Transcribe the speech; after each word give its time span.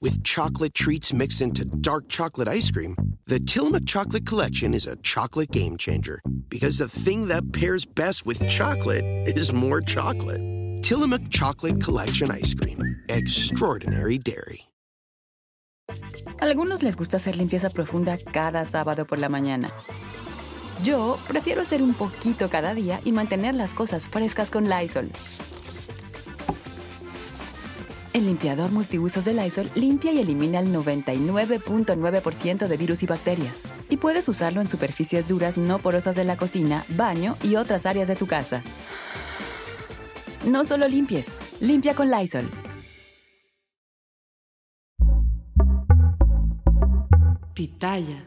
with 0.00 0.22
chocolate 0.24 0.74
treats 0.74 1.12
mixed 1.12 1.40
into 1.40 1.64
dark 1.64 2.08
chocolate 2.08 2.48
ice 2.48 2.70
cream, 2.70 2.96
the 3.26 3.38
Tillamook 3.40 3.86
Chocolate 3.86 4.26
Collection 4.26 4.74
is 4.74 4.86
a 4.86 4.96
chocolate 4.96 5.50
game 5.50 5.76
changer 5.76 6.20
because 6.48 6.78
the 6.78 6.88
thing 6.88 7.28
that 7.28 7.52
pairs 7.52 7.84
best 7.84 8.26
with 8.26 8.46
chocolate 8.48 9.04
is 9.26 9.52
more 9.52 9.80
chocolate. 9.80 10.40
Tillamook 10.82 11.30
Chocolate 11.30 11.80
Collection 11.80 12.30
Ice 12.30 12.54
Cream. 12.54 12.96
Extraordinary 13.08 14.18
Dairy. 14.18 14.66
Algunos 16.40 16.82
les 16.82 16.96
gusta 16.96 17.16
hacer 17.16 17.36
limpieza 17.36 17.70
profunda 17.70 18.18
cada 18.18 18.64
sábado 18.64 19.06
por 19.06 19.18
la 19.18 19.28
mañana. 19.28 19.70
Yo 20.82 21.18
prefiero 21.28 21.62
hacer 21.62 21.82
un 21.82 21.94
poquito 21.94 22.48
cada 22.48 22.74
día 22.74 23.00
y 23.04 23.12
mantener 23.12 23.54
las 23.54 23.74
cosas 23.74 24.08
frescas 24.08 24.50
con 24.50 24.68
Lysol. 24.68 25.10
El 28.12 28.26
limpiador 28.26 28.72
multiusos 28.72 29.24
de 29.24 29.34
Lysol 29.34 29.70
limpia 29.76 30.10
y 30.10 30.18
elimina 30.18 30.58
el 30.58 30.74
99.9% 30.74 32.66
de 32.66 32.76
virus 32.76 33.04
y 33.04 33.06
bacterias. 33.06 33.62
Y 33.88 33.98
puedes 33.98 34.28
usarlo 34.28 34.60
en 34.60 34.66
superficies 34.66 35.28
duras 35.28 35.56
no 35.56 35.78
porosas 35.78 36.16
de 36.16 36.24
la 36.24 36.36
cocina, 36.36 36.84
baño 36.88 37.36
y 37.40 37.54
otras 37.54 37.86
áreas 37.86 38.08
de 38.08 38.16
tu 38.16 38.26
casa. 38.26 38.64
No 40.44 40.64
solo 40.64 40.88
limpies, 40.88 41.36
limpia 41.60 41.94
con 41.94 42.10
Lysol. 42.10 42.50
Pitaya. 47.54 48.26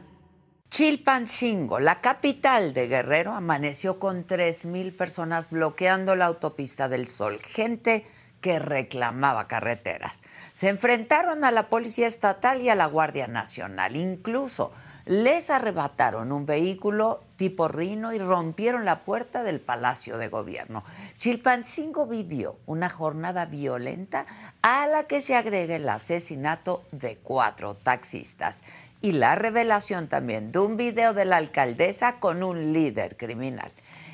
Chilpancingo, 0.70 1.81
la 1.81 2.00
capital 2.00 2.73
de 2.73 2.88
Guerrero, 2.88 3.34
amaneció 3.34 4.00
con 4.00 4.26
3.000 4.26 4.95
personas 4.95 5.50
bloqueando 5.50 6.16
la 6.16 6.26
autopista 6.26 6.88
del 6.88 7.08
Sol. 7.08 7.40
Gente 7.42 8.06
que 8.44 8.60
reclamaba 8.60 9.48
carreteras. 9.48 10.22
Se 10.52 10.68
enfrentaron 10.68 11.46
a 11.46 11.52
la 11.52 11.70
Policía 11.70 12.08
Estatal 12.08 12.62
y 12.62 12.68
a 12.68 12.76
la 12.76 12.88
Guardia 12.88 13.26
Nacional. 13.26 13.96
Incluso 13.96 14.74
les 15.06 15.50
arrebataron 15.50 16.34
un 16.34 16.45
vehículo 16.45 17.23
tipo 17.38 17.70
Rino 17.70 18.12
y 18.12 18.20
rompieron 18.20 18.84
la 18.84 19.06
puerta 19.06 19.44
del 19.44 19.62
Palacio 19.62 20.17
de 20.17 20.28
Gobierno. 20.28 20.84
Chilpancingo 21.20 22.06
vivió 22.06 22.58
una 22.66 22.90
jornada 22.90 23.45
violenta 23.45 24.26
a 24.62 24.88
la 24.88 25.04
que 25.04 25.22
se 25.22 25.36
agrega 25.36 25.78
el 25.78 25.88
asesinato 25.88 26.84
de 26.92 27.16
cuatro 27.16 27.76
taxistas 27.76 28.66
y 29.02 29.14
la 29.14 29.36
revelación 29.36 30.10
también 30.10 30.52
de 30.52 30.60
un 30.60 30.76
video 30.76 31.14
de 31.14 31.23
la 31.23 31.38
alcaldesa 31.38 32.20
con 32.20 32.44
un 32.44 32.73
líder 32.73 33.16
criminal. 33.16 33.72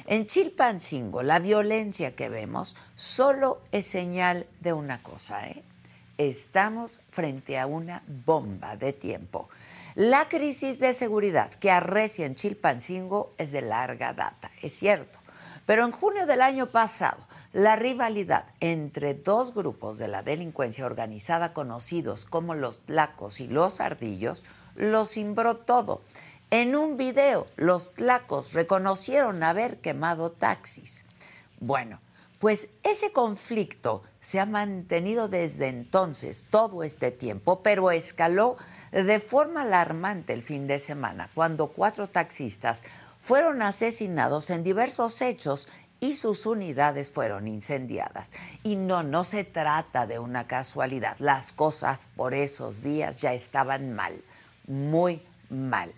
En 0.09 0.25
Chilpancingo, 0.25 1.21
la 1.21 1.37
violencia 1.37 2.15
que 2.15 2.29
vemos 2.29 2.75
solo 2.95 3.61
es 3.71 3.85
señal 3.85 4.47
de 4.59 4.73
una 4.73 5.03
cosa, 5.03 5.47
¿eh? 5.47 5.61
Estamos 6.17 6.99
frente 7.11 7.59
a 7.59 7.67
una 7.67 8.01
bomba 8.25 8.75
de 8.75 8.91
tiempo. 8.91 9.49
La 9.93 10.27
crisis 10.27 10.79
de 10.79 10.93
seguridad 10.93 11.51
que 11.51 11.69
arrecia 11.69 12.25
en 12.25 12.33
Chilpancingo 12.33 13.35
es 13.37 13.51
de 13.51 13.61
larga 13.61 14.13
data, 14.13 14.49
es 14.63 14.73
cierto. 14.73 15.19
Pero 15.67 15.85
en 15.85 15.91
junio 15.91 16.25
del 16.25 16.41
año 16.41 16.71
pasado, 16.71 17.19
la 17.53 17.75
rivalidad 17.75 18.45
entre 18.61 19.13
dos 19.13 19.53
grupos 19.53 19.99
de 19.99 20.07
la 20.07 20.23
delincuencia 20.23 20.87
organizada 20.87 21.53
conocidos 21.53 22.25
como 22.25 22.55
los 22.55 22.81
Lacos 22.87 23.39
y 23.39 23.47
los 23.47 23.79
Ardillos 23.79 24.43
lo 24.73 25.05
cimbró 25.05 25.57
todo. 25.57 26.01
En 26.51 26.75
un 26.75 26.97
video, 26.97 27.45
los 27.57 27.93
tlacos 27.93 28.53
reconocieron 28.53 29.43
haber 29.43 29.77
quemado 29.81 30.31
taxis. 30.31 31.05
Bueno, 31.59 31.99
pues 32.39 32.69
ese 32.81 33.11
conflicto 33.11 34.01
se 34.19 34.39
ha 34.39 34.47
mantenido 34.47 35.27
desde 35.27 35.67
entonces, 35.67 36.47
todo 36.49 36.83
este 36.83 37.11
tiempo, 37.11 37.61
pero 37.61 37.91
escaló 37.91 38.57
de 38.91 39.19
forma 39.19 39.61
alarmante 39.61 40.33
el 40.33 40.41
fin 40.41 40.65
de 40.65 40.79
semana, 40.79 41.29
cuando 41.35 41.67
cuatro 41.67 42.09
taxistas 42.09 42.83
fueron 43.21 43.61
asesinados 43.61 44.49
en 44.49 44.63
diversos 44.63 45.21
hechos 45.21 45.67
y 45.99 46.13
sus 46.13 46.47
unidades 46.47 47.11
fueron 47.11 47.47
incendiadas. 47.47 48.31
Y 48.63 48.75
no, 48.75 49.03
no 49.03 49.23
se 49.23 49.43
trata 49.43 50.07
de 50.07 50.17
una 50.17 50.47
casualidad. 50.47 51.15
Las 51.19 51.51
cosas 51.51 52.07
por 52.15 52.33
esos 52.33 52.81
días 52.81 53.17
ya 53.17 53.33
estaban 53.33 53.93
mal, 53.93 54.23
muy 54.65 55.21
mal. 55.49 55.93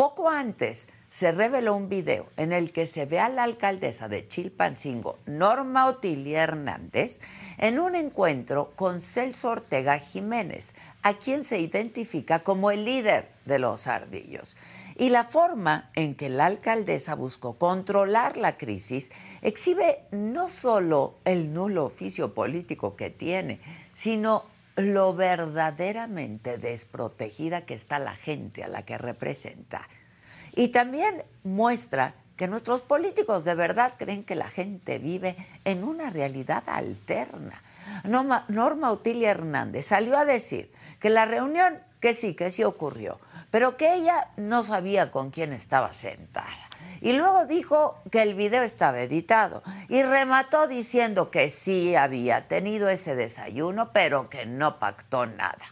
Poco 0.00 0.30
antes 0.30 0.88
se 1.10 1.30
reveló 1.30 1.76
un 1.76 1.90
video 1.90 2.30
en 2.38 2.54
el 2.54 2.72
que 2.72 2.86
se 2.86 3.04
ve 3.04 3.20
a 3.20 3.28
la 3.28 3.42
alcaldesa 3.42 4.08
de 4.08 4.26
Chilpancingo, 4.26 5.18
Norma 5.26 5.88
Otilia 5.88 6.42
Hernández, 6.42 7.20
en 7.58 7.78
un 7.78 7.94
encuentro 7.94 8.72
con 8.76 9.00
Celso 9.00 9.50
Ortega 9.50 9.98
Jiménez, 9.98 10.74
a 11.02 11.18
quien 11.18 11.44
se 11.44 11.60
identifica 11.60 12.38
como 12.38 12.70
el 12.70 12.86
líder 12.86 13.28
de 13.44 13.58
los 13.58 13.86
ardillos. 13.88 14.56
Y 14.96 15.10
la 15.10 15.24
forma 15.24 15.90
en 15.94 16.14
que 16.14 16.30
la 16.30 16.46
alcaldesa 16.46 17.14
buscó 17.14 17.58
controlar 17.58 18.38
la 18.38 18.56
crisis 18.56 19.12
exhibe 19.42 20.04
no 20.12 20.48
solo 20.48 21.16
el 21.26 21.52
nulo 21.52 21.84
oficio 21.84 22.32
político 22.32 22.96
que 22.96 23.10
tiene, 23.10 23.60
sino 23.92 24.46
lo 24.80 25.14
verdaderamente 25.14 26.58
desprotegida 26.58 27.64
que 27.64 27.74
está 27.74 27.98
la 27.98 28.14
gente 28.14 28.64
a 28.64 28.68
la 28.68 28.82
que 28.82 28.98
representa. 28.98 29.88
Y 30.54 30.68
también 30.68 31.24
muestra 31.44 32.14
que 32.36 32.48
nuestros 32.48 32.80
políticos 32.80 33.44
de 33.44 33.54
verdad 33.54 33.92
creen 33.98 34.24
que 34.24 34.34
la 34.34 34.48
gente 34.48 34.98
vive 34.98 35.36
en 35.64 35.84
una 35.84 36.08
realidad 36.08 36.62
alterna. 36.66 37.62
Norma, 38.04 38.46
Norma 38.48 38.92
Utilia 38.92 39.30
Hernández 39.30 39.86
salió 39.86 40.16
a 40.16 40.24
decir 40.24 40.72
que 40.98 41.10
la 41.10 41.26
reunión, 41.26 41.78
que 42.00 42.14
sí, 42.14 42.34
que 42.34 42.48
sí 42.48 42.64
ocurrió, 42.64 43.20
pero 43.50 43.76
que 43.76 43.94
ella 43.94 44.28
no 44.36 44.62
sabía 44.62 45.10
con 45.10 45.30
quién 45.30 45.52
estaba 45.52 45.92
sentada. 45.92 46.69
Y 47.00 47.12
luego 47.12 47.46
dijo 47.46 47.98
que 48.10 48.22
el 48.22 48.34
video 48.34 48.62
estaba 48.62 49.00
editado 49.00 49.62
y 49.88 50.02
remató 50.02 50.66
diciendo 50.66 51.30
que 51.30 51.48
sí 51.48 51.96
había 51.96 52.46
tenido 52.46 52.88
ese 52.90 53.14
desayuno, 53.14 53.90
pero 53.92 54.28
que 54.28 54.44
no 54.44 54.78
pactó 54.78 55.26
nada. 55.26 55.64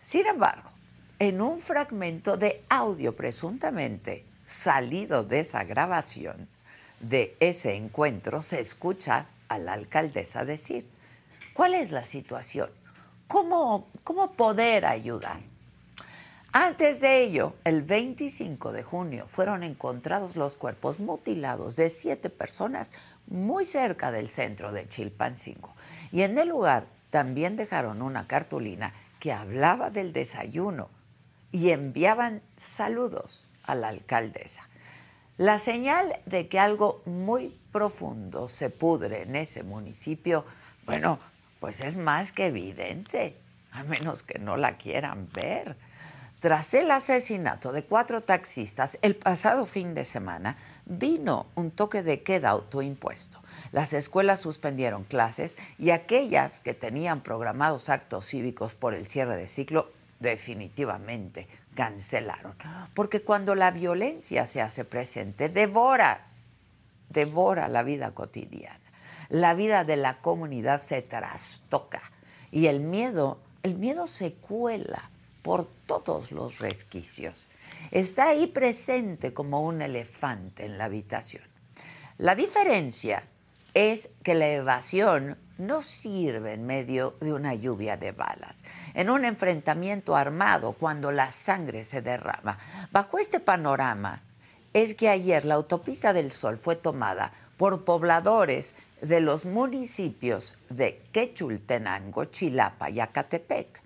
Sin 0.00 0.26
embargo, 0.26 0.70
en 1.18 1.40
un 1.40 1.60
fragmento 1.60 2.36
de 2.36 2.64
audio 2.68 3.14
presuntamente 3.14 4.24
salido 4.42 5.22
de 5.24 5.40
esa 5.40 5.64
grabación 5.64 6.48
de 7.00 7.36
ese 7.40 7.74
encuentro, 7.74 8.42
se 8.42 8.60
escucha 8.60 9.26
a 9.48 9.58
la 9.58 9.74
alcaldesa 9.74 10.44
decir, 10.44 10.88
¿cuál 11.52 11.74
es 11.74 11.90
la 11.90 12.04
situación? 12.04 12.70
¿Cómo, 13.28 13.88
cómo 14.02 14.32
poder 14.32 14.86
ayudar? 14.86 15.40
Antes 16.56 17.00
de 17.00 17.20
ello, 17.20 17.56
el 17.64 17.82
25 17.82 18.70
de 18.70 18.84
junio 18.84 19.26
fueron 19.26 19.64
encontrados 19.64 20.36
los 20.36 20.56
cuerpos 20.56 21.00
mutilados 21.00 21.74
de 21.74 21.88
siete 21.88 22.30
personas 22.30 22.92
muy 23.26 23.64
cerca 23.64 24.12
del 24.12 24.30
centro 24.30 24.70
de 24.70 24.88
Chilpancingo. 24.88 25.74
Y 26.12 26.22
en 26.22 26.38
el 26.38 26.50
lugar 26.50 26.86
también 27.10 27.56
dejaron 27.56 28.02
una 28.02 28.28
cartulina 28.28 28.94
que 29.18 29.32
hablaba 29.32 29.90
del 29.90 30.12
desayuno 30.12 30.90
y 31.50 31.70
enviaban 31.70 32.40
saludos 32.54 33.48
a 33.64 33.74
la 33.74 33.88
alcaldesa. 33.88 34.68
La 35.38 35.58
señal 35.58 36.20
de 36.24 36.46
que 36.46 36.60
algo 36.60 37.02
muy 37.04 37.58
profundo 37.72 38.46
se 38.46 38.70
pudre 38.70 39.22
en 39.22 39.34
ese 39.34 39.64
municipio, 39.64 40.44
bueno, 40.86 41.18
pues 41.58 41.80
es 41.80 41.96
más 41.96 42.30
que 42.30 42.46
evidente, 42.46 43.36
a 43.72 43.82
menos 43.82 44.22
que 44.22 44.38
no 44.38 44.56
la 44.56 44.76
quieran 44.76 45.28
ver. 45.32 45.76
Tras 46.44 46.74
el 46.74 46.90
asesinato 46.90 47.72
de 47.72 47.84
cuatro 47.84 48.20
taxistas 48.20 48.98
el 49.00 49.16
pasado 49.16 49.64
fin 49.64 49.94
de 49.94 50.04
semana, 50.04 50.58
vino 50.84 51.46
un 51.54 51.70
toque 51.70 52.02
de 52.02 52.22
queda 52.22 52.50
autoimpuesto. 52.50 53.40
Las 53.72 53.94
escuelas 53.94 54.40
suspendieron 54.40 55.04
clases 55.04 55.56
y 55.78 55.88
aquellas 55.88 56.60
que 56.60 56.74
tenían 56.74 57.22
programados 57.22 57.88
actos 57.88 58.26
cívicos 58.26 58.74
por 58.74 58.92
el 58.92 59.06
cierre 59.06 59.38
de 59.38 59.48
ciclo 59.48 59.90
definitivamente 60.20 61.48
cancelaron. 61.74 62.52
Porque 62.92 63.22
cuando 63.22 63.54
la 63.54 63.70
violencia 63.70 64.44
se 64.44 64.60
hace 64.60 64.84
presente, 64.84 65.48
devora, 65.48 66.26
devora 67.08 67.68
la 67.68 67.82
vida 67.82 68.10
cotidiana. 68.10 68.84
La 69.30 69.54
vida 69.54 69.84
de 69.84 69.96
la 69.96 70.18
comunidad 70.18 70.82
se 70.82 71.00
trastoca 71.00 72.02
y 72.50 72.66
el 72.66 72.80
miedo, 72.80 73.38
el 73.62 73.76
miedo 73.76 74.06
se 74.06 74.34
cuela 74.34 75.08
por 75.44 75.66
todos 75.86 76.32
los 76.32 76.58
resquicios. 76.58 77.46
Está 77.90 78.28
ahí 78.28 78.46
presente 78.46 79.34
como 79.34 79.62
un 79.62 79.82
elefante 79.82 80.64
en 80.64 80.78
la 80.78 80.86
habitación. 80.86 81.44
La 82.16 82.34
diferencia 82.34 83.24
es 83.74 84.10
que 84.22 84.34
la 84.34 84.48
evasión 84.48 85.36
no 85.58 85.82
sirve 85.82 86.54
en 86.54 86.64
medio 86.64 87.16
de 87.20 87.34
una 87.34 87.54
lluvia 87.54 87.98
de 87.98 88.12
balas, 88.12 88.64
en 88.94 89.10
un 89.10 89.26
enfrentamiento 89.26 90.16
armado 90.16 90.72
cuando 90.72 91.12
la 91.12 91.30
sangre 91.30 91.84
se 91.84 92.00
derrama. 92.00 92.58
Bajo 92.90 93.18
este 93.18 93.38
panorama 93.38 94.22
es 94.72 94.94
que 94.94 95.10
ayer 95.10 95.44
la 95.44 95.56
autopista 95.56 96.14
del 96.14 96.32
Sol 96.32 96.56
fue 96.56 96.74
tomada 96.74 97.32
por 97.58 97.84
pobladores 97.84 98.76
de 99.02 99.20
los 99.20 99.44
municipios 99.44 100.54
de 100.70 101.02
Quechultenango, 101.12 102.24
Chilapa 102.24 102.88
y 102.88 103.00
Acatepec. 103.00 103.83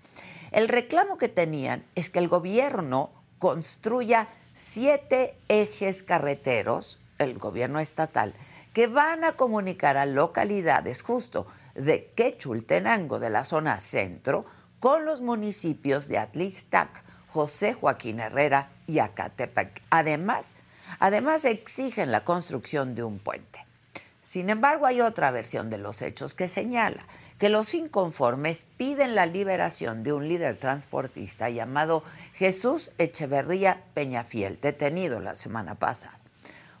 El 0.51 0.67
reclamo 0.67 1.17
que 1.17 1.29
tenían 1.29 1.85
es 1.95 2.09
que 2.09 2.19
el 2.19 2.27
gobierno 2.27 3.11
construya 3.37 4.27
siete 4.53 5.37
ejes 5.47 6.03
carreteros, 6.03 6.99
el 7.17 7.37
gobierno 7.37 7.79
estatal, 7.79 8.33
que 8.73 8.87
van 8.87 9.23
a 9.23 9.33
comunicar 9.33 9.97
a 9.97 10.05
localidades 10.05 11.01
justo 11.01 11.47
de 11.75 12.11
Quechultenango, 12.15 13.19
de 13.19 13.29
la 13.29 13.43
zona 13.43 13.79
centro, 13.79 14.45
con 14.79 15.05
los 15.05 15.21
municipios 15.21 16.07
de 16.07 16.17
Atlistac, 16.17 17.03
José 17.31 17.73
Joaquín 17.73 18.19
Herrera 18.19 18.69
y 18.87 18.99
Acatepec. 18.99 19.81
Además, 19.89 20.55
además 20.99 21.45
exigen 21.45 22.11
la 22.11 22.23
construcción 22.23 22.95
de 22.95 23.03
un 23.03 23.19
puente. 23.19 23.65
Sin 24.21 24.49
embargo, 24.49 24.85
hay 24.85 25.01
otra 25.01 25.31
versión 25.31 25.69
de 25.69 25.77
los 25.77 26.01
hechos 26.01 26.33
que 26.33 26.47
señala 26.47 27.05
que 27.39 27.49
los 27.49 27.73
inconformes 27.73 28.67
piden 28.77 29.15
la 29.15 29.25
liberación 29.25 30.03
de 30.03 30.11
un 30.11 30.27
líder 30.27 30.57
transportista 30.57 31.49
llamado 31.49 32.03
Jesús 32.33 32.91
Echeverría 32.97 33.81
Peñafiel, 33.93 34.59
detenido 34.61 35.21
la 35.21 35.35
semana 35.35 35.75
pasada. 35.75 36.19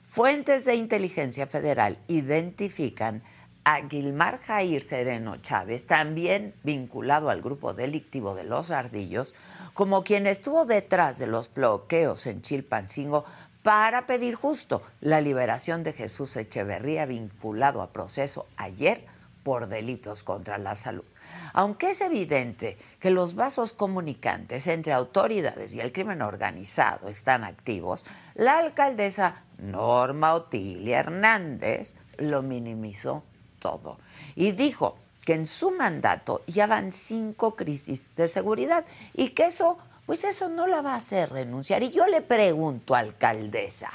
Fuentes 0.03 0.65
de 0.65 0.75
inteligencia 0.75 1.47
federal 1.47 1.97
identifican 2.07 3.23
a 3.63 3.87
Gilmar 3.87 4.39
Jair 4.39 4.83
Sereno 4.83 5.37
Chávez, 5.37 5.85
también 5.85 6.53
vinculado 6.63 7.29
al 7.29 7.41
grupo 7.41 7.73
delictivo 7.73 8.35
de 8.35 8.43
los 8.43 8.71
Ardillos, 8.71 9.33
como 9.73 10.03
quien 10.03 10.27
estuvo 10.27 10.65
detrás 10.65 11.19
de 11.19 11.27
los 11.27 11.53
bloqueos 11.53 12.25
en 12.25 12.41
Chilpancingo 12.41 13.23
para 13.63 14.07
pedir 14.07 14.35
justo 14.35 14.81
la 14.99 15.21
liberación 15.21 15.83
de 15.83 15.93
Jesús 15.93 16.35
Echeverría 16.35 17.05
vinculado 17.05 17.81
a 17.81 17.91
proceso 17.91 18.45
ayer 18.57 19.05
por 19.43 19.67
delitos 19.67 20.23
contra 20.23 20.57
la 20.57 20.75
salud. 20.75 21.05
Aunque 21.53 21.91
es 21.91 22.01
evidente 22.01 22.77
que 22.99 23.11
los 23.11 23.35
vasos 23.35 23.73
comunicantes 23.73 24.67
entre 24.67 24.93
autoridades 24.93 25.73
y 25.73 25.79
el 25.79 25.91
crimen 25.91 26.21
organizado 26.21 27.07
están 27.07 27.43
activos, 27.43 28.05
la 28.35 28.57
alcaldesa 28.57 29.43
Norma 29.57 30.33
Otilia 30.33 30.99
Hernández 30.99 31.95
lo 32.17 32.41
minimizó 32.41 33.23
todo 33.59 33.97
y 34.35 34.51
dijo 34.51 34.97
que 35.23 35.33
en 35.33 35.45
su 35.45 35.71
mandato 35.71 36.41
ya 36.47 36.65
van 36.65 36.91
cinco 36.91 37.55
crisis 37.55 38.09
de 38.15 38.27
seguridad 38.27 38.85
y 39.13 39.29
que 39.29 39.45
eso, 39.45 39.77
pues 40.05 40.23
eso 40.23 40.49
no 40.49 40.65
la 40.65 40.81
va 40.81 40.93
a 40.93 40.97
hacer 40.97 41.29
renunciar. 41.29 41.83
Y 41.83 41.91
yo 41.91 42.07
le 42.07 42.21
pregunto, 42.21 42.95
alcaldesa, 42.95 43.91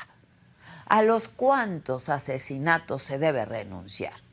¿a 0.86 1.02
los 1.02 1.28
cuántos 1.28 2.08
asesinatos 2.08 3.02
se 3.02 3.18
debe 3.18 3.44
renunciar? 3.44 4.23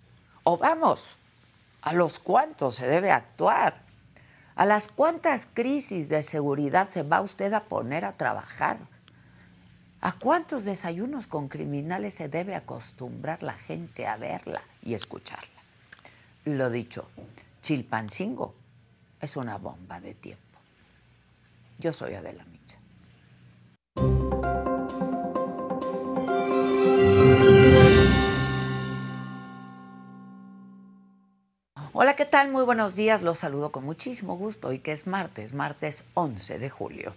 O 0.43 0.57
vamos, 0.57 1.17
¿a 1.81 1.93
los 1.93 2.19
cuántos 2.19 2.75
se 2.75 2.87
debe 2.87 3.11
actuar? 3.11 3.81
¿A 4.55 4.65
las 4.65 4.87
cuántas 4.87 5.47
crisis 5.51 6.09
de 6.09 6.23
seguridad 6.23 6.87
se 6.87 7.03
va 7.03 7.21
usted 7.21 7.53
a 7.53 7.63
poner 7.63 8.05
a 8.05 8.13
trabajar? 8.13 8.77
¿A 10.01 10.13
cuántos 10.13 10.65
desayunos 10.65 11.27
con 11.27 11.47
criminales 11.47 12.15
se 12.15 12.27
debe 12.27 12.55
acostumbrar 12.55 13.43
la 13.43 13.53
gente 13.53 14.07
a 14.07 14.17
verla 14.17 14.61
y 14.83 14.95
escucharla? 14.95 15.61
Lo 16.45 16.71
dicho, 16.71 17.07
Chilpancingo 17.61 18.55
es 19.19 19.37
una 19.37 19.57
bomba 19.57 19.99
de 19.99 20.15
tiempo. 20.15 20.41
Yo 21.77 21.93
soy 21.93 22.15
Adela. 22.15 22.45
Hola, 32.03 32.15
¿qué 32.15 32.25
tal? 32.25 32.49
Muy 32.49 32.65
buenos 32.65 32.95
días. 32.95 33.21
Los 33.21 33.37
saludo 33.37 33.71
con 33.71 33.83
muchísimo 33.83 34.35
gusto 34.35 34.69
hoy 34.69 34.79
que 34.79 34.91
es 34.91 35.05
martes, 35.05 35.53
martes 35.53 36.03
11 36.15 36.57
de 36.57 36.67
julio. 36.67 37.13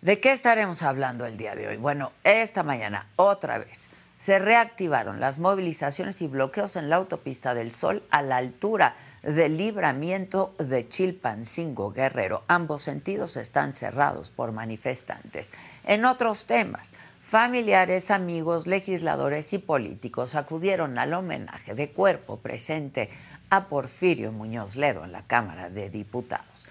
¿De 0.00 0.18
qué 0.18 0.32
estaremos 0.32 0.82
hablando 0.82 1.24
el 1.24 1.36
día 1.36 1.54
de 1.54 1.68
hoy? 1.68 1.76
Bueno, 1.76 2.10
esta 2.24 2.64
mañana, 2.64 3.06
otra 3.14 3.58
vez, 3.58 3.90
se 4.18 4.40
reactivaron 4.40 5.20
las 5.20 5.38
movilizaciones 5.38 6.20
y 6.20 6.26
bloqueos 6.26 6.74
en 6.74 6.90
la 6.90 6.96
autopista 6.96 7.54
del 7.54 7.70
Sol 7.70 8.02
a 8.10 8.22
la 8.22 8.38
altura 8.38 8.96
del 9.22 9.56
libramiento 9.56 10.52
de 10.58 10.88
Chilpancingo 10.88 11.92
Guerrero. 11.92 12.42
Ambos 12.48 12.82
sentidos 12.82 13.36
están 13.36 13.72
cerrados 13.72 14.30
por 14.30 14.50
manifestantes. 14.50 15.52
En 15.84 16.04
otros 16.04 16.46
temas, 16.46 16.94
familiares, 17.20 18.10
amigos, 18.10 18.66
legisladores 18.66 19.52
y 19.52 19.58
políticos 19.58 20.34
acudieron 20.34 20.98
al 20.98 21.14
homenaje 21.14 21.74
de 21.74 21.90
cuerpo 21.90 22.38
presente 22.38 23.10
a 23.52 23.68
Porfirio 23.68 24.32
Muñoz 24.32 24.76
Ledo 24.76 25.04
en 25.04 25.12
la 25.12 25.26
Cámara 25.26 25.68
de 25.68 25.90
Diputados. 25.90 26.64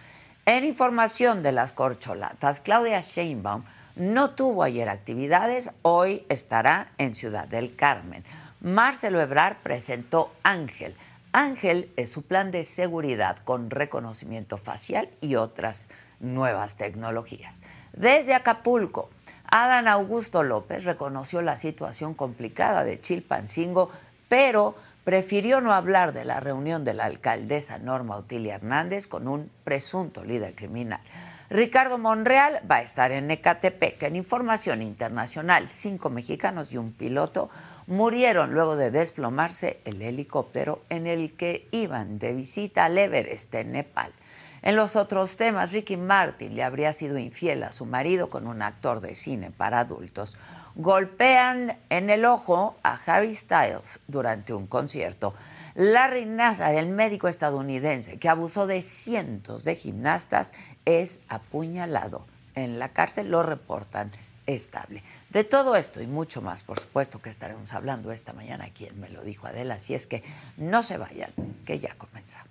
En 0.48 0.66
información 0.66 1.44
de 1.44 1.52
las 1.52 1.74
corcholatas, 1.74 2.60
Claudia 2.60 3.02
Sheinbaum 3.02 3.64
no 3.96 4.32
tuvo 4.32 4.64
ayer 4.64 4.90
actividades, 4.90 5.70
hoy 5.84 6.26
estará 6.28 6.92
en 6.98 7.14
Ciudad 7.14 7.48
del 7.48 7.76
Carmen. 7.76 8.24
Marcelo 8.62 9.22
Ebrard 9.22 9.58
presentó 9.58 10.34
Ángel. 10.42 10.96
Ángel 11.34 11.92
es 11.98 12.12
su 12.12 12.24
plan 12.24 12.50
de 12.50 12.64
seguridad 12.64 13.38
con 13.46 13.70
reconocimiento 13.70 14.58
facial 14.58 15.08
y 15.22 15.36
otras 15.36 15.90
nuevas 16.20 16.78
tecnologías. 16.78 17.60
Desde 17.94 18.34
Acapulco, 18.34 19.12
Adán 19.46 19.88
Augusto 19.88 20.42
López 20.42 20.84
reconoció 20.86 21.44
la 21.44 21.58
situación 21.58 22.16
complicada 22.16 22.84
de 22.84 23.00
Chilpancingo, 23.00 23.92
pero 24.28 24.74
prefirió 25.04 25.62
no 25.62 25.74
hablar 25.74 26.14
de 26.14 26.26
la 26.26 26.40
reunión 26.40 26.84
de 26.84 26.94
la 26.94 27.06
alcaldesa 27.06 27.80
Norma 27.80 28.18
Otilia 28.18 28.56
Hernández 28.56 29.08
con 29.08 29.28
un 29.28 29.50
presunto 29.64 30.24
líder 30.24 30.56
criminal. 30.56 31.02
Ricardo 31.50 31.98
Monreal 31.98 32.62
va 32.70 32.78
a 32.78 32.82
estar 32.82 33.12
en 33.12 33.30
Ecatepec. 33.30 34.02
En 34.04 34.16
información 34.16 34.82
internacional, 34.82 35.68
cinco 35.68 36.10
mexicanos 36.10 36.72
y 36.72 36.78
un 36.78 36.94
piloto 36.94 37.50
murieron 37.88 38.54
luego 38.54 38.78
de 38.78 38.90
desplomarse 38.90 39.82
el 39.84 40.02
helicóptero 40.02 40.82
en 40.90 41.08
el 41.08 41.36
que 41.36 41.68
iban 41.72 42.20
de 42.20 42.34
visita 42.34 42.86
al 42.86 42.98
Everest 42.98 43.54
en 43.56 43.74
Nepal. 43.74 44.14
En 44.62 44.76
los 44.76 44.96
otros 44.96 45.36
temas, 45.38 45.72
Ricky 45.72 45.98
Martin 45.98 46.56
le 46.56 46.64
habría 46.64 46.94
sido 46.94 47.18
infiel 47.18 47.64
a 47.64 47.72
su 47.72 47.86
marido 47.86 48.30
con 48.30 48.48
un 48.48 48.62
actor 48.62 49.02
de 49.02 49.16
cine 49.16 49.52
para 49.52 49.80
adultos 49.80 50.38
golpean 50.76 51.78
en 51.90 52.10
el 52.10 52.26
ojo 52.26 52.76
a 52.84 53.00
Harry 53.06 53.34
Styles 53.34 54.00
durante 54.08 54.54
un 54.54 54.68
concierto. 54.68 55.34
Larry 55.76 56.26
Nassar, 56.26 56.76
el 56.76 56.88
médico 56.88 57.28
estadounidense 57.28 58.20
que 58.20 58.30
abusó 58.30 58.68
de 58.68 58.82
cientos 58.82 59.64
de 59.64 59.76
gimnastas, 59.76 60.54
es 60.86 61.22
apuñalado 61.30 62.26
en 62.56 62.80
la 62.80 62.90
cárcel, 62.90 63.32
lo 63.32 63.44
reportan 63.44 64.12
estable. 64.46 65.04
De 65.30 65.44
todo 65.44 65.76
esto 65.76 66.02
y 66.02 66.08
mucho 66.08 66.42
más, 66.42 66.64
por 66.64 66.80
supuesto 66.80 67.20
que 67.20 67.30
estaremos 67.30 67.74
hablando 67.74 68.12
esta 68.12 68.34
mañana, 68.34 68.70
quien 68.74 69.00
me 69.00 69.10
lo 69.10 69.24
dijo 69.24 69.48
Adela, 69.48 69.80
si 69.80 69.94
es 69.94 70.08
que 70.08 70.24
no 70.58 70.84
se 70.84 70.98
vayan, 70.98 71.32
que 71.66 71.80
ya 71.80 71.96
comenzamos. 71.96 72.51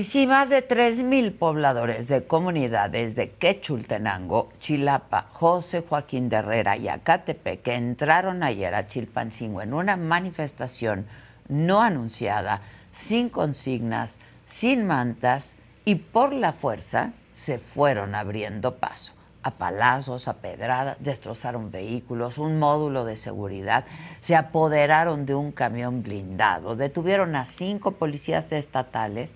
Y 0.00 0.04
sí, 0.04 0.26
más 0.26 0.48
de 0.48 0.66
3.000 0.66 1.36
pobladores 1.36 2.08
de 2.08 2.24
comunidades 2.24 3.14
de 3.14 3.32
Quechultenango, 3.32 4.48
Chilapa, 4.58 5.26
José 5.30 5.84
Joaquín 5.86 6.30
de 6.30 6.36
Herrera 6.36 6.78
y 6.78 6.88
Acatepec 6.88 7.60
que 7.60 7.74
entraron 7.74 8.42
ayer 8.42 8.74
a 8.74 8.86
Chilpancingo 8.86 9.60
en 9.60 9.74
una 9.74 9.98
manifestación 9.98 11.04
no 11.48 11.82
anunciada, 11.82 12.62
sin 12.90 13.28
consignas, 13.28 14.20
sin 14.46 14.86
mantas 14.86 15.56
y 15.84 15.96
por 15.96 16.32
la 16.32 16.54
fuerza 16.54 17.12
se 17.34 17.58
fueron 17.58 18.14
abriendo 18.14 18.76
paso. 18.76 19.12
A 19.42 19.50
palazos, 19.50 20.28
a 20.28 20.38
pedradas, 20.38 20.96
destrozaron 21.00 21.70
vehículos, 21.70 22.38
un 22.38 22.58
módulo 22.58 23.04
de 23.04 23.18
seguridad, 23.18 23.84
se 24.20 24.34
apoderaron 24.34 25.26
de 25.26 25.34
un 25.34 25.52
camión 25.52 26.02
blindado, 26.02 26.74
detuvieron 26.74 27.36
a 27.36 27.44
cinco 27.44 27.92
policías 27.92 28.52
estatales, 28.52 29.34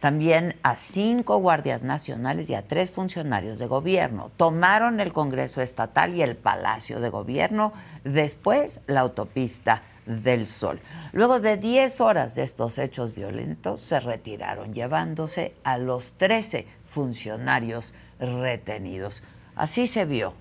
también 0.00 0.56
a 0.62 0.76
cinco 0.76 1.38
guardias 1.38 1.82
nacionales 1.82 2.50
y 2.50 2.54
a 2.54 2.66
tres 2.66 2.90
funcionarios 2.90 3.58
de 3.58 3.66
gobierno. 3.66 4.30
Tomaron 4.36 5.00
el 5.00 5.12
Congreso 5.12 5.60
Estatal 5.60 6.14
y 6.14 6.22
el 6.22 6.36
Palacio 6.36 7.00
de 7.00 7.08
Gobierno, 7.08 7.72
después 8.04 8.82
la 8.86 9.00
autopista 9.00 9.82
del 10.04 10.46
Sol. 10.46 10.80
Luego 11.12 11.40
de 11.40 11.56
10 11.56 12.00
horas 12.00 12.34
de 12.34 12.42
estos 12.42 12.78
hechos 12.78 13.14
violentos, 13.14 13.80
se 13.80 14.00
retiraron 14.00 14.72
llevándose 14.72 15.54
a 15.64 15.78
los 15.78 16.12
13 16.12 16.66
funcionarios 16.84 17.94
retenidos. 18.20 19.22
Así 19.56 19.86
se 19.86 20.04
vio 20.04 20.34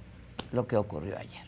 lo 0.52 0.68
que 0.68 0.78
ocurrió 0.78 1.18
ayer. 1.18 1.46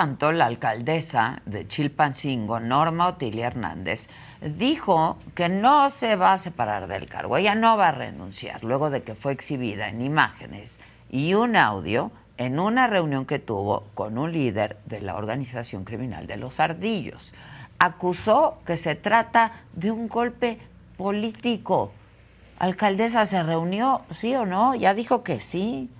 Tanto, 0.00 0.32
la 0.32 0.46
alcaldesa 0.46 1.42
de 1.44 1.68
Chilpancingo, 1.68 2.58
Norma 2.58 3.06
Otilia 3.06 3.48
Hernández, 3.48 4.08
dijo 4.40 5.18
que 5.34 5.50
no 5.50 5.90
se 5.90 6.16
va 6.16 6.32
a 6.32 6.38
separar 6.38 6.86
del 6.86 7.04
cargo, 7.04 7.36
ella 7.36 7.54
no 7.54 7.76
va 7.76 7.88
a 7.88 7.92
renunciar, 7.92 8.64
luego 8.64 8.88
de 8.88 9.02
que 9.02 9.14
fue 9.14 9.32
exhibida 9.32 9.90
en 9.90 10.00
imágenes 10.00 10.80
y 11.10 11.34
un 11.34 11.54
audio 11.54 12.12
en 12.38 12.58
una 12.60 12.86
reunión 12.86 13.26
que 13.26 13.38
tuvo 13.38 13.88
con 13.92 14.16
un 14.16 14.32
líder 14.32 14.78
de 14.86 15.02
la 15.02 15.16
organización 15.16 15.84
criminal 15.84 16.26
de 16.26 16.38
los 16.38 16.60
Ardillos. 16.60 17.34
Acusó 17.78 18.56
que 18.64 18.78
se 18.78 18.94
trata 18.94 19.52
de 19.74 19.90
un 19.90 20.08
golpe 20.08 20.60
político. 20.96 21.92
Alcaldesa, 22.58 23.26
¿se 23.26 23.42
reunió? 23.42 24.00
¿Sí 24.08 24.34
o 24.34 24.46
no? 24.46 24.74
Ya 24.74 24.94
dijo 24.94 25.22
que 25.22 25.40
sí 25.40 25.90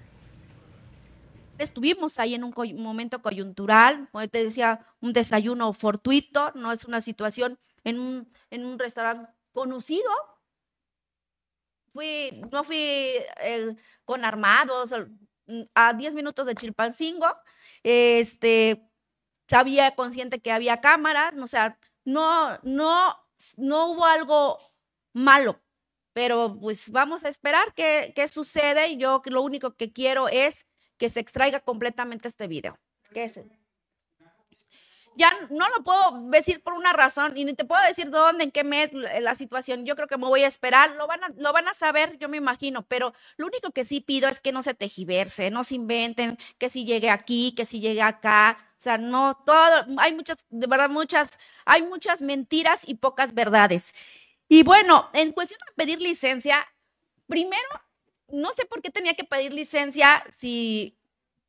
estuvimos 1.63 2.19
ahí 2.19 2.35
en 2.35 2.45
un 2.45 2.55
momento 2.77 3.23
coyuntural, 3.23 4.09
como 4.11 4.27
te 4.29 4.45
decía, 4.45 4.87
un 5.01 5.13
desayuno 5.13 5.73
fortuito, 5.73 6.53
no 6.55 6.73
es 6.73 6.85
una 6.87 7.01
situación 7.01 7.59
en 7.85 7.99
un, 7.99 8.33
en 8.51 8.65
un 8.65 8.79
restaurante 8.79 9.31
conocido. 9.53 10.11
Fui, 11.93 12.43
no 12.53 12.65
fui 12.65 12.79
eh, 12.79 13.77
con 14.05 14.25
armados, 14.25 14.95
a 15.75 15.93
10 15.95 16.15
minutos 16.15 16.47
de 16.47 16.55
Chilpancingo, 16.55 17.27
este, 17.83 18.89
sabía 19.49 19.95
consciente 19.97 20.41
que 20.41 20.53
había 20.53 20.81
cámaras, 20.81 21.35
o 21.37 21.47
sea, 21.47 21.79
no, 22.05 22.59
no, 22.63 23.17
no 23.57 23.87
hubo 23.91 24.05
algo 24.07 24.59
malo, 25.13 25.61
pero 26.13 26.57
pues 26.61 26.91
vamos 26.91 27.25
a 27.25 27.29
esperar 27.29 27.75
qué, 27.75 28.13
qué 28.15 28.29
sucede. 28.29 28.97
Yo 28.97 29.23
lo 29.27 29.43
único 29.43 29.75
que 29.77 29.93
quiero 29.93 30.29
es 30.29 30.67
que 31.01 31.09
se 31.09 31.19
extraiga 31.19 31.61
completamente 31.61 32.29
este 32.29 32.47
video. 32.47 32.79
¿Qué 33.15 33.25
es? 33.25 33.41
Ya 35.17 35.33
no 35.51 35.69
lo 35.71 35.83
puedo 35.83 36.31
decir 36.31 36.63
por 36.63 36.75
una 36.75 36.93
razón 36.93 37.37
y 37.37 37.45
ni 37.45 37.55
te 37.55 37.65
puedo 37.65 37.83
decir 37.89 38.11
dónde, 38.11 38.45
en 38.45 38.51
qué 38.51 38.65
mes, 38.65 38.91
la 38.93 39.35
situación. 39.35 39.85
Yo 39.87 39.97
creo 39.97 40.07
que 40.07 40.19
me 40.19 40.27
voy 40.27 40.45
a 40.45 40.47
esperar, 40.47 40.93
lo 40.93 41.07
van 41.07 41.25
a, 41.25 41.29
lo 41.37 41.53
van 41.53 41.67
a 41.69 41.75
saber, 41.75 42.19
yo 42.19 42.29
me 42.29 42.37
imagino, 42.37 42.87
pero 42.87 43.15
lo 43.39 43.47
único 43.47 43.71
que 43.73 43.85
sí 43.85 44.01
pido 44.01 44.29
es 44.29 44.41
que 44.41 44.53
no 44.53 44.63
se 44.63 44.75
tejiverse, 44.75 45.51
no 45.51 45.65
se 45.65 45.75
inventen 45.75 46.39
que 46.59 46.69
si 46.69 46.85
llegue 46.85 47.11
aquí, 47.11 47.55
que 47.57 47.65
si 47.65 47.81
llegue 47.81 48.03
acá. 48.03 48.59
O 48.73 48.83
sea, 48.83 48.99
no 48.99 49.43
todo, 49.45 49.87
hay 49.99 50.15
muchas, 50.15 50.45
de 50.51 50.67
verdad, 50.67 50.91
muchas, 50.91 51.39
hay 51.65 51.83
muchas 51.83 52.21
mentiras 52.23 52.83
y 52.87 52.95
pocas 52.97 53.35
verdades. 53.35 53.95
Y 54.49 54.63
bueno, 54.65 55.09
en 55.15 55.33
cuestión 55.33 55.61
de 55.67 55.73
pedir 55.83 56.01
licencia, 56.01 56.67
primero 57.27 57.69
no 58.33 58.53
sé 58.53 58.65
por 58.67 58.83
qué 58.83 58.91
tenía 58.91 59.15
que 59.15 59.25
pedir 59.25 59.53
licencia 59.53 60.25
si 60.31 60.97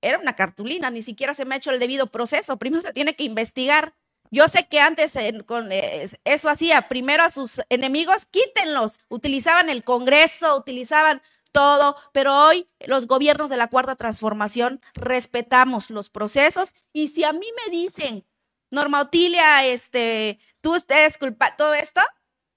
era 0.01 0.17
una 0.19 0.35
cartulina, 0.35 0.89
ni 0.89 1.01
siquiera 1.01 1.33
se 1.33 1.45
me 1.45 1.55
ha 1.55 1.57
hecho 1.57 1.71
el 1.71 1.79
debido 1.79 2.07
proceso. 2.07 2.57
Primero 2.57 2.81
se 2.81 2.93
tiene 2.93 3.15
que 3.15 3.23
investigar. 3.23 3.93
Yo 4.31 4.47
sé 4.47 4.67
que 4.67 4.79
antes 4.79 5.17
con 5.45 5.71
eh, 5.71 6.05
eso 6.23 6.49
hacía, 6.49 6.87
primero 6.87 7.23
a 7.23 7.29
sus 7.29 7.61
enemigos, 7.69 8.25
quítenlos. 8.25 8.99
Utilizaban 9.09 9.69
el 9.69 9.83
Congreso, 9.83 10.55
utilizaban 10.55 11.21
todo, 11.51 11.97
pero 12.13 12.47
hoy 12.47 12.69
los 12.79 13.07
gobiernos 13.07 13.49
de 13.49 13.57
la 13.57 13.67
Cuarta 13.67 13.95
Transformación 13.95 14.81
respetamos 14.93 15.89
los 15.89 16.09
procesos 16.09 16.73
y 16.93 17.09
si 17.09 17.23
a 17.23 17.33
mí 17.33 17.45
me 17.65 17.71
dicen, 17.71 18.25
Norma 18.69 19.01
Otilia, 19.01 19.65
este, 19.65 20.39
tú 20.61 20.75
estés 20.75 21.17
culpa 21.17 21.57
todo 21.57 21.73
esto, 21.73 22.01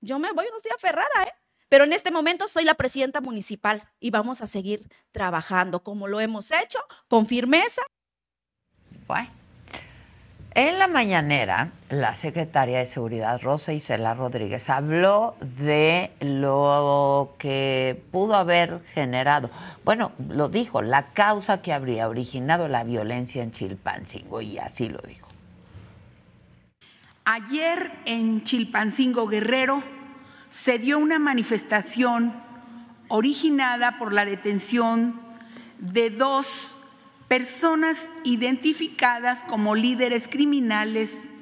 yo 0.01 0.21
me 0.21 0.33
voy, 0.33 0.47
no 0.51 0.57
estoy 0.57 0.73
aferrada, 0.77 1.25
¿eh? 1.25 1.33
Pero 1.75 1.87
en 1.87 1.93
este 1.93 2.13
momento 2.13 2.47
soy 2.47 2.63
la 2.63 2.75
presidenta 2.75 3.21
municipal 3.21 3.83
y 3.99 4.11
vamos 4.11 4.41
a 4.43 4.47
seguir 4.47 4.89
trabajando 5.11 5.83
como 5.83 6.07
lo 6.07 6.21
hemos 6.21 6.53
hecho, 6.53 6.79
con 7.09 7.27
firmeza. 7.27 7.83
Bueno. 9.09 9.29
En 10.55 10.79
la 10.79 10.87
mañanera, 10.87 11.73
la 11.89 12.15
secretaria 12.15 12.79
de 12.79 12.87
Seguridad, 12.87 13.41
Rosa 13.43 13.73
Isela 13.73 14.15
Rodríguez, 14.15 14.71
habló 14.71 15.35
de 15.41 16.13
lo 16.21 17.35
que 17.39 18.01
pudo 18.13 18.37
haber 18.37 18.79
generado, 18.95 19.51
bueno, 19.85 20.13
lo 20.29 20.49
dijo, 20.49 20.81
la 20.81 21.07
causa 21.07 21.61
que 21.61 21.73
habría 21.73 22.09
originado 22.09 22.69
la 22.69 22.85
violencia 22.85 23.43
en 23.43 23.51
Chilpancingo, 23.51 24.41
y 24.41 24.59
así 24.59 24.89
lo 24.89 25.01
dijo. 25.01 25.27
Ayer 27.25 27.91
en 28.07 28.45
Chilpancingo 28.45 29.27
Guerrero 29.27 29.83
se 30.55 30.79
dio 30.79 31.01
una 31.01 31.19
manifestación 31.19 32.33
originada 33.09 33.99
por 33.99 34.13
la 34.13 34.25
detención 34.25 35.21
de 35.81 36.11
dos 36.11 36.77
personas 37.27 38.09
identificadas 38.23 39.43
como 39.49 39.75
líderes 39.75 40.29
criminales 40.29 41.35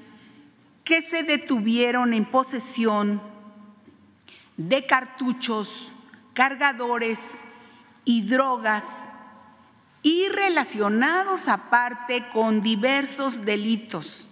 que 0.82 1.02
se 1.02 1.24
detuvieron 1.24 2.14
en 2.14 2.24
posesión 2.24 3.20
de 4.56 4.86
cartuchos, 4.86 5.94
cargadores 6.32 7.44
y 8.06 8.22
drogas 8.22 9.12
y 10.02 10.26
relacionados 10.28 11.48
aparte 11.48 12.30
con 12.32 12.62
diversos 12.62 13.44
delitos 13.44 14.26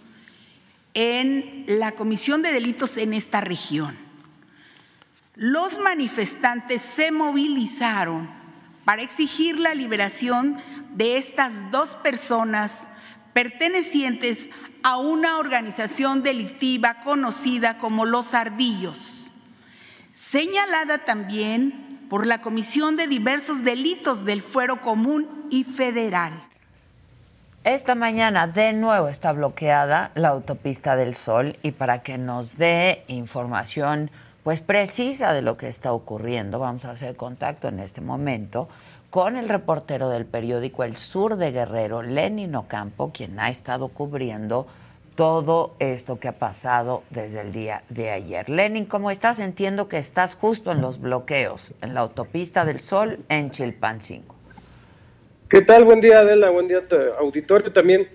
en 0.95 1.65
la 1.67 1.91
comisión 1.91 2.41
de 2.41 2.51
delitos 2.51 2.97
en 2.97 3.13
esta 3.13 3.41
región. 3.41 4.10
Los 5.35 5.79
manifestantes 5.79 6.81
se 6.81 7.11
movilizaron 7.11 8.29
para 8.83 9.01
exigir 9.01 9.59
la 9.59 9.73
liberación 9.73 10.57
de 10.93 11.17
estas 11.17 11.71
dos 11.71 11.95
personas 11.95 12.89
pertenecientes 13.33 14.49
a 14.83 14.97
una 14.97 15.37
organización 15.37 16.21
delictiva 16.21 17.01
conocida 17.03 17.77
como 17.77 18.05
Los 18.05 18.33
Ardillos, 18.33 19.31
señalada 20.11 21.05
también 21.05 22.07
por 22.09 22.27
la 22.27 22.41
Comisión 22.41 22.97
de 22.97 23.07
Diversos 23.07 23.63
Delitos 23.63 24.25
del 24.25 24.41
Fuero 24.41 24.81
Común 24.81 25.47
y 25.49 25.63
Federal. 25.63 26.33
Esta 27.63 27.95
mañana 27.95 28.47
de 28.47 28.73
nuevo 28.73 29.07
está 29.07 29.31
bloqueada 29.31 30.11
la 30.15 30.29
autopista 30.29 30.97
del 30.97 31.15
Sol 31.15 31.57
y 31.61 31.71
para 31.71 32.01
que 32.01 32.17
nos 32.17 32.57
dé 32.57 33.05
información 33.07 34.11
pues 34.43 34.61
precisa 34.61 35.33
de 35.33 35.41
lo 35.41 35.57
que 35.57 35.67
está 35.67 35.93
ocurriendo. 35.93 36.59
Vamos 36.59 36.85
a 36.85 36.91
hacer 36.91 37.15
contacto 37.15 37.67
en 37.67 37.79
este 37.79 38.01
momento 38.01 38.67
con 39.09 39.35
el 39.35 39.49
reportero 39.49 40.09
del 40.09 40.25
periódico 40.25 40.83
El 40.83 40.95
Sur 40.95 41.35
de 41.35 41.51
Guerrero, 41.51 42.01
Lenin 42.01 42.55
Ocampo, 42.55 43.11
quien 43.13 43.39
ha 43.39 43.49
estado 43.49 43.89
cubriendo 43.89 44.67
todo 45.15 45.75
esto 45.79 46.19
que 46.19 46.29
ha 46.29 46.39
pasado 46.39 47.03
desde 47.09 47.41
el 47.41 47.51
día 47.51 47.83
de 47.89 48.09
ayer. 48.09 48.49
Lenin, 48.49 48.85
¿cómo 48.85 49.11
estás? 49.11 49.39
Entiendo 49.39 49.89
que 49.89 49.97
estás 49.97 50.35
justo 50.35 50.71
en 50.71 50.81
los 50.81 50.99
bloqueos, 50.99 51.73
en 51.81 51.93
la 51.93 51.99
autopista 51.99 52.63
del 52.63 52.79
Sol 52.79 53.19
en 53.27 53.51
Chilpancingo. 53.51 54.35
¿Qué 55.49 55.61
tal? 55.61 55.83
Buen 55.83 55.99
día, 55.99 56.19
Adela. 56.19 56.49
Buen 56.49 56.69
día, 56.69 56.81
auditorio 57.19 57.73
también. 57.73 58.07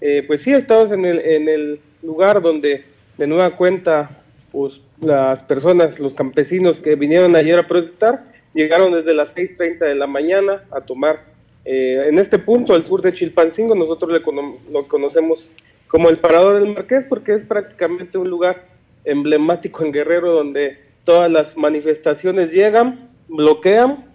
Eh, 0.00 0.24
pues 0.26 0.42
sí, 0.42 0.52
estamos 0.52 0.90
en 0.90 1.04
el, 1.04 1.20
en 1.20 1.48
el 1.48 1.80
lugar 2.02 2.42
donde 2.42 2.84
de 3.16 3.26
nueva 3.28 3.56
cuenta 3.56 4.19
pues 4.52 4.80
las 5.00 5.40
personas, 5.40 5.98
los 6.00 6.14
campesinos 6.14 6.80
que 6.80 6.94
vinieron 6.94 7.36
ayer 7.36 7.58
a 7.58 7.68
protestar, 7.68 8.24
llegaron 8.54 8.92
desde 8.92 9.14
las 9.14 9.34
6.30 9.34 9.78
de 9.78 9.94
la 9.94 10.06
mañana 10.06 10.64
a 10.70 10.80
tomar 10.80 11.30
eh, 11.64 12.04
en 12.08 12.18
este 12.18 12.38
punto, 12.38 12.74
al 12.74 12.84
sur 12.84 13.02
de 13.02 13.12
Chilpancingo, 13.12 13.74
nosotros 13.74 14.22
lo 14.70 14.88
conocemos 14.88 15.50
como 15.88 16.08
el 16.08 16.18
Parador 16.18 16.60
del 16.60 16.72
Marqués 16.72 17.06
porque 17.06 17.34
es 17.34 17.42
prácticamente 17.42 18.16
un 18.16 18.30
lugar 18.30 18.64
emblemático 19.04 19.84
en 19.84 19.92
Guerrero 19.92 20.32
donde 20.32 20.78
todas 21.04 21.30
las 21.30 21.56
manifestaciones 21.56 22.52
llegan, 22.52 23.10
bloquean 23.28 24.06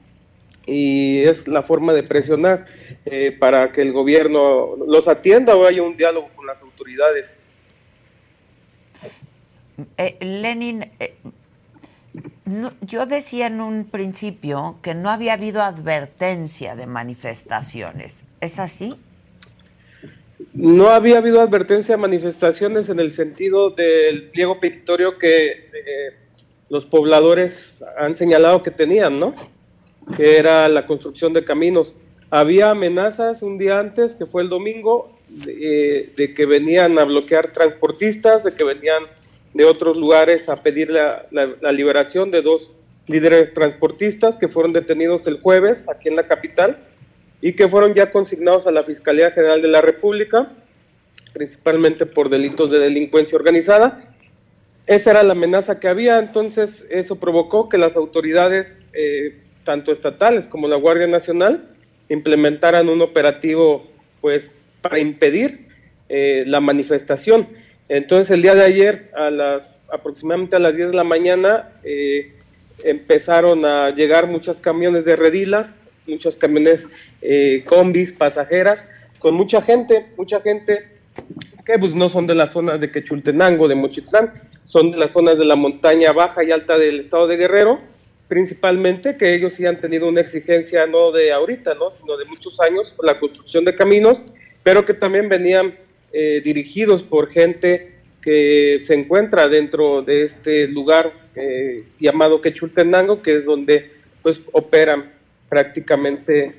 y 0.65 1.19
es 1.23 1.47
la 1.47 1.61
forma 1.61 1.93
de 1.93 2.03
presionar 2.03 2.65
eh, 3.05 3.35
para 3.37 3.71
que 3.71 3.81
el 3.81 3.91
gobierno 3.91 4.75
los 4.87 5.07
atienda 5.07 5.55
o 5.55 5.65
haya 5.65 5.83
un 5.83 5.97
diálogo 5.97 6.29
con 6.35 6.47
las 6.47 6.59
autoridades. 6.61 7.37
Eh, 9.97 10.17
Lenin, 10.21 10.83
eh, 10.99 11.15
yo 12.81 13.05
decía 13.05 13.47
en 13.47 13.59
un 13.59 13.85
principio 13.85 14.77
que 14.81 14.93
no 14.93 15.09
había 15.09 15.33
habido 15.33 15.61
advertencia 15.61 16.75
de 16.75 16.85
manifestaciones. 16.85 18.27
¿Es 18.39 18.59
así? 18.59 18.95
No 20.53 20.89
había 20.89 21.17
habido 21.17 21.41
advertencia 21.41 21.95
de 21.95 22.01
manifestaciones 22.01 22.87
en 22.87 22.99
el 22.99 23.11
sentido 23.11 23.71
del 23.71 24.29
pliego 24.29 24.59
petitorio 24.59 25.17
que 25.17 25.47
eh, 25.47 26.13
los 26.69 26.85
pobladores 26.85 27.83
han 27.97 28.15
señalado 28.15 28.63
que 28.63 28.71
tenían, 28.71 29.19
¿no? 29.19 29.35
Que 30.15 30.37
era 30.37 30.69
la 30.69 30.85
construcción 30.85 31.33
de 31.33 31.43
caminos. 31.43 31.93
Había 32.29 32.69
amenazas 32.69 33.41
un 33.41 33.57
día 33.57 33.79
antes, 33.79 34.15
que 34.15 34.25
fue 34.25 34.43
el 34.43 34.49
domingo, 34.49 35.11
de, 35.27 36.13
de 36.15 36.33
que 36.33 36.45
venían 36.45 36.97
a 36.99 37.03
bloquear 37.03 37.51
transportistas, 37.51 38.43
de 38.43 38.53
que 38.53 38.63
venían 38.63 39.03
de 39.55 39.63
otros 39.63 39.95
lugares 39.95 40.49
a 40.49 40.57
pedir 40.57 40.91
la, 40.91 41.27
liberación 41.71 42.29
de 42.29 42.41
dos 42.41 42.75
líderes 43.07 43.53
transportistas 43.53 44.35
que 44.35 44.49
fueron 44.49 44.73
detenidos 44.73 45.25
el 45.27 45.39
jueves 45.39 45.87
aquí 45.87 46.09
en 46.09 46.17
la 46.17 46.27
capital 46.27 46.77
y 47.39 47.53
que 47.53 47.69
fueron 47.69 47.93
ya 47.93 48.11
consignados 48.11 48.67
a 48.67 48.71
la 48.71 48.83
Fiscalía 48.83 49.31
General 49.31 49.61
de 49.61 49.69
la 49.69 49.79
República, 49.79 50.51
principalmente 51.31 52.05
por 52.05 52.27
delitos 52.27 52.69
de 52.69 52.79
delincuencia 52.79 53.37
organizada. 53.37 54.13
Esa 54.87 55.11
era 55.11 55.23
la 55.23 55.31
amenaza 55.31 55.79
que 55.79 55.87
había, 55.87 56.19
entonces 56.19 56.85
eso 56.89 57.15
provocó 57.15 57.69
que 57.69 57.77
las 57.77 57.95
autoridades, 57.95 58.75
eh, 58.91 59.37
tanto 59.63 59.93
estatales 59.93 60.49
como 60.49 60.67
la 60.67 60.75
Guardia 60.75 61.07
Nacional, 61.07 61.69
implementaran 62.09 62.89
un 62.89 63.01
operativo 63.01 63.87
pues 64.19 64.53
para 64.81 64.99
impedir 64.99 65.69
eh, 66.09 66.43
la 66.45 66.59
manifestación. 66.59 67.47
Entonces 67.89 68.31
el 68.31 68.41
día 68.41 68.55
de 68.55 68.63
ayer, 68.63 69.09
a 69.15 69.29
las 69.29 69.63
aproximadamente 69.91 70.55
a 70.55 70.59
las 70.59 70.75
10 70.75 70.89
de 70.89 70.95
la 70.95 71.03
mañana, 71.03 71.69
eh, 71.83 72.33
empezaron 72.83 73.65
a 73.65 73.89
llegar 73.89 74.27
muchos 74.27 74.59
camiones 74.59 75.05
de 75.05 75.15
redilas, 75.15 75.73
muchos 76.07 76.35
camiones 76.37 76.85
eh, 77.21 77.63
combis, 77.65 78.11
pasajeras, 78.11 78.87
con 79.19 79.35
mucha 79.35 79.61
gente, 79.61 80.07
mucha 80.17 80.41
gente 80.41 80.89
que 81.65 81.79
pues 81.79 81.95
no 81.95 82.09
son 82.09 82.27
de 82.27 82.35
las 82.35 82.51
zonas 82.51 82.79
de 82.79 82.91
Quechultenango, 82.91 83.67
de 83.67 83.75
Mochitlán, 83.75 84.31
son 84.65 84.91
de 84.91 84.97
las 84.97 85.11
zonas 85.11 85.37
de 85.37 85.45
la 85.45 85.55
montaña 85.55 86.11
baja 86.11 86.43
y 86.43 86.51
alta 86.51 86.77
del 86.77 86.99
estado 86.99 87.27
de 87.27 87.37
Guerrero, 87.37 87.79
principalmente 88.27 89.17
que 89.17 89.33
ellos 89.33 89.53
sí 89.53 89.65
han 89.65 89.79
tenido 89.79 90.07
una 90.07 90.21
exigencia 90.21 90.85
no 90.85 91.11
de 91.11 91.31
ahorita, 91.31 91.73
¿no? 91.75 91.89
sino 91.91 92.17
de 92.17 92.25
muchos 92.25 92.59
años 92.59 92.93
por 92.95 93.05
la 93.05 93.19
construcción 93.19 93.65
de 93.65 93.75
caminos, 93.75 94.21
pero 94.63 94.85
que 94.85 94.93
también 94.93 95.29
venían 95.29 95.75
eh, 96.11 96.41
dirigidos 96.43 97.03
por 97.03 97.29
gente 97.29 97.95
que 98.21 98.81
se 98.83 98.93
encuentra 98.93 99.47
dentro 99.47 100.01
de 100.01 100.23
este 100.23 100.67
lugar 100.67 101.11
eh, 101.35 101.83
llamado 101.99 102.41
Quechultenango, 102.41 103.21
que 103.21 103.37
es 103.37 103.45
donde 103.45 103.91
pues 104.23 104.41
operan 104.51 105.11
prácticamente 105.49 106.55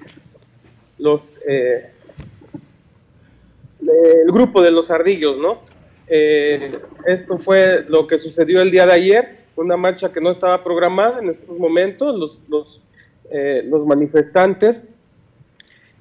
los 0.99 1.23
eh, 1.49 1.91
el 3.81 4.33
grupo 4.33 4.63
de 4.63 4.71
los 4.71 4.91
ardillos, 4.91 5.39
¿no? 5.39 5.63
esto 6.09 7.39
fue 7.39 7.85
lo 7.89 8.07
que 8.07 8.19
sucedió 8.19 8.63
el 8.63 8.71
día 8.71 8.87
de 8.87 8.93
ayer, 8.93 9.39
una 9.57 9.77
marcha 9.77 10.13
que 10.13 10.21
no 10.21 10.31
estaba 10.31 10.63
programada 10.63 11.19
en 11.19 11.31
estos 11.31 11.59
momentos, 11.59 12.17
los, 12.17 12.41
los, 12.49 12.81
los 13.65 13.87
manifestantes 13.87 14.83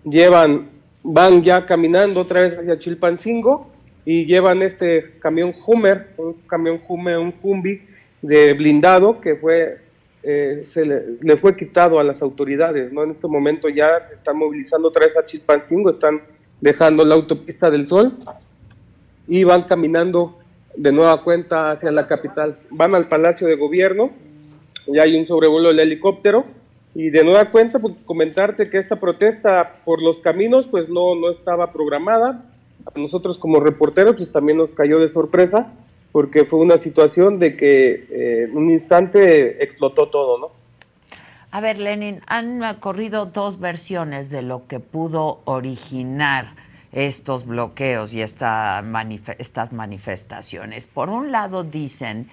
llevan 0.04 0.70
van 1.07 1.43
ya 1.43 1.65
caminando 1.65 2.21
otra 2.21 2.41
vez 2.41 2.57
hacia 2.57 2.79
Chilpancingo 2.79 3.69
y 4.05 4.25
llevan 4.25 4.63
este 4.63 5.19
camión 5.19 5.53
Hummer, 5.65 6.07
un 6.18 6.33
camión 6.48 6.81
Hummer, 6.87 7.20
un 7.20 7.33
Humbi 7.44 7.81
de 8.24 8.53
blindado 8.53 9.22
que 9.22 9.35
fue 9.35 9.77
eh, 10.24 10.65
se 10.74 10.83
le, 10.83 11.37
fue 11.37 11.55
quitado 11.55 12.00
a 12.00 12.03
las 12.03 12.24
autoridades, 12.24 12.91
¿no? 12.91 13.03
En 13.03 13.11
este 13.11 13.27
momento 13.27 13.70
ya 13.70 14.07
se 14.07 14.15
están 14.15 14.37
movilizando 14.37 14.87
otra 14.87 15.05
vez 15.05 15.15
a 15.15 15.24
Chilpancingo, 15.24 15.91
están 15.91 16.22
dejando 16.59 17.05
la 17.05 17.13
autopista 17.13 17.70
del 17.70 17.87
Sol 17.87 18.13
y 19.27 19.44
van 19.44 19.63
caminando 19.63 20.39
de 20.75 20.91
nueva 20.91 21.24
cuenta 21.24 21.72
hacia 21.72 21.91
la 21.91 22.07
capital. 22.07 22.57
Van 22.72 22.96
al 22.96 23.07
Palacio 23.07 23.46
de 23.46 23.55
Gobierno, 23.55 24.09
ya 24.87 25.03
hay 25.03 25.15
un 25.15 25.27
sobrevuelo 25.27 25.70
del 25.70 25.81
helicóptero 25.81 26.46
y 26.96 27.10
de 27.10 27.25
nueva 27.25 27.51
cuenta, 27.51 27.77
pues, 27.77 27.94
comentarte 28.05 28.70
que 28.70 28.79
esta 28.79 28.96
protesta 28.96 29.81
por 29.84 30.01
los 30.01 30.20
caminos, 30.20 30.66
pues 30.72 30.88
no, 30.88 31.14
no 31.14 31.29
estaba 31.29 31.74
programada. 31.74 32.46
A 32.86 32.98
nosotros 32.98 33.38
como 33.38 33.60
reporteros, 33.60 34.16
pues 34.16 34.31
también 34.31 34.58
nos 34.58 34.70
cayó 34.70 35.00
de 35.00 35.12
sorpresa, 35.12 35.74
porque 36.14 36.46
fue 36.46 36.60
una 36.60 36.77
situación 36.77 37.38
de 37.38 37.58
que 37.58 38.05
eh, 38.10 38.44
en 38.46 38.55
un 38.55 38.70
instante 38.70 39.62
explotó 39.62 40.08
todo, 40.08 40.40
¿no? 40.40 40.51
A 41.51 41.60
ver, 41.60 41.79
Lenin, 41.79 42.22
han 42.27 42.62
corrido 42.79 43.25
dos 43.25 43.60
versiones 43.60 44.29
de 44.29 44.42
lo 44.42 44.66
que 44.68 44.79
pudo 44.79 45.42
originar 45.44 46.55
estos 46.94 47.46
bloqueos 47.46 48.14
y 48.14 48.22
esta 48.22 48.81
estas 49.38 49.74
manifestaciones. 49.74 50.88
Por 50.88 51.10
un 51.10 51.31
lado 51.31 51.66
dicen 51.66 52.29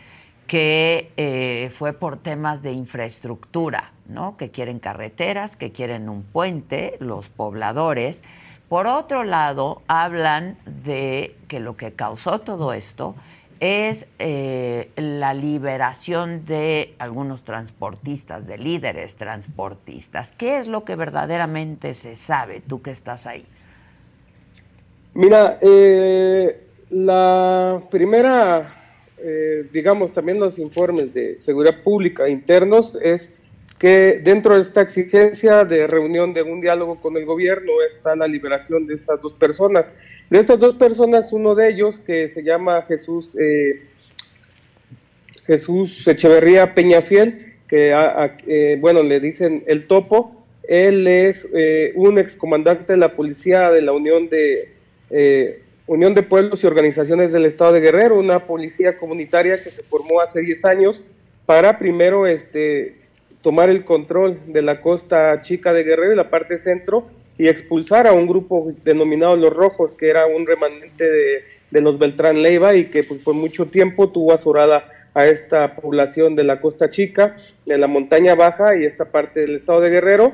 que 0.46 1.10
eh, 1.16 1.70
fue 1.70 1.92
por 1.92 2.16
temas 2.16 2.62
de 2.62 2.72
infraestructura, 2.72 3.92
¿no? 4.06 4.36
Que 4.36 4.50
quieren 4.50 4.78
carreteras, 4.78 5.56
que 5.56 5.72
quieren 5.72 6.08
un 6.08 6.22
puente, 6.22 6.96
los 7.00 7.28
pobladores. 7.28 8.24
Por 8.68 8.86
otro 8.86 9.24
lado, 9.24 9.82
hablan 9.86 10.56
de 10.66 11.36
que 11.48 11.60
lo 11.60 11.76
que 11.76 11.92
causó 11.92 12.40
todo 12.40 12.72
esto 12.72 13.14
es 13.60 14.08
eh, 14.18 14.90
la 14.96 15.34
liberación 15.34 16.44
de 16.44 16.96
algunos 16.98 17.44
transportistas, 17.44 18.46
de 18.48 18.58
líderes 18.58 19.16
transportistas. 19.16 20.32
¿Qué 20.32 20.58
es 20.58 20.66
lo 20.66 20.84
que 20.84 20.96
verdaderamente 20.96 21.94
se 21.94 22.16
sabe, 22.16 22.60
tú 22.60 22.82
que 22.82 22.90
estás 22.90 23.28
ahí? 23.28 23.46
Mira, 25.14 25.58
eh, 25.60 26.66
la 26.90 27.82
primera 27.88 28.81
eh, 29.24 29.66
digamos, 29.72 30.12
también 30.12 30.40
los 30.40 30.58
informes 30.58 31.14
de 31.14 31.38
seguridad 31.42 31.82
pública 31.82 32.28
internos 32.28 32.98
es 33.00 33.32
que 33.78 34.20
dentro 34.22 34.56
de 34.56 34.62
esta 34.62 34.80
exigencia 34.80 35.64
de 35.64 35.86
reunión 35.86 36.34
de 36.34 36.42
un 36.42 36.60
diálogo 36.60 37.00
con 37.00 37.16
el 37.16 37.24
gobierno 37.24 37.72
está 37.88 38.16
la 38.16 38.26
liberación 38.26 38.86
de 38.86 38.94
estas 38.94 39.20
dos 39.20 39.32
personas. 39.34 39.86
De 40.30 40.38
estas 40.38 40.58
dos 40.58 40.76
personas, 40.76 41.32
uno 41.32 41.54
de 41.54 41.70
ellos, 41.70 42.00
que 42.00 42.28
se 42.28 42.42
llama 42.42 42.82
Jesús, 42.82 43.36
eh, 43.38 43.82
Jesús 45.46 46.06
Echeverría 46.06 46.74
Peñafiel, 46.74 47.54
que, 47.68 47.92
eh, 48.46 48.76
bueno, 48.80 49.02
le 49.02 49.20
dicen 49.20 49.64
el 49.66 49.86
topo, 49.86 50.44
él 50.68 51.06
es 51.06 51.46
un 51.94 52.18
excomandante 52.18 52.92
de 52.92 52.98
la 52.98 53.14
policía 53.14 53.70
de 53.70 53.82
la 53.82 53.92
Unión 53.92 54.28
de 54.28 55.61
Unión 55.86 56.14
de 56.14 56.22
Pueblos 56.22 56.62
y 56.62 56.66
Organizaciones 56.66 57.32
del 57.32 57.44
Estado 57.44 57.72
de 57.72 57.80
Guerrero, 57.80 58.18
una 58.18 58.46
policía 58.46 58.96
comunitaria 58.96 59.62
que 59.62 59.70
se 59.70 59.82
formó 59.82 60.20
hace 60.20 60.40
10 60.40 60.64
años 60.64 61.02
para 61.44 61.78
primero 61.78 62.26
este, 62.26 62.96
tomar 63.42 63.68
el 63.68 63.84
control 63.84 64.38
de 64.46 64.62
la 64.62 64.80
costa 64.80 65.40
chica 65.42 65.72
de 65.72 65.82
Guerrero 65.82 66.12
y 66.12 66.16
la 66.16 66.30
parte 66.30 66.58
centro 66.58 67.06
y 67.36 67.48
expulsar 67.48 68.06
a 68.06 68.12
un 68.12 68.26
grupo 68.26 68.72
denominado 68.84 69.36
Los 69.36 69.52
Rojos, 69.52 69.94
que 69.96 70.08
era 70.08 70.26
un 70.26 70.46
remanente 70.46 71.04
de, 71.04 71.80
los 71.80 71.98
Beltrán 71.98 72.40
Leiva 72.40 72.74
y 72.74 72.86
que 72.86 73.02
pues, 73.02 73.20
por 73.20 73.34
mucho 73.34 73.66
tiempo 73.66 74.10
tuvo 74.10 74.32
azorada 74.32 74.84
a 75.14 75.24
esta 75.24 75.74
población 75.74 76.36
de 76.36 76.44
la 76.44 76.60
costa 76.60 76.90
chica, 76.90 77.36
de 77.66 77.78
la 77.78 77.86
montaña 77.86 78.34
baja 78.34 78.76
y 78.76 78.84
esta 78.84 79.06
parte 79.06 79.40
del 79.40 79.56
estado 79.56 79.80
de 79.80 79.90
Guerrero. 79.90 80.32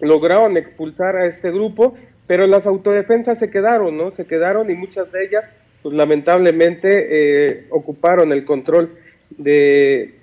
Lograron 0.00 0.56
expulsar 0.56 1.16
a 1.16 1.26
este 1.26 1.50
grupo 1.50 1.96
pero 2.26 2.46
las 2.46 2.66
autodefensas 2.66 3.38
se 3.38 3.50
quedaron, 3.50 3.96
¿no? 3.96 4.10
Se 4.10 4.26
quedaron 4.26 4.70
y 4.70 4.74
muchas 4.74 5.10
de 5.12 5.24
ellas, 5.24 5.44
pues 5.82 5.94
lamentablemente, 5.94 6.88
eh, 7.10 7.66
ocuparon 7.70 8.32
el 8.32 8.44
control 8.44 8.96
de, 9.30 10.14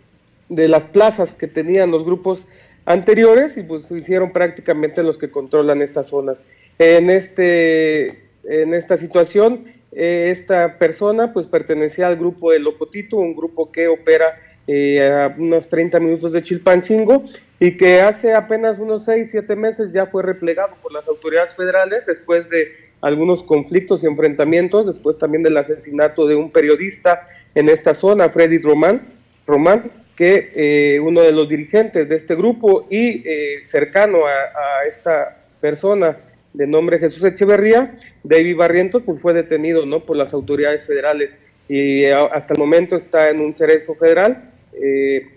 de 0.50 0.68
las 0.68 0.84
plazas 0.84 1.34
que 1.34 1.48
tenían 1.48 1.92
los 1.92 2.04
grupos 2.04 2.48
anteriores 2.86 3.58
y 3.58 3.64
pues 3.64 3.90
hicieron 3.92 4.32
prácticamente 4.32 5.04
los 5.04 5.18
que 5.18 5.32
controlan 5.32 5.82
estas 5.82 6.08
zonas. 6.08 6.42
En, 6.80 7.10
este, 7.10 8.24
en 8.44 8.74
esta 8.74 8.98
situación, 8.98 9.66
eh, 9.92 10.30
esta 10.32 10.78
persona 10.78 11.34
pues 11.34 11.48
pertenecía 11.48 12.08
al 12.08 12.18
grupo 12.18 12.52
de 12.52 12.60
Lopotito, 12.60 13.18
un 13.18 13.36
grupo 13.36 13.72
que 13.72 13.88
opera 13.88 14.40
eh, 14.68 15.06
a 15.06 15.36
unos 15.38 15.70
30 15.70 16.00
minutos 16.00 16.32
de 16.32 16.44
Chilpancingo 16.44 17.26
y 17.64 17.78
que 17.78 18.02
hace 18.02 18.34
apenas 18.34 18.78
unos 18.78 19.06
seis, 19.06 19.30
siete 19.32 19.56
meses 19.56 19.94
ya 19.94 20.08
fue 20.08 20.22
replegado 20.22 20.76
por 20.82 20.92
las 20.92 21.08
autoridades 21.08 21.54
federales 21.54 22.06
después 22.06 22.50
de 22.50 22.74
algunos 23.00 23.42
conflictos 23.42 24.04
y 24.04 24.08
enfrentamientos, 24.08 24.86
después 24.86 25.18
también 25.18 25.44
del 25.44 25.56
asesinato 25.56 26.28
de 26.28 26.36
un 26.36 26.52
periodista 26.52 27.26
en 27.56 27.70
esta 27.70 27.94
zona, 27.94 28.28
Freddy 28.28 28.58
Román, 28.58 29.14
Román 29.48 29.90
que 30.18 30.52
eh, 30.54 31.00
uno 31.00 31.22
de 31.22 31.32
los 31.32 31.48
dirigentes 31.48 32.10
de 32.10 32.18
este 32.18 32.36
grupo 32.36 32.86
y 32.90 33.24
eh, 33.26 33.64
cercano 33.70 34.26
a, 34.26 34.86
esta 34.90 35.46
persona 35.62 36.18
de 36.52 36.68
nombre 36.68 37.00
Jesús 37.00 37.24
Echeverría, 37.24 37.98
David 38.24 38.58
Barrientos, 38.58 39.04
pues 39.06 39.22
fue 39.22 39.32
detenido 39.32 39.86
¿no? 39.86 40.02
por 40.02 40.18
las 40.18 40.34
autoridades 40.34 40.86
federales 40.86 41.34
y 41.70 42.04
hasta 42.08 42.56
el 42.56 42.60
momento 42.60 42.98
está 42.98 43.30
en 43.30 43.40
un 43.40 43.56
cerezo 43.56 43.96
federal. 43.96 44.52
Eh, 44.74 45.30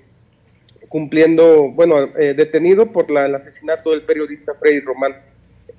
cumpliendo, 0.89 1.71
bueno, 1.71 1.97
eh, 2.19 2.35
detenido 2.35 2.93
por 2.93 3.11
el 3.11 3.35
asesinato 3.35 3.91
del 3.91 4.03
periodista 4.03 4.55
Freddy 4.55 4.81
Román. 4.81 5.17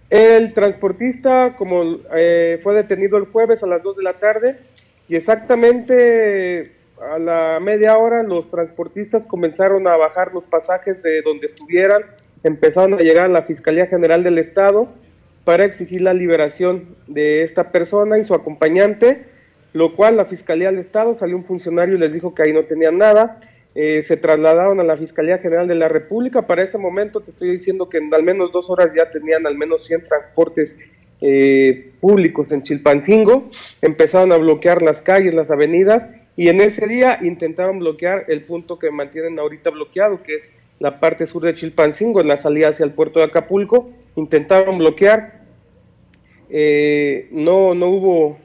El 0.10 0.54
transportista, 0.54 1.56
como 1.58 2.00
eh, 2.16 2.60
fue 2.64 2.76
detenido 2.76 3.18
el 3.18 3.26
jueves 3.26 3.64
a 3.64 3.68
las 3.68 3.84
2 3.84 3.98
de 3.98 4.04
la 4.04 4.14
tarde, 4.14 4.58
y 5.10 5.16
exactamente 5.16 6.72
a 7.02 7.20
la 7.20 7.60
media 7.62 7.98
hora 7.98 8.24
los 8.24 8.50
transportistas 8.50 9.26
comenzaron 9.26 9.88
a 9.88 9.98
bajar 9.98 10.34
los 10.34 10.44
pasajes 10.46 11.04
de 11.04 11.22
donde 11.22 11.48
estuvieran, 11.48 12.04
empezaron 12.44 12.96
a 12.96 12.98
llegar 12.98 13.26
a 13.26 13.30
la 13.30 13.44
Fiscalía 13.44 13.88
General 13.88 14.24
del 14.24 14.38
Estado 14.38 14.88
para 15.44 15.64
exigir 15.64 16.02
la 16.02 16.14
liberación 16.14 16.96
de 17.08 17.44
esta 17.44 17.72
persona 17.72 18.18
y 18.18 18.26
su 18.26 18.34
acompañante, 18.34 19.26
lo 19.74 19.96
cual 19.96 20.18
la 20.18 20.26
Fiscalía 20.26 20.72
del 20.72 20.80
Estado 20.80 21.16
salió 21.16 21.36
un 21.36 21.46
funcionario 21.46 21.96
y 21.96 22.00
les 22.00 22.14
dijo 22.14 22.34
que 22.34 22.44
ahí 22.44 22.54
no 22.54 22.64
tenían 22.64 22.98
nada, 22.98 23.40
eh, 23.80 24.02
se 24.02 24.18
trasladaron 24.18 24.80
a 24.80 24.84
la 24.84 24.98
Fiscalía 24.98 25.38
General 25.38 25.68
de 25.68 25.76
la 25.76 25.88
República. 25.88 26.48
Para 26.48 26.64
ese 26.64 26.80
momento 26.80 27.22
te 27.22 27.30
estoy 27.30 27.52
diciendo 27.52 27.88
que 27.88 28.00
en 28.00 28.12
al 28.12 28.24
menos 28.24 28.52
dos 28.52 28.72
horas 28.72 28.90
ya 28.98 29.12
tenían 29.12 29.46
al 29.46 29.56
menos 29.56 29.86
100 29.86 30.02
transportes 30.02 30.76
eh, 31.22 31.92
públicos 32.02 32.52
en 32.52 32.64
Chilpancingo. 32.64 33.52
Empezaron 33.84 34.32
a 34.32 34.38
bloquear 34.38 34.82
las 34.82 35.00
calles, 35.04 35.36
las 35.36 35.52
avenidas 35.52 36.08
y 36.36 36.48
en 36.48 36.60
ese 36.60 36.88
día 36.88 37.20
intentaron 37.22 37.78
bloquear 37.78 38.26
el 38.30 38.46
punto 38.46 38.80
que 38.80 38.90
mantienen 38.90 39.38
ahorita 39.38 39.70
bloqueado, 39.70 40.24
que 40.24 40.38
es 40.38 40.56
la 40.80 41.00
parte 41.00 41.28
sur 41.28 41.44
de 41.44 41.54
Chilpancingo, 41.54 42.20
en 42.20 42.30
la 42.30 42.38
salida 42.38 42.70
hacia 42.70 42.84
el 42.84 42.94
puerto 42.94 43.20
de 43.20 43.26
Acapulco. 43.26 43.92
Intentaron 44.16 44.80
bloquear, 44.80 45.44
eh, 46.50 47.28
no, 47.30 47.76
no 47.76 47.90
hubo 47.90 48.40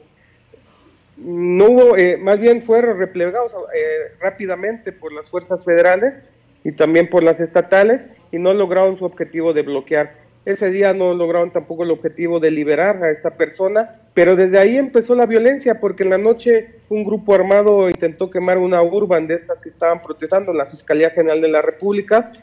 no 1.23 1.65
hubo, 1.65 1.97
eh, 1.97 2.17
más 2.17 2.39
bien 2.39 2.61
fueron 2.61 2.97
replegados 2.97 3.53
eh, 3.73 4.13
rápidamente 4.19 4.91
por 4.91 5.13
las 5.13 5.29
fuerzas 5.29 5.63
federales 5.63 6.19
y 6.63 6.73
también 6.73 7.09
por 7.09 7.23
las 7.23 7.39
estatales 7.39 8.05
y 8.31 8.39
no 8.39 8.53
lograron 8.53 8.97
su 8.97 9.05
objetivo 9.05 9.53
de 9.53 9.61
bloquear. 9.61 10.23
Ese 10.45 10.69
día 10.71 10.93
no 10.93 11.13
lograron 11.13 11.51
tampoco 11.51 11.83
el 11.83 11.91
objetivo 11.91 12.41
de 12.41 12.51
liberar 12.51 13.01
a 13.01 13.11
esta 13.11 13.37
persona, 13.37 14.01
pero 14.13 14.35
desde 14.35 14.59
ahí 14.59 14.75
empezó 14.75 15.15
la 15.15 15.25
violencia 15.25 15.79
porque 15.79 16.03
en 16.03 16.09
la 16.09 16.17
noche 16.17 16.81
un 16.89 17.05
grupo 17.05 17.33
armado 17.33 17.89
intentó 17.89 18.29
quemar 18.29 18.57
una 18.57 18.81
urban 18.81 19.25
de 19.25 19.35
estas 19.35 19.61
que 19.61 19.69
estaban 19.69 20.01
protestando 20.01 20.51
en 20.51 20.57
la 20.57 20.65
Fiscalía 20.65 21.11
General 21.11 21.39
de 21.39 21.47
la 21.47 21.61
República. 21.61 22.33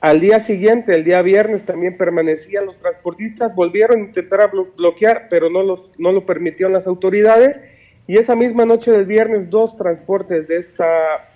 Al 0.00 0.20
día 0.20 0.38
siguiente, 0.38 0.94
el 0.94 1.02
día 1.02 1.20
viernes, 1.22 1.64
también 1.64 1.96
permanecían 1.96 2.66
los 2.66 2.78
transportistas, 2.78 3.56
volvieron 3.56 3.98
a 3.98 4.04
intentar 4.04 4.50
bloquear, 4.76 5.26
pero 5.28 5.50
no, 5.50 5.64
los, 5.64 5.92
no 5.98 6.12
lo 6.12 6.24
permitieron 6.24 6.72
las 6.72 6.86
autoridades 6.86 7.60
y 8.06 8.16
esa 8.16 8.34
misma 8.34 8.64
noche 8.64 8.90
del 8.90 9.06
viernes, 9.06 9.48
dos 9.48 9.76
transportes 9.76 10.48
de 10.48 10.56
esta, 10.56 10.86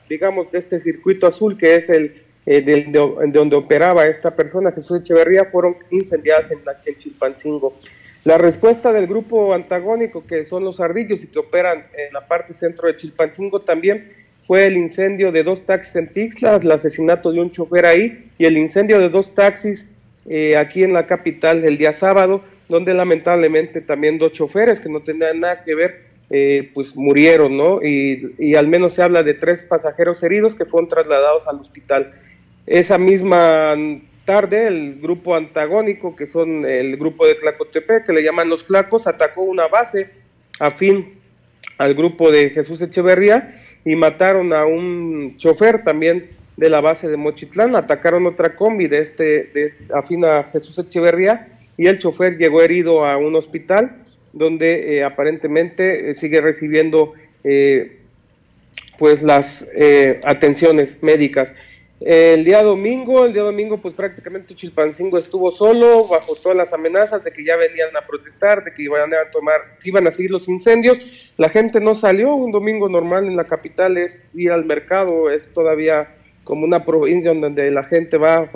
digamos, 0.09 0.50
de 0.50 0.59
este 0.59 0.81
circuito 0.81 1.26
azul, 1.26 1.57
que 1.57 1.76
es 1.76 1.88
el 1.88 2.22
eh, 2.46 2.62
de, 2.62 2.87
donde 3.33 3.57
operaba 3.57 4.05
esta 4.05 4.35
persona, 4.35 4.72
Jesús 4.72 5.00
Echeverría, 5.00 5.44
fueron 5.46 5.76
incendiadas 5.90 6.50
en, 6.50 6.61
la, 6.64 6.76
en 6.85 6.96
Chilpancingo. 6.96 7.74
La 8.24 8.38
respuesta 8.38 8.92
del 8.92 9.07
grupo 9.07 9.55
antagónico, 9.55 10.26
que 10.26 10.44
son 10.44 10.64
los 10.64 10.81
ardillos 10.81 11.22
y 11.22 11.29
que 11.29 11.38
operan 11.38 11.87
en 11.96 12.12
la 12.12 12.26
parte 12.26 12.52
centro 12.52 12.88
de 12.88 12.96
Chilpancingo, 12.96 13.62
también 13.62 14.12
fue 14.46 14.66
el 14.66 14.76
incendio 14.76 15.33
de 15.33 15.42
dos 15.42 15.66
taxis 15.66 15.96
en 15.96 16.12
Tixla, 16.12 16.57
el 16.57 16.70
asesinato 16.70 17.33
de 17.33 17.40
un 17.40 17.50
chofer 17.50 17.87
ahí 17.87 18.31
y 18.38 18.44
el 18.44 18.57
incendio 18.57 19.00
de 19.00 19.09
dos 19.09 19.35
taxis 19.35 19.87
eh, 20.29 20.57
aquí 20.57 20.83
en 20.83 20.92
la 20.92 21.07
capital 21.07 21.64
el 21.64 21.79
día 21.79 21.92
sábado, 21.92 22.42
donde 22.68 22.94
lamentablemente 22.94 23.81
también 23.81 24.18
dos 24.18 24.33
choferes 24.33 24.81
que 24.81 24.88
no 24.88 25.00
tenían 25.00 25.40
nada 25.40 25.62
que 25.64 25.74
ver 25.74 26.07
eh, 26.28 26.70
pues 26.74 26.96
murieron, 26.96 27.56
¿no? 27.56 27.80
Y, 27.82 28.54
al 28.56 28.66
menos 28.66 28.94
se 28.94 29.02
habla 29.02 29.22
de 29.22 29.34
tres 29.34 29.64
pasajeros 29.64 30.22
heridos 30.22 30.54
que 30.54 30.64
fueron 30.64 30.88
trasladados 30.88 31.46
al 31.46 31.60
hospital. 31.60 32.14
Esa 32.66 32.98
misma 32.98 33.76
tarde, 34.24 34.66
el 34.66 35.00
grupo 35.00 35.36
antagónico, 35.36 36.16
que 36.16 36.26
son 36.26 36.64
el 36.64 36.96
grupo 36.96 37.26
de 37.26 37.36
Tlacotepe, 37.36 38.02
que 38.04 38.12
le 38.12 38.24
llaman 38.24 38.48
los 38.48 38.64
Clacos, 38.64 39.06
atacó 39.06 39.42
una 39.42 39.68
base 39.68 40.10
afín 40.58 41.20
al 41.78 41.94
grupo 41.94 42.32
de 42.32 42.50
Jesús 42.50 42.80
Echeverría 42.80 43.62
y 43.84 43.94
mataron 43.94 44.52
a 44.52 44.66
un 44.66 45.36
chofer 45.36 45.84
también 45.84 46.30
de 46.56 46.70
la 46.70 46.80
base 46.80 47.06
de 47.08 47.16
Mochitlán, 47.16 47.76
atacaron 47.76 48.26
otra 48.26 48.56
combi 48.56 48.88
de 48.88 49.00
este, 49.00 49.44
de 49.54 49.66
este 49.66 49.94
afín 49.94 50.24
a 50.24 50.44
Jesús 50.44 50.76
Echeverría 50.78 51.48
y 51.76 51.86
el 51.86 51.98
chofer 51.98 52.36
llegó 52.36 52.62
herido 52.62 53.04
a 53.04 53.16
un 53.16 53.36
hospital 53.36 54.06
donde 54.37 54.99
eh, 54.99 55.03
aparentemente 55.05 56.11
eh, 56.11 56.14
sigue 56.14 56.42
recibiendo 56.42 57.14
eh, 57.42 58.01
pues 58.99 59.22
las 59.22 59.64
atenciones 60.25 61.03
médicas. 61.03 61.53
El 62.01 62.44
día 62.44 62.62
domingo, 62.62 63.25
el 63.25 63.33
día 63.33 63.42
domingo 63.42 63.79
pues 63.79 63.94
prácticamente 63.94 64.55
Chilpancingo 64.55 65.16
estuvo 65.16 65.51
solo 65.51 66.07
bajo 66.09 66.35
todas 66.35 66.57
las 66.57 66.72
amenazas 66.72 67.25
de 67.25 67.31
que 67.31 67.44
ya 67.44 67.57
venían 67.57 67.94
a 67.96 68.07
protestar, 68.07 68.64
de 68.64 68.72
que 68.72 68.83
iban 68.83 69.12
a 69.14 69.31
tomar, 69.31 69.57
iban 69.85 70.07
a 70.07 70.12
seguir 70.12 70.31
los 70.31 70.49
incendios. 70.49 70.99
La 71.38 71.49
gente 71.49 71.81
no 71.81 71.94
salió, 71.94 72.35
un 72.35 72.53
domingo 72.53 72.88
normal 72.88 73.27
en 73.27 73.37
la 73.37 73.44
capital 73.44 73.96
es 73.96 74.22
ir 74.35 74.53
al 74.53 74.66
mercado, 74.66 75.31
es 75.31 75.49
todavía 75.55 76.14
como 76.44 76.64
una 76.64 76.85
provincia 76.85 77.33
donde 77.33 77.70
la 77.70 77.85
gente 77.85 78.18
va, 78.18 78.51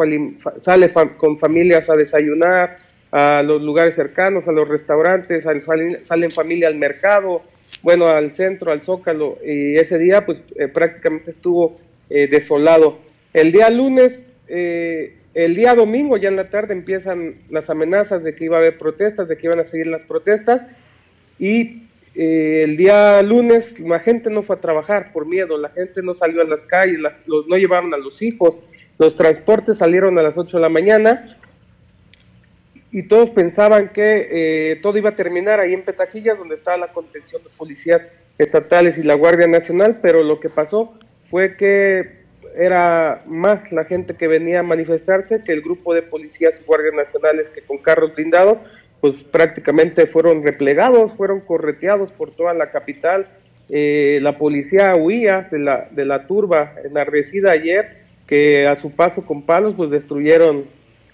sale 0.61 0.93
con 1.17 1.39
familias 1.39 1.89
a 1.89 1.97
desayunar, 1.97 2.90
a 3.11 3.43
los 3.43 3.61
lugares 3.61 3.97
cercanos, 3.97 4.47
a 4.47 4.53
los 4.53 4.69
restaurantes, 4.69 5.45
salen 5.45 6.31
familia 6.31 6.69
al 6.69 6.77
mercado, 6.77 7.43
bueno, 7.83 8.07
al 8.07 8.33
centro, 8.33 8.73
al 8.73 8.83
zócalo, 8.83 9.39
y 9.45 9.77
ese 9.77 9.99
día 9.99 10.25
pues 10.27 10.43
eh, 10.57 10.69
prácticamente 10.69 11.31
estuvo 11.31 11.79
eh, 12.09 12.29
desolado. 12.29 12.99
El 13.33 13.53
día 13.53 13.71
lunes, 13.71 14.23
eh, 14.49 15.17
el 15.35 15.55
día 15.55 15.75
domingo 15.75 16.17
ya 16.17 16.29
en 16.29 16.37
la 16.37 16.51
tarde 16.51 16.75
empiezan 16.75 17.37
las 17.49 17.71
amenazas 17.71 18.23
de 18.23 18.35
que 18.35 18.45
iba 18.45 18.57
a 18.57 18.61
haber 18.61 18.79
protestas, 18.79 19.29
de 19.29 19.37
que 19.37 19.47
iban 19.47 19.61
a 19.61 19.65
seguir 19.65 19.87
las 19.87 20.05
protestas, 20.05 20.67
y 21.39 21.85
el 22.13 22.77
día 22.77 23.23
lunes 23.23 23.79
la 23.79 24.01
gente 24.01 24.31
no 24.31 24.43
fue 24.43 24.57
a 24.57 24.61
trabajar 24.61 25.13
por 25.13 25.27
miedo, 25.27 25.57
la 25.57 25.71
gente 25.71 26.03
no 26.03 26.13
salió 26.13 26.43
a 26.43 26.45
las 26.45 26.65
calles, 26.65 27.01
los, 27.27 27.47
no 27.47 27.57
llevaron 27.57 27.95
a 27.95 27.99
los 27.99 28.21
hijos, 28.21 28.59
los 28.99 29.15
transportes 29.15 29.79
salieron 29.79 30.19
a 30.19 30.23
las 30.23 30.37
8 30.37 30.59
de 30.59 30.61
la 30.61 30.69
mañana, 30.69 31.39
y 32.93 33.05
todos 33.05 33.31
pensaban 33.31 33.91
que 33.91 34.29
eh, 34.73 34.77
todo 34.83 34.99
iba 34.99 35.11
a 35.11 35.17
terminar 35.17 35.61
ahí 35.61 35.73
en 35.73 35.83
Petaquillas, 35.83 36.39
donde 36.39 36.57
estaba 36.57 36.77
la 36.77 36.93
contención 36.93 37.43
de 37.43 37.51
policías 37.51 38.03
estatales 38.39 38.99
y 38.99 39.03
la 39.03 39.15
Guardia 39.15 39.47
Nacional, 39.47 40.01
pero 40.03 40.23
lo 40.23 40.41
que 40.41 40.49
pasó 40.49 40.95
fue 41.25 41.57
que 41.57 42.21
era 42.57 43.23
más 43.27 43.71
la 43.71 43.85
gente 43.85 44.15
que 44.15 44.27
venía 44.27 44.61
a 44.61 44.65
manifestarse 44.65 45.45
que 45.45 45.53
el 45.53 45.63
grupo 45.63 45.95
de 45.95 46.03
policías 46.03 46.61
y 46.61 46.65
guardias 46.65 46.95
nacionales 46.95 47.49
que 47.49 47.63
con 47.63 47.79
carros 47.79 48.15
blindados, 48.17 48.59
pues 49.01 49.23
prácticamente 49.23 50.07
fueron 50.07 50.43
replegados, 50.43 51.13
fueron 51.15 51.41
correteados 51.41 52.11
por 52.11 52.33
toda 52.33 52.55
la 52.55 52.71
capital. 52.71 53.29
Eh, 53.69 54.19
la 54.21 54.37
policía 54.37 54.97
huía 54.97 55.49
de 55.51 55.61
la, 55.61 55.89
de 55.93 56.05
la 56.05 56.27
turba 56.27 56.75
enardecida 56.85 57.53
ayer, 57.53 57.99
que 58.27 58.67
a 58.67 58.77
su 58.77 58.91
paso 58.91 59.25
con 59.25 59.43
palos, 59.43 59.75
pues 59.77 59.91
destruyeron 59.91 60.65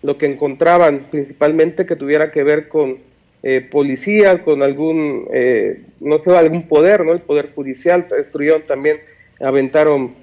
lo 0.07 0.19
que 0.19 0.27
encontraban 0.27 1.09
principalmente 1.11 1.85
que 1.85 1.97
tuviera 1.97 2.31
que 2.31 2.45
ver 2.45 2.69
con 2.69 2.99
eh, 3.43 3.61
policía, 3.61 4.45
con 4.45 4.63
algún, 4.63 5.27
eh, 5.33 5.83
no 5.99 6.23
sé, 6.23 6.31
algún 6.37 6.69
poder, 6.69 7.05
¿no? 7.05 7.13
El 7.13 7.19
poder 7.19 7.51
judicial, 7.53 8.07
destruyeron 8.09 8.63
también, 8.67 8.99
aventaron, 9.41 10.15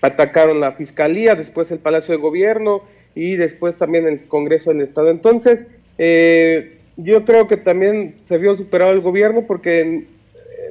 atacaron 0.00 0.58
la 0.58 0.72
fiscalía, 0.72 1.34
después 1.34 1.70
el 1.70 1.80
Palacio 1.80 2.14
de 2.14 2.20
Gobierno 2.20 2.82
y 3.14 3.36
después 3.36 3.74
también 3.76 4.06
el 4.06 4.22
Congreso 4.26 4.70
del 4.70 4.80
Estado. 4.80 5.10
Entonces, 5.10 5.66
eh, 5.98 6.78
yo 6.96 7.26
creo 7.26 7.46
que 7.46 7.58
también 7.58 8.14
se 8.24 8.38
vio 8.38 8.56
superado 8.56 8.92
el 8.92 9.02
gobierno 9.02 9.44
porque 9.46 10.04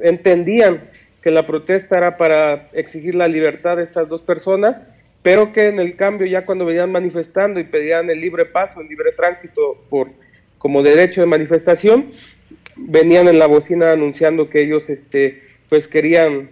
entendían 0.02 0.90
que 1.22 1.30
la 1.30 1.46
protesta 1.46 1.98
era 1.98 2.16
para 2.16 2.68
exigir 2.72 3.14
la 3.14 3.28
libertad 3.28 3.76
de 3.76 3.84
estas 3.84 4.08
dos 4.08 4.22
personas 4.22 4.80
pero 5.22 5.52
que 5.52 5.68
en 5.68 5.78
el 5.80 5.96
cambio 5.96 6.26
ya 6.26 6.44
cuando 6.44 6.64
venían 6.64 6.92
manifestando 6.92 7.60
y 7.60 7.64
pedían 7.64 8.08
el 8.10 8.20
libre 8.20 8.46
paso, 8.46 8.80
el 8.80 8.88
libre 8.88 9.12
tránsito 9.12 9.84
por 9.88 10.08
como 10.58 10.82
derecho 10.82 11.20
de 11.20 11.26
manifestación, 11.26 12.12
venían 12.76 13.28
en 13.28 13.38
la 13.38 13.46
bocina 13.46 13.92
anunciando 13.92 14.48
que 14.48 14.62
ellos 14.62 14.88
este 14.88 15.42
pues 15.68 15.88
querían 15.88 16.50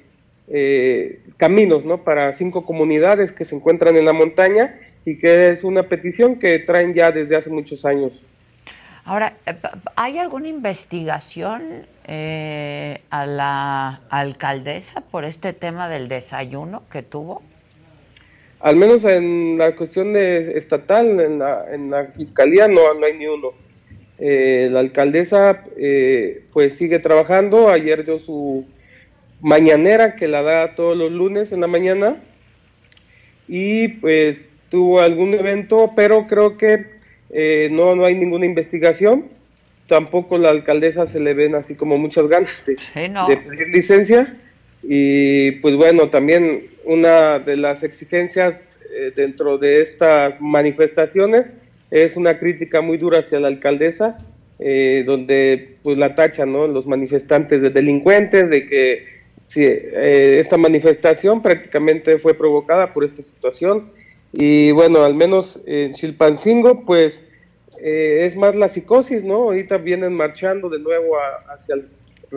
eh, 0.48 1.20
caminos 1.36 1.84
no 1.84 2.04
para 2.04 2.32
cinco 2.34 2.64
comunidades 2.64 3.32
que 3.32 3.44
se 3.44 3.54
encuentran 3.54 3.96
en 3.96 4.04
la 4.04 4.12
montaña 4.12 4.78
y 5.04 5.18
que 5.18 5.50
es 5.50 5.64
una 5.64 5.84
petición 5.84 6.38
que 6.38 6.58
traen 6.60 6.94
ya 6.94 7.10
desde 7.10 7.36
hace 7.36 7.50
muchos 7.50 7.84
años. 7.84 8.12
Ahora, 9.04 9.34
eh, 9.46 9.54
¿hay 9.96 10.18
alguna 10.18 10.48
investigación 10.48 11.86
eh, 12.04 13.00
a 13.08 13.24
la 13.24 14.00
alcaldesa 14.10 15.00
por 15.00 15.24
este 15.24 15.54
tema 15.54 15.88
del 15.88 16.08
desayuno 16.08 16.82
que 16.90 17.02
tuvo? 17.02 17.42
Al 18.60 18.76
menos 18.76 19.04
en 19.04 19.56
la 19.58 19.76
cuestión 19.76 20.12
de 20.12 20.58
estatal, 20.58 21.20
en 21.20 21.38
la, 21.38 21.66
en 21.72 21.90
la 21.90 22.06
fiscalía 22.06 22.66
no, 22.68 22.94
no 22.94 23.06
hay 23.06 23.16
ni 23.16 23.26
uno. 23.26 23.52
Eh, 24.18 24.68
la 24.70 24.80
alcaldesa 24.80 25.64
pues 26.52 26.74
sigue 26.74 26.98
trabajando, 26.98 27.68
ayer 27.68 28.04
dio 28.04 28.18
su 28.18 28.66
mañanera 29.40 30.16
que 30.16 30.26
la 30.26 30.42
da 30.42 30.74
todos 30.74 30.96
los 30.96 31.12
lunes 31.12 31.52
en 31.52 31.60
la 31.60 31.68
mañana. 31.68 32.16
Y 33.46 33.88
pues 33.88 34.38
tuvo 34.68 35.00
algún 35.00 35.34
evento, 35.34 35.92
pero 35.96 36.26
creo 36.26 36.56
que 36.56 36.98
eh, 37.30 37.68
no, 37.70 37.94
no 37.94 38.04
hay 38.04 38.14
ninguna 38.14 38.46
investigación, 38.46 39.26
tampoco 39.86 40.38
la 40.38 40.50
alcaldesa 40.50 41.06
se 41.06 41.20
le 41.20 41.34
ven 41.34 41.54
así 41.54 41.74
como 41.74 41.98
muchas 41.98 42.26
ganas 42.28 42.52
de, 42.64 42.76
pedir 43.36 43.68
licencia 43.68 44.36
y 44.82 45.52
pues 45.52 45.74
bueno, 45.76 46.08
también 46.10 46.68
una 46.84 47.38
de 47.38 47.56
las 47.56 47.82
exigencias 47.82 48.56
eh, 48.90 49.12
dentro 49.14 49.58
de 49.58 49.82
estas 49.82 50.40
manifestaciones 50.40 51.46
es 51.90 52.16
una 52.16 52.38
crítica 52.38 52.80
muy 52.80 52.96
dura 52.96 53.20
hacia 53.20 53.40
la 53.40 53.48
alcaldesa, 53.48 54.18
eh, 54.58 55.04
donde 55.06 55.76
pues 55.82 55.98
la 55.98 56.14
tachan 56.14 56.52
¿no? 56.52 56.66
los 56.66 56.86
manifestantes 56.86 57.62
de 57.62 57.70
delincuentes, 57.70 58.50
de 58.50 58.66
que 58.66 59.06
si, 59.46 59.64
esta 59.64 60.56
manifestación 60.58 61.42
prácticamente 61.42 62.18
fue 62.18 62.34
provocada 62.34 62.92
por 62.92 63.04
esta 63.04 63.22
situación 63.22 63.90
y 64.32 64.72
bueno, 64.72 65.04
al 65.04 65.14
menos 65.14 65.58
en 65.66 65.94
Chilpancingo, 65.94 66.84
pues 66.84 67.24
eh, 67.80 68.26
es 68.26 68.36
más 68.36 68.54
la 68.56 68.68
psicosis, 68.68 69.24
¿no? 69.24 69.36
Ahorita 69.36 69.78
vienen 69.78 70.12
marchando 70.12 70.68
de 70.68 70.78
nuevo 70.78 71.16
hacia 71.48 71.76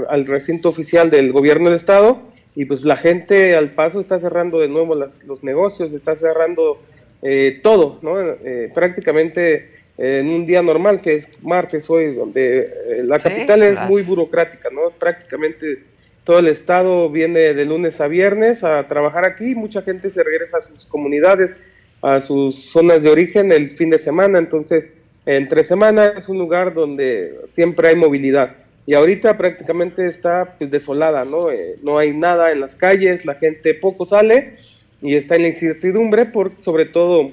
el 0.10 0.26
recinto 0.26 0.70
oficial 0.70 1.10
del 1.10 1.34
gobierno 1.34 1.66
del 1.66 1.76
Estado 1.76 2.31
y 2.56 2.66
pues 2.66 2.84
la 2.84 2.98
gente 2.98 3.56
al 3.56 3.72
paso 3.72 4.00
está 4.00 4.20
cerrando 4.20 4.60
de 4.60 4.68
nuevo 4.68 4.96
los 4.96 5.44
negocios, 5.44 5.94
está 5.94 6.16
cerrando 6.16 6.80
eh, 7.22 7.60
todo, 7.64 8.00
¿no? 8.02 8.20
Eh, 8.20 8.72
prácticamente 8.74 9.80
en 9.98 10.28
un 10.30 10.46
día 10.46 10.62
normal, 10.62 11.02
que 11.02 11.18
es 11.18 11.44
martes 11.44 11.90
hoy, 11.90 12.16
donde 12.16 13.04
la 13.04 13.20
capital 13.20 13.62
es 13.62 13.80
muy 13.88 14.02
burocrática, 14.02 14.70
¿no? 14.72 14.90
Prácticamente 14.98 15.84
todo 16.24 16.40
el 16.40 16.48
Estado 16.48 17.10
viene 17.10 17.54
de 17.54 17.66
lunes 17.66 18.00
a 18.00 18.08
viernes 18.08 18.64
a 18.64 18.88
trabajar 18.88 19.28
aquí, 19.28 19.56
mucha 19.56 19.82
gente 19.82 20.10
se 20.10 20.24
regresa 20.24 20.58
a 20.58 20.62
sus 20.62 20.86
comunidades, 20.86 21.56
a 22.02 22.22
sus 22.22 22.72
zonas 22.72 23.04
de 23.04 23.10
origen 23.10 23.52
el 23.52 23.72
fin 23.72 23.90
de 23.90 24.00
semana, 24.00 24.40
entonces 24.40 24.92
entre 25.26 25.64
semana 25.64 26.14
es 26.18 26.30
un 26.30 26.38
lugar 26.38 26.74
donde 26.74 27.42
siempre 27.48 27.90
hay 27.90 27.96
movilidad 27.96 28.56
y 28.86 28.96
ahorita 28.96 29.38
prácticamente 29.38 30.08
está 30.08 30.56
pues, 30.58 30.72
desolada, 30.72 31.24
¿no? 31.26 31.52
Eh, 31.52 31.76
no 31.84 31.98
hay 31.98 32.14
nada 32.14 32.52
en 32.52 32.62
las 32.62 32.76
calles, 32.76 33.26
la 33.26 33.36
gente 33.36 33.74
poco 33.74 34.06
sale 34.06 34.56
y 35.02 35.16
está 35.16 35.36
en 35.36 35.44
la 35.44 35.50
incertidumbre 35.50 36.26
por 36.26 36.52
sobre 36.60 36.86
todo 36.86 37.32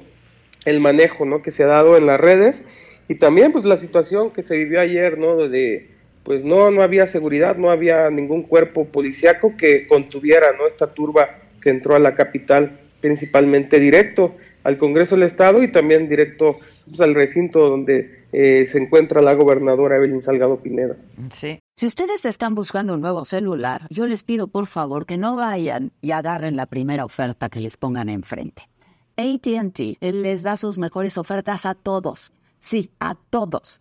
el 0.65 0.81
manejo, 0.81 1.25
¿no? 1.25 1.43
Que 1.43 1.53
se 1.53 1.63
ha 1.63 1.67
dado 1.67 1.97
en 1.97 2.07
las 2.07 2.21
redes 2.21 2.63
y 3.09 3.15
también 3.15 3.53
pues 3.53 3.65
la 3.65 3.79
situación 3.79 4.31
que 4.31 4.43
se 4.43 4.57
vivió 4.57 4.81
ayer, 4.81 5.19
¿no? 5.19 5.49
De 5.49 5.89
pues 6.25 6.45
no 6.45 6.71
no 6.71 6.83
había 6.83 7.07
seguridad, 7.07 7.57
no 7.57 7.71
había 7.71 8.11
ningún 8.11 8.43
cuerpo 8.43 8.87
policiaco 8.87 9.57
que 9.57 9.87
contuviera, 9.87 10.49
¿no? 10.59 10.67
Esta 10.67 10.93
turba 10.93 11.39
que 11.63 11.71
entró 11.71 11.97
a 11.97 11.99
la 11.99 12.15
capital 12.15 12.79
principalmente 13.01 13.79
directo 13.81 14.35
al 14.69 14.77
Congreso 14.77 15.15
del 15.15 15.25
Estado 15.25 15.63
y 15.63 15.73
también 15.73 16.11
directo 16.11 16.59
pues, 16.87 17.01
al 17.01 17.15
recinto 17.15 17.71
donde 17.71 18.27
eh, 18.33 18.67
se 18.71 18.77
encuentra 18.77 19.23
la 19.23 19.35
gobernadora 19.35 19.97
Evelyn 19.97 20.23
Salgado 20.23 20.61
Pineda. 20.61 20.95
Sí. 21.31 21.59
Si 21.75 21.87
ustedes 21.87 22.27
están 22.27 22.55
buscando 22.55 22.93
un 22.93 23.01
nuevo 23.01 23.25
celular, 23.25 23.87
yo 23.89 24.07
les 24.07 24.25
pido 24.25 24.49
por 24.49 24.67
favor 24.67 25.07
que 25.07 25.17
no 25.17 25.37
vayan 25.37 25.93
y 26.03 26.11
agarren 26.11 26.55
la 26.55 26.67
primera 26.67 27.07
oferta 27.07 27.49
que 27.49 27.61
les 27.61 27.79
pongan 27.79 28.11
enfrente. 28.11 28.69
ATT 29.17 30.03
les 30.03 30.43
da 30.43 30.59
sus 30.59 30.77
mejores 30.77 31.17
ofertas 31.17 31.65
a 31.65 31.75
todos. 31.75 32.33
Sí, 32.59 32.91
a 33.01 33.15
todos. 33.31 33.81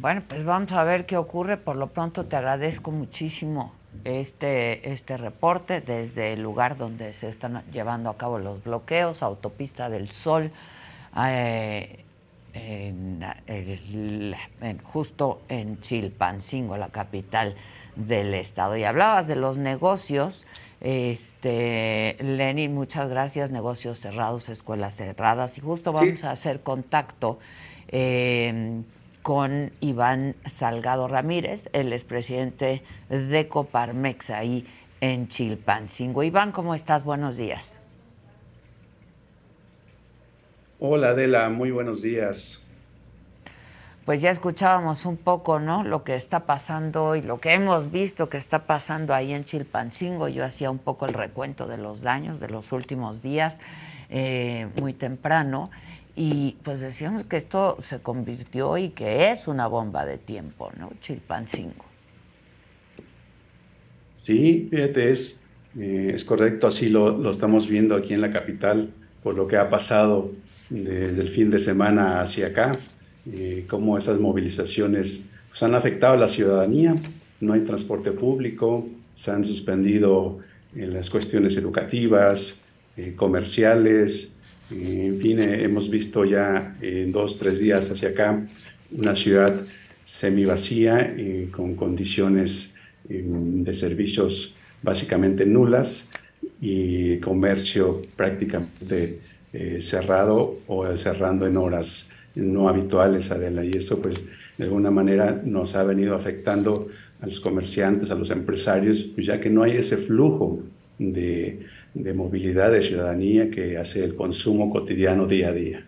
Bueno, 0.00 0.22
pues 0.26 0.44
vamos 0.44 0.72
a 0.72 0.82
ver 0.82 1.04
qué 1.04 1.18
ocurre. 1.18 1.58
Por 1.58 1.76
lo 1.76 1.88
pronto 1.88 2.24
te 2.24 2.34
agradezco 2.34 2.90
muchísimo 2.90 3.74
este, 4.04 4.90
este 4.90 5.18
reporte 5.18 5.82
desde 5.82 6.32
el 6.32 6.42
lugar 6.42 6.78
donde 6.78 7.12
se 7.12 7.28
están 7.28 7.62
llevando 7.70 8.08
a 8.08 8.16
cabo 8.16 8.38
los 8.38 8.64
bloqueos, 8.64 9.22
Autopista 9.22 9.90
del 9.90 10.10
Sol, 10.10 10.52
eh, 11.22 12.02
justo 14.84 15.42
en 15.50 15.82
Chilpancingo, 15.82 16.78
la 16.78 16.88
capital 16.88 17.54
del 17.94 18.32
estado. 18.32 18.78
Y 18.78 18.84
hablabas 18.84 19.28
de 19.28 19.36
los 19.36 19.58
negocios. 19.58 20.46
Este, 20.80 22.16
Lenny, 22.20 22.70
muchas 22.70 23.10
gracias. 23.10 23.50
Negocios 23.50 23.98
cerrados, 23.98 24.48
escuelas 24.48 24.96
cerradas. 24.96 25.58
Y 25.58 25.60
justo 25.60 25.92
vamos 25.92 26.24
a 26.24 26.30
hacer 26.30 26.62
contacto. 26.62 27.38
Eh, 27.88 28.82
con 29.22 29.72
Iván 29.80 30.36
Salgado 30.46 31.08
Ramírez, 31.08 31.68
el 31.72 31.92
expresidente 31.92 32.82
de 33.08 33.48
Coparmex 33.48 34.30
ahí 34.30 34.66
en 35.00 35.28
Chilpancingo. 35.28 36.22
Iván, 36.22 36.52
¿cómo 36.52 36.74
estás? 36.74 37.04
Buenos 37.04 37.36
días. 37.36 37.76
Hola 40.78 41.08
Adela, 41.10 41.50
muy 41.50 41.70
buenos 41.70 42.02
días. 42.02 42.64
Pues 44.06 44.22
ya 44.22 44.30
escuchábamos 44.30 45.04
un 45.04 45.18
poco, 45.18 45.60
¿no? 45.60 45.84
Lo 45.84 46.04
que 46.04 46.14
está 46.14 46.46
pasando 46.46 47.16
y 47.16 47.22
lo 47.22 47.38
que 47.38 47.52
hemos 47.52 47.90
visto 47.90 48.30
que 48.30 48.38
está 48.38 48.66
pasando 48.66 49.14
ahí 49.14 49.32
en 49.32 49.44
Chilpancingo. 49.44 50.28
Yo 50.28 50.44
hacía 50.44 50.70
un 50.70 50.78
poco 50.78 51.04
el 51.04 51.12
recuento 51.12 51.66
de 51.66 51.76
los 51.76 52.00
daños 52.00 52.40
de 52.40 52.48
los 52.48 52.72
últimos 52.72 53.20
días, 53.20 53.60
eh, 54.08 54.68
muy 54.80 54.94
temprano. 54.94 55.70
Y 56.22 56.58
pues 56.62 56.80
decíamos 56.80 57.24
que 57.24 57.38
esto 57.38 57.78
se 57.80 58.00
convirtió 58.00 58.76
y 58.76 58.90
que 58.90 59.30
es 59.30 59.48
una 59.48 59.66
bomba 59.66 60.04
de 60.04 60.18
tiempo, 60.18 60.70
¿no? 60.78 60.92
Chilpancingo. 61.00 61.86
Sí, 64.16 64.68
fíjate, 64.70 65.12
es, 65.12 65.40
eh, 65.78 66.12
es 66.14 66.22
correcto, 66.26 66.66
así 66.66 66.90
lo, 66.90 67.16
lo, 67.16 67.30
estamos 67.30 67.66
viendo 67.66 67.94
aquí 67.94 68.12
en 68.12 68.20
la 68.20 68.30
capital, 68.30 68.90
por 69.22 69.34
lo 69.34 69.46
que 69.46 69.56
ha 69.56 69.70
pasado 69.70 70.30
desde 70.68 71.22
el 71.22 71.30
fin 71.30 71.48
de 71.48 71.58
semana 71.58 72.20
hacia 72.20 72.48
acá, 72.48 72.76
eh, 73.32 73.64
cómo 73.66 73.96
esas 73.96 74.20
movilizaciones 74.20 75.24
pues, 75.48 75.62
han 75.62 75.74
afectado 75.74 76.12
a 76.12 76.18
la 76.18 76.28
ciudadanía, 76.28 76.96
no 77.40 77.54
hay 77.54 77.62
transporte 77.62 78.12
público, 78.12 78.86
se 79.14 79.30
han 79.30 79.42
suspendido 79.42 80.40
en 80.74 80.92
las 80.92 81.08
cuestiones 81.08 81.56
educativas, 81.56 82.58
comerciales, 83.16 84.32
en 84.70 85.18
fin, 85.20 85.40
hemos 85.40 85.90
visto 85.90 86.24
ya 86.24 86.76
en 86.80 87.12
dos, 87.12 87.38
tres 87.38 87.58
días 87.58 87.90
hacia 87.90 88.10
acá 88.10 88.46
una 88.92 89.14
ciudad 89.14 89.64
semivacía 90.04 91.14
y 91.16 91.46
con 91.46 91.74
condiciones 91.76 92.74
em, 93.08 93.62
de 93.62 93.74
servicios 93.74 94.54
básicamente 94.82 95.46
nulas 95.46 96.10
y 96.60 97.18
comercio 97.18 98.02
prácticamente 98.16 99.20
eh, 99.52 99.78
cerrado 99.80 100.58
o 100.66 100.96
cerrando 100.96 101.46
en 101.46 101.56
horas 101.56 102.10
no 102.34 102.68
habituales, 102.68 103.30
Adela. 103.30 103.64
Y 103.64 103.72
eso 103.72 104.00
pues 104.00 104.16
de 104.56 104.64
alguna 104.64 104.90
manera 104.90 105.40
nos 105.44 105.74
ha 105.74 105.84
venido 105.84 106.14
afectando 106.14 106.88
a 107.20 107.26
los 107.26 107.40
comerciantes, 107.40 108.10
a 108.10 108.14
los 108.14 108.30
empresarios, 108.30 109.02
pues, 109.14 109.26
ya 109.26 109.40
que 109.40 109.50
no 109.50 109.62
hay 109.62 109.72
ese 109.72 109.96
flujo 109.96 110.60
de, 110.98 111.60
de 111.94 112.14
movilidad 112.14 112.70
de 112.70 112.82
ciudadanía 112.82 113.50
que 113.50 113.78
hace 113.78 114.04
el 114.04 114.14
consumo 114.14 114.70
cotidiano 114.70 115.26
día 115.26 115.48
a 115.48 115.52
día. 115.52 115.86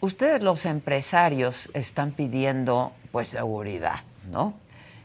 Ustedes 0.00 0.42
los 0.42 0.66
empresarios 0.66 1.70
están 1.74 2.12
pidiendo 2.12 2.92
pues 3.12 3.28
seguridad, 3.28 4.00
¿no? 4.30 4.54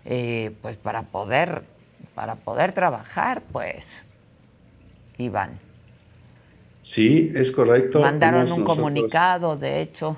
Eh, 0.05 0.51
pues 0.61 0.77
para 0.77 1.03
poder, 1.03 1.63
para 2.15 2.35
poder 2.35 2.73
trabajar, 2.73 3.43
pues, 3.51 4.03
Iván. 5.17 5.59
Sí, 6.81 7.31
es 7.35 7.51
correcto. 7.51 8.01
Mandaron 8.01 8.51
un 8.51 8.63
comunicado, 8.63 9.55
de 9.55 9.81
hecho. 9.81 10.17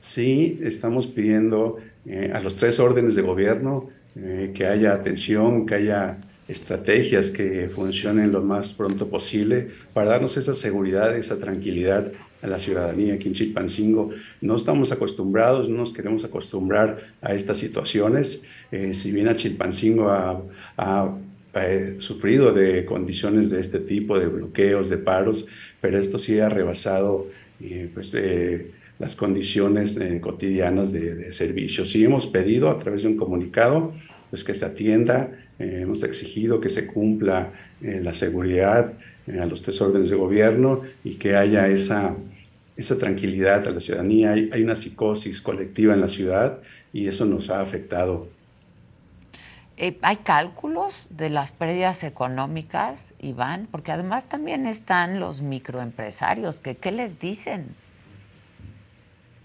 Sí, 0.00 0.60
estamos 0.62 1.06
pidiendo 1.06 1.78
eh, 2.04 2.30
a 2.32 2.40
los 2.40 2.56
tres 2.56 2.78
órdenes 2.78 3.14
de 3.14 3.22
gobierno 3.22 3.88
eh, 4.14 4.52
que 4.54 4.66
haya 4.66 4.92
atención, 4.92 5.66
que 5.66 5.74
haya 5.76 6.18
estrategias 6.48 7.30
que 7.30 7.68
funcionen 7.68 8.32
lo 8.32 8.42
más 8.42 8.72
pronto 8.72 9.08
posible 9.08 9.68
para 9.92 10.10
darnos 10.10 10.36
esa 10.36 10.54
seguridad, 10.54 11.16
esa 11.16 11.38
tranquilidad 11.38 12.12
a 12.42 12.46
la 12.46 12.58
ciudadanía 12.58 13.14
aquí 13.14 13.28
en 13.28 13.34
Chilpancingo. 13.34 14.10
No 14.40 14.56
estamos 14.56 14.92
acostumbrados, 14.92 15.68
no 15.68 15.78
nos 15.78 15.92
queremos 15.92 16.24
acostumbrar 16.24 17.14
a 17.20 17.34
estas 17.34 17.58
situaciones. 17.58 18.44
Eh, 18.70 18.94
si 18.94 19.10
bien 19.10 19.28
a 19.28 19.36
Chilpancingo 19.36 20.08
ha, 20.08 20.42
eh, 21.54 21.96
sufrido 22.00 22.52
de 22.52 22.84
condiciones 22.84 23.48
de 23.48 23.60
este 23.60 23.80
tipo, 23.80 24.18
de 24.18 24.26
bloqueos, 24.26 24.90
de 24.90 24.98
paros, 24.98 25.46
pero 25.80 25.98
esto 25.98 26.18
sí 26.18 26.38
ha 26.38 26.50
rebasado 26.50 27.28
eh, 27.60 27.90
pues, 27.92 28.14
las 28.98 29.16
condiciones 29.16 29.98
cotidianas 30.20 30.92
de, 30.92 31.14
de 31.14 31.32
servicio. 31.32 31.86
Sí 31.86 32.04
hemos 32.04 32.26
pedido 32.26 32.70
a 32.70 32.78
través 32.78 33.02
de 33.02 33.08
un 33.08 33.16
comunicado 33.16 33.92
pues, 34.30 34.44
que 34.44 34.54
se 34.54 34.66
atienda, 34.66 35.32
hemos 35.58 36.02
exigido 36.02 36.60
que 36.60 36.70
se 36.70 36.86
cumpla 36.86 37.52
la 37.80 38.14
seguridad, 38.14 38.92
a 39.28 39.46
los 39.46 39.62
tres 39.62 39.80
órdenes 39.80 40.10
de 40.10 40.16
gobierno 40.16 40.82
y 41.02 41.16
que 41.16 41.36
haya 41.36 41.68
esa, 41.68 42.14
esa 42.76 42.98
tranquilidad 42.98 43.66
a 43.66 43.70
la 43.70 43.80
ciudadanía. 43.80 44.32
Hay, 44.32 44.50
hay, 44.52 44.62
una 44.62 44.76
psicosis 44.76 45.40
colectiva 45.40 45.94
en 45.94 46.00
la 46.00 46.08
ciudad 46.08 46.60
y 46.92 47.08
eso 47.08 47.24
nos 47.24 47.50
ha 47.50 47.60
afectado. 47.60 48.28
Eh, 49.78 49.98
¿Hay 50.00 50.16
cálculos 50.16 51.06
de 51.10 51.28
las 51.28 51.52
pérdidas 51.52 52.02
económicas, 52.02 53.12
Iván? 53.20 53.68
Porque 53.70 53.92
además 53.92 54.26
también 54.26 54.64
están 54.66 55.20
los 55.20 55.42
microempresarios. 55.42 56.60
Que, 56.60 56.76
¿Qué 56.76 56.92
les 56.92 57.18
dicen? 57.18 57.66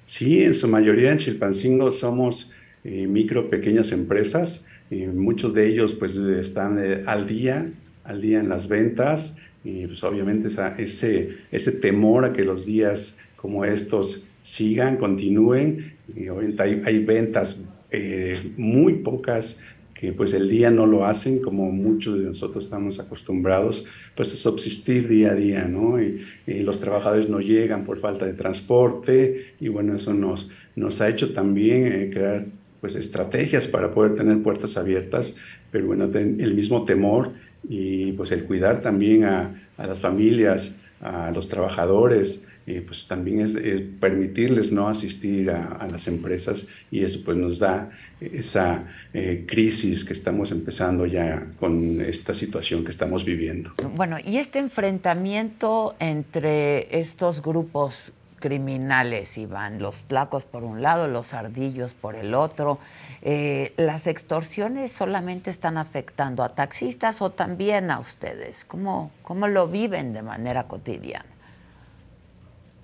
Sí, 0.05 0.43
en 0.43 0.53
su 0.53 0.69
mayoría 0.69 1.11
en 1.11 1.17
Chilpancingo 1.17 1.91
somos 1.91 2.51
eh, 2.85 3.07
micro, 3.07 3.49
pequeñas 3.49 3.91
empresas. 3.91 4.65
Y 4.91 5.07
muchos 5.07 5.53
de 5.53 5.67
ellos 5.67 5.95
pues 5.95 6.17
están 6.17 6.77
eh, 6.83 7.01
al 7.07 7.25
día, 7.25 7.71
al 8.03 8.21
día 8.21 8.39
en 8.39 8.49
las 8.49 8.67
ventas. 8.67 9.37
Y 9.63 9.87
pues 9.87 10.03
obviamente 10.03 10.49
ese, 10.77 11.37
ese 11.51 11.71
temor 11.71 12.25
a 12.25 12.33
que 12.33 12.43
los 12.43 12.65
días 12.65 13.17
como 13.37 13.65
estos 13.65 14.25
sigan, 14.43 14.97
continúen, 14.97 15.93
y 16.15 16.27
obviamente 16.29 16.63
hay, 16.63 16.81
hay 16.85 17.03
ventas 17.03 17.63
eh, 17.89 18.53
muy 18.57 18.95
pocas 18.95 19.59
que 19.93 20.13
pues 20.13 20.33
el 20.33 20.49
día 20.49 20.71
no 20.71 20.87
lo 20.87 21.05
hacen 21.05 21.39
como 21.39 21.71
muchos 21.71 22.17
de 22.17 22.25
nosotros 22.25 22.65
estamos 22.65 22.99
acostumbrados 22.99 23.85
pues 24.15 24.33
a 24.33 24.35
subsistir 24.35 25.07
día 25.07 25.31
a 25.31 25.35
día, 25.35 25.65
¿no? 25.65 26.01
Y, 26.01 26.25
los 26.47 26.79
trabajadores 26.79 27.29
no 27.29 27.39
llegan 27.39 27.85
por 27.85 27.99
falta 27.99 28.25
de 28.25 28.33
transporte. 28.33 29.53
Y 29.59 29.67
bueno, 29.67 29.95
eso 29.95 30.13
nos, 30.13 30.49
nos 30.75 31.01
ha 31.01 31.07
hecho 31.07 31.33
también 31.33 31.85
eh, 31.85 32.09
crear 32.11 32.47
pues 32.81 32.95
estrategias 32.95 33.67
para 33.67 33.93
poder 33.93 34.15
tener 34.15 34.41
puertas 34.41 34.75
abiertas, 34.75 35.35
pero 35.71 35.85
bueno, 35.85 36.09
el 36.13 36.53
mismo 36.55 36.83
temor 36.83 37.31
y 37.69 38.11
pues 38.13 38.31
el 38.31 38.45
cuidar 38.45 38.81
también 38.81 39.23
a, 39.23 39.55
las 39.77 39.99
familias, 39.99 40.75
a 40.99 41.31
los 41.31 41.47
trabajadores, 41.47 42.43
eh, 42.67 42.83
pues 42.85 43.07
también 43.07 43.39
es, 43.41 43.57
permitirles 43.99 44.71
no 44.71 44.87
asistir 44.87 45.49
a, 45.51 45.87
las 45.91 46.07
empresas 46.07 46.67
y 46.91 47.03
eso 47.03 47.21
pues 47.23 47.37
nos 47.37 47.59
da 47.59 47.91
esa 48.19 48.87
eh, 49.13 49.45
crisis 49.47 50.05
que 50.05 50.13
estamos 50.13 50.51
empezando 50.51 51.05
ya 51.05 51.51
con 51.59 52.01
esta 52.01 52.35
situación 52.35 52.83
que 52.83 52.91
estamos 52.91 53.25
viviendo. 53.25 53.73
Bueno, 53.95 54.17
y 54.23 54.37
este 54.37 54.59
enfrentamiento 54.59 55.95
entre 55.99 56.99
estos 56.99 57.41
grupos 57.41 58.11
criminales, 58.41 59.37
Iván, 59.37 59.79
los 59.79 60.03
tlacos 60.03 60.43
por 60.43 60.63
un 60.63 60.81
lado, 60.81 61.07
los 61.07 61.33
ardillos 61.33 61.93
por 61.93 62.15
el 62.15 62.33
otro. 62.33 62.79
Eh, 63.21 63.71
¿Las 63.77 64.07
extorsiones 64.07 64.91
solamente 64.91 65.49
están 65.49 65.77
afectando 65.77 66.43
a 66.43 66.53
taxistas 66.55 67.21
o 67.21 67.29
también 67.29 67.89
a 67.89 67.99
ustedes? 67.99 68.65
¿Cómo, 68.67 69.11
cómo 69.21 69.47
lo 69.47 69.69
viven 69.69 70.11
de 70.11 70.21
manera 70.23 70.67
cotidiana? 70.67 71.25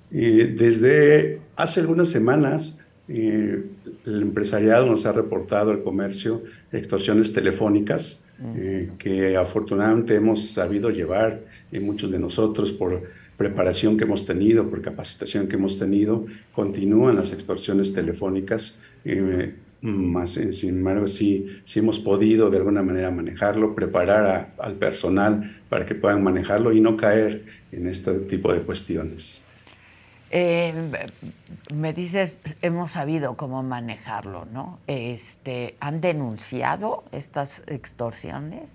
desde 0.09 1.41
hace 1.57 1.81
algunas 1.81 2.07
semanas, 2.07 2.79
eh, 3.09 3.63
el 4.05 4.21
empresariado 4.21 4.85
nos 4.85 5.05
ha 5.05 5.13
reportado 5.13 5.71
el 5.71 5.81
comercio 5.81 6.43
extorsiones 6.73 7.31
telefónicas 7.31 8.25
mm. 8.37 8.53
eh, 8.57 8.89
que 8.97 9.37
afortunadamente 9.37 10.15
hemos 10.15 10.49
sabido 10.49 10.89
llevar 10.89 11.41
y 11.71 11.79
muchos 11.79 12.11
de 12.11 12.19
nosotros 12.19 12.73
por 12.73 13.03
preparación 13.37 13.97
que 13.97 14.03
hemos 14.03 14.25
tenido, 14.25 14.69
por 14.69 14.81
capacitación 14.81 15.47
que 15.47 15.55
hemos 15.55 15.77
tenido, 15.77 16.25
continúan 16.53 17.15
las 17.15 17.31
extorsiones 17.31 17.93
telefónicas, 17.93 18.79
eh, 19.05 19.53
más 19.81 20.37
eh, 20.37 20.53
sin 20.53 20.69
embargo 20.69 21.07
sí, 21.07 21.61
sí 21.63 21.79
hemos 21.79 21.99
podido 21.99 22.49
de 22.49 22.57
alguna 22.57 22.81
manera 22.81 23.11
manejarlo, 23.11 23.75
preparar 23.75 24.53
al 24.57 24.73
personal 24.73 25.61
para 25.69 25.85
que 25.85 25.93
puedan 25.93 26.23
manejarlo 26.23 26.73
y 26.73 26.81
no 26.81 26.97
caer 26.97 27.45
en 27.71 27.87
este 27.87 28.19
tipo 28.21 28.51
de 28.51 28.61
cuestiones. 28.61 29.43
Eh, 30.29 30.73
me 31.73 31.93
dices, 31.93 32.35
hemos 32.61 32.91
sabido 32.91 33.37
cómo 33.37 33.63
manejarlo, 33.63 34.45
¿no? 34.51 34.79
Este, 34.87 35.75
¿Han 35.79 36.01
denunciado 36.01 37.05
estas 37.13 37.61
extorsiones? 37.67 38.71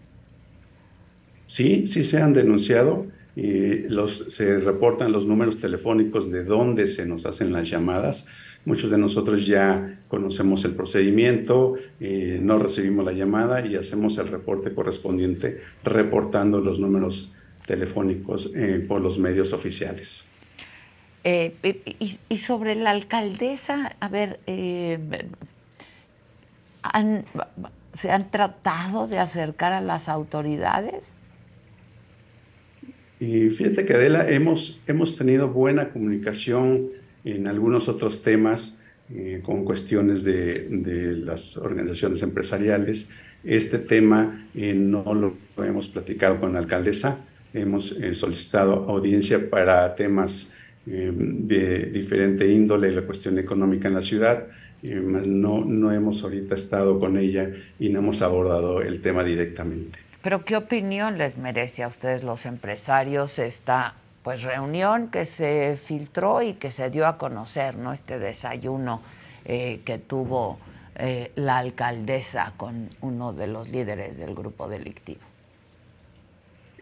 Sí, 1.44 1.86
sí 1.86 2.04
se 2.04 2.22
han 2.22 2.32
denunciado 2.32 3.06
y 3.34 3.88
los, 3.88 4.26
se 4.28 4.58
reportan 4.58 5.12
los 5.12 5.26
números 5.26 5.58
telefónicos 5.58 6.30
de 6.30 6.44
dónde 6.44 6.86
se 6.86 7.06
nos 7.06 7.24
hacen 7.24 7.52
las 7.52 7.68
llamadas. 7.70 8.26
Muchos 8.64 8.90
de 8.90 8.98
nosotros 8.98 9.46
ya 9.46 10.00
conocemos 10.08 10.64
el 10.64 10.74
procedimiento, 10.74 11.74
eh, 11.98 12.38
no 12.42 12.58
recibimos 12.58 13.04
la 13.04 13.12
llamada 13.12 13.66
y 13.66 13.76
hacemos 13.76 14.18
el 14.18 14.28
reporte 14.28 14.74
correspondiente 14.74 15.60
reportando 15.82 16.60
los 16.60 16.78
números 16.78 17.34
telefónicos 17.66 18.50
eh, 18.54 18.84
por 18.86 19.00
los 19.00 19.18
medios 19.18 19.52
oficiales. 19.52 20.26
Eh, 21.24 21.54
y, 22.28 22.36
sobre 22.36 22.74
la 22.74 22.90
alcaldesa, 22.90 23.96
a 24.00 24.08
ver, 24.08 24.40
¿se 27.94 28.10
han 28.10 28.30
tratado 28.30 29.06
de 29.06 29.18
acercar 29.18 29.72
a 29.72 29.80
las 29.80 30.08
autoridades? 30.08 31.16
Y 33.22 33.50
fíjate 33.50 33.86
que 33.86 33.94
Adela, 33.94 34.28
hemos, 34.28 34.82
hemos 34.88 35.14
tenido 35.14 35.46
buena 35.46 35.90
comunicación 35.90 36.88
en 37.24 37.46
algunos 37.46 37.88
otros 37.88 38.20
temas 38.22 38.82
eh, 39.14 39.40
con 39.44 39.64
cuestiones 39.64 40.24
de, 40.24 40.66
las 41.24 41.56
organizaciones 41.56 42.20
empresariales. 42.24 43.10
Este 43.44 43.78
tema 43.78 44.48
eh, 44.56 44.74
no 44.74 45.14
lo, 45.14 45.36
hemos 45.64 45.86
platicado 45.86 46.40
con 46.40 46.54
la 46.54 46.58
alcaldesa, 46.58 47.24
hemos 47.54 47.92
eh, 47.92 48.12
solicitado 48.12 48.90
audiencia 48.90 49.48
para 49.48 49.94
temas 49.94 50.52
de 50.84 51.90
diferente 51.92 52.52
índole, 52.52 52.90
la 52.90 53.02
cuestión 53.02 53.38
económica 53.38 53.86
en 53.86 53.94
la 53.94 54.02
ciudad, 54.02 54.48
no, 54.82 55.64
no 55.64 55.92
hemos 55.92 56.24
ahorita 56.24 56.56
estado 56.56 56.98
con 56.98 57.16
ella 57.16 57.52
y 57.78 57.88
no 57.90 58.00
hemos 58.00 58.20
abordado 58.20 58.82
el 58.82 59.00
tema 59.00 59.22
directamente. 59.22 60.00
Pero 60.22 60.44
¿qué 60.44 60.56
opinión 60.56 61.18
les 61.18 61.36
merece 61.36 61.82
a 61.82 61.88
ustedes 61.88 62.22
los 62.22 62.46
empresarios 62.46 63.38
esta 63.40 63.94
pues 64.22 64.42
reunión 64.42 65.08
que 65.08 65.24
se 65.24 65.76
filtró 65.76 66.42
y 66.42 66.54
que 66.54 66.70
se 66.70 66.90
dio 66.90 67.08
a 67.08 67.18
conocer, 67.18 67.76
¿no? 67.76 67.92
Este 67.92 68.20
desayuno 68.20 69.02
eh, 69.44 69.80
que 69.84 69.98
tuvo 69.98 70.60
eh, 70.94 71.32
la 71.34 71.58
alcaldesa 71.58 72.52
con 72.56 72.88
uno 73.00 73.32
de 73.32 73.48
los 73.48 73.68
líderes 73.68 74.18
del 74.18 74.34
grupo 74.34 74.68
delictivo. 74.68 75.20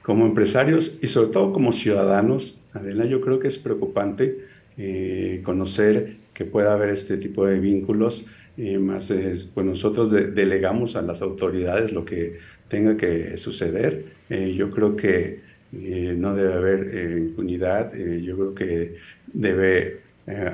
como 0.03 0.27
empresarios 0.27 0.99
y 1.01 1.09
sobre 1.09 1.31
todo 1.31 1.53
como 1.53 1.73
ciudadanos, 1.73 2.63
Adela, 2.75 3.07
yo 3.07 3.21
creo 3.21 3.39
que 3.39 3.49
es 3.49 3.59
preocupante 3.59 4.47
eh, 4.77 5.41
conocer 5.45 6.17
que 6.35 6.45
pueda 6.45 6.75
haber 6.75 6.91
este 6.91 7.17
tipo 7.17 7.47
de 7.47 7.59
vínculos. 7.59 8.27
Y 8.57 8.77
más, 8.77 9.11
pues 9.55 9.65
nosotros 9.65 10.11
delegamos 10.11 10.95
a 10.97 11.01
las 11.01 11.23
autoridades 11.23 11.93
lo 11.93 12.05
que 12.05 12.39
tenga 12.71 12.97
que 12.97 13.37
suceder. 13.37 14.07
Eh, 14.31 14.55
yo 14.57 14.71
creo 14.71 14.97
que 14.97 15.41
eh, 15.73 16.15
no 16.17 16.35
debe 16.35 16.55
haber 16.55 17.19
impunidad. 17.19 17.93
yo 17.95 18.37
creo 18.37 18.55
que 18.55 18.97
debe 19.33 20.01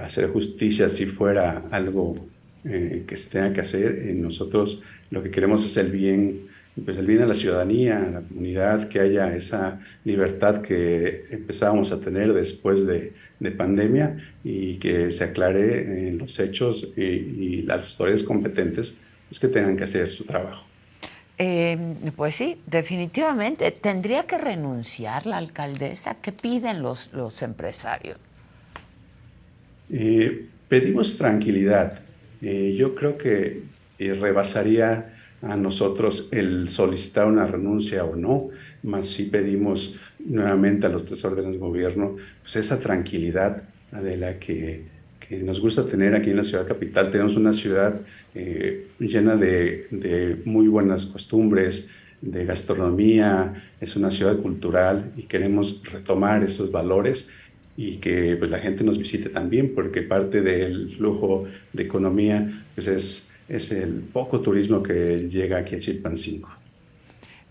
hacer 0.02 0.28
justicia 0.30 0.88
si 0.88 1.06
fuera 1.06 1.64
algo 1.70 2.26
que 2.64 3.16
se 3.16 3.30
tenga 3.30 3.52
que 3.52 3.60
hacer. 3.60 4.04
nosotros 4.16 4.82
lo 5.10 5.22
que 5.22 5.30
queremos 5.30 5.64
es 5.64 5.76
el 5.76 5.92
bien 5.92 6.46
pues 6.84 6.98
el 6.98 7.06
bien 7.06 7.20
de 7.20 7.26
la 7.26 7.34
ciudadanía, 7.34 8.04
a 8.04 8.10
la 8.10 8.20
comunidad, 8.20 8.88
que 8.88 9.00
haya 9.00 9.34
esa 9.34 9.80
libertad 10.04 10.60
que 10.60 11.24
empezábamos 11.30 11.90
a 11.90 12.00
tener 12.00 12.34
después 12.34 12.86
de, 12.86 13.14
de 13.40 13.50
pandemia 13.50 14.18
y 14.44 14.76
que 14.76 15.10
se 15.10 15.24
aclare 15.24 16.08
en 16.08 16.18
los 16.18 16.38
hechos 16.38 16.92
y, 16.96 17.62
las 17.62 17.92
autoridades 17.92 18.22
competentes 18.22 18.98
pues, 19.28 19.40
que 19.40 19.48
tengan 19.48 19.76
que 19.76 19.84
hacer 19.84 20.10
su 20.10 20.24
trabajo. 20.24 20.66
Em, 21.38 21.96
pues 22.16 22.34
sí, 22.34 22.62
definitivamente. 22.66 23.70
¿Tendría 23.70 24.26
que 24.26 24.38
renunciar 24.38 25.26
la 25.26 25.36
alcaldesa? 25.36 26.16
¿Qué 26.22 26.32
piden 26.32 26.82
los, 26.82 27.10
los 27.12 27.42
empresarios? 27.42 28.18
Eh, 29.90 30.46
pedimos 30.68 31.16
tranquilidad. 31.18 32.00
Eh, 32.40 32.74
yo 32.76 32.94
creo 32.94 33.18
que 33.18 33.64
eh, 33.98 34.14
rebasaría 34.14 35.14
a 35.42 35.56
nosotros 35.56 36.28
el 36.32 36.68
solicitar 36.70 37.26
una 37.26 37.46
renuncia 37.46 38.04
o 38.04 38.16
no, 38.16 38.48
más 38.82 39.06
si 39.06 39.24
pedimos 39.24 39.94
nuevamente 40.18 40.86
a 40.86 40.88
los 40.88 41.04
tres 41.04 41.24
órdenes 41.24 41.52
de 41.52 41.58
gobierno 41.58 42.16
pues 42.42 42.56
esa 42.56 42.80
tranquilidad 42.80 43.62
de 43.92 44.16
la 44.16 44.38
que, 44.38 44.86
nos 45.30 45.60
gusta 45.60 45.86
tener 45.86 46.14
aquí 46.14 46.30
en 46.30 46.36
la 46.36 46.44
ciudad 46.44 46.66
capital. 46.66 47.10
Tenemos 47.10 47.36
una 47.36 47.52
ciudad 47.52 48.00
eh, 48.34 48.88
llena 48.98 49.36
de, 49.36 50.40
muy 50.44 50.68
buenas 50.68 51.06
costumbres, 51.06 51.88
de 52.20 52.44
gastronomía, 52.44 53.70
es 53.80 53.94
una 53.94 54.10
ciudad 54.10 54.38
cultural 54.38 55.12
y 55.16 55.24
queremos 55.24 55.82
retomar 55.92 56.42
esos 56.42 56.72
valores 56.72 57.28
y 57.76 57.98
que 57.98 58.36
pues, 58.36 58.50
la 58.50 58.58
gente 58.58 58.84
nos 58.84 58.96
visite 58.96 59.28
también, 59.28 59.74
porque 59.74 60.02
parte 60.02 60.40
del 60.40 60.88
flujo 60.88 61.44
de 61.72 61.82
economía 61.82 62.64
pues, 62.74 62.86
es 62.86 63.30
es 63.48 63.70
el 63.70 64.00
poco 64.12 64.40
turismo 64.40 64.82
que 64.82 65.18
llega 65.18 65.58
aquí 65.58 65.76
a 65.76 65.78
Chilpancingo. 65.78 66.48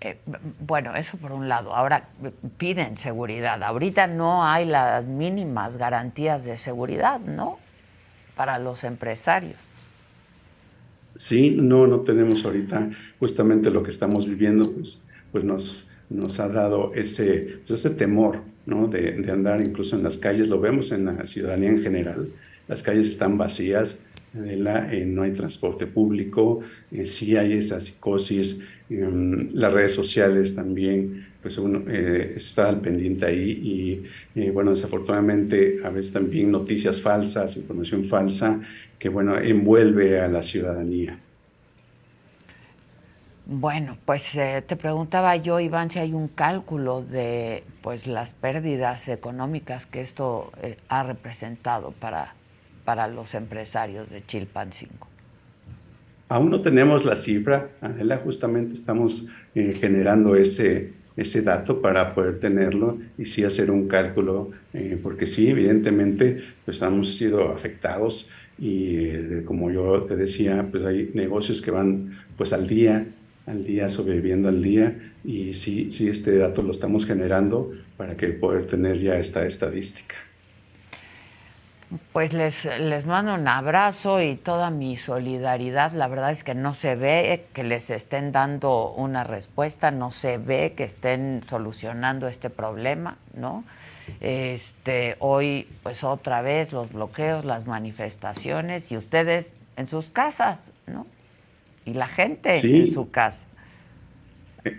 Eh, 0.01 0.17
bueno, 0.59 0.93
eso 0.95 1.17
por 1.17 1.31
un 1.31 1.47
lado. 1.47 1.73
Ahora 1.73 2.09
piden 2.57 2.97
seguridad. 2.97 3.63
Ahorita 3.63 4.07
no 4.07 4.43
hay 4.43 4.65
las 4.65 5.05
mínimas 5.05 5.77
garantías 5.77 6.45
de 6.45 6.57
seguridad, 6.57 7.19
¿no? 7.19 7.59
Para 8.35 8.59
los 8.59 8.83
empresarios. 8.83 9.61
Sí, 11.15 11.55
no, 11.57 11.87
no 11.87 12.01
tenemos 12.01 12.43
ahorita 12.45 12.89
justamente 13.19 13.71
lo 13.71 13.83
que 13.83 13.89
estamos 13.89 14.27
viviendo, 14.27 14.69
pues, 14.71 15.01
pues 15.31 15.43
nos, 15.43 15.89
nos 16.09 16.39
ha 16.39 16.49
dado 16.49 16.93
ese, 16.93 17.59
pues 17.65 17.85
ese 17.85 17.95
temor, 17.95 18.41
¿no? 18.65 18.87
De, 18.87 19.25
andar 19.31 19.61
incluso 19.61 19.95
en 19.95 20.03
las 20.03 20.17
calles. 20.17 20.49
Lo 20.49 20.59
vemos 20.59 20.91
en 20.91 21.05
la 21.05 21.25
ciudadanía 21.25 21.69
en 21.69 21.81
general. 21.81 22.29
Las 22.67 22.83
calles 22.83 23.07
están 23.07 23.37
vacías 23.37 23.99
eh, 24.37 25.05
no 25.07 25.21
hay 25.21 25.31
transporte 25.31 25.87
público, 25.87 26.59
eh, 26.91 27.05
sí 27.05 27.37
hay 27.37 27.53
esa 27.53 27.79
psicosis, 27.79 28.59
em, 28.89 29.47
las 29.53 29.71
redes 29.71 29.93
sociales 29.93 30.55
también, 30.55 31.25
pues 31.45 31.59
uno 31.59 31.83
eh, 31.87 32.33
está 32.37 32.69
al 32.69 32.81
pendiente 32.81 33.27
ahí 33.27 34.03
y 34.33 34.49
bueno, 34.49 34.71
desafortunadamente 34.71 35.77
a 35.83 35.91
veces 35.91 36.11
también 36.11 36.49
noticias 36.49 36.99
falsas, 36.99 37.55
información 37.55 38.03
falsa 38.05 38.61
que 38.97 39.09
bueno, 39.09 39.37
envuelve 39.37 40.19
a 40.19 40.27
la 40.27 40.41
ciudadanía. 40.41 41.19
Bueno, 43.45 43.99
pues 44.05 44.31
te 44.31 44.75
preguntaba 44.75 45.35
yo, 45.35 45.59
Iván, 45.59 45.91
si 45.91 45.99
hay 45.99 46.13
un 46.13 46.29
cálculo 46.29 47.03
de 47.03 47.63
pues 47.83 48.07
las 48.07 48.33
pérdidas 48.33 49.07
económicas 49.07 49.85
que 49.85 50.01
esto 50.01 50.51
ha 50.89 51.03
representado 51.03 51.91
para 51.91 52.33
para 52.85 53.07
los 53.07 53.33
empresarios 53.33 54.09
de 54.11 54.25
Chilpancingo? 54.25 55.07
Aún 56.29 56.49
no 56.49 56.61
tenemos 56.61 57.03
la 57.03 57.15
cifra, 57.15 57.71
Angela, 57.81 58.21
justamente 58.23 58.73
estamos 58.73 59.27
eh, 59.53 59.77
generando 59.79 60.35
ese, 60.35 60.93
ese 61.17 61.41
dato 61.41 61.81
para 61.81 62.13
poder 62.13 62.39
tenerlo 62.39 62.99
y 63.17 63.25
sí 63.25 63.43
hacer 63.43 63.71
un 63.71 63.87
cálculo, 63.87 64.51
eh, 64.73 64.99
porque 65.01 65.25
sí, 65.25 65.49
evidentemente, 65.49 66.39
pues 66.65 66.81
hemos 66.81 67.15
sido 67.15 67.53
afectados 67.53 68.29
y 68.57 68.97
eh, 68.97 69.43
como 69.45 69.71
yo 69.71 70.03
te 70.03 70.15
decía, 70.15 70.67
pues 70.69 70.85
hay 70.85 71.11
negocios 71.13 71.61
que 71.61 71.71
van 71.71 72.17
pues 72.37 72.53
al 72.53 72.67
día, 72.67 73.07
al 73.45 73.63
día, 73.63 73.89
sobreviviendo 73.89 74.49
al 74.49 74.61
día 74.61 74.97
y 75.23 75.53
sí, 75.53 75.91
sí 75.91 76.07
este 76.09 76.37
dato 76.37 76.61
lo 76.63 76.71
estamos 76.71 77.05
generando 77.05 77.71
para 77.97 78.17
que 78.17 78.27
poder 78.29 78.65
tener 78.65 78.99
ya 78.99 79.17
esta 79.17 79.45
estadística. 79.45 80.15
Pues 82.13 82.33
les, 82.33 82.65
les 82.79 83.05
mando 83.05 83.35
un 83.35 83.47
abrazo 83.47 84.21
y 84.21 84.35
toda 84.35 84.71
mi 84.71 84.97
solidaridad. 84.97 85.93
La 85.93 86.07
verdad 86.07 86.31
es 86.31 86.43
que 86.43 86.55
no 86.55 86.73
se 86.73 86.95
ve 86.95 87.45
que 87.53 87.63
les 87.63 87.89
estén 87.91 88.31
dando 88.31 88.91
una 88.91 89.23
respuesta, 89.23 89.91
no 89.91 90.09
se 90.09 90.37
ve 90.37 90.73
que 90.75 90.83
estén 90.83 91.41
solucionando 91.45 92.27
este 92.27 92.49
problema, 92.49 93.17
¿no? 93.35 93.63
Este, 94.19 95.15
hoy, 95.19 95.67
pues 95.83 96.03
otra 96.03 96.41
vez 96.41 96.73
los 96.73 96.93
bloqueos, 96.93 97.45
las 97.45 97.65
manifestaciones 97.67 98.91
y 98.91 98.97
ustedes 98.97 99.51
en 99.77 99.87
sus 99.87 100.09
casas, 100.09 100.59
¿no? 100.87 101.05
Y 101.85 101.93
la 101.93 102.07
gente 102.07 102.57
en 102.57 102.87
su 102.87 103.11
casa. 103.11 103.47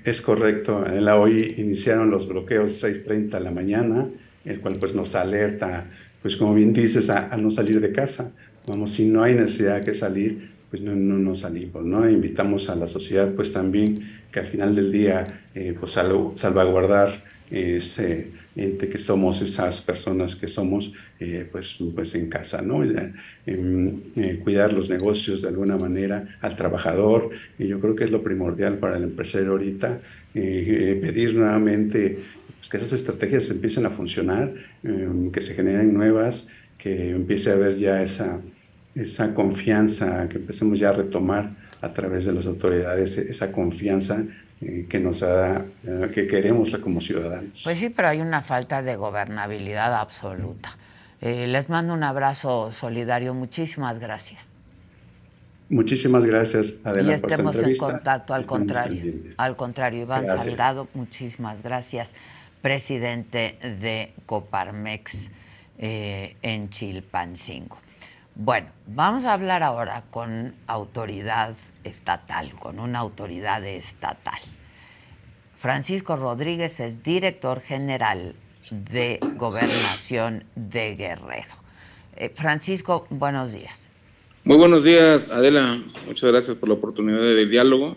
Es 0.04 0.20
correcto. 0.20 0.84
Hoy 1.18 1.54
iniciaron 1.58 2.10
los 2.10 2.26
bloqueos 2.26 2.82
6.30 2.82 3.30
de 3.30 3.40
la 3.40 3.52
mañana, 3.52 4.08
el 4.44 4.60
cual 4.60 4.76
pues 4.76 4.94
nos 4.94 5.14
alerta 5.14 5.86
pues 6.26 6.36
como 6.36 6.54
bien 6.54 6.72
dices, 6.72 7.08
a, 7.08 7.36
no 7.36 7.52
salir 7.52 7.80
de 7.80 7.92
casa. 7.92 8.32
Vamos, 8.66 8.90
si 8.90 9.06
no 9.06 9.22
hay 9.22 9.36
necesidad 9.36 9.80
de 9.80 9.94
salir, 9.94 10.50
pues 10.68 10.82
no, 10.82 10.92
no, 10.92 11.16
no, 11.18 11.36
salimos, 11.36 11.84
¿no? 11.84 12.10
Invitamos 12.10 12.68
a 12.68 12.74
la 12.74 12.88
sociedad, 12.88 13.32
pues 13.32 13.52
también 13.52 14.00
que 14.32 14.40
al 14.40 14.48
final 14.48 14.74
del 14.74 14.90
día, 14.90 15.24
eh, 15.54 15.76
pues 15.78 15.92
salvaguardar 15.92 17.22
ese 17.48 18.32
ente 18.56 18.88
que 18.88 18.98
somos, 18.98 19.40
esas 19.40 19.80
personas 19.80 20.34
que 20.34 20.48
somos, 20.48 20.92
eh, 21.20 21.48
pues, 21.48 21.78
pues 21.94 22.12
en 22.16 22.28
casa, 22.28 22.60
¿no? 22.60 22.82
Em, 22.82 24.00
eh, 24.16 24.40
cuidar 24.42 24.72
los 24.72 24.90
negocios 24.90 25.42
de 25.42 25.48
alguna 25.50 25.76
manera 25.76 26.38
al 26.40 26.56
trabajador, 26.56 27.30
y 27.56 27.68
yo 27.68 27.78
creo 27.78 27.94
que 27.94 28.02
es 28.02 28.10
lo 28.10 28.24
primordial 28.24 28.78
para 28.78 28.96
el 28.96 29.04
empresario 29.04 29.52
ahorita, 29.52 30.00
pedir 30.34 31.34
nuevamente 31.34 32.18
pues, 32.66 32.70
que 32.70 32.76
esas 32.78 32.98
estrategias 32.98 33.48
empiecen 33.50 33.86
a 33.86 33.90
funcionar, 33.90 34.52
em, 34.82 35.30
que 35.30 35.40
se 35.40 35.54
generen 35.54 35.94
nuevas, 35.94 36.48
que 36.78 37.10
empiece 37.10 37.50
a 37.50 37.52
haber 37.54 37.76
ya 37.76 38.02
esa, 38.02 38.40
esa 38.94 39.34
confianza, 39.34 40.28
que 40.28 40.38
empecemos 40.38 40.78
ya 40.78 40.88
a 40.88 40.92
retomar 40.92 41.50
a 41.80 41.92
través 41.92 42.24
de 42.24 42.32
las 42.32 42.46
autoridades 42.46 43.18
esa 43.18 43.52
confianza 43.52 44.24
eh, 44.60 44.86
que 44.88 44.98
nos 44.98 45.20
da, 45.20 45.64
eh, 45.84 46.10
que 46.12 46.26
queremos 46.26 46.70
como 46.78 47.00
ciudadanos. 47.00 47.62
Pues 47.62 47.78
sí, 47.78 47.88
pero 47.88 48.08
hay 48.08 48.20
una 48.20 48.42
falta 48.42 48.82
de 48.82 48.96
gobernabilidad 48.96 49.94
absoluta. 49.94 50.76
Eh, 51.20 51.46
les 51.46 51.68
mando 51.68 51.94
un 51.94 52.02
abrazo 52.02 52.72
solidario. 52.72 53.32
Muchísimas 53.32 54.00
gracias. 54.00 54.48
Muchísimas 55.68 56.24
gracias, 56.24 56.80
Adela, 56.84 57.12
y 57.12 57.14
estemos 57.14 57.56
en 57.56 57.76
contacto, 57.76 58.34
al 58.34 58.46
contrario. 58.46 59.14
Al 59.36 59.56
contrario, 59.56 60.02
Iván 60.02 60.26
Salgado, 60.26 60.88
muchísimas 60.94 61.62
gracias 61.62 62.14
presidente 62.62 63.58
de 63.80 64.12
Coparmex 64.26 65.30
eh, 65.78 66.36
en 66.42 66.70
Chilpancingo. 66.70 67.78
Bueno, 68.34 68.68
vamos 68.86 69.24
a 69.24 69.32
hablar 69.32 69.62
ahora 69.62 70.04
con 70.10 70.54
autoridad 70.66 71.54
estatal, 71.84 72.52
con 72.58 72.78
una 72.78 72.98
autoridad 72.98 73.64
estatal. 73.64 74.38
Francisco 75.56 76.16
Rodríguez 76.16 76.80
es 76.80 77.02
director 77.02 77.60
general 77.60 78.34
de 78.70 79.20
Gobernación 79.36 80.44
de 80.54 80.96
Guerrero. 80.96 81.54
Eh, 82.16 82.32
Francisco, 82.34 83.06
buenos 83.10 83.52
días. 83.52 83.88
Muy 84.44 84.56
buenos 84.56 84.84
días, 84.84 85.28
Adela. 85.30 85.78
Muchas 86.06 86.30
gracias 86.30 86.56
por 86.56 86.68
la 86.68 86.76
oportunidad 86.76 87.20
de 87.20 87.46
diálogo, 87.46 87.96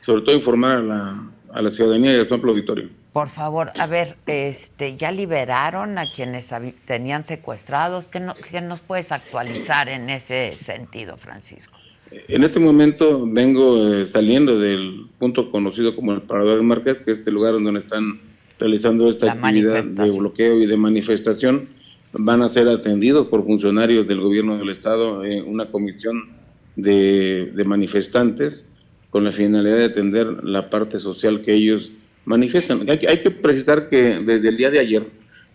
sobre 0.00 0.22
todo 0.22 0.34
informar 0.34 0.78
a 0.78 0.82
la, 0.82 1.24
a 1.54 1.62
la 1.62 1.70
ciudadanía 1.70 2.16
y 2.16 2.20
a 2.20 2.28
todo 2.28 2.40
el 2.42 2.48
auditorio. 2.50 2.88
Por 3.12 3.28
favor, 3.28 3.70
a 3.78 3.86
ver, 3.86 4.16
este, 4.26 4.96
¿ya 4.96 5.12
liberaron 5.12 5.98
a 5.98 6.06
quienes 6.06 6.52
tenían 6.84 7.24
secuestrados? 7.24 8.08
¿Qué, 8.08 8.60
nos 8.60 8.80
puedes 8.80 9.12
actualizar 9.12 9.88
en 9.88 10.10
ese 10.10 10.56
sentido, 10.56 11.16
Francisco? 11.16 11.78
En 12.10 12.44
este 12.44 12.60
momento 12.60 13.24
vengo 13.26 13.94
eh, 13.94 14.06
saliendo 14.06 14.58
del 14.58 15.06
punto 15.18 15.50
conocido 15.50 15.96
como 15.96 16.12
el 16.12 16.22
Parador 16.22 16.62
Marqués, 16.62 17.00
que 17.00 17.12
es 17.12 17.26
el 17.26 17.34
lugar 17.34 17.52
donde 17.52 17.78
están 17.78 18.20
realizando 18.58 19.08
esta 19.08 19.32
actividad 19.32 19.84
de 19.84 20.10
bloqueo 20.10 20.60
y 20.60 20.66
de 20.66 20.76
manifestación 20.76 21.68
van 22.16 22.42
a 22.42 22.48
ser 22.48 22.68
atendidos 22.68 23.26
por 23.26 23.44
funcionarios 23.44 24.06
del 24.06 24.20
gobierno 24.20 24.56
del 24.56 24.70
estado 24.70 25.24
en 25.24 25.48
una 25.48 25.66
comisión 25.70 26.30
de, 26.76 27.52
manifestantes 27.66 28.66
con 29.14 29.22
la 29.22 29.30
finalidad 29.30 29.76
de 29.76 29.84
atender 29.84 30.26
la 30.42 30.68
parte 30.70 30.98
social 30.98 31.40
que 31.40 31.54
ellos 31.54 31.92
manifiestan. 32.24 32.80
Hay, 32.90 32.98
hay, 33.06 33.20
que 33.20 33.30
precisar 33.30 33.86
que 33.86 34.18
desde 34.18 34.48
el 34.48 34.56
día 34.56 34.72
de 34.72 34.80
ayer, 34.80 35.04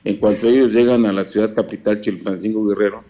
en 0.05 0.16
cuanto 0.16 0.47
ellos 0.47 0.72
llegan 0.72 1.05
a 1.05 1.12
la 1.12 1.26
ciudad 1.26 1.53
capital 1.53 1.99
Chilpancingo 1.99 2.66
Guerrero, 2.66 3.03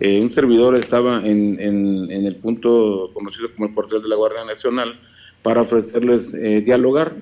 eh, 0.00 0.18
un 0.18 0.32
servidor 0.32 0.74
estaba 0.74 1.18
en, 1.22 1.60
en, 1.60 2.10
el 2.10 2.34
punto 2.36 3.10
conocido 3.12 3.52
como 3.54 3.66
el 3.66 3.74
cuartel 3.74 4.00
de 4.00 4.08
la 4.08 4.16
Guardia 4.16 4.42
Nacional 4.46 4.98
para 5.42 5.60
ofrecerles 5.60 6.32
eh, 6.32 6.62
dialogar. 6.62 7.12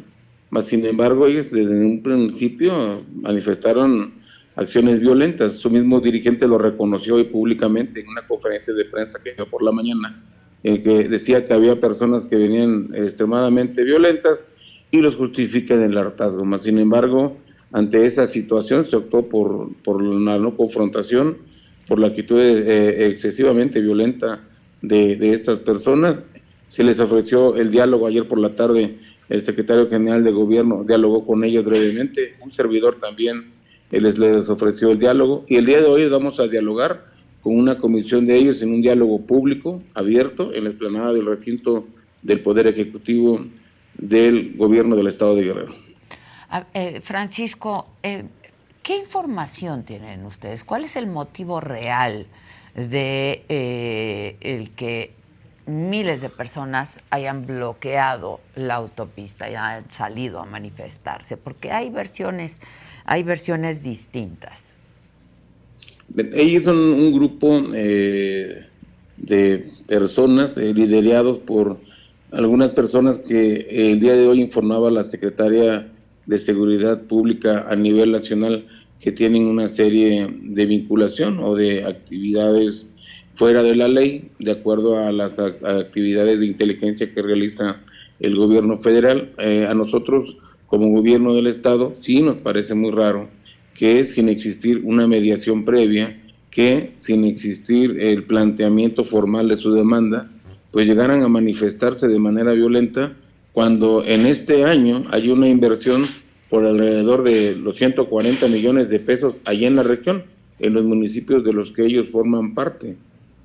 Mas, 0.51 0.66
sin 0.66 0.87
embargo, 0.87 1.26
ellos 1.26 1.51
desde 1.51 1.85
un 1.85 2.01
principio 2.01 3.05
manifestaron 3.12 4.14
acciones 4.55 5.01
violentas. 5.01 5.55
Su 5.55 5.68
mismo 5.68 6.01
dirigente 6.01 6.47
lo 6.47 6.59
reconoció 6.59 7.16
hoy 7.16 7.24
públicamente 7.24 8.03
en 8.03 8.09
una 8.09 8.24
conferencia 8.24 8.72
de 8.72 8.85
prensa 8.85 9.20
que 9.20 9.35
dio 9.35 9.51
por 9.51 9.64
la 9.64 9.72
mañana, 9.72 10.22
en 10.63 10.83
que 10.83 11.09
decía 11.09 11.47
que 11.47 11.55
había 11.55 11.81
personas 11.81 12.27
que 12.27 12.37
venían 12.37 12.91
extremadamente 12.95 13.85
violentas 13.85 14.47
y 14.91 15.01
los 15.01 15.17
justifican 15.17 15.81
el 15.83 15.97
hartazgo. 15.97 16.45
Mas, 16.45 16.63
sin 16.63 16.79
embargo, 16.79 17.37
ante 17.73 18.07
esa 18.07 18.27
situación 18.27 18.85
se 18.85 18.97
optó 18.97 19.29
por, 19.29 19.75
por 19.85 20.03
una 20.03 20.39
no 20.39 20.57
confrontación, 20.57 21.39
por 21.87 21.99
la 21.99 22.09
actitud 22.09 22.39
eh, 22.41 23.07
excesivamente 23.09 23.81
violenta 23.81 24.41
de, 24.83 25.17
de 25.17 25.33
estas 25.33 25.59
personas. 25.59 26.21
Se 26.69 26.83
les 26.85 27.01
ofreció 27.01 27.57
el 27.57 27.71
diálogo 27.71 28.07
ayer 28.07 28.27
por 28.27 28.39
la 28.39 28.55
tarde, 28.55 28.99
el 29.29 29.45
secretario 29.45 29.89
general 29.89 30.25
de 30.25 30.31
gobierno 30.33 30.85
dialogó 30.85 31.27
con 31.27 31.45
ellos 31.45 31.65
brevemente, 31.65 32.37
un 32.41 32.51
servidor 32.51 32.97
también 32.97 33.59
él 33.91 34.03
les, 34.03 34.49
ofreció 34.49 34.91
el 34.91 34.99
diálogo 34.99 35.45
y 35.49 35.57
el 35.57 35.67
día 35.67 35.81
de 35.81 35.87
hoy 35.87 36.09
vamos 36.09 36.41
a 36.41 36.47
dialogar 36.47 37.08
con 37.43 37.57
una 37.57 37.78
comisión 37.78 38.26
de 38.26 38.36
ellos 38.36 38.62
en 38.62 38.72
un 38.72 38.82
diálogo 38.82 39.20
público, 39.20 39.82
abierto, 39.95 40.53
en 40.53 40.64
la 40.64 40.70
explanada 40.70 41.12
del 41.12 41.26
recinto 41.26 41.86
del 42.22 42.41
Poder 42.41 42.66
Ejecutivo 42.66 43.45
del 43.97 44.57
Gobierno 44.57 44.97
del 44.97 45.07
Estado 45.07 45.36
de 45.36 45.45
Guerrero. 45.45 45.74
Eh, 46.74 47.01
Francisco, 47.03 47.86
eh, 48.03 48.24
¿qué 48.82 48.97
información 48.97 49.84
tienen 49.84 50.24
ustedes? 50.24 50.64
¿Cuál 50.64 50.84
es 50.84 50.97
el 50.97 51.07
motivo 51.07 51.61
real 51.61 52.26
de 52.74 53.45
eh, 53.49 54.36
el 54.41 54.70
que 54.70 55.12
miles 55.66 56.22
de 56.22 56.30
personas 56.30 57.01
hayan 57.11 57.47
bloqueado 57.47 58.41
la 58.55 58.76
autopista 58.76 59.51
y 59.51 59.55
hayan 59.55 59.91
salido 59.91 60.41
a 60.41 60.47
manifestarse? 60.47 61.36
Porque 61.36 61.70
hay 61.70 61.91
versiones 61.91 62.62
hay 63.09 63.22
versiones 63.22 63.82
distintas. 63.82 64.68
Ellos 66.17 66.65
son 66.65 66.79
un 66.79 67.13
grupo 67.13 67.63
eh, 67.75 68.67
de 69.17 69.71
personas 69.87 70.57
eh, 70.57 70.73
liderados 70.75 71.39
por 71.39 71.79
algunas 72.33 72.71
personas 72.71 73.19
que 73.19 73.67
el 73.71 74.01
día 74.01 74.15
de 74.15 74.27
hoy 74.27 74.41
informaba 74.41 74.91
la 74.91 75.05
secretaria 75.05 75.91
de 76.27 76.39
Seguridad 76.39 77.03
Pública 77.03 77.67
a 77.69 77.77
nivel 77.77 78.13
nacional 78.13 78.67
que 79.01 79.13
tienen 79.13 79.45
una 79.45 79.69
serie 79.69 80.29
de 80.43 80.67
vinculación 80.67 81.39
o 81.39 81.55
de 81.55 81.85
actividades 81.85 82.87
fuera 83.35 83.63
de 83.63 83.77
la 83.77 83.87
ley, 83.87 84.31
de 84.41 84.51
acuerdo 84.51 84.99
a 84.99 85.13
las 85.13 85.39
actividades 85.39 86.41
de 86.41 86.47
inteligencia 86.47 87.13
que 87.15 87.23
realiza 87.23 87.81
el 88.19 88.35
gobierno 88.35 88.79
federal. 88.79 89.33
Eh, 89.39 89.67
a 89.69 89.75
nosotros 89.75 90.37
como 90.67 90.91
gobierno 90.91 91.35
del 91.35 91.47
Estado, 91.47 91.95
sí 92.01 92.21
nos 92.21 92.39
parece 92.39 92.75
muy 92.75 92.91
raro 92.91 93.29
que 93.79 94.05
sin 94.05 94.29
existir 94.29 94.83
una 94.83 95.07
mediación 95.07 95.64
previa, 95.64 96.20
que 96.51 96.91
sin 96.97 97.24
existir 97.24 97.97
el 98.01 98.24
planteamiento 98.24 99.05
formal 99.05 99.49
de 99.49 99.57
su 99.57 99.72
demanda, 99.72 100.29
pues 100.72 100.89
llegaran 100.89 101.22
a 101.22 101.29
manifestarse 101.29 102.09
de 102.09 102.18
manera 102.18 102.55
violenta 102.55 103.14
cuando 103.53 104.05
en 104.05 104.26
este 104.26 104.64
año 104.64 105.05
hay 105.12 105.31
una 105.31 105.49
inversión 105.49 106.07
por 106.51 106.64
alrededor 106.64 107.22
de 107.22 107.55
los 107.55 107.76
140 107.76 108.49
millones 108.49 108.89
de 108.89 108.99
pesos 108.99 109.37
allá 109.45 109.68
en 109.68 109.76
la 109.76 109.85
región, 109.85 110.24
en 110.59 110.74
los 110.74 110.83
municipios 110.83 111.45
de 111.45 111.53
los 111.53 111.70
que 111.70 111.85
ellos 111.85 112.09
forman 112.09 112.55
parte. 112.55 112.97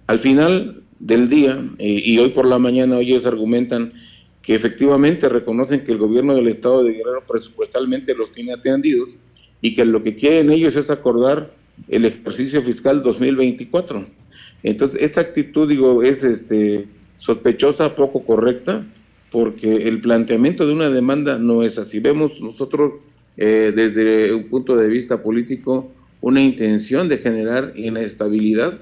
Al 0.07 0.17
final 0.17 0.81
del 0.99 1.29
día, 1.29 1.63
eh, 1.77 2.01
y 2.03 2.17
hoy 2.17 2.29
por 2.29 2.47
la 2.47 2.57
mañana 2.57 2.99
ellos 2.99 3.27
argumentan 3.27 3.93
que 4.41 4.55
efectivamente 4.55 5.29
reconocen 5.29 5.81
que 5.81 5.91
el 5.91 5.99
gobierno 5.99 6.34
del 6.34 6.47
estado 6.47 6.84
de 6.84 6.93
Guerrero 6.93 7.23
presupuestalmente 7.27 8.15
los 8.15 8.31
tiene 8.31 8.53
atendidos 8.53 9.15
y 9.64 9.74
que 9.74 9.86
lo 9.86 10.03
que 10.03 10.16
quieren 10.16 10.51
ellos 10.51 10.76
es 10.76 10.91
acordar 10.91 11.51
el 11.88 12.05
ejercicio 12.05 12.61
fiscal 12.61 13.01
2024. 13.01 14.05
Entonces, 14.61 15.01
esta 15.01 15.22
actitud, 15.22 15.68
digo, 15.68 16.03
es 16.03 16.24
este, 16.24 16.88
sospechosa, 17.18 17.95
poco 17.95 18.24
correcta, 18.24 18.86
porque 19.32 19.88
el 19.88 20.01
planteamiento 20.01 20.68
de 20.68 20.74
una 20.74 20.89
demanda 20.89 21.39
no 21.39 21.64
es 21.64 21.80
así. 21.80 21.99
Vemos 21.99 22.39
nosotros, 22.41 22.93
eh, 23.38 23.72
desde 23.76 24.34
un 24.34 24.49
punto 24.49 24.76
de 24.76 24.89
vista 24.89 25.24
político, 25.24 25.91
una 26.22 26.41
intención 26.41 27.09
de 27.09 27.18
generar 27.18 27.72
inestabilidad, 27.76 28.80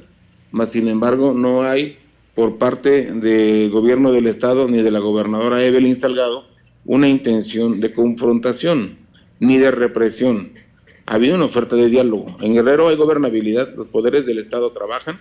mas 0.51 0.71
sin 0.71 0.89
embargo 0.89 1.33
no 1.33 1.63
hay 1.63 1.97
por 2.35 2.57
parte 2.57 3.13
del 3.13 3.69
gobierno 3.69 4.11
del 4.11 4.27
estado 4.27 4.67
ni 4.67 4.81
de 4.81 4.91
la 4.91 4.99
gobernadora 4.99 5.63
Evelyn 5.63 5.99
Salgado 5.99 6.45
una 6.85 7.07
intención 7.07 7.79
de 7.79 7.91
confrontación 7.91 8.97
ni 9.39 9.57
de 9.57 9.71
represión. 9.71 10.51
Ha 11.05 11.15
habido 11.15 11.35
una 11.35 11.45
oferta 11.45 11.75
de 11.75 11.89
diálogo. 11.89 12.37
En 12.41 12.53
Guerrero 12.53 12.87
hay 12.87 12.95
gobernabilidad, 12.95 13.75
los 13.75 13.87
poderes 13.87 14.25
del 14.25 14.39
estado 14.39 14.71
trabajan, 14.71 15.19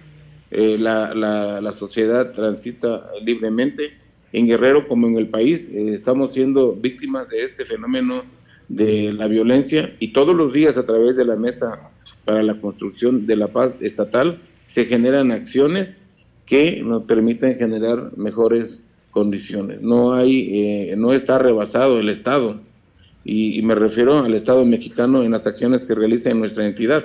eh, 0.51 0.77
la, 0.79 1.73
sociedad 1.73 2.33
transita 2.33 3.11
libremente. 3.23 3.97
En 4.33 4.47
Guerrero 4.47 4.87
como 4.87 5.09
en 5.09 5.17
el 5.17 5.29
país 5.29 5.69
eh, 5.69 5.93
estamos 5.93 6.33
siendo 6.33 6.73
víctimas 6.73 7.29
de 7.29 7.43
este 7.43 7.65
fenómeno 7.65 8.25
de 8.69 9.13
la 9.13 9.27
violencia 9.27 9.97
y 9.99 10.13
todos 10.13 10.35
los 10.37 10.53
días 10.53 10.77
a 10.79 10.87
través 10.87 11.17
de 11.17 11.25
la 11.25 11.35
mesa 11.35 11.91
para 12.25 12.43
la 12.43 12.61
construcción 12.61 13.27
de 13.27 13.35
la 13.35 13.49
paz 13.49 13.75
estatal 13.81 14.41
se 14.67 14.85
generan 14.85 15.33
acciones 15.33 15.97
que 16.47 16.81
nos 16.85 17.05
permiten 17.05 17.59
generar 17.59 18.13
mejores 18.17 18.85
condiciones. 19.11 19.81
No 19.83 20.13
hay, 20.13 20.91
eh, 20.91 20.95
no 20.97 21.13
está 21.13 21.39
rebasado 21.39 21.99
el 21.99 22.09
Estado, 22.09 22.61
y, 23.25 23.61
me 23.63 23.75
refiero 23.75 24.19
al 24.19 24.35
Estado 24.35 24.65
mexicano 24.65 25.23
en 25.23 25.33
las 25.33 25.47
acciones 25.47 25.85
que 25.85 25.95
realiza 25.95 26.31
en 26.31 26.39
nuestra 26.39 26.67
entidad. 26.67 27.05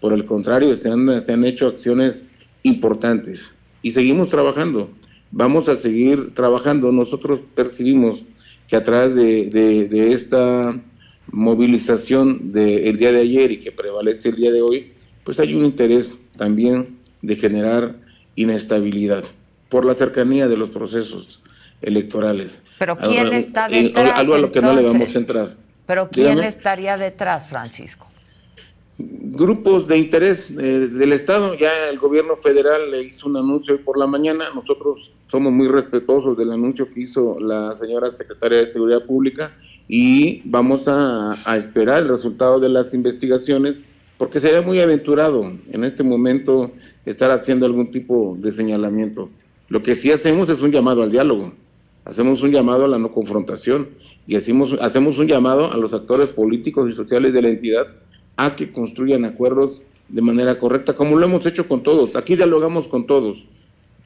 Por 0.00 0.12
el 0.12 0.26
contrario, 0.26 0.74
se 0.74 0.90
han, 0.90 1.44
hecho 1.44 1.68
acciones 1.68 2.22
importantes 2.62 3.54
y 3.82 3.92
seguimos 3.92 4.28
trabajando. 4.28 4.90
Vamos 5.30 5.68
a 5.68 5.74
seguir 5.74 6.34
trabajando. 6.34 6.92
Nosotros 6.92 7.40
percibimos 7.54 8.24
que 8.68 8.76
a 8.76 8.84
través 8.84 9.14
de, 9.14 10.12
esta 10.12 10.80
movilización 11.30 12.52
del 12.52 12.96
día 12.96 13.12
de 13.12 13.20
ayer 13.20 13.52
y 13.52 13.56
que 13.58 13.72
prevalece 13.72 14.28
el 14.28 14.36
día 14.36 14.52
de 14.52 14.62
hoy, 14.62 14.92
pues 15.24 15.40
hay 15.40 15.54
un 15.54 15.64
interés 15.64 16.18
también 16.36 16.98
de 17.22 17.36
generar 17.36 17.96
inestabilidad 18.36 19.24
por 19.68 19.84
la 19.84 19.94
cercanía 19.94 20.48
de 20.48 20.56
los 20.56 20.70
procesos 20.70 21.42
electorales. 21.82 22.62
Pero 22.78 22.96
¿quién 22.96 23.32
está 23.32 23.68
detrás? 23.68 24.12
Algo 24.14 24.34
a 24.34 24.38
lo 24.38 24.52
que 24.52 24.60
no 24.60 24.74
le 24.74 24.82
vamos 24.82 25.14
a 25.14 25.18
entrar. 25.18 25.56
Pero 25.86 26.08
¿quién 26.10 26.40
estaría 26.40 26.96
detrás, 26.96 27.48
Francisco? 27.48 28.06
Grupos 28.98 29.86
de 29.86 29.96
interés 29.96 30.50
eh, 30.50 30.88
del 30.88 31.12
Estado, 31.12 31.54
ya 31.54 31.88
el 31.88 31.98
gobierno 31.98 32.36
federal 32.36 32.90
le 32.90 33.02
hizo 33.04 33.28
un 33.28 33.36
anuncio 33.36 33.74
hoy 33.74 33.80
por 33.80 33.96
la 33.96 34.08
mañana, 34.08 34.46
nosotros 34.52 35.12
somos 35.28 35.52
muy 35.52 35.68
respetuosos 35.68 36.36
del 36.36 36.50
anuncio 36.50 36.90
que 36.90 37.02
hizo 37.02 37.38
la 37.38 37.72
señora 37.72 38.10
secretaria 38.10 38.58
de 38.58 38.72
Seguridad 38.72 39.04
Pública 39.06 39.52
y 39.86 40.42
vamos 40.46 40.88
a, 40.88 41.36
a 41.44 41.56
esperar 41.56 42.02
el 42.02 42.08
resultado 42.08 42.58
de 42.58 42.70
las 42.70 42.92
investigaciones 42.92 43.76
porque 44.16 44.40
sería 44.40 44.62
muy 44.62 44.80
aventurado 44.80 45.52
en 45.70 45.84
este 45.84 46.02
momento 46.02 46.72
estar 47.06 47.30
haciendo 47.30 47.66
algún 47.66 47.92
tipo 47.92 48.36
de 48.40 48.50
señalamiento. 48.50 49.30
Lo 49.68 49.82
que 49.82 49.94
sí 49.94 50.10
hacemos 50.10 50.50
es 50.50 50.60
un 50.60 50.72
llamado 50.72 51.02
al 51.02 51.12
diálogo, 51.12 51.52
hacemos 52.08 52.42
un 52.42 52.50
llamado 52.50 52.86
a 52.86 52.88
la 52.88 52.98
no 52.98 53.12
confrontación 53.12 53.90
y 54.26 54.36
hacemos, 54.36 54.72
hacemos 54.80 55.18
un 55.18 55.28
llamado 55.28 55.70
a 55.70 55.76
los 55.76 55.92
actores 55.92 56.30
políticos 56.30 56.88
y 56.88 56.92
sociales 56.92 57.34
de 57.34 57.42
la 57.42 57.50
entidad 57.50 57.86
a 58.36 58.56
que 58.56 58.72
construyan 58.72 59.26
acuerdos 59.26 59.82
de 60.08 60.22
manera 60.22 60.58
correcta, 60.58 60.94
como 60.94 61.16
lo 61.16 61.26
hemos 61.26 61.44
hecho 61.44 61.68
con 61.68 61.82
todos. 61.82 62.16
Aquí 62.16 62.34
dialogamos 62.34 62.88
con 62.88 63.06
todos, 63.06 63.46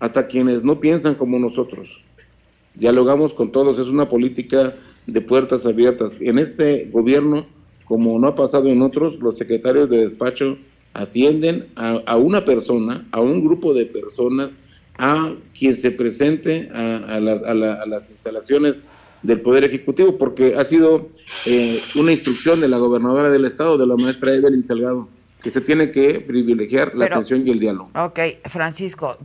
hasta 0.00 0.26
quienes 0.26 0.64
no 0.64 0.80
piensan 0.80 1.14
como 1.14 1.38
nosotros. 1.38 2.02
Dialogamos 2.74 3.34
con 3.34 3.52
todos, 3.52 3.78
es 3.78 3.86
una 3.86 4.08
política 4.08 4.74
de 5.06 5.20
puertas 5.20 5.64
abiertas. 5.64 6.20
En 6.20 6.38
este 6.38 6.88
gobierno, 6.92 7.46
como 7.84 8.18
no 8.18 8.26
ha 8.26 8.34
pasado 8.34 8.68
en 8.68 8.82
otros, 8.82 9.18
los 9.20 9.38
secretarios 9.38 9.88
de 9.90 9.98
despacho 9.98 10.58
atienden 10.92 11.68
a, 11.76 12.16
una 12.16 12.44
persona, 12.44 13.06
a 13.12 13.20
un 13.20 13.44
grupo 13.44 13.74
de 13.74 13.86
personas, 13.86 14.50
a 15.02 15.34
quien 15.58 15.74
se 15.74 15.90
presente 15.90 16.70
a, 16.72 17.18
las, 17.18 18.10
instalaciones 18.10 18.76
del 19.22 19.40
Poder 19.40 19.64
Ejecutivo, 19.64 20.16
porque 20.16 20.54
ha 20.54 20.62
sido 20.62 21.08
eh, 21.44 21.82
una 21.96 22.12
instrucción 22.12 22.60
de 22.60 22.68
la 22.68 22.78
gobernadora 22.78 23.28
del 23.28 23.44
Estado, 23.44 23.76
de 23.78 23.86
la 23.88 23.96
maestra 23.96 24.32
Evelyn 24.32 24.62
Salgado, 24.62 25.08
que 25.42 25.50
se 25.50 25.60
tiene 25.60 25.90
que 25.90 26.20
privilegiar 26.20 26.94
la 26.94 27.06
atención 27.06 27.44
y 27.44 27.50
el 27.50 27.58
diálogo. 27.58 27.90
Ok, 27.96 28.20
Francisco, 28.44 29.16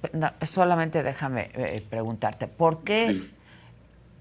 solamente 0.41 1.03
déjame 1.03 1.51
eh, 1.53 1.83
preguntarte, 1.87 2.47
¿por 2.47 2.83
qué 2.83 3.21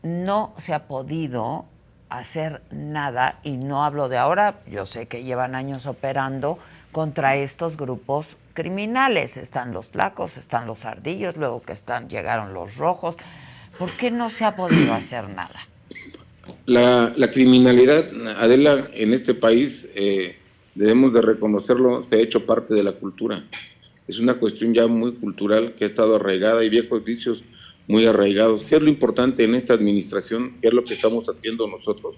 no 0.02 0.52
se 0.58 0.74
ha 0.74 0.86
podido 0.86 1.64
hacer 2.10 2.60
nada, 2.70 3.40
y 3.42 3.56
no 3.56 3.82
hablo 3.82 4.10
de 4.10 4.18
ahora, 4.18 4.60
yo 4.66 4.84
sé 4.84 5.06
que 5.06 5.24
llevan 5.24 5.54
años 5.54 5.86
operando 5.86 6.58
contra 6.92 7.34
estos 7.36 7.78
grupos 7.78 8.36
criminales. 8.56 9.36
Están 9.36 9.72
los 9.72 9.90
tlacos, 9.90 10.36
están 10.36 10.66
los 10.66 10.84
ardillos, 10.84 11.36
luego 11.36 11.62
que 11.62 11.72
están, 11.72 12.08
llegaron 12.08 12.54
los 12.54 12.76
rojos. 12.76 13.16
¿Por 13.78 13.90
qué 13.92 14.10
no 14.10 14.30
se 14.30 14.44
ha 14.44 14.56
podido 14.56 14.92
hacer 15.00 15.28
nada? 15.28 15.68
La, 16.64 17.14
criminalidad, 17.32 18.10
Adela, 18.38 18.88
en 18.94 19.12
este 19.12 19.34
país, 19.34 19.88
eh, 19.94 20.36
debemos 20.74 21.12
de 21.12 21.22
reconocerlo, 21.22 22.02
se 22.02 22.16
ha 22.16 22.18
hecho 22.18 22.44
parte 22.44 22.74
de 22.74 22.82
la 22.82 22.92
cultura. 22.92 23.44
Es 24.08 24.18
una 24.18 24.34
cuestión 24.34 24.72
ya 24.72 24.86
muy 24.86 25.14
cultural 25.14 25.74
que 25.74 25.84
ha 25.84 25.88
estado 25.88 26.16
arraigada 26.16 26.64
y 26.64 26.68
viejos 26.68 27.04
vicios 27.04 27.44
muy 27.88 28.06
arraigados. 28.06 28.62
¿Qué 28.62 28.76
es 28.76 28.82
lo 28.82 28.88
importante 28.88 29.44
en 29.44 29.54
esta 29.54 29.74
administración? 29.74 30.56
¿Qué 30.60 30.68
es 30.68 30.74
lo 30.74 30.84
que 30.84 30.94
estamos 30.94 31.28
haciendo 31.28 31.66
nosotros? 31.68 32.16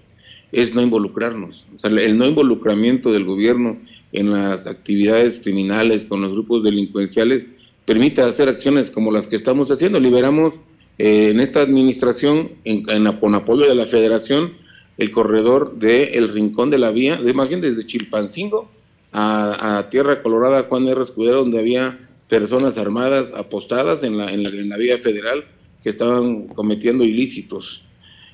Es 0.51 0.73
no 0.73 0.81
involucrarnos. 0.81 1.65
O 1.75 1.79
sea, 1.79 1.89
el 1.91 2.17
no 2.17 2.25
involucramiento 2.25 3.11
del 3.11 3.25
gobierno 3.25 3.77
en 4.11 4.31
las 4.31 4.67
actividades 4.67 5.39
criminales 5.39 6.05
con 6.05 6.21
los 6.21 6.33
grupos 6.33 6.63
delincuenciales 6.63 7.47
permite 7.85 8.21
hacer 8.21 8.49
acciones 8.49 8.91
como 8.91 9.11
las 9.11 9.27
que 9.27 9.35
estamos 9.35 9.71
haciendo. 9.71 9.99
Liberamos 9.99 10.53
eh, 10.97 11.29
en 11.31 11.39
esta 11.39 11.61
administración, 11.61 12.51
en, 12.63 12.83
con 13.19 13.35
apoyo 13.35 13.67
de 13.67 13.75
la 13.75 13.85
federación, 13.85 14.53
el 14.97 15.11
corredor 15.11 15.77
del 15.77 16.09
el 16.13 16.29
Rincón 16.29 16.69
de 16.69 16.77
la 16.77 16.91
Vía, 16.91 17.15
de, 17.15 17.33
más 17.33 17.47
bien 17.47 17.61
desde 17.61 17.85
Chilpancingo 17.85 18.69
a, 19.11 19.87
Tierra 19.89 20.21
Colorada, 20.21 20.63
Juan 20.63 20.87
R. 20.87 21.01
Escudero, 21.01 21.39
donde 21.39 21.59
había 21.59 21.97
personas 22.27 22.77
armadas 22.77 23.33
apostadas 23.33 24.03
en 24.03 24.17
la, 24.17 24.31
en 24.31 24.43
la, 24.43 24.49
en 24.49 24.69
la 24.69 24.77
vía 24.77 24.97
federal 24.97 25.45
que 25.81 25.89
estaban 25.89 26.47
cometiendo 26.47 27.03
ilícitos. 27.03 27.83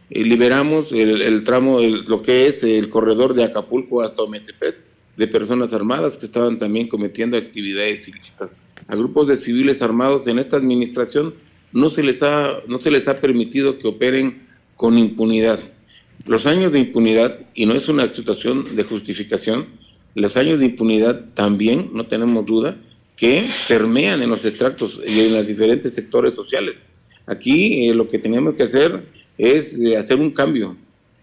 Liberamos 0.10 0.92
el, 0.92 1.44
tramo, 1.44 1.80
lo 1.80 2.22
que 2.22 2.48
es 2.48 2.64
el 2.64 2.90
corredor 2.90 3.34
de 3.34 3.44
Acapulco 3.44 4.02
hasta 4.02 4.22
Ometepec, 4.22 4.76
de 5.18 5.28
personas 5.28 5.74
armadas 5.74 6.18
que 6.18 6.26
estaban 6.26 6.60
también 6.60 6.88
cometiendo 6.88 7.38
actividades 7.38 8.08
ilícitas. 8.08 8.50
A 8.88 8.96
grupos 8.96 9.28
de 9.28 9.38
civiles 9.38 9.82
armados 9.82 10.28
en 10.28 10.38
esta 10.38 10.58
administración 10.58 11.34
no 11.72 11.90
se 11.90 12.04
les 12.04 12.22
ha, 12.22 12.60
no 12.68 12.80
se 12.80 12.92
les 12.92 13.08
ha 13.08 13.20
permitido 13.20 13.80
que 13.80 13.88
operen 13.88 14.44
con 14.76 14.98
impunidad. 14.98 15.60
Los 16.26 16.46
años 16.46 16.72
de 16.72 16.80
impunidad, 16.80 17.40
y 17.54 17.66
no 17.66 17.74
es 17.74 17.88
una 17.88 18.12
situación 18.14 18.76
de 18.76 18.84
justificación, 18.84 19.68
los 20.14 20.38
años 20.38 20.60
de 20.60 20.66
impunidad 20.66 21.26
también, 21.34 21.90
no 21.94 22.06
tenemos 22.06 22.46
duda, 22.46 22.78
que 23.16 23.48
permean 23.68 24.22
en 24.22 24.30
los 24.30 24.44
extractos 24.46 25.00
y 25.06 25.20
en 25.22 25.34
los 25.34 25.48
diferentes 25.48 25.94
sectores 25.94 26.36
sociales. 26.36 26.78
Aquí 27.26 27.90
eh, 27.90 27.94
lo 27.94 28.08
que 28.08 28.20
tenemos 28.20 28.56
que 28.56 28.64
hacer 28.64 29.04
es 29.38 29.80
eh, 29.80 29.98
hacer 29.98 30.20
un 30.20 30.32
cambio 30.32 30.78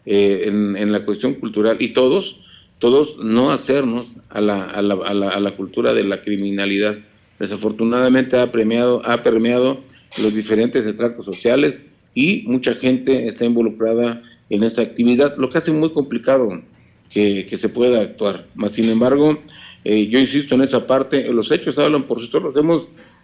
eh, 0.04 0.44
en, 0.46 0.92
la 0.92 1.04
cuestión 1.04 1.34
cultural 1.34 1.76
y 1.80 1.88
todos, 1.88 2.40
todos 2.78 3.16
no 3.18 3.50
hacernos 3.50 4.12
a 4.30 4.40
la, 4.40 4.64
a 4.64 4.82
la, 4.82 4.94
a 4.94 5.14
la, 5.14 5.28
a 5.30 5.40
la 5.40 5.56
cultura 5.56 5.92
de 5.92 6.04
la 6.04 6.22
criminalidad. 6.22 6.98
Desafortunadamente 7.38 8.38
ha, 8.38 8.50
premiado, 8.50 9.02
ha 9.04 9.22
permeado 9.22 9.80
los 10.18 10.34
diferentes 10.34 10.86
extractos 10.86 11.24
sociales 11.24 11.80
y 12.14 12.42
mucha 12.46 12.74
gente 12.74 13.26
está 13.26 13.44
involucrada 13.44 14.22
en 14.50 14.62
esa 14.64 14.82
actividad, 14.82 15.36
lo 15.38 15.48
que 15.48 15.58
hace 15.58 15.72
muy 15.72 15.90
complicado 15.90 16.60
que, 17.10 17.48
se 17.56 17.68
pueda 17.68 18.00
actuar. 18.00 18.46
Más 18.54 18.72
sin 18.72 18.88
embargo, 18.90 19.38
yo 19.84 20.18
insisto 20.18 20.54
en 20.54 20.62
esa 20.62 20.86
parte, 20.86 21.32
los 21.32 21.50
hechos 21.50 21.78
hablan 21.78 22.06
por 22.06 22.20
sí 22.20 22.26
solos. 22.26 22.54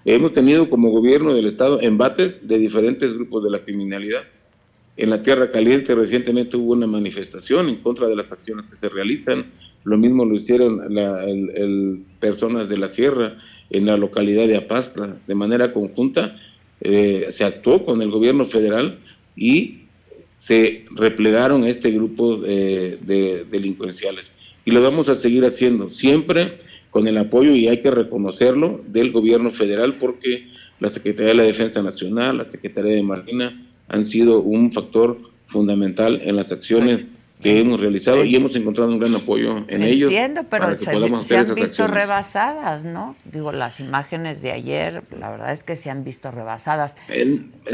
Hemos 0.05 0.33
tenido 0.33 0.71
como 0.71 0.91
gobierno 0.91 1.35
del 1.35 1.47
Estado 1.47 1.81
embates 1.83 2.47
de 2.49 2.59
diferentes 2.59 3.13
grupos 3.13 3.45
de 3.45 3.51
la 3.51 3.59
criminalidad. 3.65 4.23
En 4.99 5.11
la 5.11 5.23
Tierra 5.23 5.53
Caliente 5.53 5.95
recientemente 5.95 6.57
hubo 6.57 6.73
una 6.73 6.89
manifestación 6.89 7.69
en 7.69 7.77
contra 7.77 8.09
de 8.09 8.17
las 8.17 8.33
acciones 8.33 8.67
que 8.67 8.75
se 8.75 8.89
realizan. 8.89 9.47
Lo 9.85 9.97
mismo 9.97 10.25
lo 10.25 10.35
hicieron 10.35 10.93
la, 10.93 11.25
personas 12.19 12.69
de 12.69 12.79
la 12.79 12.89
Sierra 12.89 13.39
en 13.71 13.87
la 13.87 13.97
localidad 13.97 14.49
de 14.49 14.57
Apastra. 14.57 15.17
De 15.29 15.37
manera 15.37 15.73
conjunta 15.73 16.37
eh, 16.81 17.29
se 17.31 17.45
actuó 17.45 17.85
con 17.85 18.03
el 18.03 18.11
gobierno 18.11 18.45
federal 18.45 18.99
y 19.37 19.83
se 20.39 20.85
replegaron 20.91 21.63
este 21.65 21.93
grupo 21.93 22.37
de 22.37 23.47
delincuenciales. 23.49 24.33
Y 24.65 24.73
lo 24.73 24.83
vamos 24.83 25.09
a 25.09 25.15
seguir 25.15 25.45
haciendo, 25.45 25.91
siempre 25.91 26.59
con 26.91 27.07
el 27.07 27.19
apoyo, 27.19 27.55
y 27.55 27.69
hay 27.69 27.81
que 27.81 27.93
reconocerlo, 27.93 28.83
del 28.89 29.13
gobierno 29.13 29.51
federal, 29.51 29.95
porque 29.95 30.49
la 30.81 30.89
Secretaría 30.89 31.29
de 31.29 31.35
la 31.35 31.43
Defensa 31.45 31.83
Nacional, 31.83 32.39
la 32.39 32.45
Secretaría 32.45 32.95
de 32.95 33.03
Marina, 33.03 33.68
han 33.89 34.05
sido 34.05 34.41
un 34.41 34.73
factor 34.73 35.19
fundamental 35.49 36.21
en 36.23 36.37
las 36.37 36.53
acciones 36.53 37.05
pues, 37.05 37.19
que 37.43 37.61
hemos 37.61 37.81
realizado 37.81 38.25
y 38.25 38.35
hemos 38.35 38.55
encontrado 38.57 38.91
un 38.91 38.99
gran 38.99 39.15
apoyo 39.15 39.65
en 39.69 39.83
ellos. 39.83 40.11
Entiendo, 40.11 40.43
pero 40.51 40.77
se, 40.77 40.91
han 41.37 41.55
visto 41.55 41.87
rebasadas, 41.87 42.85
¿no? 42.85 43.17
Digo, 43.25 43.53
las 43.53 43.81
imágenes 43.81 44.43
de 44.43 44.51
ayer, 44.51 45.05
la 45.19 45.31
verdad 45.31 45.53
es 45.53 45.63
que 45.63 45.77
se 45.77 45.89
han 45.89 46.05
visto 46.05 46.31
rebasadas. 46.31 46.97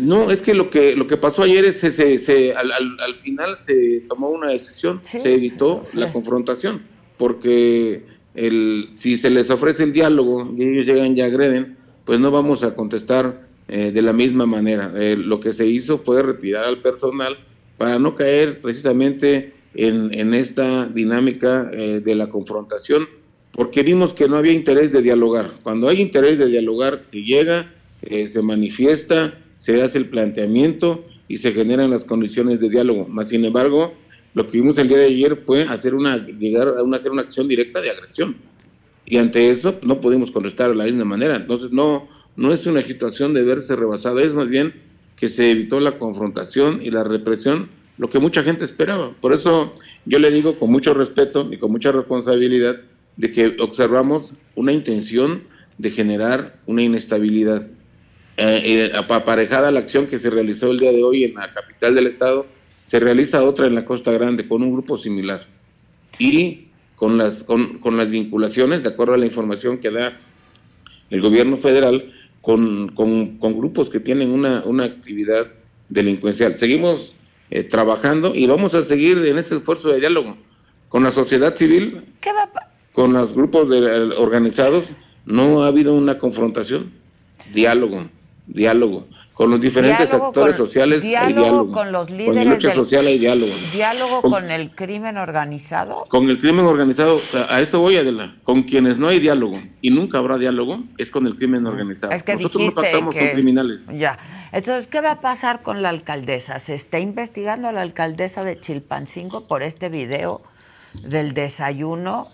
no, 0.02 0.30
es 0.30 0.42
que 0.42 0.54
lo 0.54 0.68
que 0.68 0.94
lo 0.94 1.06
que 1.06 1.16
pasó 1.16 1.42
ayer 1.42 1.64
es 1.64 1.80
se, 1.80 2.18
se, 2.18 2.54
al, 2.54 2.70
al, 2.72 3.14
final 3.16 3.58
se 3.62 4.04
tomó 4.08 4.28
una 4.28 4.50
decisión, 4.50 5.00
se 5.02 5.34
evitó 5.34 5.82
la 5.94 6.12
confrontación, 6.12 6.82
porque 7.16 8.04
el, 8.34 8.90
si 8.98 9.16
se 9.16 9.30
les 9.30 9.48
ofrece 9.48 9.84
el 9.84 9.92
diálogo 9.92 10.52
y 10.56 10.62
ellos 10.62 10.86
llegan 10.86 11.16
y 11.16 11.22
agreden, 11.22 11.78
pues 12.04 12.20
no 12.20 12.30
vamos 12.30 12.62
a 12.62 12.74
contestar 12.74 13.43
eh, 13.68 13.92
de 13.92 14.02
la 14.02 14.12
misma 14.12 14.46
manera. 14.46 14.92
Eh, 14.96 15.16
lo 15.16 15.40
que 15.40 15.52
se 15.52 15.66
hizo 15.66 15.98
fue 15.98 16.22
retirar 16.22 16.64
al 16.64 16.78
personal 16.78 17.36
para 17.78 17.98
no 17.98 18.14
caer 18.14 18.60
precisamente 18.60 19.54
en, 19.74 20.12
en 20.12 20.34
esta 20.34 20.86
dinámica 20.86 21.70
eh, 21.72 22.00
de 22.00 22.14
la 22.14 22.28
confrontación, 22.28 23.08
porque 23.52 23.82
vimos 23.82 24.12
que 24.12 24.28
no 24.28 24.36
había 24.36 24.52
interés 24.52 24.92
de 24.92 25.00
dialogar. 25.00 25.50
Cuando 25.62 25.88
hay 25.88 26.00
interés 26.00 26.38
de 26.38 26.46
dialogar, 26.46 27.02
se 27.10 27.22
llega, 27.22 27.72
se 28.02 28.42
manifiesta, 28.42 29.38
se 29.58 29.80
hace 29.80 29.96
el 29.96 30.08
planteamiento 30.08 31.04
y 31.28 31.38
se 31.38 31.52
generan 31.52 31.88
las 31.88 32.04
condiciones 32.04 32.60
de 32.60 32.68
diálogo. 32.68 33.06
Más 33.08 33.30
sin 33.30 33.44
embargo, 33.44 33.94
lo 34.34 34.46
que 34.46 34.58
vimos 34.58 34.76
el 34.78 34.88
día 34.88 34.98
de 34.98 35.06
ayer 35.06 35.36
fue 35.46 35.62
hacer 35.62 35.94
una, 35.94 36.16
llegar 36.26 36.68
a 36.68 36.82
una, 36.82 36.96
hacer 36.96 37.12
una 37.12 37.22
acción 37.22 37.48
directa 37.48 37.80
de 37.80 37.90
agresión. 37.90 38.36
Y 39.06 39.16
ante 39.16 39.50
eso 39.50 39.78
no 39.82 40.00
pudimos 40.00 40.30
contestar 40.30 40.70
de 40.70 40.76
la 40.76 40.84
misma 40.84 41.04
manera. 41.04 41.36
Entonces 41.36 41.70
no, 41.70 42.08
no 42.36 42.52
es 42.52 42.66
una 42.66 42.82
situación 42.82 43.34
de 43.34 43.42
verse 43.42 43.76
rebasada, 43.76 44.22
es 44.22 44.32
más 44.32 44.48
bien 44.48 44.74
que 45.16 45.28
se 45.28 45.50
evitó 45.50 45.80
la 45.80 45.98
confrontación 45.98 46.80
y 46.82 46.90
la 46.90 47.04
represión, 47.04 47.68
lo 47.98 48.10
que 48.10 48.18
mucha 48.18 48.42
gente 48.42 48.64
esperaba. 48.64 49.12
Por 49.20 49.32
eso 49.32 49.74
yo 50.04 50.18
le 50.18 50.30
digo 50.30 50.58
con 50.58 50.70
mucho 50.70 50.94
respeto 50.94 51.48
y 51.50 51.58
con 51.58 51.70
mucha 51.70 51.92
responsabilidad 51.92 52.76
de 53.16 53.32
que 53.32 53.56
observamos 53.60 54.32
una 54.54 54.72
intención 54.72 55.42
de 55.78 55.90
generar 55.90 56.56
una 56.66 56.82
inestabilidad. 56.82 57.68
Eh, 58.36 58.90
eh, 58.90 58.92
aparejada 58.96 59.70
la 59.70 59.80
acción 59.80 60.08
que 60.08 60.18
se 60.18 60.28
realizó 60.28 60.70
el 60.70 60.78
día 60.78 60.90
de 60.90 61.04
hoy 61.04 61.24
en 61.24 61.34
la 61.34 61.52
capital 61.52 61.94
del 61.94 62.08
estado, 62.08 62.46
se 62.86 62.98
realiza 62.98 63.44
otra 63.44 63.66
en 63.66 63.76
la 63.76 63.84
Costa 63.84 64.10
Grande 64.10 64.48
con 64.48 64.62
un 64.62 64.72
grupo 64.72 64.98
similar 64.98 65.46
y 66.18 66.66
con 66.96 67.16
las, 67.16 67.44
con, 67.44 67.78
con 67.78 67.96
las 67.96 68.10
vinculaciones, 68.10 68.82
de 68.82 68.88
acuerdo 68.88 69.14
a 69.14 69.18
la 69.18 69.26
información 69.26 69.78
que 69.78 69.90
da 69.90 70.18
el 71.10 71.20
gobierno 71.20 71.56
federal, 71.58 72.12
con, 72.44 72.88
con, 72.88 73.38
con 73.38 73.56
grupos 73.56 73.88
que 73.88 74.00
tienen 74.00 74.30
una, 74.30 74.62
una 74.64 74.84
actividad 74.84 75.46
delincuencial. 75.88 76.58
Seguimos 76.58 77.14
eh, 77.50 77.62
trabajando 77.62 78.34
y 78.34 78.46
vamos 78.46 78.74
a 78.74 78.84
seguir 78.84 79.18
en 79.24 79.38
este 79.38 79.56
esfuerzo 79.56 79.88
de 79.88 80.00
diálogo 80.00 80.36
con 80.90 81.02
la 81.02 81.10
sociedad 81.10 81.56
civil, 81.56 82.04
con 82.92 83.14
los 83.14 83.32
grupos 83.32 83.70
de, 83.70 83.80
organizados. 84.18 84.84
No 85.24 85.64
ha 85.64 85.68
habido 85.68 85.94
una 85.94 86.18
confrontación, 86.18 86.92
diálogo, 87.54 88.04
diálogo 88.46 89.06
con 89.34 89.50
los 89.50 89.60
diferentes 89.60 90.12
actores 90.12 90.56
sociales 90.56 91.02
diálogo, 91.02 91.40
diálogo 91.40 91.72
con 91.72 91.92
los 91.92 92.08
líderes 92.08 92.44
con 92.44 92.54
lucha 92.54 92.74
social 92.74 93.06
hay 93.06 93.18
diálogo 93.18 93.52
diálogo 93.72 94.22
con, 94.22 94.50
el 94.50 94.70
crimen 94.70 95.18
organizado. 95.18 96.04
con 96.08 96.30
el 96.30 96.40
crimen 96.40 96.64
organizado 96.64 97.20
a 97.48 97.60
esto 97.60 97.80
voy 97.80 97.96
Adela. 97.96 98.36
Con 98.44 98.62
quienes 98.62 98.96
no 98.96 99.08
hay 99.08 99.18
diálogo 99.18 99.60
y 99.80 99.90
nunca 99.90 100.18
habrá 100.18 100.38
diálogo 100.38 100.84
es 100.98 101.10
con 101.10 101.26
el 101.26 101.36
crimen 101.36 101.66
organizado. 101.66 102.12
es 102.12 102.22
que 102.22 102.36
nosotros 102.36 102.74
no 102.74 102.82
pactamos 102.82 103.14
con 103.14 103.28
criminales. 103.28 103.88
Ya. 103.92 104.18
Entonces 104.52 104.86
qué 104.86 105.00
va 105.00 105.12
a 105.12 105.20
pasar 105.20 105.62
con 105.62 105.82
la 105.82 105.88
alcaldesa 105.88 106.60
se 106.60 106.74
está 106.74 107.00
investigando 107.00 107.68
a 107.68 107.72
la 107.72 107.82
alcaldesa 107.82 108.44
de 108.44 108.60
Chilpancingo 108.60 109.48
por 109.48 109.62
este 109.62 109.88
video 109.88 110.42
del 111.02 111.34
desayuno 111.34 112.28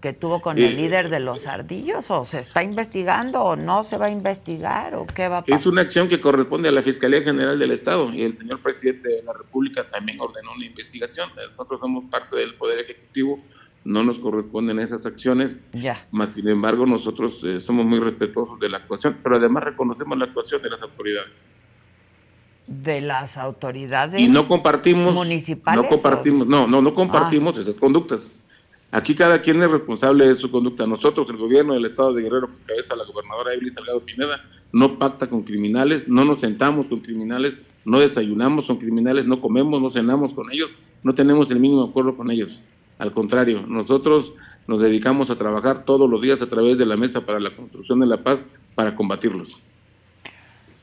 que 0.00 0.12
tuvo 0.12 0.40
con 0.40 0.58
el 0.58 0.76
líder 0.76 1.08
de 1.08 1.20
los 1.20 1.46
ardillos 1.46 2.10
o 2.10 2.24
se 2.24 2.40
está 2.40 2.62
investigando 2.62 3.42
o 3.42 3.56
no 3.56 3.82
se 3.82 3.96
va 3.96 4.06
a 4.06 4.10
investigar 4.10 4.94
o 4.94 5.06
qué 5.06 5.28
va 5.28 5.38
a 5.38 5.42
pasar? 5.42 5.58
Es 5.58 5.66
una 5.66 5.82
acción 5.82 6.08
que 6.08 6.20
corresponde 6.20 6.68
a 6.68 6.72
la 6.72 6.82
Fiscalía 6.82 7.22
General 7.22 7.58
del 7.58 7.70
Estado 7.70 8.12
y 8.12 8.22
el 8.22 8.36
señor 8.36 8.60
presidente 8.60 9.08
de 9.08 9.22
la 9.22 9.32
República 9.32 9.88
también 9.88 10.20
ordenó 10.20 10.52
una 10.52 10.66
investigación. 10.66 11.30
Nosotros 11.50 11.80
somos 11.80 12.04
parte 12.10 12.36
del 12.36 12.54
Poder 12.54 12.80
Ejecutivo, 12.80 13.40
no 13.84 14.02
nos 14.02 14.18
corresponden 14.18 14.80
esas 14.80 15.06
acciones, 15.06 15.58
ya. 15.72 16.06
más 16.10 16.34
sin 16.34 16.48
embargo 16.48 16.86
nosotros 16.86 17.40
eh, 17.44 17.60
somos 17.60 17.86
muy 17.86 18.00
respetuosos 18.00 18.58
de 18.60 18.68
la 18.68 18.78
actuación, 18.78 19.18
pero 19.22 19.36
además 19.36 19.64
reconocemos 19.64 20.18
la 20.18 20.26
actuación 20.26 20.60
de 20.60 20.70
las 20.70 20.82
autoridades. 20.82 21.32
De 22.66 23.00
las 23.00 23.38
autoridades 23.38 24.20
y 24.20 24.26
no 24.26 24.46
compartimos 24.48 25.14
municipales. 25.14 25.84
No 25.84 25.88
compartimos, 25.88 26.46
no, 26.46 26.66
no, 26.66 26.82
no 26.82 26.94
compartimos 26.94 27.56
esas 27.56 27.76
conductas. 27.76 28.30
Aquí 28.92 29.14
cada 29.14 29.42
quien 29.42 29.62
es 29.62 29.70
responsable 29.70 30.28
de 30.28 30.34
su 30.34 30.50
conducta. 30.50 30.86
Nosotros, 30.86 31.28
el 31.28 31.36
gobierno 31.36 31.74
del 31.74 31.86
estado 31.86 32.14
de 32.14 32.22
Guerrero, 32.22 32.48
que 32.48 32.72
cabeza 32.74 32.96
la 32.96 33.04
gobernadora 33.04 33.52
Evelyn 33.52 33.74
Salgado 33.74 34.04
Pineda, 34.04 34.44
no 34.72 34.98
pacta 34.98 35.28
con 35.28 35.42
criminales, 35.42 36.08
no 36.08 36.24
nos 36.24 36.40
sentamos 36.40 36.86
con 36.86 37.00
criminales, 37.00 37.56
no 37.84 38.00
desayunamos 38.00 38.66
con 38.66 38.76
criminales, 38.76 39.26
no 39.26 39.40
comemos, 39.40 39.80
no 39.80 39.90
cenamos 39.90 40.32
con 40.32 40.50
ellos, 40.52 40.70
no 41.02 41.14
tenemos 41.14 41.50
el 41.50 41.60
mínimo 41.60 41.84
acuerdo 41.84 42.16
con 42.16 42.30
ellos. 42.30 42.62
Al 42.98 43.12
contrario, 43.12 43.64
nosotros 43.66 44.32
nos 44.66 44.80
dedicamos 44.80 45.30
a 45.30 45.36
trabajar 45.36 45.84
todos 45.84 46.08
los 46.08 46.20
días 46.20 46.40
a 46.42 46.48
través 46.48 46.78
de 46.78 46.86
la 46.86 46.96
Mesa 46.96 47.20
para 47.20 47.40
la 47.40 47.54
Construcción 47.54 48.00
de 48.00 48.06
la 48.06 48.22
Paz 48.22 48.44
para 48.74 48.94
combatirlos. 48.94 49.60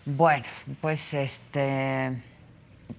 Bueno, 0.06 0.45
pues 0.82 1.14
este 1.14 2.22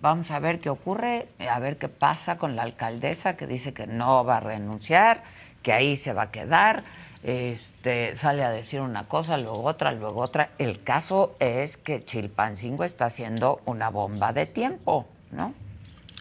vamos 0.01 0.31
a 0.31 0.39
ver 0.39 0.61
qué 0.61 0.71
ocurre, 0.71 1.29
a 1.51 1.59
ver 1.59 1.79
qué 1.79 1.89
pasa 1.89 2.39
con 2.39 2.57
la 2.57 2.63
alcaldesa 2.63 3.37
que 3.37 3.47
dice 3.47 3.73
que 3.73 3.87
no 3.87 4.25
va 4.25 4.39
a 4.39 4.41
renunciar, 4.41 5.25
que 5.63 5.73
ahí 5.73 5.97
se 5.97 6.13
va 6.13 6.23
a 6.23 6.31
quedar. 6.31 6.85
Este, 7.23 8.15
sale 8.17 8.45
a 8.45 8.51
decir 8.51 8.83
una 8.83 9.09
cosa, 9.09 9.39
luego 9.39 9.65
otra, 9.65 9.93
luego 9.93 10.21
otra. 10.21 10.51
El 10.59 10.83
caso 10.83 11.35
es 11.41 11.79
que 11.79 12.01
Chilpancingo 12.01 12.85
está 12.85 13.07
haciendo 13.07 13.61
una 13.65 13.89
bomba 13.89 14.35
de 14.35 14.45
tiempo, 14.45 15.09
¿no? 15.33 15.55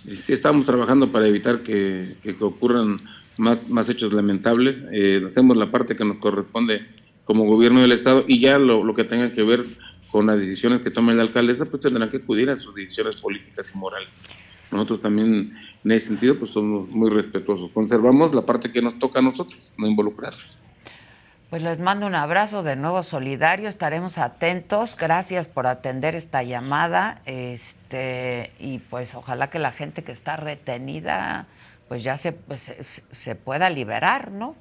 Sí, 0.09 0.33
estamos 0.33 0.65
trabajando 0.65 1.11
para 1.11 1.27
evitar 1.27 1.61
que, 1.61 2.15
que, 2.23 2.35
ocurran 2.41 2.97
más, 3.37 3.69
más 3.69 3.89
hechos 3.89 4.13
lamentables. 4.13 4.83
Eh, 4.91 5.21
hacemos 5.25 5.57
la 5.57 5.71
parte 5.71 5.95
que 5.95 6.05
nos 6.05 6.17
corresponde 6.17 6.85
como 7.25 7.45
gobierno 7.45 7.81
del 7.81 7.91
Estado 7.91 8.23
y 8.27 8.39
ya 8.39 8.57
lo, 8.57 8.83
lo 8.83 8.93
que 8.95 9.03
tenga 9.03 9.31
que 9.31 9.43
ver 9.43 9.65
con 10.13 10.27
las 10.27 10.37
decisiones 10.37 10.81
que 10.81 10.91
tome 10.91 11.15
la 11.15 11.23
alcaldesa, 11.23 11.65
pues 11.65 11.81
tendrán 11.81 12.11
que 12.11 12.17
acudir 12.17 12.51
a 12.51 12.55
sus 12.55 12.75
decisiones 12.75 13.19
políticas 13.19 13.71
y 13.73 13.77
morales. 13.79 14.09
Nosotros 14.71 15.01
también, 15.01 15.57
en 15.83 15.91
ese 15.91 16.07
sentido, 16.09 16.37
pues 16.37 16.51
somos 16.51 16.87
muy 16.91 17.09
respetuosos. 17.09 17.71
Conservamos 17.71 18.31
la 18.35 18.43
parte 18.43 18.71
que 18.71 18.79
nos 18.79 18.99
toca 18.99 19.17
a 19.17 19.21
nosotros, 19.23 19.73
no 19.75 19.87
involucrarnos. 19.87 20.59
Pues 21.49 21.63
les 21.63 21.79
mando 21.79 22.05
un 22.05 22.13
abrazo 22.13 22.61
de 22.61 22.75
nuevo 22.75 23.01
solidario, 23.01 23.67
estaremos 23.67 24.19
atentos. 24.19 24.95
Gracias 24.99 25.47
por 25.47 25.65
atender 25.65 26.15
esta 26.15 26.43
llamada. 26.43 27.23
Este, 27.25 28.51
y 28.59 28.77
pues 28.77 29.15
ojalá 29.15 29.49
que 29.49 29.57
la 29.57 29.71
gente 29.71 30.03
que 30.03 30.11
está 30.11 30.35
retenida 30.35 31.47
pues 31.87 32.03
ya 32.03 32.17
se, 32.17 32.33
pues, 32.33 32.71
se, 33.11 33.35
pueda 33.35 33.67
liberar, 33.71 34.31
¿no? 34.31 34.55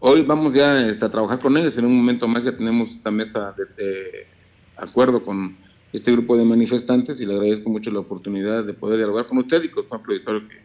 Hoy 0.00 0.22
vamos 0.22 0.52
ya 0.52 0.80
este, 0.80 1.04
a 1.04 1.08
trabajar 1.08 1.38
con 1.38 1.56
ellos. 1.56 1.78
En 1.78 1.84
un 1.84 1.96
momento 1.96 2.26
más 2.26 2.42
ya 2.42 2.56
tenemos 2.56 2.90
esta 2.90 3.12
meta 3.12 3.54
de 3.76 4.31
acuerdo 4.76 5.24
con 5.24 5.56
este 5.92 6.12
grupo 6.12 6.36
de 6.36 6.44
manifestantes 6.44 7.20
y 7.20 7.26
le 7.26 7.34
agradezco 7.34 7.68
mucho 7.68 7.90
la 7.90 8.00
oportunidad 8.00 8.64
de 8.64 8.72
poder 8.72 8.98
dialogar 8.98 9.26
con 9.26 9.38
usted 9.38 9.62
y 9.62 9.68
con 9.68 9.88
su 9.88 9.94
auditorio 9.94 10.48
que 10.48 10.62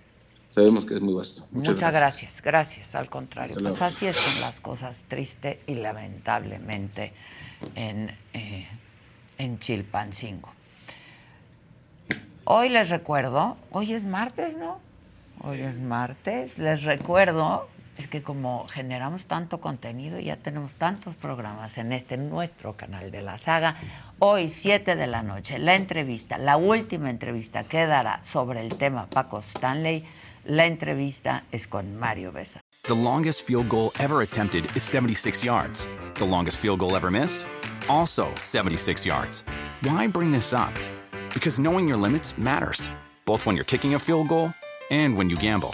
sabemos 0.51 0.85
que 0.85 0.95
es 0.95 1.01
muy 1.01 1.13
vasto. 1.13 1.45
Muchas, 1.51 1.93
gracias. 1.93 2.41
gracias. 2.41 2.95
al 2.95 3.09
contrario. 3.09 3.55
Pues 3.61 3.81
así 3.81 4.07
es 4.07 4.17
con 4.17 4.41
las 4.41 4.59
cosas 4.59 5.03
triste 5.07 5.59
y 5.67 5.75
lamentablemente 5.75 7.13
en, 7.75 8.11
eh, 8.33 8.67
en 9.37 9.59
Chilpancingo. 9.59 10.51
Hoy 12.45 12.69
les 12.69 12.89
recuerdo, 12.89 13.57
hoy 13.71 13.91
es 13.91 14.05
martes, 14.05 14.55
¿no? 14.55 14.79
Hoy 15.41 15.59
es 15.59 15.79
martes, 15.79 16.57
les 16.57 16.83
recuerdo 16.83 17.67
es 17.97 18.07
que 18.07 18.21
como 18.21 18.67
generamos 18.67 19.25
tanto 19.25 19.59
contenido, 19.59 20.19
ya 20.19 20.37
tenemos 20.37 20.75
tantos 20.75 21.15
programas 21.15 21.77
en 21.77 21.91
este 21.91 22.17
nuestro 22.17 22.73
canal 22.73 23.11
de 23.11 23.21
la 23.21 23.37
saga. 23.37 23.75
Hoy, 24.19 24.49
7 24.49 24.95
de 24.95 25.07
la 25.07 25.23
noche, 25.23 25.59
la 25.59 25.75
entrevista, 25.75 26.37
la 26.37 26.57
última 26.57 27.09
entrevista 27.09 27.63
que 27.63 27.85
dará 27.85 28.21
sobre 28.23 28.61
el 28.61 28.75
tema 28.75 29.07
Paco 29.07 29.39
Stanley. 29.39 30.05
La 30.45 30.65
entrevista 30.65 31.43
es 31.51 31.67
con 31.67 31.97
Mario 31.97 32.31
Besa. 32.31 32.61
The 32.83 32.95
longest 32.95 33.41
field 33.41 33.67
goal 33.67 33.91
ever 33.99 34.21
attempted 34.21 34.65
is 34.75 34.83
76 34.83 35.43
yards. 35.43 35.87
The 36.13 36.25
longest 36.25 36.59
field 36.59 36.79
goal 36.79 36.95
ever 36.95 37.11
missed? 37.11 37.45
Also 37.89 38.27
76 38.35 39.05
yards. 39.05 39.43
Why 39.81 40.07
bring 40.07 40.31
this 40.31 40.53
up? 40.53 40.73
Because 41.33 41.59
knowing 41.59 41.87
your 41.87 41.97
limits 41.97 42.37
matters, 42.37 42.89
both 43.25 43.45
when 43.45 43.55
you're 43.55 43.65
kicking 43.65 43.95
a 43.95 43.99
field 43.99 44.29
goal 44.29 44.53
and 44.89 45.17
when 45.17 45.29
you 45.29 45.35
gamble. 45.35 45.73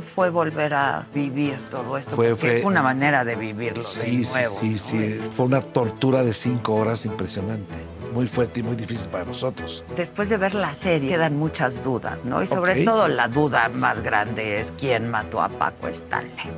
Fue 0.00 0.30
volver 0.30 0.74
a 0.74 1.06
vivir 1.14 1.60
todo 1.62 1.96
esto? 1.96 2.16
Fue, 2.16 2.36
fue 2.36 2.64
una 2.64 2.82
manera 2.82 3.24
de 3.24 3.36
vivirlo 3.36 3.82
sí, 3.82 4.22
de 4.22 4.28
nuevo. 4.32 4.54
Sí, 4.54 4.78
sí, 4.78 5.18
sí. 5.18 5.30
Fue 5.30 5.46
una 5.46 5.60
tortura 5.60 6.22
de 6.22 6.32
cinco 6.32 6.74
horas 6.74 7.04
impresionante. 7.06 7.74
Muy 8.12 8.26
fuerte 8.26 8.60
y 8.60 8.62
muy 8.62 8.74
difícil 8.74 9.08
para 9.10 9.24
nosotros. 9.24 9.84
Después 9.94 10.28
de 10.30 10.38
ver 10.38 10.54
la 10.54 10.72
serie, 10.72 11.10
quedan 11.10 11.36
muchas 11.36 11.82
dudas, 11.84 12.24
¿no? 12.24 12.42
Y 12.42 12.46
sobre 12.46 12.84
todo 12.84 13.06
la 13.08 13.28
duda 13.28 13.68
más 13.68 14.00
grande 14.00 14.58
es 14.60 14.72
quién 14.78 15.10
mató 15.10 15.42
a 15.42 15.48
Paco 15.48 15.88
Stanley. 15.88 16.50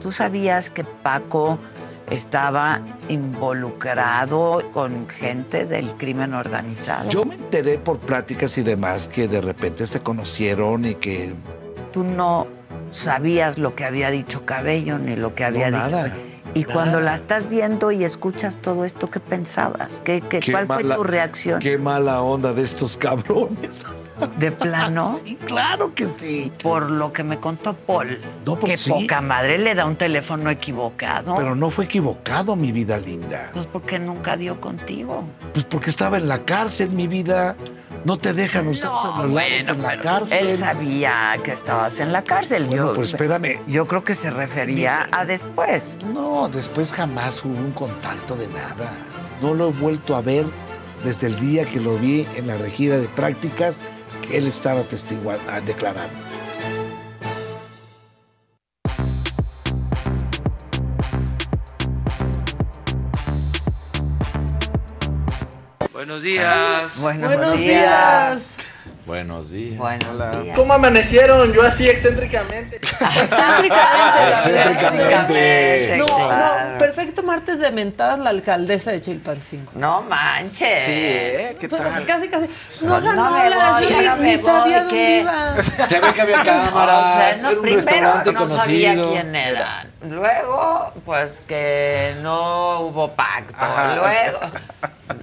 ¿Tú 0.00 0.10
sabías 0.12 0.70
que 0.70 0.84
Paco 0.84 1.58
estaba 2.10 2.80
involucrado 3.08 4.62
con 4.72 5.08
gente 5.08 5.66
del 5.66 5.92
crimen 5.96 6.34
organizado? 6.34 7.08
Yo 7.10 7.24
me 7.24 7.34
enteré 7.34 7.78
por 7.78 7.98
pláticas 7.98 8.56
y 8.58 8.62
demás 8.62 9.08
que 9.08 9.28
de 9.28 9.40
repente 9.40 9.86
se 9.86 10.00
conocieron 10.00 10.84
y 10.84 10.94
que... 10.94 11.34
Tú 11.92 12.04
no 12.04 12.46
sabías 12.90 13.58
lo 13.58 13.74
que 13.74 13.84
había 13.84 14.10
dicho 14.10 14.44
Cabello 14.44 14.98
ni 14.98 15.16
lo 15.16 15.34
que 15.34 15.44
había 15.44 15.70
no, 15.70 15.78
dicho. 15.78 15.96
Nada, 15.96 16.16
y 16.54 16.64
cuando 16.64 17.00
la 17.00 17.14
estás 17.14 17.48
viendo 17.48 17.92
y 17.92 18.04
escuchas 18.04 18.58
todo 18.58 18.84
esto, 18.84 19.08
¿qué 19.08 19.20
pensabas? 19.20 20.00
¿Qué, 20.04 20.20
qué, 20.22 20.40
cuál 20.50 20.66
fue 20.66 20.84
tu 20.84 21.04
reacción? 21.04 21.60
Qué 21.60 21.78
mala 21.78 22.22
onda 22.22 22.52
de 22.52 22.62
estos 22.62 22.96
cabrones. 22.96 23.86
¿De 24.38 24.50
plano? 24.50 25.16
Sí, 25.24 25.36
claro 25.36 25.94
que 25.94 26.06
sí. 26.06 26.52
Por 26.62 26.90
lo 26.90 27.12
que 27.12 27.22
me 27.22 27.38
contó 27.38 27.74
Paul. 27.74 28.20
No, 28.46 28.58
que 28.58 28.76
sí. 28.76 28.90
poca 28.90 29.20
madre 29.20 29.58
le 29.58 29.74
da 29.74 29.84
un 29.84 29.96
teléfono 29.96 30.50
equivocado. 30.50 31.34
Pero 31.34 31.54
no 31.54 31.70
fue 31.70 31.84
equivocado, 31.84 32.56
mi 32.56 32.72
vida 32.72 32.98
linda. 32.98 33.50
Pues 33.52 33.66
porque 33.66 33.98
nunca 33.98 34.36
dio 34.36 34.60
contigo. 34.60 35.24
Pues 35.52 35.64
porque 35.66 35.90
estaba 35.90 36.16
en 36.16 36.28
la 36.28 36.44
cárcel, 36.44 36.90
mi 36.90 37.06
vida. 37.06 37.56
No 38.08 38.16
te 38.16 38.32
dejan 38.32 38.66
usar 38.68 38.90
no, 38.90 39.02
celulares 39.02 39.66
bueno, 39.66 39.72
en 39.74 39.82
la 39.82 40.00
cárcel. 40.00 40.48
Él 40.48 40.58
sabía 40.58 41.38
que 41.44 41.52
estabas 41.52 42.00
en 42.00 42.10
la 42.10 42.24
cárcel. 42.24 42.64
Bueno, 42.64 42.86
yo, 42.86 42.94
pues 42.94 43.08
espérame. 43.12 43.60
Yo 43.66 43.86
creo 43.86 44.02
que 44.02 44.14
se 44.14 44.30
refería 44.30 45.10
a 45.12 45.26
después. 45.26 45.98
No, 46.14 46.48
después 46.48 46.90
jamás 46.90 47.44
hubo 47.44 47.58
un 47.58 47.72
contacto 47.72 48.34
de 48.34 48.48
nada. 48.48 48.90
No 49.42 49.52
lo 49.52 49.68
he 49.68 49.72
vuelto 49.72 50.16
a 50.16 50.22
ver 50.22 50.46
desde 51.04 51.26
el 51.26 51.38
día 51.38 51.66
que 51.66 51.80
lo 51.80 51.98
vi 51.98 52.26
en 52.34 52.46
la 52.46 52.56
regida 52.56 52.96
de 52.96 53.08
prácticas 53.08 53.78
que 54.26 54.38
él 54.38 54.46
estaba 54.46 54.84
testiguando, 54.84 55.42
declarando. 55.66 56.27
Buenos 66.08 66.22
días. 66.22 66.98
Buenos, 67.00 67.28
Buenos 67.36 67.58
días. 67.58 68.56
Buenos 69.04 69.50
días. 69.50 69.76
Buenos 69.78 70.42
días. 70.42 70.56
¿Cómo 70.56 70.72
amanecieron? 70.72 71.52
Yo 71.52 71.62
así 71.62 71.86
excéntricamente. 71.86 72.76
Excéntricamente. 72.82 74.32
Excéntricamente. 74.38 75.96
No, 75.98 76.06
claro. 76.06 76.70
no, 76.72 76.78
perfecto 76.78 77.22
martes 77.22 77.58
de 77.60 77.70
mentadas 77.72 78.18
la 78.20 78.30
alcaldesa 78.30 78.90
de 78.90 79.02
Chilpancingo. 79.02 79.70
No 79.74 80.00
manches. 80.00 80.56
Sí, 80.86 80.92
¿eh? 80.94 81.56
¿Qué 81.60 81.68
Pero 81.68 81.84
tal? 81.84 82.06
casi, 82.06 82.28
casi. 82.28 82.86
No, 82.86 83.00
No 83.00 83.06
ganó 83.06 83.30
me 83.32 83.50
la 83.50 83.70
voy, 83.72 83.90
no 83.90 84.16
ni, 84.16 84.22
me 84.22 84.30
ni 84.30 84.36
sabía 84.38 84.62
voy, 84.62 84.72
dónde 84.86 84.94
¿qué? 84.96 85.18
iba. 85.20 85.62
Se 85.86 86.00
ve 86.00 86.14
que 86.14 86.22
había 86.22 86.40
O 86.40 86.44
sea, 86.44 86.54
cámaras, 86.70 87.42
no, 87.42 87.48
era 87.50 87.58
un 87.58 87.62
primero 87.62 87.76
restaurante 87.84 88.32
no 88.32 88.38
conocido. 88.38 88.58
sabía 88.64 88.94
quién 89.20 89.36
eran. 89.36 89.92
Luego, 90.08 90.90
pues 91.04 91.32
que 91.46 92.14
no 92.22 92.80
hubo 92.80 93.12
pacto. 93.14 93.54
Ajá. 93.58 93.94
Luego, 93.94 94.40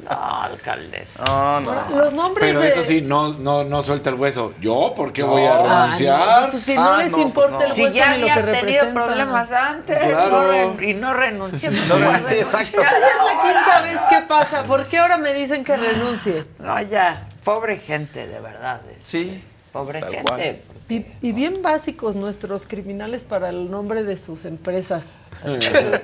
no, 0.10 0.42
alcaldesa. 0.44 1.24
No, 1.26 1.60
no. 1.62 1.72
Ahora, 1.72 1.88
Los 1.96 2.14
nombres 2.14 2.48
Pero 2.48 2.60
de... 2.62 2.68
eso 2.68 2.84
sí, 2.84 3.02
no, 3.02 3.34
no, 3.34 3.64
no 3.64 3.82
suelta 3.82 4.10
el 4.10 4.16
hueso. 4.16 4.54
¿Yo 4.62 4.94
por 4.96 5.12
qué 5.14 5.24
voy 5.24 5.44
a 5.46 5.56
No. 5.56 5.64
renunciar? 5.64 6.50
Pues 6.52 6.64
si 6.64 6.76
no 6.76 6.94
Ah, 6.94 6.98
les 6.98 7.12
no, 7.12 7.18
pues 7.18 7.26
importa 7.28 7.58
no. 7.60 7.62
el 7.66 7.72
Si 7.72 7.82
hueso 7.84 7.96
ya 7.98 8.12
ni 8.16 8.22
lo 8.22 8.28
que 8.28 8.42
representa. 8.42 9.06
problemas 9.06 9.52
antes 9.52 9.98
Claro. 9.98 10.82
y 10.82 10.94
no 10.94 11.14
renuncié. 11.14 11.70
No 11.70 12.16
exacto. 12.16 12.82
Ya 12.82 12.88
es 12.90 13.36
la 13.36 13.42
quinta 13.42 13.82
vez 13.82 14.00
que 14.10 14.22
pasa. 14.28 14.64
¿Por 14.64 14.86
qué 14.86 14.98
ahora 15.00 15.18
me 15.18 15.34
dicen 15.34 15.64
que 15.64 15.76
renuncie? 15.76 16.46
No, 16.60 16.80
ya. 16.82 17.28
Pobre 17.44 17.78
gente, 17.78 18.28
de 18.28 18.40
verdad. 18.40 18.82
es- 18.98 19.08
Sí. 19.08 19.44
Pobre 19.72 20.00
Tal 20.00 20.10
gente. 20.10 20.24
cual. 20.32 20.62
Y, 20.88 21.04
y 21.20 21.32
bien 21.32 21.64
básicos 21.64 22.16
nuestros 22.16 22.68
criminales 22.68 23.24
para 23.24 23.50
el 23.50 23.72
nombre 23.72 24.04
de 24.04 24.16
sus 24.18 24.46
empresas. 24.46 25.16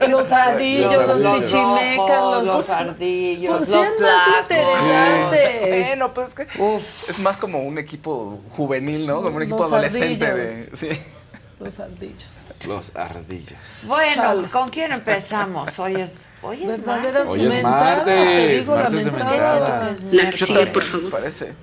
Los 0.09 0.31
ardillos, 0.31 1.07
los, 1.07 1.19
los 1.21 1.39
chichimecas, 1.43 2.21
los, 2.23 2.45
los 2.45 2.69
ardillos, 2.71 3.55
Pues 3.57 3.69
los 3.69 3.87
más 3.99 4.27
interesantes. 4.41 5.87
Bueno, 5.87 6.13
pues 6.13 6.29
es 6.29 6.33
que 6.35 6.61
Uf. 6.61 7.09
es 7.09 7.19
más 7.19 7.37
como 7.37 7.59
un 7.63 7.77
equipo 7.77 8.41
juvenil, 8.49 9.05
¿no? 9.05 9.21
Como 9.21 9.37
un 9.37 9.43
equipo 9.43 9.59
Los 9.59 9.71
adolescente 9.71 10.25
ardillos. 10.25 10.71
de. 10.71 10.77
Sí. 10.95 11.01
Los 11.59 11.79
ardillos. 11.79 12.29
Los 12.67 12.95
ardillos. 12.95 13.83
Bueno, 13.87 14.13
Chale. 14.15 14.47
¿con 14.49 14.69
quién 14.69 14.91
empezamos? 14.91 15.77
Hoy 15.77 15.95
es, 16.01 16.11
hoy 16.41 16.63
es 16.63 16.67
Verdaderas 16.83 17.25
martes. 17.25 17.27
Hoy 17.27 17.45
es 17.45 17.53
mentadas, 17.53 18.05
te 18.05 18.15
martes, 18.15 18.59
digo 18.59 18.75
martes 18.75 20.03
La 20.11 20.29
que 20.31 20.37
sigue, 20.37 20.65
por 20.67 20.83
favor. 20.83 21.11
Parece. 21.11 21.53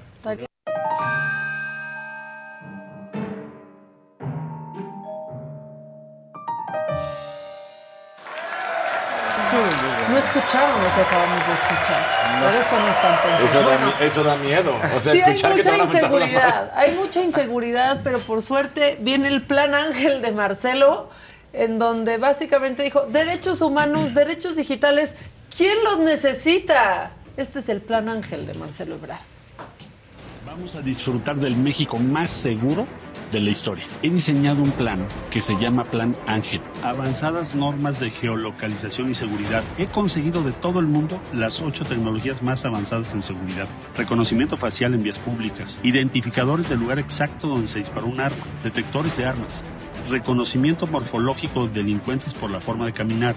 No 10.19 10.25
escucharon 10.25 10.83
lo 10.83 10.95
que 10.97 11.01
acabamos 11.03 11.47
de 11.47 11.55
escuchar. 11.55 12.43
Por 12.43 12.55
eso 12.57 12.81
no 12.81 12.89
están 12.89 13.19
pensando. 13.23 13.47
Eso 13.47 13.61
da, 13.61 13.67
Bueno, 13.67 13.93
eso 14.01 14.25
da 14.25 14.37
miedo. 14.37 14.75
O 14.97 15.01
sea, 15.01 15.13
sí, 15.13 15.23
hay 15.23 15.37
escuchar 15.37 15.57
mucha 15.57 15.77
inseguridad. 15.77 16.73
Hay 16.75 16.93
mucha 16.97 17.23
inseguridad, 17.23 18.01
pero 18.03 18.19
por 18.19 18.43
suerte 18.43 18.99
viene 19.01 19.29
el 19.29 19.43
plan 19.43 19.77
Ángel 19.77 20.21
de 20.21 20.33
Marcelo, 20.33 21.09
en 21.53 21.79
donde 21.79 22.19
básicamente 22.19 22.83
dijo: 22.83 23.07
derechos 23.07 23.61
humanos, 23.61 24.13
derechos 24.13 24.57
digitales, 24.57 25.15
¿quién 25.57 25.77
los 25.85 26.01
necesita? 26.01 27.13
Este 27.37 27.61
es 27.61 27.69
el 27.69 27.81
plan 27.81 28.09
Ángel 28.09 28.45
de 28.45 28.55
Marcelo 28.55 28.97
Ebrard. 28.97 29.21
Vamos 30.45 30.75
a 30.75 30.81
disfrutar 30.81 31.37
del 31.37 31.57
México 31.57 31.97
más 31.97 32.31
seguro 32.31 32.89
de 33.33 33.41
la 33.41 33.51
historia. 33.51 33.87
He 34.03 34.11
diseñado 34.11 34.63
un 34.63 34.71
plan 34.73 35.07
que 35.31 35.41
se 35.41 35.57
llama 35.57 35.85
Plan 35.85 36.17
Ángel. 36.27 36.61
Avanzadas 36.83 37.55
normas 37.55 38.01
de 38.01 38.11
geolocalización 38.11 39.11
y 39.11 39.15
seguridad. 39.15 39.63
He 39.77 39.87
conseguido 39.87 40.43
de 40.43 40.53
todo 40.53 40.81
el 40.81 40.87
mundo 40.87 41.21
las 41.33 41.61
ocho 41.61 41.85
tecnologías 41.85 42.43
más 42.43 42.65
avanzadas 42.65 43.13
en 43.15 43.23
seguridad. 43.23 43.69
Reconocimiento 43.97 44.57
facial 44.57 44.95
en 44.95 45.03
vías 45.03 45.19
públicas. 45.19 45.81
Identificadores 45.83 46.69
del 46.69 46.81
lugar 46.81 46.99
exacto 46.99 47.49
donde 47.49 47.69
se 47.69 47.79
disparó 47.79 48.07
un 48.07 48.21
arma. 48.21 48.45
Detectores 48.63 49.17
de 49.17 49.27
armas. 49.27 49.65
Reconocimiento 50.09 50.87
morfológico 50.87 51.67
de 51.67 51.75
delincuentes 51.75 52.35
por 52.35 52.51
la 52.51 52.61
forma 52.61 52.87
de 52.87 52.93
caminar 52.93 53.35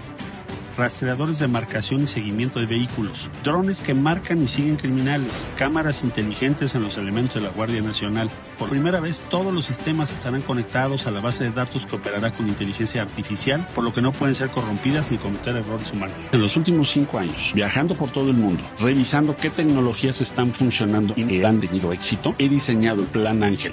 rastreadores 0.76 1.38
de 1.38 1.48
marcación 1.48 2.02
y 2.02 2.06
seguimiento 2.06 2.60
de 2.60 2.66
vehículos, 2.66 3.30
drones 3.44 3.80
que 3.80 3.94
marcan 3.94 4.42
y 4.42 4.48
siguen 4.48 4.76
criminales, 4.76 5.46
cámaras 5.56 6.02
inteligentes 6.02 6.74
en 6.74 6.82
los 6.82 6.98
elementos 6.98 7.36
de 7.36 7.48
la 7.48 7.54
Guardia 7.54 7.82
Nacional. 7.82 8.30
Por 8.58 8.68
primera 8.68 9.00
vez 9.00 9.24
todos 9.30 9.52
los 9.52 9.64
sistemas 9.64 10.12
estarán 10.12 10.42
conectados 10.42 11.06
a 11.06 11.10
la 11.10 11.20
base 11.20 11.44
de 11.44 11.50
datos 11.50 11.86
que 11.86 11.96
operará 11.96 12.32
con 12.32 12.48
inteligencia 12.48 13.02
artificial, 13.02 13.66
por 13.74 13.84
lo 13.84 13.92
que 13.92 14.02
no 14.02 14.12
pueden 14.12 14.34
ser 14.34 14.50
corrompidas 14.50 15.10
ni 15.10 15.18
cometer 15.18 15.56
errores 15.56 15.92
humanos. 15.92 16.16
En 16.32 16.40
los 16.40 16.56
últimos 16.56 16.90
cinco 16.90 17.18
años, 17.18 17.52
viajando 17.54 17.94
por 17.94 18.10
todo 18.10 18.30
el 18.30 18.36
mundo, 18.36 18.62
revisando 18.80 19.36
qué 19.36 19.50
tecnologías 19.50 20.20
están 20.20 20.52
funcionando 20.52 21.14
y 21.16 21.42
han 21.42 21.60
tenido 21.60 21.92
éxito, 21.92 22.34
he 22.38 22.48
diseñado 22.48 23.02
el 23.02 23.08
Plan 23.08 23.42
Ángel 23.42 23.72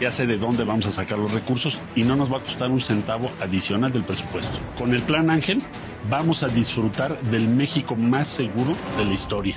ya 0.00 0.12
sé 0.12 0.26
de 0.26 0.36
dónde 0.36 0.64
vamos 0.64 0.86
a 0.86 0.90
sacar 0.90 1.18
los 1.18 1.32
recursos 1.32 1.80
y 1.94 2.02
no 2.02 2.16
nos 2.16 2.32
va 2.32 2.38
a 2.38 2.40
costar 2.40 2.70
un 2.70 2.80
centavo 2.80 3.30
adicional 3.40 3.92
del 3.92 4.04
presupuesto. 4.04 4.58
Con 4.78 4.94
el 4.94 5.02
Plan 5.02 5.30
Ángel 5.30 5.58
vamos 6.08 6.42
a 6.42 6.48
disfrutar 6.48 7.20
del 7.22 7.48
México 7.48 7.96
más 7.96 8.26
seguro 8.26 8.74
de 8.96 9.04
la 9.04 9.12
historia. 9.12 9.56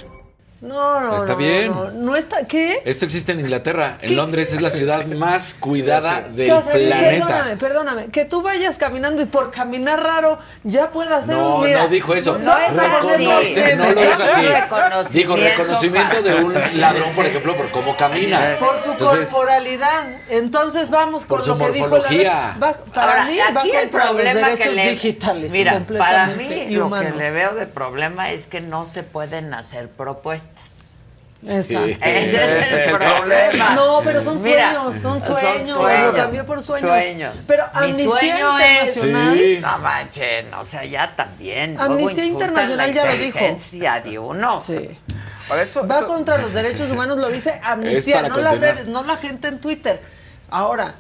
No, 0.62 0.99
no, 1.01 1.18
Está 1.18 1.32
no, 1.32 1.38
bien. 1.38 1.68
No, 1.72 1.89
no 1.89 2.16
está. 2.16 2.45
¿Qué? 2.45 2.84
Esto 2.86 3.05
existe 3.05 3.32
en 3.32 3.39
Inglaterra. 3.39 3.97
En 3.99 4.09
¿Qué? 4.09 4.16
Londres 4.16 4.53
es 4.53 4.62
la 4.62 4.70
ciudad 4.70 5.05
más 5.07 5.55
cuidada 5.55 6.22
del 6.22 6.51
O 6.51 6.62
sea, 6.62 6.74
planeta. 6.74 7.09
Perdóname, 7.26 7.57
perdóname. 7.57 8.05
Que 8.09 8.26
tú 8.26 8.43
vayas 8.43 8.78
caminando 8.78 9.24
y 9.24 9.26
por 9.26 9.49
caminar 9.49 10.03
raro 10.03 10.38
ya 10.64 10.91
puedas 10.91 11.24
hacer 11.24 11.38
No, 11.38 11.55
un. 11.55 11.66
Mira, 11.66 11.84
no 11.84 11.88
dijo 11.89 12.14
eso. 12.14 12.38
No, 12.38 12.55
es 12.59 12.76
Reconoce- 12.76 13.76
no 13.76 13.86
lo 13.86 13.95
dijo 13.95 14.24
así. 14.24 14.41
Reconocimiento 14.45 15.09
Dijo 15.12 15.36
reconocimiento 15.36 16.22
de 16.22 16.36
un 16.36 16.53
ladrón, 16.80 17.09
por 17.16 17.26
ejemplo, 17.26 17.57
por 17.57 17.72
cómo 17.72 17.97
camina. 17.97 18.55
Por 18.59 18.78
su 18.78 18.91
Entonces, 18.91 19.30
corporalidad. 19.30 20.09
Entonces 20.30 20.91
vamos 20.91 21.26
con 21.26 21.39
Por 21.39 21.45
su 21.45 21.55
lo 21.55 21.57
que 21.57 21.72
dijo 21.72 21.97
la 21.97 22.55
va- 22.62 22.74
Para 22.93 23.12
Ahora, 23.14 23.26
mí 23.26 23.38
va 23.39 23.62
el 23.64 23.70
los 23.82 23.86
problema 23.91 24.34
que 24.34 24.45
derechos 24.57 24.76
le- 24.76 24.89
digitales. 24.91 25.51
Mira, 25.51 25.82
para 25.97 26.28
mí 26.28 26.68
lo 26.70 26.91
que 26.91 27.09
le 27.09 27.32
veo 27.32 27.55
de 27.55 27.66
problema 27.66 28.30
es 28.32 28.45
que 28.45 28.62
no 28.62 28.86
se 28.86 29.01
pueden 29.01 29.55
hacer 29.55 29.89
propuestas. 29.89 30.51
Exacto. 31.47 32.05
Ese 32.05 32.59
es 32.59 32.71
el 32.87 32.97
problema. 32.97 33.73
No, 33.75 34.01
pero 34.03 34.21
son 34.21 34.41
Mira, 34.43 34.73
sueños, 34.75 35.01
son 35.01 35.19
son 35.19 35.39
sueños. 35.39 35.69
sueños, 35.77 36.05
Lo 36.07 36.13
cambió 36.13 36.45
por 36.45 36.61
sueños. 36.61 36.89
sueños. 36.89 37.33
Pero 37.47 37.65
Mi 37.73 37.79
Amnistía 37.79 38.09
sueño 38.09 38.59
es- 38.59 38.95
Internacional. 38.97 39.37
Sí. 39.39 39.57
No 39.61 39.77
manchen, 39.79 40.53
o 40.53 40.65
sea, 40.65 40.85
ya 40.85 41.15
también. 41.15 41.79
Amnistía 41.79 42.25
Internacional 42.25 42.93
ya 42.93 43.05
lo 43.05 43.13
dijo. 43.17 43.39
de 44.03 44.19
uno. 44.19 44.61
Sí. 44.61 44.97
Para 45.49 45.63
eso. 45.63 45.87
Va 45.87 45.97
eso- 45.97 46.05
contra 46.05 46.37
los 46.37 46.53
derechos 46.53 46.91
humanos, 46.91 47.17
lo 47.17 47.29
dice 47.29 47.59
Amnistía, 47.63 48.21
no 48.23 48.37
las 48.37 48.59
redes, 48.59 48.87
no 48.87 49.03
la 49.03 49.17
gente 49.17 49.47
en 49.47 49.59
Twitter. 49.59 50.01
Ahora, 50.49 50.95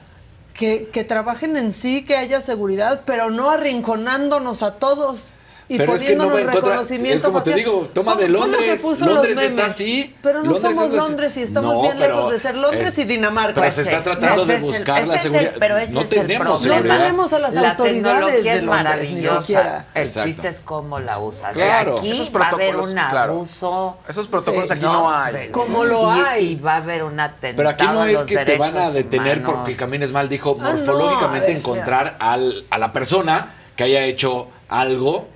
que, 0.53 0.89
que 0.91 1.03
trabajen 1.03 1.55
en 1.57 1.71
sí, 1.71 2.03
que 2.03 2.17
haya 2.17 2.41
seguridad, 2.41 3.01
pero 3.05 3.29
no 3.29 3.51
arrinconándonos 3.51 4.63
a 4.63 4.75
todos 4.75 5.33
y 5.67 5.77
Pero 5.77 5.95
es 5.95 6.03
que 6.03 6.15
no 6.15 6.23
poniéndonos 6.25 6.33
va 6.35 6.39
en 6.39 6.45
contra- 6.47 6.61
reconocimiento 6.71 7.17
es 7.17 7.23
como 7.23 7.41
te 7.43 7.53
digo, 7.53 7.89
toma 7.93 8.15
de 8.15 8.27
Londres. 8.27 8.83
Londres 8.99 9.37
está 9.41 9.65
así. 9.67 10.15
Pero 10.21 10.39
no 10.43 10.51
Londres 10.51 10.61
somos 10.75 10.93
Londres 10.93 11.37
y 11.37 11.41
estamos 11.43 11.75
No, 11.75 11.81
bien 11.81 11.95
pero 11.97 12.15
lejos 12.15 12.31
de 12.31 12.39
ser 12.39 12.57
Londres 12.57 12.89
es- 12.89 12.97
y 12.97 13.03
Dinamarca. 13.05 13.61
Pero 13.61 13.71
se 13.71 13.81
está 13.83 14.03
tratando 14.03 14.43
ese 14.43 14.51
de 14.51 14.57
el- 14.57 14.63
buscar 14.63 15.07
la 15.07 15.13
el- 15.13 15.19
seguridad. 15.19 15.53
pero 15.59 15.77
ese 15.77 15.93
no 15.93 16.01
es 16.01 16.09
tenemos. 16.09 16.65
No 16.65 16.81
tenemos 16.81 17.33
a 17.33 17.39
las 17.39 17.53
la 17.53 17.69
autoridades 17.71 18.43
de 18.43 18.57
es 18.57 18.63
Londres, 18.63 18.63
ni 18.63 18.65
maravillosa. 18.67 19.41
siquiera. 19.41 19.85
El 19.93 20.03
Exacto. 20.03 20.27
chiste 20.29 20.47
es 20.49 20.59
cómo 20.59 20.99
la 20.99 21.19
usas. 21.19 21.53
Claro. 21.53 21.97
Aquí 21.99 22.11
Esos 22.11 22.29
va 22.35 22.39
a 22.45 22.47
haber 22.49 22.57
protocolos, 22.57 22.87
un 22.87 22.93
claro. 22.93 23.33
abuso. 23.33 23.97
Esos 24.09 24.27
protocolos 24.27 24.67
Sí. 24.67 24.73
aquí 24.73 24.83
no, 24.83 25.09
hay. 25.11 25.33
de- 25.33 25.51
Como 25.51 25.85
lo 25.85 26.11
hay. 26.11 26.45
Y 26.51 26.55
va 26.55 26.73
a 26.73 26.77
haber 26.77 27.03
un 27.03 27.19
atentado 27.19 27.55
Pero 27.55 27.69
aquí 27.69 27.85
no 27.85 28.03
es 28.05 28.23
que 28.23 28.37
te 28.39 28.57
van 28.57 28.77
a 28.77 28.91
detener 28.91 29.43
porque 29.43 29.75
camines 29.75 30.11
mal, 30.11 30.27
dijo 30.27 30.57
Ah, 30.59 30.63
morfológicamente 30.73 31.51
encontrar 31.53 32.17
al, 32.19 32.65
a 32.69 32.77
la 32.77 32.91
persona 32.91 33.53
que 33.75 33.83
haya 33.85 34.03
hecho 34.03 34.47
algo 34.67 35.27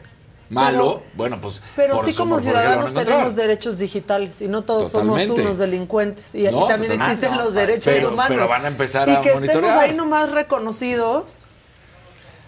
malo. 0.50 1.02
Pero- 1.02 1.04
bueno, 1.16 1.42
pues. 1.42 1.62
Pero 1.76 1.96
por 1.98 2.06
sí 2.06 2.14
como 2.14 2.40
ciudadanos 2.40 2.94
tenemos 2.94 3.36
derechos 3.36 3.78
digitales 3.80 4.42
y 4.42 4.48
no 4.48 4.62
todos 4.64 4.92
Totalmente. 4.92 5.28
somos 5.28 5.42
unos 5.42 5.58
delincuentes. 5.58 6.36
Y, 6.36 6.40
y 6.48 6.52
No, 6.52 6.68
también 6.68 6.92
totalmente. 6.92 7.06
existen 7.06 7.30
Ah, 7.34 7.36
no, 7.36 7.44
los 7.44 7.54
pues, 7.54 7.68
derechos 7.68 7.94
pero- 7.94 8.10
humanos. 8.10 8.38
pero 8.38 8.48
van 8.50 8.66
a 8.66 8.68
empezar 8.68 9.08
y 9.10 9.12
a 9.12 9.22
que 9.22 9.34
monitorear. 9.34 9.64
estemos 9.66 9.84
ahí 9.84 9.94
nomás 9.96 10.32
reconocidos. 10.32 11.38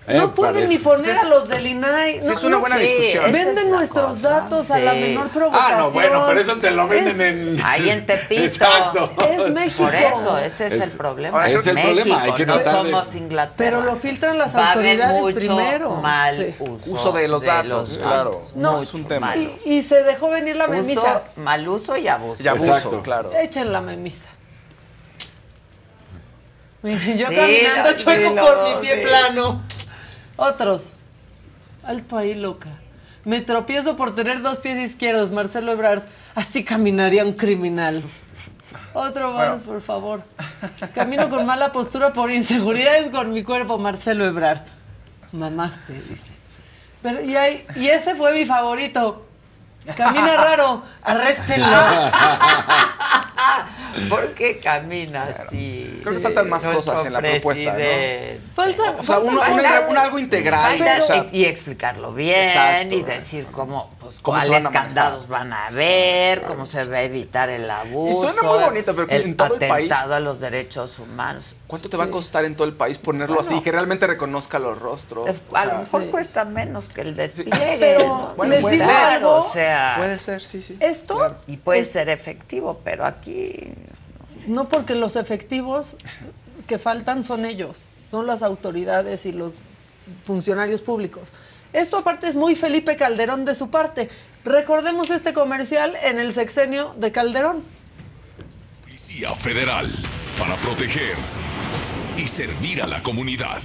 Eh, 0.09 0.15
no 0.17 0.33
pueden 0.33 0.53
parece. 0.55 0.73
ni 0.73 0.79
poner 0.79 1.03
Sí, 1.03 1.09
es- 1.11 1.19
a 1.21 1.25
los 1.25 1.49
del 1.49 1.67
INAI. 1.67 2.21
sí, 2.21 2.27
no, 2.27 2.31
es 2.33 2.43
una 2.43 2.51
no, 2.51 2.59
buena 2.61 2.77
sí, 2.77 2.83
discusión. 2.83 3.29
Venden 3.29 3.69
nuestros 3.69 4.11
cosa. 4.15 4.29
datos 4.29 4.71
a 4.71 4.79
la 4.79 4.93
Sí. 4.93 4.99
menor 5.01 5.29
provocación. 5.31 5.73
Ah, 5.73 5.77
no, 5.79 5.91
bueno, 5.91 6.23
pero 6.25 6.39
eso 6.39 6.55
te 6.59 6.71
lo 6.71 6.87
venden 6.87 7.13
Es- 7.13 7.19
en. 7.19 7.61
Ahí 7.65 7.89
en 7.89 8.05
Tepito. 8.05 8.41
Exacto. 8.41 9.11
Es 9.29 9.49
México. 9.51 9.83
Por 9.83 9.95
eso, 9.95 10.37
ese 10.37 10.67
es, 10.67 10.73
Es- 10.73 10.81
el 10.93 10.97
problema. 10.97 11.37
Ahora, 11.39 11.49
es 11.49 11.67
el 11.67 11.73
México, 11.75 11.93
problema, 11.93 12.23
hay 12.23 12.31
que 12.35 12.45
no 12.45 12.53
tratar 12.57 12.85
de- 12.85 12.91
somos 12.91 13.15
Inglaterra. 13.15 13.53
Pero 13.57 13.81
lo 13.81 13.95
filtran 13.97 14.37
las 14.37 14.55
Va 14.55 14.69
autoridades 14.69 15.21
mucho 15.21 15.35
primero. 15.35 15.95
mal 15.97 16.33
Sí. 16.33 16.55
uso, 16.57 16.89
Uso 16.89 17.11
de 17.11 17.27
los 17.27 17.43
datos, 17.43 17.99
claro. 18.01 18.43
No, 18.55 18.81
es 18.81 18.93
un 18.93 19.03
tema. 19.09 19.35
Y, 19.35 19.57
y 19.65 19.81
se 19.81 20.03
dejó 20.03 20.29
venir 20.29 20.55
la 20.55 20.67
memisa. 20.67 21.01
Uso, 21.01 21.21
mal 21.35 21.67
uso 21.67 21.97
y 21.97 22.07
abuso. 22.07 22.41
Y 22.41 22.47
abuso, 22.47 22.65
Exacto. 22.75 23.03
claro. 23.03 23.29
Echen 23.37 23.73
la 23.73 23.81
memisa. 23.81 24.29
Miren, 26.83 27.17
yo 27.17 27.27
Sí, 27.27 27.35
caminando 27.35 27.89
sí, 27.89 28.03
chueco 28.03 28.35
lo- 28.35 28.41
por 28.45 28.63
mi 28.63 28.81
pie 28.81 28.95
sí. 28.95 29.01
plano. 29.07 29.63
Otros. 30.37 30.93
Alto 31.83 32.17
ahí, 32.17 32.33
loca. 32.33 32.69
Me 33.25 33.41
tropiezo 33.41 33.97
por 33.97 34.15
tener 34.15 34.41
dos 34.41 34.59
pies 34.59 34.77
izquierdos, 34.79 35.31
Marcelo 35.31 35.71
Ebrard. 35.73 36.03
Así 36.35 36.63
caminaría 36.63 37.25
un 37.25 37.33
criminal. 37.33 38.01
Otro 38.93 39.33
más, 39.33 39.47
Bueno. 39.49 39.63
por 39.63 39.81
favor. 39.81 40.23
Camino 40.95 41.29
con 41.29 41.45
mala 41.45 41.71
postura 41.71 42.13
por 42.13 42.31
inseguridades 42.31 43.09
con 43.09 43.33
mi 43.33 43.43
cuerpo, 43.43 43.77
Marcelo 43.77 44.25
Ebrard. 44.25 44.61
Mamaste, 45.33 46.01
dice. 46.09 46.29
Pero, 47.01 47.21
y, 47.21 47.35
hay- 47.35 47.65
y 47.75 47.87
ese 47.89 48.15
fue 48.15 48.33
mi 48.33 48.45
favorito. 48.45 49.26
Camina 49.95 50.35
raro, 50.43 50.83
arréstenlo. 51.03 51.67
¿Por 54.09 54.33
qué 54.33 54.59
camina 54.59 55.23
así? 55.23 55.95
Creo 56.03 56.15
que 56.15 56.21
faltan 56.21 56.49
más 56.49 56.63
Nuestro 56.65 56.93
cosas 56.93 57.07
en 57.07 57.13
la 57.13 57.19
propuesta, 57.21 57.73
¿no? 57.73 57.79
Falta, 58.55 58.83
O 58.99 59.03
sea, 59.03 59.19
uno- 59.19 59.41
falta- 59.41 59.79
uno- 59.81 59.89
un 59.89 59.97
algo 59.97 60.19
integral. 60.19 60.77
falta- 60.77 61.03
o 61.03 61.07
sea, 61.07 61.25
y, 61.31 61.39
y 61.39 61.45
explicarlo 61.45 62.11
bien 62.13 62.47
Exacto. 62.47 62.95
y 62.95 63.01
decir 63.03 63.47
cómo, 63.51 63.91
pues, 64.15 64.19
cuáles 64.21 64.69
candados 64.69 65.27
van 65.27 65.51
a 65.53 65.67
haber, 65.67 66.41
cómo 66.43 66.65
se 66.65 66.83
va 66.85 66.97
a 66.97 67.01
evitar 67.03 67.49
el 67.49 67.69
abuso. 67.69 68.21
suena 68.31 68.41
muy 68.43 68.63
bonito, 68.63 68.95
pero 68.95 69.07
que 69.07 69.15
el 69.15 69.21
en 69.23 69.37
todo 69.37 69.53
el 69.55 69.59
país- 69.67 69.91
atentado 69.91 70.15
a 70.15 70.19
los 70.19 70.39
derechos 70.39 70.99
humanos. 70.99 71.55
¿Cuánto 71.67 71.89
te 71.89 71.97
va 71.97 72.05
a 72.05 72.09
costar 72.11 72.45
en 72.45 72.55
todo 72.55 72.67
el 72.67 72.73
país 72.73 72.97
ponerlo 72.97 73.35
Bueno. 73.35 73.49
así? 73.49 73.61
Que 73.61 73.71
realmente 73.71 74.07
reconozca 74.07 74.59
los 74.59 74.79
rostros. 74.79 75.27
O 75.51 75.55
A 75.57 75.65
lo 75.65 75.77
mejor 75.79 76.05
cuesta 76.09 76.45
menos 76.45 76.87
que 76.87 77.01
el 77.01 77.15
despliegue. 77.15 77.97
Bueno, 78.37 78.53
les 78.55 78.65
digo 78.71 78.85
ser. 78.85 78.95
algo. 78.95 79.35
O 79.45 79.51
sea, 79.51 79.95
Puede 79.97 80.17
ser, 80.17 80.43
sí, 80.43 80.61
sí. 80.61 80.77
Esto 80.79 81.35
y 81.47 81.57
puede 81.57 81.83
ser 81.85 82.09
efectivo, 82.09 82.79
pero 82.83 83.05
aquí 83.05 83.71
No, 84.47 84.67
porque 84.69 84.95
los 84.95 85.15
efectivos 85.15 85.95
que 86.67 86.77
faltan 86.77 87.23
son 87.23 87.45
ellos, 87.45 87.87
son 88.09 88.27
las 88.27 88.43
autoridades 88.43 89.25
y 89.25 89.31
los 89.33 89.61
funcionarios 90.23 90.81
públicos. 90.81 91.29
Esto 91.73 91.97
aparte 91.97 92.27
es 92.27 92.35
muy 92.35 92.55
Felipe 92.55 92.95
Calderón 92.95 93.45
de 93.45 93.55
su 93.55 93.69
parte. 93.69 94.09
Recordemos 94.45 95.09
este 95.09 95.33
comercial 95.33 95.95
en 96.03 96.19
el 96.19 96.31
sexenio 96.31 96.95
de 96.97 97.11
Calderón. 97.11 97.63
Policía 98.83 99.33
Federal 99.35 99.91
para 100.39 100.55
proteger 100.57 101.15
y 102.17 102.27
servir 102.27 102.81
a 102.81 102.87
la 102.87 103.03
comunidad. 103.03 103.61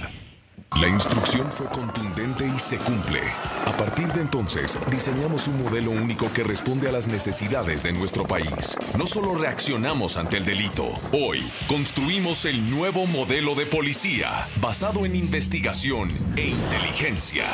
La 0.81 0.87
instrucción 0.87 1.51
fue 1.51 1.67
contundente 1.67 2.47
y 2.47 2.57
se 2.57 2.77
cumple. 2.77 3.21
A 3.65 3.77
partir 3.77 4.07
de 4.07 4.21
entonces, 4.21 4.79
diseñamos 4.89 5.47
un 5.47 5.61
modelo 5.61 5.91
único 5.91 6.31
que 6.33 6.43
responde 6.43 6.89
a 6.89 6.91
las 6.91 7.07
necesidades 7.07 7.83
de 7.83 7.93
nuestro 7.93 8.25
país. 8.25 8.75
No 8.97 9.05
solo 9.05 9.35
reaccionamos 9.35 10.17
ante 10.17 10.37
el 10.37 10.45
delito, 10.45 10.87
hoy 11.11 11.43
construimos 11.67 12.45
el 12.45 12.69
nuevo 12.71 13.05
modelo 13.05 13.53
de 13.53 13.67
policía 13.67 14.47
basado 14.59 15.05
en 15.05 15.15
investigación 15.15 16.09
e 16.35 16.47
inteligencia. 16.47 17.45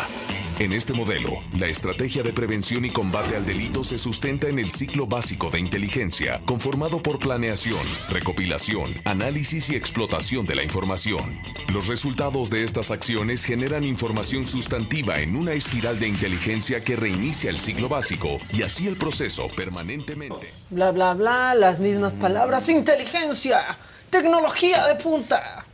En 0.59 0.73
este 0.73 0.93
modelo, 0.93 1.41
la 1.57 1.67
estrategia 1.67 2.21
de 2.21 2.33
prevención 2.33 2.83
y 2.83 2.89
combate 2.89 3.37
al 3.37 3.45
delito 3.45 3.81
se 3.81 3.97
sustenta 3.97 4.49
en 4.49 4.59
el 4.59 4.69
ciclo 4.71 5.07
básico 5.07 5.49
de 5.49 5.57
inteligencia, 5.57 6.41
conformado 6.45 7.01
por 7.01 7.17
planeación, 7.17 7.79
recopilación, 8.09 8.93
análisis 9.05 9.69
y 9.69 9.77
explotación 9.77 10.45
de 10.45 10.55
la 10.55 10.63
información. 10.63 11.39
Los 11.73 11.87
resultados 11.87 12.49
de 12.49 12.63
estas 12.63 12.91
acciones 12.91 13.45
generan 13.45 13.85
información 13.85 14.47
sustantiva 14.47 15.19
en 15.21 15.37
una 15.37 15.53
espiral 15.53 15.97
de 15.97 16.09
inteligencia 16.09 16.83
que 16.83 16.97
reinicia 16.97 17.49
el 17.49 17.59
ciclo 17.59 17.87
básico 17.87 18.39
y 18.51 18.63
así 18.63 18.85
el 18.89 18.97
proceso 18.97 19.47
permanentemente. 19.55 20.51
Bla, 20.71 20.91
bla, 20.91 21.13
bla, 21.13 21.55
las 21.55 21.79
mismas 21.79 22.17
palabras. 22.17 22.67
Inteligencia, 22.67 23.77
tecnología 24.09 24.85
de 24.87 24.95
punta. 24.95 25.65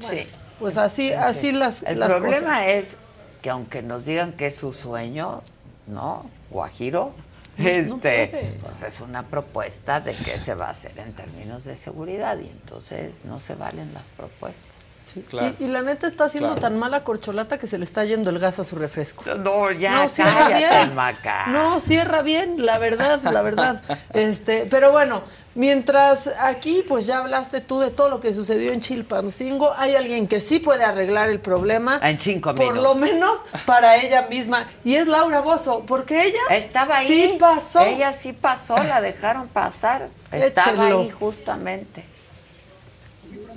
sí. 0.00 0.26
Pues 0.58 0.76
así, 0.76 1.12
así 1.12 1.50
las, 1.50 1.82
El 1.82 1.98
las 1.98 2.12
problema 2.12 2.60
cosas. 2.60 2.66
es 2.68 2.96
que 3.42 3.50
aunque 3.50 3.82
nos 3.82 4.04
digan 4.04 4.32
que 4.32 4.46
es 4.46 4.54
su 4.54 4.72
sueño, 4.72 5.42
¿no? 5.86 6.30
Guajiro, 6.50 7.12
este, 7.58 8.58
pues 8.62 8.82
es 8.82 9.00
una 9.00 9.24
propuesta 9.24 10.00
de 10.00 10.14
qué 10.14 10.38
se 10.38 10.54
va 10.54 10.68
a 10.68 10.70
hacer 10.70 10.98
en 10.98 11.12
términos 11.12 11.64
de 11.64 11.76
seguridad 11.76 12.38
y 12.38 12.48
entonces 12.48 13.24
no 13.24 13.38
se 13.38 13.54
valen 13.54 13.92
las 13.92 14.08
propuestas. 14.08 14.81
Sí. 15.02 15.24
Claro. 15.28 15.54
Y, 15.58 15.64
y 15.64 15.68
la 15.68 15.82
neta 15.82 16.06
está 16.06 16.24
haciendo 16.24 16.48
Claro. 16.50 16.60
tan 16.60 16.78
mala 16.78 17.02
corcholata 17.04 17.58
que 17.58 17.66
se 17.66 17.76
le 17.78 17.84
está 17.84 18.04
yendo 18.04 18.30
el 18.30 18.38
gas 18.38 18.58
a 18.58 18.64
su 18.64 18.76
refresco. 18.76 19.24
No, 19.36 19.70
ya, 19.72 20.02
no 20.02 20.08
cierra 20.08 20.48
cállate, 20.48 20.78
bien. 20.84 20.94
Maca. 20.94 21.46
No 21.48 21.80
cierra 21.80 22.22
bien, 22.22 22.64
la 22.64 22.78
verdad, 22.78 23.20
la 23.22 23.42
verdad. 23.42 23.82
Este, 24.14 24.66
pero 24.70 24.92
bueno, 24.92 25.22
mientras 25.54 26.28
aquí 26.40 26.84
pues 26.86 27.06
ya 27.06 27.18
hablaste 27.18 27.60
tú 27.60 27.80
de 27.80 27.90
todo 27.90 28.08
lo 28.08 28.20
que 28.20 28.32
sucedió 28.34 28.72
en 28.72 28.80
Chilpancingo, 28.80 29.72
hay 29.76 29.94
alguien 29.96 30.26
que 30.28 30.40
sí 30.40 30.58
puede 30.58 30.84
arreglar 30.84 31.28
el 31.30 31.40
problema. 31.40 31.98
En 32.02 32.18
cinco 32.18 32.54
Por 32.54 32.74
minutos. 32.74 32.82
lo 32.82 32.94
menos 32.94 33.38
para 33.66 33.96
ella 33.96 34.22
misma. 34.28 34.66
Y 34.84 34.96
es 34.96 35.06
Laura 35.06 35.40
Bozo, 35.40 35.84
porque 35.86 36.24
ella 36.26 36.40
Estaba 36.50 36.98
ahí. 36.98 37.06
sí 37.08 37.36
pasó. 37.38 37.80
Ella 37.84 38.12
sí 38.12 38.32
pasó, 38.32 38.76
la 38.82 39.00
dejaron 39.00 39.48
pasar. 39.48 40.08
Estaba 40.30 40.72
Échenlo. 40.72 41.00
ahí 41.00 41.10
justamente. 41.10 42.04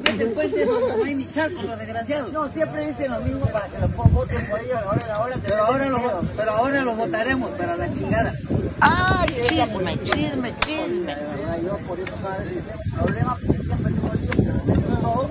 Este 0.03 0.25
puente 0.27 0.65
donde 0.65 0.97
no 0.97 1.03
hay 1.03 1.15
ni 1.15 1.31
charco, 1.31 1.61
los 1.61 1.79
desgraciados. 1.79 2.31
No, 2.31 2.49
siempre 2.49 2.87
dicen 2.87 3.11
lo 3.11 3.21
mismo 3.21 3.45
para 3.47 3.67
que 3.67 3.79
los 3.79 3.95
voten 3.95 4.49
por 4.49 4.59
ellos. 4.59 4.77
Ahora, 4.83 5.15
ahora 5.15 5.37
pero, 5.41 5.63
ahora 5.63 5.89
lo, 5.89 6.21
pero 6.35 6.51
ahora 6.51 6.81
lo 6.81 6.95
votaremos 6.95 7.51
para 7.51 7.75
la 7.75 7.93
chingada. 7.93 8.33
¡Ay, 8.81 9.27
chisme, 9.47 10.03
chisme, 10.03 10.53
chisme! 10.59 11.15
Yo 11.63 11.77
por 11.87 11.99
eso, 11.99 12.15
padre, 12.17 12.45
el 12.57 12.91
problema 12.93 13.37
porque 13.45 13.63
siempre 13.63 13.93
tengo 13.93 14.13
el 14.13 14.19
tiempo, 14.27 15.29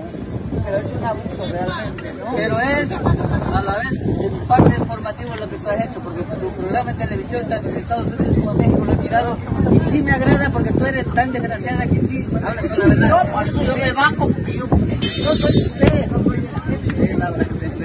pero 0.63 0.77
es 0.77 0.91
un 0.91 1.03
abuso 1.03 1.51
realmente, 1.51 2.13
¿no? 2.13 2.35
Pero 2.35 2.59
es, 2.59 2.91
a 2.91 3.61
la 3.61 3.77
vez, 3.77 4.39
parte 4.47 4.75
informativo 4.77 5.35
lo 5.35 5.49
que 5.49 5.57
tú 5.57 5.69
has 5.69 5.81
hecho, 5.81 5.99
porque 5.99 6.23
tu 6.23 6.51
programa 6.51 6.91
en 6.91 6.97
televisión, 6.97 7.49
tanto 7.49 7.69
en 7.69 7.75
Estados 7.77 8.07
Unidos 8.07 8.35
como 8.37 8.51
en 8.51 8.57
México, 8.57 8.85
lo 8.85 8.91
he 8.93 8.95
mirado, 8.97 9.37
y 9.71 9.79
sí 9.91 10.03
me 10.03 10.11
agrada 10.11 10.49
porque 10.49 10.71
tú 10.71 10.85
eres 10.85 11.13
tan 11.13 11.31
desgraciada 11.31 11.87
que 11.87 11.99
sí, 12.01 12.27
hablas 12.33 12.65
con 12.67 12.79
la 12.79 12.85
verdad. 12.87 13.09
No, 13.33 13.63
yo 13.63 13.77
me 13.77 13.91
bajo 13.93 14.29
porque 14.29 14.53
yo 14.53 14.65
no 14.67 15.31
soy 15.33 15.61
usted, 15.63 16.07
no 16.11 16.23
soy 16.23 16.45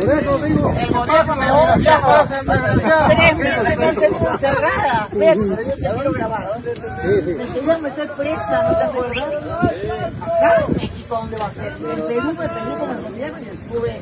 por 0.01 0.19
eso 0.19 0.39
digo, 0.39 0.73
el 0.79 0.91
gobierno 0.93 1.37
me 1.37 1.51
odia. 1.51 2.01
Tres 3.09 3.37
meses 3.37 3.79
me 3.79 3.85
han 3.87 3.97
tenido 3.97 4.31
encerrada. 4.31 5.09
Pero 5.13 5.45
yo 5.45 5.57
te 5.57 5.73
quiero 5.75 6.13
grabar. 6.13 6.63
Desde 6.63 7.67
ya 7.67 7.79
me 7.79 7.89
estoy 7.91 8.09
presa, 8.17 8.69
¿no 8.69 8.79
te 8.79 8.85
acuerdas? 8.85 10.13
Acá 10.23 10.67
¿dónde 11.11 11.37
va 11.37 11.47
a 11.47 11.55
ser? 11.55 11.73
En 11.73 12.07
Perú 12.07 12.33
me 12.33 12.49
peleé 12.49 12.79
con 12.79 12.91
el 12.91 13.03
gobierno 13.03 13.39
y 13.41 13.49
estuve 13.49 14.01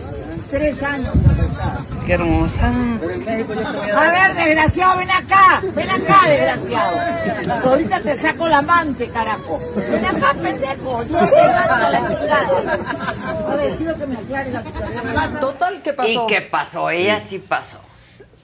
tres 0.51 0.83
años. 0.83 1.15
Qué 2.07 2.13
hermosa. 2.13 2.73
Pero 3.01 3.13
en 3.13 3.25
México 3.25 3.55
yo 3.55 3.61
te 3.61 3.79
voy 3.79 3.91
a 3.91 4.11
ver, 4.11 4.35
desgraciado, 4.35 4.99
ven 4.99 5.11
acá. 5.11 5.63
Ven 5.75 5.91
acá, 5.91 6.21
desgraciado. 6.29 7.69
Ahorita 7.69 8.01
te 8.01 8.21
saco 8.21 8.49
la 8.49 8.59
amante, 8.59 9.09
carajo. 9.09 9.61
Ven 9.75 10.05
acá, 10.05 10.35
pendejo. 10.35 11.03
Yo 11.05 11.19
te 11.19 11.43
mando 11.43 11.75
a 11.75 11.91
la 11.91 12.09
chingada. 12.09 13.49
A 13.51 13.57
ver, 13.57 13.77
quiero 13.77 13.99
que 13.99 14.07
me 14.07 14.17
aclare 14.17 14.51
la 14.51 14.63
situación. 14.63 15.41
Total, 15.41 15.83
¿qué 15.83 15.93
pasó? 15.95 16.25
¿Y 16.25 16.27
qué 16.27 16.41
pasó? 16.43 16.91
Ella 16.91 17.21
sí 17.21 17.39
pasó. 17.39 17.79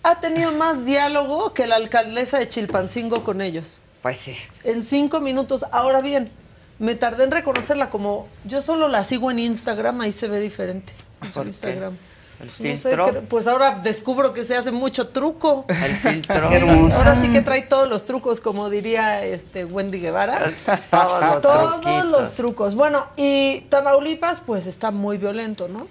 Ha 0.03 0.21
tenido 0.21 0.53
más 0.53 0.85
diálogo 0.85 1.55
que 1.55 1.67
la 1.67 1.77
alcaldesa 1.77 2.39
de 2.39 2.49
Chilpancingo 2.49 3.23
con 3.23 3.41
ellos. 3.41 3.83
Pues 4.03 4.19
sí. 4.19 4.37
En 4.65 4.83
cinco 4.83 5.21
minutos. 5.21 5.65
Ahora 5.73 6.03
bien, 6.03 6.31
me 6.79 6.95
tardé 6.95 7.25
en 7.25 7.31
reconocerla 7.31 7.91
como 7.91 8.27
yo 8.45 8.63
solo 8.63 8.89
la 8.89 9.05
sigo 9.05 9.31
en 9.31 9.39
Instagram, 9.39 10.01
ahí 10.01 10.13
se 10.13 10.29
ve 10.29 10.41
diferente. 10.41 10.93
En 11.23 11.29
su 11.29 11.35
¿Por 11.35 11.43
qué? 11.45 11.49
Instagram. 11.51 11.97
¿El 12.41 12.47
No 12.49 12.77
sé, 12.77 13.23
pues 13.29 13.47
ahora 13.47 13.79
descubro 13.83 14.33
que 14.33 14.45
se 14.45 14.57
hace 14.57 14.73
mucho 14.73 15.09
truco. 15.09 15.65
El 15.69 15.77
filtro. 15.97 16.49
Sí, 16.49 16.57
ahora 16.97 17.19
sí 17.21 17.29
que 17.31 17.41
trae 17.43 17.63
todos 17.63 17.89
los 17.89 18.05
trucos, 18.05 18.41
como 18.41 18.69
diría 18.71 19.25
este 19.25 19.65
Wendy 19.65 20.01
Guevara. 20.01 20.53
Todos 20.91 21.21
los 21.23 21.43
Todos 21.43 21.81
truquitos. 21.81 22.11
los 22.11 22.33
trucos. 22.33 22.75
Bueno, 22.75 23.07
y 23.17 23.61
Tamaulipas, 23.71 24.41
pues 24.41 24.67
está 24.67 24.91
muy 24.91 25.17
violento, 25.17 25.69
¿no? 25.69 25.87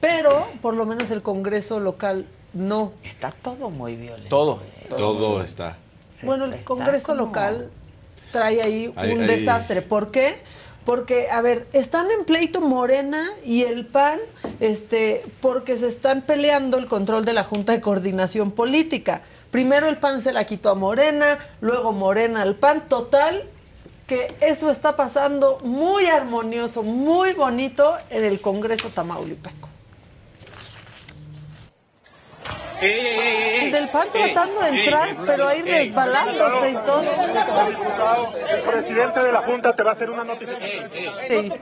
Pero 0.00 0.48
por 0.62 0.74
lo 0.74 0.86
menos 0.86 1.10
el 1.10 1.20
Congreso 1.22 1.80
local 1.80 2.26
no. 2.54 2.92
Está 3.04 3.30
todo 3.32 3.68
muy 3.68 3.94
violento. 3.94 4.28
Todo, 4.30 4.60
todo 4.88 5.42
está. 5.42 5.76
Bueno, 6.22 6.46
el 6.46 6.54
está 6.54 6.64
Congreso 6.66 7.08
como- 7.08 7.26
local 7.26 7.70
trae 8.30 8.62
ahí 8.62 8.88
un 8.88 9.26
desastre. 9.26 9.82
¿Por 9.82 10.10
qué? 10.10 10.36
Porque, 10.84 11.28
a 11.30 11.42
ver, 11.42 11.66
están 11.74 12.10
en 12.10 12.24
pleito 12.24 12.62
Morena 12.62 13.22
y 13.44 13.64
el 13.64 13.84
PAN, 13.86 14.18
este, 14.58 15.22
porque 15.40 15.76
se 15.76 15.86
están 15.86 16.22
peleando 16.22 16.78
el 16.78 16.86
control 16.86 17.26
de 17.26 17.34
la 17.34 17.44
Junta 17.44 17.72
de 17.72 17.80
Coordinación 17.80 18.52
Política. 18.52 19.20
Primero 19.50 19.86
el 19.86 19.98
PAN 19.98 20.22
se 20.22 20.32
la 20.32 20.44
quitó 20.44 20.70
a 20.70 20.74
Morena, 20.74 21.38
luego 21.60 21.92
Morena 21.92 22.40
al 22.40 22.54
PAN. 22.54 22.88
Total, 22.88 23.44
que 24.06 24.34
eso 24.40 24.70
está 24.70 24.96
pasando 24.96 25.58
muy 25.62 26.06
armonioso, 26.06 26.82
muy 26.82 27.34
bonito 27.34 27.94
en 28.08 28.24
el 28.24 28.40
Congreso 28.40 28.88
Tamaulipeco. 28.88 29.68
El 32.80 33.72
del 33.72 33.88
PAN 33.90 34.08
tratando 34.12 34.60
de 34.60 34.68
entrar, 34.68 35.16
pero 35.26 35.48
ahí 35.48 35.62
resbalándose 35.62 36.70
y 36.70 36.74
todo. 36.84 37.02
El 37.02 38.60
presidente 38.62 39.20
de 39.20 39.32
la 39.32 39.42
Junta 39.42 39.74
te 39.74 39.82
va 39.82 39.90
a 39.90 39.94
hacer 39.94 40.10
una 40.10 40.24
notificación. 40.24 40.90
Sí. 41.28 41.52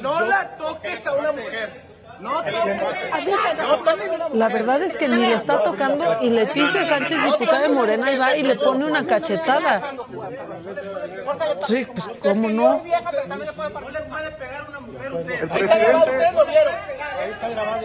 No 0.00 0.20
la 0.20 0.56
toques 0.56 1.06
a 1.06 1.12
una 1.12 1.32
mujer. 1.32 1.89
La 4.32 4.48
verdad 4.48 4.82
es 4.82 4.96
que 4.96 5.08
ni 5.08 5.26
lo 5.26 5.36
está 5.36 5.62
tocando 5.62 6.18
y 6.20 6.30
Leticia 6.30 6.84
Sánchez, 6.84 7.24
diputada 7.24 7.60
de 7.62 7.68
Morena, 7.70 8.08
ahí 8.08 8.16
va 8.16 8.36
y 8.36 8.42
le 8.42 8.56
pone 8.56 8.84
una 8.84 9.06
cachetada. 9.06 9.94
Sí, 11.60 11.86
pues 11.86 12.08
cómo 12.20 12.48
no. 12.48 12.82
El 15.40 15.48
presidente, 15.48 16.10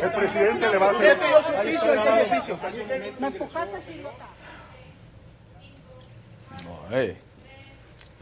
el 0.01 0.11
presidente 0.11 0.69
le 0.69 0.77
va 0.77 0.87
a 0.87 0.91
hacer. 0.91 1.17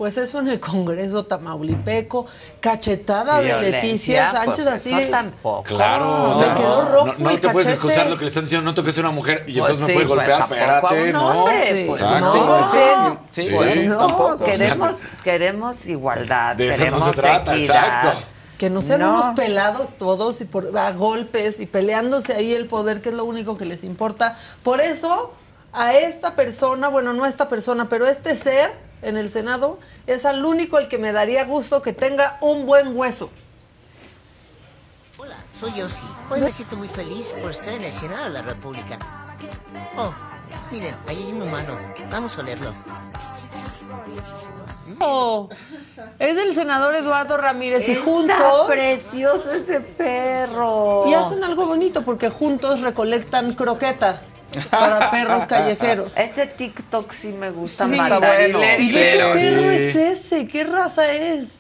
Pues 0.04 0.18
eso 0.18 0.40
en 0.40 0.50
el 0.50 0.60
Congreso 0.60 1.24
Tamaulipeco, 1.24 2.26
cachetada 2.60 3.40
de 3.40 3.72
Leticia 3.72 4.30
Sánchez 4.32 4.66
pues 4.66 4.68
así. 4.68 4.94
eso 4.94 5.10
tampoco. 5.12 5.64
Claro, 5.64 6.32
o 6.32 6.34
Se 6.34 6.44
sea, 6.44 6.56
quedó 6.56 6.84
no, 6.84 6.90
rojo 6.92 7.06
no, 7.06 7.14
no 7.20 7.30
el 7.30 7.40
te 7.40 7.48
puedes 7.48 7.70
excusar 7.70 8.10
lo 8.10 8.18
que 8.18 8.24
le 8.26 8.28
están 8.28 8.44
diciendo, 8.44 8.66
no 8.70 8.76
toques 8.76 8.98
a 8.98 9.00
una 9.00 9.12
mujer 9.12 9.46
y 9.48 9.58
Pues 9.58 9.72
entonces 9.72 9.86
sí, 9.86 9.92
me 9.98 10.06
puedes 10.06 10.08
pues, 10.10 10.18
golpear, 10.20 10.40
tampoco 10.40 10.62
a 10.62 10.98
espérate, 10.98 11.04
un 11.04 11.12
no. 11.14 11.44
hombre, 11.44 11.86
pues, 11.88 12.02
no. 12.02 13.18
Sí, 13.32 13.50
Pues 13.56 13.86
no, 13.88 13.96
no, 14.10 14.26
o 14.26 14.38
sea, 14.38 14.46
queremos, 14.46 14.98
queremos 15.24 15.86
igualdad, 15.86 16.58
De 16.58 16.68
eso 16.68 16.80
no 16.80 16.98
queremos 16.98 17.04
se 17.16 17.22
trata, 17.22 17.56
equidad. 17.56 17.76
exacto. 17.86 18.24
Que 18.58 18.70
no 18.70 18.82
sean 18.82 19.00
No. 19.00 19.14
unos 19.14 19.28
pelados 19.38 19.98
todos 19.98 20.42
y 20.42 20.46
por, 20.46 20.78
a 20.78 20.92
golpes 20.92 21.62
y 21.62 21.66
peleándose 21.66 22.34
ahí 22.34 22.52
el 22.54 22.68
poder, 22.68 23.02
que 23.02 23.08
es 23.08 23.16
lo 23.16 23.24
único 23.24 23.56
que 23.58 23.64
les 23.64 23.86
importa. 23.86 24.38
Por 24.64 24.82
eso, 24.82 25.32
a 25.72 25.94
esta 25.94 26.36
persona, 26.36 26.90
bueno, 26.90 27.14
no 27.14 27.24
a 27.24 27.30
esta 27.30 27.48
persona, 27.48 27.88
pero 27.88 28.06
este 28.06 28.36
ser 28.36 28.92
en 29.04 29.18
el 29.18 29.30
Senado 29.30 29.80
es 30.08 30.26
al 30.26 30.44
único 30.46 30.80
el 30.80 30.88
que 30.88 30.98
me 30.98 31.12
daría 31.12 31.46
gusto 31.46 31.82
que 31.82 31.94
tenga 31.94 32.38
un 32.42 32.66
buen 32.66 32.96
hueso. 32.98 33.30
Hola, 35.18 35.36
soy 35.52 35.74
Yossi. 35.74 36.06
Hoy 36.30 36.42
me 36.42 36.52
siento 36.52 36.76
muy 36.76 36.90
feliz 36.90 37.34
por 37.42 37.52
estar 37.52 37.74
en 37.74 37.84
el 37.84 37.94
Senado 37.94 38.26
de 38.26 38.30
la 38.32 38.42
República. 38.42 38.98
Oh, 39.98 40.14
miren, 40.72 40.96
ahí 41.08 41.18
hay 41.18 41.32
un 41.34 41.42
humano. 41.44 41.78
Vamos 42.10 42.38
a 42.38 42.42
olerlo. 42.42 42.74
Oh, 45.00 45.50
es 46.20 46.36
del 46.36 46.54
senador 46.54 46.96
Eduardo 46.96 47.38
Ramírez 47.38 47.88
y 47.88 47.94
Está 47.94 48.04
juntos 48.06 48.68
precioso 48.68 49.52
ese 49.54 49.80
perro. 49.82 51.06
y 51.08 51.14
hacen 51.14 51.44
algo 51.44 51.66
bonito 51.66 52.04
porque 52.04 52.30
juntos 52.30 52.82
recolectan 52.82 53.54
croquetas 53.54 54.34
para 54.70 55.12
perros 55.12 55.46
callejeros. 55.46 56.12
Ese 56.18 56.46
TikTok 56.48 57.12
sí 57.12 57.30
me 57.30 57.52
gusta. 57.52 57.86
Sí, 57.86 57.92
mandarilero. 57.96 58.60
¿Y 58.80 58.92
de 58.92 59.02
qué 59.02 59.18
perro 59.34 59.62
Sí. 59.72 59.76
es 59.76 59.96
ese? 59.96 60.48
¿Qué 60.48 60.64
raza 60.64 61.12
es? 61.12 61.60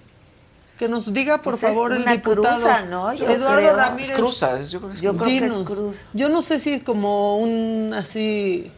Que 0.78 0.89
nos 0.89 1.14
diga, 1.14 1.38
por 1.41 1.54
Pues 1.54 1.64
es 1.64 1.70
favor, 1.70 1.94
el 1.94 2.04
diputado. 2.06 2.56
cruza, 2.56 2.82
¿no? 2.82 3.14
Yo 3.14 3.28
Eduardo 3.30 3.58
creo. 3.58 3.76
Ramírez. 3.76 4.10
Es 4.10 4.16
cruza, 4.16 4.62
yo 4.64 4.80
creo 4.80 4.89
que 4.89 4.96
es 4.96 5.02
Yo 5.02 5.16
creo 5.16 5.28
que 5.28 5.46
es 5.46 5.52
cruz. 5.66 5.96
Yo 6.14 6.30
no 6.30 6.41
sé 6.41 6.60
si 6.60 6.74
es 6.74 6.84
como 6.84 7.38
un 7.38 7.94
así, 7.96 8.72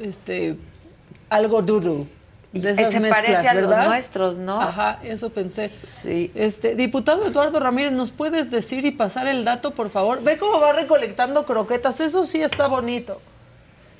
este, 0.00 0.56
algo 1.28 1.60
doodle. 1.62 2.08
De 2.52 2.70
esas 2.70 2.92
Se 2.92 2.98
mezclas, 2.98 3.22
parece 3.22 3.48
a 3.48 3.54
los 3.54 3.86
nuestros, 3.86 4.36
¿no? 4.38 4.60
Ajá, 4.60 4.98
eso 5.04 5.30
pensé. 5.30 5.70
Sí. 5.84 6.32
Este, 6.34 6.74
diputado 6.74 7.24
Eduardo 7.24 7.60
Ramírez, 7.60 7.92
¿nos 7.92 8.10
puedes 8.10 8.50
decir 8.50 8.84
y 8.84 8.90
pasar 8.90 9.28
el 9.28 9.44
dato, 9.44 9.70
por 9.70 9.88
favor? 9.88 10.22
Ve 10.22 10.36
cómo 10.36 10.58
va 10.58 10.72
recolectando 10.72 11.46
croquetas, 11.46 12.00
eso 12.00 12.26
sí 12.26 12.42
está 12.42 12.66
bonito. 12.66 13.20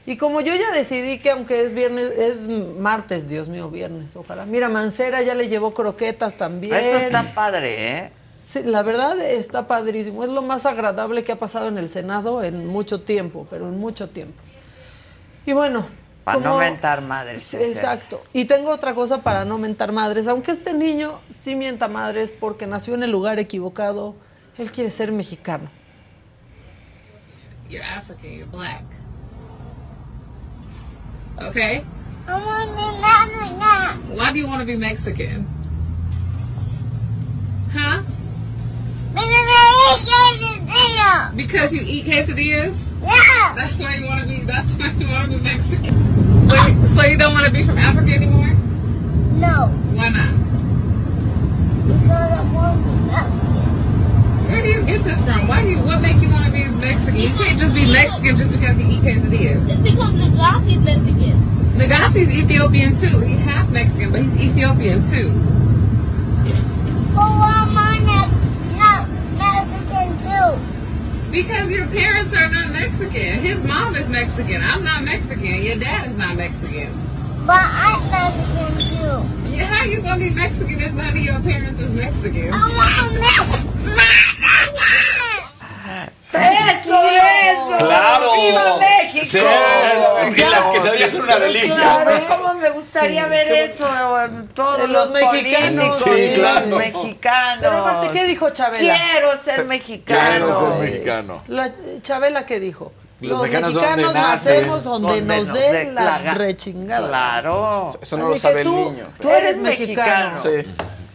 Y 0.05 0.17
como 0.17 0.41
yo 0.41 0.53
ya 0.57 0.73
decidí 0.73 1.19
que 1.19 1.31
aunque 1.31 1.63
es 1.63 1.75
viernes, 1.75 2.07
es 2.07 2.49
martes, 2.49 3.29
Dios 3.29 3.49
mío, 3.49 3.71
viernes, 3.71 4.17
ojalá. 4.17 4.47
Mira, 4.47 4.69
Mancera 4.69 5.23
ya 5.23 5.37
le 5.37 5.49
llevó 5.49 5.73
croquetas 5.73 6.37
también. 6.37 6.75
Eso 6.75 6.97
está 6.97 7.33
padre, 7.33 7.99
¿eh? 7.99 8.13
Sí, 8.43 8.65
la 8.65 8.83
verdad 8.83 9.21
está 9.21 9.69
padrísimo. 9.69 10.25
Es 10.25 10.31
lo 10.31 10.43
más 10.43 10.67
agradable 10.67 11.23
que 11.23 11.31
ha 11.31 11.39
pasado 11.39 11.69
en 11.69 11.79
el 11.79 11.89
Senado 11.89 12.43
en 12.43 12.67
mucho 12.67 13.03
tiempo, 13.03 13.47
pero 13.49 13.69
en 13.69 13.79
mucho 13.79 14.09
tiempo. 14.09 14.35
Y 15.47 15.53
bueno. 15.53 16.00
Para 16.35 16.51
no 16.51 16.59
mentar 16.59 17.01
madres. 17.03 17.55
Exacto. 17.55 18.23
Y 18.33 18.45
tengo 18.45 18.71
otra 18.71 18.95
cosa 18.95 19.23
para 19.23 19.45
no 19.45 19.59
mentar 19.59 19.93
madres. 19.93 20.29
Aunque 20.29 20.51
este 20.53 20.75
niño 20.75 21.21
sí 21.31 21.55
mienta 21.55 21.89
madres 21.89 22.33
porque 22.33 22.67
nació 22.67 22.95
en 22.95 23.03
el 23.03 23.11
lugar 23.11 23.39
equivocado, 23.39 24.17
él 24.59 24.71
quiere 24.71 24.91
ser 24.91 25.13
mexicano. 25.13 25.69
You're 27.69 27.85
African, 27.85 28.33
you're 28.33 28.51
black. 28.51 28.85
Okay? 31.41 31.85
Why 34.09 34.33
do 34.33 34.39
you 34.39 34.47
want 34.47 34.61
to 34.61 34.67
be 34.67 34.77
Mexican? 34.77 35.47
Huh? 37.73 38.03
Because 41.37 41.73
you 41.73 41.81
eat 41.83 42.05
quesadillas? 42.07 42.77
Yeah. 43.03 43.55
That's 43.55 43.77
why 43.79 43.95
you 43.97 44.07
want 44.07 44.21
to 44.23 44.27
be. 44.29 44.41
That's 44.45 44.69
why 44.75 44.91
you 44.93 45.09
want 45.09 45.31
to 45.31 45.39
be 45.39 45.43
Mexican. 45.43 46.49
So 46.49 46.67
you, 46.67 46.87
so 46.89 47.03
you 47.05 47.17
don't 47.17 47.33
want 47.33 47.47
to 47.47 47.53
be 47.53 47.65
from 47.65 47.79
Africa 47.79 48.11
anymore? 48.13 48.47
No, 49.41 49.69
Why 49.97 50.09
not? 50.11 50.35
because 51.87 52.31
I 52.33 52.53
want 52.53 52.77
to 52.77 52.91
be 52.91 52.95
Mexican. 53.11 54.49
Where 54.49 54.63
do 54.63 54.69
you 54.69 54.83
get 54.85 55.05
this 55.05 55.19
from? 55.25 55.49
Why 55.49 55.63
do 55.63 55.71
you? 55.71 55.79
What 55.83 56.01
make 56.03 56.21
you 56.21 56.29
want 56.31 56.45
to 56.47 56.53
be 56.53 56.65
Mexican? 56.69 57.17
You 57.17 57.29
can't 57.31 57.59
just 57.59 57.75
be 57.75 57.87
Mexican 57.87 58.37
just 58.37 58.53
because 58.53 58.79
you 58.79 58.87
eat 58.91 59.03
quesadillas. 59.03 59.69
It's 59.71 59.91
because 59.91 60.13
Legacy 60.15 60.73
is 60.75 60.81
Mexican. 60.81 61.41
Nagasi's 61.79 62.31
Ethiopian 62.31 63.01
too. 63.01 63.21
He's 63.21 63.39
half 63.41 63.69
Mexican, 63.71 64.13
but 64.13 64.23
he's 64.23 64.37
Ethiopian 64.37 65.03
too. 65.11 65.31
But 67.15 67.31
why 67.31 67.65
am 67.67 67.77
I 67.79 67.99
Because 71.31 71.71
your 71.71 71.87
parents 71.87 72.35
are 72.35 72.49
not 72.49 72.73
Mexican. 72.73 73.39
His 73.39 73.59
mom 73.59 73.95
is 73.95 74.09
Mexican. 74.09 74.63
I'm 74.63 74.83
not 74.83 75.05
Mexican. 75.05 75.63
Your 75.63 75.77
dad 75.77 76.09
is 76.09 76.17
not 76.17 76.37
Mexican. 76.37 76.93
But 77.47 77.63
I'm 77.63 78.11
Mexican 78.11 78.79
too. 78.89 79.51
Yeah, 79.51 79.65
how 79.67 79.85
you 79.85 80.03
gonna 80.03 80.19
be 80.19 80.31
Mexican 80.31 80.81
if 80.81 80.93
none 80.93 81.17
of 81.17 81.23
your 81.23 81.41
parents 81.41 81.81
is 81.81 81.91
Mexican? 81.91 82.53
I 82.53 82.67
want 82.67 84.30
¡Eso, 86.33 87.01
eso! 87.03 87.77
¡Claro! 87.79 88.33
¡Viva 88.35 88.77
México! 88.79 89.25
Sí, 89.25 89.39
y 90.37 90.41
las 90.49 90.67
quesadillas 90.69 91.11
son 91.11 91.23
una 91.23 91.39
delicia. 91.39 91.75
Claro, 91.75 92.13
¿cómo 92.29 92.55
me 92.55 92.71
gustaría 92.71 93.27
ver 93.27 93.49
eso 93.51 93.89
en 94.25 94.49
todos 94.49 94.81
En 94.81 94.93
los, 94.93 95.11
los 95.11 95.33
mexicanos. 95.33 95.99
Sí, 96.05 96.33
claro. 96.37 96.67
los 96.67 96.79
mexicanos? 96.79 97.59
Pero 97.61 97.79
aparte, 97.79 98.11
¿qué 98.13 98.25
dijo 98.27 98.51
Chabela? 98.51 98.95
Quiero 99.11 99.37
ser 99.37 99.65
mexicano. 99.65 100.47
Quiero 100.47 100.61
ser 100.61 100.79
mexicano. 100.91 101.43
La, 101.49 101.73
Chabela, 102.03 102.47
¿qué 102.47 102.61
dijo? 102.61 102.93
Los 103.21 103.31
Los, 103.33 103.41
mexicanos 103.43 103.75
mexicanos, 103.75 104.05
donde 104.15 104.21
nacen, 104.21 104.55
nacemos 104.55 104.85
donde, 104.85 105.09
donde 105.21 105.37
nos 105.37 105.53
dé 105.53 105.85
la 105.93 106.19
la- 106.21 106.35
rechingada. 106.35 107.09
Claro. 107.09 107.87
Eso 108.01 108.17
no 108.17 108.25
Así 108.27 108.31
lo 108.35 108.37
sabe 108.39 108.61
el 108.63 108.67
tú- 108.67 108.91
niño. 108.93 109.07
Tú 109.21 109.29
eres 109.29 109.59
mexicano. 109.59 110.41
Sí. 110.43 110.49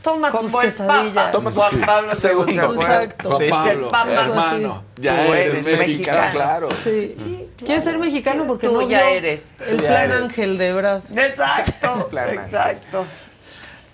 Toma 0.05 0.31
Como 0.31 0.43
tus 0.49 0.59
quesadillas. 0.61 1.31
Toma 1.31 1.51
Juan 1.51 1.69
tus- 1.71 1.85
Pablo 1.85 2.11
II. 2.13 2.19
Segundo. 2.19 2.73
Exacto. 2.75 3.29
Juan 3.31 3.41
Sí. 3.43 3.49
Pablo, 3.49 3.71
el 3.85 3.91
Papa. 3.91 4.11
hermano, 4.13 4.83
ya 4.97 5.25
Tú 5.25 5.33
eres, 5.33 5.53
mexicano. 5.63 5.77
mexicano. 5.79 6.31
Claro. 6.31 6.69
Sí. 6.71 7.47
¿Quieres 7.57 7.83
ser 7.83 7.97
mexicano? 7.97 8.45
Porque 8.47 8.67
Tú 8.67 8.73
no 8.81 8.87
ya 8.89 9.09
eres. 9.09 9.43
el 9.65 9.81
ya 9.81 9.87
plan 9.87 10.11
eres. 10.11 10.21
Ángel 10.21 10.57
de 10.59 10.73
Brad. 10.73 11.01
Exacto, 11.17 12.09
exacto. 12.45 13.05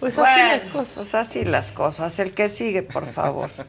Pues 0.02 0.16
Bueno, 0.16 0.32
así 0.32 0.42
las 0.42 0.66
cosas. 0.66 0.94
pues 0.96 1.16
así 1.16 1.46
las 1.46 1.72
cosas. 1.72 2.20
El 2.20 2.34
que 2.34 2.50
sigue, 2.50 2.84
por 2.84 3.06
favor. 3.06 3.50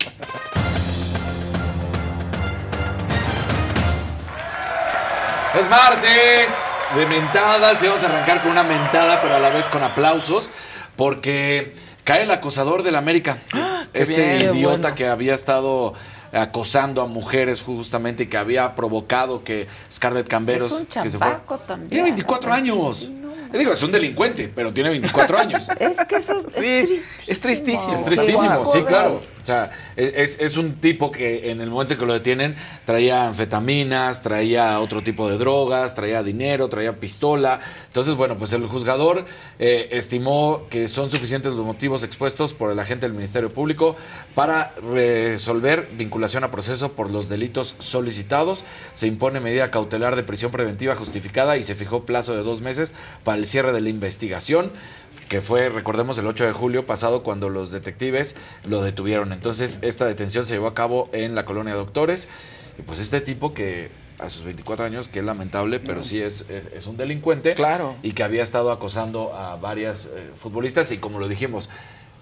Es 5.59 5.69
martes 5.69 6.51
de 6.97 7.07
mentadas 7.07 7.83
y 7.83 7.87
vamos 7.87 8.03
a 8.03 8.07
arrancar 8.07 8.41
con 8.41 8.53
una 8.53 8.63
mentada, 8.63 9.21
pero 9.21 9.35
a 9.35 9.39
la 9.39 9.51
vez 9.51 9.69
con 9.69 9.83
aplausos, 9.83 10.51
porque 10.97 11.75
cae 12.05 12.23
el 12.23 12.31
acosador 12.31 12.83
del 12.83 12.97
América. 12.97 13.37
qué 13.93 14.03
este 14.03 14.39
bien. 14.39 14.57
Idiota 14.57 14.79
bueno. 14.79 14.95
que 14.97 15.09
había 15.09 15.35
estado 15.35 15.95
acosando 16.33 17.03
a 17.03 17.07
mujeres 17.07 17.63
justamente 17.63 18.25
y 18.25 18.27
que 18.27 18.39
había 18.39 18.75
provocado 18.75 19.45
que 19.45 19.69
Scarlett 19.91 20.27
Camberos 20.27 20.73
Es 20.73 20.81
un 20.81 20.87
que 20.87 21.11
se 21.11 21.19
también. 21.19 21.91
Tiene 21.91 22.05
24 22.05 22.53
años. 22.53 23.11
Digo, 23.53 23.73
es 23.73 23.83
un 23.83 23.93
delincuente, 23.93 24.51
pero 24.55 24.73
tiene 24.73 24.91
24 24.91 25.39
años. 25.39 25.69
Es 25.81 25.99
que 26.07 26.17
eso 26.17 26.37
es, 26.39 26.47
Sí, 26.55 26.87
tristísimo. 26.89 27.25
es 27.29 27.41
tristísimo. 27.41 27.95
Es 27.95 28.05
tristísimo, 28.05 28.73
sí, 28.73 28.83
claro. 28.83 29.21
O 29.43 29.45
sea, 29.45 29.73
es, 29.97 30.39
es 30.39 30.57
un 30.57 30.75
tipo 30.75 31.11
que 31.11 31.51
en 31.51 31.61
el 31.61 31.69
momento 31.69 31.95
en 31.95 32.01
que 32.01 32.07
lo 32.07 32.13
detienen 32.13 32.55
traía 32.85 33.27
anfetaminas, 33.27 34.23
traía 34.23 34.79
otro 34.79 35.03
tipo 35.03 35.29
de 35.29 35.37
drogas, 35.37 35.95
traía 35.97 36.23
dinero, 36.23 36.69
traía 36.69 36.93
pistola. 37.01 37.61
Entonces, 37.89 38.15
bueno, 38.15 38.39
pues 38.39 38.53
el 38.53 38.65
juzgador 38.69 39.25
eh, 39.59 39.89
estimó 39.91 40.69
que 40.71 40.87
son 40.87 41.11
suficientes 41.11 41.53
los 41.53 41.65
motivos 41.67 42.05
expuestos 42.05 42.55
por 42.55 42.71
el 42.71 42.79
agente 42.79 43.07
del 43.07 43.15
Ministerio 43.15 43.49
Público 43.49 43.97
para 44.37 44.75
resolver 44.95 45.89
vinculación 45.97 46.45
a 46.45 46.53
proceso 46.53 46.93
por 46.93 47.11
los 47.11 47.29
delitos 47.29 47.75
solicitados. 47.81 48.65
Se 48.95 49.09
impone 49.09 49.41
medida 49.41 49.73
cautelar 49.73 50.15
de 50.15 50.23
prisión 50.23 50.53
preventiva 50.53 50.95
justificada 50.95 51.57
y 51.57 51.65
se 51.65 51.75
fijó 51.75 52.05
plazo 52.05 52.37
de 52.37 52.43
dos 52.45 52.61
meses 52.61 52.95
para 53.25 53.39
el 53.39 53.42
el 53.43 53.49
cierre 53.49 53.73
de 53.73 53.81
la 53.81 53.89
investigación 53.89 54.71
que 55.29 55.41
fue, 55.41 55.69
recordemos, 55.69 56.17
el 56.19 56.27
8 56.27 56.45
de 56.45 56.53
julio 56.53 56.87
pasado 56.87 57.23
cuando 57.23 57.49
los 57.49 57.73
detectives 57.73 58.37
lo 58.65 58.83
detuvieron. 58.83 59.33
Entonces, 59.33 59.79
esta 59.83 60.07
detención 60.07 60.45
se 60.45 60.55
llevó 60.55 60.69
a 60.69 60.75
cabo 60.75 61.09
en 61.13 61.35
la 61.35 61.45
colonia 61.45 61.75
Doctores. 61.75 62.29
Y 62.79 62.83
pues 62.83 62.99
este 62.99 63.21
tipo 63.21 63.53
que 63.53 63.91
a 64.21 64.29
sus 64.29 64.45
24 64.45 64.85
años, 64.85 65.09
que 65.09 65.19
es 65.19 65.25
lamentable, 65.25 65.81
pero 65.81 66.03
sí 66.03 66.21
es, 66.21 66.45
es, 66.49 66.67
es 66.67 66.87
un 66.87 66.97
delincuente. 66.97 67.55
Claro. 67.55 67.97
Y 68.03 68.13
que 68.13 68.23
había 68.23 68.43
estado 68.43 68.71
acosando 68.71 69.35
a 69.35 69.57
varias 69.57 70.07
eh, 70.07 70.31
futbolistas. 70.37 70.93
Y 70.93 70.99
como 70.99 71.19
lo 71.19 71.29
dijimos, 71.29 71.71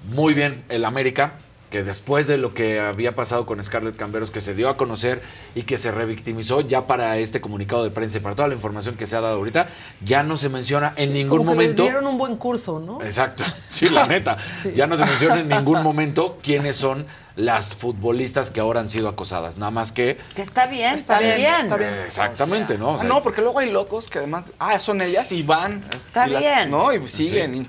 muy 0.08 0.32
bien 0.32 0.64
el 0.68 0.84
América, 0.84 1.34
que 1.70 1.84
después 1.84 2.26
de 2.26 2.36
lo 2.36 2.52
que 2.52 2.80
había 2.80 3.14
pasado 3.14 3.46
con 3.46 3.62
Scarlett 3.62 3.96
Camberos, 3.96 4.30
que 4.32 4.40
se 4.40 4.54
dio 4.54 4.68
a 4.68 4.76
conocer 4.76 5.22
y 5.54 5.62
que 5.62 5.78
se 5.78 5.92
revictimizó 5.92 6.60
ya 6.62 6.86
para 6.88 7.16
este 7.18 7.40
comunicado 7.40 7.84
de 7.84 7.90
prensa 7.90 8.18
y 8.18 8.20
para 8.20 8.34
toda 8.34 8.48
la 8.48 8.54
información 8.54 8.96
que 8.96 9.06
se 9.06 9.16
ha 9.16 9.20
dado 9.20 9.36
ahorita, 9.36 9.68
ya 10.04 10.22
no 10.24 10.36
se 10.36 10.48
menciona 10.48 10.92
en 10.96 11.14
ningún 11.14 11.38
Como 11.38 11.50
que 11.52 11.54
momento. 11.56 11.82
les 11.84 11.92
dieron 11.92 12.06
un 12.08 12.18
buen 12.18 12.36
curso, 12.36 12.80
¿no? 12.80 13.00
Exacto, 13.02 13.44
sí, 13.68 13.88
la 13.88 14.06
neta. 14.06 14.36
Sí. 14.50 14.72
Ya 14.74 14.86
no 14.88 14.96
se 14.96 15.04
menciona 15.04 15.40
en 15.40 15.48
ningún 15.48 15.82
momento 15.82 16.38
quiénes 16.42 16.74
son 16.76 17.06
las 17.36 17.74
futbolistas 17.74 18.50
que 18.50 18.58
ahora 18.60 18.80
han 18.80 18.88
sido 18.88 19.08
acosadas. 19.08 19.56
Nada 19.56 19.70
más 19.70 19.92
que. 19.92 20.18
Que 20.34 20.42
está 20.42 20.66
bien, 20.66 20.94
está, 20.96 21.20
bien. 21.20 21.40
está 21.60 21.76
bien. 21.76 21.94
Exactamente, 22.04 22.76
¿no? 22.76 22.94
O 22.94 22.98
sea, 22.98 23.08
no, 23.08 23.22
porque 23.22 23.40
luego 23.40 23.60
hay 23.60 23.70
locos 23.70 24.08
que 24.08 24.18
además, 24.18 24.52
ah, 24.58 24.78
son 24.80 25.00
ellas 25.00 25.30
y 25.32 25.42
van. 25.44 25.84
Está 25.94 26.26
y 26.26 26.30
las- 26.32 26.42
bien. 26.42 26.70
no, 26.70 26.92
y 26.92 27.08
siguen. 27.08 27.54
y- 27.54 27.66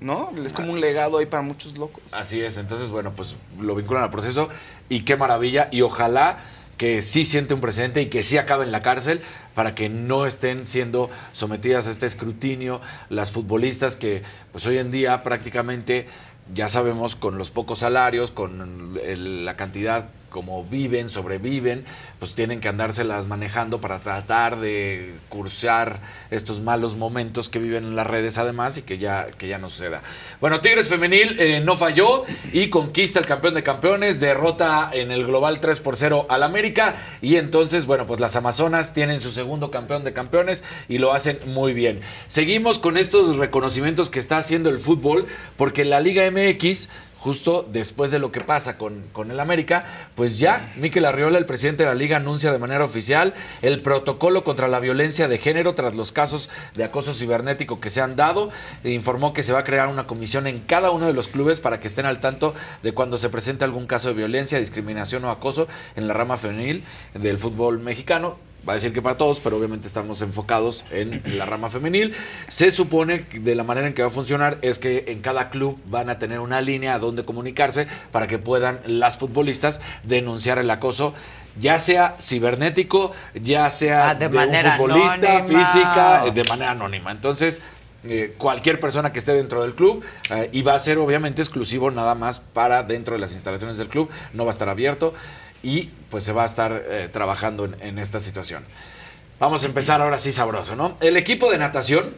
¿No? 0.00 0.30
Es 0.44 0.52
como 0.54 0.72
un 0.72 0.80
legado 0.80 1.18
ahí 1.18 1.26
para 1.26 1.42
muchos 1.42 1.76
locos. 1.78 2.02
Así 2.12 2.40
es, 2.40 2.56
entonces, 2.56 2.88
bueno, 2.90 3.12
pues 3.14 3.36
lo 3.60 3.74
vinculan 3.74 4.02
al 4.04 4.10
proceso 4.10 4.48
y 4.88 5.02
qué 5.02 5.16
maravilla. 5.16 5.68
Y 5.70 5.82
ojalá 5.82 6.38
que 6.78 7.02
sí 7.02 7.26
siente 7.26 7.52
un 7.52 7.60
precedente 7.60 8.00
y 8.00 8.06
que 8.06 8.22
sí 8.22 8.38
acabe 8.38 8.64
en 8.64 8.72
la 8.72 8.80
cárcel 8.80 9.20
para 9.54 9.74
que 9.74 9.90
no 9.90 10.24
estén 10.24 10.64
siendo 10.64 11.10
sometidas 11.32 11.86
a 11.86 11.90
este 11.90 12.06
escrutinio 12.06 12.80
las 13.10 13.30
futbolistas 13.32 13.96
que, 13.96 14.22
pues 14.52 14.64
hoy 14.64 14.78
en 14.78 14.90
día 14.90 15.22
prácticamente 15.22 16.06
ya 16.54 16.68
sabemos 16.68 17.16
con 17.16 17.36
los 17.36 17.50
pocos 17.50 17.80
salarios, 17.80 18.30
con 18.30 18.98
el- 19.04 19.44
la 19.44 19.56
cantidad 19.56 20.06
como 20.30 20.64
viven, 20.64 21.08
sobreviven, 21.08 21.84
pues 22.18 22.34
tienen 22.34 22.60
que 22.60 22.68
andárselas 22.68 23.26
manejando 23.26 23.80
para 23.80 23.98
tratar 23.98 24.58
de 24.60 25.14
cursar 25.28 26.00
estos 26.30 26.60
malos 26.60 26.96
momentos 26.96 27.48
que 27.48 27.58
viven 27.58 27.84
en 27.84 27.96
las 27.96 28.06
redes 28.06 28.38
además 28.38 28.78
y 28.78 28.82
que 28.82 28.98
ya, 28.98 29.28
que 29.36 29.48
ya 29.48 29.58
no 29.58 29.68
suceda. 29.68 30.02
Bueno, 30.40 30.60
Tigres 30.60 30.88
Femenil 30.88 31.36
eh, 31.38 31.60
no 31.60 31.76
falló 31.76 32.24
y 32.52 32.68
conquista 32.68 33.18
el 33.18 33.26
campeón 33.26 33.54
de 33.54 33.62
campeones, 33.62 34.20
derrota 34.20 34.90
en 34.92 35.10
el 35.10 35.26
global 35.26 35.60
3 35.60 35.80
por 35.80 35.96
0 35.96 36.26
al 36.28 36.42
América 36.42 36.96
y 37.20 37.36
entonces, 37.36 37.86
bueno, 37.86 38.06
pues 38.06 38.20
las 38.20 38.36
Amazonas 38.36 38.94
tienen 38.94 39.20
su 39.20 39.32
segundo 39.32 39.70
campeón 39.70 40.04
de 40.04 40.12
campeones 40.12 40.64
y 40.88 40.98
lo 40.98 41.12
hacen 41.12 41.38
muy 41.46 41.72
bien. 41.72 42.00
Seguimos 42.28 42.78
con 42.78 42.96
estos 42.96 43.36
reconocimientos 43.36 44.10
que 44.10 44.20
está 44.20 44.38
haciendo 44.38 44.70
el 44.70 44.78
fútbol 44.78 45.26
porque 45.56 45.84
la 45.84 46.00
Liga 46.00 46.30
MX 46.30 46.88
justo 47.20 47.68
después 47.70 48.10
de 48.10 48.18
lo 48.18 48.32
que 48.32 48.40
pasa 48.40 48.78
con, 48.78 49.04
con 49.12 49.30
el 49.30 49.40
América, 49.40 49.84
pues 50.14 50.38
ya 50.38 50.72
Miquel 50.76 51.04
Arriola, 51.04 51.38
el 51.38 51.44
presidente 51.44 51.82
de 51.82 51.90
la 51.90 51.94
liga, 51.94 52.16
anuncia 52.16 52.50
de 52.50 52.58
manera 52.58 52.82
oficial 52.82 53.34
el 53.60 53.82
protocolo 53.82 54.42
contra 54.42 54.68
la 54.68 54.80
violencia 54.80 55.28
de 55.28 55.36
género 55.36 55.74
tras 55.74 55.94
los 55.94 56.12
casos 56.12 56.48
de 56.74 56.84
acoso 56.84 57.12
cibernético 57.12 57.78
que 57.78 57.90
se 57.90 58.00
han 58.00 58.16
dado. 58.16 58.50
E 58.84 58.90
informó 58.92 59.34
que 59.34 59.42
se 59.42 59.52
va 59.52 59.60
a 59.60 59.64
crear 59.64 59.88
una 59.88 60.06
comisión 60.06 60.46
en 60.46 60.60
cada 60.60 60.90
uno 60.90 61.06
de 61.06 61.12
los 61.12 61.28
clubes 61.28 61.60
para 61.60 61.78
que 61.78 61.88
estén 61.88 62.06
al 62.06 62.20
tanto 62.20 62.54
de 62.82 62.92
cuando 62.92 63.18
se 63.18 63.28
presente 63.28 63.64
algún 63.64 63.86
caso 63.86 64.08
de 64.08 64.14
violencia, 64.14 64.58
discriminación 64.58 65.24
o 65.26 65.30
acoso 65.30 65.68
en 65.96 66.08
la 66.08 66.14
rama 66.14 66.38
femenil 66.38 66.84
del 67.14 67.38
fútbol 67.38 67.78
mexicano 67.78 68.49
va 68.68 68.72
a 68.72 68.76
decir 68.76 68.92
que 68.92 69.02
para 69.02 69.16
todos, 69.16 69.40
pero 69.40 69.56
obviamente 69.56 69.86
estamos 69.88 70.22
enfocados 70.22 70.84
en 70.90 71.22
la 71.36 71.46
rama 71.46 71.70
femenil. 71.70 72.14
Se 72.48 72.70
supone 72.70 73.26
que 73.26 73.38
de 73.38 73.54
la 73.54 73.64
manera 73.64 73.86
en 73.86 73.94
que 73.94 74.02
va 74.02 74.08
a 74.08 74.12
funcionar 74.12 74.58
es 74.62 74.78
que 74.78 75.04
en 75.08 75.20
cada 75.20 75.50
club 75.50 75.78
van 75.86 76.10
a 76.10 76.18
tener 76.18 76.40
una 76.40 76.60
línea 76.60 76.94
a 76.94 76.98
donde 76.98 77.24
comunicarse 77.24 77.86
para 78.12 78.26
que 78.26 78.38
puedan 78.38 78.80
las 78.86 79.18
futbolistas 79.18 79.80
denunciar 80.04 80.58
el 80.58 80.70
acoso. 80.70 81.14
Ya 81.60 81.78
sea 81.78 82.14
cibernético, 82.20 83.12
ya 83.34 83.68
sea 83.70 84.10
Ah, 84.10 84.14
de 84.14 84.26
un 84.28 84.34
manera 84.34 84.76
futbolista, 84.76 85.38
anónima. 85.38 85.64
física, 85.64 86.26
eh, 86.26 86.30
de 86.30 86.44
manera 86.44 86.70
anónima. 86.70 87.10
Entonces, 87.10 87.60
eh, 88.04 88.34
cualquier 88.38 88.80
persona 88.80 89.12
que 89.12 89.18
esté 89.18 89.32
dentro 89.32 89.62
del 89.62 89.74
club 89.74 90.02
eh, 90.30 90.48
y 90.52 90.62
va 90.62 90.74
a 90.74 90.78
ser 90.78 90.98
obviamente 90.98 91.42
exclusivo 91.42 91.90
nada 91.90 92.14
más 92.14 92.40
para 92.40 92.82
dentro 92.82 93.14
de 93.14 93.20
las 93.20 93.32
instalaciones 93.32 93.76
del 93.78 93.88
club, 93.88 94.08
no 94.32 94.44
va 94.44 94.50
a 94.50 94.54
estar 94.54 94.68
abierto 94.68 95.12
y 95.62 95.90
pues 96.10 96.24
se 96.24 96.32
va 96.32 96.42
a 96.42 96.46
estar 96.46 96.84
eh, 96.88 97.08
trabajando 97.12 97.64
en, 97.64 97.76
en 97.80 97.98
esta 97.98 98.20
situación. 98.20 98.64
Vamos 99.38 99.62
a 99.62 99.66
empezar 99.66 100.02
ahora 100.02 100.18
sí 100.18 100.32
sabroso, 100.32 100.76
¿no? 100.76 100.96
El 101.00 101.16
equipo 101.16 101.50
de 101.50 101.58
natación 101.58 102.14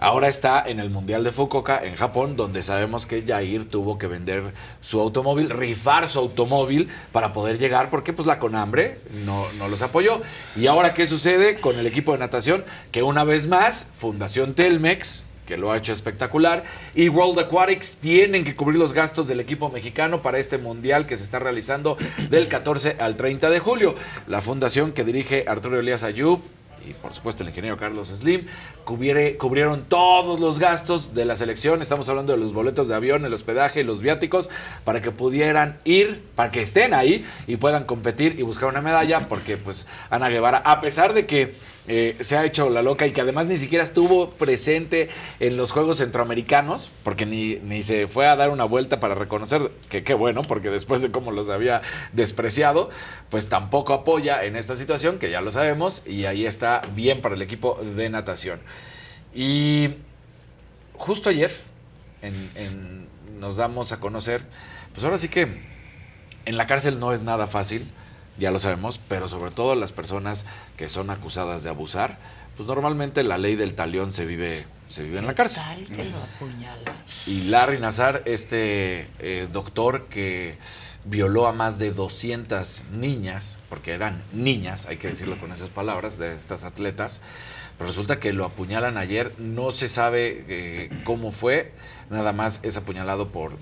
ahora 0.00 0.28
está 0.28 0.64
en 0.66 0.80
el 0.80 0.88
Mundial 0.88 1.22
de 1.22 1.30
Fukuoka 1.30 1.84
en 1.84 1.94
Japón, 1.94 2.34
donde 2.34 2.62
sabemos 2.62 3.06
que 3.06 3.22
Jair 3.22 3.68
tuvo 3.68 3.98
que 3.98 4.06
vender 4.06 4.54
su 4.80 4.98
automóvil, 5.00 5.50
rifar 5.50 6.08
su 6.08 6.18
automóvil 6.18 6.88
para 7.12 7.32
poder 7.32 7.58
llegar, 7.58 7.90
porque 7.90 8.12
pues 8.12 8.26
la 8.26 8.38
Conambre 8.38 8.98
no, 9.26 9.44
no 9.58 9.68
los 9.68 9.82
apoyó. 9.82 10.22
Y 10.56 10.66
ahora, 10.66 10.94
¿qué 10.94 11.06
sucede 11.06 11.60
con 11.60 11.78
el 11.78 11.86
equipo 11.86 12.12
de 12.12 12.18
natación? 12.18 12.64
Que 12.90 13.02
una 13.02 13.24
vez 13.24 13.46
más, 13.46 13.88
Fundación 13.94 14.54
Telmex, 14.54 15.24
que 15.50 15.56
lo 15.56 15.72
ha 15.72 15.76
hecho 15.76 15.92
espectacular, 15.92 16.62
y 16.94 17.08
World 17.08 17.40
Aquatics 17.40 17.96
tienen 17.96 18.44
que 18.44 18.54
cubrir 18.54 18.78
los 18.78 18.92
gastos 18.92 19.26
del 19.26 19.40
equipo 19.40 19.68
mexicano 19.68 20.22
para 20.22 20.38
este 20.38 20.58
mundial 20.58 21.08
que 21.08 21.16
se 21.16 21.24
está 21.24 21.40
realizando 21.40 21.98
del 22.30 22.46
14 22.46 22.98
al 23.00 23.16
30 23.16 23.50
de 23.50 23.58
julio. 23.58 23.96
La 24.28 24.42
fundación 24.42 24.92
que 24.92 25.02
dirige 25.02 25.44
Arturo 25.48 25.80
Elías 25.80 26.04
Ayub 26.04 26.40
y 26.88 26.94
por 26.94 27.12
supuesto 27.12 27.42
el 27.42 27.48
ingeniero 27.48 27.76
Carlos 27.76 28.08
Slim 28.08 28.46
cubrieron 29.38 29.84
todos 29.88 30.40
los 30.40 30.58
gastos 30.58 31.14
de 31.14 31.24
la 31.24 31.36
selección. 31.36 31.82
Estamos 31.82 32.08
hablando 32.08 32.32
de 32.32 32.38
los 32.38 32.52
boletos 32.52 32.88
de 32.88 32.94
avión, 32.94 33.24
el 33.24 33.32
hospedaje, 33.32 33.84
los 33.84 34.00
viáticos, 34.00 34.50
para 34.84 35.00
que 35.00 35.10
pudieran 35.10 35.78
ir, 35.84 36.22
para 36.34 36.50
que 36.50 36.62
estén 36.62 36.94
ahí 36.94 37.24
y 37.46 37.56
puedan 37.56 37.84
competir 37.84 38.38
y 38.38 38.42
buscar 38.42 38.68
una 38.68 38.82
medalla, 38.82 39.28
porque 39.28 39.56
pues 39.56 39.86
Ana 40.10 40.28
Guevara, 40.28 40.58
a 40.58 40.80
pesar 40.80 41.14
de 41.14 41.26
que 41.26 41.54
eh, 41.92 42.16
se 42.20 42.36
ha 42.36 42.44
hecho 42.44 42.70
la 42.70 42.82
loca 42.82 43.06
y 43.06 43.10
que 43.10 43.20
además 43.20 43.46
ni 43.46 43.56
siquiera 43.56 43.82
estuvo 43.82 44.30
presente 44.30 45.08
en 45.40 45.56
los 45.56 45.72
Juegos 45.72 45.98
Centroamericanos, 45.98 46.90
porque 47.02 47.26
ni, 47.26 47.56
ni 47.56 47.82
se 47.82 48.06
fue 48.06 48.28
a 48.28 48.36
dar 48.36 48.50
una 48.50 48.64
vuelta 48.64 49.00
para 49.00 49.14
reconocer 49.14 49.72
que 49.88 50.04
qué 50.04 50.14
bueno, 50.14 50.42
porque 50.42 50.70
después 50.70 51.02
de 51.02 51.10
cómo 51.10 51.32
los 51.32 51.50
había 51.50 51.82
despreciado, 52.12 52.90
pues 53.28 53.48
tampoco 53.48 53.92
apoya 53.92 54.44
en 54.44 54.56
esta 54.56 54.76
situación, 54.76 55.18
que 55.18 55.30
ya 55.30 55.40
lo 55.40 55.50
sabemos, 55.50 56.06
y 56.06 56.26
ahí 56.26 56.46
está 56.46 56.82
bien 56.94 57.20
para 57.22 57.34
el 57.34 57.42
equipo 57.42 57.80
de 57.96 58.08
natación. 58.08 58.60
Y 59.34 59.90
justo 60.94 61.28
ayer 61.30 61.52
en- 62.22 62.50
en- 62.54 63.08
nos 63.40 63.56
damos 63.56 63.92
a 63.92 64.00
conocer, 64.00 64.42
pues 64.92 65.04
ahora 65.04 65.18
sí 65.18 65.28
que 65.28 65.62
en 66.44 66.56
la 66.56 66.66
cárcel 66.66 66.98
no 66.98 67.12
es 67.12 67.22
nada 67.22 67.46
fácil, 67.46 67.90
ya 68.38 68.50
lo 68.50 68.58
sabemos, 68.58 68.98
pero 69.08 69.28
sobre 69.28 69.50
todo 69.50 69.74
las 69.74 69.92
personas 69.92 70.44
que 70.76 70.88
son 70.88 71.10
acusadas 71.10 71.62
de 71.62 71.70
abusar, 71.70 72.18
pues 72.56 72.66
normalmente 72.66 73.22
la 73.22 73.38
ley 73.38 73.56
del 73.56 73.74
talión 73.74 74.12
se 74.12 74.26
vive, 74.26 74.64
se 74.88 75.02
vive 75.04 75.18
en 75.18 75.26
la 75.26 75.34
cárcel. 75.34 75.62
Lo. 75.90 75.96
Y 77.26 77.42
Larry 77.48 77.78
Nazar, 77.78 78.22
este 78.26 79.08
eh, 79.20 79.48
doctor 79.50 80.06
que 80.08 80.58
violó 81.04 81.46
a 81.46 81.52
más 81.52 81.78
de 81.78 81.92
200 81.92 82.84
niñas, 82.92 83.56
porque 83.70 83.92
eran 83.92 84.22
niñas, 84.32 84.84
hay 84.86 84.98
que 84.98 85.08
decirlo 85.08 85.38
con 85.38 85.52
esas 85.52 85.68
palabras, 85.70 86.18
de 86.18 86.34
estas 86.34 86.64
atletas, 86.64 87.22
resulta 87.86 88.20
que 88.20 88.32
lo 88.32 88.44
apuñalan 88.44 88.98
ayer, 88.98 89.34
no 89.38 89.72
se 89.72 89.88
sabe 89.88 90.44
eh, 90.48 90.90
cómo 91.04 91.32
fue, 91.32 91.72
nada 92.10 92.32
más 92.32 92.60
es 92.62 92.76
apuñalado 92.76 93.28
por 93.28 93.52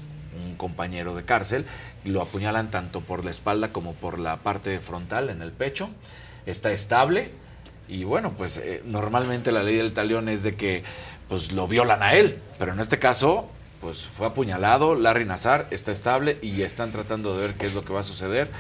un 0.45 0.57
compañero 0.57 1.15
de 1.15 1.25
cárcel, 1.25 1.67
lo 2.05 2.23
apuñalan 2.23 2.71
tanto 2.71 3.01
por 3.01 3.25
la 3.25 3.31
espalda 3.31 3.73
como 3.73 3.95
por 3.95 4.19
la 4.19 4.39
parte 4.39 4.79
frontal, 4.81 5.31
en 5.31 5.43
el 5.43 5.53
pecho, 5.53 5.91
está 6.47 6.73
estable, 6.73 7.31
y 7.89 8.05
bueno, 8.05 8.35
pues 8.37 8.59
eh, 8.59 8.83
normalmente 8.85 9.53
la 9.53 9.63
ley 9.63 9.77
del 9.77 9.93
talión 9.93 10.29
es 10.29 10.43
de 10.43 10.57
que 10.57 10.85
pues 11.29 11.53
lo 11.53 11.69
violan 11.69 12.03
a 12.03 12.15
él, 12.15 12.39
pero 12.59 12.73
en 12.73 12.81
este 12.81 12.99
caso 12.99 13.51
pues 13.81 14.07
fue 14.07 14.27
apuñalado, 14.27 14.95
Larry 14.95 15.25
Nazar 15.25 15.69
está 15.71 15.93
estable 15.93 16.39
y 16.43 16.63
están 16.63 16.91
tratando 16.91 17.37
de 17.37 17.47
ver 17.47 17.55
qué 17.55 17.67
es 17.67 17.75
lo 17.75 17.85
que 17.85 17.93
va 17.93 18.01
a 18.01 18.05
suceder. 18.05 18.51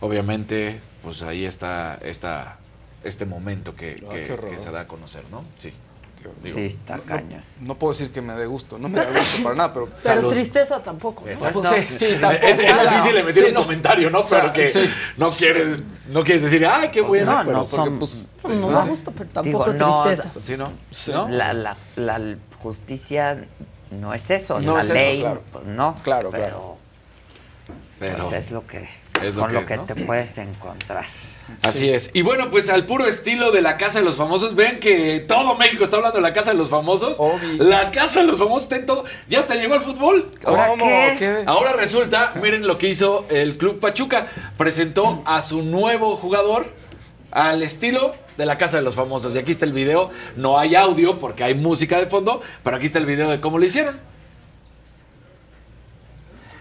Obviamente, 0.00 0.80
pues 1.02 1.22
ahí 1.22 1.44
está 1.44 1.98
esta, 2.02 2.58
este 3.04 3.26
momento 3.26 3.74
que, 3.74 3.96
Ah, 4.08 4.12
que- 4.14 4.36
que 4.50 4.58
se 4.58 4.70
da 4.70 4.80
a 4.82 4.86
conocer, 4.86 5.24
¿no? 5.30 5.44
Sí. 5.58 5.72
Digo, 6.44 6.58
Sí, 6.58 6.66
está 6.66 6.98
no- 6.98 7.02
caña. 7.04 7.42
No 7.62 7.76
puedo 7.78 7.94
decir 7.94 8.10
que 8.12 8.20
me 8.20 8.34
dé 8.34 8.44
gusto, 8.44 8.76
no 8.78 8.90
me 8.90 8.98
da 8.98 9.06
gusto 9.10 9.42
para 9.42 9.54
nada, 9.54 9.72
pero. 9.72 9.86
Pero 9.86 10.02
Salud. 10.16 10.28
tristeza 10.28 10.82
tampoco. 10.82 11.24
¿no? 11.24 11.30
Exacto. 11.30 11.62
No. 11.62 11.70
Sí, 11.72 11.82
sí, 11.88 12.04
Es- 12.04 12.20
tampoco. 12.20 12.46
es, 12.46 12.60
es 12.60 12.82
difícil 12.90 13.16
emitir 13.16 13.42
sí, 13.42 13.48
un 13.48 13.54
no. 13.54 13.62
comentario, 13.62 14.10
¿no? 14.10 14.18
O 14.18 14.22
sea, 14.22 14.40
pero 14.42 14.52
que 14.52 14.68
sí. 14.68 14.90
no 15.16 15.30
quieres, 15.30 15.78
no 16.10 16.22
quieres 16.22 16.42
decir, 16.42 16.66
ay, 16.66 16.90
qué 16.90 17.00
bueno, 17.00 17.32
No, 17.32 17.38
pero 17.38 17.52
no 17.56 17.62
porque, 17.64 17.76
son- 17.76 17.98
pues, 17.98 18.20
Pues 18.42 18.54
no 18.58 18.70
da 18.70 18.84
gusto, 18.84 19.12
pero 19.12 19.30
tampoco 19.30 19.72
Digo, 19.72 19.78
no, 19.86 20.02
tristeza. 20.02 20.42
¿sí, 20.42 20.56
no? 20.58 20.72
Sí. 20.90 21.10
¿No? 21.10 21.26
La, 21.26 21.54
la, 21.54 21.76
la 21.96 22.36
justicia 22.58 23.46
no 23.90 24.12
es 24.12 24.30
eso, 24.30 24.60
No 24.60 24.74
la 24.74 24.80
es 24.82 24.86
eso, 24.88 24.94
ley 24.94 25.20
claro. 25.20 25.42
pues, 25.50 25.64
no. 25.64 25.94
Claro, 26.02 26.28
pero, 26.30 26.44
claro. 26.44 26.76
Pero- 27.98 28.16
pues 28.28 28.32
es 28.34 28.50
lo 28.50 28.66
que 28.66 28.86
Es 29.22 29.34
lo 29.34 29.42
con 29.42 29.50
que 29.50 29.54
lo 29.54 29.60
es, 29.60 29.66
que 29.68 29.76
¿no? 29.76 29.84
te 29.84 29.94
puedes 29.96 30.38
encontrar. 30.38 31.06
Así 31.62 31.90
es. 31.90 32.10
Y 32.14 32.22
bueno, 32.22 32.50
pues 32.50 32.68
al 32.70 32.86
puro 32.86 33.06
estilo 33.06 33.50
de 33.50 33.60
la 33.60 33.76
Casa 33.76 33.98
de 33.98 34.04
los 34.04 34.16
Famosos, 34.16 34.54
ven 34.54 34.78
que 34.78 35.20
todo 35.20 35.56
México 35.56 35.84
está 35.84 35.96
hablando 35.96 36.16
de 36.18 36.22
la 36.22 36.32
Casa 36.32 36.52
de 36.52 36.56
los 36.56 36.70
Famosos. 36.70 37.18
La 37.58 37.90
Casa 37.90 38.20
de 38.20 38.26
los 38.26 38.38
Famosos 38.38 38.64
está 38.64 38.76
en 38.76 38.86
todo. 38.86 39.04
Ya 39.28 39.40
hasta 39.40 39.54
llegó 39.56 39.74
al 39.74 39.80
fútbol. 39.80 40.30
¿Ahora 40.44 40.68
¿Cómo? 40.68 40.84
qué? 40.84 41.16
¿Qué? 41.18 41.42
Ahora 41.46 41.72
resulta, 41.72 42.34
miren 42.40 42.66
lo 42.66 42.78
que 42.78 42.88
hizo 42.88 43.26
el 43.28 43.58
Club 43.58 43.80
Pachuca. 43.80 44.28
Presentó 44.56 45.22
a 45.26 45.42
su 45.42 45.62
nuevo 45.62 46.16
jugador 46.16 46.72
al 47.30 47.62
estilo 47.62 48.12
de 48.36 48.46
la 48.46 48.56
Casa 48.56 48.76
de 48.78 48.82
los 48.82 48.94
Famosos. 48.94 49.34
Y 49.34 49.38
aquí 49.38 49.50
está 49.50 49.64
el 49.64 49.72
video. 49.72 50.10
No 50.36 50.58
hay 50.58 50.76
audio 50.76 51.18
porque 51.18 51.44
hay 51.44 51.54
música 51.54 51.98
de 51.98 52.06
fondo, 52.06 52.40
pero 52.62 52.76
aquí 52.76 52.86
está 52.86 52.98
el 52.98 53.06
video 53.06 53.28
de 53.28 53.40
cómo 53.40 53.58
lo 53.58 53.64
hicieron. 53.64 53.98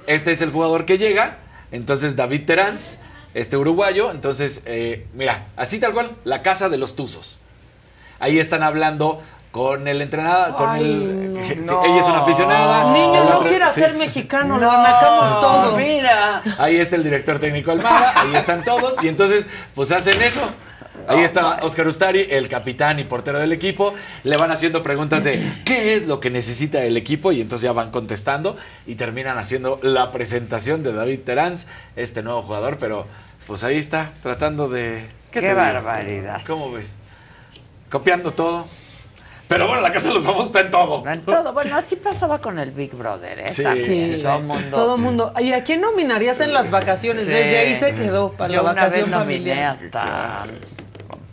Este 0.07 0.31
es 0.31 0.41
el 0.41 0.51
jugador 0.51 0.85
que 0.85 0.97
llega. 0.97 1.37
Entonces 1.71 2.15
David 2.15 2.45
Teráns, 2.45 2.97
este 3.33 3.57
uruguayo. 3.57 4.11
Entonces, 4.11 4.63
eh, 4.65 5.07
mira, 5.13 5.47
así 5.55 5.79
tal 5.79 5.93
cual, 5.93 6.11
la 6.23 6.41
Casa 6.41 6.69
de 6.69 6.77
los 6.77 6.95
Tuzos. 6.95 7.39
Ahí 8.19 8.39
están 8.39 8.63
hablando 8.63 9.21
con 9.51 9.87
el 9.87 10.01
entrenador, 10.01 10.55
con 10.55 10.69
Ay, 10.69 10.83
el... 10.83 11.33
no. 11.33 11.39
sí, 11.47 11.55
No. 11.55 11.85
ella 11.85 12.01
es 12.01 12.07
una 12.07 12.19
aficionada. 12.19 12.93
Niño, 12.93 13.23
no 13.29 13.43
quiera 13.45 13.71
sí. 13.71 13.79
ser 13.81 13.93
mexicano, 13.95 14.57
lo 14.57 14.69
anacamos 14.69 15.39
todo. 15.39 15.77
Mira. 15.77 16.43
Ahí 16.57 16.77
está 16.77 16.95
el 16.95 17.03
director 17.03 17.39
técnico 17.39 17.71
Almada, 17.71 18.13
ahí 18.15 18.35
están 18.35 18.63
todos, 18.63 19.01
y 19.03 19.07
entonces, 19.07 19.45
pues 19.73 19.91
hacen 19.91 20.21
eso. 20.21 20.41
Ahí 21.07 21.23
está 21.23 21.59
Oscar 21.63 21.87
Ustari, 21.87 22.27
el 22.29 22.49
capitán 22.49 22.99
y 22.99 23.03
portero 23.03 23.39
del 23.39 23.51
equipo. 23.51 23.93
Le 24.23 24.37
van 24.37 24.51
haciendo 24.51 24.83
preguntas 24.83 25.23
de 25.23 25.61
qué 25.65 25.95
es 25.95 26.07
lo 26.07 26.19
que 26.19 26.29
necesita 26.29 26.83
el 26.83 26.97
equipo 26.97 27.31
y 27.31 27.41
entonces 27.41 27.65
ya 27.65 27.71
van 27.71 27.91
contestando 27.91 28.57
y 28.85 28.95
terminan 28.95 29.37
haciendo 29.37 29.79
la 29.81 30.11
presentación 30.11 30.83
de 30.83 30.93
David 30.93 31.19
Teráns, 31.21 31.67
este 31.95 32.23
nuevo 32.23 32.41
jugador, 32.43 32.77
pero 32.79 33.05
pues 33.47 33.63
ahí 33.63 33.77
está, 33.77 34.13
tratando 34.21 34.69
de... 34.69 35.07
Qué 35.31 35.53
barbaridad. 35.53 36.41
¿Cómo 36.45 36.71
ves? 36.71 36.97
Copiando 37.89 38.31
todo. 38.31 38.65
Pero 39.49 39.67
bueno, 39.67 39.81
la 39.81 39.91
casa 39.91 40.09
de 40.09 40.13
los 40.13 40.23
famosos 40.23 40.47
está 40.47 40.59
en 40.59 40.69
todo. 40.69 41.03
En 41.07 41.21
todo. 41.21 41.53
Bueno, 41.53 41.75
así 41.75 41.95
pasaba 41.95 42.39
con 42.39 42.59
el 42.59 42.69
Big 42.69 42.93
Brother, 42.93 43.39
¿eh? 43.39 43.47
Sí. 43.47 44.21
Todo 44.21 44.39
mundo. 44.41 44.77
todo 44.77 44.97
mundo. 44.97 45.33
¿Y 45.39 45.51
a 45.53 45.63
quién 45.63 45.81
nominarías 45.81 46.39
en 46.39 46.53
las 46.53 46.69
vacaciones? 46.69 47.25
Sí. 47.25 47.31
Desde 47.31 47.57
ahí 47.57 47.75
se 47.75 47.95
quedó 47.95 48.33
para 48.33 48.53
Yo 48.53 48.61
la 48.61 48.71
una 48.71 48.73
vez 48.73 48.83
vacación 48.83 49.09
nominé 49.09 49.55
familiar. 49.55 49.77
hasta 49.83 50.45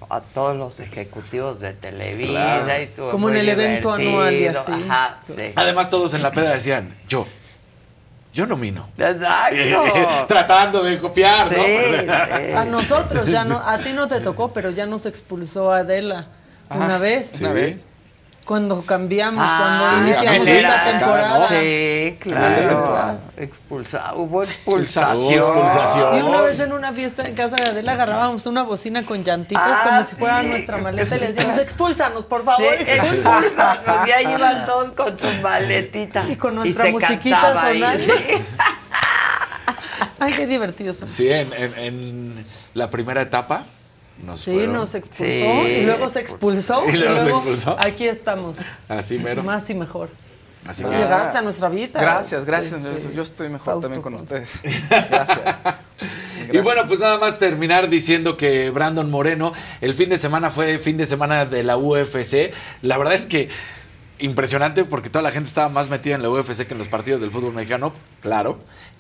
a 0.09 0.21
todos 0.21 0.57
los 0.57 0.81
ejecutivos 0.81 1.61
de 1.61 1.73
Televisa. 1.73 2.31
Claro. 2.31 2.83
y 2.83 3.11
Como 3.11 3.29
en 3.31 3.37
el 3.37 3.49
evento 3.49 3.93
anual 3.93 4.35
y 4.35 4.39
divertido. 4.39 4.61
así. 4.75 4.85
Ajá, 4.89 5.19
sí. 5.23 5.53
Además, 5.55 5.91
todos 5.91 6.15
en 6.15 6.23
la 6.23 6.31
peda 6.33 6.53
decían, 6.53 6.97
yo, 7.09 7.27
yo 8.33 8.47
nomino. 8.47 8.89
Exacto. 8.99 10.27
Tratando 10.29 10.83
de 10.83 10.99
copiar, 10.99 11.47
¿no? 11.51 11.65
Sí, 11.65 12.53
A 12.57 12.65
nosotros 12.65 13.27
ya 13.27 13.45
no, 13.45 13.59
a 13.59 13.79
ti 13.79 13.93
no 13.93 14.07
te 14.09 14.21
tocó, 14.21 14.53
pero 14.53 14.71
ya 14.71 14.87
nos 14.87 15.07
expulsó 15.07 15.73
Adela 15.73 16.27
una 16.71 16.99
vez. 16.99 17.31
sí. 17.31 17.45
Una 17.45 17.53
vez. 17.53 17.85
Cuando 18.47 18.83
cambiamos, 18.87 19.45
Ah, 19.45 19.57
cuando 19.59 19.91
sí, 19.91 20.25
iniciamos 20.25 20.47
esta 20.47 20.85
temporada. 20.85 21.49
Sí, 21.49 22.17
claro. 22.21 23.19
Expulsa, 23.37 24.15
hubo 24.15 24.43
expulsación. 24.45 25.41
Expulsación. 25.41 26.17
Y 26.19 26.23
una 26.23 26.41
vez 26.43 26.61
en 26.61 26.73
una 26.73 26.93
fiesta 26.93 27.27
en 27.27 27.35
casa 27.35 27.57
de 27.57 27.65
Adela 27.71 27.93
agarrábamos 27.95 28.47
una 28.47 28.63
bocina 28.63 29.03
con 29.05 29.25
llantitas 29.25 29.67
Ah, 29.67 29.83
como 29.85 30.05
si 30.05 30.15
fuera 30.15 30.43
nuestra 30.45 30.77
maleta 30.79 31.17
y 31.17 31.21
le 31.21 31.33
decíamos, 31.33 31.59
expúlsanos, 31.59 32.25
por 32.27 32.45
favor, 32.45 32.65
Sí, 32.79 32.85
expúlsanos. 32.85 33.45
expúlsanos. 33.47 34.09
Y 34.09 34.11
ahí 34.13 34.33
iban 34.39 34.65
todos 34.65 34.93
con 34.93 35.19
su 35.19 35.27
maletita. 35.43 36.25
Y 36.29 36.37
con 36.37 36.55
nuestra 36.55 36.87
musiquita 36.91 37.53
sonando. 37.61 37.99
sí. 37.99 38.13
Ay, 40.21 40.33
qué 40.35 40.47
divertidos 40.47 40.99
son. 40.99 41.09
Sí, 41.09 41.29
en, 41.31 41.53
en- 41.53 41.79
en 41.79 42.45
la 42.75 42.89
primera 42.91 43.21
etapa 43.21 43.65
nos 44.25 44.41
Sí, 44.41 44.53
fueron 44.53 44.73
nos 44.75 44.95
expulsó 44.95 45.25
Sí. 45.25 45.71
y 45.81 45.85
luego 45.85 46.09
se 46.09 46.21
expulsó 46.21 46.85
Y 46.89 46.91
y 46.91 46.97
luego 46.99 47.21
se 47.21 47.31
expulsó. 47.31 47.77
aquí 47.79 48.09
estamos, 48.09 48.57
así 48.89 49.19
mero. 49.19 49.43
más 49.43 49.69
y 49.71 49.75
mejor. 49.75 50.09
Así 50.67 50.83
que- 50.83 50.91
Llegaste 50.91 51.39
a 51.39 51.43
nuestra 51.43 51.69
vida. 51.69 52.01
Gracias, 52.01 52.45
gracias. 52.45 52.81
Este, 52.85 53.15
Yo 53.15 53.23
estoy 53.23 53.49
mejor 53.49 53.67
Fausto 53.67 53.83
también 53.83 54.03
con 54.03 54.15
Ponce. 54.15 54.39
ustedes. 54.41 54.63
Gracias. 55.11 55.57
Y 56.53 56.59
bueno, 56.59 56.89
pues 56.89 56.99
nada 56.99 57.19
más 57.19 57.39
terminar 57.39 57.89
diciendo 57.89 58.37
que 58.37 58.71
Brandon 58.71 59.09
Moreno, 59.09 59.53
el 59.81 59.95
fin 59.95 60.09
de 60.09 60.19
semana 60.19 60.51
fue 60.51 60.79
fin 60.79 60.97
de 60.97 61.07
semana 61.07 61.45
de 61.45 61.63
la 61.63 61.77
UFC. 61.77 62.53
La 62.83 62.99
verdad 62.99 63.15
es 63.15 63.27
que 63.27 63.49
impresionante 64.19 64.85
porque 64.85 65.09
toda 65.11 65.23
la 65.23 65.31
gente 65.31 65.49
estaba 65.49 65.69
más 65.69 65.89
metida 65.89 66.15
en 66.17 66.23
la 66.23 66.31
UFC 66.31 66.67
que 66.67 66.73
en 66.75 66.79
los 66.79 66.89
partidos 66.89 67.21
del 67.21 67.31
fútbol 67.31 67.53
mexicano, 67.53 67.93
claro. 68.21 68.59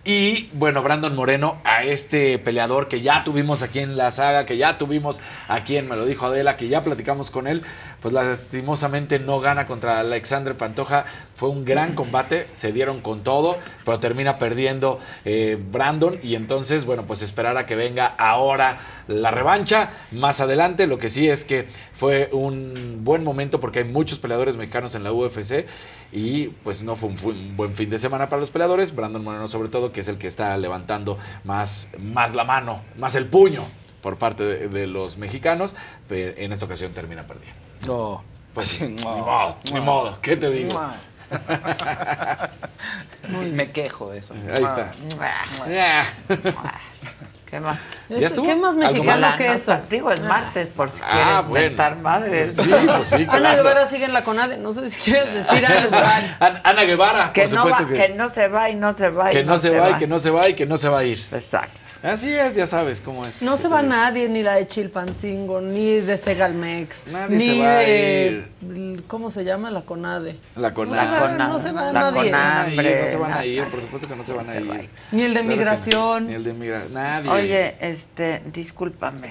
Y 0.09 0.49
bueno, 0.53 0.85
Brandon 0.85 1.17
Moreno, 1.17 1.59
a 1.65 1.83
este 1.83 2.39
peleador 2.39 2.87
que 2.87 3.01
ya 3.01 3.25
tuvimos 3.25 3.65
aquí 3.65 3.81
en 3.81 3.97
la 3.97 4.13
saga, 4.13 4.47
que 4.47 4.57
ya 4.57 4.79
tuvimos 4.79 5.21
aquí 5.49 5.77
en 5.77 5.89
Me 5.89 5.97
lo 5.97 6.05
dijo 6.05 6.27
Adela, 6.27 6.57
que 6.57 6.69
ya 6.69 6.85
platicamos 6.85 7.33
con 7.33 7.49
él, 7.49 7.65
pues 8.07 8.15
lastimosamente 8.15 9.19
no 9.19 9.41
gana 9.41 9.67
contra 9.67 9.99
Alexander 9.99 10.57
Pantoja. 10.57 11.07
Fue 11.35 11.49
un 11.49 11.65
gran 11.65 11.97
combate, 11.97 12.47
se 12.53 12.71
dieron 12.71 13.01
con 13.01 13.25
todo, 13.25 13.59
pero 13.85 13.99
termina 13.99 14.39
perdiendo 14.39 15.01
eh, 15.25 15.61
Brandon. 15.73 16.17
Y 16.23 16.37
entonces, 16.37 16.85
bueno, 16.85 17.03
pues 17.05 17.23
esperar 17.23 17.57
a 17.57 17.67
que 17.67 17.75
venga 17.75 18.07
ahora 18.07 18.79
la 19.09 19.33
revancha 19.33 19.91
más 20.13 20.41
adelante. 20.41 20.87
Lo 20.87 20.99
que 20.99 21.09
sí 21.09 21.29
es 21.29 21.45
que 21.45 21.67
fue 21.95 22.29
un 22.31 23.01
buen 23.01 23.25
momento 23.25 23.59
porque 23.59 23.81
hay 23.81 23.87
muchos 23.87 24.21
peleadores 24.21 24.57
mexicanos 24.57 24.95
en 24.95 25.03
la 25.03 25.13
UFC. 25.13 25.67
Y 26.13 26.47
pues 26.63 26.85
no 26.85 26.95
fue 26.95 27.09
un, 27.09 27.57
buen 27.57 27.75
fin 27.75 27.91
de 27.91 27.99
semana 27.99 28.29
para 28.29 28.39
los 28.39 28.53
peleadores. 28.53 28.95
Brandon 28.95 29.25
Moreno, 29.25 29.49
sobre 29.49 29.69
todo, 29.69 29.91
que 29.91 29.99
es 29.99 30.07
el 30.07 30.17
que 30.17 30.29
está 30.29 30.57
levantando 30.59 31.19
más, 31.43 31.91
más 31.99 32.37
la 32.37 32.45
mano, 32.45 32.83
más 32.97 33.17
el 33.17 33.27
puño 33.27 33.65
por 34.01 34.17
parte 34.17 34.45
de, 34.45 34.69
de 34.69 34.87
los 34.87 35.19
mexicanos. 35.19 35.75
Pero 36.09 36.39
en 36.39 36.53
esta 36.53 36.67
ocasión 36.67 36.93
termina 36.93 37.27
perdiendo. 37.27 37.66
No. 37.87 38.25
Pues 38.55 38.69
sí, 38.69 38.85
ni 38.89 39.03
no, 39.03 39.17
modo, 39.19 39.57
ni 39.67 39.73
no. 39.79 39.83
modo. 39.83 40.19
¿Qué 40.23 40.37
te 40.37 40.49
digo? 40.51 40.81
Me 43.53 43.71
quejo 43.73 44.11
de 44.11 44.19
eso. 44.19 44.35
Ahí 44.35 44.65
está. 44.65 44.93
¿Qué 47.51 47.61
más? 47.61 47.79
¿Ya 48.09 48.27
estuvo? 48.27 48.45
¿Qué 48.47 48.57
más 48.57 48.75
¿Algo 48.77 48.89
mexicano 48.93 49.21
más? 49.21 49.37
que 49.37 49.53
eso? 49.53 49.79
Digo, 49.89 50.11
es 50.11 50.21
martes, 50.23 50.67
por 50.69 50.91
si 50.91 51.01
Ah, 51.05 51.11
quieres 51.13 51.47
bueno. 51.49 51.65
inventar 51.65 51.97
madres. 51.99 52.57
Sí, 52.57 52.71
pues 52.97 53.09
sí, 53.09 53.15
Ana 53.29 53.39
claro. 53.39 53.57
Guevara 53.59 53.87
sigue 53.87 54.05
en 54.07 54.13
la 54.13 54.25
CONADE, 54.25 54.59
no 54.59 54.73
sé 54.73 54.91
si 54.91 55.01
quieres 55.01 55.33
decir 55.33 55.65
algo. 55.65 55.97
An- 56.41 56.61
Ana 56.65 56.83
Guevara, 56.83 57.33
Que 57.33 57.43
por 57.43 57.53
no, 57.53 57.63
supuesto 57.63 57.83
va- 57.85 57.89
que, 57.89 57.95
que 57.95 58.15
no 58.15 58.29
se 58.29 58.49
va 58.49 58.69
y 58.71 58.75
no 58.75 58.93
se 58.93 59.11
va 59.11 59.31
y 59.31 59.37
que 59.37 59.45
no, 59.45 59.59
se 59.59 59.79
va, 59.79 59.91
y 59.91 59.95
que 59.95 60.07
no 60.09 60.19
se 60.19 60.31
va 60.31 60.49
y 60.49 60.55
que 60.55 60.67
no 60.67 60.77
se 60.77 60.89
va 60.89 60.99
a 60.99 61.05
ir. 61.05 61.25
Exacto. 61.31 61.81
Así 62.03 62.33
es, 62.33 62.55
ya 62.55 62.67
sabes 62.67 63.01
cómo 63.01 63.25
es. 63.27 63.43
No 63.43 63.57
se 63.57 63.69
va 63.69 63.83
nadie, 63.83 64.29
ni 64.29 64.43
la 64.43 64.55
de 64.55 64.67
Chilpancingo, 64.67 65.61
ni 65.61 66.01
de 66.01 66.17
Segalmex, 66.17 67.07
Nadie 67.09 67.37
ni 67.37 67.47
se 67.47 67.59
va 67.61 67.71
a 67.71 67.81
de... 67.81 69.03
¿Cómo 69.07 69.31
se 69.31 69.45
llama? 69.45 69.71
La 69.71 69.83
CONADE. 69.83 70.37
La 70.55 70.71
No 70.71 70.75
se 70.75 70.75
CONAM. 70.75 71.39
va, 71.39 71.49
no 71.49 71.59
se 71.59 71.73
va 71.73 71.93
nadie. 71.93 72.31
No 72.31 73.07
se 73.09 73.17
van 73.17 73.33
a 73.33 73.45
ir, 73.45 73.65
por 73.65 73.81
supuesto 73.81 74.09
que 74.09 74.17
no 74.17 74.23
se 74.25 74.33
van 74.33 74.49
a 74.49 74.53
se 74.53 74.61
va 74.61 74.75
a 74.75 74.79
ir. 74.79 74.85
ir. 74.85 74.91
Ni 75.13 75.23
el 75.23 75.35
de 75.35 75.41
Claro 75.41 75.49
que 75.49 75.55
no. 75.55 75.57
migración. 75.57 76.27
Ni 76.29 76.35
el 76.35 76.45
de 76.45 76.53
migración. 76.53 76.93
Nadie. 76.95 77.31
Oye, 77.31 77.77
este, 77.81 78.43
discúlpame. 78.53 79.31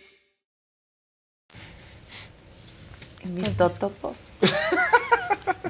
Mis 3.29 3.57
totopos. 3.57 4.17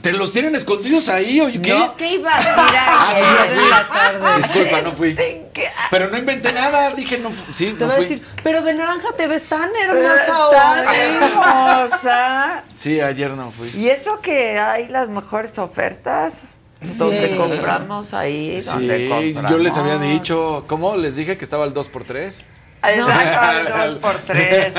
¿Te 0.01 0.13
los 0.13 0.33
tienen 0.33 0.55
escondidos 0.55 1.09
ahí 1.09 1.39
o 1.41 1.51
qué? 1.61 1.73
No, 1.73 1.95
¿qué 1.95 2.13
ibas 2.13 2.43
a 2.43 2.49
ir 2.49 2.55
Ah, 2.75 3.13
sí, 3.15 3.23
no 3.55 3.61
en 3.61 3.69
la 3.69 3.89
tarde? 3.89 4.19
fui. 4.19 4.41
Disculpa, 4.41 4.81
no 4.81 4.91
fui. 4.93 5.09
Este. 5.09 5.71
Pero 5.91 6.09
no 6.09 6.17
inventé 6.17 6.51
nada, 6.53 6.91
dije 6.91 7.19
no. 7.19 7.29
Sí, 7.53 7.67
Te 7.77 7.81
no 7.83 7.87
va 7.87 7.93
a 7.93 7.97
fui. 7.97 8.05
decir, 8.05 8.23
pero 8.41 8.63
de 8.63 8.73
naranja 8.73 9.09
te 9.15 9.27
ves 9.27 9.43
tan 9.43 9.69
hermosa 9.75 10.47
hoy. 10.47 10.55
hermosa. 10.95 12.63
Sí, 12.75 12.99
ayer 12.99 13.31
no 13.31 13.51
fui. 13.51 13.69
Y 13.75 13.89
eso 13.89 14.19
que 14.21 14.57
hay 14.59 14.87
las 14.87 15.09
mejores 15.09 15.59
ofertas 15.59 16.55
donde 16.97 17.35
compramos 17.37 18.13
ahí, 18.15 18.59
donde 18.59 18.97
Sí, 18.97 19.09
compramos. 19.33 19.51
yo 19.51 19.57
les 19.59 19.77
había 19.77 19.97
dicho, 19.99 20.65
¿cómo? 20.67 20.97
Les 20.97 21.15
dije 21.15 21.37
que 21.37 21.43
estaba 21.43 21.65
el 21.65 21.73
2x3. 21.75 22.43
Exacto, 22.83 23.39
al 23.39 23.67
dos 23.91 23.99
por 23.99 24.17
tres. 24.19 24.75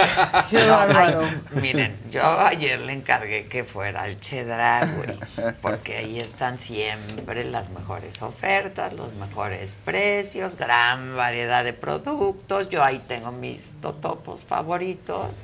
Qué 0.50 0.66
No, 0.66 0.66
bárbaro. 0.66 1.22
ay, 1.22 1.42
miren, 1.50 1.98
yo 2.10 2.22
ayer 2.40 2.80
le 2.80 2.92
encargué 2.94 3.46
que 3.48 3.64
fuera 3.64 4.02
al 4.02 4.20
Chedraui, 4.20 5.18
porque 5.60 5.98
ahí 5.98 6.18
están 6.18 6.58
siempre 6.58 7.44
las 7.44 7.70
mejores 7.70 8.22
ofertas, 8.22 8.92
los 8.92 9.12
mejores 9.14 9.74
precios, 9.84 10.56
gran 10.56 11.16
variedad 11.16 11.64
de 11.64 11.72
productos. 11.72 12.70
Yo 12.70 12.84
ahí 12.84 13.00
tengo 13.06 13.32
mis 13.32 13.62
totopos 13.80 14.40
favoritos, 14.42 15.42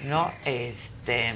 ¿no? 0.00 0.32
Este, 0.44 1.34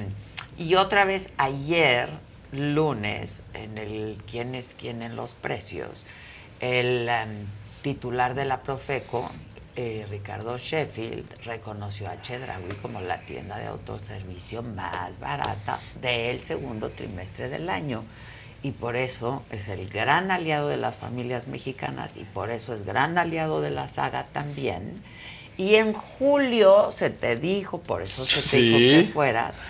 y 0.56 0.76
otra 0.76 1.04
vez 1.04 1.32
ayer, 1.38 2.08
lunes, 2.52 3.44
en 3.54 3.78
el 3.78 4.18
¿Quién 4.30 4.54
es 4.54 4.74
quién 4.78 5.02
en 5.02 5.16
los 5.16 5.32
precios? 5.34 6.04
El 6.60 7.08
em, 7.08 7.46
titular 7.82 8.34
de 8.34 8.44
la 8.46 8.62
Profeco, 8.62 9.30
eh, 9.76 10.06
Ricardo 10.10 10.56
Sheffield, 10.58 11.42
reconoció 11.44 12.08
a 12.08 12.20
Chedraui 12.22 12.74
como 12.82 13.00
la 13.00 13.20
tienda 13.22 13.58
de 13.58 13.66
autoservicio 13.66 14.62
más 14.62 15.18
barata 15.18 15.80
del 16.00 16.42
segundo 16.42 16.90
trimestre 16.90 17.48
del 17.48 17.68
año. 17.68 18.04
Y 18.62 18.70
por 18.70 18.96
eso 18.96 19.42
es 19.50 19.68
el 19.68 19.88
gran 19.90 20.30
aliado 20.30 20.68
de 20.68 20.78
las 20.78 20.96
familias 20.96 21.48
mexicanas 21.48 22.16
y 22.16 22.24
por 22.24 22.50
eso 22.50 22.74
es 22.74 22.84
gran 22.84 23.18
aliado 23.18 23.60
de 23.60 23.70
la 23.70 23.88
saga 23.88 24.26
también. 24.32 25.02
Y 25.58 25.74
en 25.74 25.92
julio 25.92 26.90
se 26.90 27.10
te 27.10 27.36
dijo, 27.36 27.78
por 27.80 28.02
eso 28.02 28.24
se 28.24 28.36
te 28.36 28.40
Sí. 28.48 28.62
dijo 28.62 28.78
que 29.06 29.12
fueras, 29.12 29.62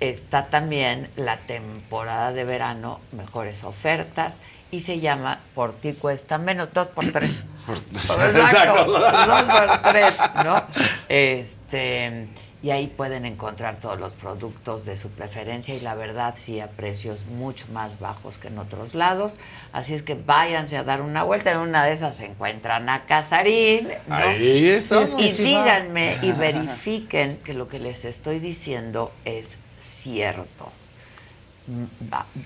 está 0.00 0.46
también 0.46 1.08
la 1.16 1.38
temporada 1.38 2.32
de 2.32 2.44
verano, 2.44 2.98
mejores 3.12 3.62
ofertas, 3.64 4.40
y 4.74 4.80
se 4.80 4.98
llama 4.98 5.40
Por 5.54 5.72
ti 5.74 5.92
cuesta 5.92 6.36
menos, 6.36 6.72
dos 6.72 6.88
por 6.88 7.10
tres. 7.12 7.30
Exacto, 7.68 8.86
dos 8.86 9.42
por 9.42 9.82
tres, 9.92 10.18
¿no? 10.44 10.62
Este, 11.08 12.26
y 12.60 12.70
ahí 12.70 12.88
pueden 12.88 13.24
encontrar 13.24 13.76
todos 13.76 14.00
los 14.00 14.14
productos 14.14 14.84
de 14.84 14.96
su 14.96 15.10
preferencia 15.10 15.74
y 15.74 15.80
la 15.80 15.94
verdad 15.94 16.34
sí 16.36 16.58
a 16.58 16.66
precios 16.66 17.24
mucho 17.26 17.66
más 17.72 18.00
bajos 18.00 18.36
que 18.36 18.48
en 18.48 18.58
otros 18.58 18.94
lados. 18.94 19.38
Así 19.72 19.94
es 19.94 20.02
que 20.02 20.14
váyanse 20.14 20.76
a 20.76 20.82
dar 20.82 21.02
una 21.02 21.22
vuelta. 21.22 21.52
En 21.52 21.58
una 21.58 21.84
de 21.84 21.92
esas 21.92 22.16
se 22.16 22.26
encuentran 22.26 22.88
a 22.88 23.06
Casarín. 23.06 23.88
¿no? 24.08 24.14
Ahí 24.16 24.66
estamos. 24.66 25.14
Y 25.18 25.30
díganme 25.30 26.18
y 26.20 26.32
verifiquen 26.38 27.36
que 27.44 27.54
lo 27.54 27.68
que 27.68 27.78
les 27.78 28.04
estoy 28.04 28.40
diciendo 28.40 29.12
es 29.24 29.56
cierto. 29.78 30.72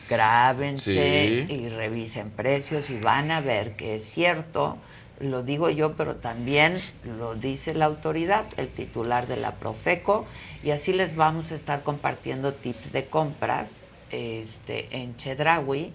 Grábense 0.08 1.46
Sí. 1.48 1.52
y 1.52 1.68
revisen 1.68 2.30
precios 2.30 2.90
y 2.90 2.98
van 2.98 3.30
a 3.30 3.40
ver 3.40 3.76
que 3.76 3.96
es 3.96 4.04
cierto. 4.04 4.78
Lo 5.20 5.42
digo 5.42 5.68
yo, 5.68 5.94
pero 5.96 6.16
también 6.16 6.78
lo 7.04 7.34
dice 7.34 7.74
la 7.74 7.86
autoridad, 7.86 8.44
el 8.56 8.68
titular 8.68 9.26
de 9.26 9.36
la 9.36 9.56
Profeco, 9.56 10.26
y 10.62 10.70
así 10.70 10.92
les 10.92 11.16
vamos 11.16 11.50
a 11.50 11.56
estar 11.56 11.82
compartiendo 11.82 12.54
tips 12.54 12.92
de 12.92 13.06
compras 13.06 13.80
este, 14.12 14.86
en 14.92 15.16
Chedraui, 15.16 15.92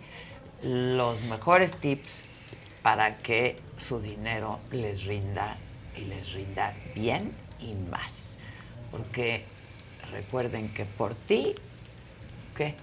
los 0.62 1.22
mejores 1.24 1.76
tips 1.78 2.24
para 2.82 3.16
que 3.18 3.56
su 3.78 4.02
dinero 4.02 4.60
les 4.72 5.06
rinda 5.06 5.58
y 5.95 6.02
les 6.02 6.34
rinda 6.34 6.74
bien 6.94 7.32
y 7.62 7.74
más. 7.90 8.38
Porque 8.91 9.45
recuerden 10.12 10.74
que 10.74 10.84
por 10.84 11.16
ti, 11.16 11.56
¿qué? 12.58 12.76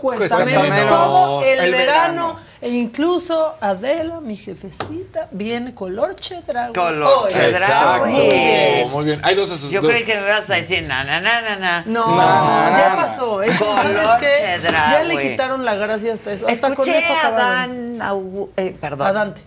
Cuesta, 0.00 0.36
Cuesta 0.36 0.44
menos, 0.60 0.68
menos. 0.70 0.88
todo 0.88 1.42
el, 1.44 1.58
El 1.60 1.72
verano. 1.72 2.26
verano. 2.34 2.36
E 2.62 2.68
incluso 2.70 3.54
Adela, 3.60 4.20
mi 4.20 4.34
jefecita, 4.36 5.28
viene 5.30 5.74
color 5.74 6.14
chedraui. 6.16 6.72
Color 6.72 7.08
Hoy. 7.26 7.32
chedraui. 7.32 8.10
Muy 8.12 8.20
bien. 8.28 8.90
Muy 8.90 9.04
bien. 9.04 9.20
Hay 9.22 9.34
dos 9.34 9.50
asus- 9.50 9.70
Yo 9.70 9.82
creí 9.82 10.04
que 10.04 10.14
me 10.16 10.22
ibas 10.26 10.48
a 10.50 10.54
decir 10.54 10.82
na 10.84 11.04
na 11.04 11.20
na 11.20 11.40
na 11.42 11.56
na. 11.56 11.82
No, 11.86 12.16
ya 12.16 12.94
pasó. 12.96 13.42
Eso, 13.42 13.64
¿sabes 13.76 14.08
qué? 14.20 14.60
Ya 14.62 15.04
le 15.04 15.18
quitaron 15.18 15.64
la 15.64 15.74
gracia 15.74 16.14
hasta 16.14 16.32
eso. 16.32 16.48
Hasta 16.48 16.74
con 16.74 16.88
Escuché 16.88 16.98
eso 16.98 17.12
a 17.12 17.18
acabaron. 17.18 17.50
Adán 17.50 17.98
Augu- 18.00 18.48
eh, 18.56 18.76
perdón. 18.80 19.06
A 19.06 19.12
Dante. 19.12 19.42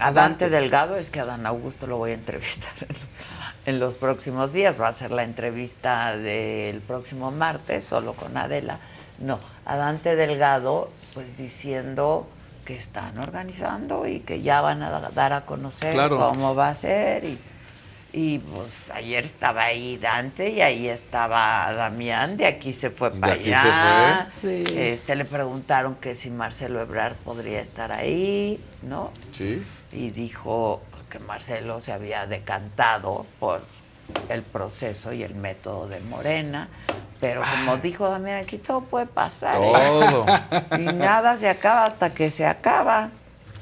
A 0.00 0.12
Dante 0.12 0.48
Delgado, 0.50 0.96
es 0.96 1.10
que 1.10 1.20
a 1.20 1.24
Dan 1.24 1.46
Augusto 1.46 1.86
lo 1.86 1.96
voy 1.98 2.10
a 2.10 2.14
entrevistar 2.14 2.72
en, 2.80 2.96
en 3.74 3.80
los 3.80 3.96
próximos 3.96 4.52
días. 4.52 4.78
Va 4.80 4.88
a 4.88 4.92
ser 4.92 5.10
la 5.12 5.22
entrevista 5.22 6.16
del 6.16 6.80
próximo 6.80 7.30
martes, 7.30 7.84
solo 7.84 8.12
con 8.14 8.36
Adela. 8.36 8.78
No, 9.18 9.38
a 9.64 9.76
Dante 9.76 10.16
Delgado, 10.16 10.90
pues 11.14 11.36
diciendo 11.36 12.26
que 12.64 12.76
están 12.76 13.18
organizando 13.18 14.06
y 14.06 14.20
que 14.20 14.40
ya 14.42 14.60
van 14.60 14.82
a 14.82 14.90
dar 15.10 15.32
a 15.32 15.42
conocer 15.46 15.92
Claro. 15.92 16.18
cómo 16.18 16.54
va 16.54 16.70
a 16.70 16.74
ser. 16.74 17.24
Y, 17.24 17.38
y 18.12 18.38
pues 18.38 18.90
ayer 18.90 19.24
estaba 19.24 19.64
ahí 19.64 19.96
Dante 19.98 20.50
y 20.50 20.60
ahí 20.62 20.88
estaba 20.88 21.72
Damián, 21.74 22.36
de 22.36 22.46
aquí 22.46 22.72
se 22.72 22.90
fue 22.90 23.10
para 23.12 23.34
aquí 23.34 23.44
se 23.44 23.54
allá. 23.54 24.26
fue. 24.30 24.64
Sí. 24.64 24.64
Este, 24.78 25.14
le 25.16 25.24
preguntaron 25.24 25.96
que 25.96 26.14
si 26.14 26.30
Marcelo 26.30 26.80
Ebrard 26.80 27.16
podría 27.16 27.60
estar 27.60 27.92
ahí, 27.92 28.58
¿no? 28.82 29.12
Sí. 29.32 29.62
y 29.92 30.10
dijo 30.10 30.80
que 31.10 31.18
Marcelo 31.20 31.80
se 31.80 31.92
había 31.92 32.26
decantado 32.26 33.26
por 33.38 33.62
el 34.28 34.42
proceso 34.42 35.12
y 35.12 35.22
el 35.22 35.34
método 35.34 35.88
de 35.88 36.00
Morena, 36.00 36.68
pero 37.20 37.42
como 37.42 37.76
dijo 37.78 38.08
Damián, 38.08 38.38
aquí 38.38 38.58
todo 38.58 38.82
puede 38.82 39.06
pasar. 39.06 39.56
¿eh? 39.56 39.72
Todo. 39.72 40.26
Y 40.78 40.82
nada 40.82 41.36
se 41.36 41.48
acaba 41.48 41.84
hasta 41.84 42.12
que 42.12 42.30
se 42.30 42.46
acaba. 42.46 43.10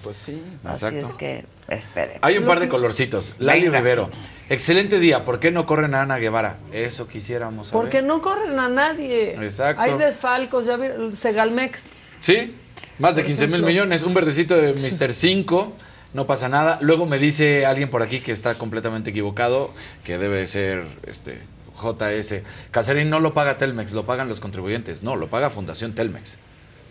Pues 0.02 0.16
sí. 0.16 0.43
Así 0.64 0.86
Exacto. 0.86 1.06
es 1.06 1.14
que 1.14 1.44
esperen. 1.69 2.19
Hay 2.23 2.39
un 2.39 2.44
par 2.44 2.59
de 2.59 2.69
colorcitos. 2.69 3.35
Lali 3.39 3.62
Venga. 3.62 3.78
Rivero. 3.78 4.10
Excelente 4.48 4.98
día. 4.98 5.24
¿Por 5.24 5.39
qué 5.39 5.51
no 5.51 5.64
corren 5.64 5.94
a 5.94 6.02
Ana 6.02 6.19
Guevara? 6.19 6.56
Eso 6.73 7.06
quisiéramos 7.06 7.69
saber. 7.69 7.82
Porque 7.82 8.02
no 8.02 8.20
corren 8.20 8.59
a 8.59 8.69
nadie. 8.69 9.35
Exacto. 9.35 9.81
Hay 9.81 9.97
desfalcos, 9.97 10.66
ya 10.66 10.77
vieron, 10.77 11.14
Segalmex. 11.14 11.93
Sí, 12.20 12.56
más 12.98 13.14
de 13.14 13.23
Por 13.23 13.28
15 13.28 13.47
mil 13.47 13.62
millones. 13.62 14.02
Un 14.02 14.12
verdecito 14.12 14.56
de 14.56 14.73
Mr. 14.73 15.14
5. 15.14 15.73
No 16.14 16.26
pasa 16.26 16.48
nada. 16.48 16.78
Luego 16.82 17.06
me 17.06 17.18
dice 17.18 17.64
alguien 17.64 17.89
por 17.89 18.02
aquí 18.02 18.20
que 18.20 18.32
está 18.32 18.55
completamente 18.56 19.10
equivocado, 19.10 19.72
que 20.05 20.18
debe 20.18 20.47
ser 20.47 20.86
este 21.06 21.40
JS. 21.80 22.43
Casarín 22.70 23.09
no 23.10 23.18
lo 23.18 23.32
paga 23.32 23.56
Telmex, 23.56 23.93
lo 23.93 24.05
pagan 24.05 24.28
los 24.28 24.40
contribuyentes. 24.40 25.02
No, 25.02 25.16
lo 25.16 25.28
paga 25.28 25.48
Fundación 25.48 25.94
Telmex. 25.94 26.39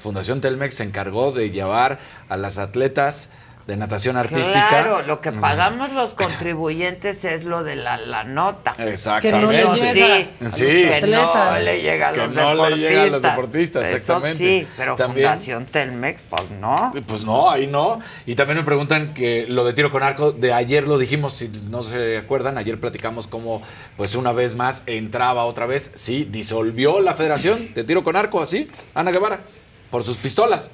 Fundación 0.01 0.41
Telmex 0.41 0.75
se 0.75 0.83
encargó 0.83 1.31
de 1.31 1.51
llevar 1.51 1.99
a 2.27 2.37
las 2.37 2.57
atletas 2.57 3.29
de 3.67 3.77
natación 3.77 4.17
artística. 4.17 4.67
Claro, 4.69 5.01
lo 5.03 5.21
que 5.21 5.31
pagamos 5.31 5.91
los 5.93 6.13
contribuyentes 6.13 7.23
es 7.25 7.43
lo 7.45 7.63
de 7.63 7.75
la, 7.75 7.97
la 7.97 8.23
nota. 8.23 8.73
Exactamente. 8.77 9.61
Eso 9.61 9.75
sí, 9.75 10.29
Sí. 10.51 10.65
que 10.89 11.01
no 11.07 11.59
le 11.59 11.81
llega 11.81 12.09
a 12.09 12.13
Que 12.13 12.19
los 12.27 12.31
no 12.33 12.69
le 12.69 12.77
llega 12.77 13.03
a 13.03 13.05
los 13.07 13.21
deportistas. 13.21 13.83
deportistas, 13.83 13.85
Eso 13.87 13.95
exactamente. 13.95 14.37
sí, 14.37 14.67
pero 14.77 14.95
También- 14.95 15.27
Fundación 15.27 15.65
Telmex, 15.67 16.23
pues 16.23 16.49
no. 16.51 16.91
Pues 17.05 17.23
no, 17.25 17.49
ahí 17.51 17.67
no. 17.67 17.99
Y 18.25 18.35
también 18.35 18.57
me 18.57 18.63
preguntan 18.63 19.13
que 19.13 19.45
lo 19.47 19.63
de 19.63 19.73
tiro 19.73 19.91
con 19.91 20.03
arco, 20.03 20.31
de 20.31 20.53
ayer 20.53 20.87
lo 20.87 20.97
dijimos, 20.97 21.33
si 21.35 21.47
no 21.47 21.83
se 21.83 22.17
acuerdan, 22.17 22.57
ayer 22.57 22.79
platicamos 22.79 23.27
cómo, 23.27 23.61
pues 23.97 24.15
una 24.15 24.31
vez 24.31 24.55
más, 24.55 24.83
entraba 24.87 25.45
otra 25.45 25.65
vez, 25.65 25.91
sí, 25.95 26.27
disolvió 26.29 26.99
la 26.99 27.13
federación 27.13 27.73
de 27.73 27.83
tiro 27.83 28.03
con 28.03 28.15
arco, 28.15 28.41
así, 28.41 28.69
Ana 28.93 29.11
Guevara, 29.11 29.41
por 29.89 30.03
sus 30.03 30.17
pistolas. 30.17 30.71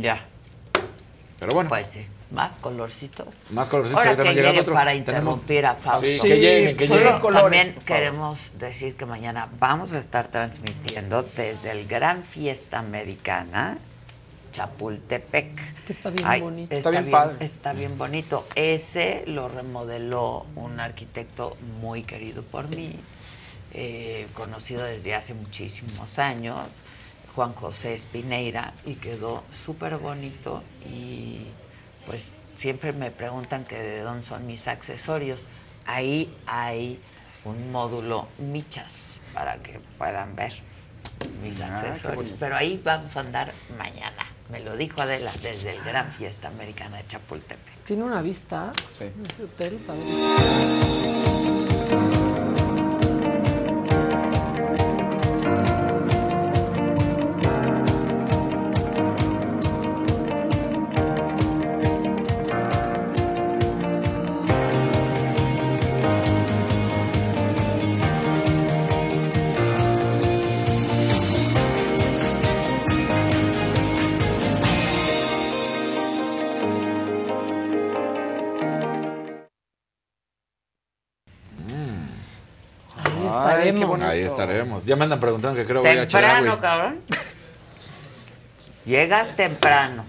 Ya. 0.00 0.24
Pero 1.40 1.54
bueno. 1.54 1.68
Pues 1.68 1.86
sí, 1.86 2.06
más 2.30 2.52
colorcito. 2.60 3.26
Más 3.50 3.70
colorcitos, 3.70 3.98
Ahora 4.04 4.16
que 4.16 4.24
nos 4.24 4.34
llega 4.34 4.48
llegue 4.50 4.60
otro. 4.60 4.74
para 4.74 4.90
Tenemos- 4.92 5.08
interrumpir 5.08 5.66
a 5.66 5.74
Fausto. 5.74 6.06
Sí, 6.06 6.20
que 6.28 6.38
lleguen, 6.38 6.76
que 6.76 6.86
Solo 6.86 7.00
lleguen. 7.18 7.32
también 7.34 7.74
queremos 7.86 8.50
decir 8.58 8.96
que 8.96 9.06
mañana 9.06 9.48
vamos 9.58 9.92
a 9.92 9.98
estar 9.98 10.28
transmitiendo 10.28 11.22
desde 11.22 11.70
el 11.70 11.86
Gran 11.86 12.24
Fiesta 12.24 12.78
Americana, 12.80 13.78
Chapultepec. 14.52 15.84
Que 15.84 15.92
está 15.92 16.10
bien 16.10 16.26
Ay, 16.26 16.40
bonito. 16.40 16.74
Está, 16.74 16.76
Está 16.76 16.90
bien 16.90 17.04
bien, 17.04 17.12
padre. 17.12 17.44
Está 17.44 17.72
bien 17.72 17.98
bonito. 17.98 18.46
Ese 18.54 19.22
lo 19.26 19.48
remodeló 19.48 20.46
un 20.56 20.80
arquitecto 20.80 21.56
muy 21.80 22.02
querido 22.02 22.42
por 22.42 22.74
mí, 22.74 22.96
eh, 23.72 24.26
conocido 24.34 24.84
desde 24.84 25.14
hace 25.14 25.34
muchísimos 25.34 26.18
años, 26.18 26.60
Juan 27.34 27.52
José 27.52 27.94
Espineira, 27.94 28.72
y 28.84 28.94
quedó 28.96 29.44
súper 29.64 29.96
bonito. 29.98 30.62
Y 30.84 31.46
pues 32.06 32.30
siempre 32.58 32.92
me 32.92 33.10
preguntan 33.10 33.64
que 33.64 33.76
de 33.78 34.00
dónde 34.00 34.24
son 34.26 34.46
mis 34.46 34.68
accesorios. 34.68 35.46
Ahí 35.86 36.34
hay 36.46 37.00
un 37.44 37.70
módulo 37.72 38.28
Michas 38.38 39.20
para 39.32 39.56
que 39.58 39.80
puedan 39.96 40.34
ver. 40.36 40.52
mis 41.42 41.60
Ah, 41.60 41.76
accesorios. 41.80 42.34
Pero 42.38 42.56
ahí 42.56 42.80
vamos 42.84 43.16
a 43.16 43.20
andar 43.20 43.52
mañana. 43.78 44.26
Me 44.50 44.60
lo 44.60 44.76
dijo 44.76 45.00
Adela 45.02 45.30
desde 45.42 45.76
el 45.76 45.82
Gran 45.84 46.12
Fiesta 46.12 46.48
Americana 46.48 46.96
de 46.98 47.06
Chapultepec. 47.06 47.82
Tiene 47.84 48.04
una 48.04 48.22
vista. 48.22 48.72
Sí. 48.88 49.04
Ese 49.30 49.44
hotel, 49.44 49.76
padre. 49.86 51.17
Ahí 84.18 84.24
estaremos. 84.26 84.84
Ya 84.84 84.96
me 84.96 85.04
andan 85.04 85.20
preguntando 85.20 85.56
que 85.58 85.66
creo 85.66 85.80
voy 85.80 85.90
a 85.90 86.02
echar 86.02 86.22
Temprano, 86.22 86.60
cabrón. 86.60 87.00
Llegas 88.84 89.36
temprano. 89.36 90.04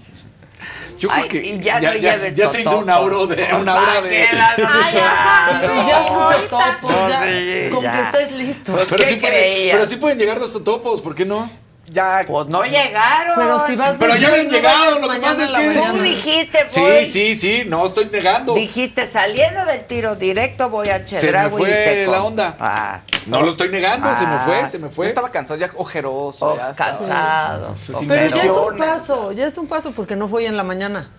Yo 0.98 1.08
creo 1.10 1.24
Ay, 1.24 1.30
que 1.30 1.38
y 1.46 1.60
ya, 1.62 1.80
ya- 1.80 1.92
no 1.92 1.98
ya- 1.98 2.16
lleves 2.18 2.36
ya 2.36 2.48
se 2.50 2.60
hizo 2.62 2.72
totopos. 2.72 2.84
una 2.84 2.94
aura 2.96 3.36
de- 3.36 3.54
una 3.56 3.72
aura 3.74 4.02
de- 4.02 4.26
¿Para 4.26 4.30
qué 4.30 4.36
las 4.36 4.60
Ay, 4.60 5.88
ya 5.88 6.04
son 6.04 6.50
totopos, 6.50 7.10
ya. 7.10 7.28
sí, 7.28 7.70
con 7.72 7.84
ya. 7.84 7.92
que 7.94 8.02
estés 8.02 8.32
listo. 8.38 8.72
Pues, 8.74 8.86
pero, 8.90 9.04
¿qué 9.04 9.10
sí 9.10 9.16
pueden, 9.16 9.36
creías? 9.38 9.76
pero 9.78 9.88
sí 9.88 9.96
pueden 9.96 10.18
llegar 10.18 10.38
los 10.40 10.52
totopos, 10.52 11.02
¿por 11.02 11.16
qué 11.16 11.24
no? 11.26 11.50
Ya. 11.92 12.24
Pues 12.28 12.48
no 12.48 12.64
llegaron. 12.64 13.34
Pero 13.36 13.66
si 13.66 13.76
vas 13.76 13.96
Pero 14.00 14.16
ya 14.16 14.28
habían 14.28 14.48
no 14.48 14.52
llegado, 14.54 15.00
lo 15.00 15.10
que 15.10 15.20
pasa 15.20 15.44
es 15.44 15.52
que- 15.52 15.80
Tú 15.92 16.02
dijiste, 16.02 16.60
Sí, 16.68 16.80
voy. 16.82 17.06
sí, 17.08 17.36
sí, 17.36 17.64
no 17.66 17.86
estoy 17.86 18.06
negando. 18.12 18.54
Dijiste, 18.54 19.06
saliendo 19.08 19.66
del 19.66 19.86
tiro 19.86 20.16
directo 20.16 20.70
voy 20.70 20.90
a 20.90 21.06
Se 21.08 21.16
me 21.16 21.22
Chedraui 21.22 21.50
fue 21.52 22.08
la 22.08 22.24
onda. 22.24 22.56
Ah, 22.60 23.02
No 23.26 23.42
lo 23.42 23.52
estoy 23.52 23.70
negando, 23.70 24.14
se 24.16 24.26
me 24.26 24.36
Ah. 24.36 24.44
fue, 24.46 24.66
se 24.68 24.80
me 24.80 24.90
fue. 24.90 25.08
estaba 25.08 25.30
cansado, 25.32 25.60
ya 25.60 25.70
ojeroso. 25.76 26.48
oh, 26.54 26.56
ya 26.58 26.74
cansado. 26.74 27.76
Pero 28.08 28.28
ya 28.28 28.44
es 28.44 28.50
un 28.52 28.78
paso, 28.78 29.32
ya 29.32 29.48
es 29.48 29.58
un 29.58 29.68
paso 29.68 29.92
porque 29.92 30.16
no 30.16 30.28
fue 30.28 30.42
hoy 30.44 30.46
en 30.48 30.58
la 30.58 30.64
mañana. 30.64 31.10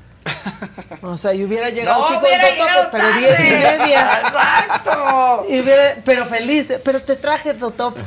O 1.02 1.16
sea, 1.16 1.32
y 1.34 1.44
hubiera 1.44 1.70
llegado 1.70 2.02
No, 2.02 2.08
sí 2.08 2.14
con 2.14 2.24
hubiera 2.24 2.50
llegado 2.50 2.88
pero 2.92 3.04
tarde. 3.08 3.18
diez 3.20 3.40
y 3.40 3.42
media. 3.52 4.20
Exacto. 4.26 5.46
Y 5.48 5.60
hubiera- 5.60 5.96
pero 6.04 6.24
feliz, 6.26 6.72
pero 6.84 7.00
te 7.00 7.16
traje 7.16 7.54
totopos. 7.54 8.02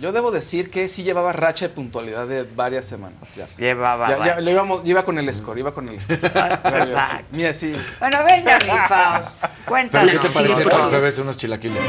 Yo 0.00 0.10
debo 0.12 0.30
decir 0.32 0.70
que 0.70 0.88
sí 0.88 1.02
llevaba 1.04 1.32
racha 1.32 1.68
de 1.68 1.74
puntualidad 1.74 2.26
de 2.26 2.42
varias 2.42 2.86
semanas. 2.86 3.34
Ya. 3.36 3.46
Llevaba 3.56 4.08
Ya, 4.24 4.40
íbamos, 4.40 4.80
iba 4.84 5.04
con 5.04 5.18
el 5.18 5.32
score, 5.32 5.58
iba 5.60 5.72
con 5.72 5.88
el 5.88 6.00
score. 6.02 6.18
Exacto. 6.24 7.24
Mira, 7.30 7.52
sí. 7.52 7.76
Bueno, 8.00 8.24
venga, 8.24 8.58
mi 8.58 8.88
Faust. 8.88 9.40
Pero 9.42 9.64
Cuéntanos. 9.66 10.10
¿qué 10.12 10.18
te 10.18 10.28
parece 10.28 10.64
para 10.64 10.76
el 10.84 10.90
jueves 10.90 11.18
unos 11.18 11.36
chilaquiles? 11.36 11.82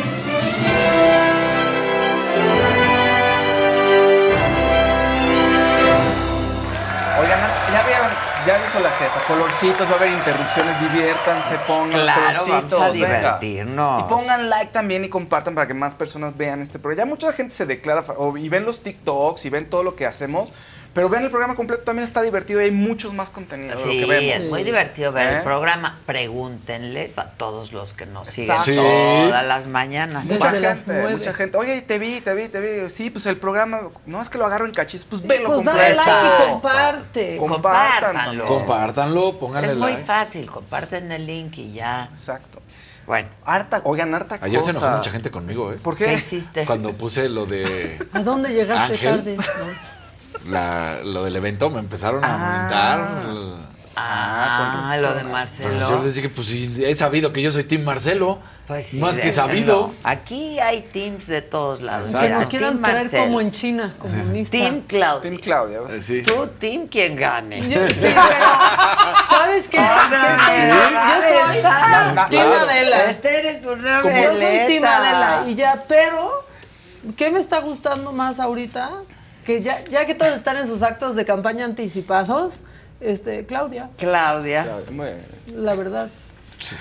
Oigan, 7.19 7.39
ya 8.45 8.57
dijo 8.59 8.79
la 8.79 8.91
jefa, 8.91 9.21
colorcitos, 9.27 9.87
va 9.87 9.93
a 9.93 9.95
haber 9.97 10.11
interrupciones, 10.11 10.79
diviértanse, 10.81 11.55
pongan 11.67 11.91
Claro, 11.91 12.39
colorcitos. 12.45 12.49
vamos 12.49 12.73
a 12.73 12.91
venga. 12.91 13.07
divertirnos. 13.39 13.99
Y 14.01 14.03
pongan 14.09 14.49
like 14.49 14.71
también 14.71 15.03
y 15.05 15.09
compartan 15.09 15.55
para 15.55 15.67
que 15.67 15.73
más 15.73 15.95
personas 15.95 16.35
vean 16.37 16.61
este 16.61 16.79
programa. 16.79 17.03
Ya 17.03 17.09
mucha 17.09 17.33
gente 17.33 17.53
se 17.55 17.65
declara 17.65 18.03
y 18.37 18.49
ven 18.49 18.65
los 18.65 18.81
TikToks 18.81 19.45
y 19.45 19.49
ven 19.49 19.69
todo 19.69 19.83
lo 19.83 19.95
que 19.95 20.05
hacemos, 20.05 20.51
pero 20.93 21.09
vean 21.09 21.23
el 21.23 21.29
programa 21.29 21.55
completo, 21.55 21.83
también 21.83 22.03
está 22.03 22.21
divertido 22.21 22.61
y 22.61 22.65
hay 22.65 22.71
muchos 22.71 23.13
más 23.13 23.29
contenidos 23.29 23.79
de 23.81 23.85
lo 23.85 23.91
Sí, 23.91 23.99
que 24.01 24.05
vemos. 24.05 24.31
es 24.35 24.49
muy 24.49 24.63
divertido 24.63 25.11
ver 25.11 25.27
¿Eh? 25.27 25.37
el 25.37 25.43
programa. 25.43 25.99
Pregúntenles 26.05 27.17
a 27.17 27.31
todos 27.31 27.71
los 27.73 27.93
que 27.93 28.05
nos 28.05 28.27
siguen 28.27 28.51
Exacto. 28.55 28.81
todas 28.81 29.45
las 29.45 29.67
mañanas. 29.67 30.27
Mucha 30.27 30.51
Desde 30.51 30.59
las 30.59 30.83
gente, 30.85 31.07
mucha 31.17 31.33
gente. 31.33 31.57
Oye, 31.57 31.81
te 31.81 31.97
vi, 31.99 32.21
te 32.21 32.33
vi, 32.33 32.47
te 32.47 32.59
vi. 32.59 32.89
Sí, 32.89 33.09
pues 33.09 33.25
el 33.25 33.37
programa, 33.37 33.81
no 34.05 34.21
es 34.21 34.29
que 34.29 34.37
lo 34.37 34.45
agarro 34.45 34.65
en 34.65 34.71
cachis, 34.71 35.05
pues 35.05 35.21
velo 35.23 35.45
Pues 35.47 35.57
completo. 35.63 35.79
dale 35.79 35.95
like 35.95 36.11
y 36.11 36.49
comparte. 36.51 37.37
Compártanlo. 37.37 38.45
Compártanlo, 38.45 39.39
pónganle 39.39 39.71
Es 39.71 39.77
muy 39.77 39.91
like. 39.93 40.05
fácil, 40.05 40.45
comparten 40.49 41.11
el 41.11 41.25
link 41.25 41.57
y 41.57 41.73
ya. 41.73 42.09
Exacto. 42.11 42.59
Bueno, 43.05 43.27
Harta, 43.45 43.81
oigan, 43.83 44.15
harta 44.15 44.37
Ayer 44.41 44.61
se 44.61 44.67
cosa. 44.73 44.85
enojó 44.85 44.97
mucha 44.97 45.11
gente 45.11 45.29
conmigo, 45.29 45.73
¿eh? 45.73 45.77
¿Por 45.81 45.97
¿qué 45.97 46.05
qué? 46.05 46.13
hiciste? 46.13 46.65
Cuando 46.65 46.93
puse 46.93 47.27
lo 47.27 47.45
de 47.45 47.99
¿A 48.13 48.19
dónde 48.21 48.53
llegaste 48.53 48.93
Ángel. 48.93 49.17
tarde? 49.17 49.37
No. 49.59 49.93
La, 50.49 50.99
lo 51.03 51.23
del 51.23 51.35
evento, 51.35 51.69
me 51.69 51.79
empezaron 51.79 52.23
a 52.23 52.27
Ah. 52.27 52.67
comentar. 52.67 53.73
Ah, 53.95 54.87
con 54.95 55.01
lo 55.03 55.09
de 55.13 55.19
Pero 55.19 55.29
Marcelo. 55.29 55.89
yo 55.89 56.01
les 56.03 56.15
dije, 56.15 56.27
pues 56.29 56.47
sí, 56.47 56.73
he 56.83 56.95
sabido 56.95 57.31
que 57.31 57.43
yo 57.43 57.51
soy 57.51 57.63
Team 57.63 57.83
Marcelo. 57.83 58.39
Pues 58.65 58.87
sí, 58.87 58.97
más 58.97 59.19
que 59.19 59.29
sabido. 59.29 59.93
Aquí 60.03 60.59
hay 60.59 60.81
teams 60.81 61.27
de 61.27 61.43
todos 61.43 61.79
lados. 61.81 62.07
Exacto. 62.07 62.27
Que 62.27 62.33
nos 62.33 62.45
quieran 62.47 62.81
traer 62.81 62.97
Marcelo, 63.03 63.23
como 63.25 63.41
en 63.41 63.51
China, 63.51 63.93
comunista. 63.99 64.51
Team 64.57 64.81
Claudia. 64.87 65.21
Team 65.29 65.37
Claudia. 65.41 65.79
Eh, 65.91 66.01
sí. 66.01 66.23
Tú, 66.23 66.47
Team, 66.59 66.87
quien 66.87 67.15
gane. 67.15 67.69
Yo- 67.69 67.87
sí, 67.89 67.95
pero 68.01 68.15
¿sabes 69.29 69.67
qué? 69.67 69.77
¿Qué 69.77 70.63
estoy- 70.63 70.93
yo 70.93 71.43
soy. 71.51 72.29
Team 72.31 72.51
Adela. 72.61 73.05
Este 73.11 73.37
eres 73.39 73.65
una 73.65 73.97
Yo 74.01 74.09
soy. 74.37 74.67
Team 74.67 74.83
Adela 74.85 75.43
y 75.47 75.53
ya, 75.55 75.83
pero 75.87 76.45
¿qué 77.15 77.29
me 77.29 77.39
está 77.39 77.59
gustando 77.59 78.11
más 78.11 78.39
ahorita? 78.39 78.89
Que 79.45 79.61
ya, 79.61 79.83
ya 79.85 80.05
que 80.05 80.15
todos 80.15 80.33
están 80.33 80.57
en 80.57 80.67
sus 80.67 80.81
actos 80.81 81.15
de 81.15 81.25
campaña 81.25 81.65
anticipados, 81.65 82.61
este, 82.99 83.45
Claudia, 83.45 83.89
Claudia. 83.97 84.63
Claudia, 84.63 84.91
muy 84.91 85.05
bien. 85.07 85.25
la 85.55 85.75
verdad. 85.75 86.09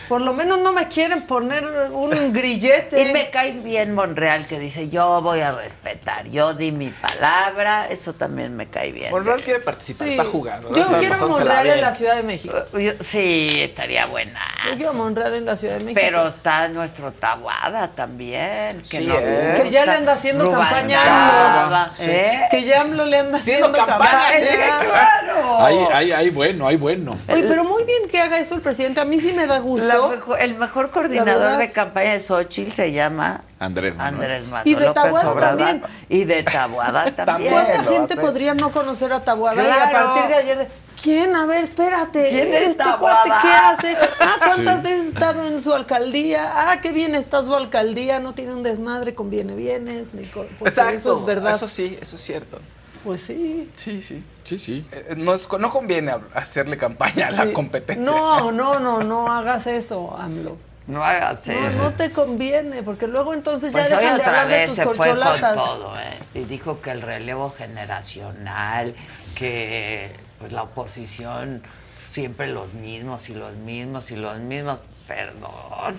Por 0.09 0.21
lo 0.21 0.33
menos 0.33 0.59
no 0.61 0.73
me 0.73 0.89
quieren 0.89 1.23
poner 1.27 1.65
un 1.93 2.33
grillete. 2.33 3.03
Y 3.03 3.13
me 3.13 3.31
cae 3.31 3.53
bien 3.53 3.95
Monreal 3.95 4.47
que 4.47 4.59
dice, 4.59 4.89
yo 4.89 5.21
voy 5.23 5.41
a 5.41 5.53
respetar, 5.53 6.29
yo 6.29 6.55
di 6.55 6.73
mi 6.73 6.89
palabra, 6.91 7.87
eso 7.89 8.15
también 8.15 8.57
me 8.57 8.69
cae 8.69 8.93
bien. 8.93 9.11
Monreal 9.11 9.41
quiere 9.43 9.61
participar, 9.61 10.07
Sí. 10.09 10.13
está 10.19 10.25
jugando. 10.25 10.71
¿no? 10.71 10.77
Yo 10.77 10.83
Está 10.83 10.99
quiero 10.99 11.29
Monreal 11.29 11.67
en 11.67 11.81
la 11.81 11.93
Ciudad 11.93 12.17
de 12.17 12.23
México. 12.23 12.55
Yo- 12.79 12.93
sí, 13.01 13.61
estaría 13.63 14.07
buena. 14.07 14.41
Yo 14.71 14.77
quiero 14.77 14.95
Monreal 14.95 15.35
en 15.35 15.45
la 15.47 15.57
Ciudad 15.57 15.79
de 15.79 15.85
México. 15.85 16.01
Pero 16.03 16.29
está 16.29 16.69
nuestro 16.69 17.13
Tabuada 17.13 17.89
también, 17.95 18.79
que 18.79 18.99
Sí, 18.99 19.07
nos 19.07 19.19
¿eh? 19.23 19.55
Que 19.63 19.71
ya 19.71 19.85
le 19.87 19.93
anda 19.93 20.13
haciendo 20.13 20.51
campaña 20.51 21.65
AMLO. 21.67 21.91
¿eh? 22.07 22.43
Que 22.51 22.63
ya 22.65 22.81
AMLO 22.83 23.05
le 23.05 23.19
anda 23.19 23.39
Haciendo 23.39 23.67
haciendo 23.69 23.87
campaña, 23.87 24.19
campaña. 24.19 24.41
sí, 24.81 24.87
¡Claro! 24.89 25.59
Hay, 25.65 25.77
hay, 25.93 26.13
hay 26.13 26.31
bueno, 26.31 26.67
hay 26.67 26.77
bueno. 26.77 27.19
Oye, 27.29 27.45
pero 27.45 27.65
muy 27.65 27.85
bien 27.85 28.09
que 28.11 28.21
haga 28.21 28.39
eso 28.39 28.55
el 28.55 28.61
presidente. 28.61 29.01
A 29.01 29.05
mí 29.05 29.19
sí 29.19 29.33
me 29.33 29.47
da 29.47 29.53
La 29.53 29.61
gusto. 29.81 30.37
el 30.37 30.55
mejor 30.57 30.91
coordinador 30.91 31.41
verdad. 31.41 31.59
de 31.59 31.73
campaña 31.73 32.13
de 32.13 32.21
Xochitl 32.21 32.73
se 32.73 32.93
llama 32.93 33.43
Andrés 33.59 33.97
Manuel. 33.97 34.15
Andrés 34.31 34.45
Manuel 34.49 34.67
Y 34.69 34.75
de 34.75 34.87
López 34.87 35.03
Taboada 35.03 35.31
Obrador. 35.31 35.59
también. 35.59 35.83
Y 36.09 36.25
de 36.25 36.43
Tabuada 36.43 37.11
también. 37.17 37.53
¿Cuánta 37.53 37.83
gente 37.85 38.17
podría 38.17 38.55
no 38.55 38.71
conocer 38.71 39.13
a 39.13 39.21
Tabuada? 39.25 39.63
Y 39.63 39.71
a 39.71 39.91
partir 39.93 40.29
de 40.29 40.35
ayer, 40.35 40.69
¿quién? 41.03 41.35
A 41.37 41.47
ver, 41.47 41.65
espérate. 41.65 42.29
¿Quién 42.31 42.47
es 42.55 42.61
¿Este 42.69 42.75
Taboada? 42.85 43.23
cuate 43.25 43.31
qué 43.43 43.53
hace? 43.53 43.97
Ah, 44.21 44.35
¿cuántas 44.45 44.77
Sí. 44.79 44.83
veces 44.85 45.01
ha 45.01 45.09
estado 45.09 45.47
en 45.47 45.61
su 45.63 45.73
alcaldía? 45.75 46.51
Ah, 46.55 46.81
qué 46.81 46.93
bien 46.93 47.15
está 47.15 47.43
su 47.43 47.55
alcaldía. 47.55 48.19
No 48.21 48.33
tiene 48.35 48.55
un 48.55 48.63
desmadre 48.63 49.15
con 49.15 49.31
viene 49.31 49.55
bienes. 49.55 50.15
Ni 50.15 50.25
con, 50.27 50.47
Exacto. 50.61 50.91
eso 50.95 51.13
es 51.15 51.25
verdad. 51.25 51.55
Eso 51.55 51.69
sí, 51.69 51.99
eso 52.01 52.17
es 52.17 52.23
cierto. 52.23 52.59
Pues 53.05 53.23
sí. 53.23 53.71
Sí, 53.77 54.01
sí. 54.03 54.23
Sí, 54.45 54.59
sí. 54.59 54.87
Eh, 54.93 55.15
No, 55.17 55.35
es- 55.35 55.49
no 55.59 55.71
conviene 55.71 56.15
hacerle 56.35 56.77
campaña 56.79 57.29
a 57.29 57.31
la 57.33 57.53
competencia. 57.53 58.05
No, 58.05 58.53
no, 58.53 58.79
no, 58.81 59.03
no 59.03 59.33
hagas 59.33 59.67
eso, 59.67 60.17
AMLO. 60.17 60.57
No 60.87 61.03
hagas 61.05 61.47
eso. 61.47 61.61
No, 61.77 61.85
no 61.85 61.91
te 61.93 62.11
conviene, 62.13 62.83
porque 62.83 63.07
luego 63.07 63.35
entonces 63.35 63.71
Pues 63.73 63.89
ya 63.89 63.99
hoy 63.99 64.03
dejan 64.05 64.19
de 64.19 64.25
hablar 64.25 64.49
de 64.49 64.67
tus 64.67 64.75
se 64.77 64.83
fue 64.85 64.97
con 64.97 64.97
corcholatas. 65.07 65.55
todo, 65.57 65.99
¿eh? 65.99 66.19
Y 66.35 66.41
dijo 66.45 66.81
que 66.81 66.91
el 66.91 67.03
relevo 67.03 67.51
generacional, 67.57 68.95
que 69.37 70.11
pues 70.39 70.53
la 70.53 70.63
oposición 70.65 71.63
siempre 72.11 72.49
los 72.49 72.75
mismos 72.75 73.29
y 73.31 73.35
los 73.35 73.55
mismos 73.55 74.11
y 74.11 74.17
los 74.17 74.39
mismos. 74.41 74.79
Perdón. 75.07 75.97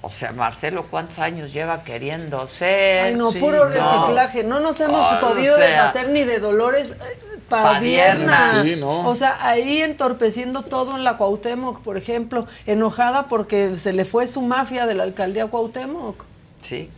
O 0.00 0.10
sea, 0.12 0.32
Marcelo, 0.32 0.86
¿cuántos 0.90 1.18
años 1.18 1.52
lleva 1.52 1.82
queriendo 1.82 2.46
ser? 2.46 3.06
Ay, 3.06 3.14
no, 3.14 3.32
Sí, 3.32 3.38
puro 3.40 3.64
no. 3.64 3.70
reciclaje. 3.70 4.44
No 4.44 4.60
nos 4.60 4.80
hemos 4.80 5.00
O 5.00 5.20
podido 5.28 5.56
sea, 5.56 5.66
deshacer 5.68 6.10
ni 6.10 6.22
de 6.24 6.38
Dolores 6.38 6.92
eh, 6.92 7.38
Padierna. 7.48 8.36
Padierna. 8.38 8.62
Sí, 8.62 8.76
no. 8.76 9.08
O 9.08 9.14
sea, 9.16 9.38
ahí 9.40 9.82
entorpeciendo 9.82 10.62
todo 10.62 10.94
en 10.96 11.02
la 11.02 11.16
Cuauhtémoc, 11.16 11.80
por 11.80 11.96
ejemplo, 11.96 12.46
enojada 12.66 13.26
porque 13.26 13.74
se 13.74 13.92
le 13.92 14.04
fue 14.04 14.26
su 14.28 14.40
mafia 14.42 14.86
de 14.86 14.94
la 14.94 15.02
alcaldía 15.02 15.46
Cuauhtémoc. 15.46 16.24
Sí. 16.62 16.90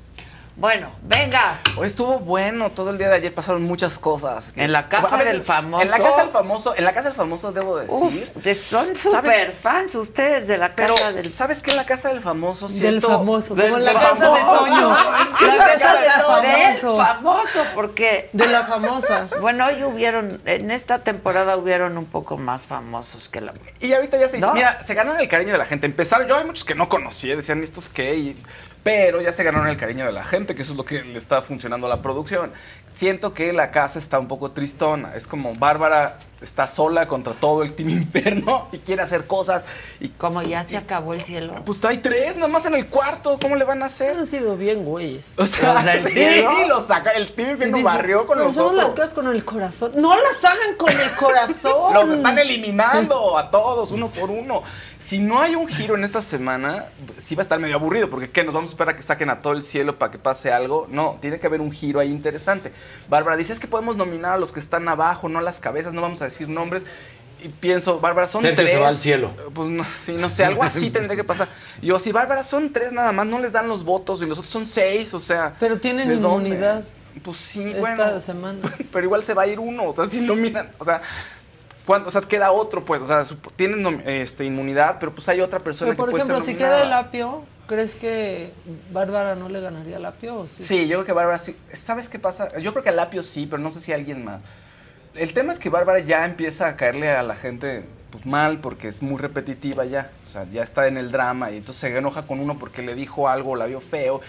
Bueno, 0.57 0.91
venga. 1.03 1.59
Hoy 1.79 1.87
estuvo 1.87 2.19
bueno, 2.19 2.71
todo 2.71 2.91
el 2.91 2.99
día 2.99 3.09
de 3.09 3.15
ayer 3.17 3.33
pasaron 3.35 3.63
muchas 3.63 3.99
cosas. 3.99 4.53
En 4.57 4.73
la 4.73 4.89
casa 4.91 5.17
del 5.17 5.41
famoso. 5.41 5.83
En 5.83 5.91
la 5.91 5.99
casa 5.99 6.21
del 6.23 6.31
famoso, 6.31 6.75
en 6.77 6.85
la 6.85 6.93
casa 6.93 7.09
del 7.09 7.17
famoso 7.17 7.53
debo 7.53 7.79
decir. 7.79 7.95
Uf, 8.37 8.43
de- 8.43 8.55
son 8.55 8.95
super 8.95 9.53
fans 9.53 9.95
ustedes 9.95 10.49
de 10.49 10.59
la 10.59 10.75
Pero, 10.75 10.95
casa 10.95 11.13
del 11.13 11.33
¿sabes 11.33 11.63
qué? 11.63 11.71
En 11.71 11.77
la 11.79 11.87
casa 11.87 12.11
del 12.11 12.21
famoso 12.21 12.69
Del 12.69 12.77
siento... 12.77 13.09
famoso, 13.09 13.55
Del 13.55 13.71
como 13.71 13.79
la 13.83 13.93
famoso. 13.93 14.21
casa 14.21 14.35
de 14.35 14.59
Toño. 14.59 14.91
La 15.41 15.57
casa 15.57 15.95
del 15.95 16.03
del 16.43 16.77
famoso. 16.77 16.97
famoso, 16.97 17.65
porque 17.75 18.29
De 18.35 18.47
la 18.47 18.63
famosa. 18.65 19.29
bueno, 19.41 19.65
hoy 19.67 19.83
hubieron 19.85 20.43
en 20.45 20.71
esta 20.71 20.99
temporada 20.99 21.57
hubieron 21.57 21.97
un 21.97 22.05
poco 22.07 22.37
más 22.37 22.67
famosos 22.67 23.29
que 23.31 23.41
la 23.41 23.55
Y 23.81 23.93
ahorita 23.95 24.19
ya 24.19 24.29
se. 24.29 24.39
¿No? 24.39 24.53
Mira, 24.53 24.83
se 24.83 24.93
ganaron 24.95 25.19
el 25.21 25.29
cariño 25.29 25.53
de 25.53 25.59
la 25.59 25.65
gente. 25.67 25.87
Empezaron, 25.87 26.27
yo 26.29 26.37
hay 26.37 26.45
muchos 26.45 26.65
que 26.65 26.75
no 26.75 26.89
conocía, 26.91 27.35
decían 27.37 27.63
estos 27.63 27.89
qué, 27.89 28.15
y- 28.17 28.43
pero 28.83 29.21
ya 29.21 29.33
se 29.33 29.45
ganaron 29.45 29.69
el 29.69 29.77
cariño 29.77 30.07
de 30.07 30.13
la 30.13 30.25
gente, 30.25 30.55
que 30.55 30.63
eso 30.63 30.73
es 30.73 30.79
lo 30.79 30.85
que 30.85 31.03
le 31.03 31.19
está 31.19 31.43
funcionando 31.43 31.87
a 31.87 31.91
la 31.91 32.03
producción. 32.03 32.53
Siento 33.01 33.33
que 33.33 33.55
la 33.55 33.71
casa 33.71 33.99
está 33.99 34.19
un 34.19 34.29
poco 34.29 34.51
tristona. 34.51 35.15
Es 35.17 35.27
como 35.27 35.55
Bárbara 35.55 36.19
está 36.43 36.69
sola 36.69 37.09
contra 37.09 37.33
todo 37.33 37.63
el 37.63 37.73
Team 37.73 37.89
Inferno 37.89 38.69
y 38.73 38.79
quiere 38.81 39.01
hacer 39.01 39.27
cosas. 39.27 39.65
Y 40.01 40.11
como 40.11 40.43
ya 40.43 40.63
se 40.65 40.77
acabó 40.77 41.15
el 41.15 41.23
cielo. 41.23 41.63
Pues 41.65 41.83
hay 41.87 41.97
tres 41.97 42.37
nada 42.37 42.49
más 42.49 42.67
en 42.67 42.75
el 42.75 42.89
cuarto. 42.89 43.39
¿Cómo 43.41 43.57
le 43.57 43.65
van 43.65 43.83
a 43.83 43.87
hacer? 43.87 44.19
Han 44.19 44.27
sido 44.27 44.55
bien 44.59 44.85
güeyes. 44.85 45.39
O 45.39 45.47
sea, 45.47 45.73
¿Los 45.73 45.85
del 45.87 46.07
sí, 46.09 46.13
cielo? 46.13 46.79
saca, 46.87 47.13
el 47.13 47.33
Team 47.33 47.53
Inferno 47.53 47.79
dice, 47.79 47.89
barrió 47.89 48.27
con 48.27 48.37
"Pero 48.37 48.49
nosotros. 48.49 48.73
Hacemos 48.73 48.85
las 48.85 48.95
cosas 48.95 49.15
con 49.15 49.29
el 49.29 49.45
corazón. 49.47 49.93
No 49.97 50.15
las 50.15 50.45
hagan 50.45 50.75
con 50.77 50.93
el 50.93 51.15
corazón. 51.15 51.95
Los 51.95 52.11
están 52.11 52.39
eliminando 52.39 53.39
a 53.39 53.51
todos, 53.51 53.93
uno 53.93 54.09
por 54.09 54.29
uno. 54.29 54.63
Si 55.03 55.19
no 55.19 55.41
hay 55.41 55.57
un 55.57 55.67
giro 55.67 55.97
en 55.97 56.05
esta 56.05 56.21
semana, 56.23 56.85
sí 57.19 57.35
va 57.35 57.41
a 57.41 57.45
estar 57.45 57.59
medio 57.59 57.75
aburrido, 57.75 58.09
porque 58.11 58.31
¿qué? 58.31 58.45
¿Nos 58.45 58.55
vamos 58.55 58.71
a 58.71 58.75
esperar 58.75 58.95
a 58.95 58.97
que 58.97 59.03
saquen 59.03 59.29
a 59.31 59.43
todo 59.43 59.55
el 59.55 59.63
cielo 59.65 59.99
para 59.99 60.13
que 60.13 60.19
pase 60.19 60.53
algo? 60.53 60.87
No, 60.89 61.19
tiene 61.21 61.41
que 61.41 61.49
haber 61.49 61.61
un 61.61 61.73
giro 61.73 61.99
ahí 61.99 62.11
interesante. 62.11 62.73
Bárbara 63.09 63.37
dice, 63.37 63.53
es 63.53 63.61
que 63.61 63.67
podemos 63.67 63.97
nominar 63.97 64.33
a 64.35 64.39
los 64.39 64.53
que 64.53 64.61
están 64.61 64.89
abajo, 64.89 65.29
no 65.29 65.39
a 65.39 65.43
las 65.43 65.61
cabezas, 65.61 65.95
no 65.95 66.03
vamos 66.03 66.23
a 66.23 66.27
decir 66.27 66.49
nombres. 66.49 66.85
Y 67.43 67.49
pienso, 67.49 68.01
Bárbara, 68.01 68.27
son 68.27 68.43
Sergio 68.43 68.65
tres. 68.65 68.75
se 68.75 68.81
va 68.81 68.89
al 68.89 68.97
cielo. 68.97 69.31
Pues 69.55 69.69
no, 69.69 69.85
sí, 69.85 70.13
no 70.13 70.29
sé, 70.29 70.45
algo 70.45 70.63
así 70.63 70.91
tendría 70.93 71.17
que 71.17 71.25
pasar. 71.25 71.49
Y 71.81 71.87
yo, 71.87 71.99
si 71.99 72.13
Bárbara 72.13 72.45
son 72.45 72.73
tres 72.73 72.93
nada 72.93 73.13
más, 73.13 73.27
no 73.27 73.39
les 73.39 73.53
dan 73.53 73.69
los 73.69 73.85
votos 73.85 74.21
y 74.23 74.27
los 74.27 74.39
otros 74.39 74.53
son 74.53 74.67
seis, 74.67 75.15
o 75.15 75.21
sea. 75.21 75.55
Pero 75.59 75.79
tienen 75.79 76.13
inmunidad. 76.13 76.85
Pues 77.23 77.39
sí, 77.39 77.63
esta 77.65 77.81
bueno. 77.81 78.21
semana. 78.21 78.77
Pero 78.93 79.05
igual 79.05 79.25
se 79.25 79.35
va 79.35 79.43
a 79.43 79.47
ir 79.47 79.59
uno, 79.59 79.89
o 79.89 79.93
sea, 79.93 80.07
si 80.07 80.21
nominan, 80.21 80.71
o 80.79 80.85
sea. 80.85 81.03
O 81.87 82.11
sea, 82.11 82.21
queda 82.21 82.53
otro, 82.53 82.85
pues, 82.85 83.03
o 83.03 83.07
sea, 83.07 83.25
tienen 83.57 84.01
este, 84.07 84.45
inmunidad, 84.45 84.99
pero 85.01 85.13
pues 85.13 85.29
hay 85.29 85.41
otra 85.41 85.59
persona 85.59 85.91
Pero, 85.91 85.97
por 85.97 86.07
que 86.07 86.11
puede 86.13 86.23
ejemplo, 86.23 86.45
ser 86.45 86.55
si 86.55 86.57
queda 86.57 86.85
el 86.85 86.93
apio, 86.93 87.43
¿crees 87.71 87.95
que 87.95 88.51
Bárbara 88.93 89.37
no 89.37 89.49
le 89.49 89.61
ganaría 89.61 89.99
al 89.99 90.05
apio? 90.05 90.41
O 90.41 90.49
sí? 90.49 90.65
Sí, 90.65 90.89
yo 90.89 90.97
creo 90.97 91.05
que 91.05 91.13
Bárbara 91.13 91.39
sí. 91.39 91.55
¿Sabes 91.73 92.09
qué 92.09 92.19
pasa? 92.19 92.59
Yo 92.59 92.73
creo 92.73 92.83
que 92.83 92.89
al 92.89 92.99
Apio 92.99 93.23
sí, 93.23 93.47
pero 93.49 93.63
no 93.63 93.71
sé 93.71 93.81
si 93.81 93.93
alguien 93.93 94.25
más. 94.25 94.43
El 95.15 95.33
tema 95.35 95.53
es 95.53 95.61
que 95.61 95.69
Bárbara 95.69 96.01
ya 96.01 96.25
empieza 96.25 96.67
a 96.67 96.77
caerle 96.77 97.11
a 97.11 97.23
la 97.23 97.37
gente 97.37 97.85
pues, 98.11 98.27
mal 98.27 98.59
porque 98.59 98.89
es 98.89 99.03
muy 99.03 99.19
repetitiva 99.19 99.85
ya. 99.85 100.11
O 100.25 100.27
sea, 100.27 100.47
ya 100.51 100.65
está 100.65 100.89
en 100.89 100.97
el 100.97 101.13
drama 101.13 101.53
y 101.53 101.59
entonces 101.59 101.81
se 101.81 101.97
enoja 101.97 102.27
con 102.27 102.41
uno 102.41 102.59
porque 102.59 102.83
le 102.83 102.97
dijo 102.97 103.29
algo, 103.29 103.55
la 103.55 103.67
vio 103.67 103.81
feo. 103.81 104.21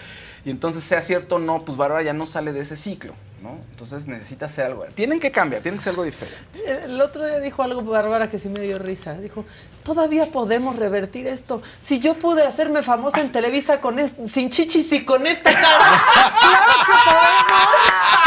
Y 0.44 0.50
entonces, 0.50 0.82
sea 0.82 1.02
cierto 1.02 1.36
o 1.36 1.38
no, 1.38 1.64
pues 1.64 1.76
Bárbara 1.76 2.02
ya 2.02 2.12
no 2.12 2.26
sale 2.26 2.52
de 2.52 2.60
ese 2.60 2.76
ciclo, 2.76 3.14
¿no? 3.42 3.58
Entonces 3.70 4.08
necesita 4.08 4.46
hacer 4.46 4.66
algo. 4.66 4.84
Tienen 4.94 5.20
que 5.20 5.30
cambiar, 5.30 5.62
tienen 5.62 5.78
que 5.78 5.84
ser 5.84 5.90
algo 5.90 6.02
diferente. 6.02 6.36
El 6.84 7.00
otro 7.00 7.24
día 7.24 7.38
dijo 7.38 7.62
algo 7.62 7.82
Bárbara 7.82 8.28
que 8.28 8.38
sí 8.38 8.48
me 8.48 8.60
dio 8.60 8.78
risa. 8.78 9.14
Dijo, 9.14 9.44
todavía 9.84 10.32
podemos 10.32 10.76
revertir 10.76 11.26
esto. 11.28 11.62
Si 11.78 12.00
yo 12.00 12.14
pude 12.14 12.44
hacerme 12.44 12.82
famosa 12.82 13.20
en 13.20 13.30
Televisa 13.30 13.80
con 13.80 13.96
sin 14.28 14.50
chichis 14.50 14.92
y 14.92 15.04
con 15.04 15.26
esta 15.26 15.52
cara, 15.52 16.02
claro 16.40 16.72
que 16.86 17.10
podemos. 17.10 18.21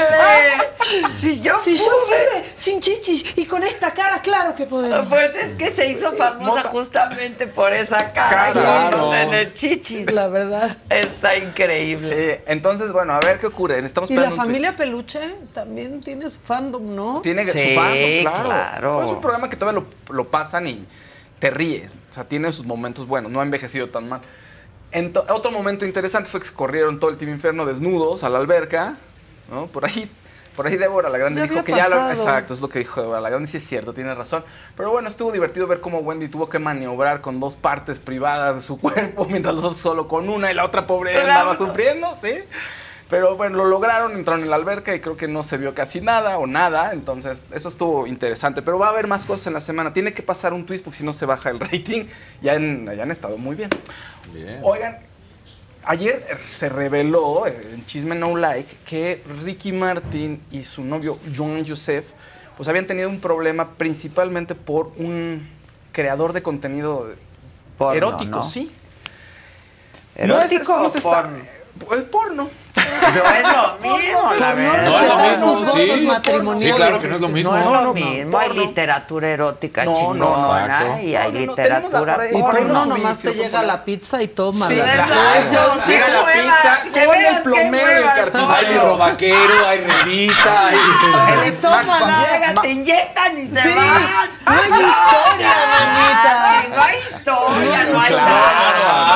Si 1.16 1.42
yo 1.42 1.58
si 1.58 1.76
yo 1.78 1.84
pude 2.06 2.46
sin 2.56 2.80
chichis 2.80 3.38
y 3.38 3.46
con 3.46 3.64
esta 3.64 3.92
cara, 3.94 4.22
claro 4.22 4.54
que 4.54 4.66
podemos. 4.66 5.08
Pues 5.08 5.36
es 5.36 5.54
que 5.56 5.72
se 5.72 5.88
hizo 5.90 6.12
famosa 6.14 6.64
justamente 6.64 7.48
por 7.48 7.74
esa 7.74 8.12
cara. 8.12 8.52
Claro. 8.52 9.10
de 9.12 9.54
chichis. 9.54 10.12
La 10.12 10.28
verdad. 10.28 10.78
Está 10.90 11.36
increíble. 11.38 11.98
Sí, 12.38 12.44
entonces, 12.46 12.92
bueno, 12.92 13.14
a 13.14 13.20
ver 13.20 13.40
qué 13.40 13.48
ocurre. 13.48 13.76
Necesitamos 13.78 14.12
Y 14.12 14.16
la 14.16 14.26
twist. 14.26 14.38
familia 14.38 14.76
Peluche 14.76 15.20
también 15.54 16.02
tiene 16.02 16.30
su 16.30 16.40
fandom, 16.40 16.96
¿no? 16.96 17.22
Tiene 17.22 17.46
Sí, 17.48 17.70
su 17.70 17.76
fandom, 17.80 18.22
claro. 18.22 18.44
claro. 18.46 18.94
Pues 18.96 19.06
es 19.08 19.12
un 19.14 19.22
programa 19.22 19.50
que 19.50 19.56
todavía 19.58 19.82
lo, 19.82 20.14
lo 20.16 20.30
pasan 20.30 20.68
y 20.68 20.86
te 21.40 21.50
ríes. 21.50 21.96
O 22.12 22.14
sea, 22.14 22.26
tiene 22.26 22.52
sus 22.54 22.66
momentos 22.66 23.08
buenos. 23.08 23.32
No 23.32 23.40
ha 23.40 23.44
envejecido 23.44 23.90
tan 23.90 24.08
mal. 24.08 24.22
Ento- 24.96 25.26
otro 25.30 25.52
momento 25.52 25.86
interesante 25.86 26.30
fue 26.30 26.42
que 26.42 26.50
corrieron 26.50 27.00
todo 27.00 27.10
el 27.12 27.18
Team 27.18 27.32
Inferno 27.32 27.66
desnudos 27.66 28.24
a 28.24 28.30
la 28.30 28.40
alberca. 28.40 28.96
¿no? 29.52 29.68
Por 29.68 29.86
ahí. 29.86 30.10
Por 30.56 30.66
ahí 30.68 30.78
Débora 30.78 31.10
la 31.10 31.18
Grande 31.18 31.42
dijo 31.50 31.66
que 31.66 31.74
ya 31.74 31.90
lo, 31.90 32.10
exacto, 32.10 32.54
es 32.54 32.62
lo 32.62 32.70
que 32.70 32.80
dijo 32.80 33.02
Débora 33.02 33.20
la 33.20 33.30
Grande, 33.30 33.46
sí 33.50 33.58
es 33.58 33.68
cierto, 33.68 33.94
tiene 33.94 34.16
razón. 34.16 34.46
Pero 34.78 34.90
bueno, 34.90 35.10
estuvo 35.10 35.30
divertido 35.34 35.68
ver 35.68 35.82
cómo 35.82 36.00
Wendy 36.00 36.30
tuvo 36.30 36.48
que 36.48 36.60
maniobrar 36.60 37.20
con 37.20 37.42
dos 37.42 37.58
partes 37.58 38.00
privadas 38.00 38.56
de 38.56 38.62
su 38.62 38.78
cuerpo, 38.80 39.26
mientras 39.26 39.54
los 39.54 39.66
otros 39.66 39.80
solo 39.82 40.08
con 40.08 40.30
una 40.30 40.50
y 40.52 40.56
la 40.56 40.64
otra 40.64 40.88
pobre 40.88 41.12
Claro. 41.12 41.28
andaba 41.28 41.56
sufriendo, 41.58 42.18
¿sí? 42.22 42.36
Pero 43.16 43.38
bueno, 43.38 43.56
lo 43.56 43.64
lograron, 43.64 44.12
entraron 44.12 44.44
en 44.44 44.50
la 44.50 44.58
alberca 44.58 44.94
y 44.94 45.00
creo 45.00 45.16
que 45.16 45.30
no 45.30 45.42
se 45.42 45.56
vio 45.56 45.74
casi 45.74 46.02
nada 46.02 46.38
o 46.38 46.48
nada. 46.48 46.92
Entonces, 46.92 47.42
eso 47.54 47.70
estuvo 47.70 48.08
interesante. 48.08 48.62
Pero 48.62 48.78
va 48.78 48.88
a 48.88 48.90
haber 48.90 49.08
más 49.08 49.24
cosas 49.24 49.48
en 49.48 49.54
la 49.54 49.62
semana. 49.62 49.94
Tiene 49.94 50.14
que 50.14 50.22
pasar 50.22 50.52
un 50.52 50.66
twist 50.66 50.84
porque 50.84 50.98
si 50.98 51.06
no 51.06 51.14
se 51.14 51.26
baja 51.26 51.50
el 51.50 51.60
rating. 51.62 52.08
Ya 52.42 52.56
han, 52.56 52.94
ya 52.94 53.04
han 53.04 53.12
estado 53.12 53.38
muy 53.38 53.56
bien. 53.56 53.70
Oigan, 54.64 54.98
ayer 55.86 56.28
se 56.50 56.68
reveló 56.68 57.48
eh, 57.48 57.58
en 57.76 57.86
Chisme 57.86 58.16
No 58.16 58.36
Like 58.36 58.80
que 58.86 59.24
Ricky 59.46 59.72
Martin 59.72 60.42
y 60.52 60.66
su 60.66 60.84
novio 60.84 61.18
John 61.38 61.64
Joseph 61.66 62.08
pues 62.58 62.68
habían 62.68 62.86
tenido 62.86 63.08
un 63.08 63.22
problema 63.22 63.76
principalmente 63.78 64.56
por 64.56 64.92
un 64.98 65.48
creador 65.94 66.34
de 66.34 66.44
contenido 66.44 67.08
Porno, 67.78 67.96
erótico, 67.96 68.40
¿no? 68.40 68.44
sí. 68.44 68.74
¿Erótico 70.16 70.80
no 70.80 70.84
o 70.84 70.90
se 70.90 71.00
porno? 71.00 71.30
sabe. 71.30 71.65
Pues 71.80 72.04
porno. 72.04 72.48
No 72.76 72.82
es 73.32 73.44
lo 73.44 73.76
mismo, 73.82 74.22
Por 74.22 74.40
no 74.40 74.48
es 74.48 74.82
respetar 74.82 75.38
sus 75.38 75.60
sí. 75.60 75.66
votos 75.86 76.02
matrimoniales. 76.04 76.72
Sí, 76.72 76.78
claro 76.78 77.02
que 77.02 77.08
no 77.08 77.16
es 77.16 77.22
lo 77.22 77.28
mismo. 77.30 77.52
No 77.52 77.58
es 77.60 77.66
No, 77.66 77.74
lo 77.74 77.82
no, 77.82 77.94
mismo. 77.94 78.38
Hay 78.40 78.48
porno. 78.50 78.62
literatura 78.64 79.28
erótica 79.30 79.86
No, 79.86 79.92
no, 79.92 79.98
chingona 80.36 81.02
y 81.02 81.16
hay 81.16 81.32
No, 81.32 81.40
no, 81.40 81.46
no, 81.46 81.52
literatura 81.52 82.18
Y 82.32 82.42
Porno 82.42 82.86
nomás 82.86 83.20
te 83.20 83.34
llega 83.34 83.62
la 83.64 83.84
pizza 83.84 84.22
y 84.24 84.28
toma. 84.30 84.68
Sí, 84.68 84.76
la- 84.76 84.94
exacto. 84.96 85.74
¡Qué 85.86 85.92
Llega 85.94 86.08
la 86.08 86.26
pizza 86.34 87.00
¡De 87.00 87.06
con 87.06 87.16
el 87.16 87.42
plomero 87.44 87.88
del 87.88 88.06
cartón. 88.06 88.52
Hay 88.52 88.66
libro 88.68 88.98
vaquero, 88.98 89.68
hay 89.68 89.80
revista, 89.80 90.68
hay... 90.68 90.78
Es 91.50 91.60
Pan- 91.60 91.86
Llega, 91.86 92.62
te 92.62 92.70
inyectan 92.70 93.38
y 93.38 93.48
se 93.48 93.76
van. 93.76 94.04
no 94.46 94.52
hay 94.52 94.70
historia, 94.70 95.54
mamita. 95.76 96.76
No 96.76 96.84
hay 96.84 96.98
historia, 97.00 97.84
no 97.92 98.00
hay 98.02 98.12
Claro, 98.12 98.26
nada. 98.26 99.16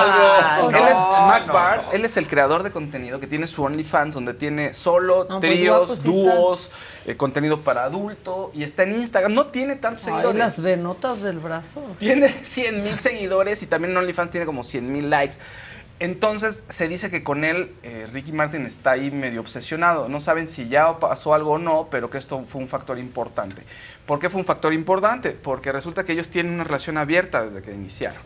algo. 0.56 1.09
Él 1.40 1.45
es 1.45 1.48
No, 1.48 1.53
Max 1.53 1.53
no, 1.53 1.53
Bars, 1.53 1.86
no. 1.88 1.91
él 1.94 2.06
es 2.06 2.18
el 2.18 2.28
creador 2.28 2.64
de 2.64 2.72
contenido 2.72 3.20
que 3.20 3.28
tiene 3.28 3.48
su 3.48 3.64
OnlyFans, 3.64 4.14
donde 4.14 4.34
tiene 4.34 4.74
solo 4.74 5.28
Ah, 5.30 5.38
pues 5.40 5.53
tríos, 5.53 6.03
dúos, 6.03 6.72
eh, 7.06 7.16
contenido 7.18 7.61
para 7.61 7.84
adulto, 7.86 8.52
y 8.53 8.64
está 8.64 8.84
en 8.84 8.94
Instagram. 8.94 9.34
No 9.34 9.48
tiene 9.48 9.76
tantos 9.76 10.06
Ay, 10.07 10.11
seguidores. 10.14 10.38
las 10.40 10.61
venotas 10.61 11.22
del 11.22 11.40
brazo. 11.40 11.82
Tiene 11.99 12.30
100 12.45 12.76
mil 12.76 12.99
seguidores 12.99 13.64
y 13.64 13.68
también 13.68 13.91
en 13.91 13.98
OnlyFans 13.98 14.32
tiene 14.32 14.45
como 14.45 14.64
100 14.64 14.91
mil 14.91 15.10
likes. 15.10 15.36
Entonces 16.02 16.64
se 16.70 16.88
dice 16.88 17.10
que 17.10 17.26
con 17.26 17.44
él 17.44 17.74
eh, 17.84 18.07
Ricky 18.14 18.32
Martin 18.32 18.66
está 18.66 18.91
ahí 18.91 19.11
medio 19.11 19.41
obsesionado. 19.41 20.07
No 20.07 20.22
saben 20.22 20.48
si 20.48 20.70
ya 20.70 20.98
pasó 20.98 21.34
algo 21.34 21.52
o 21.52 21.60
no, 21.60 21.90
pero 21.91 22.10
que 22.10 22.18
esto 22.18 22.41
fue 22.48 22.61
un 22.61 22.70
factor 22.70 22.98
importante. 22.98 23.64
¿Por 24.06 24.18
qué 24.18 24.30
fue 24.30 24.40
un 24.40 24.45
factor 24.45 24.72
importante? 24.74 25.32
Porque 25.32 25.74
resulta 25.74 26.06
que 26.06 26.14
ellos 26.14 26.30
tienen 26.30 26.53
una 26.53 26.64
relación 26.64 26.98
abierta 26.98 27.44
desde 27.45 27.61
que 27.61 27.74
iniciaron. 27.74 28.22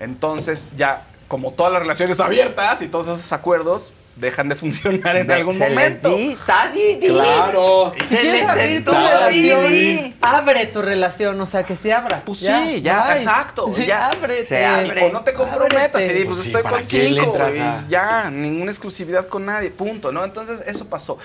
Entonces 0.00 0.68
ya, 0.74 1.04
como 1.32 1.52
todas 1.52 1.72
las 1.72 1.80
relaciones 1.80 2.20
abiertas 2.20 2.82
y 2.82 2.88
todos 2.88 3.08
esos 3.08 3.32
acuerdos, 3.32 3.94
dejan 4.16 4.50
de 4.50 4.54
funcionar 4.56 5.16
en 5.16 5.26
De- 5.26 5.32
algún 5.32 5.54
se 5.56 5.66
les 5.70 5.74
momento. 5.74 6.14
di, 6.14 6.32
está 6.32 6.70
Didi. 6.70 7.08
Claro. 7.08 7.94
Si 8.06 8.16
quieres 8.16 8.46
abrir 8.46 8.84
tu 8.84 8.92
relación, 8.92 10.14
abre 10.20 10.66
tu 10.66 10.82
relación, 10.82 11.40
o 11.40 11.46
sea, 11.46 11.64
que 11.64 11.74
se 11.74 11.90
abra. 11.94 12.20
Pues 12.22 12.40
sí, 12.40 12.82
ya, 12.82 13.16
exacto, 13.16 13.72
Sí, 13.74 13.86
ya. 13.86 14.10
ábrete. 14.10 14.44
Se 14.44 14.62
abre. 14.66 15.06
O 15.06 15.10
no 15.10 15.22
te 15.22 15.32
comprometas 15.32 16.02
y 16.02 16.08
di, 16.08 16.24
pues, 16.26 16.26
Pues 16.26 16.40
sí, 16.40 16.46
estoy 16.48 16.62
¿para 16.64 16.76
con 16.76 16.86
cinco, 16.86 17.38
a- 17.40 17.84
ya, 17.88 18.28
ninguna 18.30 18.70
exclusividad 18.70 19.26
con 19.26 19.46
nadie, 19.46 19.70
punto, 19.70 20.12
¿no? 20.12 20.22
Entonces, 20.22 20.60
eso 20.66 20.86
pasó. 20.90 21.16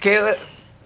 ¿Qué 0.00 0.20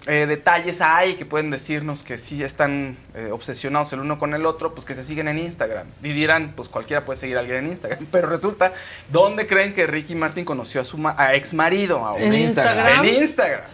eh, 0.06 0.26
detalles 0.26 0.80
hay 0.80 1.14
que 1.14 1.26
pueden 1.26 1.50
decirnos 1.50 2.02
que 2.02 2.16
sí 2.18 2.42
están 2.42 2.96
eh, 3.14 3.30
obsesionados 3.32 3.92
el 3.92 4.00
uno 4.00 4.18
con 4.18 4.34
el 4.34 4.46
otro? 4.46 4.74
Pues 4.74 4.84
que 4.86 4.94
se 4.94 5.04
siguen 5.04 5.28
en 5.28 5.38
Instagram. 5.38 5.86
Y 6.02 6.12
dirán, 6.12 6.52
pues 6.56 6.68
cualquiera 6.68 7.04
puede 7.04 7.18
seguir 7.18 7.36
a 7.36 7.40
alguien 7.40 7.64
en 7.64 7.66
Instagram. 7.72 8.06
Pero 8.12 8.28
resulta, 8.28 8.72
¿dónde 9.10 9.46
creen 9.46 9.74
que 9.74 9.86
Ricky 9.86 10.14
Martin 10.14 10.44
conoció 10.44 10.80
a 10.80 10.84
su 10.84 10.98
ma- 10.98 11.14
a 11.18 11.34
ex 11.34 11.52
marido? 11.54 12.16
¿En 12.18 12.34
Instagram? 12.34 13.04
En 13.04 13.22
Instagram. 13.22 13.66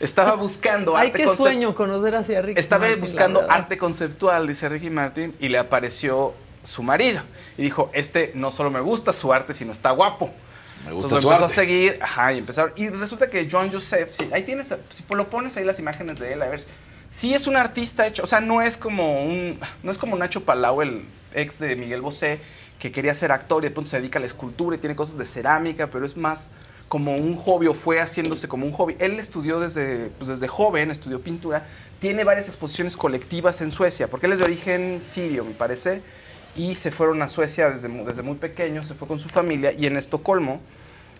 Estaba 0.00 0.34
buscando 0.36 0.96
Ay, 0.96 1.08
arte 1.08 1.18
qué 1.22 1.26
concep- 1.28 1.36
sueño 1.36 1.74
conocer 1.74 2.14
así 2.14 2.34
a 2.34 2.42
Ricky 2.42 2.60
Estaba 2.60 2.82
Martin, 2.86 3.00
buscando 3.00 3.50
arte 3.50 3.78
conceptual, 3.78 4.46
dice 4.46 4.68
Ricky 4.68 4.90
Martin, 4.90 5.34
y 5.40 5.48
le 5.48 5.58
apareció 5.58 6.34
su 6.62 6.82
marido. 6.82 7.22
Y 7.56 7.62
dijo, 7.62 7.90
este 7.94 8.32
no 8.34 8.50
solo 8.50 8.70
me 8.70 8.80
gusta 8.80 9.12
su 9.12 9.32
arte, 9.32 9.54
sino 9.54 9.72
está 9.72 9.90
guapo. 9.92 10.30
Me 10.84 10.90
Entonces 10.90 10.92
gusta 10.92 11.14
lo 11.16 11.20
su 11.20 11.28
empezó 11.28 11.44
a 11.44 11.48
seguir, 11.48 11.98
ajá, 12.00 12.32
y 12.32 12.38
empezaron. 12.38 12.72
Y 12.76 12.88
resulta 12.88 13.28
que 13.28 13.48
John 13.50 13.70
Joseph, 13.72 14.10
sí, 14.12 14.28
ahí 14.32 14.44
tienes, 14.44 14.74
si 14.90 15.04
lo 15.14 15.28
pones 15.28 15.56
ahí 15.56 15.64
las 15.64 15.78
imágenes 15.78 16.18
de 16.18 16.32
él, 16.32 16.42
a 16.42 16.48
ver, 16.48 16.64
sí 17.10 17.34
es 17.34 17.46
un 17.46 17.56
artista 17.56 18.06
hecho, 18.06 18.22
o 18.22 18.26
sea, 18.26 18.40
no 18.40 18.62
es 18.62 18.76
como 18.76 19.22
un, 19.24 19.58
no 19.82 19.90
es 19.90 19.98
como 19.98 20.16
Nacho 20.16 20.44
Palau, 20.44 20.82
el 20.82 21.04
ex 21.34 21.58
de 21.58 21.76
Miguel 21.76 22.02
Bosé, 22.02 22.40
que 22.78 22.92
quería 22.92 23.14
ser 23.14 23.32
actor 23.32 23.62
y 23.64 23.68
de 23.68 23.70
pronto 23.72 23.90
se 23.90 23.98
dedica 23.98 24.18
a 24.18 24.20
la 24.20 24.26
escultura 24.26 24.76
y 24.76 24.78
tiene 24.78 24.94
cosas 24.94 25.16
de 25.18 25.24
cerámica, 25.24 25.88
pero 25.88 26.04
es 26.04 26.16
más 26.16 26.50
como 26.88 27.16
un 27.16 27.34
hobby 27.36 27.66
o 27.66 27.74
fue 27.74 28.00
haciéndose 28.00 28.48
como 28.48 28.66
un 28.66 28.72
hobby. 28.72 28.96
Él 28.98 29.18
estudió 29.18 29.58
desde, 29.60 30.10
pues 30.18 30.28
desde 30.28 30.46
joven, 30.46 30.90
estudió 30.90 31.20
pintura, 31.20 31.66
tiene 31.98 32.24
varias 32.24 32.48
exposiciones 32.48 32.96
colectivas 32.96 33.60
en 33.60 33.72
Suecia, 33.72 34.08
porque 34.08 34.26
él 34.26 34.32
es 34.32 34.38
de 34.38 34.44
origen 34.44 35.00
sirio, 35.02 35.44
me 35.44 35.52
parece, 35.52 36.02
y 36.56 36.74
se 36.74 36.90
fueron 36.90 37.22
a 37.22 37.28
Suecia 37.28 37.70
desde, 37.70 37.88
desde 37.88 38.22
muy 38.22 38.36
pequeño, 38.36 38.82
se 38.82 38.94
fue 38.94 39.06
con 39.06 39.18
su 39.18 39.28
familia 39.28 39.72
y 39.72 39.86
en 39.86 39.96
Estocolmo. 39.96 40.60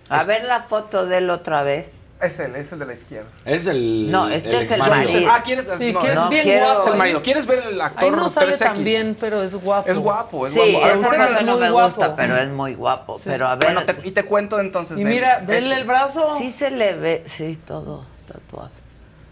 A 0.09 0.21
es- 0.23 0.27
ver 0.27 0.45
la 0.45 0.63
foto 0.63 1.07
de 1.07 1.19
él 1.19 1.31
otra 1.31 1.63
vez. 1.63 1.93
Es 2.19 2.41
él, 2.41 2.57
es 2.57 2.73
el 2.73 2.79
de 2.79 2.87
la 2.87 2.95
izquierda. 2.95 3.29
Es 3.45 3.67
el. 3.67 4.11
No, 4.11 4.27
este 4.29 4.49
es 4.61 4.71
el 4.71 4.81
exmarido. 4.81 5.13
marido. 5.13 5.31
Ah, 5.31 5.43
¿quieres? 5.45 5.69
Sí, 5.77 5.93
no, 5.93 6.01
que 6.01 6.09
es 6.09 6.15
no, 6.15 6.29
bien 6.31 6.43
quiero- 6.45 6.65
guapo. 6.65 6.81
Es 6.81 6.87
el 6.87 6.95
marido. 6.97 7.23
¿Quieres 7.23 7.47
ver 7.47 7.59
el 7.71 7.79
actor 7.79 8.05
Ahí 8.05 8.11
no 8.11 8.31
sale 8.31 8.53
3X? 8.53 8.59
tan 8.75 8.85
bien, 8.85 9.17
pero 9.21 9.43
es 9.43 9.55
guapo. 9.55 9.91
Es 9.91 9.99
guapo, 9.99 10.47
es 10.47 10.55
Sí, 10.55 10.59
guapo. 10.59 10.99
Bueno, 11.09 11.27
foto 11.27 11.43
no 11.43 11.59
me 11.59 11.71
guapo. 11.71 11.97
gusta, 11.97 12.17
pero 12.17 12.37
es 12.39 12.49
muy 12.49 12.75
guapo. 12.75 13.19
Sí. 13.19 13.25
Pero 13.27 13.47
a 13.47 13.57
ver. 13.57 13.75
Bueno, 13.75 13.85
te- 13.85 14.09
y 14.09 14.13
te 14.13 14.25
cuento 14.25 14.59
entonces. 14.61 14.97
Y 14.97 15.05
de- 15.05 15.11
mira, 15.11 15.41
este- 15.41 15.47
vele 15.53 15.75
el 15.75 15.85
brazo. 15.85 16.35
Sí 16.39 16.51
se 16.51 16.71
le 16.71 16.95
ve, 16.95 17.23
sí, 17.27 17.59
todo 17.67 18.07
tatuado. 18.27 18.71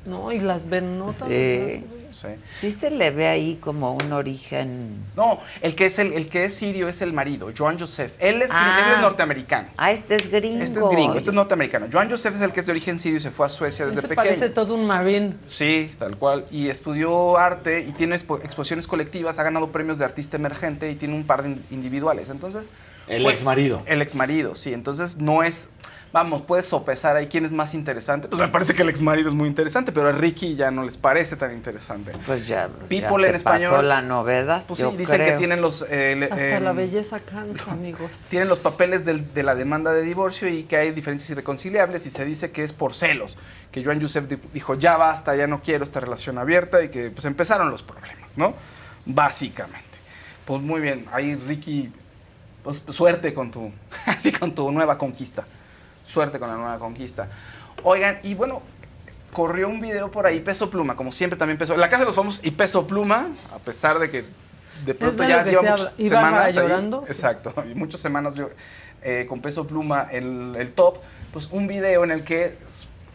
No, 0.05 0.31
y 0.31 0.40
las 0.40 0.68
venotas. 0.68 1.26
Sí. 1.26 1.86
Sí. 2.15 2.28
Sí 2.51 2.70
se 2.70 2.91
le 2.91 3.11
ve 3.11 3.27
ahí 3.27 3.57
como 3.61 3.95
un 3.95 4.12
origen. 4.12 5.05
No, 5.16 5.41
el 5.61 5.74
que 5.74 5.86
es 5.86 5.99
el, 5.99 6.12
el 6.12 6.28
que 6.28 6.45
es 6.45 6.55
sirio 6.55 6.89
es 6.89 7.03
el 7.03 7.12
marido, 7.12 7.51
Joan 7.57 7.78
Joseph. 7.78 8.15
Él 8.20 8.41
es, 8.41 8.51
Ah. 8.53 8.85
él 8.86 8.95
es 8.95 9.01
norteamericano. 9.01 9.69
Ah, 9.77 9.91
este 9.91 10.15
es 10.16 10.31
gringo. 10.31 10.62
Este 10.62 10.78
es 10.78 10.89
gringo, 10.89 11.15
este 11.15 11.31
es 11.31 11.35
norteamericano. 11.35 11.86
Joan 11.93 12.09
Joseph 12.09 12.35
es 12.36 12.41
el 12.41 12.53
que 12.53 12.61
es 12.61 12.66
de 12.66 12.73
origen 12.73 12.99
sirio 12.99 13.19
y 13.19 13.20
se 13.20 13.31
fue 13.31 13.47
a 13.47 13.49
Suecia 13.49 13.86
desde 13.86 13.99
Ese 13.99 14.09
pequeño. 14.09 14.24
parece 14.27 14.49
todo 14.49 14.74
un 14.74 14.86
marine. 14.86 15.35
Sí, 15.47 15.91
tal 15.99 16.16
cual. 16.16 16.47
Y 16.51 16.69
estudió 16.69 17.36
arte 17.36 17.81
y 17.81 17.93
tiene 17.93 18.16
expo- 18.16 18.39
exposiciones 18.45 18.86
colectivas, 18.86 19.39
ha 19.39 19.43
ganado 19.43 19.73
premios 19.73 19.99
de 19.99 20.05
artista 20.05 20.36
emergente 20.36 20.91
y 20.91 20.95
tiene 20.95 21.15
un 21.15 21.24
par 21.24 21.43
de 21.43 21.51
in- 21.51 21.62
individuales. 21.70 22.28
Entonces. 22.28 22.70
El 23.09 23.23
pues, 23.23 23.35
exmarido. 23.35 23.82
El 23.86 24.01
exmarido, 24.01 24.55
sí. 24.55 24.73
Entonces 24.73 25.19
no 25.19 25.43
es. 25.43 25.69
Vamos, 26.15 26.43
puedes 26.43 26.65
sopesar 26.66 27.16
ahí 27.16 27.27
quién 27.27 27.45
es 27.45 27.53
más 27.53 27.74
interesante. 27.74 28.28
Pues 28.28 28.41
me 28.41 28.47
parece 28.47 28.73
que 28.73 28.82
el 28.82 28.89
exmarido 28.89 29.27
es 29.27 29.35
muy 29.35 29.49
interesante, 29.49 29.91
pero 29.91 30.11
a 30.11 30.12
Ricky 30.12 30.55
ya 30.55 30.70
no 30.70 30.85
les 30.85 30.97
parece 30.97 31.35
tan 31.35 31.53
interesante. 31.53 32.12
Pues 32.24 32.47
ya, 32.47 32.69
People 32.89 33.24
ya 33.24 33.31
en 33.32 33.39
se 33.41 33.45
pasó 33.45 33.57
español. 33.65 33.89
la 33.89 34.01
novedad. 34.01 34.62
Pues 34.69 34.78
yo 34.78 34.93
sí, 34.93 34.97
dicen 34.97 35.16
creo. 35.16 35.32
que 35.32 35.39
tienen 35.39 35.61
los. 35.61 35.85
eh, 35.91 36.15
le- 36.16 36.27
Hasta 36.27 36.57
em, 36.59 36.62
la 36.62 36.73
belleza 36.73 37.19
cansa, 37.19 37.73
amigos. 37.73 38.27
tienen 38.31 38.49
los 38.49 38.61
papeles 38.61 39.05
del- 39.05 39.35
de 39.35 39.43
la 39.43 39.57
demanda 39.57 39.93
de 39.93 40.03
divorcio 40.03 40.47
y 40.49 40.62
que 40.62 40.77
hay 40.77 40.93
diferencias 40.93 41.28
irreconciliables 41.31 42.07
y 42.07 42.11
se 42.12 42.24
dice 42.24 42.53
que 42.53 42.62
es 42.62 42.73
por 42.73 42.95
celos, 42.95 43.36
que 43.73 43.85
Joan 43.85 43.99
Yusef 43.99 44.28
di- 44.28 44.39
dijo 44.53 44.77
ya 44.77 44.97
basta, 44.97 45.35
ya 45.35 45.49
no 45.49 45.62
quiero 45.62 45.82
esta 45.82 45.99
relación 45.99 46.39
abierta 46.39 46.81
y 46.81 46.91
que 46.91 47.11
pues 47.11 47.24
empezaron 47.24 47.73
los 47.73 47.82
problemas, 47.82 48.36
¿no? 48.39 48.55
Básicamente. 49.05 49.99
Pues 50.45 50.62
muy 50.62 50.81
bien, 50.81 51.07
ahí 51.12 51.35
Ricky, 51.35 51.91
pues 52.62 52.82
suerte 52.91 53.35
con 53.35 53.51
tu, 53.51 53.73
así 54.07 54.31
con 54.31 54.55
tu 54.55 54.70
nueva 54.70 54.97
conquista, 54.97 55.45
suerte 56.05 56.39
con 56.39 56.48
la 56.48 56.55
nueva 56.55 56.78
conquista. 56.78 57.28
Oigan, 57.82 58.20
y 58.22 58.35
bueno, 58.35 58.62
corrió 59.32 59.68
un 59.68 59.81
video 59.81 60.10
por 60.10 60.26
ahí, 60.26 60.40
Peso 60.40 60.70
Pluma, 60.70 60.94
como 60.94 61.10
siempre 61.10 61.36
también 61.36 61.59
Peso, 61.59 61.76
La 61.76 61.89
Casa 61.89 62.01
de 62.02 62.06
los 62.06 62.14
Famosos 62.14 62.40
y 62.44 62.52
Peso 62.52 62.86
Pluma, 62.86 63.28
a 63.52 63.59
pesar 63.59 63.98
de 63.98 64.10
que 64.10 64.24
de 64.85 64.94
pronto 64.94 65.22
de 65.22 65.28
ya 65.28 65.43
lleva 65.43 65.62
muchas 65.62 65.89
habla. 65.89 65.93
¿Y 65.98 66.09
Bárbara 66.09 66.31
semanas 66.31 66.47
ahí. 66.47 66.55
llorando? 66.55 67.05
Sí. 67.06 67.12
Exacto, 67.12 67.55
y 67.68 67.74
muchas 67.74 68.01
semanas 68.01 68.36
yo, 68.36 68.51
eh, 69.02 69.26
con 69.28 69.40
Peso 69.40 69.66
Pluma 69.66 70.09
el, 70.10 70.55
el 70.56 70.72
top, 70.72 70.98
pues 71.32 71.48
un 71.51 71.66
video 71.66 72.05
en 72.05 72.12
el 72.12 72.22
que 72.22 72.56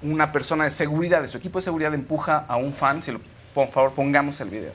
una 0.02 0.32
persona 0.32 0.66
de 0.66 0.72
seguridad, 0.72 1.22
de 1.22 1.28
su 1.28 1.38
equipo 1.38 1.60
de 1.60 1.64
seguridad, 1.64 1.94
empuja 1.94 2.46
a 2.48 2.58
un 2.58 2.74
fan, 2.74 3.02
si 3.02 3.12
lo, 3.12 3.22
por 3.54 3.70
favor 3.70 3.92
pongamos 3.94 4.40
el 4.42 4.50
video. 4.50 4.72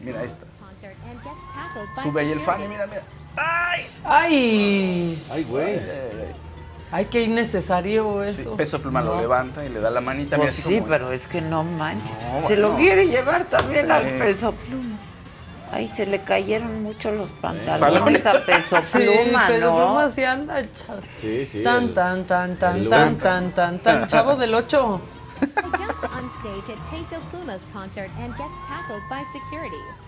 Mira, 0.00 0.20
ahí 0.20 0.26
está. 0.26 0.46
Sube 2.02 2.20
ahí 2.20 2.30
el 2.30 2.40
fan 2.40 2.62
y 2.62 2.68
mira, 2.68 2.86
mira. 2.86 3.02
¡Ay! 3.40 3.86
¡Ay! 4.04 5.22
Ay, 5.32 5.44
güey. 5.44 5.80
Ay, 6.90 7.04
qué 7.04 7.22
innecesario 7.22 8.22
Sí, 8.34 8.40
eso. 8.40 8.56
Peso 8.56 8.80
Pluma 8.80 9.02
lo 9.02 9.20
levanta 9.20 9.64
y 9.64 9.68
le 9.68 9.78
da 9.80 9.90
la 9.90 10.00
manita. 10.00 10.36
Pues 10.36 10.54
así 10.54 10.62
sí, 10.62 10.74
como- 10.78 10.88
pero 10.88 11.12
es 11.12 11.26
que 11.26 11.42
no 11.42 11.62
manches. 11.62 12.10
No, 12.32 12.42
se 12.48 12.56
lo 12.56 12.76
quiere 12.76 13.06
llevar 13.08 13.44
también 13.44 13.86
Sí. 13.86 13.92
al 13.92 14.04
peso 14.18 14.52
pluma. 14.52 14.96
Ay, 15.70 15.86
se 15.94 16.06
le 16.06 16.22
cayeron 16.22 16.82
mucho 16.82 17.10
los 17.12 17.28
pantalones 17.42 18.24
Balones. 18.24 18.26
a 18.26 18.46
peso 18.46 18.76
Sí, 18.82 18.98
pluma, 19.00 19.44
pero 19.48 19.70
¿no? 19.70 19.76
Pluma 19.76 20.08
sí 20.08 20.24
anda, 20.24 20.62
chavo. 20.72 21.00
Sí, 21.16 21.44
sí. 21.44 21.62
Tan, 21.62 21.84
el- 21.84 21.94
tan, 21.94 22.24
tan, 22.24 22.56
tan, 22.56 22.88
tan, 22.88 23.18
tan, 23.18 23.52
tan, 23.52 23.78
tan. 23.80 24.06
Chavo 24.06 24.36
del 24.36 24.54
8. 24.54 25.00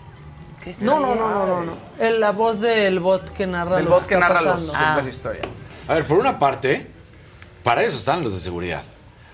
No, 0.80 1.00
no, 1.00 1.14
no, 1.14 1.28
no, 1.30 1.46
no. 1.46 1.64
no. 1.64 1.72
El- 1.98 2.20
la 2.20 2.32
voz 2.32 2.60
del 2.60 3.00
bot 3.00 3.30
que 3.30 3.46
narra 3.46 3.78
El 3.78 3.84
lo 3.84 3.90
bot 3.92 4.02
que 4.02 4.08
que 4.08 4.14
está 4.14 4.28
narra 4.28 4.42
los, 4.42 4.70
pasando. 4.70 4.96
las 4.98 5.06
historias. 5.06 5.46
A 5.88 5.94
ver, 5.94 6.06
por 6.06 6.18
una 6.18 6.38
parte, 6.38 6.86
para 7.64 7.82
eso 7.82 7.96
están 7.96 8.22
los 8.22 8.34
de 8.34 8.40
seguridad. 8.40 8.82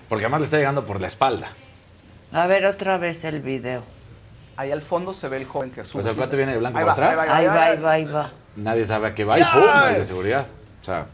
Porque 0.09 0.23
además 0.25 0.39
le 0.41 0.45
está 0.45 0.57
llegando 0.57 0.85
por 0.85 1.01
la 1.01 1.07
espalda. 1.07 1.49
A 2.31 2.47
ver 2.47 2.65
otra 2.65 2.97
vez 2.97 3.23
el 3.25 3.41
video. 3.41 3.83
Ahí 4.55 4.71
al 4.71 4.81
fondo 4.81 5.13
se 5.13 5.27
ve 5.27 5.37
el 5.37 5.45
joven 5.45 5.69
que 5.71 5.83
sube. 5.83 5.93
Pues 5.93 6.05
el 6.05 6.15
cuate 6.15 6.35
viene 6.37 6.53
de 6.53 6.57
blanco 6.59 6.77
Ahí 6.77 6.83
por 6.85 6.89
va, 6.89 6.93
atrás. 6.93 7.19
Ahí 7.29 7.45
va, 7.47 7.63
ahí 7.65 7.77
va, 7.79 7.91
ahí 7.91 8.05
va. 8.05 8.31
Nadie 8.55 8.85
sabe 8.85 9.07
a 9.09 9.13
qué 9.15 9.23
va 9.23 9.37
y 9.37 9.43
¡pum! 9.43 9.63
El 9.89 9.95
de 9.95 10.03
seguridad. 10.03 10.47
O 10.81 10.85
sea, 10.85 11.05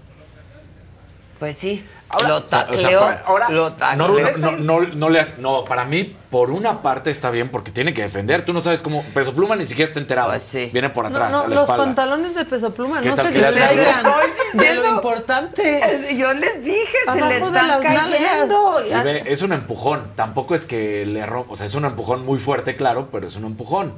Pues 1.39 1.57
sí, 1.57 1.85
Ahora- 2.13 2.27
lo 2.29 2.35
o 2.37 2.77
sea, 2.77 3.23
ahora- 3.25 3.49
lo 3.49 3.69
no, 3.69 3.73
tacleó. 3.73 4.07
no, 4.37 4.51
no, 4.51 4.81
no, 4.81 4.87
no 4.93 5.09
le 5.09 5.19
has- 5.19 5.37
no, 5.39 5.65
para 5.65 5.85
mí, 5.85 6.15
por 6.29 6.51
una 6.51 6.81
parte 6.81 7.11
está 7.11 7.29
bien 7.29 7.49
porque 7.49 7.71
tiene 7.71 7.93
que 7.93 8.01
defender. 8.01 8.45
Tú 8.45 8.53
no 8.53 8.61
sabes 8.61 8.81
cómo. 8.81 9.03
Peso 9.13 9.33
Pluma 9.33 9.55
ni 9.55 9.65
siquiera 9.65 9.87
está 9.87 9.99
enterado. 9.99 10.33
Viene 10.71 10.89
por 10.89 11.05
atrás, 11.05 11.31
no, 11.31 11.39
a 11.39 11.41
la 11.43 11.47
los 11.49 11.61
espalda. 11.61 11.85
pantalones 11.85 12.35
de 12.35 12.45
peso 12.45 12.73
pluma 12.73 13.01
¿Qué 13.01 13.09
no 13.09 13.17
se 13.17 13.23
distraigan 13.31 14.05
de 14.53 14.75
lo 14.75 14.89
importante. 14.89 16.15
Yo 16.17 16.33
les 16.33 16.63
dije, 16.63 16.97
se 17.05 17.15
le 17.15 17.21
Abajo 17.23 17.51
de 17.51 17.63
las 17.63 17.81
cayendo. 17.81 18.85
Y 18.85 19.03
ve, 19.03 19.23
es 19.27 19.41
un 19.41 19.53
empujón. 19.53 20.11
Tampoco 20.15 20.55
es 20.55 20.65
que 20.65 21.05
le 21.05 21.25
rompa. 21.25 21.53
O 21.53 21.55
sea, 21.55 21.65
es 21.65 21.75
un 21.75 21.85
empujón 21.85 22.25
muy 22.25 22.39
fuerte, 22.39 22.75
claro, 22.75 23.09
pero 23.11 23.27
es 23.27 23.35
un 23.35 23.45
empujón. 23.45 23.93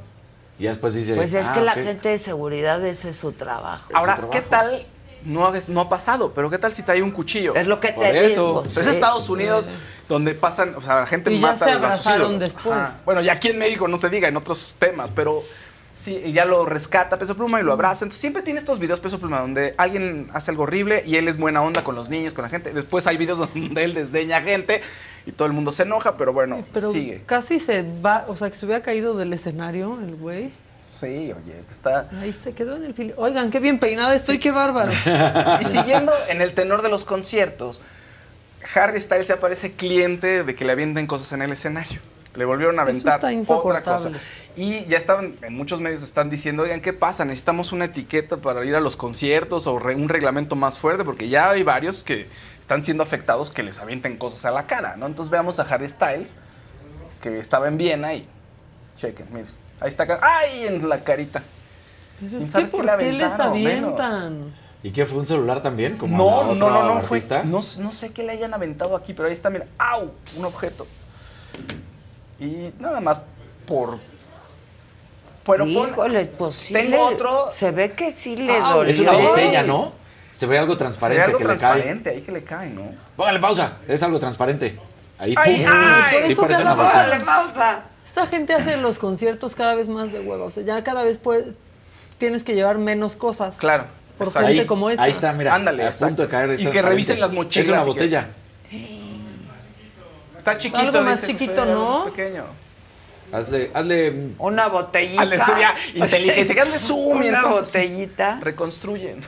Y 0.58 0.64
ya 0.64 0.70
después 0.70 0.94
dice. 0.94 1.14
Pues 1.14 1.34
es 1.34 1.48
ah, 1.48 1.52
que 1.52 1.60
la 1.60 1.72
ok. 1.72 1.78
gente 1.78 2.08
de 2.08 2.18
seguridad 2.18 2.84
ese 2.84 3.10
es 3.10 3.16
su 3.16 3.32
trabajo. 3.32 3.90
Ahora, 3.94 4.18
¿qué 4.32 4.40
tal? 4.40 4.86
No, 5.26 5.54
es- 5.54 5.68
no 5.68 5.80
ha 5.82 5.88
pasado, 5.88 6.32
pero 6.34 6.48
¿qué 6.50 6.58
tal 6.58 6.72
si 6.72 6.82
trae 6.82 7.02
un 7.02 7.10
cuchillo? 7.10 7.54
Es 7.54 7.66
lo 7.66 7.80
que 7.80 7.88
Por 7.92 8.04
te 8.04 8.26
eso. 8.26 8.46
digo, 8.48 8.64
sí. 8.66 8.80
Es 8.80 8.86
Estados 8.86 9.28
Unidos 9.28 9.68
donde 10.08 10.34
pasan, 10.34 10.74
o 10.76 10.80
sea, 10.80 11.00
la 11.00 11.06
gente 11.06 11.32
Y 11.32 11.40
ya 11.40 11.48
mata 11.48 11.64
se 11.98 12.12
a 12.12 12.16
ídolos. 12.16 12.38
después. 12.40 12.74
Ajá. 12.76 13.00
Bueno, 13.04 13.20
y 13.22 13.28
aquí 13.28 13.48
en 13.48 13.58
México 13.58 13.88
no 13.88 13.98
se 13.98 14.08
diga, 14.08 14.28
en 14.28 14.36
otros 14.36 14.76
temas, 14.78 15.10
pero 15.14 15.42
sí, 15.98 16.20
y 16.26 16.32
ya 16.32 16.44
lo 16.44 16.64
rescata 16.64 17.18
Peso 17.18 17.34
Pluma 17.36 17.60
y 17.60 17.64
lo 17.64 17.72
abraza. 17.72 18.04
Entonces 18.04 18.20
siempre 18.20 18.42
tiene 18.42 18.60
estos 18.60 18.78
videos 18.78 19.00
Peso 19.00 19.18
Pluma 19.18 19.40
donde 19.40 19.74
alguien 19.78 20.28
hace 20.32 20.52
algo 20.52 20.62
horrible 20.62 21.02
y 21.04 21.16
él 21.16 21.26
es 21.26 21.36
buena 21.38 21.60
onda 21.62 21.82
con 21.82 21.96
los 21.96 22.08
niños, 22.08 22.32
con 22.32 22.42
la 22.44 22.48
gente. 22.48 22.72
Después 22.72 23.06
hay 23.08 23.16
videos 23.16 23.38
donde 23.54 23.82
él 23.84 23.94
desdeña 23.94 24.40
gente 24.42 24.80
y 25.26 25.32
todo 25.32 25.46
el 25.46 25.52
mundo 25.54 25.72
se 25.72 25.82
enoja, 25.82 26.16
pero 26.16 26.32
bueno, 26.32 26.62
Pero 26.72 26.92
sigue. 26.92 27.22
casi 27.26 27.58
se 27.58 27.84
va, 28.00 28.24
o 28.28 28.36
sea, 28.36 28.48
que 28.48 28.56
se 28.56 28.64
hubiera 28.64 28.80
caído 28.82 29.16
del 29.16 29.32
escenario 29.32 29.98
el 30.00 30.14
güey. 30.14 30.52
Sí, 30.98 31.06
oye, 31.32 31.60
está... 31.70 32.08
Ahí 32.20 32.32
se 32.32 32.54
quedó 32.54 32.76
en 32.76 32.84
el 32.84 32.94
filo. 32.94 33.14
Oigan, 33.18 33.50
qué 33.50 33.60
bien 33.60 33.78
peinada 33.78 34.14
estoy, 34.14 34.38
qué 34.38 34.50
bárbaro. 34.50 34.90
Y 35.60 35.64
siguiendo 35.66 36.12
en 36.28 36.40
el 36.40 36.54
tenor 36.54 36.82
de 36.82 36.88
los 36.88 37.04
conciertos, 37.04 37.80
Harry 38.74 39.00
Styles 39.00 39.28
ya 39.28 39.38
parece 39.38 39.72
cliente 39.72 40.42
de 40.42 40.54
que 40.54 40.64
le 40.64 40.72
avienten 40.72 41.06
cosas 41.06 41.32
en 41.32 41.42
el 41.42 41.52
escenario. 41.52 42.00
Le 42.34 42.44
volvieron 42.44 42.78
a 42.78 42.82
Eso 42.82 42.90
aventar 43.08 43.32
está 43.32 43.54
otra 43.54 43.82
cosa. 43.82 44.10
Y 44.56 44.86
ya 44.86 44.96
estaban, 44.96 45.36
en 45.42 45.54
muchos 45.54 45.80
medios 45.82 46.02
están 46.02 46.30
diciendo, 46.30 46.62
oigan, 46.62 46.80
¿qué 46.80 46.92
pasa? 46.94 47.24
Necesitamos 47.26 47.72
una 47.72 47.86
etiqueta 47.86 48.38
para 48.38 48.64
ir 48.64 48.74
a 48.74 48.80
los 48.80 48.96
conciertos 48.96 49.66
o 49.66 49.78
re- 49.78 49.94
un 49.94 50.08
reglamento 50.08 50.56
más 50.56 50.78
fuerte, 50.78 51.04
porque 51.04 51.28
ya 51.28 51.50
hay 51.50 51.62
varios 51.62 52.02
que 52.04 52.26
están 52.60 52.82
siendo 52.82 53.02
afectados 53.02 53.50
que 53.50 53.62
les 53.62 53.78
avienten 53.80 54.16
cosas 54.16 54.44
a 54.46 54.50
la 54.50 54.66
cara, 54.66 54.96
¿no? 54.96 55.06
Entonces 55.06 55.30
veamos 55.30 55.60
a 55.60 55.62
Harry 55.62 55.88
Styles, 55.90 56.32
que 57.22 57.38
estaba 57.38 57.68
en 57.68 57.76
Viena 57.76 58.14
y, 58.14 58.26
chequen, 58.96 59.26
miren, 59.30 59.46
ahí 59.80 59.88
está, 59.88 60.04
acá. 60.04 60.20
¡ay! 60.22 60.66
En 60.66 60.88
la 60.88 61.02
carita. 61.04 61.42
Pero 62.20 62.30
¿Quién 62.30 62.42
es 62.42 62.50
que 62.52 62.64
¿por 62.66 62.96
qué 62.96 63.12
les 63.12 63.38
avientan? 63.38 64.54
¿Y 64.82 64.90
qué 64.90 65.04
fue 65.04 65.18
un 65.18 65.26
celular 65.26 65.62
también? 65.62 65.96
Como 65.98 66.16
No, 66.16 66.40
la 66.52 66.54
no, 66.54 66.66
otra 66.66 66.78
no, 66.82 66.94
no, 66.94 67.00
fue, 67.00 67.20
no, 67.44 67.60
no 67.80 67.92
sé 67.92 68.12
qué 68.12 68.22
le 68.22 68.32
hayan 68.32 68.54
aventado 68.54 68.94
aquí, 68.96 69.12
pero 69.14 69.26
ahí 69.28 69.34
está, 69.34 69.50
mira, 69.50 69.66
¡au! 69.78 70.10
Un 70.38 70.44
objeto. 70.44 70.86
Y 72.38 72.70
nada 72.78 73.00
más 73.00 73.20
por... 73.66 73.98
Pero 75.44 75.64
Híjole, 75.66 76.24
pues 76.26 76.54
sí 76.56 76.72
Tengo 76.74 77.08
le- 77.10 77.14
otro... 77.14 77.50
Se 77.54 77.70
ve 77.70 77.92
que 77.92 78.10
sí 78.10 78.36
le 78.36 78.52
Ah, 78.56 78.72
dolió. 78.74 78.90
Eso 78.92 79.02
es 79.02 79.08
una 79.08 79.28
botella, 79.28 79.62
¿no? 79.62 79.92
Se 80.32 80.46
ve 80.46 80.58
algo 80.58 80.72
Se 80.72 80.74
ve 80.74 80.78
transparente 80.80 81.22
algo 81.24 81.38
que 81.38 81.44
le 81.44 81.48
cae. 81.50 81.58
transparente 81.58 82.10
ahí 82.10 82.20
que 82.22 82.32
le 82.32 82.44
cae, 82.44 82.70
¿no? 82.70 82.90
Póngale 83.16 83.38
pausa. 83.38 83.76
Es 83.88 84.02
algo 84.02 84.18
transparente. 84.18 84.78
Ahí, 85.18 85.34
Ay, 85.36 85.62
¡pum! 85.62 85.72
ay, 85.72 86.14
por 86.14 86.22
sí 86.24 86.32
eso 86.32 86.46
que. 86.46 86.52
Dale 86.52 87.20
pausa. 87.20 87.82
Esta 88.16 88.28
gente 88.28 88.54
hace 88.54 88.78
los 88.78 88.98
conciertos 88.98 89.54
cada 89.54 89.74
vez 89.74 89.90
más 89.90 90.10
de 90.10 90.20
hueva. 90.20 90.46
O 90.46 90.50
sea, 90.50 90.62
ya 90.62 90.82
cada 90.82 91.04
vez 91.04 91.18
puedes, 91.18 91.54
tienes 92.16 92.44
que 92.44 92.54
llevar 92.54 92.78
menos 92.78 93.14
cosas. 93.14 93.58
Claro. 93.58 93.84
Por 94.16 94.28
exacto. 94.28 94.48
gente 94.48 94.64
como 94.64 94.88
esa. 94.88 95.02
Ahí 95.02 95.10
está, 95.10 95.34
mira. 95.34 95.54
Ándale, 95.54 95.82
a 95.82 95.88
exacto. 95.88 96.06
punto 96.06 96.22
de 96.22 96.28
caer. 96.30 96.58
Y 96.58 96.66
que 96.70 96.80
revisen 96.80 97.20
las 97.20 97.32
mochilas 97.32 97.66
Es 97.66 97.72
una 97.74 97.80
que- 97.80 97.86
botella. 97.86 98.28
Está 100.38 100.56
chiquito. 100.56 100.78
Algo 100.78 101.02
más 101.02 101.20
dice, 101.20 101.32
chiquito, 101.34 101.66
¿no? 101.66 102.06
Pequeño. 102.06 102.44
Hazle, 103.32 103.70
hazle. 103.74 104.28
Una 104.38 104.68
botellita. 104.68 105.20
Hazle 105.20 105.38
zoom, 105.38 105.58
ya, 105.58 105.74
inteligencia, 105.94 106.54
que 106.54 106.60
hazle 106.62 106.78
zoom 106.78 107.18
Una 107.18 107.26
entonces- 107.26 107.64
botellita. 107.66 108.38
Reconstruyen. 108.40 109.26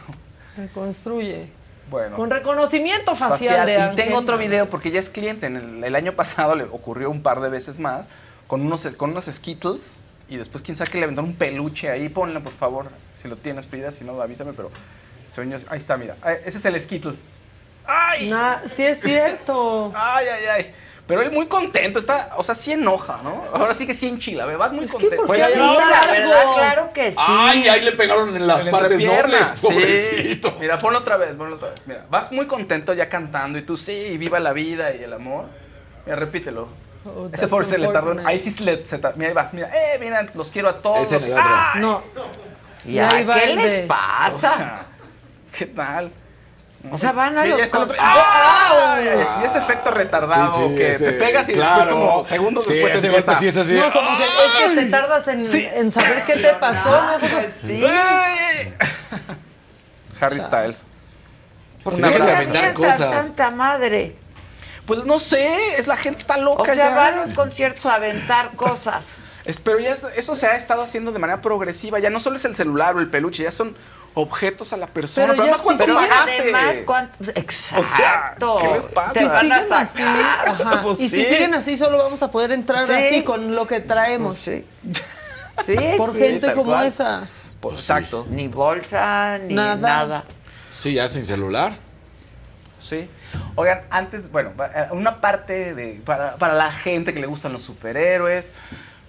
Reconstruye. 0.57 1.51
Bueno. 1.91 2.17
Con 2.17 2.31
reconocimiento 2.31 3.15
facial, 3.15 3.59
facial. 3.59 3.89
de 3.89 3.93
Y 3.93 3.97
tengo 3.97 4.17
otro 4.17 4.39
video 4.39 4.71
porque 4.71 4.91
ya 4.91 4.99
es 4.99 5.11
cliente. 5.11 5.47
En 5.47 5.57
el, 5.57 5.85
el 5.85 5.95
año 5.95 6.15
pasado 6.15 6.55
le 6.55 6.65
ocurrió 6.65 7.11
un 7.11 7.23
par 7.23 7.43
de 7.43 7.51
veces 7.51 7.79
más 7.79 8.09
con 8.49 8.63
unos, 8.63 8.85
con 8.97 9.11
unos 9.11 9.27
Skittles 9.27 10.01
y 10.29 10.37
después 10.37 10.65
quién 10.65 10.77
sabe 10.77 10.91
que 10.91 10.99
le 10.99 11.05
aventaron 11.05 11.31
un 11.31 11.37
peluche 11.37 11.89
ahí. 11.91 12.09
Ponle, 12.09 12.41
por 12.41 12.53
favor, 12.53 12.87
si 13.15 13.29
lo 13.29 13.37
tienes, 13.37 13.67
Frida. 13.69 13.93
Si 13.93 14.03
no, 14.05 14.21
avísame, 14.21 14.53
pero... 14.55 14.71
yo- 15.37 15.59
ahí 15.69 15.79
está, 15.79 15.97
mira. 15.97 16.17
Ah, 16.23 16.33
Ese 16.33 16.59
es 16.59 16.65
el 16.65 16.81
Skittle. 16.83 17.15
¡Ay! 17.87 18.29
Na- 18.29 18.63
sí 18.67 18.83
es 18.85 19.01
cierto. 19.01 19.93
¡Ay, 19.97 20.27
ay, 20.27 20.45
ay! 20.47 20.75
Pero 21.07 21.23
él 21.23 21.33
muy 21.33 21.47
contento, 21.47 21.99
está, 21.99 22.35
o 22.37 22.45
sea, 22.45 22.55
sí 22.55 22.73
enoja, 22.73 23.21
¿no? 23.23 23.43
Ahora 23.55 23.73
sí 23.73 23.87
que 23.87 23.95
sí 23.95 24.07
enchila, 24.09 24.45
¿ve? 24.45 24.57
vas 24.57 24.75
muy 24.75 24.87
contento. 24.87 25.17
¿por 25.17 25.27
Pues 25.29 25.43
qué 25.43 25.53
sí, 25.55 25.59
la 25.59 26.07
verdad, 26.07 26.43
claro 26.55 26.93
que 26.93 27.13
sí. 27.13 27.19
Ay, 27.19 27.67
ahí 27.67 27.81
le 27.81 27.93
pegaron 27.93 28.37
en 28.37 28.47
las 28.47 28.67
En 28.67 28.71
partes 28.73 29.01
nobles, 29.03 29.53
sí. 29.55 29.67
pobrecito. 29.67 30.57
Mira, 30.61 30.79
ponlo 30.79 30.99
otra 30.99 31.17
vez, 31.17 31.33
ponlo 31.35 31.57
otra 31.57 31.71
vez. 31.71 31.81
Mira, 31.87 32.05
vas 32.11 32.31
muy 32.31 32.47
contento 32.47 32.93
ya 32.93 33.09
cantando 33.09 33.59
y 33.59 33.63
tú 33.63 33.79
sí, 33.79 34.19
viva 34.19 34.39
la 34.39 34.53
vida 34.53 34.95
y 34.95 35.03
el 35.03 35.15
amor. 35.15 35.47
Mira, 36.05 36.17
repítelo. 36.17 36.69
Oh, 37.09 37.29
Ese 37.33 37.49
pobre 37.49 37.65
se 37.65 37.79
le 37.79 37.87
tardó. 37.89 38.11
unfortunate. 38.11 38.29
Ahí 38.29 38.39
sí 38.39 38.51
se 38.51 38.63
le. 38.65 38.85
se 38.85 38.97
mira, 39.17 39.29
ahí 39.29 39.33
vas. 39.35 39.53
Mira, 39.55 39.71
eh, 39.75 39.97
mira, 40.01 40.27
los 40.35 40.51
quiero 40.51 40.69
a 40.69 40.83
todos. 40.83 41.01
Ese 41.03 41.17
en 41.17 41.25
el 41.25 41.33
otro. 41.33 41.45
¡Ay! 41.47 41.81
No. 41.81 42.03
Ya, 42.85 43.09
ahí 43.11 43.25
va 43.25 43.35
¿qué 43.35 43.47
les 43.55 43.71
de- 43.73 43.87
pasa? 43.87 44.83
¿Qué 45.57 45.67
tal? 45.67 46.13
O 46.93 46.97
sea, 46.97 47.11
van 47.13 47.37
a 47.37 47.45
los. 47.45 47.61
¡Ay! 47.99 49.09
Y 49.43 49.45
ese 49.47 49.59
efecto 49.59 49.91
retardado 49.91 50.59
Sí, 50.59 50.69
sí, 50.69 50.75
que 50.77 50.91
ese- 50.91 51.05
te 51.07 51.13
pegas 51.15 51.49
y 51.49 51.55
claro. 51.55 51.77
después 51.77 51.89
como 51.89 52.25
segundos 52.25 52.67
Sí, 52.67 52.73
después 52.75 52.95
ese 52.95 53.07
empieza. 53.09 53.35
sí 53.35 53.49
es 53.49 53.57
así. 53.57 53.75
No, 53.75 53.93
como 53.93 54.09
que 54.17 54.25
es 54.25 54.55
que 54.69 54.75
te 54.77 54.85
tardas 54.87 55.29
en, 55.29 55.47
en 55.55 55.91
saber 55.91 56.23
qué 56.25 56.37
te 56.37 56.55
pasó. 56.55 56.91
¿no? 56.91 57.19
Sí. 57.49 57.83
Harry 60.21 60.41
Styles. 60.41 60.85
Por 61.83 61.95
dejen 61.97 62.27
de 62.27 62.33
aventar 62.33 62.75
cosas. 62.75 63.11
tanta 63.11 63.51
madre. 63.51 64.17
Pues 64.89 65.05
no 65.05 65.21
sé, 65.21 65.57
es 65.79 65.87
la 65.87 65.97
gente 65.97 66.21
está 66.23 66.37
O 66.39 66.43
loca 66.43 66.75
sea, 66.75 66.89
ya. 66.91 66.97
van 66.97 67.19
a 67.21 67.27
los 67.27 67.35
conciertos 67.37 67.87
a 67.87 67.95
aventar 67.95 68.51
cosas. 68.57 69.07
Es- 69.45 69.61
pero 69.61 69.79
ya 69.79 69.93
es- 69.93 70.05
eso 70.17 70.35
se 70.35 70.47
ha 70.49 70.57
estado 70.57 70.83
haciendo 70.83 71.13
de 71.13 71.21
manera 71.21 71.41
progresiva. 71.41 72.01
Ya 72.01 72.11
no 72.11 72.19
solo 72.19 72.35
es 72.37 72.45
el 72.45 72.57
celular 72.57 72.97
o 72.97 73.01
el 73.01 73.09
peluche, 73.09 73.45
ya 73.45 73.53
son 73.53 73.77
objetos 74.15 74.73
a 74.73 74.77
la 74.77 74.87
persona. 74.89 75.29
Pero 75.29 75.37
ya 75.37 75.43
además, 75.55 75.61
¿cuánto 75.61 75.85
pagaste? 75.95 76.41
Además, 76.41 76.77
¿cuántos? 76.85 77.29
Exacto. 77.29 78.59
¿qué 78.61 78.69
les 78.75 78.87
pasa? 78.87 79.21
Si 79.21 79.29
siguen 79.29 79.73
así, 79.73 80.03
ajá, 80.03 80.83
Pues 80.83 81.01
y 81.01 81.09
si 81.09 81.23
sí. 81.25 81.35
siguen 81.35 81.55
así, 81.55 81.79
solo 81.79 81.99
vamos 81.99 82.23
a 82.23 82.31
poder 82.31 82.51
entrar 82.53 82.87
Sí. 82.89 82.93
así 82.95 83.23
con 83.25 83.55
lo 83.55 83.67
que 83.67 83.81
traemos. 83.81 84.39
Sí. 84.39 84.65
Sí, 85.67 85.77
Por 85.97 86.13
sí, 86.13 86.21
gente 86.21 86.53
como 86.53 86.71
cual. 86.71 86.87
esa. 86.87 87.27
Pues, 87.61 87.75
exacto. 87.79 88.25
Ni 88.31 88.47
bolsa, 88.47 89.39
ni 89.39 89.55
Nada. 89.55 89.75
nada. 89.77 90.25
Sí, 90.73 90.95
ya 90.95 91.09
sin 91.09 91.27
celular. 91.27 91.73
Sí. 92.79 93.11
Oigan, 93.59 93.83
antes, 93.91 94.31
bueno, 94.31 94.53
eh, 94.75 94.87
una 94.93 95.21
parte 95.21 95.75
de. 95.75 96.01
Para, 96.05 96.37
para 96.37 96.55
la 96.55 96.71
gente 96.71 97.13
que 97.13 97.21
le 97.21 97.27
gustan 97.27 97.53
los 97.53 97.63
superhéroes. 97.63 98.53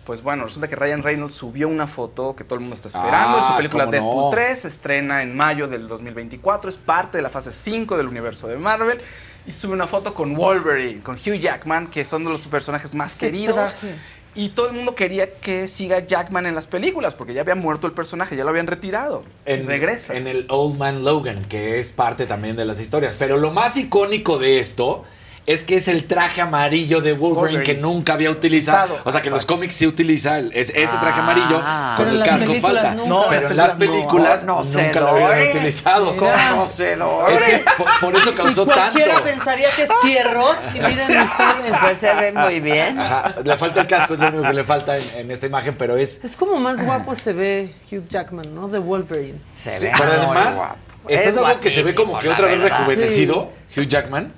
Pues 0.06 0.24
bueno, 0.24 0.46
resulta 0.46 0.68
que 0.68 0.76
Ryan 0.76 1.04
Reynolds 1.04 1.36
subió 1.36 1.68
una 1.68 1.86
foto 1.86 2.36
que 2.36 2.44
todo 2.44 2.56
el 2.56 2.62
mundo 2.62 2.76
está 2.76 2.88
esperando. 2.88 3.38
Ah, 3.38 3.48
su 3.52 3.56
película 3.58 3.86
Deadpool 3.86 4.24
no. 4.24 4.30
3 4.32 4.60
se 4.60 4.68
estrena 4.68 5.22
en 5.22 5.38
mayo 5.38 5.68
del 5.68 5.88
2024. 5.88 6.68
Es 6.68 6.78
parte 6.78 7.18
de 7.18 7.22
la 7.22 7.30
fase 7.30 7.52
5 7.52 7.96
del 7.96 8.08
universo 8.08 8.48
de 8.48 8.58
Marvel. 8.58 9.02
Y 9.46 9.52
sube 9.52 9.74
una 9.74 9.86
foto 9.86 10.16
con 10.16 10.36
Wolverine, 10.36 11.02
con 11.02 11.16
Hugh 11.16 11.40
Jackman, 11.40 11.88
que 11.88 12.06
son 12.06 12.24
de 12.24 12.32
los 12.32 12.42
personajes 12.48 12.96
más 12.96 13.16
queridos. 13.16 13.56
traje. 13.56 13.96
Y 14.36 14.50
todo 14.50 14.68
el 14.68 14.74
mundo 14.74 14.96
quería 14.96 15.32
que 15.40 15.68
siga 15.68 16.06
Jackman 16.06 16.46
en 16.46 16.56
las 16.56 16.68
películas, 16.68 17.16
porque 17.16 17.34
ya 17.34 17.42
había 17.42 17.56
muerto 17.56 17.88
el 17.88 17.94
personaje, 17.94 18.36
ya 18.36 18.44
lo 18.44 18.52
habían 18.52 18.68
retirado. 18.68 19.24
En, 19.46 19.66
Regresa. 19.66 20.16
En 20.16 20.28
el 20.28 20.46
Old 20.50 20.78
Man 20.78 21.04
Logan, 21.04 21.46
que 21.46 21.80
es 21.80 21.92
parte 21.92 22.26
también 22.26 22.56
de 22.56 22.66
las 22.66 22.80
historias. 22.80 23.16
Pero 23.18 23.38
lo 23.38 23.52
más 23.52 23.76
icónico 23.78 24.38
de 24.38 24.60
esto 24.60 25.04
es 25.46 25.64
que 25.64 25.76
es 25.78 25.88
el 25.88 26.06
traje 26.06 26.42
amarillo 26.42 27.02
de 27.02 27.14
Wolverine, 27.14 27.58
Wolverine. 27.60 27.64
que 27.64 27.76
nunca 27.82 28.14
había 28.14 28.30
utilizado. 28.30 28.94
Usado. 28.96 29.02
O 29.06 29.12
sea, 29.12 29.22
que 29.22 29.28
en 29.28 29.34
los 29.34 29.42
Exacto. 29.44 29.56
cómics 29.56 29.76
se 29.76 29.88
utiliza 29.88 30.38
el- 30.40 30.52
es, 30.54 30.70
ese 30.70 30.96
traje 31.00 31.20
amarillo 31.22 31.60
Ah. 31.64 31.96
con 31.98 32.08
el 32.08 32.24
casco 32.24 32.54
falta. 32.62 32.92
nunca. 32.94 33.10
No, 33.10 33.26
pero 33.30 33.50
en 33.50 33.58
las 33.58 33.74
películas 33.74 34.44
no, 34.44 34.64
nunca 34.64 35.00
lo 35.00 35.08
habían 35.10 35.50
utilizado. 35.50 36.16
Conocedores. 36.18 37.42
Es 37.42 37.44
que 37.48 37.66
por, 37.78 37.88
por 38.00 38.16
eso 38.16 38.30
Y 38.32 38.34
causó 38.34 38.66
tanto. 38.66 38.82
cualquiera 38.82 39.24
pensaría 39.24 39.68
que 39.76 39.84
es 39.84 39.90
Pierrot. 40.02 40.58
Y 40.76 40.80
miren 40.80 41.22
ustedes. 41.22 41.74
Pues 41.82 41.98
se 41.98 42.14
ve 42.14 42.32
muy 42.32 42.60
bien. 42.60 43.00
Ajá, 43.00 43.36
le 43.44 43.58
falta 43.58 43.82
el 43.82 43.88
casco, 43.88 44.14
es 44.14 44.20
lo 44.20 44.28
único 44.28 44.44
que 44.44 44.54
le 44.54 44.64
falta 44.64 44.98
en, 44.98 45.04
en 45.16 45.32
esta 45.32 45.46
imagen, 45.48 45.76
pero 45.78 45.96
es. 45.98 46.24
Es 46.24 46.36
como 46.36 46.58
más 46.58 46.84
guapo 46.84 47.16
se 47.16 47.34
ve 47.34 47.74
Hugh 47.92 48.08
Jackman, 48.08 48.54
¿no? 48.54 48.68
De 48.68 48.80
Wolverine. 48.80 49.40
Se 49.58 49.72
Sí, 49.78 49.86
ve 49.86 49.92
pero 49.98 50.12
además, 50.12 50.56
guapo. 50.56 50.76
este 51.08 51.30
es, 51.30 51.38
algo 51.38 51.60
que 51.60 51.70
se 51.70 51.84
ve 51.84 51.96
como 51.96 52.20
que 52.20 52.30
otra 52.30 52.48
vez 52.48 52.62
rejuvenecido, 52.62 53.52
Hugh 53.76 53.88
Jackman. 53.88 54.34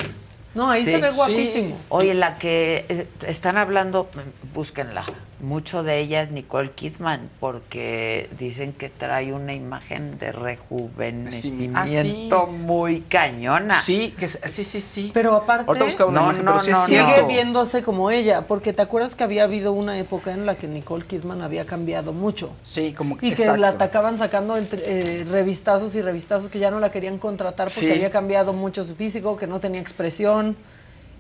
No, 0.54 0.70
ahí 0.70 0.84
Sí, 0.84 0.92
se 0.92 0.98
ve 1.00 1.12
sí. 1.12 1.18
guapísimo. 1.18 1.78
Oye, 1.90 2.14
la 2.14 2.38
que 2.38 2.86
eh, 2.90 3.08
están 3.28 3.58
hablando, 3.58 4.10
búsquenla. 4.54 5.06
Mucho 5.42 5.82
de 5.82 6.00
ella 6.00 6.22
es 6.22 6.30
Nicole 6.30 6.70
Kidman, 6.70 7.30
porque 7.40 8.30
dicen 8.38 8.74
que 8.74 8.90
trae 8.90 9.34
una 9.34 9.54
imagen 9.54 10.20
de 10.20 10.32
rejuvenecimiento 10.32 11.78
Ah, 11.78 11.88
sí. 11.88 12.30
muy 12.58 13.02
cañona. 13.02 13.80
Sí, 13.80 14.14
que, 14.18 14.30
sí, 14.30 14.64
sí, 14.64 14.82
sí. 14.82 15.12
Pero 15.14 15.36
aparte, 15.36 15.66
Ahorita 15.68 15.86
buscaba 15.86 16.12
una 16.12 16.20
No, 16.22 16.26
imagen, 16.28 16.46
no, 16.46 16.52
pero 16.52 16.64
sí 16.64 16.72
es 16.72 16.78
no, 16.78 16.86
sigue 16.86 17.24
viéndose 17.28 17.82
como 17.82 18.12
ella. 18.12 18.46
Porque 18.48 18.72
te 18.72 18.84
acuerdas 18.84 19.16
que 19.16 19.24
había 19.24 19.44
habido 19.44 19.72
una 19.74 19.98
época 19.98 20.32
en 20.32 20.46
la 20.46 20.56
que 20.56 20.68
Nicole 20.68 21.06
Kidman 21.06 21.42
había 21.42 21.66
cambiado 21.66 22.14
mucho. 22.14 22.52
Sí, 22.62 22.94
como 22.94 23.16
Y 23.16 23.20
que 23.20 23.28
exacto. 23.30 23.58
la 23.58 23.70
atacaban 23.70 24.18
sacando 24.20 24.58
entre, 24.58 24.82
eh, 24.86 25.24
revistazos 25.26 25.96
y 25.96 26.02
revistazos 26.04 26.50
que 26.50 26.60
ya 26.60 26.70
no 26.70 26.80
la 26.80 26.92
querían 26.92 27.18
contratar 27.18 27.70
porque 27.70 27.88
Sí. 27.88 27.92
había 27.94 28.12
cambiado 28.12 28.54
mucho 28.54 28.86
su 28.86 28.96
físico, 28.96 29.38
que 29.38 29.48
no 29.48 29.60
tenía 29.60 29.82
expresión. 29.82 30.56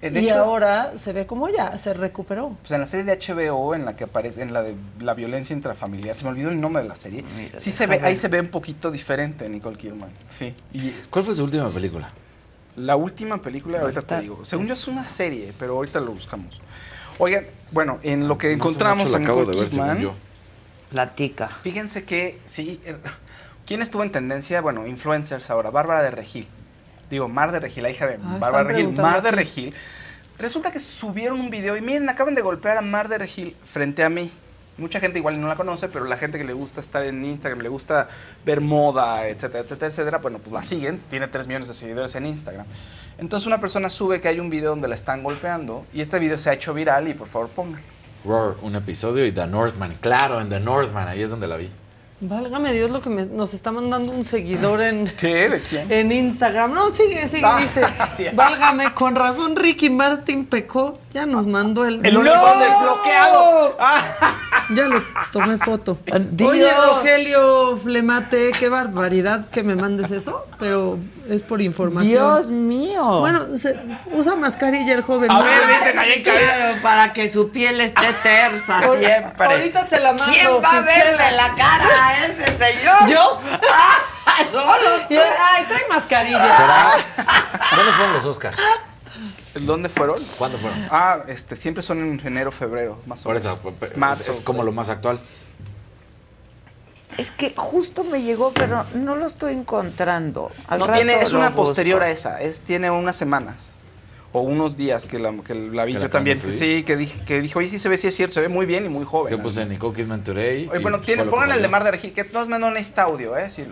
De 0.01 0.19
y 0.21 0.25
hecho- 0.25 0.39
ahora 0.39 0.97
se 0.97 1.13
ve 1.13 1.27
como 1.27 1.47
ella, 1.47 1.77
se 1.77 1.93
recuperó. 1.93 2.57
Pues 2.61 2.71
en 2.71 2.81
la 2.81 2.87
serie 2.87 3.05
de 3.05 3.11
HBO, 3.13 3.75
en 3.75 3.85
la 3.85 3.95
que 3.95 4.05
aparece, 4.05 4.41
en 4.41 4.51
la 4.51 4.63
de 4.63 4.73
la 4.99 5.13
violencia 5.13 5.55
intrafamiliar, 5.55 6.15
se 6.15 6.23
me 6.23 6.31
olvidó 6.31 6.49
el 6.49 6.59
nombre 6.59 6.81
de 6.81 6.89
la 6.89 6.95
serie. 6.95 7.23
Mira, 7.37 7.59
sí 7.59 7.71
se 7.71 7.85
ve, 7.85 7.99
ahí 8.03 8.17
se 8.17 8.27
ve 8.27 8.39
un 8.39 8.47
poquito 8.47 8.89
diferente 8.89 9.47
Nicole 9.47 9.77
Kidman. 9.77 10.09
Sí. 10.29 10.55
Y 10.73 10.89
¿Cuál 11.11 11.23
fue 11.25 11.35
su 11.35 11.43
última 11.43 11.69
película? 11.69 12.09
la 12.77 12.95
última 12.95 13.39
película, 13.41 13.81
ahorita 13.81 14.01
te 14.01 14.21
digo. 14.21 14.43
Según 14.45 14.65
yo 14.65 14.73
es 14.73 14.87
una 14.87 15.05
serie, 15.05 15.53
pero 15.59 15.75
ahorita 15.75 15.99
lo 15.99 16.13
buscamos. 16.13 16.59
Oigan, 17.19 17.45
bueno, 17.71 17.99
en 18.01 18.27
lo 18.27 18.37
que 18.39 18.47
No 18.47 18.53
encontramos 18.53 19.05
mucho, 19.09 19.15
a 19.17 19.19
la 19.19 19.25
acabo 19.25 19.39
Nicole 19.41 19.55
de 19.57 19.61
ver, 19.61 19.69
según 19.71 19.85
Kidman, 19.87 20.01
yo. 20.01 20.13
Platica. 20.89 21.49
fíjense 21.61 22.03
que 22.05 22.39
sí. 22.47 22.81
eh, 22.85 22.95
¿Quién 23.65 23.81
estuvo 23.81 24.03
en 24.03 24.11
tendencia? 24.11 24.61
Bueno, 24.61 24.87
influencers 24.87 25.49
ahora. 25.49 25.69
Bárbara 25.69 26.01
de 26.01 26.11
Regil. 26.11 26.47
Digo, 27.11 27.27
Mar 27.27 27.51
de 27.51 27.59
Regil, 27.59 27.83
la 27.83 27.89
hija 27.91 28.07
de 28.07 28.15
están 28.15 28.39
Bárbara 28.39 28.63
Regil. 28.63 28.93
Mar 28.93 29.21
de 29.21 29.29
aquí. 29.29 29.35
Regil. 29.37 29.75
Resulta 30.39 30.71
que 30.71 30.79
subieron 30.79 31.39
un 31.39 31.49
video 31.49 31.75
y 31.77 31.81
miren, 31.81 32.09
acaban 32.09 32.33
de 32.33 32.41
golpear 32.41 32.77
a 32.77 32.81
Mar 32.81 33.09
de 33.09 33.17
Regil 33.19 33.55
frente 33.65 34.03
a 34.03 34.09
mí. 34.09 34.31
Mucha 34.77 35.01
gente 35.01 35.19
igual 35.19 35.39
no 35.39 35.47
la 35.49 35.57
conoce, 35.57 35.89
pero 35.89 36.05
la 36.05 36.17
gente 36.17 36.37
que 36.37 36.45
le 36.45 36.53
gusta 36.53 36.79
estar 36.79 37.03
en 37.03 37.23
Instagram, 37.23 37.59
le 37.59 37.69
gusta 37.69 38.07
ver 38.45 38.61
moda, 38.61 39.27
etcétera, 39.27 39.59
etcétera, 39.59 39.87
etcétera, 39.87 40.17
bueno, 40.19 40.39
pues 40.39 40.53
la 40.53 40.63
siguen. 40.63 40.97
Tiene 41.09 41.27
3 41.27 41.47
millones 41.47 41.67
de 41.67 41.73
seguidores 41.73 42.15
en 42.15 42.25
Instagram. 42.25 42.65
Entonces 43.17 43.45
una 43.45 43.59
persona 43.59 43.89
sube 43.89 44.21
que 44.21 44.29
hay 44.29 44.39
un 44.39 44.49
video 44.49 44.69
donde 44.69 44.87
la 44.87 44.95
están 44.95 45.21
golpeando 45.21 45.85
y 45.93 46.01
este 46.01 46.17
video 46.17 46.37
se 46.37 46.49
ha 46.49 46.53
hecho 46.53 46.73
viral 46.73 47.09
y 47.09 47.13
por 47.13 47.27
favor 47.27 47.49
pongan. 47.49 47.81
Roar, 48.23 48.55
un 48.61 48.75
episodio 48.75 49.25
y 49.25 49.33
The 49.33 49.47
Northman. 49.47 49.95
Claro, 49.99 50.39
en 50.39 50.49
The 50.49 50.61
Northman, 50.61 51.09
ahí 51.09 51.21
es 51.21 51.29
donde 51.29 51.47
la 51.47 51.57
vi. 51.57 51.69
Válgame 52.23 52.71
Dios 52.71 52.91
lo 52.91 53.01
que 53.01 53.09
me- 53.09 53.25
nos 53.25 53.53
está 53.55 53.71
mandando 53.71 54.11
un 54.11 54.23
seguidor 54.25 54.81
en, 54.81 55.05
¿Qué? 55.19 55.49
¿De 55.49 55.59
quién? 55.61 55.91
en 55.91 56.11
Instagram. 56.11 56.71
No, 56.73 56.93
sigue, 56.93 57.27
sigue, 57.27 57.41
Ah, 57.43 57.57
dice. 57.59 57.81
sí. 58.17 58.25
Válgame, 58.33 58.93
con 58.93 59.15
razón 59.15 59.55
Ricky 59.55 59.89
Martin 59.89 60.45
pecó. 60.45 60.99
Ya 61.13 61.25
nos 61.25 61.45
mandó 61.45 61.85
el... 61.85 62.05
El 62.05 62.17
uniforme 62.17 62.65
desbloqueado. 62.65 63.75
Ah. 63.79 64.37
Ya 64.73 64.87
le 64.87 65.01
tomé 65.33 65.57
foto. 65.57 65.97
Dios. 66.05 66.49
Oye, 66.49 66.71
Rogelio 66.73 67.75
Flemate, 67.83 68.53
qué 68.57 68.69
barbaridad 68.69 69.49
que 69.49 69.63
me 69.63 69.75
mandes 69.75 70.11
eso, 70.11 70.45
pero 70.59 70.97
es 71.27 71.43
por 71.43 71.61
información. 71.61 72.13
Dios 72.35 72.51
mío. 72.51 73.19
Bueno, 73.19 73.41
se- 73.57 73.77
usa 74.13 74.35
mascarilla 74.35 74.93
el 74.93 75.01
joven. 75.01 75.29
A 75.29 75.33
¿no? 75.39 75.43
ver, 75.43 75.59
dicen 75.67 75.99
ahí 75.99 76.11
en. 76.13 76.23
Claro, 76.23 76.81
para 76.81 77.11
que 77.11 77.27
su 77.27 77.49
piel 77.51 77.81
esté 77.81 78.13
tersa 78.23 78.79
siempre. 78.97 79.45
Ahorita 79.45 79.87
te 79.89 79.99
la 79.99 80.13
mando. 80.13 80.31
¿Quién 80.31 80.47
va 80.63 80.77
a 80.77 80.81
verle 80.81 81.31
la 81.31 81.53
cara 81.55 81.87
a 82.07 82.25
ese 82.25 82.45
señor? 82.57 83.09
¿Yo? 83.09 83.41
Solo 84.53 84.73
Ay, 85.09 85.65
trae 85.67 85.83
mascarilla. 85.89 86.55
¿Será? 86.57 86.91
¿Dónde 87.75 87.91
fueron 87.91 88.13
los 88.13 88.25
Oscars? 88.25 88.57
¿Dónde 89.55 89.89
fueron? 89.89 90.17
¿Cuándo 90.37 90.57
fueron? 90.57 90.87
Ah, 90.89 91.23
este, 91.27 91.55
siempre 91.55 91.83
son 91.83 91.99
en 91.99 92.25
enero, 92.25 92.51
febrero, 92.51 92.99
más 93.05 93.21
o 93.21 93.23
Por 93.25 93.35
menos. 93.35 93.45
eso, 93.59 93.71
pe- 93.73 93.95
Marzo. 93.97 94.31
es 94.31 94.39
como 94.39 94.63
lo 94.63 94.71
más 94.71 94.89
actual. 94.89 95.19
Es 97.17 97.29
que 97.31 97.53
justo 97.55 98.05
me 98.05 98.21
llegó, 98.21 98.53
pero 98.53 98.85
no 98.95 99.15
lo 99.17 99.25
estoy 99.25 99.53
encontrando. 99.53 100.49
Al 100.67 100.79
no 100.79 100.87
rato 100.87 100.97
tiene, 100.97 101.19
es 101.21 101.33
una 101.33 101.49
busco. 101.49 101.63
posterior 101.65 102.01
a 102.01 102.09
esa, 102.09 102.41
es, 102.41 102.61
tiene 102.61 102.89
unas 102.89 103.17
semanas 103.17 103.73
o 104.31 104.39
unos 104.39 104.77
días 104.77 105.05
que 105.05 105.19
la, 105.19 105.33
que 105.45 105.53
la 105.53 105.83
vi 105.83 105.91
¿Que 105.91 105.99
la 105.99 106.05
yo 106.05 106.09
también. 106.09 106.37
Sí, 106.39 106.83
que 106.83 106.95
dije, 106.95 107.19
que 107.25 107.41
dijo, 107.41 107.59
oye, 107.59 107.67
sí 107.67 107.77
se 107.79 107.89
ve, 107.89 107.97
sí 107.97 108.07
es 108.07 108.15
cierto, 108.15 108.35
se 108.35 108.39
ve 108.41 108.47
muy 108.47 108.65
bien 108.65 108.85
y 108.85 108.89
muy 108.89 109.03
joven. 109.03 109.29
Yo 109.35 109.43
puse 109.43 109.65
Nicole 109.65 109.93
Kidman 109.93 110.23
Today. 110.23 110.69
Oye, 110.69 110.79
y 110.79 110.81
bueno, 110.81 111.01
tiene, 111.01 111.25
pongan 111.25 111.51
el 111.51 111.61
de. 111.61 111.67
Mar 111.67 111.83
de 111.83 111.91
Regil, 111.91 112.13
que 112.13 112.23
todas 112.23 112.47
maneras 112.47 112.69
no 112.69 112.73
necesita 112.75 113.03
audio, 113.03 113.37
¿eh? 113.37 113.49
Sí. 113.49 113.65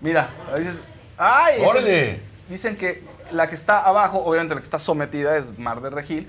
Mira, 0.00 0.30
ahí 0.52 0.60
dices, 0.64 0.78
¡ay! 1.18 1.56
ese- 1.58 1.66
¡Órale! 1.66 2.31
Dicen 2.52 2.76
que 2.76 3.02
la 3.30 3.48
que 3.48 3.54
está 3.54 3.80
abajo, 3.80 4.18
obviamente 4.24 4.54
la 4.54 4.60
que 4.60 4.64
está 4.66 4.78
sometida 4.78 5.36
es 5.38 5.58
Mar 5.58 5.80
de 5.80 5.88
Regil. 5.90 6.28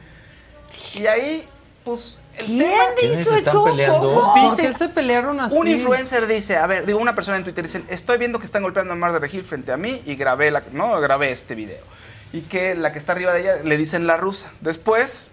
Y 0.95 1.05
ahí, 1.05 1.47
pues. 1.83 2.17
El 2.37 2.45
¿Quién 2.45 2.69
tema- 2.71 2.83
¿Quiénes 2.97 3.19
hizo 3.21 3.35
están 3.35 3.51
eso? 3.53 3.63
peleando? 3.65 4.13
Pues 4.15 4.27
¿Por 4.29 4.41
dice, 4.57 4.61
qué 4.71 4.73
se 4.73 4.89
pelearon 4.89 5.39
así? 5.39 5.53
un 5.55 5.67
influencer 5.67 6.25
dice, 6.25 6.55
a 6.57 6.65
ver, 6.65 6.85
digo, 6.85 6.97
una 6.97 7.13
persona 7.13 7.37
en 7.37 7.43
Twitter 7.43 7.63
dice, 7.65 7.83
estoy 7.89 8.17
viendo 8.17 8.39
que 8.39 8.45
están 8.45 8.63
golpeando 8.63 8.93
a 8.93 8.95
Mar 8.95 9.11
de 9.13 9.19
Regil 9.19 9.43
frente 9.43 9.71
a 9.71 9.77
mí 9.77 10.01
y 10.05 10.15
grabé, 10.15 10.49
la, 10.49 10.63
no, 10.71 10.99
grabé 11.01 11.29
este 11.31 11.53
video. 11.55 11.83
Y 12.31 12.41
que 12.41 12.73
la 12.73 12.91
que 12.93 12.97
está 12.99 13.11
arriba 13.11 13.33
de 13.33 13.41
ella 13.41 13.55
le 13.63 13.77
dicen 13.77 14.07
la 14.07 14.17
rusa. 14.17 14.51
Después, 14.61 15.29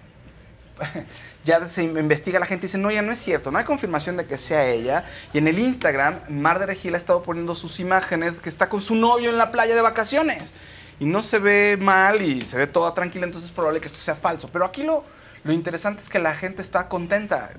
ya 1.45 1.65
se 1.67 1.83
investiga 1.83 2.39
la 2.39 2.47
gente 2.47 2.67
y 2.67 2.69
dice, 2.69 2.79
no, 2.79 2.91
ya 2.91 3.03
no 3.03 3.13
es 3.13 3.19
cierto, 3.19 3.51
no 3.51 3.59
hay 3.59 3.65
confirmación 3.65 4.17
de 4.17 4.27
que 4.27 4.37
sea 4.37 4.67
ella. 4.67 5.05
Y 5.33 5.39
en 5.39 5.49
el 5.49 5.59
Instagram, 5.59 6.21
Mar 6.29 6.59
de 6.59 6.67
Regil 6.67 6.95
ha 6.95 6.99
estado 6.99 7.23
poniendo 7.23 7.55
sus 7.55 7.81
imágenes 7.81 8.41
que 8.41 8.49
está 8.49 8.69
con 8.69 8.81
su 8.81 8.95
novio 8.95 9.31
en 9.31 9.39
la 9.39 9.51
playa 9.51 9.75
de 9.75 9.81
vacaciones. 9.81 10.53
Y 10.99 11.07
no 11.07 11.23
se 11.23 11.39
ve 11.39 11.79
mal 11.81 12.21
y 12.21 12.45
se 12.45 12.59
ve 12.59 12.67
toda 12.67 12.93
tranquila, 12.93 13.25
entonces 13.25 13.51
es 13.51 13.57
probable 13.57 13.81
que 13.81 13.87
esto 13.87 13.99
sea 13.99 14.17
falso. 14.17 14.51
Pero 14.53 14.67
aquí 14.67 14.83
lo, 14.83 15.03
lo 15.45 15.53
interesante 15.53 16.03
es 16.03 16.11
que 16.11 16.19
la 16.19 16.35
gente 16.35 16.61
está 16.61 16.89
contenta. 16.89 17.51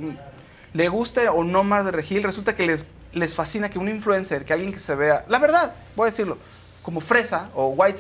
Le 0.74 0.90
guste 0.90 1.28
o 1.28 1.44
no 1.44 1.64
Mar 1.64 1.84
de 1.84 1.92
Regil, 1.92 2.22
resulta 2.22 2.56
que 2.56 2.66
les, 2.66 2.86
les 3.14 3.34
fascina 3.34 3.70
que 3.70 3.80
un 3.80 3.90
influencer, 3.90 4.46
que 4.46 4.54
alguien 4.54 4.72
que 4.72 4.80
se 4.80 4.94
vea, 4.94 5.26
la 5.28 5.40
verdad, 5.40 5.74
voy 5.96 6.06
a 6.06 6.12
decirlo, 6.12 6.38
como 6.84 7.02
fresa 7.02 7.50
o 7.56 7.70
white 7.70 7.98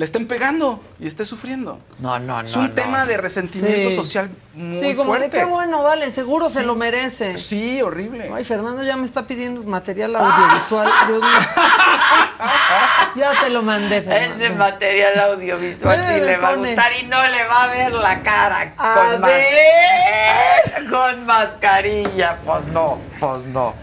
le 0.00 0.06
estén 0.06 0.26
pegando 0.26 0.82
y 0.98 1.06
esté 1.06 1.26
sufriendo. 1.26 1.78
No, 1.98 2.18
no, 2.18 2.40
no. 2.40 2.48
Es 2.48 2.56
un 2.56 2.68
no. 2.68 2.72
tema 2.72 3.04
de 3.04 3.18
resentimiento 3.18 3.90
Sí. 3.90 3.96
social 3.96 4.30
muy 4.54 4.80
Sí, 4.80 4.94
como 4.94 5.10
fuerte. 5.10 5.28
de 5.28 5.30
qué 5.40 5.44
bueno, 5.44 5.82
vale, 5.82 6.10
seguro 6.10 6.48
se 6.48 6.62
lo 6.62 6.74
merece. 6.74 7.36
Sí, 7.36 7.82
horrible. 7.82 8.30
Ay, 8.34 8.42
Fernando 8.44 8.82
ya 8.82 8.96
me 8.96 9.04
está 9.04 9.26
pidiendo 9.26 9.62
material 9.64 10.16
audiovisual. 10.16 10.88
Dios 11.06 11.20
mío. 11.20 11.28
ya 13.16 13.32
te 13.42 13.50
lo 13.50 13.62
mandé, 13.62 14.00
Fernando. 14.00 14.42
Ese 14.42 14.54
material 14.54 15.20
audiovisual 15.20 15.98
sí 16.08 16.14
Eh, 16.14 16.20
le 16.22 16.36
va 16.38 16.48
a 16.48 16.54
gustar 16.54 16.92
y 16.98 17.02
no 17.02 17.22
le 17.28 17.44
va 17.46 17.64
a 17.64 17.66
ver 17.66 17.92
la 17.92 18.22
cara 18.22 18.72
A 18.78 18.94
con, 18.94 19.20
mas- 19.20 19.30
ver. 19.30 20.88
con 20.90 21.26
mascarilla. 21.26 22.38
Pues 22.42 22.64
no, 22.68 22.98
pues 23.20 23.44
no. 23.44 23.74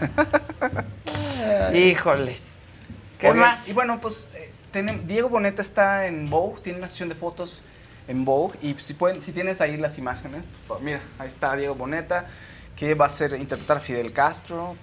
Híjoles. 1.74 2.46
¿Qué 3.20 3.32
más? 3.32 3.68
Y 3.68 3.72
bueno, 3.72 4.00
pues 4.00 4.28
Diego 5.06 5.28
Boneta 5.28 5.62
está 5.62 6.06
en 6.06 6.28
Vogue, 6.28 6.60
tiene 6.62 6.78
una 6.78 6.88
sesión 6.88 7.08
de 7.08 7.14
fotos 7.14 7.62
en 8.06 8.24
Vogue 8.24 8.58
y 8.62 8.74
si 8.74 8.94
pueden, 8.94 9.22
si 9.22 9.32
tienes 9.32 9.60
ahí 9.60 9.76
las 9.76 9.98
imágenes, 9.98 10.44
pues, 10.66 10.80
mira, 10.80 11.00
ahí 11.18 11.28
está 11.28 11.54
Diego 11.56 11.74
Boneta 11.74 12.26
que 12.76 12.94
va 12.94 13.06
a 13.06 13.08
ser 13.08 13.32
interpretar 13.34 13.78
a 13.78 13.80
Fidel 13.80 14.12
Castro 14.12 14.76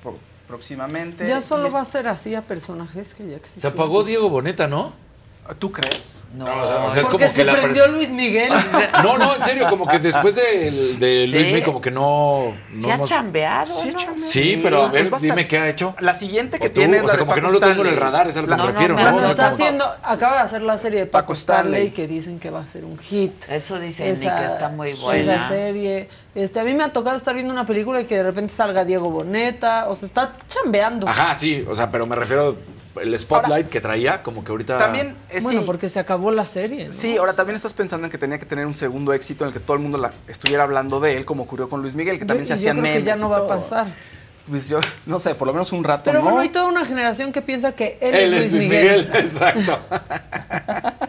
próximamente. 0.48 1.26
Ya 1.26 1.40
solo 1.42 1.72
va 1.72 1.82
a 1.82 1.86
ser 1.86 2.08
así 2.08 2.36
a 2.36 2.42
personajes 2.42 3.14
que 3.14 3.28
ya 3.28 3.38
existen. 3.38 3.62
Se 3.62 3.68
apagó 3.68 4.04
Diego 4.04 4.30
Boneta, 4.30 4.68
¿no? 4.68 4.94
¿Tú 5.60 5.72
crees? 5.72 6.24
No, 6.36 6.46
o 6.46 6.90
sea, 6.90 7.02
es 7.02 7.08
Porque 7.08 7.26
como 7.26 7.28
se 7.28 7.34
que 7.36 7.44
la 7.46 7.54
prendió 7.54 7.88
Luis 7.88 8.10
Miguel. 8.10 8.52
No, 9.04 9.18
no, 9.18 9.36
en 9.36 9.44
serio, 9.44 9.68
como 9.70 9.86
que 9.88 10.00
después 10.00 10.36
de, 10.36 10.96
de 10.98 11.28
Luis 11.28 11.48
Sí. 11.48 11.54
Mi, 11.54 11.62
como 11.62 11.80
que 11.80 11.92
no. 11.92 12.56
no 12.72 12.84
Se 12.88 12.92
ha 12.92 13.04
chambeado, 13.04 13.66
Sí, 13.82 13.90
¿no? 13.92 13.98
chambeado. 14.00 14.32
Sí, 14.32 14.60
pero 14.64 14.84
a 14.84 14.88
ver, 14.90 15.10
Pues 15.10 15.22
a 15.22 15.26
dime 15.28 15.48
qué 15.48 15.60
ha 15.60 15.70
hecho. 15.70 15.96
La 16.00 16.16
siguiente 16.16 16.58
que 16.60 16.70
tiene 16.72 17.00
o 17.00 17.08
sea, 17.08 17.20
como 17.20 17.34
que 17.36 17.42
no 17.42 17.50
lo 17.50 17.60
tengo 17.60 17.84
en 17.84 17.90
el 17.90 17.98
radar, 17.98 18.28
es 18.28 18.36
a 18.38 18.42
lo 18.42 18.48
que 18.48 18.52
me 18.52 18.58
no, 18.58 18.68
refiero. 18.72 18.96
¿no? 18.96 19.02
Bueno, 19.04 19.18
O 19.18 19.22
sea, 19.22 19.30
está 19.30 19.44
como- 19.44 19.54
haciendo, 19.54 19.86
acaba 20.04 20.34
de 20.38 20.42
hacer 20.42 20.62
la 20.64 20.78
serie 20.80 21.00
de 21.02 21.06
Paco, 21.06 21.24
Paco 21.26 21.34
Stanley, 21.34 21.88
Stanley. 21.88 21.90
que 21.92 22.08
dicen 22.08 22.40
que 22.40 22.50
va 22.50 22.62
a 22.62 22.68
ser 22.68 22.84
un 22.84 22.98
hit. 22.98 23.46
Eso 23.48 23.80
dice 23.80 24.04
Nick, 24.14 24.20
que 24.38 24.46
está 24.46 24.70
muy 24.70 24.94
buena. 24.94 25.36
Esa 25.36 25.48
serie. 25.48 26.10
Este, 26.34 26.60
a 26.60 26.64
mí 26.64 26.74
me 26.74 26.84
ha 26.84 26.90
tocado 26.92 27.16
estar 27.16 27.36
viendo 27.36 27.54
una 27.54 27.66
película 27.68 28.02
y 28.02 28.06
que 28.06 28.16
de 28.18 28.24
repente 28.24 28.52
salga 28.52 28.84
Diego 28.84 29.12
Boneta. 29.12 29.86
O 29.90 29.96
sea, 29.96 30.08
está 30.08 30.32
chambeando. 30.48 31.08
Ajá, 31.08 31.36
sí, 31.36 31.64
o 31.70 31.76
sea, 31.76 31.90
pero 31.92 32.06
me 32.08 32.16
refiero 32.16 32.58
el 33.02 33.18
spotlight 33.20 33.70
que 33.70 33.82
traía, 33.82 34.24
como 34.24 34.44
que 34.44 34.52
ahorita. 34.52 34.78
También, 34.78 35.16
eh, 35.30 35.40
bueno, 35.42 35.60
sí, 35.62 35.66
porque 35.66 35.90
se 35.90 36.00
acabó 36.00 36.32
la 36.32 36.46
serie. 36.46 36.88
¿no? 36.88 36.94
Sí, 36.94 37.18
ahora 37.18 37.34
también 37.34 37.56
estás 37.56 37.74
pensando 37.74 38.06
en 38.08 38.12
que 38.12 38.18
tenía 38.18 38.38
que 38.40 38.46
tener 38.46 38.66
un 38.66 38.74
segundo 38.74 39.14
éxito 39.14 39.44
en 39.44 39.50
el 39.50 39.54
que 39.54 39.60
todo 39.60 39.76
el 39.78 39.84
mundo 39.84 39.98
la- 39.98 40.14
estuviera 40.28 40.64
hablando 40.64 41.00
de 41.00 41.18
él, 41.18 41.26
como 41.26 41.44
ocurrió 41.44 41.70
con 41.70 41.82
Luis 41.82 41.96
Miguel, 41.96 42.16
que 42.16 42.22
Yo- 42.22 42.28
también 42.28 42.46
se 42.46 42.54
yo 42.54 42.56
hacían 42.56 42.80
creo 42.80 42.94
que 42.94 43.00
ya 43.04 43.16
memes 43.16 43.20
no 43.22 43.30
va 43.30 43.38
a 43.40 43.48
pasar. 43.48 43.88
Pues 44.50 44.70
yo, 44.70 44.80
no 45.08 45.18
sé, 45.20 45.34
por 45.34 45.48
lo 45.48 45.54
menos 45.54 45.72
un 45.72 45.84
rato 45.84 46.04
Pero 46.06 46.20
no. 46.20 46.26
bueno, 46.26 46.40
hay 46.40 46.50
toda 46.50 46.68
una 46.68 46.86
generación 46.86 47.32
que 47.32 47.42
piensa 47.42 47.72
que 47.72 47.98
él, 48.00 48.14
Él 48.16 48.34
es 48.36 48.52
Luis 48.52 48.64
Miguel. 48.64 49.10
exacto. 49.16 49.80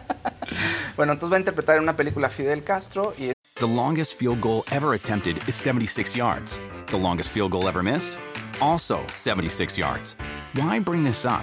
Bueno, 0.96 1.12
entonces 1.12 1.32
va 1.32 1.36
a 1.36 1.40
interpretar 1.40 1.76
en 1.76 1.82
una 1.82 1.94
película 1.96 2.30
Fidel 2.30 2.64
Castro 2.64 3.14
y 3.18 3.32
The 3.58 3.66
longest 3.66 4.14
field 4.18 4.40
goal 4.40 4.62
ever 4.70 4.94
attempted 4.94 5.36
is 5.46 5.54
76 5.54 6.14
yards. 6.14 6.58
The 6.90 6.98
longest 6.98 7.30
field 7.32 7.50
goal 7.52 7.68
ever 7.68 7.82
missed? 7.82 8.14
Also 8.60 9.00
76 9.12 9.76
yards. 9.76 10.16
Why 10.54 10.78
bring 10.80 11.04
this 11.04 11.24
up? 11.26 11.42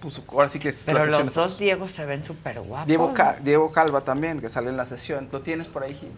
puso, 0.00 0.24
ahora 0.28 0.48
sí 0.48 0.58
que 0.58 0.70
es 0.70 0.82
Pero 0.86 0.98
la 0.98 1.04
sesión 1.06 1.26
los 1.26 1.34
dos 1.34 1.58
Diego 1.58 1.86
se 1.88 2.04
ven 2.06 2.24
súper 2.24 2.60
guapos. 2.60 2.86
Diego, 2.86 3.12
Ca- 3.14 3.36
Diego 3.42 3.70
Calva 3.72 4.00
también, 4.02 4.40
que 4.40 4.48
sale 4.48 4.70
en 4.70 4.76
la 4.76 4.86
sesión. 4.86 5.28
¿Lo 5.30 5.40
tienes 5.42 5.68
por 5.68 5.82
ahí, 5.84 5.94
Gil? 5.94 6.10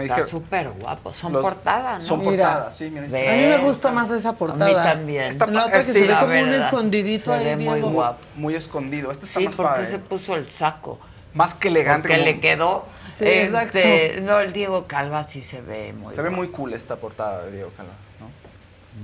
Está 0.00 0.28
súper 0.28 0.70
guapos. 0.70 1.16
Son 1.16 1.32
Los- 1.32 1.42
portadas, 1.42 2.02
¿no? 2.04 2.08
Son 2.08 2.20
Mira. 2.20 2.48
portadas, 2.50 2.76
sí. 2.76 2.88
Mira, 2.88 3.04
A 3.06 3.08
mí 3.36 3.46
me 3.46 3.58
gusta 3.58 3.90
más 3.90 4.10
esa 4.12 4.34
portada. 4.36 4.66
A 4.66 4.68
mí 4.68 4.90
también. 4.90 5.24
Está 5.24 5.46
la 5.46 5.66
otra 5.66 5.78
que 5.80 5.84
sí, 5.86 5.92
se 5.92 6.06
ve 6.06 6.14
como 6.20 6.32
un 6.40 6.52
escondidito 6.52 7.32
Se 7.32 7.38
ahí, 7.38 7.44
ve 7.44 7.56
muy 7.56 7.74
Diego. 7.74 7.90
guapo. 7.90 8.18
Muy 8.36 8.54
escondido. 8.54 9.10
Este 9.10 9.26
está 9.26 9.40
Sí, 9.40 9.46
más 9.46 9.56
porque 9.56 9.72
padre. 9.72 9.86
se 9.86 9.98
puso 9.98 10.36
el 10.36 10.48
saco. 10.48 11.00
Más 11.34 11.54
que 11.54 11.68
elegante. 11.68 12.06
Que 12.08 12.14
como- 12.14 12.24
le 12.26 12.40
quedó. 12.40 12.84
Sí, 13.10 13.24
Este, 13.26 13.44
exacto. 13.44 14.22
No, 14.22 14.38
el 14.38 14.52
Diego 14.52 14.86
Calva 14.86 15.24
sí 15.24 15.42
se 15.42 15.60
ve 15.60 15.92
muy 15.92 16.14
Se 16.14 16.22
ve 16.22 16.28
guapo. 16.28 16.36
muy 16.42 16.48
cool 16.50 16.74
esta 16.74 16.96
portada 16.96 17.42
de 17.44 17.50
Diego 17.52 17.70
Calva. 17.76 17.92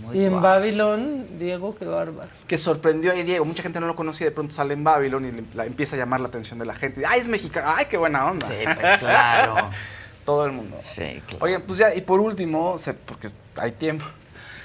Muy 0.02 0.19
Y 0.19 0.24
en 0.24 0.32
guapo. 0.32 0.47
Babylon, 0.47 1.27
Diego, 1.39 1.74
qué 1.74 1.86
bárbaro. 1.86 2.28
Que 2.47 2.59
sorprendió 2.59 3.12
ahí 3.12 3.23
Diego. 3.23 3.44
Mucha 3.44 3.62
gente 3.62 3.81
no 3.81 3.86
lo 3.86 3.97
conocía. 3.97 4.27
De 4.27 4.32
pronto 4.32 4.55
sale 4.55 4.74
en 4.74 4.85
Babylon 4.85 5.24
y 5.27 5.32
le- 5.32 5.44
la- 5.55 5.65
empieza 5.66 5.97
a 5.97 5.98
llamar 5.98 6.20
la 6.20 6.28
atención 6.28 6.59
de 6.59 6.66
la 6.66 6.74
gente. 6.74 7.05
¡Ay, 7.06 7.20
es 7.20 7.28
mexicano! 7.28 7.73
¡Ay, 7.77 7.86
qué 7.86 7.97
buena 7.97 8.27
onda! 8.27 8.47
Sí, 8.47 8.55
pues 8.65 8.98
claro. 8.98 9.70
Todo 10.24 10.44
el 10.44 10.52
mundo. 10.52 10.77
Sí, 10.85 11.23
claro. 11.27 11.44
Oye, 11.44 11.59
pues 11.60 11.78
ya, 11.78 11.94
y 11.94 12.02
por 12.02 12.20
último, 12.20 12.77
se- 12.77 12.93
porque 12.93 13.31
hay 13.56 13.73
tiempo, 13.73 14.05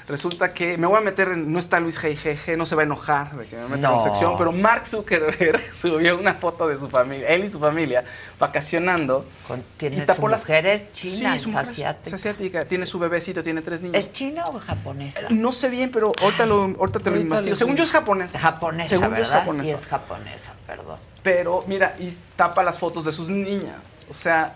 resulta 0.08 0.54
que 0.54 0.78
me 0.78 0.88
voy 0.88 0.98
a 0.98 1.02
meter 1.02 1.30
en, 1.30 1.52
no 1.52 1.60
está 1.60 1.80
Luis 1.80 1.98
G.I.G.G., 2.02 2.58
no 2.58 2.66
se 2.66 2.76
va 2.76 2.82
a 2.82 2.86
enojar 2.86 3.36
de 3.36 3.46
que 3.46 3.56
me 3.56 3.68
meta 3.68 3.94
en 3.94 4.00
sección, 4.02 4.36
pero 4.38 4.52
Mark 4.52 4.86
Zuckerberg 4.86 5.62
subió 5.74 6.18
una 6.18 6.34
foto 6.36 6.68
de 6.68 6.78
su 6.78 6.90
familia, 6.90 7.28
él 7.30 7.46
y 7.46 7.50
su 7.50 7.60
familia, 7.60 8.04
vacacionando. 8.40 9.26
Con- 9.48 9.64
tiene 9.78 9.96
y 9.98 10.00
su 10.00 10.06
tapó 10.06 10.28
las- 10.28 10.42
mujer 10.42 10.66
es 10.68 10.92
china, 10.94 11.32
su 11.32 11.36
es 11.36 11.48
mujer 11.48 11.68
asiática. 11.70 12.08
es 12.08 12.14
asiática, 12.14 12.66
tiene 12.66 12.86
su 12.86 13.00
bebecito, 13.00 13.42
tiene 13.44 13.62
tres 13.62 13.82
niños. 13.82 13.98
¿Es 13.98 14.12
china 14.14 14.44
o 14.48 14.60
japonesa? 14.60 15.22
No 15.30 15.52
sé 15.52 15.70
bien, 15.70 15.90
pero 15.92 16.12
ahorita, 16.22 16.46
lo, 16.46 16.64
ahorita 16.80 17.00
te 17.00 17.10
lo 17.10 17.16
Ahorita 17.16 17.22
investigo. 17.22 17.50
lo 17.52 17.56
Según 17.56 17.76
yo 17.76 17.84
es 17.84 17.92
japonesa. 17.92 18.40
Japonesa, 18.40 18.90
Según 18.90 19.06
yo 19.06 19.12
¿verdad? 19.12 19.26
es 19.26 19.32
japonesa. 19.32 19.64
Sí, 19.66 19.72
es 19.72 19.86
japonesa, 19.88 20.54
perdón. 20.68 20.98
Pero 21.24 21.64
mira, 21.68 21.94
y 22.00 22.14
tapa 22.36 22.64
las 22.64 22.78
fotos 22.78 23.06
de 23.06 23.12
sus 23.14 23.30
niñas. 23.30 23.76
O 24.10 24.14
sea, 24.14 24.56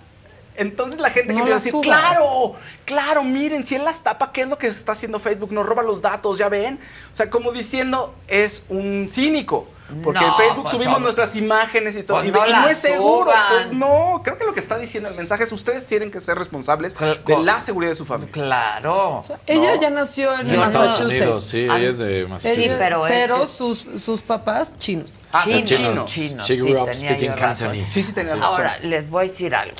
Entonces 0.57 0.99
la 0.99 1.09
gente 1.11 1.34
No 1.34 1.35
que 1.45 1.51
empieza 1.51 1.55
a 1.55 1.59
decir, 1.59 1.71
subas. 1.71 1.85
claro, 1.85 2.55
claro, 2.84 3.23
miren, 3.23 3.63
si 3.65 3.75
él 3.75 3.85
las 3.85 4.03
tapa, 4.03 4.31
¿qué 4.31 4.41
es 4.41 4.47
lo 4.47 4.57
que 4.57 4.67
está 4.67 4.91
haciendo 4.93 5.19
Facebook? 5.19 5.51
Nos 5.53 5.65
roba 5.65 5.84
los 5.84 6.01
datos, 6.01 6.38
¿ya 6.38 6.49
ven? 6.49 6.79
O 7.13 7.15
sea, 7.15 7.29
como 7.29 7.51
diciendo, 7.51 8.15
es 8.27 8.63
un 8.69 9.07
cínico. 9.09 9.67
Porque 10.03 10.19
No, 10.19 10.27
en 10.27 10.34
Facebook 10.35 10.63
pues, 10.63 10.71
subimos 10.75 10.95
no. 10.95 11.03
nuestras 11.05 11.34
imágenes 11.38 11.95
y 11.95 12.03
todo. 12.03 12.17
Pues 12.17 12.27
y, 12.27 12.31
no 12.34 12.45
y 12.45 12.51
no 12.51 12.67
es 12.67 12.77
seguro. 12.77 13.31
suban. 13.31 13.47
Pues 13.53 13.71
no, 13.71 14.19
creo 14.21 14.38
que 14.38 14.43
lo 14.43 14.53
que 14.53 14.59
está 14.59 14.77
diciendo 14.77 15.07
el 15.07 15.15
mensaje 15.15 15.45
es 15.45 15.51
ustedes 15.53 15.85
tienen 15.88 16.11
que 16.11 16.19
ser 16.19 16.38
responsables 16.38 16.93
de 16.99 17.38
la 17.41 17.61
seguridad 17.61 17.91
de 17.91 17.95
su 17.95 18.05
familia. 18.05 18.34
Claro. 18.34 19.23
Ella 19.45 19.79
ya 19.79 19.89
nació 19.89 20.38
en 20.38 20.57
Massachusetts. 20.59 21.05
Unidos, 21.21 21.45
sí, 21.45 21.63
ella 21.63 21.77
es 21.89 21.99
de 21.99 22.25
Massachusetts. 22.27 22.65
Ella- 22.65 22.75
pero 22.77 23.03
pero 23.07 23.43
es- 23.43 23.49
sus, 23.49 23.88
sus 23.97 24.21
papás 24.21 24.73
chinos. 24.77 25.21
Ah, 25.31 25.43
son 25.43 25.63
chinos, 25.63 25.69
chinos. 25.91 26.05
chinos, 26.11 26.47
She 26.49 26.55
sí, 26.55 26.61
grew 26.63 26.81
up 26.81 26.91
tenía 26.91 27.09
speaking 27.11 27.29
yo 27.29 27.35
razón. 27.38 27.67
Cantonese. 27.67 27.93
Sí, 27.93 28.03
sí, 28.03 28.11
tenía 28.11 28.35
razón. 28.35 28.43
Ahora, 28.45 28.79
les 28.79 29.09
voy 29.09 29.25
a 29.25 29.29
decir 29.29 29.55
algo. 29.55 29.77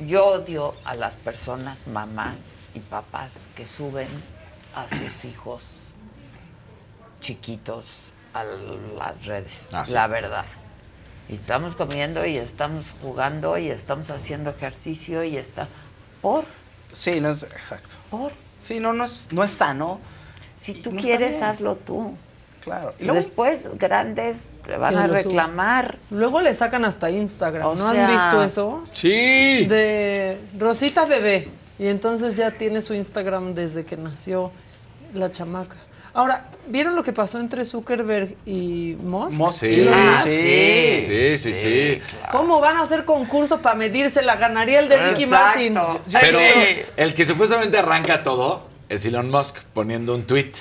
Yo 0.00 0.26
odio 0.26 0.74
a 0.84 0.94
las 0.94 1.16
personas, 1.16 1.86
mamás 1.86 2.58
y 2.74 2.78
papás 2.80 3.48
que 3.56 3.66
suben 3.66 4.08
a 4.74 4.88
sus 4.88 5.24
hijos 5.24 5.62
chiquitos 7.20 7.84
a 8.32 8.44
las 8.44 9.26
redes, 9.26 9.66
Ah, 9.72 9.84
sí. 9.84 9.92
la 9.92 10.06
verdad. 10.06 10.44
Y 11.28 11.34
estamos 11.34 11.74
comiendo 11.74 12.24
y 12.24 12.36
estamos 12.36 12.94
jugando 13.02 13.58
y 13.58 13.68
estamos 13.70 14.10
haciendo 14.10 14.50
ejercicio 14.50 15.24
y 15.24 15.36
está 15.36 15.68
por 16.22 16.44
Sí, 16.92 17.20
no 17.20 17.30
es 17.30 17.42
exacto. 17.42 17.96
por 18.10 18.32
Sí, 18.58 18.80
no, 18.80 18.92
no 18.92 19.04
es, 19.04 19.28
no 19.32 19.44
es 19.44 19.52
sano. 19.52 20.00
si 20.56 20.80
tú 20.80 20.92
no 20.92 21.00
quieres 21.00 21.42
hazlo 21.42 21.76
tú. 21.76 22.16
Claro. 22.62 22.94
Y 22.98 23.04
luego- 23.04 23.20
después 23.20 23.68
grandes 23.78 24.50
te 24.66 24.76
van 24.76 24.96
a 24.96 25.06
reclamar. 25.06 25.98
Luego 26.10 26.40
le 26.40 26.52
sacan 26.54 26.84
hasta 26.84 27.10
Instagram. 27.10 27.66
O 27.68 27.74
¿No 27.74 27.90
sea- 27.92 28.06
han 28.06 28.12
visto 28.12 28.42
eso? 28.42 28.84
Sí. 28.92 29.64
De 29.66 30.38
Rosita 30.58 31.04
Bebé. 31.04 31.48
Y 31.78 31.86
entonces 31.86 32.36
ya 32.36 32.50
tiene 32.50 32.82
su 32.82 32.92
Instagram 32.94 33.54
desde 33.54 33.84
que 33.84 33.96
nació 33.96 34.50
la 35.14 35.30
chamaca. 35.30 35.76
Ahora, 36.14 36.46
¿vieron 36.66 36.96
lo 36.96 37.04
que 37.04 37.12
pasó 37.12 37.38
entre 37.38 37.64
Zuckerberg 37.64 38.34
y 38.44 38.96
Musk? 39.04 39.38
Musk, 39.38 39.60
Sí, 39.60 39.88
Musk. 39.88 40.26
sí, 40.26 41.02
sí, 41.06 41.38
sí, 41.38 41.54
sí. 41.54 42.00
¿Cómo 42.32 42.60
van 42.60 42.76
a 42.78 42.82
hacer 42.82 43.04
concurso 43.04 43.62
para 43.62 43.76
medirse? 43.76 44.22
La 44.22 44.34
ganaría 44.36 44.80
el 44.80 44.88
de 44.88 44.96
Ricky 45.10 45.24
Exacto. 45.24 45.70
Martin. 45.70 46.02
Pero 46.20 46.38
Sí. 46.40 46.80
el 46.96 47.14
que 47.14 47.24
supuestamente 47.24 47.78
arranca 47.78 48.22
todo 48.24 48.66
es 48.88 49.06
Elon 49.06 49.30
Musk 49.30 49.58
poniendo 49.74 50.14
un 50.14 50.24
tweet 50.24 50.52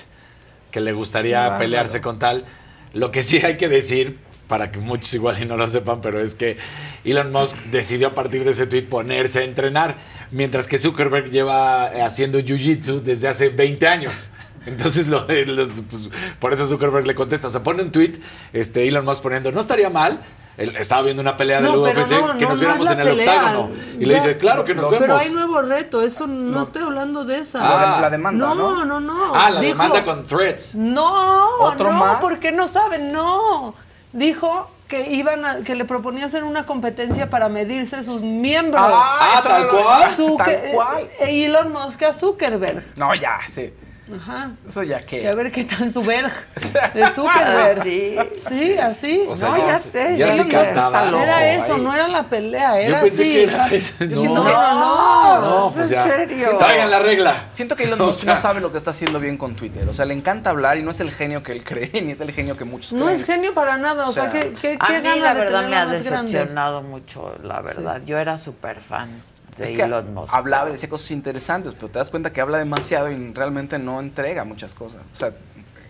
que 0.77 0.81
le 0.81 0.93
gustaría 0.93 1.57
pelearse 1.57 2.01
con 2.01 2.19
tal. 2.19 2.45
Lo 2.93 3.09
que 3.09 3.23
sí 3.23 3.37
hay 3.43 3.57
que 3.57 3.67
decir, 3.67 4.19
para 4.47 4.71
que 4.71 4.77
muchos 4.79 5.11
igual 5.15 5.41
y 5.41 5.45
no 5.45 5.57
lo 5.57 5.65
sepan, 5.67 6.01
pero 6.01 6.21
es 6.21 6.35
que 6.35 6.57
Elon 7.03 7.31
Musk 7.31 7.57
decidió 7.71 8.09
a 8.09 8.13
partir 8.13 8.43
de 8.43 8.51
ese 8.51 8.67
tweet 8.67 8.83
ponerse 8.83 9.39
a 9.39 9.43
entrenar, 9.43 9.97
mientras 10.31 10.67
que 10.67 10.77
Zuckerberg 10.77 11.31
lleva 11.31 11.91
eh, 11.93 12.03
haciendo 12.03 12.37
jiu-jitsu 12.39 13.01
desde 13.01 13.27
hace 13.27 13.49
20 13.49 13.87
años. 13.87 14.29
Entonces, 14.67 15.07
lo, 15.07 15.21
lo- 15.27 15.67
pues, 15.69 16.09
por 16.39 16.53
eso 16.53 16.67
Zuckerberg 16.67 17.07
le 17.07 17.15
contesta. 17.15 17.47
O 17.47 17.49
sea, 17.51 17.63
pone 17.63 17.81
un 17.81 17.91
tweet, 17.91 18.13
este, 18.53 18.87
Elon 18.87 19.03
Musk 19.05 19.23
poniendo, 19.23 19.51
no 19.51 19.59
estaría 19.61 19.89
mal. 19.89 20.21
Él 20.57 20.75
estaba 20.75 21.03
viendo 21.03 21.21
una 21.21 21.37
pelea 21.37 21.61
del 21.61 21.71
No, 21.71 21.83
pero 21.83 22.01
UFC 22.01 22.11
no, 22.11 22.17
que 22.37 22.43
no, 22.45 22.49
nos 22.49 22.49
no 22.49 22.55
viéramos 22.55 22.89
en 22.91 22.99
el 22.99 23.07
pelea. 23.09 23.33
octágono. 23.35 23.69
Y 23.99 24.05
le 24.05 24.13
dice, 24.15 24.37
claro 24.39 24.65
que 24.65 24.73
nos 24.73 24.87
Pero 24.87 25.01
vemos. 25.01 25.21
hay 25.21 25.29
nuevo 25.29 25.61
reto, 25.61 26.01
eso 26.01 26.25
no, 26.25 26.63
estoy 26.63 26.81
hablando 26.81 27.23
de 27.25 27.37
esa. 27.39 27.59
Ah. 27.61 28.01
la 28.01 28.09
demanda, 28.09 28.47
no, 28.47 28.55
¿no? 28.55 28.83
no, 28.85 28.99
no. 28.99 29.35
Ah, 29.35 29.51
la 29.51 29.61
Dijo- 29.61 29.73
demanda 29.73 30.03
con 30.03 30.25
threads. 30.25 30.73
No, 30.73 31.47
¿Otro 31.59 31.91
no, 31.93 31.99
más? 31.99 32.17
porque 32.21 32.51
no 32.51 32.67
saben, 32.67 33.11
no. 33.11 33.75
Dijo 34.13 34.71
que 34.87 35.11
iban 35.11 35.45
a, 35.45 35.57
que 35.63 35.75
le 35.75 35.85
proponía 35.85 36.25
hacer 36.25 36.43
una 36.43 36.65
competencia 36.65 37.29
para 37.29 37.49
medirse 37.49 38.03
sus 38.03 38.21
miembros. 38.21 38.81
Ah, 38.83 39.39
tal 39.43 39.67
cual. 39.69 40.03
Zucker- 40.15 40.61
Tal 40.61 40.71
cual. 40.73 41.07
eh, 41.19 41.45
Elon 41.45 41.71
Musk 41.71 42.01
a 42.03 42.13
Zuckerberg. 42.13 42.81
No, 42.97 43.13
ya, 43.13 43.37
sí. 43.47 43.71
Ajá. 44.15 44.51
Eso 44.67 44.83
ya 44.83 45.05
que. 45.05 45.19
Que 45.21 45.27
a 45.27 45.35
ver 45.35 45.51
qué 45.51 45.63
tal 45.65 45.89
su 45.91 46.01
verg 46.01 46.31
de 46.93 47.11
Zuckerberg. 47.11 47.79
Ah, 47.79 47.83
sí. 47.83 48.15
Sí, 48.47 48.77
así. 48.77 49.25
O 49.27 49.35
sea, 49.35 49.49
No, 49.49 49.57
ya 49.67 49.77
sé, 49.79 50.17
Ya. 50.17 50.29
Está 50.29 51.05
loco. 51.11 51.23
era 51.23 51.51
eso, 51.53 51.77
no 51.77 51.93
era 51.93 52.07
la 52.07 52.23
pelea, 52.23 52.79
era 52.79 53.01
así. 53.01 53.39
era 53.41 53.67
eso. 53.67 53.93
No. 53.99 54.15
siento 54.15 54.43
que 54.45 54.51
no, 54.51 54.79
no. 54.79 55.41
No, 55.41 55.67
¿Es 55.67 55.73
pues 55.73 55.91
en 55.91 55.97
ya. 55.97 56.03
serio? 56.03 56.57
Traigan 56.57 56.89
la 56.91 56.99
regla. 56.99 57.45
Siento 57.53 57.75
que 57.75 57.83
Elon 57.83 57.99
O 58.01 58.05
Musk 58.05 58.19
sea- 58.23 58.33
no 58.35 58.39
sabe 58.39 58.61
lo 58.61 58.71
que 58.71 58.77
está 58.77 58.91
haciendo 58.91 59.19
bien 59.19 59.37
con 59.37 59.55
Twitter. 59.55 59.87
O 59.89 59.93
sea, 59.93 60.05
le 60.05 60.13
encanta 60.13 60.49
hablar 60.51 60.77
y 60.77 60.83
no 60.83 60.91
es 60.91 60.99
el 60.99 61.11
genio 61.11 61.43
que 61.43 61.51
él 61.51 61.63
cree, 61.63 61.89
ni 62.01 62.11
es 62.11 62.21
el 62.21 62.31
genio 62.31 62.55
que 62.55 62.63
muchos 62.65 62.93
No 62.93 63.09
es 63.09 63.25
genio 63.25 63.53
para 63.53 63.77
nada, 63.77 64.07
o 64.07 64.11
sea, 64.11 64.23
O 64.25 64.31
sea, 64.31 64.41
¿qué, 64.41 64.53
qué, 64.53 64.77
A 64.79 64.87
qué 64.87 64.97
mí 64.97 65.03
gana 65.03 65.15
la 65.23 65.33
verdad 65.33 65.67
me 65.67 65.75
ha 65.75 65.85
grande? 65.85 65.99
decepcionado 65.99 66.81
mucho, 66.81 67.35
la 67.43 67.61
verdad. 67.61 68.01
Yo 68.05 68.17
era 68.17 68.37
súper 68.37 68.79
fan 68.81 69.21
de 69.57 69.65
Es 69.65 69.73
que 69.73 69.83
Elon 69.83 70.13
Musk. 70.13 70.33
hablaba 70.33 70.69
y 70.69 70.73
decía 70.73 70.89
cosas 70.89 71.11
interesantes, 71.11 71.73
pero 71.73 71.87
te 71.89 71.99
das 71.99 72.09
cuenta 72.09 72.31
que 72.31 72.41
habla 72.41 72.57
demasiado 72.57 73.09
y 73.11 73.33
realmente 73.33 73.79
no 73.79 73.99
entrega 73.99 74.43
muchas 74.43 74.75
cosas. 74.75 75.01
O 75.11 75.15
sea, 75.15 75.31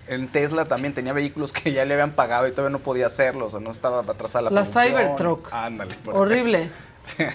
en 0.08 0.30
Tesla 0.30 0.66
también 0.66 0.94
tenía 0.94 1.12
vehículos 1.14 1.52
que 1.52 1.72
ya 1.74 1.84
le 1.84 1.94
habían 1.94 2.12
pagado 2.12 2.48
y 2.48 2.52
todavía 2.52 2.72
no 2.78 2.80
podía 2.84 3.08
hacerlos, 3.08 3.54
o 3.54 3.60
no 3.60 3.72
estaba 3.72 4.00
atrasada 4.02 4.44
la 4.44 4.50
La 4.52 4.62
producción. 4.64 4.86
Cybertruck. 4.88 5.54
Ándale. 5.54 5.96
por 5.96 6.16
Horrible. 6.16 6.72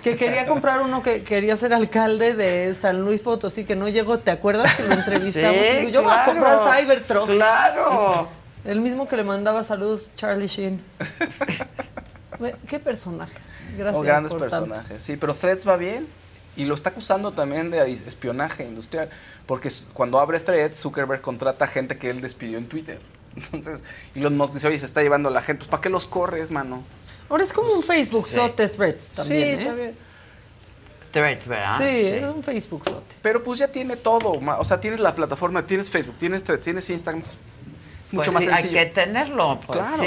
Que 0.02 0.16
quería 0.16 0.46
comprar 0.46 0.80
uno 0.82 1.02
que 1.02 1.22
quería 1.24 1.56
ser 1.56 1.72
alcalde 1.72 2.34
de 2.34 2.74
San 2.74 3.02
Luis 3.02 3.20
Potosí, 3.22 3.64
que 3.64 3.74
no 3.76 3.88
llegó. 3.88 4.18
¿Te 4.18 4.30
acuerdas 4.30 4.74
que 4.74 4.82
lo 4.82 4.92
entrevistamos? 4.94 5.56
Sí, 5.60 5.66
Y 5.66 5.80
digo, 5.80 5.90
Yo 5.90 6.02
voy 6.02 6.12
a 6.12 6.24
comprar 6.24 6.60
Cybertrucks. 6.78 7.34
Claro. 7.36 8.28
El 8.64 8.80
mismo 8.80 9.08
que 9.08 9.16
le 9.16 9.24
mandaba 9.24 9.62
saludos 9.64 10.10
Charlie 10.14 10.46
Sheen. 10.46 10.82
¿Qué 12.66 12.78
personajes? 12.78 13.52
Gracias. 13.76 13.96
Oh, 14.00 14.02
grandes 14.02 14.32
por 14.32 14.48
tanto. 14.48 14.68
personajes. 14.68 15.02
Sí, 15.02 15.16
pero 15.16 15.34
Threads 15.34 15.66
va 15.66 15.76
bien. 15.76 16.06
Y 16.56 16.64
lo 16.66 16.74
está 16.74 16.90
acusando 16.90 17.32
también 17.32 17.70
de 17.70 17.90
espionaje 17.90 18.64
industrial. 18.64 19.08
Porque 19.46 19.70
cuando 19.94 20.20
abre 20.20 20.38
Threads, 20.40 20.76
Zuckerberg 20.76 21.22
contrata 21.22 21.66
gente 21.66 21.96
que 21.98 22.10
él 22.10 22.20
despidió 22.20 22.58
en 22.58 22.68
Twitter. 22.68 23.00
Entonces, 23.36 23.82
Elon 24.14 24.36
Musk 24.36 24.54
dice, 24.54 24.68
oye, 24.68 24.78
se 24.78 24.86
está 24.86 25.02
llevando 25.02 25.28
a 25.30 25.32
la 25.32 25.40
gente. 25.42 25.60
Pues, 25.60 25.70
¿para 25.70 25.80
qué 25.80 25.88
los 25.88 26.04
corres, 26.06 26.50
mano? 26.50 26.84
Ahora 27.30 27.44
es 27.44 27.52
como 27.52 27.72
un 27.72 27.82
Facebook 27.82 28.28
Sí. 28.28 28.34
sote 28.34 28.68
threads 28.68 29.10
también, 29.10 29.56
sí, 29.58 29.62
¿eh? 29.62 29.66
también. 29.66 29.94
Threads, 31.12 31.46
¿verdad? 31.46 31.78
Sí, 31.78 31.84
es 32.06 32.24
un 32.24 32.42
Facebook 32.42 32.84
sote. 32.84 33.16
Pero 33.22 33.42
pues 33.42 33.58
ya 33.58 33.68
tiene 33.68 33.96
todo. 33.96 34.32
O 34.58 34.64
sea, 34.64 34.80
tienes 34.80 35.00
la 35.00 35.14
plataforma, 35.14 35.66
tienes 35.66 35.90
Facebook, 35.90 36.16
tienes 36.18 36.42
Threads, 36.44 36.64
tienes 36.64 36.88
Instagram. 36.90 37.22
Es 37.22 37.36
Pues 38.10 38.26
mucho 38.28 38.32
más 38.32 38.44
sí, 38.44 38.50
hay 38.50 38.56
sencillo. 38.56 38.78
que 38.80 38.86
tenerlo, 38.86 39.60
pues 39.66 39.78
Claro. 39.78 40.02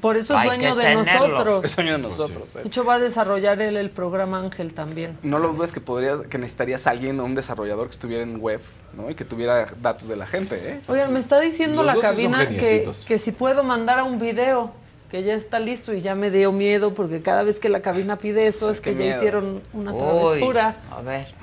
Por 0.00 0.16
eso 0.16 0.38
es 0.38 0.44
dueño 0.44 0.74
de 0.74 0.84
tenerlo. 0.84 1.28
nosotros. 1.28 1.64
Es 1.64 1.72
sueño 1.72 1.92
de 1.92 1.98
nosotros. 1.98 2.54
De 2.54 2.60
¿eh? 2.60 2.64
hecho, 2.66 2.84
va 2.84 2.94
a 2.94 2.98
desarrollar 2.98 3.60
él 3.60 3.76
el 3.76 3.90
programa 3.90 4.38
Ángel 4.40 4.72
también. 4.74 5.18
No 5.22 5.38
lo 5.38 5.52
dudes 5.52 5.72
que 5.72 5.80
podrías, 5.80 6.20
que 6.22 6.38
necesitarías 6.38 6.86
a 6.86 6.90
alguien, 6.90 7.20
un 7.20 7.34
desarrollador 7.34 7.86
que 7.86 7.92
estuviera 7.92 8.22
en 8.22 8.40
web, 8.40 8.60
¿no? 8.94 9.10
Y 9.10 9.14
que 9.14 9.24
tuviera 9.24 9.66
datos 9.80 10.08
de 10.08 10.16
la 10.16 10.26
gente, 10.26 10.56
¿eh? 10.56 10.80
Oigan, 10.88 11.12
me 11.12 11.20
está 11.20 11.38
diciendo 11.40 11.82
Los 11.82 11.96
la 11.96 12.00
cabina 12.00 12.46
que, 12.48 12.90
que 13.06 13.18
si 13.18 13.32
puedo 13.32 13.62
mandar 13.62 13.98
a 13.98 14.04
un 14.04 14.18
video, 14.18 14.72
que 15.10 15.22
ya 15.24 15.34
está 15.34 15.58
listo 15.58 15.92
y 15.92 16.00
ya 16.02 16.14
me 16.14 16.30
dio 16.30 16.52
miedo 16.52 16.94
porque 16.94 17.20
cada 17.20 17.42
vez 17.42 17.58
que 17.58 17.68
la 17.68 17.80
cabina 17.82 18.16
pide 18.16 18.46
eso 18.46 18.70
es 18.70 18.80
que 18.80 18.92
ya 18.92 18.98
miedo. 19.00 19.16
hicieron 19.16 19.62
una 19.72 19.92
Uy, 19.92 19.98
travesura. 19.98 20.76
a 20.90 21.00
ver. 21.02 21.34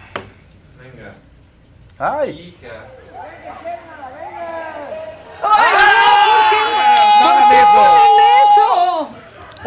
¡Ay! 1.99 2.55
¿Por 7.21 7.49
qué 7.49 7.61
ponen 7.73 8.13
eso? 8.19 8.46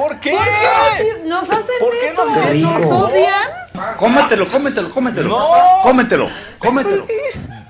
¿Por 0.00 0.18
qué? 0.18 0.30
¿Por 0.30 0.44
qué 0.44 1.22
nos 1.26 1.42
hacen 1.42 1.78
¿Por 1.78 1.90
qué 1.92 2.08
eso? 2.08 2.24
nos 2.24 2.32
¿Se 2.34 2.40
hacen 2.46 2.62
nos 2.62 2.82
odian? 2.90 3.96
Cómetelo, 3.98 4.48
cómetelo, 4.48 4.90
cómetelo. 4.90 5.48
Cómetelo, 5.82 6.30
cómetelo. 6.58 7.06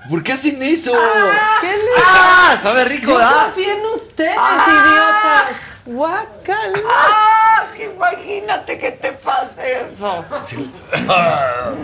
¿Por 0.08 0.22
qué 0.22 0.32
hacen 0.34 0.62
eso? 0.62 0.92
¿Qué 1.60 1.66
le 1.66 1.90
¡Ah! 2.06 2.56
Sabe 2.62 2.84
rico, 2.84 3.10
Yo 3.10 3.18
¿verdad? 3.18 3.46
confío 3.46 3.72
en 3.72 3.84
ustedes, 3.94 4.36
idiotas. 4.36 5.44
Guácala. 5.86 6.78
¡Ah! 6.88 7.64
Imagínate 7.96 8.78
que 8.78 8.92
te 8.92 9.12
pase 9.12 9.80
eso. 9.86 10.24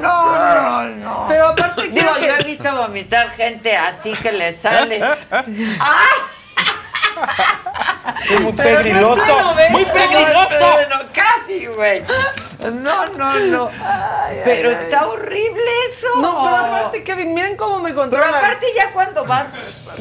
No, 0.01 0.37
no, 0.37 0.83
no. 0.85 1.25
Pero 1.29 1.49
aparte 1.49 1.83
Digo, 1.89 1.93
quiero 2.19 2.21
yo 2.21 2.35
he 2.35 2.39
que... 2.39 2.45
visto 2.45 2.77
vomitar 2.77 3.31
gente 3.31 3.77
así 3.77 4.13
que 4.13 4.31
le 4.31 4.53
sale. 4.53 5.03
¡Ah! 5.03 5.45
Es 8.31 8.41
muy 8.41 8.53
Pero 8.53 8.83
no. 8.83 9.17
Muy 9.71 9.85
peligroso. 9.85 10.79
No, 10.91 11.13
casi, 11.13 11.67
güey. 11.67 12.03
No, 12.61 13.07
no, 13.07 13.35
no. 13.41 13.71
Pero 14.45 14.71
está 14.71 15.07
horrible 15.07 15.63
eso. 15.89 16.09
No, 16.17 16.43
pero 16.45 16.57
aparte, 16.57 17.05
Kevin, 17.05 17.35
miren 17.35 17.57
cómo 17.57 17.79
me 17.81 17.91
Pero 17.91 18.01
controlan. 18.03 18.35
aparte 18.35 18.67
ya 18.75 18.93
cuando 18.93 19.25
vas... 19.25 19.97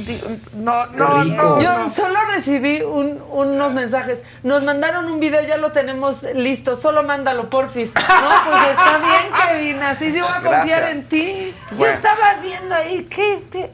No, 0.54 0.86
no, 0.88 1.24
no. 1.24 1.60
Yo 1.60 1.90
solo 1.90 2.18
recibí 2.34 2.82
un- 2.82 3.24
unos 3.30 3.74
mensajes. 3.74 4.24
Nos 4.44 4.64
mandaron 4.64 5.08
un 5.08 5.20
video, 5.20 5.42
ya 5.44 5.58
lo 5.58 5.72
tenemos 5.72 6.24
listo. 6.34 6.76
Solo 6.76 7.04
mándalo, 7.04 7.50
porfis. 7.50 7.94
No, 7.96 8.02
pues 8.02 8.70
está 8.72 8.98
bien, 8.98 9.50
Kevin. 9.50 9.84
Así 9.84 10.12
sí 10.12 10.22
voy 10.22 10.30
a 10.32 10.42
confiar 10.42 10.66
Gracias. 10.82 10.92
en 10.92 11.08
ti. 11.08 11.56
Yo 11.78 11.86
estaba 11.86 12.36
viendo 12.42 12.74
ahí, 12.76 13.08
¿qué? 13.10 13.44
qué? 13.52 13.72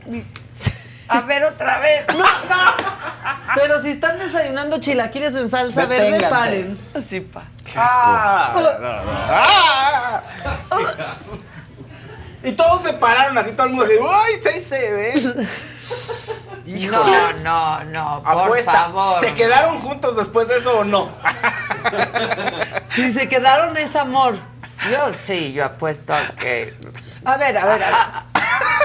A 1.12 1.22
ver 1.22 1.44
otra 1.44 1.80
vez. 1.80 2.06
No, 2.16 2.26
Pero 3.56 3.82
si 3.82 3.92
están 3.92 4.18
desayunando 4.18 4.80
chilaquiles 4.80 5.36
en 5.36 5.50
salsa 5.50 5.86
verde, 5.86 6.06
Deténganse. 6.12 6.36
paren. 6.36 6.80
Sí, 7.02 7.20
pa. 7.22 7.44
¡Ah! 7.76 8.54
Y 12.44 12.54
todos 12.54 12.82
se 12.84 12.94
pararon 12.94 13.38
así, 13.38 13.52
todo 13.52 13.68
el 13.68 13.74
mundo 13.74 13.86
así, 13.86 13.94
¡Uy, 14.00 14.52
sí 14.54 14.60
se 14.62 14.92
ve! 14.92 15.46
No, 16.90 17.34
no, 17.34 17.84
no, 17.86 18.24
por 18.24 18.44
Apuesta, 18.44 18.72
favor. 18.72 19.20
¿Se 19.20 19.34
quedaron 19.34 19.80
juntos 19.80 20.16
después 20.16 20.48
de 20.48 20.58
eso 20.58 20.80
o 20.80 20.84
no? 20.84 21.12
Si 22.96 23.12
se 23.12 23.28
quedaron 23.30 23.76
es 23.78 23.96
amor. 23.96 24.36
Yo 24.92 25.12
sí, 25.20 25.54
yo 25.54 25.66
apuesto 25.66 26.14
a 26.14 26.22
que. 26.40 26.74
A 27.26 27.38
ver, 27.38 27.58
a 27.58 27.66
ver, 27.66 27.84
a 27.84 27.88
ver. 27.90 27.96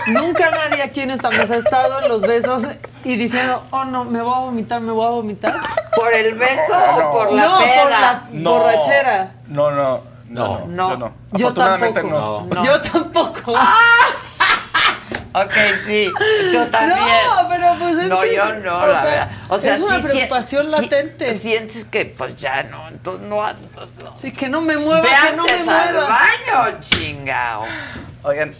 Nunca 0.06 0.50
nadie 0.50 0.82
aquí 0.82 1.00
en 1.00 1.10
esta 1.10 1.30
mesa 1.30 1.54
ha 1.54 1.56
estado 1.58 2.00
en 2.00 2.08
los 2.08 2.22
besos 2.22 2.64
y 3.04 3.16
diciendo, 3.16 3.64
oh 3.70 3.84
no, 3.84 4.04
me 4.04 4.22
voy 4.22 4.34
a 4.34 4.38
vomitar, 4.38 4.80
me 4.80 4.92
voy 4.92 5.06
a 5.06 5.10
vomitar. 5.10 5.60
¿Por 5.96 6.12
el 6.12 6.34
beso 6.34 6.72
No. 6.74 6.96
o 7.08 7.10
por 7.12 7.32
la 7.32 7.42
no, 7.44 7.58
peda? 7.58 7.82
por 7.82 7.90
la 7.90 8.24
No. 8.30 8.50
borrachera. 8.50 9.32
No, 9.48 9.70
no, 9.70 10.00
no. 10.28 10.66
No. 10.66 10.90
yo 10.90 10.96
no. 10.96 11.14
Yo 11.32 11.54
tampoco. 11.54 12.02
no. 12.50 12.64
Yo 12.64 12.80
tampoco. 12.80 13.54
Ok, 15.32 15.52
sí, 15.86 16.10
yo 16.50 16.66
también. 16.68 16.98
No, 16.98 17.46
pero 17.48 17.76
pues 17.78 17.92
es 17.98 18.08
no, 18.08 18.20
que 18.20 18.34
yo 18.34 18.44
es- 18.44 18.64
no, 18.64 18.78
o 18.78 18.86
la 18.86 19.02
sea, 19.02 19.10
verdad. 19.10 19.30
O 19.50 19.58
sea, 19.58 19.74
es 19.74 19.80
una 19.80 19.96
sí 20.00 20.06
preocupación 20.06 20.64
sí- 20.64 20.70
latente. 20.70 21.38
Sientes 21.38 21.84
que 21.84 22.06
pues 22.06 22.36
ya 22.36 22.62
no, 22.62 22.88
entonces 22.88 23.28
no. 23.28 23.42
no. 23.42 24.16
Sí, 24.16 24.32
que 24.32 24.48
no 24.48 24.62
me 24.62 24.78
mueva, 24.78 25.02
Ve 25.02 25.08
que 25.30 25.36
no 25.36 25.44
me 25.44 25.50
antes 25.52 25.68
al 25.68 25.92
mueva. 25.94 26.08
baño, 26.08 26.78
chingao. 26.80 27.64
Oigan, 28.22 28.54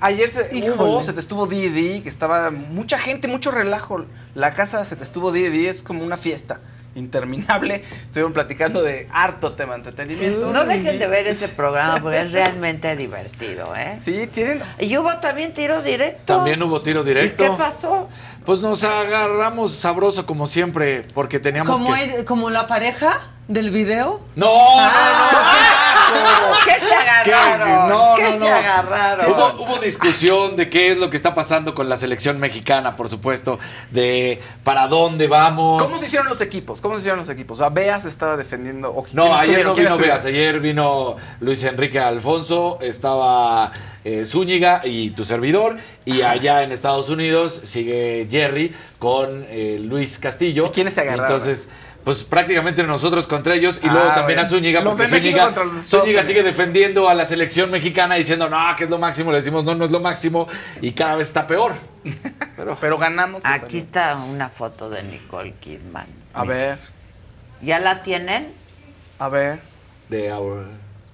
ayer 0.00 0.28
se, 0.30 0.48
hubo, 0.72 1.02
se 1.02 1.12
te 1.12 1.20
estuvo 1.20 1.46
D&D, 1.46 2.02
que 2.02 2.08
estaba 2.08 2.50
mucha 2.50 2.98
gente, 2.98 3.28
mucho 3.28 3.50
relajo. 3.50 4.04
La 4.34 4.54
casa 4.54 4.84
se 4.84 4.96
te 4.96 5.04
estuvo 5.04 5.30
D&D, 5.32 5.68
es 5.68 5.82
como 5.82 6.02
una 6.04 6.16
fiesta 6.16 6.60
interminable. 6.94 7.84
Estuvieron 8.04 8.32
platicando 8.32 8.82
de 8.82 9.06
harto 9.12 9.52
tema 9.52 9.72
de 9.74 9.78
entretenimiento. 9.80 10.50
No 10.50 10.64
dejen 10.64 10.98
de 10.98 11.06
ver 11.06 11.26
ese 11.28 11.48
programa 11.48 12.00
porque 12.00 12.22
es 12.22 12.32
realmente 12.32 12.96
divertido, 12.96 13.74
¿eh? 13.76 13.96
Sí, 14.00 14.26
tienen... 14.28 14.62
Y 14.78 14.96
hubo 14.96 15.14
también 15.18 15.52
tiro 15.52 15.82
directo. 15.82 16.36
También 16.36 16.62
hubo 16.62 16.80
tiro 16.80 17.04
directo. 17.04 17.44
¿Y 17.44 17.50
qué 17.50 17.54
pasó? 17.56 18.08
Pues 18.46 18.60
nos 18.60 18.82
agarramos 18.82 19.72
sabroso 19.74 20.24
como 20.24 20.46
siempre, 20.46 21.02
porque 21.12 21.38
teníamos 21.38 21.70
Como, 21.78 21.92
que... 21.94 22.02
el- 22.20 22.24
como 22.24 22.48
la 22.48 22.66
pareja 22.66 23.28
del 23.46 23.70
video. 23.70 24.24
No, 24.34 24.46
¿Qué 26.64 26.80
se 26.80 26.94
¿Qué? 27.24 27.32
agarraron? 27.34 27.88
No, 27.88 28.14
¿Qué 28.16 28.22
no, 28.22 28.30
se 28.32 28.38
no. 28.38 28.46
agarraron? 28.46 29.26
Hubo, 29.30 29.64
hubo 29.64 29.78
discusión 29.78 30.56
de 30.56 30.68
qué 30.70 30.90
es 30.90 30.98
lo 30.98 31.10
que 31.10 31.16
está 31.16 31.34
pasando 31.34 31.74
con 31.74 31.88
la 31.88 31.96
selección 31.96 32.38
mexicana, 32.38 32.96
por 32.96 33.08
supuesto, 33.08 33.58
de 33.90 34.40
para 34.64 34.88
dónde 34.88 35.26
vamos. 35.28 35.82
¿Cómo 35.82 35.98
se 35.98 36.06
hicieron 36.06 36.28
los 36.28 36.40
equipos? 36.40 36.80
¿Cómo 36.80 36.94
se 36.94 37.00
hicieron 37.00 37.18
los 37.18 37.28
equipos? 37.28 37.58
O 37.58 37.62
sea, 37.62 37.70
Beas 37.70 38.04
estaba 38.04 38.36
defendiendo... 38.36 38.90
o 38.90 39.06
No, 39.12 39.24
¿quiénes 39.24 39.42
ayer 39.42 39.64
no 39.66 39.74
¿Quiénes 39.74 39.94
vino? 39.94 40.06
Veas, 40.06 40.24
ayer 40.24 40.60
vino 40.60 41.16
Luis 41.40 41.62
Enrique 41.64 41.98
Alfonso, 41.98 42.78
estaba 42.80 43.72
eh, 44.04 44.24
Zúñiga 44.24 44.82
y 44.84 45.10
tu 45.10 45.24
servidor, 45.24 45.76
y 46.04 46.22
allá 46.22 46.62
en 46.62 46.72
Estados 46.72 47.08
Unidos 47.08 47.60
sigue 47.64 48.28
Jerry 48.30 48.74
con 48.98 49.44
eh, 49.48 49.78
Luis 49.82 50.18
Castillo. 50.18 50.66
¿Y 50.66 50.70
quiénes 50.70 50.94
se 50.94 51.00
agarraron? 51.02 51.26
Entonces, 51.26 51.68
pues 52.06 52.22
prácticamente 52.22 52.84
nosotros 52.84 53.26
contra 53.26 53.56
ellos, 53.56 53.80
y 53.82 53.88
Ah, 53.88 53.92
luego 53.92 54.06
también 54.14 54.36
bueno. 54.36 54.42
a 54.42 54.46
Zúñiga, 54.46 54.80
Los 54.80 54.96
porque 54.96 55.10
Zúñiga, 55.10 55.52
Zúñiga 55.82 56.22
sigue 56.22 56.44
defendiendo 56.44 57.08
a 57.08 57.14
la 57.14 57.26
selección 57.26 57.68
mexicana 57.68 58.14
diciendo, 58.14 58.48
no, 58.48 58.58
que 58.76 58.84
es 58.84 58.90
lo 58.90 58.98
máximo, 58.98 59.32
le 59.32 59.38
decimos, 59.38 59.64
no, 59.64 59.74
no 59.74 59.86
es 59.86 59.90
lo 59.90 59.98
máximo, 59.98 60.46
y 60.80 60.92
cada 60.92 61.16
vez 61.16 61.26
está 61.26 61.48
peor. 61.48 61.72
Pero, 62.56 62.78
pero 62.80 62.96
ganamos. 62.96 63.44
Aquí 63.44 63.78
está 63.78 64.14
una 64.14 64.48
foto 64.48 64.88
de 64.88 65.02
Nicole 65.02 65.54
Kidman. 65.54 66.06
A 66.32 66.44
ver, 66.44 66.78
¿Ya 67.60 67.80
la 67.80 68.02
tienen? 68.02 68.52
a 69.18 69.28
ver. 69.28 69.58
De 70.08 70.32
our... 70.32 70.64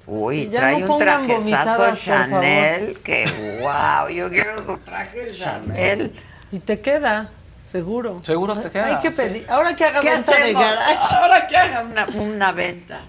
Uy, 0.06 0.50
ya 0.50 0.60
trae 0.60 0.80
no 0.80 0.92
un 0.94 0.98
trajezazo 1.00 1.96
Chanel. 1.96 3.00
Que 3.02 3.24
wow, 3.62 4.08
yo 4.10 4.28
quiero 4.28 4.62
su 4.66 4.76
traje 4.76 5.30
Chanel. 5.30 6.12
Y 6.50 6.58
te 6.58 6.80
queda, 6.82 7.30
seguro. 7.72 8.20
Seguro 8.22 8.54
te 8.56 8.70
queda. 8.70 8.86
Hay 8.86 8.96
que 9.02 9.10
sí. 9.10 9.22
pedir. 9.22 9.46
Ahora 9.50 9.74
que 9.74 9.84
haga 9.84 10.00
¿Qué 10.00 10.10
venta 10.10 10.38
de 10.38 10.52
garage. 10.52 11.14
Ahora 11.16 11.46
que 11.46 11.56
haga 11.56 11.80
una, 11.82 12.06
una 12.06 12.52
venta. 12.52 13.00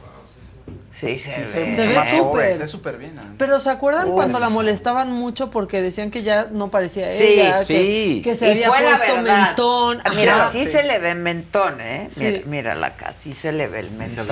Sí, 0.98 1.19
se 1.19 1.31
ve. 1.38 1.76
Se 1.76 1.88
ve 1.88 2.06
súper. 2.06 2.53
Se 2.53 2.60
ve 2.64 2.68
súper 2.69 2.98
bien. 2.98 3.18
¿eh? 3.18 3.22
Pero 3.38 3.60
¿se 3.60 3.69
acuerdan 3.69 4.07
Uf. 4.10 4.14
cuando 4.14 4.40
la 4.40 4.48
molestaban 4.49 5.11
mucho 5.11 5.49
porque 5.49 5.81
decían 5.81 6.11
que 6.11 6.23
ya 6.23 6.48
no 6.52 6.69
parecía 6.72 7.06
Sí, 7.07 7.23
ella? 7.23 7.57
que- 7.57 7.64
sí. 7.64 8.22
Que, 8.23 8.35
se 8.35 8.48
Y 8.48 8.64
había 8.64 8.68
puesto 8.98 9.22
mentón. 9.22 10.02
Ah, 10.06 10.11
Mira, 10.15 10.35
Ajá. 10.44 10.49
sí, 10.52 10.65
se 10.65 10.84
le 10.84 10.99
ve 10.99 11.14
mentón, 11.15 11.81
¿eh? 11.81 12.10
Sí. 12.15 12.23
Mira, 12.23 12.41
mírala 12.45 12.88
acá, 12.88 13.11
sí 13.11 13.34
se 13.34 13.52
le 13.52 13.68
ve 13.68 13.81
el 13.81 13.91
mentón. 13.91 14.27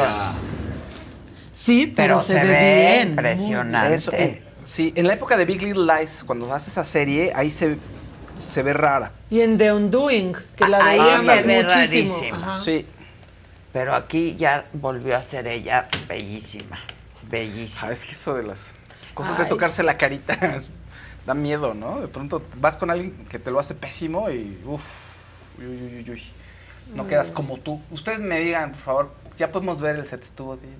Sí, 1.53 1.91
pero, 1.93 2.15
Pero 2.15 2.21
se, 2.21 2.33
se 2.33 2.39
ve, 2.41 2.47
ve 2.47 2.75
bien. 2.95 3.07
impresionante. 3.09 3.93
Eso, 3.95 4.11
eh, 4.13 4.41
sí, 4.63 4.93
en 4.95 5.07
la 5.07 5.13
época 5.13 5.35
de 5.37 5.45
Big 5.45 5.61
Little 5.61 5.85
Lies, 5.85 6.23
cuando 6.23 6.53
hace 6.53 6.69
esa 6.69 6.85
serie, 6.85 7.33
ahí 7.35 7.51
se, 7.51 7.77
se 8.51 8.63
ve 8.63 8.73
rara. 8.73 9.11
Y 9.29 9.41
en 9.41 9.57
The 9.57 9.71
Undoing, 9.73 10.33
que 10.55 10.67
la 10.67 10.83
Ahí 10.85 10.99
veíamos 10.99 11.41
se 11.41 11.63
muchísimo. 11.63 12.13
rarísima. 12.17 12.59
Sí. 12.59 12.85
Pero 13.73 13.95
aquí 13.95 14.35
ya 14.35 14.65
volvió 14.73 15.15
a 15.15 15.21
ser 15.23 15.47
ella 15.47 15.87
bellísima. 16.07 16.79
Bellísima. 17.29 17.87
Ah, 17.87 17.91
es 17.93 18.05
que 18.05 18.11
eso 18.11 18.35
de 18.35 18.43
las 18.43 18.73
cosas 19.13 19.33
Ay. 19.37 19.43
de 19.45 19.49
tocarse 19.49 19.81
la 19.83 19.97
carita 19.97 20.37
da 21.25 21.33
miedo, 21.33 21.73
¿no? 21.73 22.01
De 22.01 22.07
pronto 22.07 22.43
vas 22.57 22.75
con 22.77 22.91
alguien 22.91 23.25
que 23.29 23.39
te 23.39 23.49
lo 23.51 23.59
hace 23.59 23.73
pésimo 23.73 24.29
y 24.29 24.61
uff, 24.65 24.83
uy, 25.57 25.65
uy, 25.65 26.03
uy, 26.05 26.11
uy. 26.11 26.23
No 26.93 27.07
quedas 27.07 27.31
como 27.31 27.57
tú. 27.57 27.81
Ustedes 27.91 28.19
me 28.19 28.39
digan, 28.39 28.71
por 28.73 28.81
favor, 28.81 29.13
ya 29.37 29.49
podemos 29.51 29.79
ver 29.79 29.95
el 29.95 30.05
set 30.05 30.23
estuvo 30.23 30.57
bien. 30.57 30.75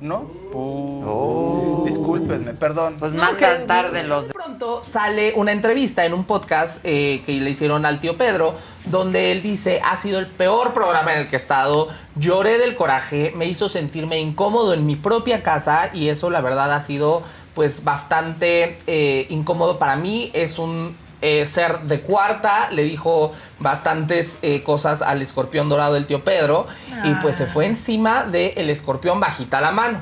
¿No? 0.00 0.30
Uh, 0.52 1.84
Discúlpenme, 1.84 2.52
perdón. 2.54 2.96
Pues 2.98 3.12
No, 3.12 3.22
mandan 3.24 3.58
que- 3.58 3.64
tarde 3.66 4.04
los 4.04 4.28
De 4.28 4.34
pronto 4.34 4.84
sale 4.84 5.32
una 5.34 5.52
entrevista 5.52 6.04
en 6.04 6.12
un 6.12 6.24
podcast 6.24 6.80
eh, 6.84 7.22
que 7.26 7.32
le 7.32 7.50
hicieron 7.50 7.84
al 7.84 8.00
tío 8.00 8.16
Pedro, 8.16 8.54
donde 8.84 9.32
él 9.32 9.42
dice, 9.42 9.80
ha 9.84 9.96
sido 9.96 10.18
el 10.20 10.26
peor 10.28 10.72
programa 10.72 11.12
en 11.14 11.20
el 11.20 11.28
que 11.28 11.36
he 11.36 11.38
estado, 11.38 11.88
lloré 12.16 12.58
del 12.58 12.76
coraje, 12.76 13.32
me 13.36 13.46
hizo 13.46 13.68
sentirme 13.68 14.20
incómodo 14.20 14.72
en 14.72 14.86
mi 14.86 14.94
propia 14.96 15.42
casa 15.42 15.90
y 15.92 16.08
eso 16.08 16.30
la 16.30 16.40
verdad 16.40 16.72
ha 16.72 16.80
sido 16.80 17.22
pues 17.54 17.82
bastante 17.82 18.78
eh, 18.86 19.26
incómodo 19.30 19.78
para 19.80 19.96
mí, 19.96 20.30
es 20.32 20.60
un 20.60 20.96
eh, 21.20 21.46
ser 21.46 21.80
de 21.80 22.00
cuarta, 22.00 22.70
le 22.70 22.84
dijo 22.84 23.32
bastantes 23.58 24.38
eh, 24.42 24.62
cosas 24.62 25.02
al 25.02 25.20
escorpión 25.22 25.68
dorado 25.68 25.94
del 25.94 26.06
tío 26.06 26.22
Pedro 26.22 26.66
y 27.04 27.14
pues 27.16 27.36
se 27.36 27.46
fue 27.46 27.66
encima 27.66 28.22
del 28.24 28.70
escorpión 28.70 29.18
bajita 29.20 29.60
la 29.60 29.72
mano. 29.72 30.00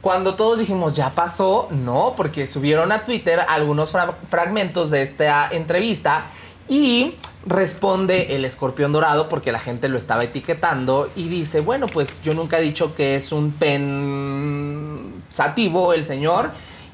Cuando 0.00 0.34
todos 0.36 0.58
dijimos 0.60 0.94
ya 0.94 1.10
pasó, 1.14 1.68
no, 1.70 2.14
porque 2.16 2.46
subieron 2.46 2.92
a 2.92 3.04
Twitter 3.04 3.40
algunos 3.48 3.90
fra- 3.90 4.14
fragmentos 4.30 4.90
de 4.90 5.02
esta 5.02 5.48
entrevista 5.50 6.26
y 6.68 7.16
responde 7.44 8.34
el 8.34 8.44
escorpión 8.44 8.92
dorado 8.92 9.28
porque 9.28 9.52
la 9.52 9.60
gente 9.60 9.88
lo 9.88 9.98
estaba 9.98 10.24
etiquetando 10.24 11.10
y 11.16 11.28
dice, 11.28 11.60
bueno, 11.60 11.86
pues 11.86 12.22
yo 12.22 12.34
nunca 12.34 12.58
he 12.58 12.62
dicho 12.62 12.94
que 12.94 13.14
es 13.16 13.30
un 13.32 13.52
pensativo 15.26 15.92
el 15.92 16.04
señor 16.04 16.50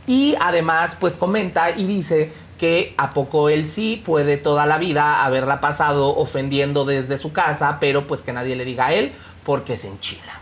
y 0.06 0.34
además 0.40 0.96
pues 0.98 1.16
comenta 1.16 1.70
y 1.70 1.84
dice 1.86 2.32
que 2.62 2.94
a 2.96 3.10
poco 3.10 3.48
él 3.48 3.66
sí 3.66 4.00
puede 4.06 4.36
toda 4.36 4.66
la 4.66 4.78
vida 4.78 5.24
haberla 5.24 5.60
pasado 5.60 6.16
ofendiendo 6.16 6.84
desde 6.84 7.18
su 7.18 7.32
casa, 7.32 7.78
pero 7.80 8.06
pues 8.06 8.20
que 8.22 8.32
nadie 8.32 8.54
le 8.54 8.64
diga 8.64 8.86
a 8.86 8.92
él 8.92 9.10
porque 9.44 9.76
se 9.76 9.88
enchila. 9.88 10.38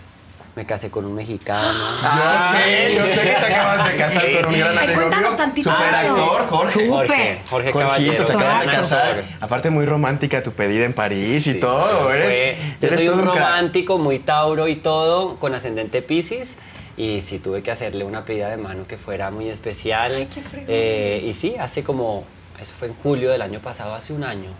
Me 0.54 0.66
casé 0.66 0.90
con 0.90 1.06
un 1.06 1.14
mexicano. 1.14 1.72
Yo 1.72 2.58
sé, 2.58 2.94
yo 2.94 3.04
sé 3.08 3.20
que 3.22 3.34
te 3.46 3.54
acabas 3.54 3.90
de 3.90 3.96
casar 3.96 4.32
con 4.42 4.52
un 4.52 4.58
gran 4.60 4.76
amigo 4.78 4.94
cuéntanos 5.00 5.36
tantito 5.38 5.70
Super 5.70 5.94
actor, 5.94 6.46
Jorge. 6.50 6.88
Jorge, 6.90 7.40
Jorge 7.48 7.72
Jorgito, 7.72 7.78
Caballero. 7.78 8.26
se 8.26 8.32
de 8.34 8.76
casar. 8.76 9.24
Aparte, 9.40 9.70
muy 9.70 9.86
romántica 9.86 10.42
tu 10.42 10.52
pedida 10.52 10.84
en 10.84 10.92
París 10.92 11.46
y 11.46 11.54
todo. 11.58 12.12
Eres, 12.12 12.26
Fue- 12.26 12.58
yo 12.82 12.86
eres 12.88 12.98
soy 12.98 13.06
todo 13.06 13.16
un 13.16 13.24
romántico, 13.24 13.96
muy 13.96 14.18
tauro 14.18 14.68
y 14.68 14.76
todo, 14.76 15.36
con 15.38 15.54
ascendente 15.54 16.02
Pisces. 16.02 16.58
Y 17.00 17.22
sí 17.22 17.38
tuve 17.38 17.62
que 17.62 17.70
hacerle 17.70 18.04
una 18.04 18.24
pedida 18.26 18.50
de 18.50 18.58
mano 18.58 18.86
que 18.86 18.98
fuera 18.98 19.30
muy 19.30 19.48
especial. 19.48 20.28
Eh, 20.68 21.24
y 21.26 21.32
sí, 21.32 21.54
hace 21.58 21.82
como, 21.82 22.24
eso 22.60 22.74
fue 22.78 22.88
en 22.88 22.94
julio 22.94 23.30
del 23.30 23.40
año 23.40 23.60
pasado, 23.60 23.94
hace 23.94 24.12
un 24.12 24.22
año. 24.24 24.50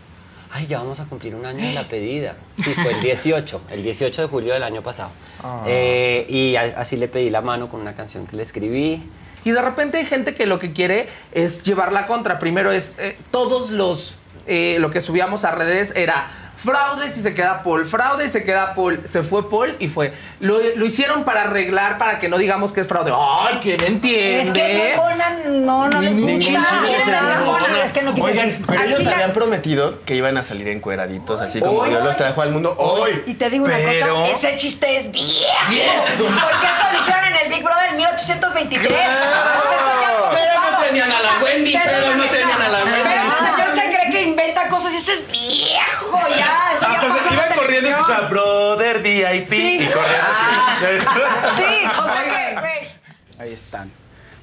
Ay, 0.51 0.67
ya 0.67 0.79
vamos 0.79 0.99
a 1.01 1.05
cumplir 1.05 1.35
un 1.35 1.45
año 1.45 1.65
de 1.65 1.75
la 1.75 1.87
pedida. 1.87 2.37
Sí, 2.55 2.73
fue 2.75 2.93
el 2.93 3.01
18, 3.03 3.61
el 3.71 3.83
18 3.83 4.23
de 4.23 4.29
julio 4.29 4.55
del 4.55 4.63
año 4.63 4.83
pasado. 4.83 5.11
Ah. 5.43 5.65
Eh, 5.67 6.25
y 6.31 6.57
a- 6.57 6.75
así 6.79 6.97
le 6.97 7.09
pedí 7.09 7.29
la 7.29 7.43
mano 7.43 7.69
con 7.69 7.81
una 7.81 7.95
canción 7.95 8.27
que 8.27 8.37
le 8.37 8.43
escribí. 8.43 9.03
Y 9.45 9.51
de 9.51 9.61
repente 9.63 9.99
hay 9.99 10.07
gente 10.07 10.35
que 10.35 10.47
lo 10.47 10.59
que 10.59 10.73
quiere 10.73 11.09
es 11.33 11.63
llevar 11.63 11.93
la 11.93 12.07
contra. 12.07 12.39
Primero 12.39 12.73
es 12.73 12.95
eh, 12.99 13.17
todos 13.31 13.71
los 13.71 14.17
eh, 14.47 14.79
lo 14.81 14.91
que 14.91 15.01
subíamos 15.03 15.45
a 15.45 15.51
redes 15.55 15.93
era 15.95 16.50
fraudes 16.63 17.17
y 17.17 17.23
se 17.23 17.35
queda 17.35 17.63
Paul, 17.63 17.87
fraude 17.87 18.27
y 18.27 18.29
se 18.29 18.45
queda 18.45 18.75
Paul, 18.75 19.03
se 19.07 19.23
fue 19.23 19.49
Paul 19.49 19.77
y 19.79 19.89
fue. 19.89 20.13
Lo, 20.41 20.59
lo 20.77 20.87
hicieron 20.87 21.25
para 21.25 21.43
arreglar, 21.43 21.99
para 21.99 22.19
que 22.19 22.29
no 22.29 22.39
digamos 22.39 22.73
que 22.73 22.83
es 22.83 22.87
fraude. 22.89 23.13
ay, 23.15 23.59
¿quién 23.63 23.83
entiende? 23.83 24.41
Es 24.41 24.51
que 24.51 24.95
no 24.97 25.03
ponen, 25.03 25.67
no, 25.67 25.89
no 25.89 26.01
les 26.03 26.17
gusta. 26.17 26.29
Ni, 26.29 26.39
ni, 26.39 26.49
ni, 26.49 27.81
es 27.85 27.93
que 27.93 28.03
no 28.03 28.15
quise 28.15 28.31
Oigan, 28.31 28.65
pero 28.67 28.83
ellos 28.83 29.07
habían 29.07 29.33
prometido 29.33 30.05
que 30.05 30.15
iban 30.17 30.37
a 30.37 30.45
salir 30.45 30.69
encueraditos, 30.69 31.41
así 31.41 31.61
como 31.61 31.85
Dios 31.85 32.03
los 32.05 32.17
trajo 32.17 32.43
al 32.43 32.51
mundo 32.51 32.75
hoy. 32.79 33.23
Y 33.27 33.35
te 33.35 33.49
digo 33.51 33.65
una 33.65 33.77
cosa, 33.79 34.31
ese 34.31 34.57
chiste 34.57 34.97
es 34.97 35.11
viejo. 35.11 35.29
Yeah. 35.71 36.05
Porque 36.19 36.67
eso 36.67 36.93
lo 36.93 37.01
hicieron 37.01 37.25
en 37.25 37.37
el 37.47 37.49
Big 37.49 37.63
Brother 37.63 37.91
en 37.91 37.97
1823. 37.97 38.89
Claro. 38.89 40.31
Pero 40.33 40.71
no 40.71 40.79
tenían 40.85 41.11
a 41.11 41.21
la 41.21 41.45
Wendy, 41.45 41.73
pero, 41.73 41.91
pero 41.91 42.17
no 42.17 42.25
tenían 42.25 42.63
a 42.63 42.69
la 42.69 42.85
Wendy. 42.85 43.01
Pero 43.57 43.75
señor 43.75 43.90
cosa, 44.71 44.91
y 44.93 44.97
ese 44.97 45.13
es 45.13 45.31
viejo 45.31 46.19
ya. 46.37 46.73
Eso 46.75 46.87
Hasta 46.87 47.09
ya 47.09 47.29
se 47.29 47.35
iban 47.35 47.59
corriendo 47.59 47.89
y 47.89 47.93
escuchaba, 47.93 48.29
brother 48.29 49.03
VIP. 49.03 49.49
Sí. 49.49 49.79
Y 49.81 49.87
corriendo 49.87 50.27
así. 50.27 51.17
Ah. 51.17 51.55
sí, 51.57 51.89
o 51.99 52.05
sea 52.05 52.25
que, 52.25 52.61
güey. 52.61 52.89
Ahí 53.39 53.53
están. 53.53 53.91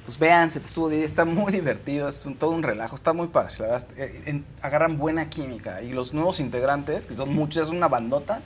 Pues 0.04 0.18
vean, 0.18 0.50
se 0.50 0.60
te 0.60 0.66
estuvo 0.66 0.90
está 0.90 1.26
muy 1.26 1.52
divertido, 1.52 2.08
es 2.08 2.24
un, 2.24 2.34
todo 2.34 2.52
un 2.52 2.62
relajo, 2.62 2.94
está 2.94 3.12
muy 3.12 3.28
padre, 3.28 3.54
la 3.58 3.66
verdad. 3.66 3.88
Eh, 3.98 4.22
en, 4.24 4.46
agarran 4.62 4.96
buena 4.96 5.28
química 5.28 5.82
y 5.82 5.92
los 5.92 6.14
nuevos 6.14 6.40
integrantes, 6.40 7.06
que 7.06 7.12
son 7.12 7.34
muchos, 7.34 7.64
es 7.64 7.68
una 7.68 7.88
bandota, 7.88 8.40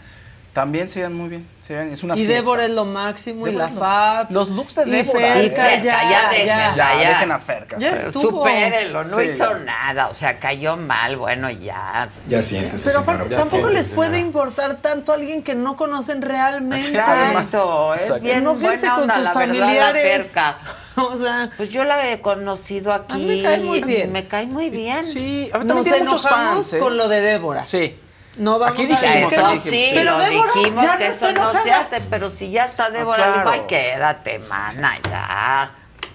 también 0.53 0.87
se 0.89 1.01
llevan 1.01 1.15
muy 1.15 1.29
bien. 1.29 1.49
Se 1.61 1.75
llevan- 1.75 1.93
es 1.93 2.03
una 2.03 2.15
Y 2.15 2.19
fiesta. 2.19 2.35
Débora 2.35 2.65
es 2.65 2.71
lo 2.71 2.85
máximo, 2.85 3.47
y 3.49 3.53
la 3.53 3.69
Fab. 3.69 4.31
Los 4.31 4.51
looks 4.51 4.75
de 4.75 4.83
y 4.87 4.91
Débora, 4.91 5.19
Ferca, 5.35 5.75
eh. 5.75 5.81
ya, 5.83 6.11
ya 6.11 6.29
déjenla, 6.31 6.75
Ya, 6.77 7.03
ya. 7.03 7.09
dejen 7.11 7.33
a 7.33 7.39
Ferca. 7.39 7.77
Ya 7.79 7.91
Fer. 7.93 8.07
estuvo. 8.09 8.39
Supérenlo, 8.39 9.05
no 9.05 9.17
Sí. 9.19 9.23
hizo 9.25 9.55
nada, 9.61 10.09
o 10.09 10.15
sea, 10.15 10.39
cayó 10.39 10.77
mal, 10.77 11.17
bueno, 11.17 11.49
ya. 11.51 12.09
Ya 12.29 12.43
siéntese, 12.43 12.85
Pero 12.91 12.99
señora, 13.01 13.13
aparte, 13.15 13.31
ya 13.31 13.37
tampoco 13.39 13.63
siéntese, 13.69 13.83
les 13.89 13.95
puede 13.95 14.11
señora. 14.11 14.27
importar 14.27 14.75
tanto 14.83 15.13
a 15.13 15.15
alguien 15.15 15.43
que 15.43 15.55
no 15.55 15.77
conocen 15.77 16.21
realmente. 16.21 16.89
Exacto, 16.89 17.95
es 17.95 18.03
Exacto. 18.03 18.23
bien 18.23 18.39
Enójense 18.39 18.67
buena 18.89 18.95
con 18.95 19.03
onda, 19.03 19.15
sus 19.15 19.25
la 19.25 19.33
verdad, 19.35 19.55
la 19.55 19.57
familiares. 19.65 20.27
Ferca. 20.27 20.59
O 20.95 21.17
sea, 21.17 21.51
Pues 21.57 21.71
yo 21.71 21.85
la 21.85 22.11
he 22.11 22.21
conocido 22.21 22.93
aquí. 22.93 23.15
A 23.15 23.17
mí 23.17 23.25
me 23.25 23.43
cae 23.43 23.61
muy 23.61 23.81
bien. 23.83 24.13
Me 24.13 24.29
cae 24.29 24.47
muy 24.47 24.69
bien. 24.69 25.07
Sí, 25.07 25.49
a 25.51 25.59
mí 25.59 25.67
también 25.67 25.77
nos 25.79 25.85
tiene 25.87 25.99
muchos 26.05 26.27
enojamos 26.27 26.55
fans, 26.67 26.73
¿eh? 26.75 26.79
con 26.79 26.97
lo 26.99 27.09
de 27.09 27.21
Débora. 27.23 27.65
Sí. 27.65 27.99
No 28.37 28.59
vamos 28.59 28.75
Aquí 28.75 28.91
a 28.93 28.99
decir 28.99 29.29
que 29.29 29.37
no. 29.37 29.61
Sí, 29.61 29.91
Pero 29.93 30.05
lo 30.13 30.19
Débora 30.19 30.53
dijimos 30.55 30.83
ya 30.85 30.97
que 30.99 31.09
no 31.09 31.11
eso 31.15 31.33
no 31.33 31.53
se 31.53 31.71
hace, 31.73 32.01
pero 32.01 32.31
si 32.31 32.51
ya 32.51 32.65
está 32.65 32.91
Débora, 32.91 33.17
claro. 33.17 33.33
le 33.33 33.39
dijo, 33.39 33.51
ay, 33.51 33.63
quédate, 33.69 34.39
mana, 34.39 34.99
ya. 35.11 35.71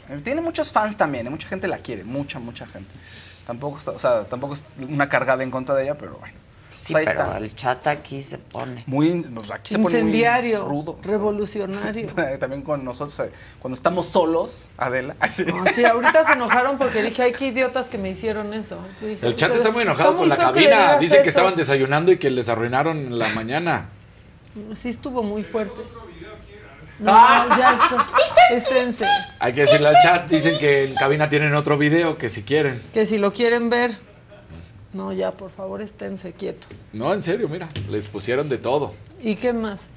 Eh, 0.09 0.21
Tiene 0.23 0.41
muchos 0.41 0.71
fans 0.71 0.97
también, 0.97 1.27
¿eh? 1.27 1.29
mucha 1.29 1.47
gente 1.47 1.67
la 1.67 1.77
quiere, 1.77 2.03
mucha, 2.03 2.39
mucha 2.39 2.65
gente. 2.65 2.93
Tampoco, 3.45 3.77
está- 3.77 3.91
o 3.91 3.99
sea, 3.99 4.23
tampoco 4.25 4.55
es 4.55 4.63
una 4.79 5.07
cargada 5.09 5.43
en 5.43 5.51
contra 5.51 5.75
de 5.75 5.83
ella, 5.83 5.95
pero 5.95 6.17
bueno. 6.17 6.35
Sí, 6.77 6.93
Pues 6.93 7.07
ahí 7.07 7.13
pero 7.15 7.23
está. 7.25 7.37
el 7.39 7.55
chat 7.55 7.87
aquí 7.87 8.21
se 8.21 8.37
pone. 8.37 8.83
Muy, 8.85 9.21
pues 9.33 9.49
aquí 9.49 9.69
se 9.73 9.79
pone 9.79 9.89
muy 9.89 9.93
Incendiario, 9.99 10.63
rudo. 10.65 10.99
revolucionario. 11.01 12.07
También 12.39 12.61
con 12.61 12.85
nosotros, 12.85 13.19
eh, 13.27 13.31
cuando 13.59 13.73
estamos 13.73 14.05
solos, 14.05 14.67
Adela. 14.77 15.15
así. 15.19 15.43
No, 15.43 15.65
sí, 15.73 15.83
ahorita 15.83 16.23
se 16.25 16.33
enojaron 16.33 16.77
porque 16.77 17.01
dije, 17.01 17.23
ay, 17.23 17.33
qué 17.33 17.47
idiotas 17.47 17.87
que 17.87 17.97
me 17.97 18.11
hicieron 18.11 18.53
eso. 18.53 18.77
Dije, 19.01 19.25
El 19.25 19.35
chat 19.35 19.49
"Pero 19.49 19.57
está 19.61 19.71
muy 19.71 19.81
enojado 19.81 20.09
está 20.11 20.17
con 20.17 20.19
muy 20.19 20.29
la 20.29 20.35
que 20.35 20.41
cabina. 20.43 20.97
Dicen 20.99 21.17
que 21.23 21.29
eso". 21.29 21.37
estaban 21.39 21.55
desayunando 21.55 22.11
y 22.11 22.19
que 22.19 22.29
les 22.29 22.47
arruinaron 22.47 23.17
la 23.17 23.27
mañana. 23.29 23.89
Sí, 24.75 24.89
estuvo 24.89 25.23
muy 25.23 25.43
fuerte. 25.43 25.81
No, 26.99 27.11
Ah. 27.13 27.47
ya 27.57 27.73
está. 27.73 28.07
Esténse. 28.55 29.05
Hay 29.39 29.53
que 29.53 29.61
decirle 29.61 29.87
al 29.89 29.95
chat, 30.01 30.29
dicen 30.29 30.57
que 30.59 30.85
en 30.85 30.95
cabina 30.95 31.27
tienen 31.29 31.53
otro 31.53 31.77
video 31.77 32.17
que 32.17 32.27
si 32.29 32.43
quieren. 32.43 32.81
Que 32.93 33.05
si 33.05 33.17
lo 33.17 33.31
quieren 33.33 33.69
ver. 33.69 33.91
No, 34.97 35.13
ya, 35.13 35.31
por 35.31 35.51
favor, 35.51 35.79
esténse 35.83 36.33
quietos. 36.33 36.87
No, 36.91 37.13
en 37.13 37.21
serio, 37.21 37.47
mira, 37.47 37.69
les 37.87 38.07
pusieron 38.07 38.49
de 38.49 38.57
todo. 38.57 38.93
¿Y 39.21 39.35
qué 39.35 39.53
más? 39.53 39.91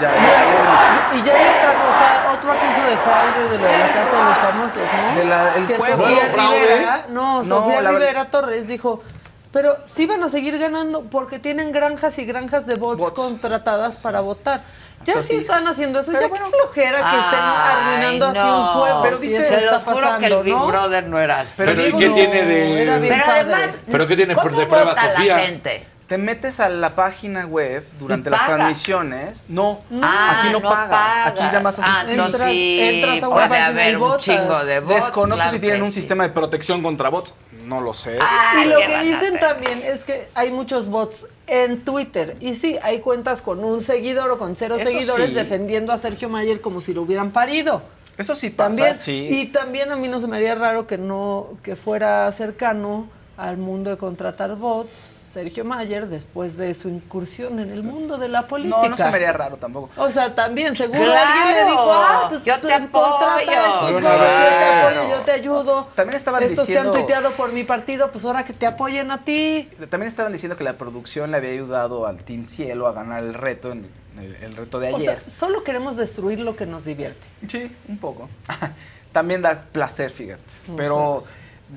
ya, 0.00 1.12
Y 1.14 1.22
ya 1.22 1.34
hay 1.34 1.48
otra 1.58 1.74
cosa, 1.74 2.32
otro 2.32 2.52
acuso 2.52 2.86
de 2.88 2.96
fraude 2.96 3.52
de 3.52 3.58
lo 3.58 3.66
de 3.66 3.78
la 3.78 3.92
Casa 3.92 4.16
de 4.16 4.24
los 4.24 4.38
Famosos, 4.38 4.82
¿no? 4.96 5.14
De 5.18 5.24
la- 5.26 5.54
el 5.56 5.66
que 5.66 5.76
juego. 5.76 6.02
Sofía. 6.04 6.28
Rivera, 6.32 7.06
no, 7.10 7.38
No, 7.40 7.44
Sofía 7.44 7.82
la 7.82 7.90
Rivera 7.90 8.30
Torres 8.30 8.66
dijo, 8.68 9.02
pero 9.52 9.76
sí 9.84 10.06
van 10.06 10.22
a 10.22 10.28
seguir 10.28 10.58
ganando 10.58 11.02
porque 11.04 11.38
tienen 11.38 11.72
granjas 11.72 12.18
y 12.18 12.24
granjas 12.24 12.66
de 12.66 12.76
bots, 12.76 12.98
Bots. 13.02 13.12
contratadas 13.12 13.96
para 13.96 14.20
votar. 14.20 14.62
Ya 15.02 15.14
sí 15.22 15.28
sí. 15.28 15.34
están 15.36 15.66
haciendo 15.66 16.00
eso, 16.00 16.12
ya 16.12 16.18
qué 16.28 16.28
flojera 16.28 16.98
que 16.98 17.16
estén 17.16 17.40
arruinando 17.40 18.26
así 18.26 18.38
un 18.40 18.66
juego. 18.66 19.02
Pero 19.02 19.16
si 19.16 19.28
dice- 19.28 19.42
Se 19.48 19.54
está 19.54 19.70
los 19.72 19.84
juro 19.84 19.96
pasando, 19.96 20.20
que 20.20 20.26
el 20.34 20.42
Big 20.44 20.54
¿no? 20.54 20.66
Brother 20.66 21.04
no 21.06 21.18
era 21.18 21.40
así. 21.40 21.54
Pero 21.56 21.72
¿y 21.72 21.84
digo, 21.86 21.98
qué 21.98 22.08
no, 22.08 22.14
tiene 22.14 22.44
de...? 22.44 22.82
era 22.82 22.98
bien 22.98 23.14
Pero 23.14 23.24
padre. 23.26 23.40
además, 23.54 23.76
¿Pero 23.90 24.06
qué 24.06 24.16
tiene 24.16 24.34
¿cómo 24.34 24.50
de 24.58 24.66
prueba 24.66 24.94
Sofía? 24.94 25.36
la 25.36 25.42
gente? 25.42 25.86
Te 26.06 26.18
metes 26.18 26.58
a 26.60 26.68
la 26.68 26.94
página 26.96 27.46
web 27.46 27.86
durante 27.98 28.28
Y 28.28 28.32
las 28.32 28.40
pagas. 28.42 28.56
transmisiones. 28.56 29.44
No, 29.48 29.80
Ah, 30.02 30.40
aquí 30.40 30.52
no, 30.52 30.60
pagas. 30.60 31.28
Aquí 31.28 31.40
nada 31.44 31.60
más 31.60 31.78
Ah, 31.78 32.04
Entras- 32.08 32.50
sí, 32.50 32.80
entras 32.80 33.22
a 33.22 33.28
una 33.28 33.36
puede 33.46 33.48
página 33.48 33.68
y 33.68 33.72
haber 33.84 33.94
un 33.96 34.00
votas. 34.02 34.24
chingo 34.24 34.64
de 34.64 34.80
bots. 34.80 34.94
Desconozco 34.96 35.36
claro 35.36 35.50
si 35.52 35.58
tienen 35.60 35.78
que 35.80 35.84
un 35.86 35.92
sí. 35.92 36.00
sistema 36.00 36.24
de 36.24 36.30
protección 36.30 36.82
contra 36.82 37.08
bots. 37.10 37.32
No 37.70 37.80
lo 37.80 37.94
sé. 37.94 38.18
Ay, 38.20 38.66
Y 38.66 38.68
lo 38.68 38.78
¿qué 38.78 38.86
que 38.86 39.00
dicen 39.02 39.38
también 39.38 39.80
es 39.84 40.04
que 40.04 40.28
hay 40.34 40.50
muchos 40.50 40.88
bots 40.88 41.28
en 41.46 41.84
Twitter. 41.84 42.36
Y 42.40 42.56
sí, 42.56 42.76
hay 42.82 42.98
cuentas 42.98 43.42
con 43.42 43.62
un 43.64 43.80
seguidor 43.80 44.28
o 44.32 44.38
con 44.38 44.56
cero 44.56 44.74
Eso 44.74 44.86
seguidores 44.88 45.28
sí. 45.28 45.34
defendiendo 45.36 45.92
a 45.92 45.98
Sergio 45.98 46.28
Mayer 46.28 46.60
como 46.60 46.80
si 46.80 46.92
lo 46.92 47.02
hubieran 47.02 47.30
parido. 47.30 47.82
Eso 48.18 48.34
sí 48.34 48.50
pasa, 48.50 48.68
También. 48.70 48.96
sí. 48.96 49.28
Y 49.30 49.46
también 49.46 49.92
a 49.92 49.96
mí 49.96 50.08
no 50.08 50.18
se 50.18 50.26
me 50.26 50.36
haría 50.36 50.56
raro 50.56 50.88
que 50.88 50.98
no, 50.98 51.46
que 51.62 51.76
fuera 51.76 52.30
cercano 52.32 53.06
al 53.36 53.56
mundo 53.56 53.88
de 53.90 53.96
contratar 53.96 54.56
bots. 54.56 55.06
Sergio 55.30 55.64
Mayer, 55.64 56.08
después 56.08 56.56
de 56.56 56.74
su 56.74 56.88
incursión 56.88 57.60
en 57.60 57.70
el 57.70 57.82
mundo 57.84 58.18
de 58.18 58.28
la 58.28 58.46
política. 58.48 58.80
No, 58.82 58.88
no 58.88 58.96
se 58.96 59.04
me 59.04 59.10
haría 59.16 59.32
raro 59.32 59.56
tampoco. 59.58 59.88
O 59.96 60.10
sea, 60.10 60.34
también 60.34 60.74
seguro 60.74 61.04
Claro. 61.04 61.30
alguien 61.30 61.56
le 61.56 61.64
dijo, 61.70 61.92
ah, 61.92 62.26
pues 62.28 62.42
Yo 62.42 62.54
te 62.54 62.60
pues, 62.68 62.80
contrata 62.90 63.34
apoyo. 63.36 63.50
a 63.50 63.66
estos 63.74 63.90
Yo 63.90 64.00
bots, 64.00 64.02
yo 64.02 64.10
te 64.10 64.64
apoyo, 64.64 65.10
yo 65.16 65.20
te 65.22 65.30
ayudo. 65.32 65.88
También 65.94 66.16
estaban 66.16 66.42
Estos 66.42 66.66
que 66.66 66.72
diciendo- 66.72 66.90
han 66.92 66.98
tuiteado 66.98 67.30
por 67.32 67.52
mi 67.52 67.62
partido, 67.64 68.10
pues 68.10 68.24
ahora 68.24 68.44
que 68.44 68.52
te 68.52 68.66
apoyen 68.66 69.10
a 69.12 69.22
ti. 69.22 69.70
También 69.88 70.08
estaban 70.08 70.32
diciendo 70.32 70.56
que 70.56 70.64
la 70.64 70.72
producción 70.76 71.30
le 71.30 71.36
había 71.36 71.50
ayudado 71.50 72.06
al 72.06 72.22
Team 72.24 72.42
Cielo 72.44 72.88
a 72.88 72.92
ganar 72.92 73.22
el 73.22 73.34
reto, 73.34 73.70
en 73.70 73.88
el, 74.20 74.34
el 74.36 74.52
reto 74.54 74.80
de 74.80 74.88
O 74.92 74.98
sea, 75.00 75.12
ayer. 75.12 75.30
solo 75.30 75.62
queremos 75.62 75.96
destruir 75.96 76.40
lo 76.40 76.56
que 76.56 76.66
nos 76.66 76.84
divierte. 76.84 77.28
Sí, 77.48 77.70
un 77.88 77.98
poco. 77.98 78.28
También 79.12 79.42
da 79.42 79.60
placer, 79.72 80.10
fíjate. 80.10 80.42
Pero 80.76 81.24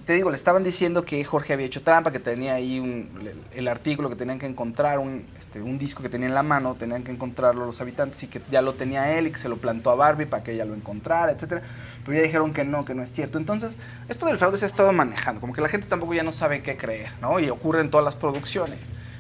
te 0.06 0.14
digo, 0.14 0.30
le 0.30 0.36
estaban 0.36 0.64
diciendo 0.64 1.06
que 1.06 1.24
Jorge 1.24 1.54
había 1.54 1.66
hecho 1.66 1.82
trampa, 1.82 2.12
que 2.12 2.20
tenía 2.20 2.56
ahí 2.56 2.80
un- 2.80 3.10
el, 3.54 3.68
artículo 3.68 4.10
que 4.10 4.16
tenían 4.16 4.40
que 4.40 4.46
encontrar, 4.46 5.00
un, 5.00 5.26
este, 5.38 5.62
un 5.62 5.78
disco 5.78 6.02
que 6.02 6.10
tenía 6.10 6.28
en 6.28 6.34
la 6.34 6.44
mano, 6.44 6.76
tenían 6.76 7.04
que 7.04 7.12
encontrarlo 7.12 7.66
los 7.66 7.80
habitantes 7.80 8.22
y 8.24 8.28
que 8.28 8.42
ya 8.52 8.62
lo 8.62 8.74
tenía 8.74 9.18
él 9.18 9.28
y 9.28 9.32
que 9.32 9.38
se 9.38 9.50
lo 9.50 9.58
plantó 9.58 9.92
a 9.92 9.96
Barbie 9.96 10.26
para 10.26 10.44
que 10.44 10.54
ella 10.54 10.66
lo 10.66 10.74
encontrara, 10.74 11.32
etcétera. 11.32 11.62
Pero 12.06 12.18
ya 12.18 12.24
dijeron 12.24 12.54
que 12.54 12.64
no, 12.64 12.86
que 12.86 12.96
no 12.96 13.04
es 13.04 13.14
cierto. 13.14 13.38
Entonces, 13.38 13.78
esto 14.10 14.26
del 14.26 14.38
fraude 14.38 14.58
se 14.58 14.66
ha 14.66 14.68
estado 14.68 14.92
manejando, 14.94 15.40
como 15.40 15.54
que 15.54 15.62
la 15.62 15.70
gente 15.70 15.88
tampoco 15.88 16.14
ya 16.14 16.24
no 16.24 16.32
sabe 16.32 16.62
qué 16.64 16.76
creer, 16.76 17.12
¿no? 17.22 17.40
Y 17.40 17.50
ocurre 17.50 17.82
en 17.82 17.90
todas 17.90 18.04
las 18.04 18.16
producciones. 18.16 18.80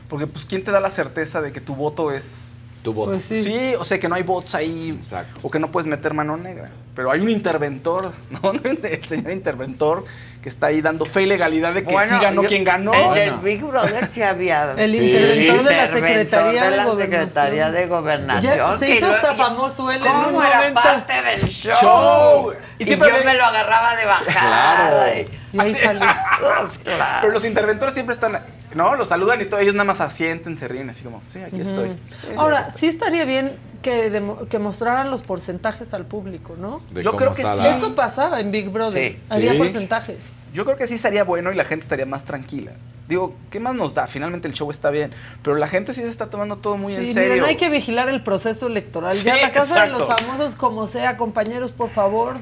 Porque, 0.10 0.28
pues, 0.28 0.46
¿quién 0.46 0.64
te 0.64 0.72
da 0.72 0.80
la 0.80 0.90
certeza 0.90 1.42
de 1.42 1.52
que 1.52 1.62
tu 1.62 1.76
voto 1.76 2.12
es 2.12 2.53
Tu 2.84 2.94
voto. 2.94 3.12
Pues 3.12 3.24
sí. 3.24 3.42
Sí, 3.42 3.74
o 3.80 3.86
sea 3.86 3.98
que 3.98 4.10
no 4.10 4.16
hay 4.16 4.24
bots 4.24 4.56
ahí. 4.56 4.90
Exacto. 5.00 5.40
O 5.42 5.50
que 5.50 5.58
no 5.58 5.72
puedes 5.72 5.88
meter 5.88 6.14
mano 6.14 6.36
negra. 6.36 6.70
Pero 6.96 7.10
hay 7.12 7.22
un 7.22 7.30
interventor, 7.30 8.12
¿no? 8.30 8.52
El 8.52 9.04
señor 9.06 9.32
interventor 9.32 10.04
que 10.42 10.50
está 10.50 10.68
ahí 10.68 10.82
dando 10.82 11.06
fe 11.06 11.22
y 11.22 11.26
legalidad 11.26 11.74
de 11.74 11.86
que 11.86 11.94
Bueno, 11.94 12.18
sí 12.18 12.22
ganó 12.22 12.44
yo- 12.44 12.50
quien 12.50 12.66
ganó. 12.66 13.16
El 13.16 13.36
Big 13.38 13.64
Brother 13.64 14.08
sí 14.12 14.22
había. 14.22 14.74
El 14.78 14.92
Sí. 14.92 15.06
interventor 15.12 15.64
de 15.64 15.76
la 15.78 15.88
Secretaría 15.88 16.64
de, 16.66 16.70
de 16.72 16.76
la 16.78 16.84
Gobernación. 16.84 17.30
Secretaría 17.30 17.72
de 17.72 17.88
Gobernación. 17.88 18.54
Ya 18.58 18.78
se 18.78 18.90
hizo 18.90 19.08
hasta 19.10 19.34
famoso 19.34 19.90
él 19.90 20.06
en 20.06 20.12
un 20.12 20.24
¿Cómo 20.26 20.44
era 20.44 20.58
momento. 20.58 20.82
parte 20.84 21.14
del 21.22 21.50
show? 21.50 21.74
Show. 21.82 22.54
Y, 22.80 22.84
Y 22.84 22.86
siempre 22.88 23.10
yo 23.18 23.24
me 23.24 23.34
lo 23.36 23.46
agarraba 23.46 23.96
de 23.96 24.06
bajada. 24.06 24.90
Claro. 24.90 25.16
y- 25.18 25.58
Y 25.58 25.60
ahí 25.62 25.74
salió. 25.74 26.06
Pero 27.22 27.32
los 27.34 27.46
interventores 27.46 27.94
siempre 27.94 28.14
están, 28.14 28.34
¿no? 28.76 28.96
Los 28.96 29.08
saludan 29.10 29.42
y 29.42 29.46
todo, 29.46 29.60
ellos 29.60 29.74
nada 29.76 29.86
más 29.86 30.02
asienten, 30.02 30.58
se 30.58 30.68
ríen, 30.68 30.90
así 30.90 31.04
como, 31.04 31.22
sí, 31.32 31.40
aquí 31.40 31.62
estoy. 31.62 31.90
Sí, 32.22 32.28
Ahora, 32.38 32.70
sí 32.70 32.88
estaría 32.88 33.26
bien 33.26 33.52
que, 33.82 34.10
demo- 34.12 34.48
que 34.48 34.60
mostraran 34.60 35.12
los 35.12 35.24
porcentajes 35.24 35.94
al 35.94 36.06
público, 36.06 36.56
¿no? 36.58 36.82
De 36.92 37.04
Yo 37.04 37.16
creo 37.16 37.34
que 37.34 37.44
sí. 37.44 37.66
Eso 37.68 37.96
pasaba 37.96 38.40
en 38.40 38.52
Big 38.52 38.70
Brother. 38.70 39.14
Sí. 39.14 39.20
Había 39.30 39.52
Sí. 39.52 39.58
porcentajes. 39.58 40.32
Yo 40.54 40.66
creo 40.66 40.78
que 40.78 40.88
sí 40.88 40.96
estaría 40.96 41.24
bueno 41.24 41.52
y 41.52 41.56
la 41.56 41.66
gente 41.66 41.84
estaría 41.84 42.06
más 42.06 42.24
tranquila. 42.26 42.72
Digo, 43.08 43.36
¿qué 43.50 43.60
más 43.60 43.76
nos 43.76 43.94
da? 43.94 44.08
Finalmente 44.08 44.48
el 44.48 44.54
show 44.54 44.72
está 44.72 44.90
bien. 44.90 45.12
Pero 45.42 45.58
la 45.58 45.68
gente 45.68 45.94
sí 45.94 46.02
se 46.02 46.08
está 46.08 46.30
tomando 46.30 46.58
todo 46.60 46.78
muy 46.78 46.94
en 46.94 47.06
Sí, 47.08 47.14
serio. 47.14 47.34
miren, 47.34 47.46
hay 47.50 47.58
que 47.58 47.70
vigilar 47.70 48.08
el 48.08 48.24
proceso 48.24 48.68
electoral. 48.68 49.14
Sí, 49.14 49.26
ya 49.26 49.36
la 49.38 49.52
casa 49.52 49.84
de 49.84 49.90
los 49.90 50.08
famosos, 50.08 50.56
como 50.56 50.88
sea, 50.88 51.18
compañeros, 51.18 51.72
por 51.74 51.90
favor. 51.90 52.38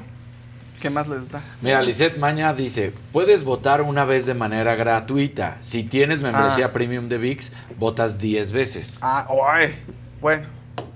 ¿Qué 0.82 0.90
más 0.90 1.06
les 1.06 1.30
da? 1.30 1.40
Mira, 1.60 1.80
Lisette 1.80 2.18
Maña 2.18 2.52
dice, 2.54 2.92
puedes 3.12 3.44
votar 3.44 3.82
una 3.82 4.04
vez 4.04 4.26
de 4.26 4.34
manera 4.34 4.74
gratuita. 4.74 5.56
Si 5.60 5.84
tienes 5.84 6.22
membresía 6.22 6.66
Ah. 6.66 6.72
premium 6.72 7.08
de 7.08 7.18
VIX, 7.18 7.52
votas 7.78 8.18
10 8.18 8.50
veces. 8.50 8.98
Ah, 9.00 9.28
ay, 9.48 9.76
bueno, 10.20 10.48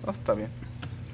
no, 0.05 0.11
está 0.11 0.33
bien. 0.33 0.49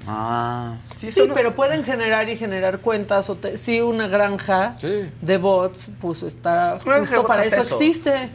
Ah. 0.07 0.77
Sí, 0.95 1.07
pero 1.35 1.53
pueden 1.53 1.83
generar 1.83 2.27
y 2.29 2.35
generar 2.35 2.79
cuentas. 2.79 3.29
O 3.29 3.35
te- 3.35 3.57
sí, 3.57 3.79
una 3.79 4.07
granja 4.07 4.75
Sí. 4.79 5.07
de 5.21 5.37
bots, 5.37 5.91
pues 6.01 6.23
está 6.23 6.79
justo 6.83 7.23
para 7.27 7.45
eso, 7.45 7.61
eso. 7.61 7.75
existe. 7.75 8.27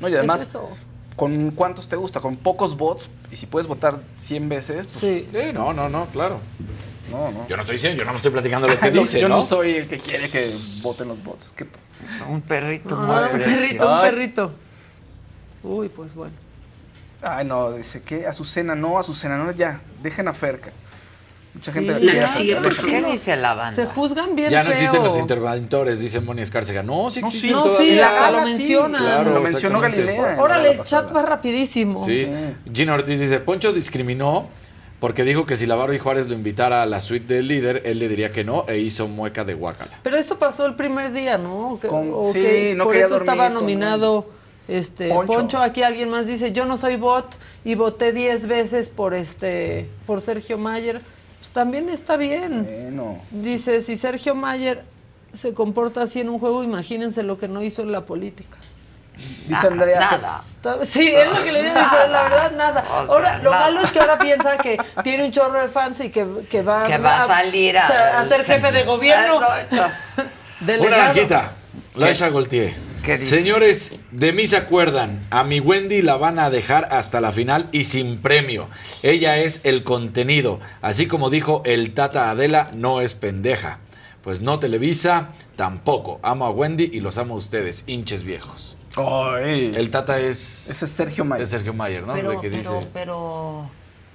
No, 0.00 0.08
y 0.08 0.16
además, 0.16 0.42
es 0.42 0.48
eso. 0.48 0.68
¿con 1.14 1.52
cuántos 1.52 1.86
te 1.88 1.94
gusta? 1.94 2.18
Con 2.20 2.34
pocos 2.34 2.76
bots. 2.76 3.08
Y 3.30 3.36
si 3.36 3.46
puedes 3.46 3.68
votar 3.68 4.00
100 4.16 4.48
veces, 4.48 4.86
pues, 4.88 4.98
Sí. 4.98 5.28
Sí, 5.30 5.52
no, 5.54 5.72
no, 5.72 5.88
no, 5.88 6.06
claro. 6.06 6.40
No, 7.10 7.30
no. 7.30 7.48
Yo 7.48 7.56
no 7.56 7.62
estoy 7.62 7.76
diciendo, 7.76 7.98
yo 7.98 8.04
no 8.04 8.10
me 8.12 8.16
estoy 8.16 8.30
platicando 8.32 8.68
lo 8.68 8.78
que 8.80 8.90
dice, 8.90 9.20
yo 9.20 9.28
no, 9.28 9.36
¿no? 9.36 9.42
soy 9.42 9.72
el 9.76 9.88
que 9.88 9.98
quiere 9.98 10.28
que 10.28 10.54
voten 10.82 11.08
los 11.08 11.22
bots. 11.22 11.52
¿Qué- 11.56 11.66
Un 12.28 12.40
perrito. 12.40 12.96
No, 12.96 13.02
un 13.22 13.28
perrito, 13.38 13.94
un 13.94 14.00
perrito. 14.00 14.52
Uy, 15.62 15.88
pues 15.88 16.14
bueno. 16.14 16.34
Ay, 17.22 17.44
no, 17.44 17.72
dice 17.72 18.00
que 18.02 18.26
Azucena, 18.26 18.74
no, 18.74 18.98
Azucena, 18.98 19.36
no, 19.36 19.50
ya, 19.52 19.80
dejen 20.02 20.26
a 20.28 20.32
Ferca. 20.32 20.70
Mucha 21.52 21.72
Sí, 21.72 21.80
gente 21.84 22.00
la 22.00 22.12
que 22.12 22.26
sigue, 22.28 22.56
por 22.56 22.76
¿Qué 22.76 23.02
dice 23.02 23.34
la 23.36 23.54
banda? 23.54 23.74
Se 23.74 23.84
juzgan 23.84 24.36
bien 24.36 24.50
Ya 24.52 24.62
no 24.62 24.70
feo. 24.70 24.78
existen 24.78 25.02
los 25.02 25.18
interventores, 25.18 25.98
dice 25.98 26.20
Moni 26.20 26.42
Escárcega. 26.42 26.82
No, 26.84 27.10
sí 27.10 27.20
No, 27.20 27.30
sí. 27.30 27.50
No, 27.50 27.68
sí, 27.68 28.00
hasta 28.00 28.30
lo 28.30 28.46
sí. 28.46 28.72
Claro, 28.88 29.32
Lo 29.32 29.40
mencionó. 29.40 29.80
Galilea. 29.80 30.36
Órale, 30.38 30.70
el 30.70 30.82
chat 30.82 31.14
va 31.14 31.22
rapidísimo. 31.22 32.06
Sí. 32.06 32.28
Gina 32.72 32.94
Ortiz 32.94 33.18
dice, 33.18 33.40
Poncho 33.40 33.72
discriminó 33.72 34.48
porque 35.00 35.24
dijo 35.24 35.46
que 35.46 35.56
si 35.56 35.66
la 35.66 35.74
Barbie 35.74 35.98
Juárez 35.98 36.28
lo 36.28 36.34
invitara 36.34 36.82
a 36.82 36.86
la 36.86 37.00
suite 37.00 37.34
del 37.34 37.48
líder, 37.48 37.82
él 37.86 37.98
le 37.98 38.08
diría 38.08 38.32
que 38.32 38.44
no 38.44 38.64
e 38.68 38.78
hizo 38.78 39.08
mueca 39.08 39.44
de 39.44 39.54
guacala. 39.54 39.98
Pero 40.02 40.16
esto 40.16 40.38
pasó 40.38 40.66
el 40.66 40.74
primer 40.76 41.12
día, 41.12 41.38
¿no? 41.38 41.78
Que- 41.80 41.88
Con- 41.88 42.10
o 42.14 42.24
sí, 42.32 42.40
que 42.40 42.74
no 42.76 42.84
por 42.84 42.96
eso 42.96 43.08
dormir 43.14 43.22
estaba 43.22 43.48
nominado 43.50 44.26
este 44.68 45.08
Poncho. 45.08 45.32
Poncho. 45.32 45.58
Aquí 45.58 45.82
alguien 45.82 46.10
más 46.10 46.26
dice, 46.26 46.52
yo 46.52 46.66
no 46.66 46.76
soy 46.76 46.96
bot 46.96 47.36
y 47.64 47.74
voté 47.74 48.12
10 48.12 48.46
veces 48.46 48.88
por 48.90 49.14
este 49.14 49.88
por 50.06 50.20
Sergio 50.20 50.58
Mayer. 50.58 51.00
Pues 51.38 51.52
también 51.52 51.88
está 51.88 52.16
bien. 52.18 52.64
Bueno. 52.64 53.16
Dice, 53.30 53.80
si 53.80 53.96
Sergio 53.96 54.34
Mayer 54.34 54.84
se 55.32 55.54
comporta 55.54 56.02
así 56.02 56.20
en 56.20 56.28
un 56.28 56.38
juego, 56.38 56.62
imagínense 56.62 57.22
lo 57.22 57.38
que 57.38 57.48
no 57.48 57.62
hizo 57.62 57.80
en 57.82 57.92
la 57.92 58.04
política. 58.04 58.58
Dice 59.46 59.66
Andrea. 59.66 60.00
Nada. 60.00 60.40
Está- 60.48 60.84
Sí, 60.84 61.08
es 61.14 61.28
lo 61.30 61.42
que 61.42 61.52
le 61.52 61.62
digo, 61.62 61.74
pero 61.90 62.08
la 62.08 62.22
verdad 62.24 62.52
nada. 62.52 62.84
O 62.90 63.06
sea, 63.06 63.14
Ahora, 63.14 63.38
lo 63.38 63.50
nada. 63.50 63.64
malo 63.66 63.80
es 63.80 63.90
que 63.92 63.98
ahora 64.00 64.18
piensa 64.18 64.58
que 64.58 64.78
tiene 65.02 65.24
un 65.24 65.30
chorro 65.30 65.60
de 65.62 65.68
fans 65.68 66.00
y 66.00 66.10
que, 66.10 66.26
que 66.48 66.62
va, 66.62 66.86
Que 66.86 66.98
va 66.98 67.24
a 67.24 67.26
salir 67.26 67.76
a- 67.78 68.20
a 68.20 68.24
ser 68.26 68.44
jefe 68.44 68.70
de 68.72 68.82
gobierno. 68.84 69.40
Eso, 69.70 69.82
eso. 69.82 70.24
Delegado. 70.66 70.88
Una 70.96 71.04
narquita. 71.06 71.52
Laisha 71.94 72.28
Goltier. 72.28 72.74
¿Qué 73.02 73.16
dice? 73.16 73.34
Señores, 73.38 73.92
de 74.10 74.32
mí 74.32 74.46
se 74.46 74.58
acuerdan. 74.58 75.20
A 75.30 75.42
mi 75.42 75.58
Wendy 75.58 76.02
la 76.02 76.16
van 76.16 76.38
a 76.38 76.50
dejar 76.50 76.88
hasta 76.92 77.22
la 77.22 77.32
final 77.32 77.70
y 77.72 77.84
sin 77.84 78.20
premio. 78.20 78.68
Ella 79.02 79.38
es 79.38 79.60
el 79.64 79.84
contenido. 79.84 80.60
Así 80.82 81.06
como 81.06 81.30
dijo 81.30 81.62
el 81.64 81.94
Tata 81.94 82.28
Adela, 82.30 82.70
no 82.74 83.00
es 83.00 83.14
pendeja. 83.14 83.78
Pues 84.22 84.42
no 84.42 84.58
Televisa, 84.58 85.28
tampoco. 85.56 86.20
Amo 86.22 86.44
a 86.44 86.50
Wendy 86.50 86.90
y 86.92 87.00
los 87.00 87.16
amo 87.16 87.34
a 87.34 87.38
ustedes, 87.38 87.84
hinches 87.86 88.22
viejos. 88.22 88.76
Ay. 88.96 89.72
El 89.76 89.90
Tata 89.90 90.18
es. 90.18 90.68
Ese 90.70 90.84
es 90.84 90.90
Sergio 90.90 91.24
Mayer. 91.24 91.44
Es 91.44 91.50
Sergio 91.50 91.72
Mayer, 91.74 92.06
¿no? 92.06 92.14
Pero, 92.14 92.30
De 92.30 92.40
que 92.40 92.50
pero, 92.50 92.58
dice. 92.78 92.88
pero, 92.92 93.70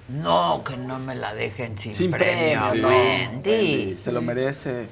no, 0.09 0.63
que 0.63 0.77
no 0.77 0.99
me 0.99 1.15
la 1.15 1.33
dejen 1.33 1.77
sin, 1.77 1.95
Sin 1.95 2.11
premio. 2.11 2.59
Wendy. 2.87 3.93
Se 3.93 4.11
lo 4.11 4.21
merece. 4.21 4.87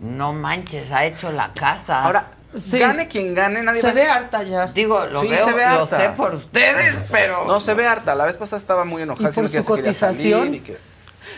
No 0.00 0.32
manches, 0.32 0.90
ha 0.92 1.04
hecho 1.06 1.30
la 1.32 1.52
casa. 1.54 2.04
Ahora, 2.04 2.30
Sí. 2.54 2.78
gane 2.78 3.06
quien 3.08 3.34
gane, 3.34 3.62
nadie 3.62 3.80
Se 3.80 3.88
va 3.88 3.92
a- 3.92 3.94
ve 3.94 4.06
harta 4.08 4.42
ya. 4.42 4.66
Digo, 4.68 5.04
lo 5.06 5.20
Sí, 5.20 5.28
veo, 5.28 5.44
se 5.46 5.52
ve 5.52 5.62
lo 5.62 5.68
harta. 5.82 5.96
sé 5.98 6.08
por 6.10 6.34
ustedes, 6.34 6.94
pero... 7.10 7.44
No, 7.46 7.60
se 7.60 7.74
ve 7.74 7.86
harta. 7.86 8.14
La 8.14 8.24
vez 8.24 8.36
pasada 8.38 8.58
estaba 8.58 8.84
muy 8.84 9.02
enojada. 9.02 9.28
¿Y 9.28 9.32
por 9.32 9.46
su 9.48 9.52
que 9.58 9.62
cotización? 9.64 10.40
salir 10.46 10.54
y 10.54 10.60
que- 10.60 10.78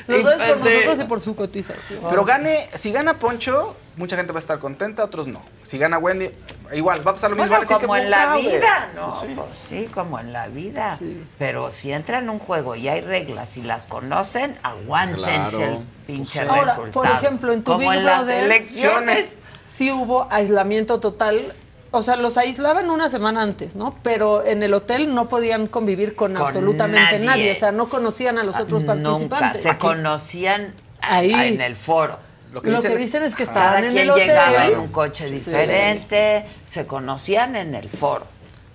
Lo 0.06 0.18
Y 0.18 0.22
sabes 0.22 0.38
por 0.38 0.58
pues, 0.58 0.64
nosotros 0.74 1.00
y 1.00 1.04
por 1.04 1.20
su 1.20 1.36
cotización. 1.36 2.00
Pero 2.08 2.24
gane, 2.24 2.68
si 2.74 2.92
gana 2.92 3.18
Poncho, 3.18 3.76
mucha 3.96 4.16
gente 4.16 4.32
va 4.32 4.38
a 4.38 4.40
estar 4.40 4.58
contenta, 4.58 5.04
otros 5.04 5.26
no. 5.28 5.42
Si 5.62 5.78
gana 5.78 5.98
Wendy, 5.98 6.30
igual, 6.72 7.06
va 7.06 7.10
a 7.10 7.14
pasar 7.14 7.30
lo 7.30 7.36
mismo. 7.36 7.56
Bueno, 7.56 7.80
como 7.80 7.96
en 7.96 8.10
la 8.10 8.36
vida, 8.36 8.90
¿no? 8.94 9.08
Pues 9.08 9.20
sí. 9.20 9.34
Pues 9.34 9.56
sí, 9.56 9.90
como 9.92 10.18
en 10.18 10.32
la 10.32 10.48
vida. 10.48 10.98
Pero 11.38 11.70
si 11.70 11.92
entra 11.92 12.18
en 12.18 12.30
un 12.30 12.38
juego 12.38 12.74
y 12.74 12.88
hay 12.88 13.00
reglas 13.00 13.56
y 13.56 13.62
las 13.62 13.84
conocen, 13.86 14.56
aguántense 14.62 15.56
Claro. 15.56 15.60
el 15.78 15.78
pinche 16.06 16.40
Ahora, 16.40 16.60
resultado. 16.74 16.90
por 16.92 17.06
ejemplo, 17.06 17.52
en 17.52 17.62
tu 17.62 17.72
como 17.72 17.90
Big 17.90 17.98
en 17.98 18.04
las 18.04 18.28
elecciones. 18.28 19.38
sí 19.66 19.90
hubo 19.92 20.26
aislamiento 20.30 21.00
total. 21.00 21.54
O 21.90 22.02
sea, 22.02 22.16
los 22.16 22.36
aislaban 22.36 22.90
una 22.90 23.08
semana 23.08 23.42
antes, 23.42 23.74
¿no? 23.74 23.94
Pero 24.02 24.44
en 24.44 24.62
el 24.62 24.74
hotel 24.74 25.14
no 25.14 25.28
podían 25.28 25.66
convivir 25.68 26.14
con, 26.14 26.34
Con 26.34 26.42
absolutamente 26.42 27.12
nadie. 27.18 27.26
nadie. 27.26 27.52
O 27.52 27.54
sea, 27.54 27.72
no 27.72 27.88
conocían 27.88 28.38
a 28.38 28.42
los 28.44 28.58
otros 28.60 28.82
Nunca 28.82 28.94
participantes. 29.02 29.62
se 29.62 29.78
conocían 29.78 30.74
Ahí. 31.00 31.32
en 31.54 31.60
el 31.62 31.76
foro. 31.76 32.18
Lo 32.52 32.62
que 32.62 32.70
dicen 32.96 33.22
es 33.22 33.34
que 33.34 33.44
Cada 33.46 33.58
estaban 33.60 33.84
en 33.84 33.90
quien 33.92 34.02
el 34.04 34.10
hotel. 34.10 34.26
llegaba 34.26 34.66
en 34.66 34.78
un 34.78 34.88
coche 34.88 35.28
Sí. 35.28 35.34
diferente, 35.34 36.44
se 36.66 36.86
conocían 36.86 37.56
en 37.56 37.74
el 37.74 37.88
foro. 37.88 38.26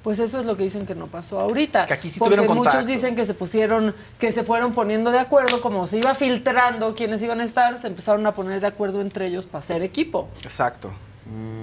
Pues 0.04 0.20
eso 0.20 0.40
es 0.40 0.46
lo 0.46 0.58
que 0.58 0.64
dicen 0.64 0.86
que 0.86 0.96
no 0.96 1.08
pasó 1.08 1.40
ahorita. 1.40 1.86
Que 1.86 1.94
aquí 1.94 2.10
sí 2.12 2.20
porque 2.20 2.36
tuvieron 2.36 2.58
muchos 2.58 2.74
contacto. 2.74 2.92
dicen 2.92 3.16
que 3.16 3.26
se 3.26 3.34
pusieron, 3.34 3.96
que 4.20 4.32
se 4.34 4.44
fueron 4.44 4.74
poniendo 4.74 5.12
de 5.12 5.20
acuerdo, 5.20 5.62
como 5.62 5.88
se 5.88 5.98
iba 5.98 6.14
filtrando 6.14 6.94
quiénes 6.94 7.22
iban 7.24 7.40
a 7.40 7.46
estar, 7.46 7.80
se 7.80 7.88
empezaron 7.88 8.26
a 8.28 8.34
poner 8.34 8.60
de 8.60 8.68
acuerdo 8.68 9.00
entre 9.02 9.28
ellos 9.28 9.46
para 9.48 9.60
hacer 9.60 9.82
equipo 9.82 10.28
Exacto. 10.44 10.92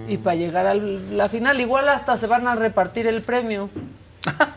Y 0.09 0.17
para 0.19 0.37
llegar 0.37 0.67
a 0.67 0.75
la 0.75 1.29
final. 1.29 1.61
Igual 1.61 1.89
hasta 1.89 2.17
se 2.17 2.27
van 2.27 2.47
a 2.49 2.55
repartir 2.57 3.07
el 3.07 3.23
premio. 3.23 3.71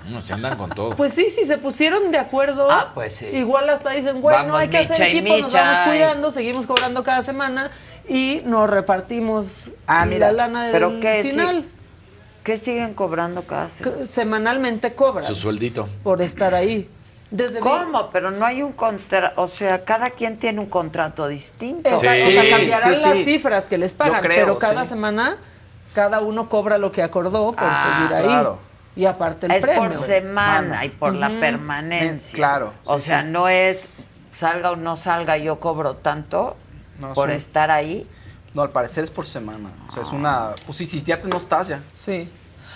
No, 0.10 0.22
se 0.22 0.34
andan 0.34 0.57
con 0.57 0.69
todo. 0.72 0.95
Pues 0.95 1.14
sí, 1.14 1.30
si 1.30 1.45
se 1.45 1.57
pusieron 1.57 2.11
de 2.11 2.18
acuerdo, 2.18 2.68
Ah, 2.69 2.91
pues 2.94 3.15
sí. 3.15 3.27
igual 3.27 3.69
hasta 3.69 3.91
dicen, 3.91 4.22
bueno, 4.22 4.40
Vamos, 4.40 4.60
hay 4.60 4.68
que 4.68 4.80
hacer 4.80 5.02
equipo, 5.02 5.38
nos 5.38 5.53
vamos 5.53 5.88
cuidando, 5.88 6.31
seguimos 6.31 6.68
cobrando 6.68 7.02
cada 7.03 7.23
semana 7.23 7.72
y 8.10 8.41
nos 8.45 8.69
repartimos 8.69 9.69
Ah, 9.88 10.06
mira, 10.06 10.34
la 10.34 10.48
lana 10.48 10.64
del 10.64 10.72
pero 10.73 10.99
¿qué, 10.99 11.23
final. 11.23 11.65
¿Qué 12.44 12.57
siguen 12.57 12.94
cobrando 12.94 13.44
cada 13.44 13.69
semana? 13.69 14.06
Semanalmente 14.06 14.95
cobran 14.95 15.26
Su 15.26 15.35
sueldito. 15.35 15.88
por 16.03 16.22
estar 16.22 16.53
ahí. 16.53 16.90
Desde 17.35 17.55
mi- 17.55 17.61
¿Cómo? 17.61 18.10
Pero 18.11 18.30
no 18.30 18.45
hay 18.45 18.61
un 18.61 18.73
contrato, 18.73 19.41
o 19.41 19.47
sea, 19.47 19.84
cada 19.85 20.11
quien 20.11 20.38
tiene 20.38 20.60
un 20.60 20.68
contrato 20.69 21.27
distinto. 21.27 21.89
Exacto, 21.89 22.30
Sí, 22.30 22.38
o 22.38 22.41
sea, 22.41 22.49
cambiarán 22.57 22.95
sí, 22.95 23.01
las 23.01 23.18
sí. 23.18 23.23
cifras 23.23 23.65
que 23.65 23.77
les 23.80 23.93
pagan, 23.95 24.22
creo, 24.22 24.45
pero 24.45 24.57
cada 24.60 24.84
sí. 24.84 24.89
semana 24.89 25.38
cada 25.95 26.22
uno 26.22 26.47
cobra 26.47 26.77
lo 26.77 26.91
que 26.91 27.01
acordó 27.01 27.47
por 27.53 27.57
Ah, 27.68 27.97
seguir 27.99 28.14
ahí. 28.15 28.23
claro. 28.26 28.60
Y 28.95 29.05
aparte 29.05 29.47
el 29.47 29.53
es 29.53 29.61
premio. 29.64 29.81
por 29.89 29.97
semana 29.97 30.57
Semana. 30.61 30.85
y 30.85 30.89
por 30.89 31.15
la 31.15 31.30
permanencia. 31.39 32.35
Claro, 32.35 32.73
O 32.85 32.99
sí, 32.99 33.07
sea, 33.07 33.23
sí. 33.23 33.30
no 33.30 33.47
es 33.49 33.88
salga 34.31 34.72
o 34.72 34.76
no 34.76 34.95
salga, 34.97 35.38
yo 35.38 35.60
cobro 35.60 35.95
tanto 35.95 36.55
No, 36.99 37.14
por 37.14 37.31
estar 37.31 37.72
ahí. 37.72 38.07
No, 38.53 38.61
al 38.61 38.69
parecer 38.69 39.03
es 39.03 39.10
por 39.10 39.26
semana. 39.26 39.72
O 39.88 39.91
sea, 39.91 40.03
es 40.03 40.10
una. 40.10 40.51
Pues 40.68 40.77
sí, 40.77 40.85
si 40.85 41.01
ya 41.01 41.19
te- 41.19 41.27
no 41.27 41.38
estás 41.38 41.68
ya. 41.69 41.81
Sí. 41.93 42.30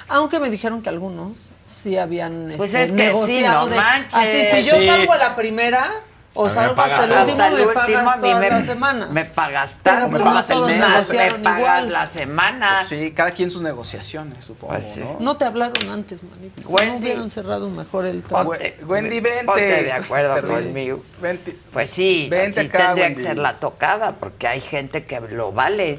Aunque 0.08 0.40
me 0.40 0.50
dijeron 0.50 0.82
que 0.82 0.90
algunos 0.90 1.47
sí 1.68 1.98
habían 1.98 2.54
Pues 2.58 2.74
este, 2.74 2.84
es 2.84 2.92
que 2.92 2.98
sí, 2.98 3.08
negociado 3.08 3.60
no 3.66 3.68
de- 3.68 3.76
manches. 3.76 4.16
Así, 4.16 4.62
si 4.64 4.70
yo 4.70 4.80
Sí. 4.80 4.88
salgo 4.88 5.14
a 5.14 5.18
la 5.18 5.36
primera 5.36 5.92
o 6.34 6.46
me 6.46 6.50
salgo 6.52 6.76
pagas 6.76 6.94
hasta 6.94 7.06
el 7.06 7.12
último, 7.12 7.44
Hasta 7.44 7.48
el 7.48 7.56
me 7.68 7.74
pagas 7.74 8.14
a 8.14 8.18
mí 8.18 8.34
me, 8.36 8.50
las 8.52 8.66
semanas. 8.68 9.10
me 9.10 9.26
pagas 9.26 9.76
tanto, 9.82 10.10
pues 10.12 10.24
más 10.24 10.48
todos 10.48 10.70
el 10.70 10.78
mes, 10.78 11.10
me 11.14 11.32
pagas 11.44 11.58
igual. 11.60 11.92
la 11.92 12.06
semana. 12.08 12.76
Pues 12.78 12.88
sí, 12.90 13.12
cada 13.12 13.32
quien 13.32 13.50
sus 13.50 13.62
negociaciones, 13.64 14.46
supongo, 14.46 14.74
Pues 14.76 14.86
sí. 14.94 15.00
¿no? 15.00 15.18
No 15.20 15.36
te 15.38 15.46
hablaron 15.46 15.90
antes, 15.90 16.22
manito. 16.24 16.62
Si 16.62 16.68
Wendy. 16.72 16.92
no 16.92 16.98
hubieran 17.00 17.30
cerrado 17.32 17.70
mejor 17.72 18.06
el 18.06 18.22
trato. 18.22 18.46
Ponte- 18.50 18.78
Wendy, 18.86 19.20
vente. 19.20 19.46
Ponte 19.46 19.84
de 19.84 19.92
acuerdo 19.92 20.36
Este, 20.36 20.48
conmigo. 20.48 21.04
Vente. 21.20 21.58
Pues 21.74 21.90
sí, 21.90 22.28
Vente 22.30 22.60
así 22.60 22.70
acá, 22.70 22.78
tendría 22.86 23.06
Wendy. 23.08 23.22
que 23.24 23.28
ser 23.30 23.38
la 23.40 23.60
tocada, 23.60 24.12
porque 24.20 24.48
hay 24.48 24.62
gente 24.62 25.06
que 25.06 25.20
lo 25.20 25.52
vale. 25.52 25.98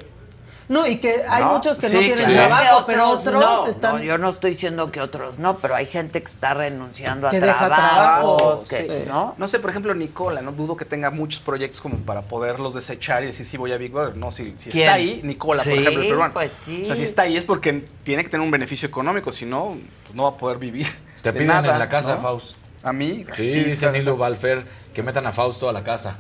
No, 0.69 0.87
y 0.87 0.97
que 0.99 1.23
hay 1.29 1.43
¿No? 1.45 1.55
muchos 1.55 1.79
que 1.79 1.89
no 1.89 1.99
Sí, 1.99 2.05
tienen 2.07 2.27
claro. 2.27 2.49
trabajo, 2.49 2.85
pero 2.87 3.09
otros 3.09 3.33
no. 3.43 3.67
están... 3.67 3.97
No, 3.97 4.03
yo 4.03 4.19
no 4.19 4.29
estoy 4.29 4.51
diciendo 4.51 4.91
que 4.91 5.01
otros 5.01 5.39
no, 5.39 5.57
pero 5.59 5.75
hay 5.75 5.87
gente 5.87 6.21
que 6.21 6.29
está 6.29 6.53
renunciando 6.53 7.27
a 7.27 7.31
deja 7.31 7.67
trabajos, 7.69 8.65
trabajo, 8.65 8.65
que, 8.69 8.85
sí. 9.05 9.09
¿no? 9.09 9.35
No 9.39 9.49
sé, 9.49 9.61
por 9.61 9.71
ejemplo, 9.71 9.95
Nicola, 9.95 10.43
no 10.43 10.53
dudo 10.53 10.77
que 10.77 10.85
tenga 10.85 11.11
muchos 11.11 11.41
proyectos 11.41 11.81
como 11.81 11.97
para 11.97 12.21
poderlos 12.23 12.75
desechar 12.75 13.23
y 13.23 13.27
decir 13.27 13.47
si 13.47 13.57
voy 13.57 13.73
a 13.73 13.79
Big 13.79 13.93
Brother. 13.93 14.17
No, 14.17 14.31
si, 14.31 14.55
si 14.59 14.69
está 14.79 14.93
ahí, 14.95 15.21
Nicola, 15.25 15.63
por 15.63 15.73
Sí, 15.73 15.79
ejemplo, 15.79 16.03
el 16.03 16.09
peruano. 16.09 16.35
pues 16.35 16.53
sí. 16.53 16.83
O 16.83 16.87
sea, 16.87 16.97
si 16.97 17.05
está 17.05 17.23
ahí 17.23 17.37
es 17.39 17.45
porque 17.45 17.85
tiene 18.05 18.23
que 18.23 18.29
tener 18.29 18.45
un 18.45 18.51
beneficio 18.51 18.87
económico, 18.89 19.33
si 19.33 19.47
no, 19.47 19.77
pues 20.05 20.15
no 20.15 20.25
va 20.25 20.29
a 20.31 20.37
poder 20.37 20.59
vivir. 20.59 20.87
Te 21.23 21.33
de 21.33 21.33
piden 21.33 21.49
nada, 21.49 21.73
en 21.73 21.79
la 21.79 21.89
casa, 21.89 22.17
¿no? 22.17 22.21
Faust. 22.23 22.57
¿A 22.83 22.93
mí? 22.93 23.25
Sí, 23.35 23.65
dice 23.65 23.91
Nilo 23.91 24.17
Balfer 24.17 24.65
que 24.95 25.03
metan 25.03 25.27
a 25.27 25.33
Fausto 25.33 25.69
a 25.69 25.73
la 25.73 25.83
casa. 25.83 26.19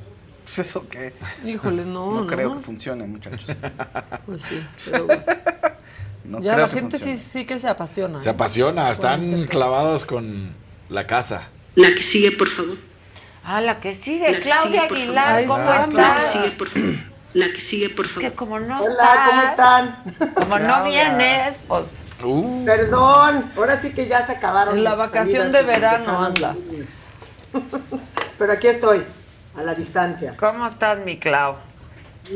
Pues 0.54 0.58
eso 0.66 0.88
que 0.88 1.12
Híjole, 1.44 1.84
no, 1.84 2.12
no, 2.12 2.20
no. 2.22 2.26
creo 2.26 2.56
que 2.56 2.62
funcione, 2.64 3.04
muchachos. 3.04 3.46
Pues 4.26 4.42
sí, 4.42 4.66
pero 4.90 5.06
bueno. 5.06 5.22
No 6.24 6.40
ya 6.40 6.54
creo 6.54 6.66
la 6.66 6.72
que 6.72 6.78
gente 6.80 6.98
sí, 6.98 7.14
sí 7.16 7.44
que 7.46 7.58
se 7.58 7.68
apasiona. 7.68 8.18
Se 8.18 8.28
¿eh? 8.28 8.32
apasiona, 8.32 8.90
están 8.90 9.22
este 9.22 9.46
clavados 9.46 10.04
con 10.04 10.54
la 10.90 11.06
casa. 11.06 11.48
La 11.74 11.88
que 11.94 12.02
sigue, 12.02 12.32
por 12.32 12.48
favor. 12.48 12.76
Ah, 13.44 13.60
la 13.62 13.80
que 13.80 13.94
sigue, 13.94 14.30
La 14.30 14.36
que 14.36 14.42
Claudia 14.42 14.82
sigue, 14.88 15.02
Aguilar, 15.02 15.46
¿cómo 15.46 15.62
está. 15.62 15.86
La 15.86 16.16
que 16.16 16.22
sigue, 16.22 16.50
por 16.50 16.68
favor. 16.68 16.94
La 17.34 17.46
que 17.52 17.60
sigue, 17.60 17.88
por 17.90 18.06
Que 18.06 18.12
favor. 18.12 18.32
como 18.34 18.58
no 18.60 18.80
Hola, 18.80 19.24
¿cómo 19.28 19.42
están? 19.42 20.34
como 20.34 20.58
no 20.58 20.84
vienes, 20.84 21.56
pues 21.68 21.86
Uh, 22.20 22.64
Perdón, 22.64 23.52
ahora 23.56 23.80
sí 23.80 23.90
que 23.90 24.08
ya 24.08 24.26
se 24.26 24.32
acabaron. 24.32 24.76
En 24.76 24.82
la 24.82 24.96
vacación 24.96 25.52
de 25.52 25.62
verano 25.62 26.24
anda. 26.24 26.56
Pero 28.38 28.52
aquí 28.52 28.66
estoy, 28.66 29.04
a 29.56 29.62
la 29.62 29.74
distancia. 29.74 30.34
¿cómo 30.38 30.66
estás, 30.66 31.00
mi 31.00 31.18
Clau? 31.18 31.56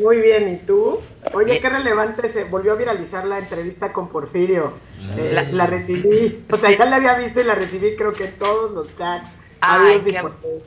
Muy 0.01 0.21
bien, 0.21 0.49
¿y 0.49 0.57
tú? 0.57 1.01
Oye, 1.35 1.61
qué 1.61 1.69
relevante, 1.69 2.29
se 2.31 2.45
volvió 2.45 2.73
a 2.73 2.77
viralizar 2.77 3.27
la 3.27 3.39
entrevista 3.39 3.93
con 3.93 4.09
Porfirio. 4.09 4.73
Eh, 5.19 5.31
La- 5.33 5.43
la, 5.43 5.67
recibí, 5.67 6.45
o 6.51 6.57
sea, 6.57 6.71
Sí. 6.71 6.77
ya 6.79 6.87
la 6.87 6.97
había 6.97 7.15
visto 7.15 7.41
y 7.41 7.45
la 7.45 7.55
recibí 7.55 7.95
creo 7.95 8.13
que 8.13 8.25
en 8.25 8.39
todos 8.39 8.71
los 8.73 8.97
chats. 8.97 9.31
Ay, 9.61 10.01
que- 10.01 10.23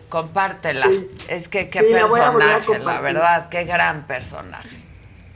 compártela. 0.10 0.86
Sí. 0.88 1.10
Es 1.28 1.48
que 1.50 1.70
qué 1.70 1.80
Sí, 1.82 1.90
la 1.90 2.06
voy 2.06 2.20
a 2.22 2.30
volver 2.30 2.50
a 2.52 2.56
personaje, 2.58 2.86
la 2.86 3.02
verdad, 3.02 3.50
qué 3.50 3.64
gran 3.66 4.06
personaje. 4.08 4.84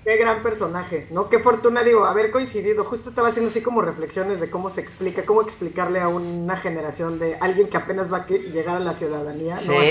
Qué 0.06 0.15
gran 0.18 0.41
personaje, 0.41 1.07
¿no? 1.11 1.27
Qué 1.27 1.40
fortuna, 1.40 1.84
digo, 1.84 2.06
haber 2.06 2.31
coincidido. 2.31 2.84
Justo 2.86 3.10
estaba 3.10 3.27
haciendo 3.30 3.49
así 3.52 3.61
como 3.61 3.81
reflexiones 3.81 4.40
de 4.40 4.49
cómo 4.49 4.69
se 4.69 4.81
explica, 4.81 5.23
cómo 5.23 5.41
explicarle 5.41 5.99
a 5.99 6.07
una 6.07 6.56
generación 6.57 7.19
de 7.19 7.36
alguien 7.41 7.68
que 7.68 7.77
apenas 7.77 8.11
va 8.11 8.18
a 8.19 8.27
llegar 8.27 8.77
a 8.77 8.80
la 8.80 8.94
ciudadanía, 8.94 9.57
Sí. 9.57 9.68
¿no? 9.68 9.76
Va 9.76 9.81
a 9.81 9.86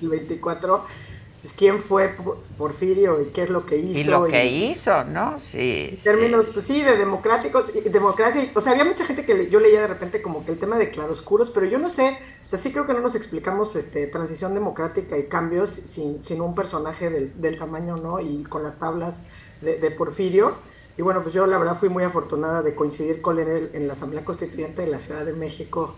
el, 0.00 0.02
el 0.02 0.08
24, 0.08 0.84
pues 1.40 1.52
quién 1.54 1.80
fue 1.80 2.08
Por- 2.10 2.38
Porfirio 2.56 3.20
y 3.20 3.26
qué 3.32 3.42
es 3.42 3.50
lo 3.50 3.66
que 3.66 3.76
hizo. 3.76 4.00
Y 4.00 4.04
lo 4.04 4.24
que 4.26 4.46
hizo, 4.46 5.02
¿no? 5.04 5.38
Sí. 5.40 5.88
En 5.90 5.96
sí, 5.96 6.04
términos, 6.04 6.50
pues 6.54 6.66
sí, 6.66 6.82
de 6.82 6.96
democráticos, 6.96 7.74
y- 7.74 7.80
democracia, 7.88 8.48
o 8.54 8.60
sea, 8.60 8.72
había 8.72 8.84
mucha 8.84 9.04
gente 9.04 9.24
que 9.26 9.34
le- 9.34 9.50
yo 9.50 9.58
leía 9.58 9.80
de 9.80 9.88
repente 9.88 10.22
como 10.22 10.44
que 10.44 10.52
el 10.52 10.58
tema 10.58 10.78
de 10.78 10.90
claroscuros, 10.90 11.50
pero 11.50 11.66
yo 11.66 11.80
no 11.80 11.88
sé, 11.88 12.16
o 12.44 12.48
sea, 12.48 12.60
sí 12.60 12.70
creo 12.70 12.86
que 12.86 12.92
no 12.92 13.00
nos 13.00 13.16
explicamos 13.16 13.74
este, 13.74 14.06
transición 14.06 14.54
democrática 14.54 15.18
y 15.18 15.24
cambios 15.24 15.70
sin, 15.70 16.22
sin 16.22 16.40
un 16.40 16.54
personaje 16.54 17.10
del, 17.10 17.32
del 17.40 17.58
tamaño, 17.58 17.96
¿no? 17.96 18.20
Y 18.20 18.44
con 18.44 18.62
las 18.62 18.78
tablas 18.78 19.22
de, 19.62 19.78
de 19.78 19.90
Porfirio. 19.90 20.54
Y 20.96 21.02
bueno, 21.02 21.22
pues 21.22 21.34
yo 21.34 21.46
la 21.48 21.56
verdad 21.58 21.76
fui 21.80 21.88
muy 21.88 22.04
afortunada 22.04 22.62
de 22.62 22.74
coincidir 22.76 23.20
con 23.22 23.38
él 23.40 23.70
en 23.72 23.86
la 23.88 23.94
Asamblea 23.94 24.24
Constituyente 24.24 24.82
de 24.82 24.88
la 24.88 24.98
Ciudad 25.00 25.24
de 25.24 25.32
México. 25.32 25.96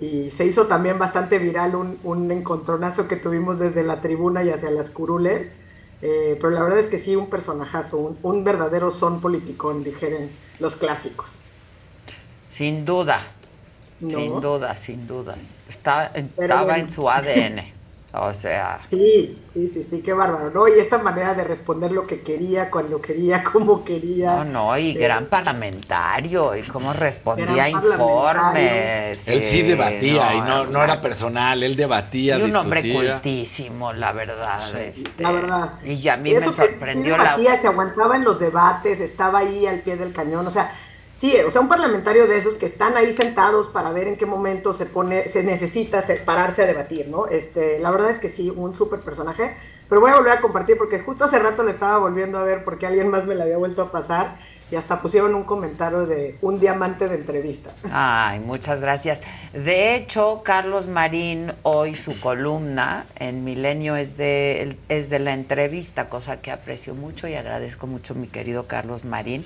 Y 0.00 0.30
se 0.30 0.44
hizo 0.44 0.66
también 0.66 0.98
bastante 0.98 1.38
viral 1.38 1.74
un, 1.74 1.98
un 2.04 2.30
encontronazo 2.30 3.08
que 3.08 3.16
tuvimos 3.16 3.58
desde 3.58 3.82
la 3.82 4.00
tribuna 4.00 4.42
y 4.44 4.50
hacia 4.50 4.70
las 4.70 4.90
curules. 4.90 5.54
Eh, 6.02 6.36
pero 6.40 6.50
la 6.50 6.62
verdad 6.62 6.78
es 6.78 6.86
que 6.88 6.98
sí, 6.98 7.16
un 7.16 7.30
personajazo, 7.30 7.98
un, 7.98 8.18
un 8.22 8.44
verdadero 8.44 8.90
son 8.90 9.20
politicón, 9.20 9.82
dijeren 9.84 10.30
los 10.58 10.76
clásicos. 10.76 11.40
Sin 12.50 12.84
duda. 12.84 13.20
¿No? 14.00 14.18
Sin 14.18 14.40
duda, 14.40 14.76
sin 14.76 15.06
duda. 15.06 15.36
Está- 15.68 16.12
estaba 16.14 16.62
bueno. 16.64 16.78
en 16.78 16.90
su 16.90 17.08
ADN. 17.08 17.72
O 18.22 18.32
sea, 18.32 18.80
Sí, 18.90 19.38
sí, 19.52 19.68
sí, 19.68 19.82
sí, 19.82 20.00
qué 20.02 20.12
bárbaro, 20.12 20.50
¿no? 20.50 20.68
Y 20.68 20.78
esta 20.78 20.98
manera 20.98 21.34
de 21.34 21.44
responder 21.44 21.92
lo 21.92 22.06
que 22.06 22.20
quería, 22.22 22.70
cuando 22.70 23.00
quería, 23.00 23.42
como 23.52 23.84
quería. 23.84 24.36
no, 24.36 24.44
no, 24.44 24.78
y 24.78 24.90
Eh, 24.90 24.94
gran 24.94 25.26
parlamentario, 25.26 26.56
y 26.56 26.62
cómo 26.62 26.92
respondía 26.92 27.68
informes. 27.68 29.28
Él 29.28 29.42
sí 29.44 29.62
debatía 29.62 30.34
y 30.34 30.40
no, 30.40 30.66
no, 30.66 30.82
era 30.82 31.00
personal, 31.00 31.62
él 31.62 31.76
debatía, 31.76 32.38
Y 32.38 32.42
un 32.42 32.56
hombre 32.56 32.82
cultísimo, 32.92 33.92
la 33.92 34.12
verdad. 34.12 34.60
este, 34.80 35.22
La 35.22 35.32
verdad. 35.32 35.72
Y 35.84 36.08
a 36.08 36.16
mí 36.16 36.30
Y 36.30 36.34
me 36.34 36.40
que 36.40 36.46
sí 36.46 36.52
sorprendió 36.52 37.16
la... 37.16 37.36
se 37.60 37.66
aguantaba 37.66 38.16
en 38.16 38.24
los 38.24 38.38
debates, 38.38 39.00
estaba 39.00 39.40
ahí 39.40 39.66
al 39.66 39.80
pie 39.80 39.96
del 39.96 40.12
cañón, 40.12 40.46
o 40.46 40.50
sea, 40.50 40.70
sí, 41.16 41.34
o 41.46 41.50
sea, 41.50 41.60
un 41.62 41.68
parlamentario 41.68 42.26
de 42.26 42.36
esos 42.36 42.56
que 42.56 42.66
están 42.66 42.96
ahí 42.96 43.12
sentados 43.12 43.68
para 43.68 43.90
ver 43.92 44.08
en 44.08 44.16
qué 44.16 44.26
momento 44.26 44.74
se 44.74 44.86
pone, 44.86 45.28
se 45.28 45.42
necesita 45.42 46.02
se- 46.02 46.16
pararse 46.16 46.62
a 46.62 46.66
debatir, 46.66 47.08
¿no? 47.08 47.26
Este, 47.26 47.78
la 47.78 47.90
verdad 47.90 48.10
es 48.10 48.18
que 48.18 48.28
sí, 48.30 48.50
un 48.54 48.74
súper 48.74 49.00
personaje, 49.00 49.56
pero 49.88 50.00
voy 50.00 50.10
a 50.10 50.16
volver 50.16 50.32
a 50.32 50.40
compartir 50.40 50.76
porque 50.78 51.00
justo 51.00 51.24
hace 51.24 51.38
rato 51.38 51.62
le 51.62 51.70
estaba 51.72 51.98
volviendo 51.98 52.38
a 52.38 52.42
ver 52.42 52.64
porque 52.64 52.86
alguien 52.86 53.08
más 53.08 53.26
me 53.26 53.34
la 53.34 53.44
había 53.44 53.56
vuelto 53.58 53.82
a 53.82 53.92
pasar 53.92 54.36
y 54.70 54.76
hasta 54.76 55.00
pusieron 55.00 55.34
un 55.34 55.44
comentario 55.44 56.06
de 56.06 56.38
un 56.42 56.58
diamante 56.60 57.08
de 57.08 57.14
entrevista. 57.16 57.76
Ay, 57.88 58.40
muchas 58.40 58.80
gracias. 58.80 59.22
De 59.52 59.94
hecho, 59.94 60.42
Carlos 60.44 60.88
Marín, 60.88 61.52
hoy 61.62 61.94
su 61.94 62.18
columna 62.18 63.06
en 63.14 63.44
Milenio 63.44 63.94
es 63.96 64.16
de, 64.16 64.76
es 64.88 65.08
de 65.08 65.20
la 65.20 65.34
entrevista, 65.34 66.08
cosa 66.08 66.40
que 66.42 66.50
aprecio 66.50 66.94
mucho 66.96 67.28
y 67.28 67.34
agradezco 67.34 67.86
mucho 67.86 68.14
mi 68.16 68.28
querido 68.28 68.66
Carlos 68.66 69.04
Marín. 69.04 69.44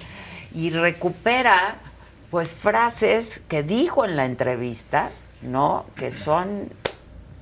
Y 0.55 0.71
recupera, 0.71 1.77
pues, 2.31 2.53
frases 2.53 3.43
que 3.49 3.63
dijo 3.63 4.05
en 4.05 4.17
la 4.17 4.25
entrevista, 4.25 5.11
¿no? 5.43 5.87
Que 5.97 6.11
son, 6.11 6.71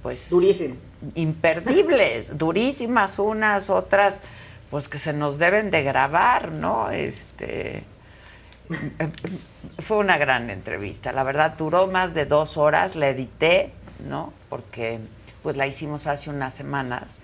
pues... 0.03 0.31
Durísimo. 0.31 0.77
Imperdibles, 1.15 2.37
durísimas 2.39 3.19
unas, 3.19 3.71
otras, 3.71 4.25
pues 4.71 4.89
que 4.89 4.99
se 4.99 5.13
nos 5.13 5.39
deben 5.39 5.71
de 5.71 5.83
grabar, 5.83 6.53
¿no? 6.53 6.91
Este... 6.91 7.85
Fue 9.79 9.97
una 9.97 10.19
gran 10.19 10.51
entrevista, 10.51 11.13
la 11.13 11.23
verdad 11.23 11.55
duró 11.57 11.87
más 11.87 12.13
de 12.13 12.27
dos 12.27 12.59
horas, 12.59 12.97
la 12.97 13.09
edité, 13.09 13.73
¿no? 14.07 14.35
Porque 14.51 14.99
pues 15.43 15.57
la 15.57 15.67
hicimos 15.67 16.07
hace 16.07 16.29
unas 16.29 16.53
semanas. 16.55 17.23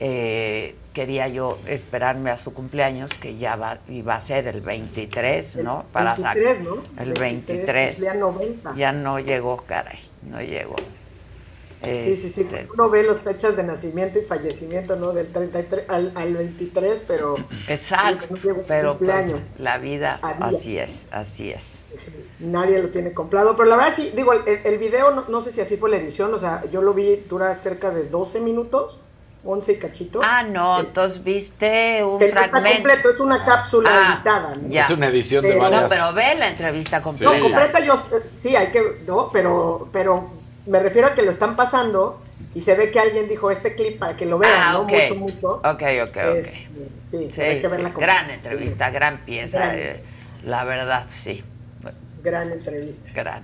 Eh, 0.00 0.76
quería 0.92 1.28
yo 1.28 1.58
esperarme 1.66 2.30
a 2.30 2.36
su 2.36 2.54
cumpleaños, 2.54 3.10
que 3.14 3.36
ya 3.36 3.56
va, 3.56 3.78
iba 3.88 4.14
a 4.14 4.20
ser 4.20 4.46
el 4.46 4.60
23, 4.60 5.56
¿no? 5.56 5.86
El 5.94 6.04
23, 6.04 6.60
¿no? 6.60 6.76
El 6.98 7.12
23. 7.14 7.96
cumplía 7.96 8.14
90. 8.14 8.74
Ya 8.76 8.92
no 8.92 9.18
llegó, 9.18 9.56
caray, 9.58 9.98
no 10.22 10.40
llegó. 10.40 10.76
Sí, 11.82 12.16
sí, 12.16 12.28
sí. 12.28 12.40
Este, 12.40 12.68
Uno 12.72 12.90
ve 12.90 13.04
las 13.04 13.20
fechas 13.20 13.56
de 13.56 13.62
nacimiento 13.62 14.18
y 14.18 14.22
fallecimiento, 14.22 14.96
¿no? 14.96 15.12
Del 15.12 15.28
33 15.28 15.84
al, 15.88 16.12
al 16.16 16.34
23, 16.34 17.04
pero. 17.06 17.36
Exacto, 17.68 18.34
no 18.34 18.56
pero 18.66 18.98
pues, 18.98 19.26
la 19.58 19.78
vida, 19.78 20.18
Había. 20.22 20.46
así 20.46 20.78
es, 20.78 21.06
así 21.12 21.50
es. 21.50 21.80
Nadie 22.40 22.82
lo 22.82 22.88
tiene 22.88 23.12
comprado. 23.12 23.56
Pero 23.56 23.68
la 23.68 23.76
verdad 23.76 23.92
sí, 23.94 24.12
digo, 24.14 24.32
el, 24.32 24.42
el 24.46 24.78
video, 24.78 25.12
no, 25.12 25.24
no 25.28 25.42
sé 25.42 25.52
si 25.52 25.60
así 25.60 25.76
fue 25.76 25.90
la 25.90 25.98
edición, 25.98 26.34
o 26.34 26.38
sea, 26.38 26.64
yo 26.70 26.82
lo 26.82 26.94
vi, 26.94 27.24
dura 27.28 27.54
cerca 27.54 27.90
de 27.92 28.08
12 28.08 28.40
minutos, 28.40 29.00
11 29.44 29.72
y 29.72 29.76
cachito. 29.78 30.20
Ah, 30.22 30.42
no, 30.42 30.80
entonces 30.80 31.22
viste 31.22 32.02
un 32.04 32.18
Que 32.18 32.26
no 32.32 32.40
está 32.40 32.48
fragmento. 32.48 32.76
completo, 32.82 33.10
es 33.10 33.20
una 33.20 33.44
cápsula 33.44 33.90
Ah, 33.92 34.14
editada. 34.16 34.54
¿no? 34.56 34.68
ya. 34.68 34.82
Es 34.82 34.90
una 34.90 35.06
edición 35.08 35.44
de 35.44 35.54
varias. 35.56 35.82
No, 35.82 35.88
pero 35.88 36.12
ve 36.12 36.34
la 36.36 36.48
entrevista 36.48 37.00
completa. 37.02 37.34
No, 37.36 37.42
completa 37.42 37.80
yo, 37.80 37.94
eh, 37.94 38.22
sí, 38.36 38.56
hay 38.56 38.68
que, 38.68 39.02
no, 39.06 39.30
pero, 39.32 39.88
pero 39.92 40.30
me 40.66 40.80
refiero 40.80 41.08
a 41.08 41.14
que 41.14 41.22
lo 41.22 41.30
están 41.30 41.56
pasando 41.56 42.20
y 42.54 42.60
se 42.60 42.74
ve 42.74 42.90
que 42.90 42.98
alguien 43.00 43.28
dijo 43.28 43.50
este 43.50 43.74
clip 43.74 43.98
para 43.98 44.16
que 44.16 44.26
lo 44.26 44.38
vean, 44.38 44.52
Ah, 44.56 44.72
¿no? 44.74 44.84
Mucho, 44.84 45.14
mucho. 45.14 45.48
Ok, 45.64 45.64
ok, 45.64 45.82
ok. 46.08 46.16
Este, 46.36 46.68
sí, 47.08 47.28
Sí, 47.32 47.40
hay 47.40 47.56
que 47.56 47.62
sí, 47.62 47.68
verla 47.68 47.92
completa. 47.92 48.00
gran 48.00 48.30
entrevista, 48.30 48.90
gran 48.90 49.18
pieza. 49.24 49.58
Gran. 49.58 49.78
eh, 49.78 50.02
la 50.44 50.64
verdad, 50.64 51.06
sí, 51.08 51.44
Gran 52.22 52.50
entrevista. 52.52 53.08
gran. 53.14 53.42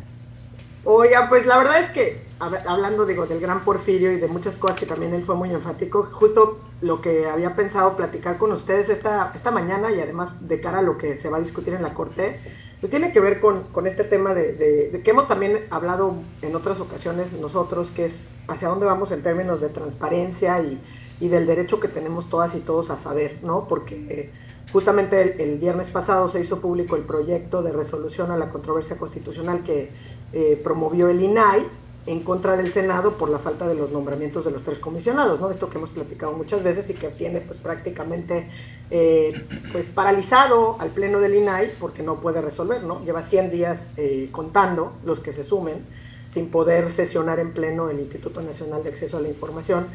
Oiga, 0.86 1.30
pues 1.30 1.46
la 1.46 1.56
verdad 1.56 1.80
es 1.80 1.88
que, 1.88 2.22
hablando, 2.38 3.06
digo, 3.06 3.26
del 3.26 3.40
gran 3.40 3.64
Porfirio 3.64 4.12
y 4.12 4.18
de 4.18 4.28
muchas 4.28 4.58
cosas 4.58 4.76
que 4.76 4.84
también 4.84 5.14
él 5.14 5.24
fue 5.24 5.34
muy 5.34 5.50
enfático, 5.50 6.10
justo 6.12 6.60
lo 6.82 7.00
que 7.00 7.26
había 7.26 7.56
pensado 7.56 7.96
platicar 7.96 8.36
con 8.36 8.52
ustedes 8.52 8.90
esta, 8.90 9.32
esta 9.34 9.50
mañana 9.50 9.90
y 9.92 10.00
además 10.00 10.46
de 10.46 10.60
cara 10.60 10.80
a 10.80 10.82
lo 10.82 10.98
que 10.98 11.16
se 11.16 11.30
va 11.30 11.38
a 11.38 11.40
discutir 11.40 11.72
en 11.72 11.82
la 11.82 11.94
Corte, 11.94 12.38
pues 12.80 12.90
tiene 12.90 13.12
que 13.12 13.20
ver 13.20 13.40
con, 13.40 13.62
con 13.72 13.86
este 13.86 14.04
tema 14.04 14.34
de, 14.34 15.00
que 15.02 15.10
hemos 15.10 15.26
también 15.26 15.64
hablado 15.70 16.16
en 16.42 16.54
otras 16.54 16.80
ocasiones 16.80 17.32
nosotros, 17.32 17.90
que 17.90 18.04
es 18.04 18.28
hacia 18.46 18.68
dónde 18.68 18.84
vamos 18.84 19.10
en 19.10 19.22
términos 19.22 19.62
de 19.62 19.70
transparencia 19.70 20.60
y, 20.60 20.78
y 21.18 21.28
del 21.28 21.46
derecho 21.46 21.80
que 21.80 21.88
tenemos 21.88 22.28
todas 22.28 22.54
y 22.56 22.60
todos 22.60 22.90
a 22.90 22.98
saber, 22.98 23.38
¿no? 23.42 23.66
Porque... 23.66 24.44
Justamente 24.72 25.22
el, 25.22 25.40
el 25.40 25.58
viernes 25.58 25.88
pasado 25.90 26.26
se 26.26 26.40
hizo 26.40 26.60
público 26.60 26.96
el 26.96 27.02
proyecto 27.02 27.62
de 27.62 27.70
resolución 27.70 28.32
a 28.32 28.36
la 28.36 28.50
controversia 28.50 28.98
constitucional 28.98 29.62
que 29.62 29.92
eh, 30.34 30.60
promovió 30.62 31.08
el 31.08 31.22
INAI 31.22 31.64
en 32.06 32.20
contra 32.20 32.56
del 32.56 32.70
Senado 32.70 33.16
por 33.16 33.30
la 33.30 33.38
falta 33.38 33.66
de 33.66 33.74
los 33.74 33.90
nombramientos 33.90 34.44
de 34.44 34.50
los 34.50 34.62
tres 34.62 34.78
comisionados, 34.78 35.40
¿no? 35.40 35.50
Esto 35.50 35.70
que 35.70 35.78
hemos 35.78 35.90
platicado 35.90 36.32
muchas 36.32 36.62
veces 36.62 36.90
y 36.90 36.94
que 36.94 37.08
tiene 37.08 37.40
pues 37.40 37.58
prácticamente 37.58 38.50
eh, 38.90 39.46
pues 39.72 39.88
paralizado 39.90 40.76
al 40.80 40.90
pleno 40.90 41.20
del 41.20 41.34
INAI 41.34 41.72
porque 41.80 42.02
no 42.02 42.20
puede 42.20 42.42
resolver, 42.42 42.82
¿no? 42.82 43.02
Lleva 43.04 43.22
100 43.22 43.50
días 43.50 43.94
eh, 43.96 44.28
contando 44.32 44.92
los 45.04 45.20
que 45.20 45.32
se 45.32 45.44
sumen 45.44 45.86
sin 46.26 46.50
poder 46.50 46.90
sesionar 46.90 47.38
en 47.38 47.54
pleno 47.54 47.88
el 47.88 48.00
Instituto 48.00 48.42
Nacional 48.42 48.82
de 48.82 48.90
Acceso 48.90 49.16
a 49.16 49.20
la 49.20 49.28
Información 49.28 49.86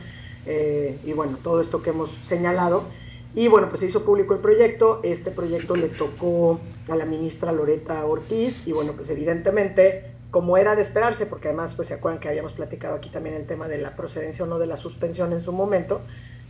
y 1.06 1.14
bueno, 1.14 1.38
todo 1.44 1.61
esto 1.61 1.84
que 1.84 1.91
hemos 1.91 2.18
señalado. 2.24 2.86
Y 3.36 3.48
bueno, 3.48 3.70
pues 3.70 3.82
se 3.82 3.86
hizo 3.86 4.03
público 4.03 4.34
el 4.34 4.40
proyecto, 4.40 5.02
este 5.03 5.30
proyecto 5.30 5.76
le 5.76 5.90
tocó 5.90 6.60
a 6.90 6.95
la 6.95 7.06
ministra 7.06 7.52
Loreta 7.52 8.03
Ortiz 8.06 8.66
y 8.66 8.72
bueno, 8.72 8.94
pues 8.94 9.10
evidentemente, 9.11 10.11
como 10.32 10.58
era 10.58 10.76
de 10.76 10.82
esperarse, 10.82 11.26
porque 11.26 11.48
además 11.48 11.74
pues 11.74 11.88
se 11.88 11.96
acuerdan 11.96 12.20
que 12.20 12.28
habíamos 12.28 12.54
platicado 12.54 12.96
aquí 12.96 13.10
también 13.10 13.36
el 13.36 13.46
tema 13.46 13.68
de 13.68 13.78
la 13.80 13.96
procedencia 13.96 14.46
o 14.46 14.48
no 14.48 14.60
de 14.60 14.68
la 14.68 14.78
suspensión 14.78 15.34
en 15.34 15.42
su 15.42 15.52
momento, 15.52 16.02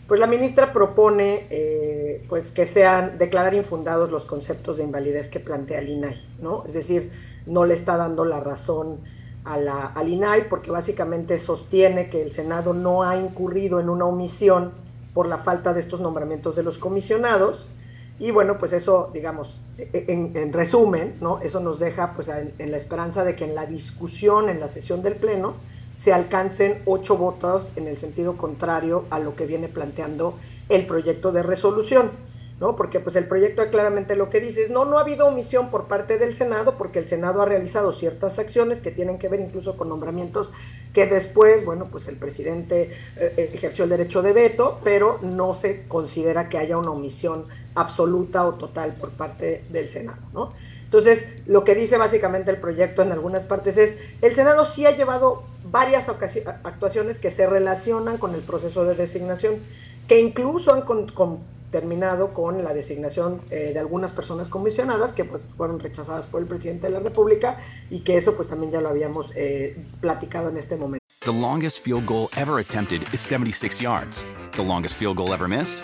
pues 0.08 0.20
la 0.20 0.28
ministra 0.28 0.74
propone 0.74 1.46
eh, 1.52 2.26
pues 2.28 2.52
que 2.52 2.66
sean 2.66 3.20
declarar 3.20 3.54
infundados 3.54 4.10
los 4.10 4.26
conceptos 4.26 4.78
de 4.78 4.84
invalidez 4.84 5.30
que 5.30 5.40
plantea 5.40 5.80
el 5.80 5.90
INAI, 5.90 6.26
¿no? 6.42 6.64
Es 6.66 6.74
decir, 6.74 7.12
no 7.46 7.64
le 7.64 7.76
está 7.76 7.96
dando 7.96 8.26
la 8.26 8.40
razón 8.40 9.02
a 9.46 9.58
la, 9.58 9.86
al 9.86 10.10
INAI 10.10 10.50
porque 10.50 10.72
básicamente 10.72 11.38
sostiene 11.38 12.10
que 12.10 12.24
el 12.24 12.32
Senado 12.32 12.74
no 12.74 13.04
ha 13.04 13.18
incurrido 13.18 13.80
en 13.80 13.90
una 13.90 14.06
omisión 14.06 14.74
por 15.14 15.28
la 15.28 15.38
falta 15.38 15.74
de 15.74 15.80
estos 15.80 16.02
nombramientos 16.02 16.56
de 16.56 16.64
los 16.64 16.80
comisionados. 16.80 17.68
Y 18.20 18.32
bueno, 18.32 18.58
pues 18.58 18.74
eso, 18.74 19.10
digamos, 19.14 19.62
en, 19.78 20.36
en 20.36 20.52
resumen, 20.52 21.16
¿no? 21.22 21.40
Eso 21.40 21.62
nos 21.62 21.80
deja 21.80 22.14
pues 22.16 22.28
en, 22.28 22.72
la 22.72 22.76
esperanza 22.76 23.24
de 23.24 23.36
que 23.36 23.46
en 23.46 23.56
la 23.56 23.66
discusión, 23.66 24.50
en 24.50 24.60
la 24.60 24.68
sesión 24.68 25.02
del 25.02 25.16
Pleno, 25.16 25.56
se 25.96 26.12
alcancen 26.12 26.82
ocho 26.86 27.18
votos 27.18 27.72
en 27.78 27.88
el 27.88 27.98
sentido 27.98 28.38
contrario 28.38 29.06
a 29.10 29.20
lo 29.20 29.36
que 29.36 29.46
viene 29.46 29.70
planteando 29.70 30.36
el 30.68 30.86
proyecto 30.86 31.32
de 31.32 31.44
resolución. 31.44 32.12
¿no? 32.60 32.76
Porque 32.76 33.00
pues 33.00 33.16
el 33.16 33.26
proyecto 33.26 33.66
claramente 33.70 34.18
lo 34.18 34.30
que 34.30 34.42
dice 34.42 34.64
es, 34.64 34.70
no, 34.70 34.84
no 34.84 34.98
ha 34.98 35.02
habido 35.02 35.28
omisión 35.28 35.70
por 35.72 35.88
parte 35.88 36.18
del 36.18 36.34
Senado, 36.34 36.78
porque 36.78 37.00
el 37.00 37.08
Senado 37.08 37.42
ha 37.42 37.46
realizado 37.46 37.94
ciertas 37.94 38.38
acciones 38.38 38.82
que 38.82 38.92
tienen 38.92 39.18
que 39.18 39.30
ver 39.30 39.40
incluso 39.40 39.78
con 39.78 39.88
nombramientos 39.88 40.52
que 40.94 41.06
después, 41.06 41.64
bueno, 41.64 41.88
pues 41.90 42.10
el 42.10 42.18
presidente 42.18 42.92
eh, 43.16 43.52
ejerció 43.54 43.86
el 43.86 43.92
derecho 43.92 44.22
de 44.22 44.34
veto, 44.34 44.82
pero 44.84 45.20
no 45.22 45.54
se 45.54 45.88
considera 45.88 46.50
que 46.50 46.58
haya 46.58 46.78
una 46.78 46.92
omisión 46.92 47.46
absoluta 47.76 48.46
o 48.46 48.56
total 48.56 48.96
por 48.96 49.12
parte 49.12 49.64
del 49.70 49.88
Senado, 49.88 50.22
¿no? 50.34 50.54
Entonces, 50.86 51.36
lo 51.46 51.64
que 51.64 51.76
dice 51.76 51.98
básicamente 51.98 52.50
el 52.50 52.58
proyecto 52.58 53.04
en 53.04 53.12
algunas 53.12 53.46
partes 53.46 53.78
es, 53.78 54.00
el 54.22 54.34
Senado 54.34 54.66
sí 54.66 54.86
ha 54.88 54.96
llevado 54.98 55.44
varias 55.72 56.10
actuaciones 56.10 57.20
que 57.20 57.30
se 57.30 57.46
relacionan 57.48 58.18
con 58.18 58.34
el 58.34 58.42
proceso 58.42 58.86
de 58.86 58.96
designación, 58.96 59.60
que 60.08 60.20
incluso 60.20 60.74
han 60.74 60.82
con- 60.82 61.08
con- 61.10 61.40
terminado 61.70 62.34
con 62.34 62.64
la 62.64 62.74
designación 62.74 63.42
eh, 63.52 63.70
de 63.74 63.80
algunas 63.80 64.12
personas 64.12 64.48
comisionadas 64.50 65.14
que 65.14 65.24
pues, 65.26 65.44
fueron 65.56 65.80
rechazadas 65.80 66.26
por 66.26 66.42
el 66.42 66.48
presidente 66.48 66.88
de 66.88 66.94
la 66.94 67.00
República 67.00 67.58
y 67.92 68.00
que 68.00 68.18
eso 68.18 68.36
pues 68.36 68.48
también 68.48 68.72
ya 68.72 68.82
lo 68.82 68.90
habíamos 68.90 69.32
eh, 69.36 69.78
platicado 70.02 70.50
en 70.50 70.58
este 70.58 70.76
momento. 70.78 70.98
The 71.24 71.32
longest 71.32 71.80
field 71.84 72.08
goal 72.08 72.30
ever 72.36 72.58
attempted 72.60 73.04
is 73.14 73.20
76 73.20 73.80
yards. 73.80 74.26
The 74.56 74.64
longest 74.64 74.96
field 74.98 75.18
goal 75.18 75.32
ever 75.32 75.48
missed? 75.48 75.84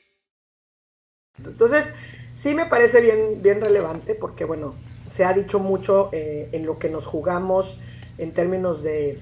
Entonces, 1.49 1.93
sí 2.33 2.53
me 2.53 2.65
parece 2.65 3.01
bien, 3.01 3.41
bien 3.41 3.61
relevante 3.61 4.15
porque, 4.15 4.45
bueno, 4.45 4.75
se 5.09 5.25
ha 5.25 5.33
dicho 5.33 5.59
mucho 5.59 6.09
eh, 6.13 6.49
en 6.51 6.65
lo 6.65 6.79
que 6.79 6.89
nos 6.89 7.05
jugamos 7.05 7.79
en 8.17 8.33
términos 8.33 8.83
de, 8.83 9.19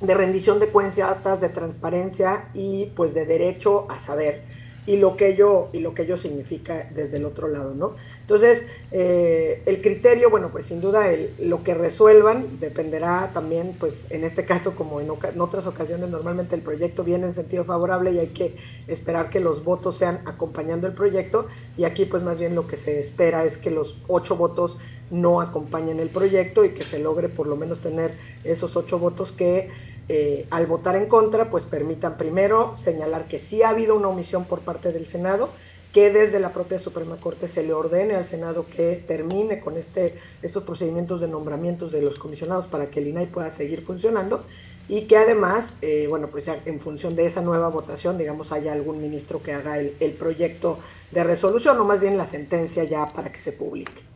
de 0.00 0.14
rendición 0.14 0.58
de 0.60 0.68
cuentas, 0.68 1.40
de 1.40 1.48
transparencia 1.48 2.48
y 2.54 2.86
pues 2.96 3.14
de 3.14 3.24
derecho 3.24 3.86
a 3.88 3.98
saber 3.98 4.42
y 4.84 4.96
lo 4.96 5.16
que 5.16 5.28
ello, 5.28 5.68
y 5.72 5.78
lo 5.78 5.94
que 5.94 6.02
ello 6.02 6.16
significa 6.16 6.90
desde 6.92 7.18
el 7.18 7.24
otro 7.24 7.46
lado, 7.46 7.74
¿no? 7.74 7.94
Entonces, 8.22 8.68
eh, 8.90 9.62
el 9.66 9.80
criterio, 9.80 10.28
bueno, 10.28 10.50
pues 10.50 10.66
sin 10.66 10.80
duda 10.80 11.08
el- 11.10 11.30
lo 11.40 11.62
que 11.62 11.74
resuelvan 11.74 12.58
dependerá 12.58 13.30
también, 13.32 13.76
pues 13.78 14.10
en 14.10 14.24
este 14.24 14.44
caso, 14.44 14.74
como 14.74 15.00
en, 15.00 15.08
otras 15.10 15.66
ocasiones, 15.66 16.10
normalmente 16.10 16.56
el 16.56 16.62
proyecto 16.62 17.04
viene 17.04 17.26
en 17.26 17.32
sentido 17.32 17.64
favorable 17.64 18.10
y 18.12 18.18
hay 18.18 18.28
que 18.28 18.56
esperar 18.88 19.30
que 19.30 19.38
los 19.38 19.62
votos 19.62 19.96
sean 19.96 20.20
acompañando 20.26 20.86
el 20.86 20.94
proyecto 20.94 21.46
y 21.76 21.84
aquí 21.84 22.04
pues 22.04 22.22
más 22.22 22.40
bien 22.40 22.54
lo 22.54 22.66
que 22.66 22.76
se 22.76 22.98
espera 22.98 23.44
es 23.44 23.58
que 23.58 23.70
los 23.70 23.98
ocho 24.08 24.36
votos 24.36 24.78
no 25.10 25.40
acompañen 25.40 26.00
el 26.00 26.08
proyecto 26.08 26.64
y 26.64 26.70
que 26.70 26.82
se 26.84 26.98
logre 26.98 27.28
por 27.28 27.46
lo 27.46 27.54
menos 27.54 27.80
tener 27.80 28.14
esos 28.44 28.76
ocho 28.76 28.98
votos 28.98 29.30
que 29.30 29.68
eh, 30.08 30.46
al 30.50 30.66
votar 30.66 30.96
en 30.96 31.06
contra, 31.06 31.50
pues 31.50 31.64
permitan 31.64 32.16
primero 32.16 32.76
señalar 32.76 33.28
que 33.28 33.38
sí 33.38 33.62
ha 33.62 33.70
habido 33.70 33.94
una 33.94 34.08
omisión 34.08 34.44
por 34.44 34.60
parte 34.60 34.92
del 34.92 35.06
Senado, 35.06 35.50
que 35.92 36.10
desde 36.10 36.40
la 36.40 36.52
propia 36.52 36.78
Suprema 36.78 37.18
Corte 37.18 37.48
se 37.48 37.62
le 37.62 37.72
ordene 37.72 38.14
al 38.14 38.24
Senado 38.24 38.66
que 38.66 39.02
termine 39.06 39.60
con 39.60 39.76
este, 39.76 40.18
estos 40.40 40.64
procedimientos 40.64 41.20
de 41.20 41.28
nombramientos 41.28 41.92
de 41.92 42.00
los 42.00 42.18
comisionados 42.18 42.66
para 42.66 42.86
que 42.90 43.00
el 43.00 43.08
INAI 43.08 43.26
pueda 43.26 43.50
seguir 43.50 43.82
funcionando 43.82 44.44
y 44.88 45.02
que 45.02 45.16
además, 45.16 45.76
eh, 45.82 46.06
bueno, 46.08 46.28
pues 46.28 46.46
ya 46.46 46.60
en 46.64 46.80
función 46.80 47.14
de 47.14 47.26
esa 47.26 47.42
nueva 47.42 47.68
votación, 47.68 48.16
digamos, 48.16 48.52
haya 48.52 48.72
algún 48.72 49.00
ministro 49.00 49.42
que 49.42 49.52
haga 49.52 49.78
el, 49.78 49.94
el 50.00 50.12
proyecto 50.12 50.78
de 51.10 51.24
resolución 51.24 51.78
o 51.78 51.84
más 51.84 52.00
bien 52.00 52.16
la 52.16 52.26
sentencia 52.26 52.84
ya 52.84 53.12
para 53.12 53.30
que 53.30 53.38
se 53.38 53.52
publique. 53.52 54.11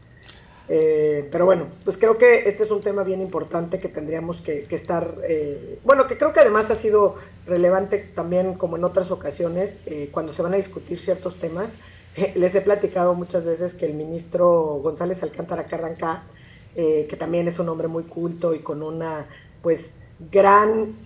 Eh, 0.69 1.29
pero 1.31 1.45
bueno, 1.45 1.69
pues 1.85 1.97
creo 1.97 2.19
que 2.19 2.49
este 2.49 2.65
es 2.65 2.71
un 2.71 2.81
tema 2.81 3.05
bien 3.05 3.21
importante 3.21 3.79
que 3.79 3.89
tendríamos 3.89 4.41
que, 4.41 4.67
estar, 4.71 5.17
eh, 5.29 5.79
bueno, 5.85 6.07
que 6.07 6.19
creo 6.19 6.33
que 6.33 6.41
además 6.41 6.71
ha 6.71 6.75
sido 6.75 7.15
relevante 7.47 7.99
también 7.99 8.55
como 8.55 8.77
en 8.77 8.85
otras 8.85 9.11
ocasiones 9.11 9.83
eh, 9.87 10.09
cuando 10.11 10.33
se 10.33 10.43
van 10.43 10.55
a 10.55 10.57
discutir 10.57 10.99
ciertos 10.99 11.39
temas. 11.39 11.77
Les 12.35 12.55
he 12.55 12.61
platicado 12.61 13.15
muchas 13.15 13.47
veces 13.47 13.75
que 13.75 13.87
el 13.87 13.95
ministro 13.95 14.81
González 14.83 15.23
Alcántara 15.23 15.67
Carrancá, 15.67 16.25
eh, 16.75 17.07
que 17.09 17.17
también 17.17 17.47
es 17.47 17.59
un 17.59 17.69
hombre 17.69 17.87
muy 17.87 18.05
culto 18.05 18.53
y 18.53 18.59
con 18.59 18.83
una, 18.83 19.27
pues, 19.63 19.95
gran, 20.33 20.97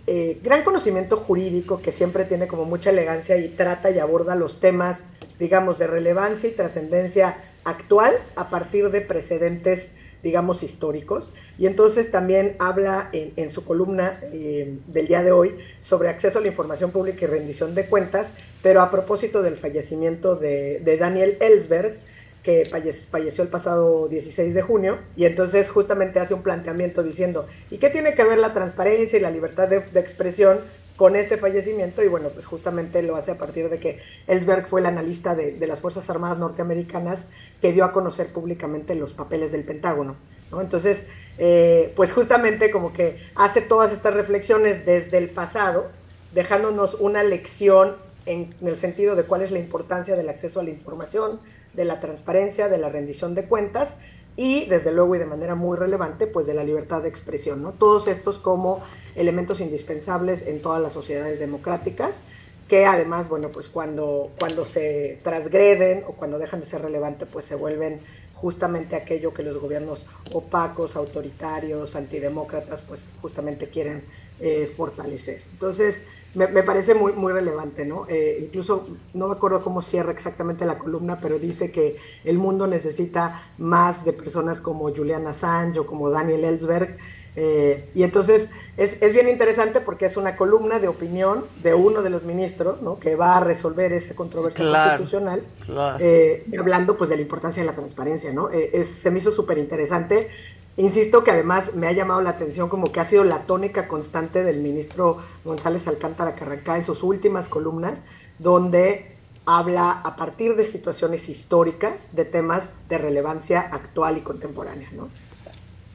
gran 0.41 0.63
conocimiento 0.63 1.17
jurídico 1.17 1.83
que 1.83 1.91
siempre 1.91 2.25
tiene 2.25 2.47
como 2.47 2.65
mucha 2.65 2.91
elegancia 2.91 3.37
y 3.39 3.49
trata 3.49 3.91
y 3.91 3.99
aborda 3.99 4.37
los 4.37 4.61
temas, 4.61 5.07
digamos, 5.37 5.79
de 5.81 5.89
relevancia 5.89 6.49
y 6.49 6.53
trascendencia 6.53 7.50
actual 7.65 8.17
a 8.37 8.51
partir 8.51 8.91
de 8.91 9.01
precedentes, 9.01 9.95
digamos, 10.23 10.63
históricos. 10.63 11.33
Y 11.59 11.67
entonces 11.67 12.11
también 12.11 12.57
habla 12.59 13.09
en, 13.13 13.51
su 13.51 13.65
columna 13.65 14.19
eh, 14.23 14.79
del 14.87 15.07
día 15.07 15.23
de 15.23 15.33
hoy 15.33 15.57
sobre 15.81 16.09
acceso 16.09 16.39
a 16.39 16.43
la 16.43 16.49
información 16.49 16.91
pública 16.91 17.25
y 17.25 17.29
rendición 17.29 17.75
de 17.75 17.87
cuentas, 17.87 18.35
pero 18.63 18.81
a 18.81 18.91
propósito 18.91 19.43
del 19.43 19.57
fallecimiento 19.57 20.37
de, 20.37 20.81
Daniel 20.99 21.37
Ellsberg, 21.41 21.99
que 22.43 22.65
falle- 22.71 23.09
falleció 23.11 23.45
el 23.45 23.51
pasado 23.51 24.09
16 24.09 24.55
de 24.55 24.63
junio, 24.63 24.99
y 25.15 25.27
entonces 25.27 25.69
justamente 25.69 26.21
hace 26.21 26.33
un 26.33 26.43
planteamiento 26.43 27.03
diciendo, 27.03 27.47
¿y 27.71 27.77
qué 27.77 27.91
tiene 27.91 28.15
que 28.15 28.25
ver 28.25 28.39
la 28.39 28.55
transparencia 28.55 29.19
y 29.19 29.23
la 29.23 29.31
libertad 29.31 29.69
de 29.69 30.01
expresión 30.01 30.61
con 31.01 31.17
este 31.17 31.39
fallecimiento? 31.39 32.03
Y 32.03 32.09
bueno, 32.09 32.29
pues 32.29 32.45
justamente 32.45 33.03
lo 33.03 33.17
hace 33.17 33.31
a 33.31 33.39
partir 33.39 33.71
de 33.71 33.81
que 33.81 34.01
Ellsberg 34.27 34.69
fue 34.69 34.81
el 34.81 34.87
analista 34.87 35.35
de, 35.35 35.67
las 35.67 35.81
Fuerzas 35.81 36.11
Armadas 36.11 36.37
norteamericanas 36.37 37.29
que 37.63 37.73
dio 37.73 37.87
a 37.87 37.93
conocer 37.93 38.35
públicamente 38.35 38.95
los 38.95 39.15
papeles 39.15 39.51
del 39.51 39.65
Pentágono. 39.65 40.17
¿no? 40.51 40.61
Entonces, 40.61 41.09
eh, 41.39 41.91
pues 41.97 42.13
justamente 42.13 42.71
como 42.71 42.93
que 42.93 43.17
hace 43.35 43.63
todas 43.63 43.95
estas 43.95 44.13
reflexiones 44.13 44.85
desde 44.85 45.17
el 45.17 45.31
pasado, 45.31 45.91
dejándonos 46.35 46.97
una 46.97 47.23
lección 47.23 47.97
en 48.27 48.55
el 48.61 48.77
sentido 48.77 49.17
de 49.17 49.23
cuál 49.23 49.41
es 49.41 49.53
la 49.53 49.59
importancia 49.59 50.17
del 50.17 50.29
acceso 50.29 50.61
a 50.61 50.65
la 50.65 50.71
información, 50.71 51.41
de 51.73 51.87
la 51.87 51.99
transparencia, 52.01 52.69
de 52.69 52.77
la 52.77 52.91
rendición 52.91 53.35
de 53.35 53.47
cuentas 53.47 53.97
y 54.37 54.67
desde 54.67 54.93
luego 54.93 55.15
y 55.15 55.19
de 55.19 55.27
manera 55.27 55.55
muy 55.55 55.77
relevante 55.77 56.27
pues 56.27 56.47
de 56.47 56.55
la 56.55 56.65
libertad 56.65 57.03
de 57.03 57.09
expresión, 57.09 57.63
¿no? 57.63 57.73
Todos 57.73 58.09
estos 58.09 58.39
como 58.39 58.83
elementos 59.15 59.61
indispensables 59.61 60.47
en 60.47 60.63
todas 60.63 60.81
las 60.81 60.93
sociedades 60.93 61.39
democráticas 61.39 62.23
que 62.71 62.87
además, 62.87 63.29
bueno, 63.29 63.51
pues 63.51 63.69
cuando, 63.69 64.31
cuando 64.39 64.65
se 64.65 65.19
transgreden 65.25 66.05
o 66.07 66.13
cuando 66.13 66.39
dejan 66.39 66.61
de 66.61 66.67
ser 66.67 66.83
relevantes, 66.83 67.27
pues 67.31 67.45
se 67.45 67.57
vuelven 67.57 68.01
justamente 68.41 68.97
aquello 68.97 69.35
que 69.35 69.43
los 69.43 69.59
gobiernos 69.59 70.07
opacos, 70.33 70.97
autoritarios, 70.97 71.95
antidemócratas, 71.95 72.81
pues 72.81 73.13
justamente 73.21 73.69
quieren 73.69 74.05
eh, 74.41 74.67
fortalecer. 74.67 75.43
Entonces, 75.53 76.07
me, 76.33 76.47
parece 76.63 76.95
muy, 76.95 77.13
muy 77.13 77.35
relevante, 77.35 77.85
¿no? 77.85 78.07
Eh, 78.09 78.39
incluso, 78.41 78.89
no 79.13 79.29
me 79.29 79.35
acuerdo 79.35 79.63
cómo 79.63 79.83
cierra 79.83 80.11
exactamente 80.13 80.65
la 80.65 80.79
columna, 80.79 81.21
pero 81.21 81.39
dice 81.39 81.71
que 81.71 81.97
el 82.25 82.39
mundo 82.39 82.67
necesita 82.67 83.43
más 83.59 84.07
de 84.07 84.15
personas 84.15 84.63
como 84.63 84.91
Julian 84.95 85.27
Assange 85.27 85.81
o 85.81 85.87
como 85.87 86.09
Daniel 86.09 86.45
Ellsberg, 86.45 86.97
eh, 87.37 87.89
y 87.95 88.03
entonces 88.03 88.51
es, 88.77 89.01
es, 89.03 89.13
bien 89.13 89.29
interesante 89.29 89.81
porque 89.81 90.07
es 90.07 90.17
una 90.17 90.37
columna 90.37 90.79
de 90.81 90.89
opinión 90.89 91.47
de 91.63 91.75
uno 91.75 92.03
de 92.03 92.11
los 92.11 92.25
ministros 92.25 92.83
¿no? 92.83 92.99
que 92.99 93.15
va 93.15 93.37
a 93.37 93.41
resolver 93.41 93.93
esa 93.93 94.15
controversia 94.17 94.65
Claro, 94.65 94.99
constitucional, 94.99 95.45
claro. 95.65 95.99
eh, 96.01 96.45
hablando 96.59 96.97
pues 96.97 97.09
de 97.11 97.17
la 97.17 97.23
importancia 97.23 97.63
de 97.63 97.69
la 97.69 97.75
transparencia. 97.75 98.33
¿no? 98.33 98.51
Eh, 98.51 98.71
es- 98.75 98.89
se 98.89 99.11
me 99.11 99.19
hizo 99.19 99.31
súper 99.31 99.59
interesante. 99.59 100.29
Insisto 100.77 101.23
que 101.23 101.31
además 101.31 101.75
me 101.75 101.87
ha 101.89 101.93
llamado 101.93 102.21
la 102.23 102.31
atención 102.31 102.69
como 102.69 102.91
que 102.91 103.01
ha 103.01 103.05
sido 103.05 103.23
la 103.25 103.47
tónica 103.47 103.87
constante 103.87 104.43
del 104.43 104.59
ministro 104.61 105.19
González 105.45 105.87
Alcántara 105.89 106.35
Carrancá 106.35 106.77
en 106.77 106.85
sus 106.85 107.03
últimas 107.03 107.49
columnas, 107.49 108.03
donde 108.39 109.17
habla 109.47 109.91
a 109.93 110.17
partir 110.17 110.57
de 110.57 110.65
situaciones 110.65 111.29
históricas 111.29 112.15
de 112.15 112.25
temas 112.25 112.75
de 112.89 112.99
relevancia 112.99 113.61
actual 113.61 114.17
y 114.19 114.21
contemporánea. 114.23 114.89
¿no? 114.93 115.09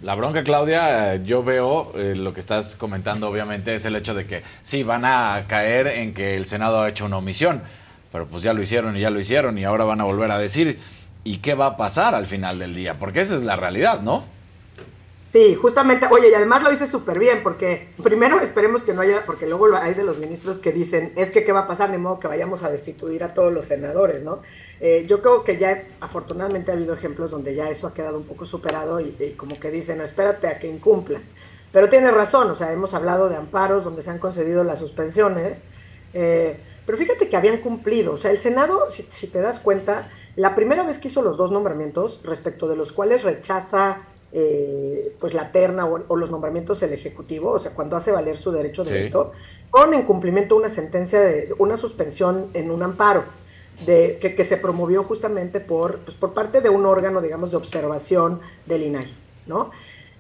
La 0.02 0.14
bronca, 0.14 0.44
Claudia, 0.44 1.16
yo 1.16 1.42
veo 1.44 1.94
eh, 1.96 2.16
lo 2.16 2.34
que 2.34 2.42
estás 2.42 2.76
comentando, 2.76 3.30
obviamente, 3.30 3.74
es 3.74 3.86
el 3.86 3.96
hecho 3.96 4.14
de 4.14 4.28
que 4.28 4.44
sí, 4.62 4.84
van 4.84 5.06
a 5.06 5.46
caer 5.48 5.88
en 5.88 6.14
que 6.14 6.36
el 6.36 6.46
Senado 6.46 6.82
ha 6.82 6.90
hecho 6.90 7.06
una 7.06 7.18
omisión, 7.18 7.62
pero 8.12 8.28
pues 8.28 8.44
ya 8.44 8.54
lo 8.54 8.62
hicieron 8.62 8.98
y 8.98 9.00
ya 9.00 9.10
lo 9.10 9.20
hicieron 9.20 9.58
y 9.58 9.64
ahora 9.64 9.86
van 9.86 10.02
a 10.02 10.04
volver 10.04 10.32
a 10.32 10.38
decir, 10.38 10.80
¿y 11.24 11.38
qué 11.38 11.54
va 11.54 11.68
a 11.68 11.78
pasar 11.78 12.14
al 12.14 12.28
final 12.28 12.60
del 12.60 12.76
día? 12.76 12.96
Porque 13.00 13.22
esa 13.22 13.36
es 13.36 13.44
la 13.44 13.56
realidad, 13.56 14.02
¿no? 14.02 14.26
Sí, 15.36 15.54
justamente, 15.54 16.08
oye, 16.12 16.30
y 16.30 16.34
además 16.34 16.64
lo 16.64 16.72
hice 16.72 16.88
súper 16.88 17.20
bien, 17.20 17.44
porque 17.44 17.90
primero 18.02 18.40
esperemos 18.40 18.84
que 18.84 18.94
no 18.94 19.02
haya, 19.02 19.26
porque 19.26 19.48
luego 19.48 19.76
hay 19.76 19.94
de 19.94 20.06
los 20.06 20.18
ministros 20.18 20.60
que 20.60 20.72
dicen, 20.72 21.12
es 21.18 21.32
que 21.32 21.44
qué 21.44 21.52
va 21.52 21.60
a 21.60 21.68
pasar, 21.68 21.90
ni 21.90 21.98
modo 21.98 22.22
que 22.22 22.30
vayamos 22.30 22.64
a 22.64 22.72
destituir 22.72 23.22
a 23.22 23.34
todos 23.34 23.52
los 23.52 23.66
senadores, 23.66 24.24
¿no? 24.24 24.40
Eh, 24.80 25.04
yo 25.10 25.22
creo 25.22 25.44
que 25.44 25.58
ya 25.58 25.84
afortunadamente 26.00 26.72
ha 26.72 26.76
habido 26.76 26.94
ejemplos 26.94 27.32
donde 27.32 27.54
ya 27.54 27.70
eso 27.70 27.86
ha 27.86 27.94
quedado 27.94 28.18
un 28.18 28.24
poco 28.24 28.46
superado 28.46 29.02
y, 29.02 29.36
como 29.36 29.60
que 29.60 29.72
dicen, 29.72 29.98
no, 29.98 30.06
espérate 30.06 30.48
a 30.48 30.58
que 30.58 30.70
incumplan. 30.70 31.24
Pero 31.74 31.90
tiene 31.90 32.12
razón, 32.12 32.50
o 32.50 32.56
sea, 32.56 32.72
hemos 32.72 32.94
hablado 32.94 33.28
de 33.28 33.36
amparos 33.36 33.84
donde 33.84 34.04
se 34.04 34.12
han 34.12 34.20
concedido 34.20 34.64
las 34.64 34.80
suspensiones, 34.80 35.64
eh, 36.14 36.62
pero 36.86 36.98
fíjate 36.98 37.28
que 37.28 37.36
habían 37.36 37.58
cumplido, 37.58 38.14
o 38.14 38.18
sea, 38.18 38.32
el 38.32 38.38
Senado, 38.38 38.88
si 38.90 39.28
te 39.28 39.42
das 39.42 39.60
cuenta, 39.60 40.08
la 40.38 40.56
primera 40.56 40.84
vez 40.84 40.98
que 40.98 41.10
hizo 41.10 41.22
los 41.22 41.36
dos 41.36 41.52
nombramientos, 41.52 42.22
respecto 42.24 42.70
de 42.70 42.78
los 42.78 42.94
cuales 42.94 43.24
rechaza 43.24 44.02
eh, 44.38 45.16
pues 45.20 45.34
la 45.34 45.52
terna 45.54 45.86
o, 45.86 46.04
o 46.10 46.16
los 46.18 46.30
nombramientos 46.30 46.84
el 46.84 46.92
Ejecutivo, 46.92 47.52
o 47.52 47.60
sea, 47.60 47.72
cuando 47.72 47.96
hace 47.96 48.12
valer 48.12 48.38
su 48.38 48.52
derecho 48.52 48.84
de 48.84 48.90
Sí. 48.90 48.96
veto, 48.96 49.32
pone 49.72 49.96
en 49.96 50.04
cumplimiento 50.04 50.58
una 50.58 50.68
sentencia 50.70 51.22
de 51.22 51.56
una 51.58 51.78
suspensión 51.78 52.48
en 52.54 52.70
un 52.70 52.84
amparo. 52.84 53.24
De, 53.86 54.18
que, 54.22 54.36
que 54.36 54.46
se 54.46 54.56
promovió 54.56 55.04
justamente 55.04 55.60
por, 55.60 56.00
pues, 56.00 56.16
por 56.16 56.34
parte 56.34 56.62
de 56.62 56.70
un 56.70 56.86
órgano, 56.86 57.22
digamos, 57.22 57.52
de 57.52 57.58
observación 57.58 58.40
del 58.66 58.84
INAI, 58.84 59.14
¿no? 59.48 59.70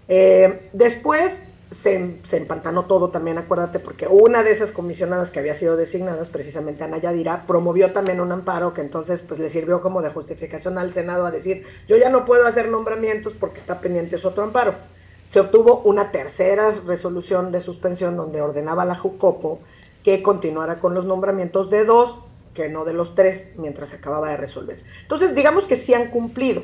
Eh, 0.10 0.69
después 0.74 1.45
se, 1.76 2.18
se 2.24 2.38
empantanó 2.38 2.86
todo 2.86 3.10
también, 3.10 3.38
acuérdate, 3.38 3.80
porque 3.80 4.08
una 4.08 4.44
de 4.44 4.52
esas 4.52 4.72
comisionadas 4.72 5.32
que 5.32 5.40
había 5.40 5.54
sido 5.54 5.78
designadas, 5.78 6.30
precisamente 6.30 6.84
Ana 6.84 6.98
Yadira, 6.98 7.45
promovió 7.45 7.94
también 7.94 8.20
un 8.20 8.32
amparo 8.32 8.74
que 8.74 8.82
entonces 8.82 9.22
pues 9.22 9.40
le 9.40 9.50
sirvió 9.50 9.82
como 9.82 10.02
de 10.02 10.10
justificación 10.10 10.78
al 10.78 10.94
Senado 10.94 11.26
a 11.26 11.32
decir, 11.32 11.64
yo 11.88 11.98
ya 11.98 12.10
no 12.10 12.26
puedo 12.26 12.45
hacer 12.45 12.70
nombramientos 12.70 13.34
porque 13.34 13.60
está 13.60 13.82
pendiente 13.82 14.16
otro 14.26 14.44
amparo. 14.44 14.76
Se 15.26 15.40
obtuvo 15.40 15.82
una 15.82 16.12
tercera 16.12 16.72
resolución 16.86 17.52
de 17.52 17.60
suspensión 17.60 18.16
donde 18.16 18.42
ordenaba 18.42 18.84
a 18.84 18.86
la 18.86 18.95
Jucopo 18.95 19.60
que 20.04 20.22
continuara 20.22 20.80
con 20.80 20.94
los 20.94 21.06
nombramientos 21.06 21.70
de 21.70 21.84
dos, 21.84 22.20
que 22.54 22.70
no 22.70 22.86
de 22.86 22.94
los 22.94 23.16
tres, 23.16 23.56
mientras 23.58 23.90
se 23.90 23.95
acababa 23.98 24.30
de 24.30 24.38
resolver. 24.38 24.78
Entonces, 25.02 25.34
digamos 25.36 25.66
que 25.66 25.76
sí 25.76 25.94
han 25.94 26.12
cumplido. 26.12 26.62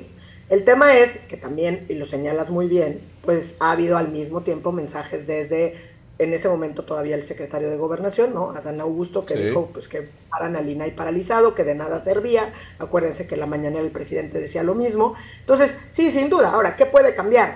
El 0.51 0.65
tema 0.65 0.97
es 0.97 1.17
que 1.29 1.37
también, 1.37 1.85
y 1.87 1.93
lo 1.93 2.05
señalas 2.05 2.49
muy 2.49 2.67
bien, 2.67 2.99
pues 3.23 3.55
ha 3.61 3.71
habido 3.71 3.95
al 3.97 4.09
mismo 4.11 4.41
tiempo 4.41 4.73
mensajes 4.73 5.25
desde, 5.25 5.75
en 6.19 6.33
ese 6.33 6.49
momento 6.49 6.83
todavía 6.83 7.15
el 7.15 7.23
secretario 7.23 7.69
de 7.69 7.77
Gobernación, 7.77 8.33
¿no? 8.33 8.51
Adán 8.51 8.81
Augusto, 8.81 9.25
que 9.25 9.35
Sí. 9.35 9.43
dijo 9.43 9.69
pues 9.71 9.87
que 9.87 10.09
paran 10.29 10.57
al 10.57 10.69
INAI 10.69 10.93
paralizado, 10.93 11.55
que 11.55 11.63
de 11.63 11.73
nada 11.73 12.01
servía. 12.01 12.51
Acuérdense 12.79 13.27
que 13.27 13.37
la 13.37 13.45
mañana 13.45 13.79
el 13.79 13.91
presidente 13.91 14.41
decía 14.41 14.61
lo 14.61 14.75
mismo. 14.75 15.15
Entonces, 15.39 15.79
sí, 15.89 16.11
sin 16.11 16.29
duda. 16.29 16.51
Ahora, 16.51 16.75
¿qué 16.75 16.85
puede 16.85 17.15
cambiar? 17.15 17.55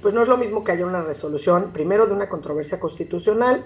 Pues 0.00 0.14
no 0.14 0.22
es 0.22 0.28
lo 0.28 0.36
mismo 0.36 0.62
que 0.62 0.70
haya 0.70 0.86
una 0.86 1.02
resolución, 1.02 1.72
primero 1.72 2.06
de 2.06 2.12
una 2.12 2.28
controversia 2.28 2.78
constitucional, 2.78 3.64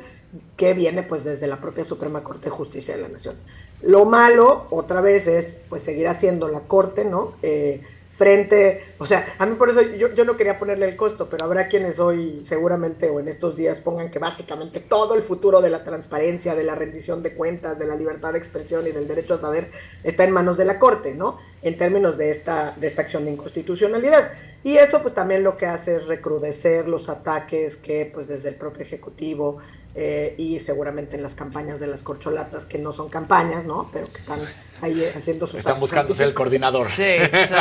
que 0.57 0.73
viene 0.73 1.03
pues 1.03 1.23
desde 1.23 1.47
la 1.47 1.61
propia 1.61 1.85
Suprema 1.85 2.25
Corte 2.25 2.47
de 2.47 2.51
Justicia 2.51 2.97
de 2.97 3.03
la 3.03 3.09
Nación. 3.09 3.37
Lo 3.83 4.07
malo, 4.07 4.67
otra 4.71 5.03
vez, 5.03 5.27
es 5.29 5.61
pues 5.69 5.83
seguir 5.83 6.09
haciendo 6.09 6.49
la 6.49 6.61
Corte, 6.61 7.05
¿no? 7.05 7.35
Eh, 7.43 7.83
frente, 8.21 8.93
o 8.99 9.07
sea, 9.07 9.25
a 9.39 9.47
mí 9.47 9.55
por 9.57 9.71
eso 9.71 9.81
yo, 9.81 10.27
no 10.27 10.37
quería 10.37 10.59
ponerle 10.59 10.87
el 10.87 10.95
costo, 10.95 11.31
pero 11.31 11.47
habrá 11.47 11.69
quienes 11.69 11.99
hoy 11.99 12.41
seguramente 12.45 13.09
o 13.09 13.19
en 13.19 13.29
estos 13.29 13.57
días 13.57 13.81
pongan 13.81 14.11
que 14.11 14.19
básicamente 14.19 14.79
todo 14.79 15.15
el 15.15 15.23
futuro 15.23 15.63
de 15.63 15.71
la 15.71 15.85
transparencia, 15.85 16.55
de 16.55 16.63
la 16.63 16.75
rendición 16.75 17.23
de 17.23 17.35
cuentas, 17.35 17.79
de 17.79 17.87
la 17.87 17.97
libertad 17.97 18.35
de 18.35 18.39
expresión 18.39 18.87
y 18.87 18.91
del 18.91 19.09
derecho 19.09 19.33
a 19.33 19.37
saber 19.39 19.71
está 20.05 20.25
en 20.25 20.33
manos 20.33 20.59
de 20.59 20.67
la 20.67 20.79
Corte, 20.79 21.15
¿no? 21.15 21.39
En 21.63 21.79
términos 21.79 22.19
de 22.19 22.29
esta, 22.29 22.73
de 22.73 22.89
esta 22.89 23.01
acción 23.01 23.25
de 23.25 23.31
inconstitucionalidad. 23.31 24.33
Y 24.63 24.77
eso 24.77 25.01
pues 25.01 25.15
también 25.15 25.43
lo 25.43 25.57
que 25.57 25.65
hace 25.65 25.97
es 25.97 26.05
recrudecer 26.05 26.89
los 26.89 27.09
ataques 27.09 27.79
que 27.79 28.05
pues 28.13 28.29
desde 28.29 28.51
el 28.51 28.57
propio 28.57 28.83
Ejecutivo 28.83 29.61
eh, 29.95 30.35
y 30.37 30.61
seguramente 30.61 31.17
en 31.17 31.23
las 31.23 31.35
campañas 31.35 31.81
de 31.81 31.87
las 31.87 32.03
corcholatas, 32.03 32.67
que 32.67 32.77
no 32.77 32.93
son 32.93 33.09
campañas, 33.09 33.65
¿no? 33.65 33.89
Pero 33.91 34.13
que 34.13 34.19
están 34.19 34.41
ahí 34.83 35.03
eh, 35.03 35.13
haciendo 35.15 35.47
sus 35.47 35.59
Están 35.59 35.81
ser 36.15 36.29
el 36.29 36.35
coordinador. 36.35 36.87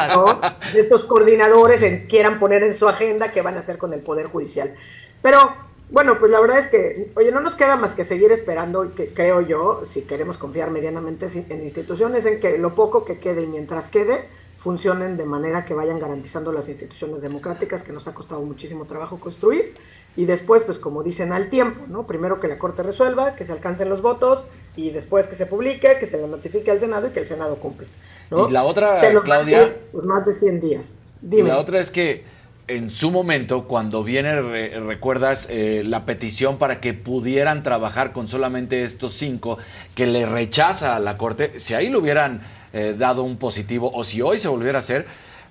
¿no? 0.09 0.41
de 0.73 0.79
estos 0.79 1.05
coordinadores 1.05 1.81
en, 1.81 2.07
quieran 2.07 2.39
poner 2.39 2.63
en 2.63 2.73
su 2.73 2.87
agenda 2.87 3.31
qué 3.31 3.41
van 3.41 3.57
a 3.57 3.59
hacer 3.59 3.77
con 3.77 3.93
el 3.93 3.99
Poder 4.01 4.27
Judicial. 4.27 4.73
Pero, 5.21 5.53
bueno, 5.91 6.19
pues 6.19 6.31
la 6.31 6.39
verdad 6.39 6.59
es 6.59 6.67
que, 6.67 7.11
oye, 7.15 7.31
no 7.31 7.41
nos 7.41 7.55
queda 7.55 7.75
más 7.75 7.93
que 7.93 8.03
seguir 8.03 8.31
esperando, 8.31 8.85
y 8.85 8.89
que 8.89 9.13
creo 9.13 9.41
yo, 9.41 9.81
si 9.85 10.01
queremos 10.01 10.37
confiar 10.37 10.71
medianamente 10.71 11.27
en 11.49 11.61
instituciones, 11.63 12.25
en 12.25 12.39
que 12.39 12.57
lo 12.57 12.75
poco 12.75 13.05
que 13.05 13.19
quede 13.19 13.43
y 13.43 13.47
mientras 13.47 13.89
quede, 13.89 14.29
funcionen 14.59 15.15
de 15.17 15.25
manera 15.25 15.63
que 15.65 15.73
vayan 15.73 15.99
garantizando 15.99 16.51
las 16.51 16.67
instituciones 16.67 17.21
democráticas 17.21 17.81
que 17.81 17.93
nos 17.93 18.07
ha 18.07 18.13
costado 18.13 18.41
muchísimo 18.41 18.85
trabajo 18.85 19.19
construir. 19.19 19.73
Y 20.17 20.25
después, 20.25 20.63
pues 20.63 20.79
como 20.79 21.01
dicen, 21.01 21.31
al 21.31 21.49
tiempo, 21.49 21.85
¿no? 21.87 22.05
Primero 22.05 22.39
que 22.41 22.47
la 22.49 22.59
Corte 22.59 22.83
resuelva, 22.83 23.35
que 23.35 23.45
se 23.45 23.53
alcancen 23.53 23.87
los 23.89 24.01
votos, 24.01 24.47
y 24.75 24.89
después 24.89 25.27
que 25.27 25.35
se 25.35 25.45
publique, 25.45 25.97
que 25.99 26.05
se 26.05 26.17
le 26.17 26.27
notifique 26.27 26.71
al 26.71 26.79
Senado 26.79 27.07
y 27.07 27.11
que 27.11 27.21
el 27.21 27.27
Senado 27.27 27.55
cumpla. 27.57 27.87
¿no? 28.29 28.49
Y 28.49 28.51
la 28.51 28.63
otra, 28.63 28.97
Se 28.99 29.13
Claudia- 29.21 29.77
pues, 29.91 30.03
más 30.05 30.25
de 30.25 30.33
100 30.33 30.59
días. 30.59 30.95
Y 31.21 31.27
Dime. 31.37 31.49
la 31.49 31.57
otra 31.57 31.79
es 31.79 31.89
que 31.89 32.23
en 32.67 32.91
su 32.91 33.09
momento, 33.11 33.65
cuando 33.67 34.03
viene, 34.03 34.41
re- 34.41 34.79
recuerdas 34.81 35.47
eh, 35.49 35.83
la 35.85 36.05
petición 36.05 36.57
para 36.59 36.79
que 36.81 36.93
pudieran 36.93 37.63
trabajar 37.63 38.11
con 38.13 38.27
solamente 38.27 38.83
estos 38.83 39.13
cinco, 39.13 39.57
que 39.95 40.05
le 40.05 40.25
rechaza 40.25 40.95
a 40.95 40.99
la 40.99 41.17
Corte, 41.17 41.57
si 41.59 41.73
ahí 41.73 41.89
le 41.89 41.97
hubieran 41.97 42.41
eh, 42.73 42.95
dado 42.97 43.23
un 43.23 43.37
positivo, 43.37 43.91
o 43.93 44.03
si 44.03 44.21
hoy 44.21 44.39
se 44.39 44.47
volviera 44.47 44.77
a 44.77 44.79
hacer, 44.79 45.05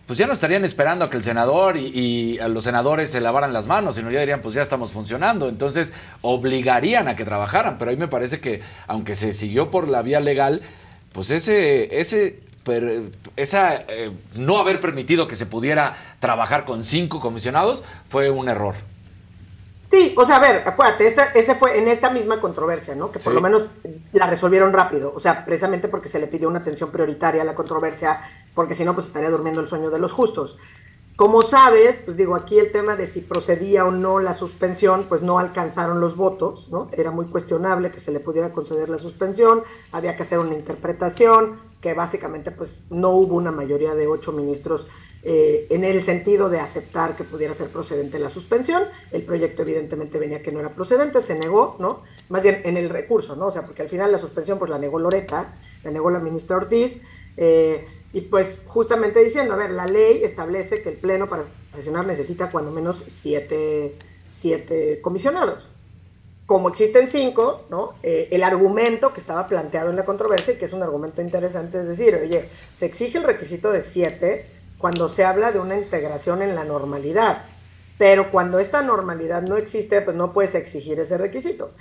pues 0.06 0.18
ya 0.18 0.26
no 0.26 0.32
estarían 0.32 0.64
esperando 0.64 1.05
a 1.05 1.10
que 1.10 1.18
el 1.18 1.22
senador 1.22 1.76
y, 1.76 2.38
a 2.38 2.48
los 2.48 2.64
senadores 2.64 3.10
se 3.10 3.20
lavaran 3.20 3.52
las 3.52 3.66
manos, 3.66 3.97
sino 3.97 4.10
ya 4.10 4.20
dirían, 4.20 4.40
pues 4.40 4.55
ya 4.55 4.62
estamos 4.62 4.90
funcionando. 4.90 5.50
Entonces, 5.50 5.92
obligarían 6.22 7.08
a 7.08 7.14
que 7.14 7.26
trabajaran. 7.26 7.76
Pero 7.76 7.90
ahí 7.90 7.98
me 7.98 8.08
parece 8.08 8.40
que, 8.40 8.62
aunque 8.86 9.14
se 9.14 9.32
siguió 9.32 9.70
por 9.70 9.86
la 9.86 10.00
vía 10.00 10.20
legal, 10.20 10.62
pues 11.12 11.30
ese, 11.30 12.00
ese 12.00 12.40
per- 12.64 13.02
esa 13.36 13.74
eh, 13.88 14.10
no 14.34 14.56
haber 14.56 14.80
permitido 14.80 15.28
que 15.28 15.36
se 15.36 15.44
pudiera 15.44 15.97
trabajar 16.20 16.64
con 16.64 16.84
cinco 16.84 17.20
comisionados 17.20 17.82
fue 18.08 18.30
un 18.30 18.48
error. 18.48 18.76
Sí, 19.91 20.15
o 20.18 20.26
sea, 20.26 20.36
a 20.36 20.41
ver, 20.41 20.62
acuérdate, 20.67 21.07
esta, 21.07 21.25
ese 21.33 21.55
fue 21.55 21.78
en 21.78 21.89
esta 21.89 22.10
misma 22.10 22.42
controversia, 22.42 22.94
¿no? 22.94 23.07
Que 23.10 23.20
por 23.20 23.33
Sí. 23.33 23.34
lo 23.34 23.41
menos 23.41 23.65
la 24.12 24.26
resolvieron 24.26 24.70
rápido, 24.75 25.15
o 25.17 25.18
sea, 25.18 25.47
precisamente 25.47 25.89
porque 25.89 26.10
se 26.10 26.18
le 26.18 26.26
pidió 26.26 26.47
una 26.47 26.58
atención 26.58 26.91
prioritaria 26.91 27.41
a 27.41 27.44
la 27.47 27.55
controversia, 27.55 28.20
porque 28.55 28.75
si 28.75 28.84
no, 28.84 28.92
pues 28.92 29.07
estaría 29.07 29.31
durmiendo 29.31 29.62
el 29.62 29.67
sueño 29.67 29.89
de 29.89 29.99
los 29.99 30.12
justos. 30.12 30.58
Como 31.18 31.42
sabes, 31.42 32.00
pues 32.05 32.16
digo, 32.16 32.36
aquí 32.36 32.60
el 32.60 32.70
tema 32.70 32.94
de 32.94 33.08
si 33.08 33.22
procedía 33.22 33.84
o 33.84 33.90
no 33.90 34.20
la 34.20 34.34
suspensión, 34.34 35.06
pues 35.08 35.20
no 35.20 35.40
alcanzaron 35.40 36.00
los 36.00 36.14
votos, 36.14 36.68
¿no? 36.70 36.88
Era 36.92 37.10
muy 37.10 37.26
cuestionable 37.26 37.90
que 37.90 37.98
se 37.98 38.12
le 38.12 38.20
pudiera 38.20 38.52
conceder 38.52 38.88
la 38.88 38.98
suspensión, 38.98 39.64
había 39.90 40.16
que 40.16 40.22
hacer 40.22 40.38
una 40.38 40.55
interpretación, 40.55 41.58
que 41.80 41.92
básicamente 41.92 42.52
pues 42.52 42.84
no 42.90 43.10
hubo 43.10 43.34
una 43.34 43.50
mayoría 43.50 43.97
de 43.97 44.06
ocho 44.06 44.30
ministros 44.30 44.86
eh, 45.24 45.66
en 45.70 45.82
el 45.82 46.02
sentido 46.02 46.50
de 46.50 46.60
aceptar 46.60 47.16
que 47.16 47.24
pudiera 47.24 47.52
ser 47.52 47.70
procedente 47.70 48.20
la 48.20 48.30
suspensión. 48.30 48.84
El 49.10 49.24
proyecto 49.24 49.62
evidentemente 49.62 50.20
venía 50.20 50.40
que 50.40 50.52
no 50.52 50.60
era 50.60 50.72
procedente, 50.72 51.20
se 51.20 51.36
negó, 51.36 51.74
¿no? 51.80 52.05
Más 52.28 52.44
bien 52.44 52.60
en 52.62 52.76
el 52.76 52.90
recurso, 52.90 53.34
¿no? 53.34 53.47
O 53.47 53.50
sea, 53.50 53.66
porque 53.66 53.82
al 53.82 53.88
final 53.88 54.12
la 54.12 54.20
suspensión 54.20 54.60
pues 54.60 54.70
la 54.70 54.78
negó 54.78 55.00
Loreta, 55.00 55.58
la 55.82 55.90
negó 55.90 56.12
la 56.12 56.20
ministra 56.20 56.58
Ortiz, 56.58 57.02
eh, 57.36 57.86
y 58.12 58.22
pues 58.22 58.62
justamente 58.66 59.22
diciendo, 59.22 59.54
a 59.54 59.56
ver, 59.56 59.70
la 59.70 59.86
ley 59.86 60.24
establece 60.24 60.82
que 60.82 60.88
el 60.88 60.96
Pleno 60.96 61.28
para 61.28 61.44
sesionar 61.72 62.06
necesita 62.06 62.50
cuando 62.50 62.70
menos 62.70 63.04
siete, 63.06 63.96
siete 64.26 65.00
comisionados. 65.02 65.68
Como 66.46 66.70
existen 66.70 67.06
cinco, 67.06 67.66
¿no? 67.68 67.92
Eh, 68.02 68.28
el 68.30 68.42
argumento 68.42 69.12
que 69.12 69.20
estaba 69.20 69.46
planteado 69.48 69.90
en 69.90 69.96
la 69.96 70.06
controversia, 70.06 70.54
y 70.54 70.56
que 70.56 70.64
es 70.64 70.72
un 70.72 70.82
argumento 70.82 71.20
interesante, 71.20 71.80
es 71.80 71.86
decir, 71.86 72.14
oye, 72.14 72.48
se 72.72 72.86
exige 72.86 73.18
el 73.18 73.24
requisito 73.24 73.70
de 73.70 73.82
siete 73.82 74.46
cuando 74.78 75.10
se 75.10 75.24
habla 75.24 75.52
de 75.52 75.58
una 75.58 75.76
integración 75.76 76.40
en 76.40 76.54
la 76.54 76.64
normalidad, 76.64 77.44
pero 77.98 78.30
cuando 78.30 78.58
esta 78.60 78.80
normalidad 78.80 79.42
no 79.42 79.58
existe, 79.58 80.00
pues 80.00 80.16
no 80.16 80.32
puedes 80.32 80.54
exigir 80.54 80.98
ese 81.00 81.18
requisito. 81.18 81.72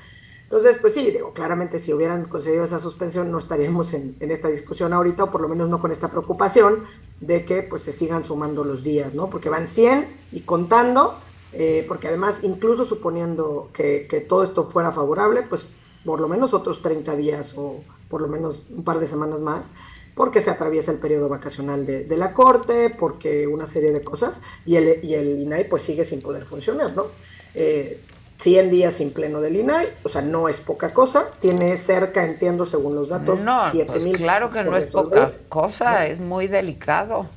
Entonces, 0.48 0.78
pues 0.80 0.94
sí, 0.94 1.12
digo, 1.12 1.34
claramente 1.34 1.78
si 1.78 1.92
hubieran 1.92 2.24
concedido 2.24 2.64
esa 2.64 2.80
suspensión 2.80 3.30
no 3.30 3.38
estaríamos 3.38 3.94
en, 3.94 4.16
esta 4.22 4.48
discusión 4.48 4.94
ahorita, 4.94 5.26
o 5.26 5.32
por 5.32 5.42
lo 5.42 5.50
menos 5.50 5.68
no 5.68 5.82
con 5.82 5.92
esta 5.92 6.10
preocupación 6.10 6.86
de 7.20 7.44
que 7.44 7.64
pues 7.64 7.82
se 7.82 7.92
sigan 7.92 8.24
sumando 8.24 8.64
los 8.64 8.82
días, 8.82 9.14
¿no? 9.14 9.30
Porque 9.30 9.50
van 9.50 9.68
100 9.68 10.08
y 10.32 10.42
contando, 10.42 11.20
eh, 11.52 11.84
porque 11.86 12.08
además, 12.08 12.46
incluso 12.46 12.86
suponiendo 12.86 13.70
que, 13.74 14.26
todo 14.30 14.42
esto 14.42 14.68
fuera 14.68 14.94
favorable, 14.94 15.44
pues 15.44 15.70
por 16.06 16.22
lo 16.22 16.30
menos 16.30 16.54
otros 16.54 16.82
30 16.82 17.18
días 17.18 17.54
o 17.58 17.84
por 18.08 18.22
lo 18.22 18.30
menos 18.30 18.64
un 18.70 18.86
par 18.86 19.00
de 19.02 19.08
semanas 19.08 19.42
más, 19.42 19.74
porque 20.16 20.42
se 20.42 20.50
atraviesa 20.50 20.94
el 20.94 21.00
periodo 21.00 21.28
vacacional 21.28 21.86
de, 21.86 22.06
de 22.06 22.16
la 22.16 22.34
Corte, 22.34 22.90
porque 22.98 23.48
una 23.48 23.68
serie 23.68 23.92
de 23.92 24.02
cosas, 24.02 24.42
y 24.66 24.78
el, 24.78 25.04
y 25.04 25.14
el 25.14 25.42
INAI 25.42 25.68
pues 25.68 25.82
sigue 25.82 26.06
sin 26.06 26.22
poder 26.22 26.46
funcionar, 26.46 26.96
¿no? 26.96 27.08
Eh, 27.54 28.02
100 28.40 28.70
días 28.70 28.94
sin 28.94 29.12
pleno 29.12 29.42
del 29.42 29.56
INAI, 29.56 29.88
o 30.04 30.10
sea, 30.10 30.22
no 30.22 30.48
es 30.48 30.60
poca 30.60 30.94
cosa, 30.94 31.26
tiene 31.40 31.76
cerca, 31.78 32.26
entiendo, 32.26 32.66
según 32.66 32.96
los 32.96 33.10
datos, 33.10 33.42
No, 33.42 33.62
7 33.72 33.86
pues 33.92 34.04
mil 34.04 34.18
claro 34.18 34.52
que 34.52 34.64
no 34.64 34.78
es 34.78 34.88
poca 34.88 35.32
cosa, 35.50 36.06
es 36.08 36.20
muy 36.20 36.48
delicado. 36.48 37.30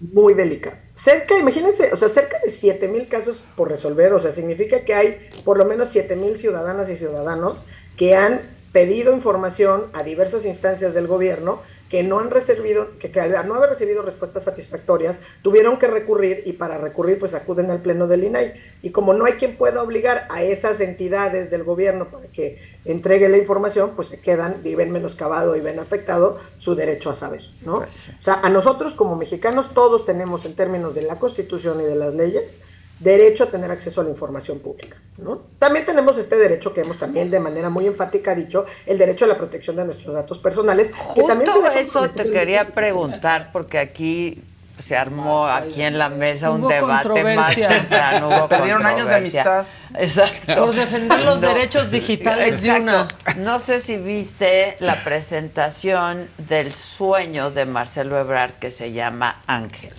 Muy 0.00 0.34
delicado. 0.34 0.76
cerca, 0.94 1.38
imagínense, 1.38 1.92
o 1.92 1.96
sea, 1.96 2.08
cerca 2.08 2.36
de 2.44 2.50
7 2.50 2.88
mil 2.88 3.08
casos 3.08 3.46
por 3.56 3.68
resolver, 3.68 4.12
o 4.12 4.20
sea, 4.20 4.30
significa 4.30 4.84
que 4.84 4.94
hay 4.94 5.30
por 5.44 5.56
lo 5.56 5.64
menos 5.64 5.88
7 5.90 6.16
mil 6.16 6.36
ciudadanas 6.36 6.90
y 6.90 6.96
ciudadanos 6.96 7.64
que 7.96 8.16
han 8.16 8.40
pedido 8.72 9.12
información 9.12 9.86
a 9.92 10.02
diversas 10.02 10.44
instancias 10.44 10.92
del 10.94 11.06
gobierno 11.06 11.60
que 11.92 12.02
no 12.02 12.20
han 12.20 12.30
recibido, 12.30 12.96
que, 12.98 13.10
que 13.10 13.20
al 13.20 13.46
no 13.46 13.54
haber 13.54 13.68
recibido 13.68 14.00
respuestas 14.00 14.44
satisfactorias, 14.44 15.20
tuvieron 15.42 15.78
que 15.78 15.86
recurrir 15.88 16.42
y 16.46 16.54
para 16.54 16.78
recurrir 16.78 17.18
pues 17.18 17.34
acuden 17.34 17.70
al 17.70 17.82
pleno 17.82 18.08
del 18.08 18.24
INAI. 18.24 18.54
Y 18.80 18.92
como 18.92 19.12
no 19.12 19.26
hay 19.26 19.34
quien 19.34 19.58
pueda 19.58 19.82
obligar 19.82 20.26
a 20.30 20.42
esas 20.42 20.80
entidades 20.80 21.50
del 21.50 21.64
gobierno 21.64 22.10
para 22.10 22.28
que 22.28 22.62
entregue 22.86 23.28
la 23.28 23.36
información, 23.36 23.90
pues 23.94 24.08
se 24.08 24.22
quedan 24.22 24.62
y 24.64 24.74
ven 24.74 24.90
menoscabado 24.90 25.54
y 25.54 25.60
ven 25.60 25.80
afectado 25.80 26.38
su 26.56 26.74
derecho 26.74 27.10
a 27.10 27.14
saber, 27.14 27.42
¿no? 27.60 27.80
O 27.80 27.86
sea, 28.20 28.40
a 28.42 28.48
nosotros 28.48 28.94
como 28.94 29.14
mexicanos 29.14 29.74
todos 29.74 30.06
tenemos 30.06 30.46
en 30.46 30.56
términos 30.56 30.94
de 30.94 31.02
la 31.02 31.18
Constitución 31.18 31.78
y 31.82 31.84
de 31.84 31.96
las 31.96 32.14
leyes 32.14 32.62
derecho 33.02 33.44
a 33.44 33.46
tener 33.46 33.70
acceso 33.70 34.00
a 34.00 34.04
la 34.04 34.10
información 34.10 34.60
pública. 34.60 34.96
¿no? 35.18 35.42
También 35.58 35.84
tenemos 35.84 36.16
este 36.18 36.36
derecho 36.36 36.72
que 36.72 36.82
hemos 36.82 36.98
también 36.98 37.30
de 37.30 37.40
manera 37.40 37.68
muy 37.68 37.86
enfática 37.86 38.34
dicho, 38.34 38.64
el 38.86 38.98
derecho 38.98 39.24
a 39.24 39.28
la 39.28 39.36
protección 39.36 39.76
de 39.76 39.84
nuestros 39.84 40.14
datos 40.14 40.38
personales. 40.38 40.90
que 40.90 40.96
Justo 40.96 41.26
también 41.26 41.50
se 41.50 41.62
deja 41.62 41.80
eso 41.80 42.10
te 42.10 42.30
quería 42.30 42.68
preguntar, 42.68 43.50
porque 43.52 43.78
aquí 43.78 44.42
se 44.78 44.96
armó 44.96 45.46
aquí 45.46 45.82
en 45.82 45.98
la 45.98 46.08
mesa 46.08 46.50
un 46.50 46.62
Hubo 46.62 46.68
debate 46.68 47.36
más 47.36 47.54
temprano. 47.54 48.26
Se 48.26 48.48
perdieron 48.48 48.84
años 48.84 49.08
de 49.08 49.14
amistad. 49.14 49.66
Exacto. 49.94 50.66
Por 50.66 50.74
defender 50.74 51.20
los 51.20 51.40
derechos 51.40 51.90
digitales 51.90 52.62
de 52.62 52.70
Exacto. 52.70 53.14
No 53.36 53.58
sé 53.58 53.80
si 53.80 53.96
viste 53.96 54.76
la 54.80 55.04
presentación 55.04 56.28
del 56.38 56.74
sueño 56.74 57.50
de 57.50 57.66
Marcelo 57.66 58.18
Ebrard 58.18 58.54
que 58.54 58.70
se 58.70 58.92
llama 58.92 59.42
Ángel. 59.46 59.94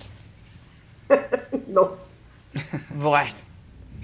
no. 1.68 2.03
Bueno, 2.90 3.32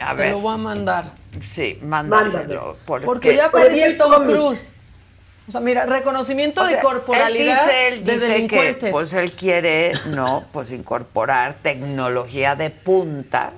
a 0.00 0.10
Te 0.16 0.22
ver. 0.22 0.32
lo 0.32 0.40
voy 0.40 0.54
a 0.54 0.56
mandar. 0.56 1.12
Sí, 1.46 1.78
mándaselo. 1.82 2.76
Porque 2.86 3.36
ya 3.36 3.46
aparece 3.46 3.94
Tom 3.94 4.24
Cruise. 4.24 4.72
O 5.48 5.52
sea, 5.52 5.60
mira, 5.60 5.84
reconocimiento 5.86 6.62
O 6.62 6.66
de 6.66 6.78
corporalidad 6.78 7.58
Él 7.64 7.64
dice, 7.64 7.88
él 7.88 8.04
de 8.04 8.12
dice 8.12 8.46
que 8.46 8.88
pues 8.92 9.12
él 9.14 9.32
quiere, 9.32 9.92
no, 10.14 10.44
pues 10.52 10.70
incorporar 10.70 11.54
tecnología 11.54 12.54
de 12.54 12.70
punta 12.70 13.52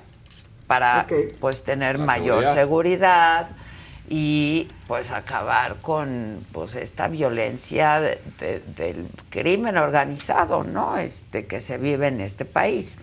para 0.65 1.05
pues 1.39 1.63
tener 1.63 1.99
La 1.99 2.05
mayor 2.05 2.43
seguridad. 2.45 2.53
seguridad. 2.55 3.47
y 4.09 4.67
pues 4.87 5.11
acabar 5.11 5.77
con 5.81 6.45
pues 6.51 6.75
esta 6.75 7.07
violencia 7.07 7.99
de- 8.01 8.21
de- 8.39 8.61
del 8.75 9.07
crimen 9.29 9.77
organizado, 9.77 10.63
¿no? 10.63 10.97
Este 10.97 11.45
que 11.47 11.61
se 11.61 11.77
vive 11.77 12.07
en 12.07 12.19
este 12.21 12.43
país. 12.45 12.97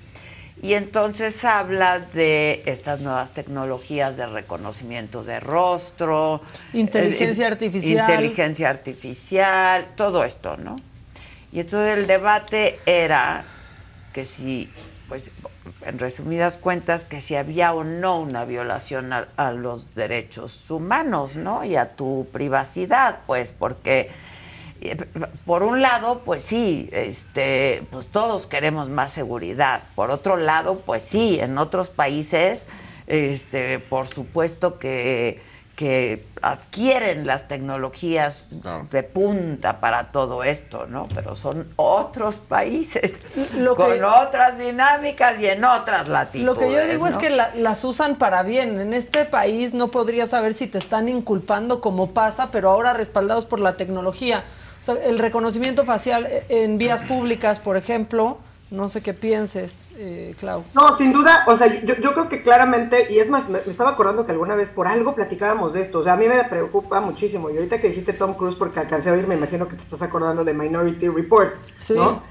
Y 0.63 0.75
entonces 0.75 1.43
habla 1.45 2.01
de 2.01 2.63
estas 2.67 3.01
nuevas 3.01 3.33
tecnologías 3.33 4.19
de 4.19 4.27
reconocimiento 4.27 5.25
de 5.25 5.41
rostro, 5.41 6.43
Inteligencia 6.75 7.45
eh, 7.47 7.53
artificial. 7.53 8.11
inteligencia 8.11 8.69
artificial, 8.69 9.89
todo 9.97 10.23
esto, 10.25 10.59
¿no? 10.59 10.77
Y 11.51 11.61
entonces 11.61 11.99
el 11.99 12.07
debate 12.07 12.79
era 12.85 13.43
que 14.13 14.27
si, 14.27 14.71
pues, 15.09 15.31
en 15.87 15.99
resumidas 15.99 16.59
cuentas, 16.59 17.07
que 17.07 17.23
si 17.23 17.37
había 17.37 17.73
o 17.73 17.83
no 17.83 18.21
una 18.21 18.45
violación 18.45 19.15
a, 19.15 19.29
a 19.37 19.53
los 19.53 19.95
derechos 19.95 20.71
humanos, 20.71 21.37
¿no? 21.37 21.65
Y 21.65 21.77
a 21.77 21.97
tu 21.97 22.29
privacidad, 22.33 23.21
pues, 23.27 23.53
porque 23.53 24.01
eh, 24.01 24.11
por 25.45 25.63
un 25.63 25.83
lado, 25.83 26.23
pues 26.25 26.43
sí, 26.45 26.89
este, 26.93 27.87
pues 27.91 28.09
todos 28.09 28.47
queremos 28.47 28.89
más 28.89 29.13
seguridad. 29.13 29.83
Por 29.95 30.11
otro 30.11 30.37
lado, 30.37 30.81
pues 30.81 31.05
sí, 31.05 31.39
en 31.41 31.59
otros 31.59 31.91
países, 31.91 32.69
este, 33.07 33.79
por 33.79 34.07
supuesto 34.07 34.79
que, 34.79 35.43
que 35.77 36.27
adquieren 36.43 37.27
las 37.27 37.49
tecnologías 37.49 38.47
de 38.91 39.03
punta 39.03 39.81
para 39.81 40.13
todo 40.13 40.45
esto, 40.45 40.87
¿no? 40.87 41.07
Pero 41.15 41.35
son 41.35 41.69
otros 41.77 42.37
países 42.39 43.21
Lo 43.57 43.77
con 43.77 44.05
otras 44.05 44.59
dinámicas 44.59 45.41
y 45.41 45.47
en 45.47 45.65
otras 45.65 46.07
latitudes. 46.09 46.45
Lo 46.47 46.55
que 46.55 46.71
yo 46.73 46.87
digo 46.87 47.07
es 47.07 47.17
que 47.17 47.31
la- 47.31 47.51
las 47.57 47.83
usan 47.85 48.17
para 48.17 48.43
bien. 48.43 48.79
En 48.79 48.93
este 48.93 49.25
país 49.25 49.73
no 49.75 49.89
podrías 49.89 50.31
saber 50.31 50.53
si 50.55 50.67
te 50.67 50.79
están 50.79 51.09
inculpando 51.09 51.81
como 51.81 52.11
pasa, 52.13 52.51
pero 52.51 52.71
ahora 52.71 52.93
respaldados 52.93 53.45
por 53.47 53.59
la 53.61 53.77
tecnología. 53.77 54.45
O 54.81 54.85
sea, 54.85 54.95
el 55.05 55.19
reconocimiento 55.19 55.85
facial 55.85 56.27
en 56.49 56.79
vías 56.79 57.03
públicas, 57.03 57.59
por 57.59 57.77
ejemplo, 57.77 58.39
no 58.71 58.89
sé 58.89 59.03
qué 59.03 59.13
pienses, 59.15 59.89
eh, 59.97 60.35
Clau. 60.39 60.63
No, 60.75 60.95
sin 60.95 61.13
duda, 61.13 61.43
o 61.49 61.57
sea, 61.57 61.67
yo, 61.83 61.97
yo 61.97 62.13
creo 62.13 62.29
que 62.29 62.43
claramente, 62.43 63.13
y 63.13 63.19
es 63.19 63.29
más, 63.29 63.49
me, 63.49 63.59
me 63.65 63.71
estaba 63.71 63.91
acordando 63.91 64.25
que 64.25 64.33
alguna 64.33 64.55
vez 64.55 64.71
por 64.71 64.87
algo 64.87 65.15
platicábamos 65.15 65.73
de 65.73 65.83
esto, 65.83 65.99
o 65.99 66.05
sea, 66.05 66.13
a 66.13 66.17
mí 66.17 66.29
me 66.29 66.43
preocupa 66.45 67.01
muchísimo, 67.01 67.51
y 67.51 67.57
ahorita 67.57 67.81
que 67.81 67.89
dijiste 67.89 68.13
Tom 68.13 68.35
Cruise, 68.35 68.55
porque 68.57 68.79
alcancé 68.81 69.11
a 69.11 69.15
oír, 69.15 69.27
me 69.27 69.35
imagino 69.35 69.67
que 69.69 69.75
te 69.75 69.83
estás 69.83 70.03
acordando 70.03 70.45
de 70.45 70.55
Minority 70.55 71.09
Report, 71.09 71.55
¿no? 71.97 72.23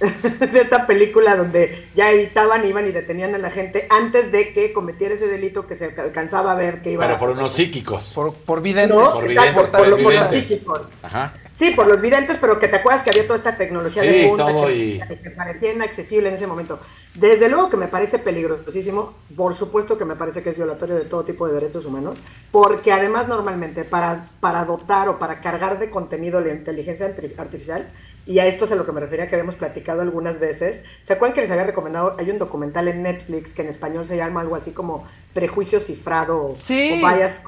de 0.00 0.60
esta 0.60 0.86
película 0.86 1.36
donde 1.36 1.88
ya 1.94 2.10
evitaban, 2.10 2.66
iban 2.66 2.86
y 2.88 2.92
detenían 2.92 3.34
a 3.36 3.38
la 3.38 3.50
gente 3.50 3.86
antes 3.90 4.32
de 4.32 4.52
que 4.52 4.72
cometiera 4.72 5.14
ese 5.14 5.28
delito 5.28 5.66
que 5.66 5.76
se 5.76 5.94
alcanzaba 5.96 6.52
a 6.52 6.54
ver 6.56 6.82
que 6.82 6.92
iba 6.92 7.04
Pero 7.04 7.16
a... 7.16 7.18
por 7.20 7.30
unos 7.30 7.52
psíquicos. 7.52 8.12
Por, 8.14 8.34
por 8.34 8.60
videntes. 8.60 8.96
No, 8.96 9.12
Por 9.12 9.28
videntes, 9.28 9.70
por, 9.70 9.86
lo- 9.88 9.96
por 9.98 10.14
los 10.14 10.30
psíquicos. 10.30 10.82
Ajá. 11.02 11.34
Sí, 11.58 11.72
por 11.72 11.88
los 11.88 12.00
videntes, 12.00 12.38
pero 12.40 12.60
que 12.60 12.68
te 12.68 12.76
acuerdas 12.76 13.02
que 13.02 13.10
había 13.10 13.24
toda 13.24 13.36
esta 13.36 13.56
tecnología 13.56 14.00
Sí, 14.02 14.08
de 14.08 14.28
punta 14.28 14.46
todo 14.46 14.66
que, 14.68 14.74
y- 14.76 14.98
que 15.00 15.30
parecía 15.30 15.72
inaccesible 15.72 16.28
en 16.28 16.34
ese 16.36 16.46
momento. 16.46 16.78
Desde 17.16 17.48
luego 17.48 17.68
que 17.68 17.76
me 17.76 17.88
parece 17.88 18.20
peligrosísimo, 18.20 19.14
por 19.36 19.56
supuesto 19.56 19.98
que 19.98 20.04
me 20.04 20.14
parece 20.14 20.44
que 20.44 20.50
es 20.50 20.56
violatorio 20.56 20.94
de 20.94 21.04
todo 21.04 21.24
tipo 21.24 21.48
de 21.48 21.54
derechos 21.54 21.84
humanos, 21.84 22.22
porque 22.52 22.92
además 22.92 23.26
normalmente 23.26 23.82
para, 23.82 24.30
para 24.38 24.64
dotar 24.66 25.08
o 25.08 25.18
para 25.18 25.40
cargar 25.40 25.80
de 25.80 25.90
contenido 25.90 26.40
la 26.40 26.52
inteligencia 26.52 27.12
arti- 27.12 27.36
artificial, 27.36 27.88
y 28.24 28.38
a 28.38 28.46
esto 28.46 28.66
es 28.66 28.70
a 28.70 28.76
lo 28.76 28.86
que 28.86 28.92
me 28.92 29.00
refería 29.00 29.26
que 29.26 29.34
habíamos 29.34 29.56
platicado 29.56 30.02
algunas 30.02 30.38
veces, 30.38 30.84
¿se 31.02 31.14
acuerdan 31.14 31.34
que 31.34 31.40
les 31.40 31.50
había 31.50 31.64
recomendado? 31.64 32.14
Hay 32.20 32.30
un 32.30 32.38
documental 32.38 32.86
en 32.86 33.02
Netflix 33.02 33.52
que 33.52 33.62
en 33.62 33.68
español 33.68 34.06
se 34.06 34.16
llama 34.16 34.42
algo 34.42 34.54
así 34.54 34.70
como 34.70 35.08
Prejuicio 35.34 35.80
Cifrado 35.80 36.50
o- 36.50 36.54
Sí. 36.54 37.00
o 37.02 37.08
Bias 37.08 37.42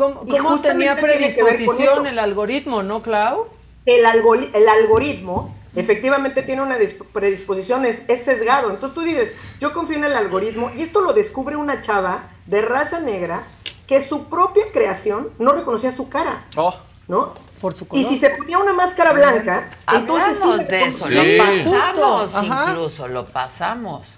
¿Cómo, 0.00 0.22
Y 0.26 0.30
cómo 0.38 0.58
tenía 0.60 0.92
justamente 0.94 1.02
tiene 1.18 1.34
que 1.34 1.42
ver 1.42 1.44
con 1.44 1.44
predisposición 1.44 2.06
eso. 2.06 2.12
el 2.12 2.18
algoritmo, 2.18 2.82
no, 2.82 3.02
Clau? 3.02 3.46
el, 3.86 4.04
algori- 4.06 4.50
el 4.54 4.68
algoritmo 4.68 5.54
efectivamente 5.76 6.42
tiene 6.42 6.62
una 6.62 6.78
dis- 6.78 6.96
predisposición, 7.12 7.84
es, 7.84 8.04
es 8.08 8.22
sesgado. 8.24 8.70
Entonces 8.70 8.94
tú 8.94 9.02
dices, 9.02 9.34
yo 9.60 9.72
confío 9.72 9.96
en 9.96 10.04
el 10.04 10.16
algoritmo 10.16 10.70
y 10.76 10.82
esto 10.82 11.00
lo 11.02 11.12
descubre 11.12 11.56
una 11.56 11.80
chava 11.82 12.30
de 12.46 12.62
raza 12.62 13.00
negra 13.00 13.44
que 13.86 14.00
su 14.00 14.24
propia 14.28 14.64
creación 14.72 15.30
no 15.38 15.52
reconocía 15.52 15.92
su 15.92 16.08
cara. 16.08 16.44
Oh. 16.56 16.74
¿No? 17.08 17.34
Por 17.60 17.74
su 17.74 17.86
Y 17.92 18.04
si 18.04 18.16
se 18.16 18.30
ponía 18.30 18.56
una 18.58 18.72
máscara 18.72 19.12
blanca, 19.12 19.68
entonces 19.92 20.38
sí 20.40 20.64
de 20.64 20.84
eso, 20.84 21.06
lo 21.08 21.44
pasamos 21.44 22.34
ajá. 22.34 22.70
incluso, 22.70 23.08
lo 23.08 23.24
pasamos. 23.26 24.08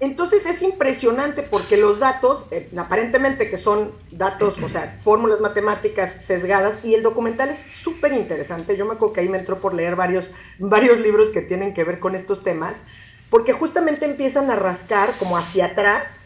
Entonces 0.00 0.46
es 0.46 0.62
impresionante 0.62 1.42
porque 1.42 1.76
los 1.76 1.98
datos, 1.98 2.44
eh, 2.52 2.70
aparentemente 2.76 3.50
que 3.50 3.58
son 3.58 3.92
datos, 4.12 4.60
o 4.62 4.68
sea, 4.68 4.96
fórmulas 5.02 5.40
matemáticas 5.40 6.24
sesgadas, 6.24 6.78
y 6.84 6.94
el 6.94 7.02
documental 7.02 7.48
es 7.48 7.58
súper 7.58 8.12
interesante. 8.12 8.76
Yo 8.76 8.86
me 8.86 8.94
acuerdo 8.94 9.14
que 9.14 9.20
ahí 9.20 9.28
me 9.28 9.38
entró 9.38 9.60
por 9.60 9.74
leer 9.74 9.96
varios, 9.96 10.30
varios 10.58 10.98
libros 10.98 11.30
que 11.30 11.42
tienen 11.42 11.74
que 11.74 11.84
ver 11.84 11.98
con 11.98 12.14
estos 12.14 12.44
temas, 12.44 12.82
porque 13.28 13.52
justamente 13.52 14.04
empiezan 14.04 14.50
a 14.50 14.56
rascar 14.56 15.14
como 15.18 15.36
hacia 15.36 15.66
atrás 15.66 16.20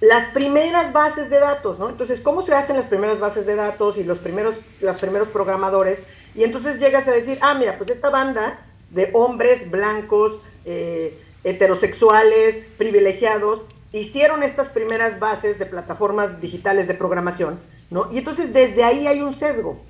las 0.00 0.26
primeras 0.26 0.92
bases 0.92 1.28
de 1.28 1.40
datos, 1.40 1.78
¿no? 1.78 1.88
Entonces, 1.88 2.20
¿cómo 2.20 2.42
se 2.42 2.54
hacen 2.54 2.76
las 2.76 2.86
primeras 2.86 3.18
bases 3.20 3.46
de 3.46 3.56
datos 3.56 3.98
y 3.98 4.04
los 4.04 4.18
primeros, 4.18 4.60
los 4.80 4.96
primeros 4.96 5.28
programadores? 5.28 6.04
Y 6.34 6.44
entonces 6.44 6.78
llegas 6.78 7.08
a 7.08 7.12
decir, 7.12 7.38
ah, 7.42 7.54
mira, 7.54 7.76
pues 7.76 7.90
esta 7.90 8.08
banda 8.08 8.64
de 8.90 9.10
hombres 9.12 9.70
blancos, 9.70 10.40
eh, 10.64 11.20
heterosexuales, 11.48 12.60
privilegiados, 12.76 13.64
hicieron 13.92 14.42
estas 14.42 14.68
primeras 14.68 15.18
bases 15.18 15.58
de 15.58 15.66
plataformas 15.66 16.40
digitales 16.40 16.86
de 16.86 16.94
programación, 16.94 17.58
¿no? 17.90 18.10
Y 18.12 18.18
entonces 18.18 18.52
desde 18.52 18.84
ahí 18.84 19.06
hay 19.06 19.22
un 19.22 19.32
sesgo, 19.32 19.80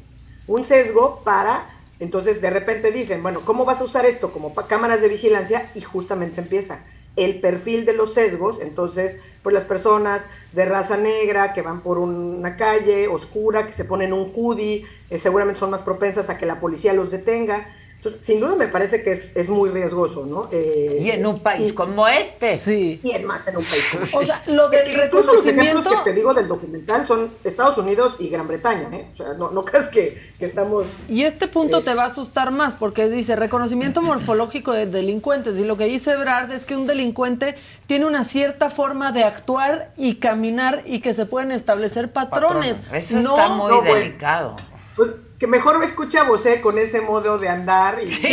un 0.46 0.64
sesgo 0.64 1.22
para, 1.24 1.68
entonces 1.98 2.40
de 2.40 2.50
repente 2.50 2.92
dicen, 2.92 3.22
bueno, 3.22 3.40
¿cómo 3.44 3.64
vas 3.64 3.80
a 3.80 3.84
usar 3.84 4.06
esto 4.06 4.32
como 4.32 4.54
cámaras 4.54 5.00
de 5.00 5.08
vigilancia? 5.08 5.70
Y 5.74 5.80
justamente 5.80 6.40
empieza 6.40 6.84
el 7.16 7.40
perfil 7.40 7.84
de 7.84 7.94
los 7.94 8.14
sesgos, 8.14 8.60
entonces, 8.60 9.20
pues 9.42 9.52
las 9.52 9.64
personas 9.64 10.26
de 10.52 10.64
raza 10.64 10.96
negra 10.96 11.52
que 11.52 11.62
van 11.62 11.80
por 11.80 11.98
una 11.98 12.56
calle 12.56 13.08
oscura, 13.08 13.66
que 13.66 13.72
se 13.72 13.84
ponen 13.84 14.12
un 14.12 14.30
hoodie, 14.32 14.84
eh, 15.10 15.18
seguramente 15.18 15.58
son 15.58 15.70
más 15.70 15.82
propensas 15.82 16.30
a 16.30 16.38
que 16.38 16.46
la 16.46 16.60
policía 16.60 16.92
los 16.92 17.10
detenga. 17.10 17.66
Entonces, 17.98 18.24
sin 18.24 18.38
duda 18.38 18.54
me 18.54 18.68
parece 18.68 19.02
que 19.02 19.10
es, 19.10 19.34
es 19.36 19.48
muy 19.48 19.70
riesgoso, 19.70 20.24
¿no? 20.24 20.48
Eh, 20.52 20.98
Y 21.02 21.10
en 21.10 21.26
un 21.26 21.40
país 21.40 21.72
como 21.72 22.06
este. 22.06 22.56
Sí. 22.56 23.00
Y 23.02 23.10
en 23.10 23.24
más 23.24 23.48
en 23.48 23.56
un 23.56 23.64
país 23.64 23.88
como 23.90 24.02
O 24.04 24.06
este. 24.22 24.26
sea, 24.26 24.42
lo 24.46 24.68
del 24.68 24.84
Que 24.84 25.04
incluso 25.06 25.32
los 25.34 25.44
ejemplos 25.44 25.66
reconocimiento- 25.84 26.04
que 26.04 26.10
te 26.10 26.16
digo 26.16 26.32
del 26.32 26.46
documental 26.46 27.06
son 27.08 27.30
Estados 27.42 27.76
Unidos 27.76 28.14
y 28.20 28.28
Gran 28.28 28.46
Bretaña, 28.46 28.88
¿eh? 28.96 29.08
O 29.12 29.16
sea, 29.16 29.34
no, 29.34 29.50
no 29.50 29.64
creas 29.64 29.88
que, 29.88 30.16
que 30.38 30.46
estamos... 30.46 30.86
Y 31.08 31.24
este 31.24 31.48
punto 31.48 31.82
te 31.82 31.92
va 31.94 32.04
a 32.04 32.06
asustar 32.06 32.52
más 32.52 32.76
porque 32.76 33.08
dice 33.08 33.34
reconocimiento 33.34 34.00
morfológico 34.00 34.72
de 34.72 34.86
delincuentes 34.86 35.58
y 35.58 35.64
lo 35.64 35.76
que 35.76 35.86
dice 35.86 36.14
Brad 36.16 36.52
es 36.52 36.66
que 36.66 36.76
un 36.76 36.86
delincuente 36.86 37.56
tiene 37.86 38.06
una 38.06 38.22
cierta 38.22 38.70
forma 38.70 39.10
de 39.10 39.24
actuar 39.24 39.92
y 39.96 40.14
caminar 40.20 40.82
y 40.86 41.00
que 41.00 41.14
se 41.14 41.26
pueden 41.26 41.50
establecer 41.50 42.12
patrones. 42.12 42.80
Eso 42.92 43.16
no, 43.16 43.36
está 43.36 43.48
muy 43.48 43.70
no, 43.72 43.82
delicado. 43.82 44.54
Pues, 44.94 45.10
que 45.38 45.46
mejor 45.46 45.78
me 45.78 45.86
escucha 45.86 46.22
a 46.22 46.24
Bosé 46.24 46.60
con 46.60 46.78
ese 46.78 47.00
modo 47.00 47.38
de 47.38 47.48
andar 47.48 48.00
y... 48.04 48.10
Sí, 48.10 48.26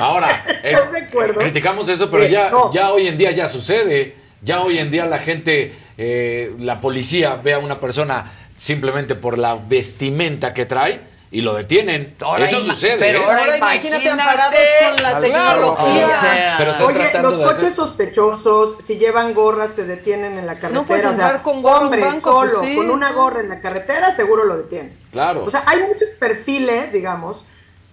Ahora, 0.00 0.44
es- 0.62 0.64
¿Estás 0.76 0.92
de 0.92 0.98
acuerdo? 0.98 1.40
criticamos 1.40 1.88
eso, 1.88 2.10
pero 2.10 2.24
Eh, 2.24 2.30
ya, 2.30 2.50
no. 2.50 2.72
ya 2.72 2.92
hoy 2.92 3.08
en 3.08 3.16
día 3.18 3.30
ya 3.30 3.48
sucede. 3.48 4.14
Ya 4.42 4.60
hoy 4.60 4.78
en 4.78 4.90
día 4.90 5.06
la 5.06 5.18
gente, 5.18 5.72
eh, 5.96 6.52
la 6.58 6.80
policía 6.80 7.36
ve 7.36 7.54
a 7.54 7.58
una 7.58 7.80
persona 7.80 8.30
simplemente 8.56 9.14
por 9.14 9.38
la 9.38 9.54
vestimenta 9.54 10.52
que 10.52 10.66
trae 10.66 11.00
y 11.34 11.40
lo 11.40 11.54
detienen. 11.54 12.14
Ahora 12.20 12.48
eso 12.48 12.62
sucede. 12.62 12.96
pero 12.98 13.18
¿eh? 13.18 13.24
ahora 13.24 13.40
Ahora 13.40 13.56
imagínate 13.58 14.04
imagínate. 14.04 14.22
amparados 14.22 14.60
con 14.82 15.02
la 15.02 15.18
Claro, 15.18 15.20
tecnología. 15.20 16.06
o 16.06 16.20
sea, 16.20 16.54
Pero 16.58 16.70
estás 16.70 16.86
Oye, 16.86 17.22
los 17.22 17.38
coches 17.38 17.58
hacer- 17.58 17.72
sospechosos, 17.74 18.76
si 18.78 18.98
llevan 18.98 19.34
gorras, 19.34 19.72
te 19.74 19.84
detienen 19.84 20.38
en 20.38 20.46
la 20.46 20.54
carretera. 20.54 20.80
No 20.80 20.86
puedes 20.86 21.04
o 21.04 21.08
sea, 21.08 21.12
entrar 21.12 21.42
con 21.42 21.62
gorra 21.62 21.80
hombre 21.86 22.02
banco, 22.02 22.30
solo, 22.46 22.52
pues 22.58 22.70
sí. 22.70 22.76
con 22.76 22.90
una 22.90 23.12
gorra 23.12 23.40
en 23.40 23.48
la 23.48 23.60
carretera, 23.60 24.10
seguro 24.12 24.44
lo 24.44 24.56
detienen. 24.56 24.96
Claro. 25.10 25.44
O 25.44 25.50
sea, 25.50 25.64
hay 25.66 25.80
muchos 25.88 26.10
perfiles, 26.18 26.92
digamos, 26.92 27.44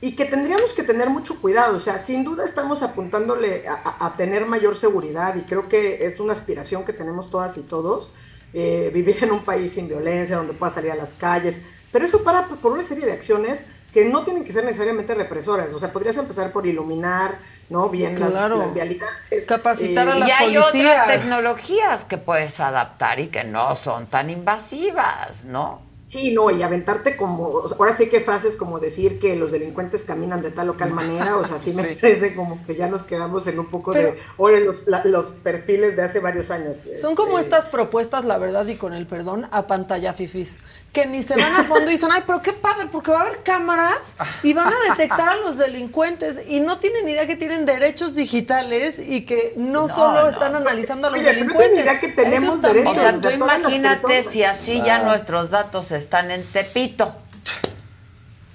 y 0.01 0.15
que 0.15 0.25
tendríamos 0.25 0.73
que 0.73 0.83
tener 0.83 1.09
mucho 1.09 1.39
cuidado. 1.41 1.77
O 1.77 1.79
sea, 1.79 1.97
sin 1.99 2.23
duda 2.23 2.45
estamos 2.45 2.83
apuntándole 2.83 3.63
a, 3.67 3.73
a- 3.73 4.05
a 4.07 4.17
tener 4.17 4.45
mayor 4.45 4.77
seguridad 4.77 5.35
y 5.35 5.41
creo 5.41 5.67
que 5.67 6.05
es 6.05 6.19
una 6.19 6.33
aspiración 6.33 6.85
que 6.85 6.93
tenemos 6.93 7.29
todas 7.29 7.57
y 7.57 7.61
todos. 7.61 8.11
eh, 8.53 8.91
vivir 8.93 9.23
en 9.23 9.31
un 9.31 9.45
país 9.45 9.71
sin 9.75 9.87
violencia, 9.87 10.35
donde 10.35 10.51
pueda 10.53 10.73
salir 10.73 10.91
a 10.91 10.95
las 10.95 11.13
calles. 11.13 11.61
Pero 11.91 12.05
eso 12.05 12.23
para 12.23 12.47
por 12.47 12.71
una 12.73 12.83
serie 12.83 13.05
de 13.05 13.11
acciones 13.13 13.67
que 13.93 14.05
no 14.05 14.23
tienen 14.23 14.45
que 14.45 14.53
ser 14.53 14.63
necesariamente 14.63 15.13
represoras. 15.13 15.73
O 15.73 15.79
sea, 15.79 15.91
podrías 15.91 16.15
empezar 16.15 16.53
por 16.53 16.65
iluminar, 16.65 17.39
¿no? 17.69 17.89
Bien 17.89 18.17
las- 18.17 18.31
Claro. 18.31 18.57
las, 18.57 18.73
vialidades. 18.73 19.45
Capacitar 19.47 20.07
a 20.07 20.15
Eh, 20.15 20.19
las 20.19 20.29
y 20.29 20.31
hay 20.31 20.53
policías. 20.55 21.01
otras 21.03 21.19
tecnologías 21.19 22.03
que 22.05 22.17
puedes 22.17 22.59
adaptar 22.61 23.19
y 23.19 23.27
que 23.27 23.43
no 23.43 23.75
son 23.75 24.07
tan 24.07 24.29
invasivas, 24.29 25.45
¿no? 25.45 25.81
Sí, 26.07 26.33
no, 26.33 26.51
y 26.51 26.61
aventarte 26.61 27.15
como, 27.15 27.47
o 27.47 27.69
sea, 27.69 27.77
ahora 27.79 27.95
sí 27.95 28.09
que 28.09 28.19
frases 28.19 28.57
como 28.57 28.79
decir 28.79 29.17
que 29.17 29.37
los 29.37 29.49
delincuentes 29.53 30.03
caminan 30.03 30.41
de 30.41 30.51
tal 30.51 30.69
o 30.69 30.75
cual 30.75 30.91
manera, 30.91 31.37
o 31.37 31.47
sea, 31.47 31.57
sí 31.57 31.71
me 31.73 31.83
Sí. 31.87 31.95
parece 32.01 32.35
como 32.35 32.61
que 32.65 32.75
ya 32.75 32.89
nos 32.89 33.03
quedamos 33.03 33.47
en 33.47 33.57
un 33.59 33.67
poco 33.67 33.93
Pero- 33.93 34.11
de, 34.11 34.19
ahora 34.37 34.59
los, 34.59 34.87
la- 34.87 35.05
los 35.05 35.27
perfiles 35.27 35.95
de 35.95 36.01
hace 36.01 36.19
varios 36.19 36.51
años. 36.51 36.85
Son 36.99 37.15
como 37.15 37.39
este, 37.39 37.55
estas 37.55 37.71
propuestas, 37.71 38.25
la 38.25 38.37
verdad, 38.37 38.65
y 38.67 38.75
con 38.75 38.91
el 38.93 39.07
perdón, 39.07 39.47
a 39.51 39.67
pantalla 39.67 40.11
fifis, 40.11 40.59
que 40.91 41.05
ni 41.05 41.23
se 41.23 41.35
van 41.37 41.55
a 41.55 41.63
fondo 41.63 41.89
y 41.89 41.93
dicen, 41.93 42.09
ay, 42.11 42.23
pero 42.27 42.41
qué 42.41 42.51
padre, 42.51 42.87
porque 42.91 43.11
va 43.11 43.19
a 43.19 43.21
haber 43.21 43.43
cámaras 43.43 44.17
y 44.43 44.51
van 44.51 44.67
a 44.67 44.89
detectar 44.89 45.29
a 45.29 45.35
los 45.37 45.57
delincuentes 45.57 46.41
y 46.49 46.59
no 46.59 46.79
tienen 46.79 47.07
idea 47.07 47.25
que 47.27 47.37
tienen 47.37 47.65
derechos 47.65 48.15
digitales 48.15 48.99
y 48.99 49.25
que 49.25 49.53
no, 49.55 49.87
solo 49.87 50.23
no. 50.23 50.29
están 50.29 50.55
analizando 50.55 51.07
a 51.07 51.11
los 51.11 51.19
Oye, 51.19 51.29
no 51.29 51.33
delincuentes. 51.33 51.73
tienen 51.73 51.85
idea 51.85 51.99
que 52.01 52.07
tenemos 52.09 52.61
también. 52.61 52.87
O 52.87 52.93
derechos. 52.93 53.21
sea, 53.21 53.21
tú 53.21 53.29
imagínate 53.29 54.23
si 54.23 54.43
así 54.43 54.81
ya 54.85 54.99
nuestros 54.99 55.49
datos 55.49 55.91
están 55.91 56.29
en 56.29 56.43
Tepito. 56.45 57.15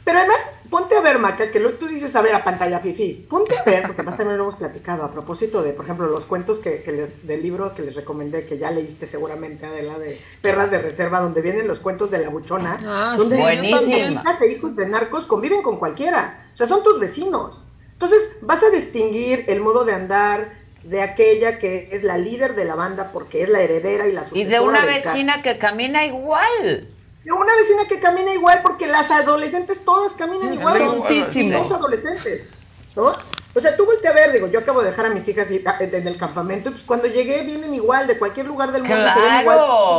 Pero 0.05 0.19
además, 0.19 0.39
ponte 0.71 0.97
a 0.97 1.01
ver, 1.01 1.19
Maca, 1.19 1.51
que 1.51 1.61
lo, 1.61 1.75
tú 1.75 1.87
dices, 1.87 2.15
a 2.17 2.23
ver, 2.23 2.35
a 2.35 2.45
pantalla 2.45 2.81
fifís. 2.81 3.23
Ponte 3.23 3.57
a 3.57 3.63
ver, 3.63 3.83
porque 3.83 4.01
además 4.01 4.17
también 4.17 4.37
lo 4.37 4.45
hemos 4.45 4.57
platicado 4.57 5.05
a 5.05 5.13
propósito 5.13 5.63
de, 5.63 5.73
por 5.73 5.85
ejemplo, 5.85 6.07
los 6.07 6.27
cuentos 6.27 6.59
que, 6.59 6.83
que 6.83 6.93
les, 6.93 7.27
del 7.27 7.43
libro 7.43 7.75
que 7.75 7.83
les 7.83 7.95
recomendé, 7.95 8.45
que 8.45 8.59
ya 8.59 8.71
leíste 8.71 9.07
seguramente, 9.07 9.67
Adela, 9.67 9.99
de 9.99 10.19
Perras 10.43 10.71
de 10.71 10.79
Reserva, 10.79 11.21
donde 11.21 11.43
vienen 11.43 11.67
los 11.67 11.81
cuentos 11.81 12.11
de 12.11 12.19
la 12.19 12.29
buchona. 12.29 12.77
Ah, 12.85 13.15
donde 13.17 13.39
hijas 13.39 14.41
e 14.41 14.53
hijos 14.53 14.77
de 14.77 14.87
narcos 14.89 15.27
conviven 15.27 15.63
con 15.63 15.79
cualquiera. 15.79 16.47
O 16.53 16.57
sea, 16.57 16.67
son 16.67 16.83
tus 16.83 16.99
vecinos. 16.99 17.63
Entonces, 17.93 18.39
vas 18.43 18.63
a 18.63 18.71
distinguir 18.71 19.45
el 19.49 19.61
modo 19.61 19.85
de 19.85 19.95
andar 19.95 20.53
de 20.83 21.03
aquella 21.03 21.59
que 21.59 21.89
es 21.93 22.03
la 22.03 22.17
líder 22.17 22.55
de 22.55 22.65
la 22.65 22.75
banda 22.75 23.11
porque 23.13 23.43
es 23.43 23.49
la 23.49 23.61
heredera 23.61 24.07
y 24.07 24.13
la 24.13 24.23
Y 24.23 24.25
sucesora 24.25 24.51
de 24.51 24.61
una 24.61 24.85
vecina 24.85 25.43
que 25.43 25.59
camina 25.59 26.07
igual. 26.07 26.89
Una 27.35 27.55
vecina 27.57 27.85
que 27.89 27.99
camina 28.01 28.33
igual 28.33 28.61
porque 28.63 28.87
las 28.87 29.11
adolescentes 29.11 29.85
todas 29.85 30.13
caminan 30.15 30.53
Es 30.53 30.61
igual. 30.61 30.79
tontísimo. 30.79 31.59
Los 31.59 31.73
adolescentes, 31.73 32.49
¿no? 32.95 33.13
O 33.55 33.61
sea, 33.61 33.75
tú 33.77 33.85
voltea 33.87 34.11
a 34.11 34.15
ver, 34.15 34.33
digo, 34.33 34.47
yo 34.49 34.61
acabo 34.61 34.83
de 34.83 34.91
dejar 34.91 35.07
a 35.07 35.11
mis 35.11 35.27
hijas 35.29 35.51
y- 35.51 35.65
a- 35.67 35.79
en 35.81 36.07
el 36.07 36.17
campamento 36.19 36.69
y 36.69 36.73
pues 36.73 36.85
cuando 36.85 37.09
llegué 37.09 37.41
vienen 37.43 37.73
igual, 37.75 38.07
de 38.07 38.19
cualquier 38.19 38.47
lugar 38.47 38.71
del 38.71 38.83
mundo 38.83 38.97
se 39.15 39.21
ven 39.21 39.41
igual, 39.41 39.59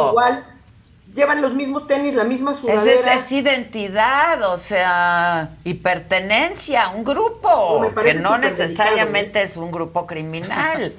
igual, 0.10 0.46
llevan 1.16 1.42
los 1.42 1.54
mismos 1.56 1.88
tenis, 1.88 2.14
la 2.14 2.24
misma 2.24 2.54
sudadera. 2.54 3.14
es, 3.16 3.24
es 3.24 3.32
identidad, 3.32 4.44
o 4.52 4.58
sea, 4.60 5.50
y 5.64 5.74
pertenencia, 5.74 6.90
un 6.90 7.04
grupo, 7.04 7.92
que 8.04 8.14
no 8.14 8.30
súper 8.36 8.40
necesariamente 8.42 9.42
es 9.42 9.58
un 9.58 9.72
grupo 9.72 10.06
criminal. 10.06 10.94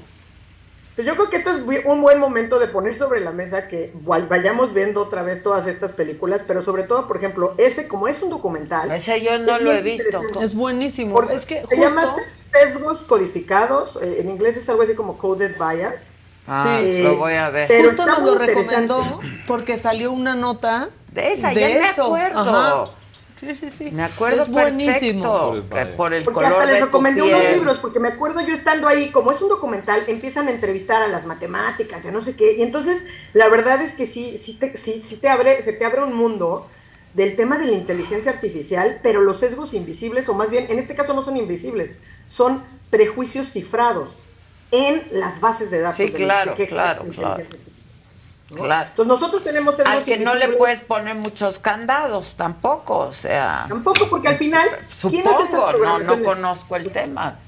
Pues 0.99 1.07
yo 1.07 1.15
creo 1.15 1.31
que 1.31 1.37
esto 1.37 1.51
es 1.51 1.63
un 1.85 2.03
buen 2.03 2.19
momento 2.19 2.59
de 2.59 2.67
poner 2.67 2.93
sobre 2.97 3.21
la 3.21 3.31
mesa 3.31 3.69
que 3.69 3.93
vayamos 4.29 4.75
viendo 4.75 5.01
otra 5.01 5.23
vez 5.23 5.45
todas 5.45 5.69
estas 5.69 5.93
películas, 5.93 6.43
pero 6.45 6.61
sobre 6.61 6.83
todo, 6.83 7.07
por 7.07 7.19
ejemplo, 7.19 7.55
ese 7.57 7.87
como 7.87 8.09
es 8.09 8.21
un 8.21 8.31
documental. 8.31 8.91
Ese 8.91 9.21
yo 9.21 9.39
no 9.39 9.55
es 9.55 9.63
lo 9.63 9.73
he 9.73 9.81
visto. 9.81 10.21
Es 10.43 10.57
buenísimo. 10.57 11.13
Por- 11.15 11.31
es 11.31 11.47
que 11.47 11.61
se 11.61 11.77
justo... 11.77 11.77
llama 11.77 12.13
sesgos 12.31 13.03
codificados, 13.03 13.97
eh, 14.03 14.17
en 14.23 14.29
inglés 14.29 14.57
es 14.57 14.69
algo 14.69 14.83
así 14.83 14.97
como 14.97 15.19
coded 15.19 15.53
bias. 15.57 16.15
Ah, 16.49 16.81
Sí. 16.83 17.03
lo 17.05 17.17
voy 17.17 17.35
a 17.35 17.49
ver. 17.51 17.69
Pero 17.69 17.91
Justo 17.91 18.05
nos 18.05 18.21
lo 18.23 18.35
recomendó 18.35 19.21
porque 19.47 19.77
salió 19.77 20.11
una 20.11 20.35
nota 20.35 20.89
De 21.13 21.31
esa, 21.31 21.51
de 21.51 21.61
ya 21.61 21.67
me 21.81 21.91
eso. 21.91 22.07
acuerdo. 22.07 22.41
Ajá. 22.41 22.85
Sí, 23.41 23.55
sí, 23.55 23.71
sí. 23.71 23.91
Me 23.93 24.03
acuerdo 24.05 24.43
Es 24.43 24.49
buenísimo. 24.49 25.53
perfecto, 25.71 25.97
por 25.97 26.13
el 26.13 26.25
Porque 26.25 26.35
color 26.35 26.53
hasta 26.53 26.65
les 26.67 26.75
de 26.75 26.81
tu 26.81 26.87
recomendé 26.87 27.23
unos 27.23 27.51
libros, 27.53 27.79
porque 27.79 28.01
me 28.01 28.09
acuerdo 28.09 28.41
yo 28.41 28.53
estando 28.53 28.89
ahí, 28.89 29.11
como 29.11 29.31
es 29.31 29.41
un 29.41 29.49
documental, 29.49 30.03
empiezan 30.09 30.49
a 30.49 30.51
entrevistar 30.51 31.03
a 31.03 31.09
las 31.09 31.25
matemáticas, 31.27 32.03
ya 32.03 32.11
no 32.11 32.21
sé 32.21 32.35
qué, 32.35 32.55
y 32.59 32.63
entonces 32.63 33.07
la 33.35 33.49
verdad 33.49 33.81
es 33.81 33.95
que 33.95 34.07
sí, 34.07 34.39
sí 34.39 34.55
te, 34.55 34.77
sí, 34.77 35.03
sí 35.05 35.17
te 35.17 35.29
abre, 35.29 35.63
se 35.63 35.73
te 35.73 35.85
abre 35.85 36.03
un 36.03 36.15
mundo 36.15 36.69
del 37.15 37.37
tema 37.37 37.59
de 37.59 37.67
la 37.67 37.75
inteligencia 37.75 38.31
artificial, 38.33 39.01
pero 39.03 39.21
los 39.23 39.39
sesgos 39.39 39.73
invisibles, 39.75 40.29
o 40.29 40.35
más 40.35 40.51
bien, 40.51 40.67
en 40.69 40.79
este 40.79 40.95
caso 40.95 41.15
no 41.15 41.23
son 41.23 41.37
invisibles, 41.37 41.97
son 42.27 42.63
prejuicios 42.91 43.49
cifrados 43.53 44.11
en 44.71 45.03
las 45.13 45.41
bases 45.41 45.71
de 45.71 45.81
datos. 45.81 45.97
Sí, 45.97 46.11
de 46.11 46.19
la- 46.19 46.25
claro, 46.43 46.55
que- 46.55 46.65
que- 46.65 46.69
claro, 46.69 47.05
claro. 47.15 47.45
¿No? 48.51 48.63
Claro. 48.65 48.89
Entonces 48.91 49.07
nosotros 49.09 49.45
tenemos 49.45 49.79
Al 49.81 50.03
que 50.05 50.19
no 50.19 50.35
le 50.35 50.49
puedes 50.49 50.81
poner 50.81 51.15
muchos 51.15 51.59
candados 51.59 52.35
tampoco, 52.37 52.99
o 52.99 53.13
sea. 53.13 53.67
Tampoco, 53.69 54.09
porque 54.09 54.29
al 54.29 54.37
final, 54.39 54.69
¿quién 55.09 55.27
hace 55.29 55.43
estas 55.45 55.61
Supongo, 55.61 55.85
no, 55.85 55.99
no 56.17 56.23
conozco 56.23 56.77
el 56.77 56.91
tema. 56.91 57.39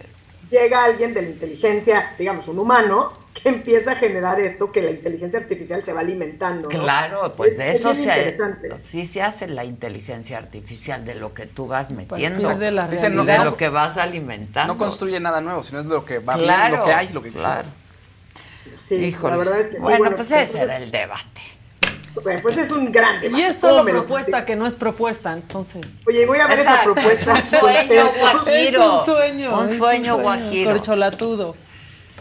llega 0.51 0.85
alguien 0.85 1.15
de 1.15 1.23
la 1.23 1.29
inteligencia, 1.29 2.15
digamos, 2.19 2.49
un 2.49 2.59
humano, 2.59 3.13
que 3.33 3.49
empieza 3.49 3.93
a 3.93 3.95
generar 3.95 4.41
esto, 4.41 4.73
que 4.73 4.83
la 4.83 4.91
inteligencia 4.91 5.39
artificial 5.39 5.83
se 5.85 5.93
va 5.93 6.01
alimentando. 6.01 6.69
¿no? 6.69 6.81
Claro, 6.81 7.33
pues 7.37 7.53
Es- 7.53 7.59
de 7.59 7.71
es 7.71 7.79
eso 7.79 7.91
bien 7.93 8.03
se, 8.03 8.09
interesante. 8.11 8.69
sí 8.85 9.07
se 9.07 9.23
hace 9.23 9.47
la 9.47 9.65
inteligencia 9.65 10.37
artificial, 10.37 11.05
de 11.05 11.15
lo 11.15 11.33
que 11.33 11.47
tú 11.47 11.69
vas 11.69 11.93
metiendo, 11.93 12.57
de 12.57 12.71
la 12.73 12.89
Dicen, 12.89 13.13
y 13.13 13.17
no, 13.17 13.25
de 13.25 13.39
no- 13.39 13.45
lo 13.45 13.57
que 13.57 13.69
vas 13.69 13.97
alimentando. 13.97 14.75
No 14.75 14.79
construye 14.79 15.21
nada 15.21 15.41
nuevo, 15.41 15.63
sino 15.63 15.79
es 15.79 15.87
lo 15.87 16.05
que 16.05 16.19
va 16.19 16.35
bien, 16.35 16.47
Claro, 16.47 16.79
lo 16.79 16.85
que 16.85 16.93
hay, 16.93 17.09
lo 17.11 17.23
que 17.23 17.29
existe. 17.29 17.49
Sí, 18.81 18.97
Híjoles. 18.97 19.33
la 19.33 19.37
verdad 19.39 19.61
es 19.61 19.67
que 19.69 19.77
sí, 19.77 19.81
bueno, 19.83 20.11
pues 20.17 20.27
ese 20.31 20.41
entonces- 20.43 20.63
era 20.63 20.77
el 20.79 20.91
debate. 20.91 21.41
Bueno, 22.25 22.41
pues 22.43 22.57
es 22.57 22.71
un 22.73 22.91
gran 22.91 23.19
Y 23.19 23.29
debate. 23.29 23.47
es 23.47 23.57
solo 23.57 23.73
¿Cómo 23.75 23.85
me 23.85 23.93
lo 23.93 23.99
propuesta 24.01 24.45
que 24.45 24.57
no 24.57 24.67
es 24.67 24.75
propuesta, 24.75 25.33
entonces. 25.33 25.87
Oye, 26.07 26.27
voy 26.27 26.39
a 26.39 26.49
ver 26.49 26.59
Exacto. 26.59 26.91
esa 26.91 26.95
propuesta. 26.95 27.33
Un 27.35 27.61
sueño 27.61 28.11
guajiro. 28.21 28.83
Es 28.83 29.09
un 29.09 29.15
sueño. 29.15 29.61
Un 29.61 29.79
sueño 29.79 30.19
guajiro. 30.19 30.73
Corcholatudo. 30.73 31.57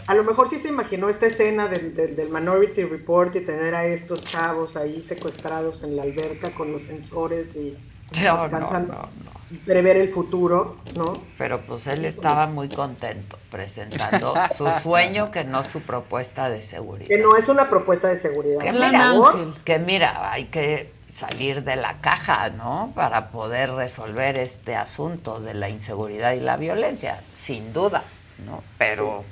A 0.06 0.14
lo 0.14 0.24
mejor 0.24 0.48
sí 0.48 0.58
se 0.58 0.68
imaginó 0.68 1.08
esta 1.08 1.26
escena 1.26 1.66
del, 1.68 1.94
del, 1.94 2.14
del 2.16 2.28
Minority 2.30 2.84
Report 2.84 3.34
y 3.36 3.40
tener 3.40 3.74
a 3.74 3.84
estos 3.86 4.22
chavos 4.22 4.76
ahí 4.76 5.02
secuestrados 5.02 5.82
en 5.82 5.96
la 5.96 6.02
alberca 6.02 6.50
con 6.52 6.72
los 6.72 6.82
sensores 6.82 7.54
y 7.56 7.76
No, 8.12 8.36
no, 8.36 8.42
alcanzando 8.42 8.92
no, 8.94 9.08
y 9.50 9.58
prever 9.58 9.96
el 9.96 10.08
futuro, 10.08 10.76
¿no? 10.96 11.12
Pero 11.36 11.60
pues 11.62 11.86
él 11.86 12.04
estaba 12.04 12.46
muy 12.46 12.68
contento 12.68 13.38
presentando 13.50 14.34
su 14.56 14.70
sueño 14.70 15.30
que 15.30 15.44
no 15.44 15.64
su 15.64 15.82
propuesta 15.82 16.48
de 16.48 16.62
seguridad. 16.62 17.08
Que 17.08 17.18
no 17.18 17.36
es 17.36 17.48
una 17.48 17.68
propuesta 17.68 18.08
de 18.08 18.16
seguridad. 18.16 18.60
Que 18.60 18.72
mira, 18.72 19.10
Ángel. 19.10 19.54
que 19.64 19.78
mira, 19.78 20.32
hay 20.32 20.46
que 20.46 20.92
salir 21.08 21.64
de 21.64 21.76
la 21.76 22.00
caja, 22.00 22.50
¿no? 22.50 22.92
Para 22.94 23.30
poder 23.30 23.72
resolver 23.72 24.36
este 24.36 24.76
asunto 24.76 25.40
de 25.40 25.54
la 25.54 25.68
inseguridad 25.68 26.32
y 26.34 26.40
la 26.40 26.56
violencia, 26.56 27.20
sin 27.34 27.72
duda, 27.72 28.04
¿no? 28.38 28.62
Pero 28.78 29.24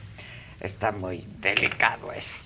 está 0.60 0.90
muy 0.92 1.26
delicado 1.40 2.12
eso. 2.12 2.38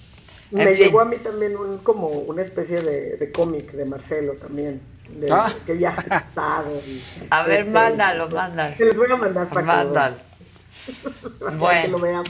En 0.54 0.66
Me 0.66 0.74
fin. 0.74 0.84
llegó 0.84 1.00
a 1.00 1.06
mí 1.06 1.16
también 1.16 1.56
un, 1.56 1.78
como 1.78 2.08
una 2.08 2.42
especie 2.42 2.82
de, 2.82 3.16
de 3.16 3.32
cómic 3.32 3.72
de 3.72 3.86
Marcelo 3.86 4.34
también. 4.34 4.91
De 5.08 5.28
Ah. 5.32 5.52
que 5.66 5.72
viaja 5.74 6.02
casado. 6.02 6.80
y, 6.86 7.02
A 7.30 7.42
ver, 7.44 7.60
este, 7.60 7.70
mándalo, 7.70 8.28
mándalo. 8.30 8.74
Se 8.76 8.84
los 8.86 8.96
voy 8.96 9.10
a 9.12 9.16
mandar, 9.16 9.48
para 9.48 9.66
Mándalo. 9.66 10.16
que, 10.16 10.92
lo- 10.92 11.30
para 11.38 11.50
que 11.52 11.56
Bueno. 11.58 11.88
lo 11.88 11.98
vean. 12.00 12.24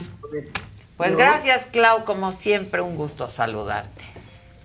Pues 0.97 1.13
¿No? 1.13 1.19
gracias, 1.19 1.67
Clau, 1.67 2.05
como 2.05 2.33
siempre, 2.33 2.81
un 2.81 2.97
gusto 2.97 3.29
saludarte. 3.31 4.05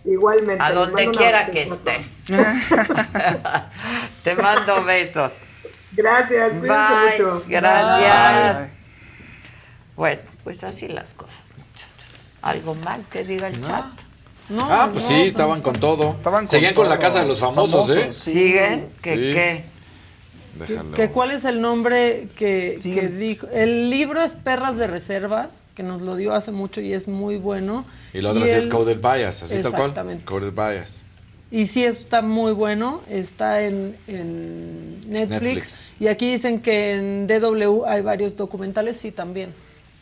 Igualmente. 0.05 0.63
A 0.63 0.71
donde 0.71 1.09
quiera 1.11 1.47
que 1.51 1.63
estés. 1.63 2.17
Te 4.23 4.35
mando 4.35 4.83
besos. 4.83 5.33
Gracias, 5.91 6.53
cuídense 6.55 6.93
Bye. 6.93 7.11
mucho. 7.11 7.43
Gracias. 7.47 8.59
Bye. 8.59 8.71
Bueno, 9.95 10.21
pues 10.43 10.63
así 10.63 10.87
las 10.87 11.13
cosas, 11.13 11.43
muchachos. 11.57 12.07
¿Algo 12.41 12.75
mal 12.75 13.03
que 13.09 13.23
diga 13.23 13.47
el 13.47 13.61
chat? 13.65 13.85
Ah, 14.57 14.89
pues 14.91 15.05
sí, 15.05 15.15
estaban 15.15 15.61
con 15.61 15.73
todo. 15.75 16.15
con 16.23 16.47
Seguían 16.47 16.73
con, 16.73 16.89
la 16.89 16.99
casa 16.99 17.21
de 17.21 17.27
los 17.27 17.39
famosos, 17.39 17.89
¿eh? 17.91 17.99
Famosos, 18.01 18.15
sí. 18.15 18.31
¿Siguen? 18.31 18.89
¿Qué 19.01 19.09
Sí. 19.15 19.15
qué? 19.33 19.63
Déjalo. 20.59 20.91
Que 20.93 21.11
¿Cuál 21.11 21.31
es 21.31 21.45
el 21.45 21.61
nombre 21.61 22.29
que, 22.35 22.79
que 22.81 23.07
dijo? 23.09 23.47
El 23.49 23.89
libro 23.89 24.21
es 24.21 24.33
Perras 24.33 24.77
de 24.77 24.87
Reserva, 24.87 25.49
que 25.75 25.83
nos 25.83 26.01
lo 26.01 26.15
dio 26.15 26.33
hace 26.33 26.51
mucho 26.51 26.81
y 26.81 26.93
es 26.93 27.07
muy 27.07 27.37
bueno. 27.37 27.85
Y 28.13 28.21
la 28.21 28.31
otra 28.31 28.45
sí 28.45 28.49
es 28.51 28.65
el- 28.65 28.71
Coded 28.71 28.97
Bias, 28.97 29.43
así 29.43 29.53
tal 29.61 29.71
cual. 29.71 29.81
Exactamente. 29.89 30.25
Coded 30.25 30.51
Bias. 30.53 31.03
Y 31.51 31.65
sí 31.67 31.85
está 31.85 32.21
muy 32.21 32.51
bueno, 32.51 33.03
está 33.07 33.61
en, 33.61 33.95
en 34.07 34.99
Netflix, 35.09 35.41
Netflix. 35.41 35.81
Y 35.99 36.07
aquí 36.07 36.31
dicen 36.31 36.59
que 36.59 36.91
en 36.93 37.27
DW 37.27 37.85
hay 37.85 38.01
varios 38.01 38.35
documentales, 38.35 38.97
sí, 38.97 39.11
también. 39.11 39.53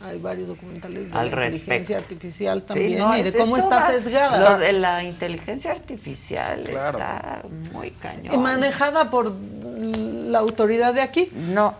Hay 0.06 0.18
varios 0.18 0.48
documentales 0.48 1.10
de 1.12 1.18
Al 1.18 1.30
la 1.30 1.44
inteligencia 1.46 1.96
respecto. 1.98 2.14
artificial 2.14 2.60
Sí, 2.60 2.66
también 2.66 2.98
no, 2.98 3.16
y 3.16 3.22
de 3.22 3.28
es 3.30 3.36
cómo 3.36 3.56
está 3.56 3.80
sesgada. 3.80 4.52
Lo 4.52 4.58
de 4.58 4.72
la 4.72 5.02
inteligencia 5.02 5.72
artificial 5.72 6.62
Claro. 6.64 6.98
está 6.98 7.42
muy 7.72 7.90
cañón. 7.92 8.34
Y 8.34 8.38
manejada 8.38 9.10
por 9.10 9.32
la 9.32 10.38
autoridad 10.38 10.94
de 10.94 11.02
aquí. 11.02 11.30
No. 11.34 11.74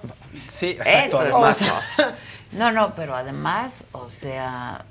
Sí, 0.49 0.77
Eso 0.85 1.23
es 1.23 1.33
O 1.33 1.41
la 1.47 1.55
sea, 1.55 1.69
cosa. 1.73 2.15
No, 2.53 2.71
no, 2.73 2.95
pero 2.95 3.15
además, 3.17 3.85
o 3.93 4.09
sea, 4.09 4.85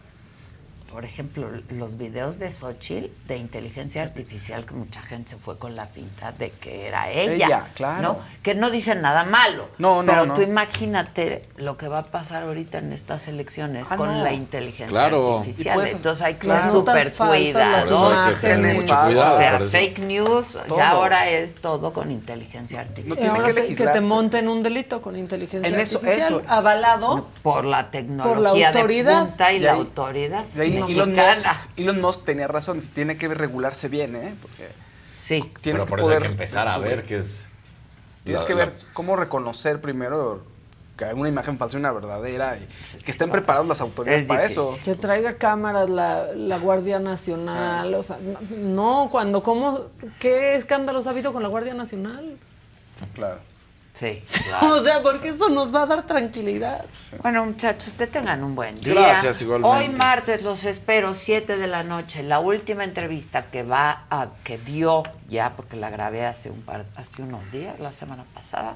por 0.95 1.03
ejemplo, 1.03 1.49
los 1.71 1.97
videos 1.97 2.39
de 2.39 2.49
Xochitl 2.49 3.07
de 3.27 3.35
inteligencia 3.35 4.01
artificial, 4.01 4.65
que 4.65 4.75
mucha 4.75 5.01
gente 5.01 5.31
se 5.31 5.35
fue 5.35 5.57
con 5.59 5.75
la 5.75 5.87
finta 5.87 6.31
de 6.31 6.51
que 6.51 6.87
era 6.87 7.09
ella. 7.11 7.33
Ella, 7.47 7.67
claro. 7.75 8.01
¿no? 8.01 8.17
Que 8.41 8.55
no 8.55 8.71
dice 8.71 8.95
nada 8.95 9.25
malo. 9.25 9.67
No, 9.77 10.03
no, 10.03 10.09
Pero 10.09 10.25
no. 10.25 10.33
tú 10.35 10.41
imagínate 10.41 11.41
lo 11.57 11.75
que 11.75 11.89
va 11.89 11.99
a 11.99 12.03
pasar 12.03 12.43
ahorita 12.43 12.77
en 12.77 12.93
estas 12.93 13.27
elecciones 13.27 13.87
Ah, 13.89 13.97
con 13.97 14.07
no. 14.07 14.23
la 14.23 14.31
inteligencia 14.31 14.87
Claro. 14.87 15.39
artificial. 15.39 15.75
Puedes- 15.75 15.95
Entonces 15.95 16.23
hay 16.25 16.35
que 16.35 16.47
ser 16.47 16.65
súper 16.71 17.11
cuidadosos. 17.13 17.91
O 17.91 18.37
sea, 18.39 19.51
por 19.51 19.61
eso. 19.61 19.69
fake 19.69 19.99
news, 19.99 20.57
Todo. 20.67 20.77
ya 20.77 20.89
ahora 20.91 21.29
es 21.29 21.55
todo 21.55 21.91
con 21.91 22.09
inteligencia 22.09 22.79
artificial. 22.79 23.17
tiene 23.17 23.29
ahora 23.35 23.53
que 23.53 23.67
que, 23.67 23.75
que 23.75 23.87
te 23.87 23.99
monten 23.99 24.47
un 24.47 24.63
delito 24.63 25.01
con 25.01 25.17
inteligencia 25.17 25.67
En 25.67 25.77
eso- 25.77 25.97
artificial 25.97 26.41
eso. 26.41 26.41
avalado 26.47 27.27
por 27.43 27.65
la 27.65 27.91
tecnología 27.91 28.67
autoridad. 28.69 29.21
de 29.23 29.25
punta 29.27 29.51
y, 29.51 29.57
Y 29.57 29.59
la 29.59 29.73
ahí- 29.73 29.79
autoridad 29.79 30.45
Y 30.55 30.59
ahí 30.61 30.71
Elon. 30.89 31.13
Musk, 31.13 31.47
Elon 31.77 32.01
Musk 32.01 32.23
tenía 32.25 32.47
razón, 32.47 32.79
tiene 32.81 33.17
que 33.17 33.27
regularse 33.27 33.87
bien, 33.89 34.15
¿eh? 34.15 34.35
Porque 34.41 34.67
Sí. 35.21 35.41
tienes 35.61 35.83
Pero 35.83 35.85
que 35.85 35.89
por 35.89 35.99
eso 35.99 36.07
hay 36.09 36.15
poder 36.15 36.21
que 36.23 36.27
empezar 36.33 36.67
a 36.67 36.77
ver 36.77 37.03
qué 37.05 37.19
es. 37.19 37.49
Tienes 38.23 38.41
la- 38.41 38.47
que 38.47 38.53
la- 38.55 38.65
ver 38.65 38.73
cómo 38.93 39.15
reconocer 39.15 39.81
primero 39.81 40.43
que 40.97 41.03
hay 41.05 41.13
una 41.13 41.27
imagen 41.27 41.57
falsa 41.57 41.75
y 41.75 41.79
una 41.81 41.91
verdadera 41.91 42.57
y 42.57 42.65
que 43.03 43.11
estén 43.11 43.29
preparados 43.29 43.67
las 43.67 43.81
autoridades 43.81 44.21
Es 44.21 44.27
para 44.27 44.45
eso. 44.45 44.77
que 44.85 44.95
traiga 44.95 45.37
cámaras 45.37 45.89
la, 45.89 46.27
la 46.33 46.57
Guardia 46.57 46.99
Nacional, 46.99 47.93
o 47.95 48.01
sea, 48.01 48.17
no, 48.21 48.39
no, 48.57 49.09
cuando 49.11 49.43
cómo 49.43 49.87
qué 50.19 50.55
escándalos 50.55 51.05
ha 51.07 51.09
habido 51.09 51.33
con 51.33 51.43
la 51.43 51.49
Guardia 51.49 51.73
Nacional. 51.73 52.37
Claro. 53.13 53.41
Sí, 53.95 54.21
O 54.61 54.79
sea, 54.81 55.01
porque 55.01 55.29
eso 55.29 55.49
nos 55.49 55.73
va 55.73 55.83
a 55.83 55.85
dar 55.85 56.05
tranquilidad. 56.05 56.85
Bueno, 57.21 57.45
muchachos, 57.45 57.93
que 57.93 58.07
tengan 58.07 58.43
un 58.43 58.53
buen 58.53 58.75
día. 58.81 58.93
Gracias, 58.93 59.41
igualmente. 59.41 59.77
Hoy 59.77 59.89
martes 59.89 60.43
los 60.43 60.65
espero, 60.65 61.15
7 61.15 61.57
de 61.57 61.67
la 61.67 61.83
noche. 61.83 62.21
La 62.21 62.39
última 62.39 62.83
entrevista 62.83 63.49
que 63.49 63.63
va 63.63 64.05
a, 64.09 64.27
que 64.43 64.57
dio 64.57 65.03
ya, 65.29 65.55
porque 65.55 65.77
la 65.77 65.89
grabé 65.89 66.25
hace 66.25 66.49
un 66.49 66.61
par, 66.61 66.85
hace 66.97 67.21
unos 67.21 67.51
días, 67.51 67.79
la 67.79 67.93
semana 67.93 68.25
pasada, 68.33 68.75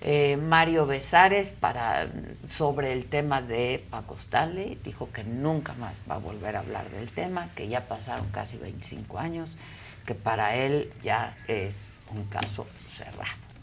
eh, 0.00 0.38
Mario 0.38 0.86
Besares 0.86 1.50
para 1.50 2.08
sobre 2.48 2.92
el 2.92 3.04
tema 3.04 3.42
de 3.42 3.84
Paco 3.90 4.16
Stanley. 4.16 4.78
Dijo 4.82 5.10
que 5.12 5.24
nunca 5.24 5.74
más 5.74 6.00
va 6.10 6.14
a 6.14 6.18
volver 6.18 6.56
a 6.56 6.60
hablar 6.60 6.88
del 6.90 7.12
tema, 7.12 7.50
que 7.54 7.68
ya 7.68 7.86
pasaron 7.86 8.28
casi 8.28 8.56
25 8.56 9.18
años, 9.18 9.58
que 10.06 10.14
para 10.14 10.56
él 10.56 10.90
ya 11.02 11.36
es 11.48 11.98
un 12.14 12.24
caso 12.24 12.66
cerrado. 12.88 13.53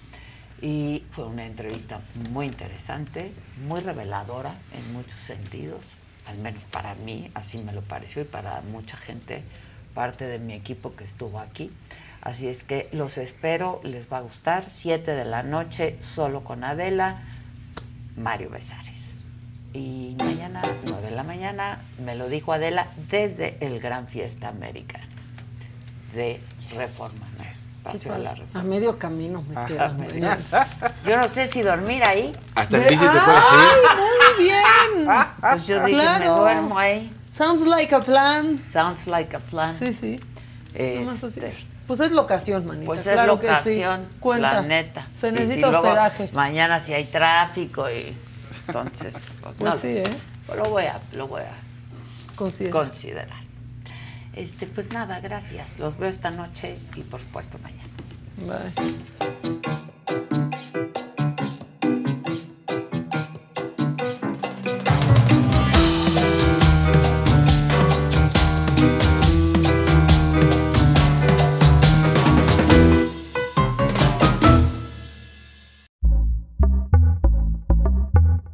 Y 0.61 1.03
fue 1.11 1.25
una 1.25 1.45
entrevista 1.45 2.01
muy 2.29 2.45
interesante, 2.45 3.33
muy 3.67 3.79
reveladora 3.79 4.55
en 4.73 4.93
muchos 4.93 5.19
sentidos, 5.19 5.81
al 6.27 6.37
menos 6.37 6.63
para 6.65 6.93
mí, 6.95 7.31
así 7.33 7.57
me 7.57 7.73
lo 7.73 7.81
pareció, 7.81 8.21
y 8.21 8.25
para 8.25 8.61
mucha 8.61 8.95
gente, 8.95 9.43
parte 9.95 10.27
de 10.27 10.37
mi 10.37 10.53
equipo 10.53 10.95
que 10.95 11.03
estuvo 11.03 11.39
aquí. 11.39 11.71
Así 12.21 12.47
es 12.47 12.63
que 12.63 12.87
los 12.91 13.17
espero, 13.17 13.81
les 13.83 14.11
va 14.11 14.17
a 14.17 14.21
gustar. 14.21 14.69
7 14.69 15.11
de 15.11 15.25
la 15.25 15.41
noche, 15.41 15.97
solo 16.01 16.43
con 16.43 16.63
Adela, 16.63 17.23
Mario 18.15 18.51
Besares. 18.51 19.23
Y 19.73 20.15
mañana, 20.19 20.61
9 20.85 21.09
de 21.09 21.15
la 21.15 21.23
mañana, 21.23 21.81
me 21.97 22.15
lo 22.15 22.29
dijo 22.29 22.53
Adela 22.53 22.91
desde 23.09 23.57
el 23.65 23.79
Gran 23.79 24.07
Fiesta 24.07 24.49
Americana 24.49 25.07
de 26.13 26.41
Reforma, 26.75 27.27
A 28.53 28.63
medio 28.63 28.97
camino 28.99 29.43
me 29.47 29.65
quedo. 29.65 29.95
Yo 31.05 31.17
no 31.17 31.27
sé 31.27 31.47
si 31.47 31.61
dormir 31.61 32.03
ahí. 32.03 32.31
Hasta 32.55 32.77
De- 32.77 32.89
bici 32.89 33.03
te 33.03 33.09
¡Ay, 33.09 33.19
puedes 33.25 33.45
ir. 33.53 33.97
muy 33.97 34.43
bien! 34.45 35.09
Pues 35.41 35.67
yo 35.67 35.85
dije, 35.85 36.19
me 36.19 36.25
duermo 36.27 36.77
ahí. 36.77 37.11
Sounds 37.31 37.65
like 37.65 37.93
a 37.95 38.01
plan. 38.01 38.61
Sounds 38.65 39.07
like 39.07 39.35
a 39.35 39.39
plan. 39.39 39.73
Sí, 39.73 39.93
sí. 39.93 40.19
Este, 40.73 41.53
Pues 41.87 41.99
es 41.99 42.11
locación, 42.11 42.65
manita. 42.67 42.85
pues 42.85 43.05
es 43.07 43.13
claro 43.13 43.39
que 43.39 43.47
locación, 43.47 44.07
sí. 44.11 44.17
Cuenta. 44.19 44.53
la 44.53 44.61
neta. 44.61 45.07
Se 45.15 45.31
necesita 45.31 45.67
si 45.67 45.71
luego 45.71 45.87
hospedaje. 45.87 46.29
Mañana 46.33 46.79
si 46.79 46.93
hay 46.93 47.05
tráfico 47.05 47.89
y 47.89 48.15
entonces 48.67 49.15
pues, 49.41 49.55
Pues 49.57 49.73
no 49.73 49.77
sí, 49.77 49.93
lo, 49.95 49.99
¿eh? 49.99 50.03
pues 50.45 50.59
lo 50.59 50.65
voy 50.69 50.83
a 50.85 50.99
lo 51.13 51.27
voy 51.27 51.41
a 51.41 52.35
Considera. 52.35 52.71
considerar. 52.71 53.40
Este, 54.33 54.65
pues 54.67 54.91
nada, 54.91 55.19
gracias. 55.19 55.77
Los 55.79 55.97
veo 55.97 56.09
esta 56.09 56.31
noche 56.31 56.77
y 56.95 57.01
por 57.01 57.21
supuesto 57.21 57.57
mañana. 57.59 57.89
Bye. 58.37 58.71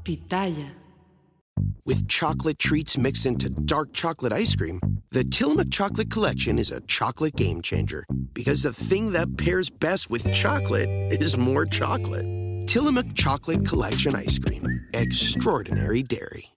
Pitaya. 0.04 0.77
With 1.88 2.10
chocolate 2.10 2.60
treats 2.60 2.98
mixed 2.98 3.26
into 3.26 3.50
dark 3.50 3.94
chocolate 3.94 4.34
ice 4.34 4.54
cream, 4.54 4.82
the 5.12 5.24
Tillamook 5.24 5.72
Chocolate 5.72 6.10
Collection 6.12 6.60
is 6.60 6.70
a 6.70 6.82
chocolate 6.82 7.38
game 7.38 7.62
changer 7.62 8.04
because 8.34 8.62
the 8.62 8.74
thing 8.74 9.14
that 9.14 9.38
pairs 9.38 9.70
best 9.70 10.10
with 10.10 10.30
chocolate 10.34 10.90
is 11.14 11.38
more 11.38 11.66
chocolate. 11.66 12.26
Tillamook 12.68 13.16
Chocolate 13.16 13.66
Collection 13.66 14.14
Ice 14.18 14.38
Cream. 14.38 14.68
Extraordinary 14.94 16.04
Dairy. 16.04 16.52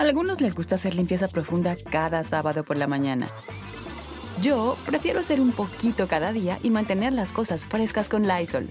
Algunos 0.00 0.40
les 0.40 0.56
gusta 0.56 0.74
hacer 0.74 0.96
limpieza 0.96 1.28
profunda 1.28 1.76
cada 1.76 2.24
sábado 2.24 2.64
por 2.64 2.76
la 2.76 2.88
mañana. 2.88 3.28
Yo 4.42 4.76
prefiero 4.84 5.20
hacer 5.20 5.40
un 5.40 5.52
poquito 5.52 6.08
cada 6.08 6.32
día 6.32 6.58
y 6.64 6.70
mantener 6.70 7.12
las 7.12 7.30
cosas 7.32 7.68
frescas 7.68 8.08
con 8.08 8.26
Lysol. 8.26 8.70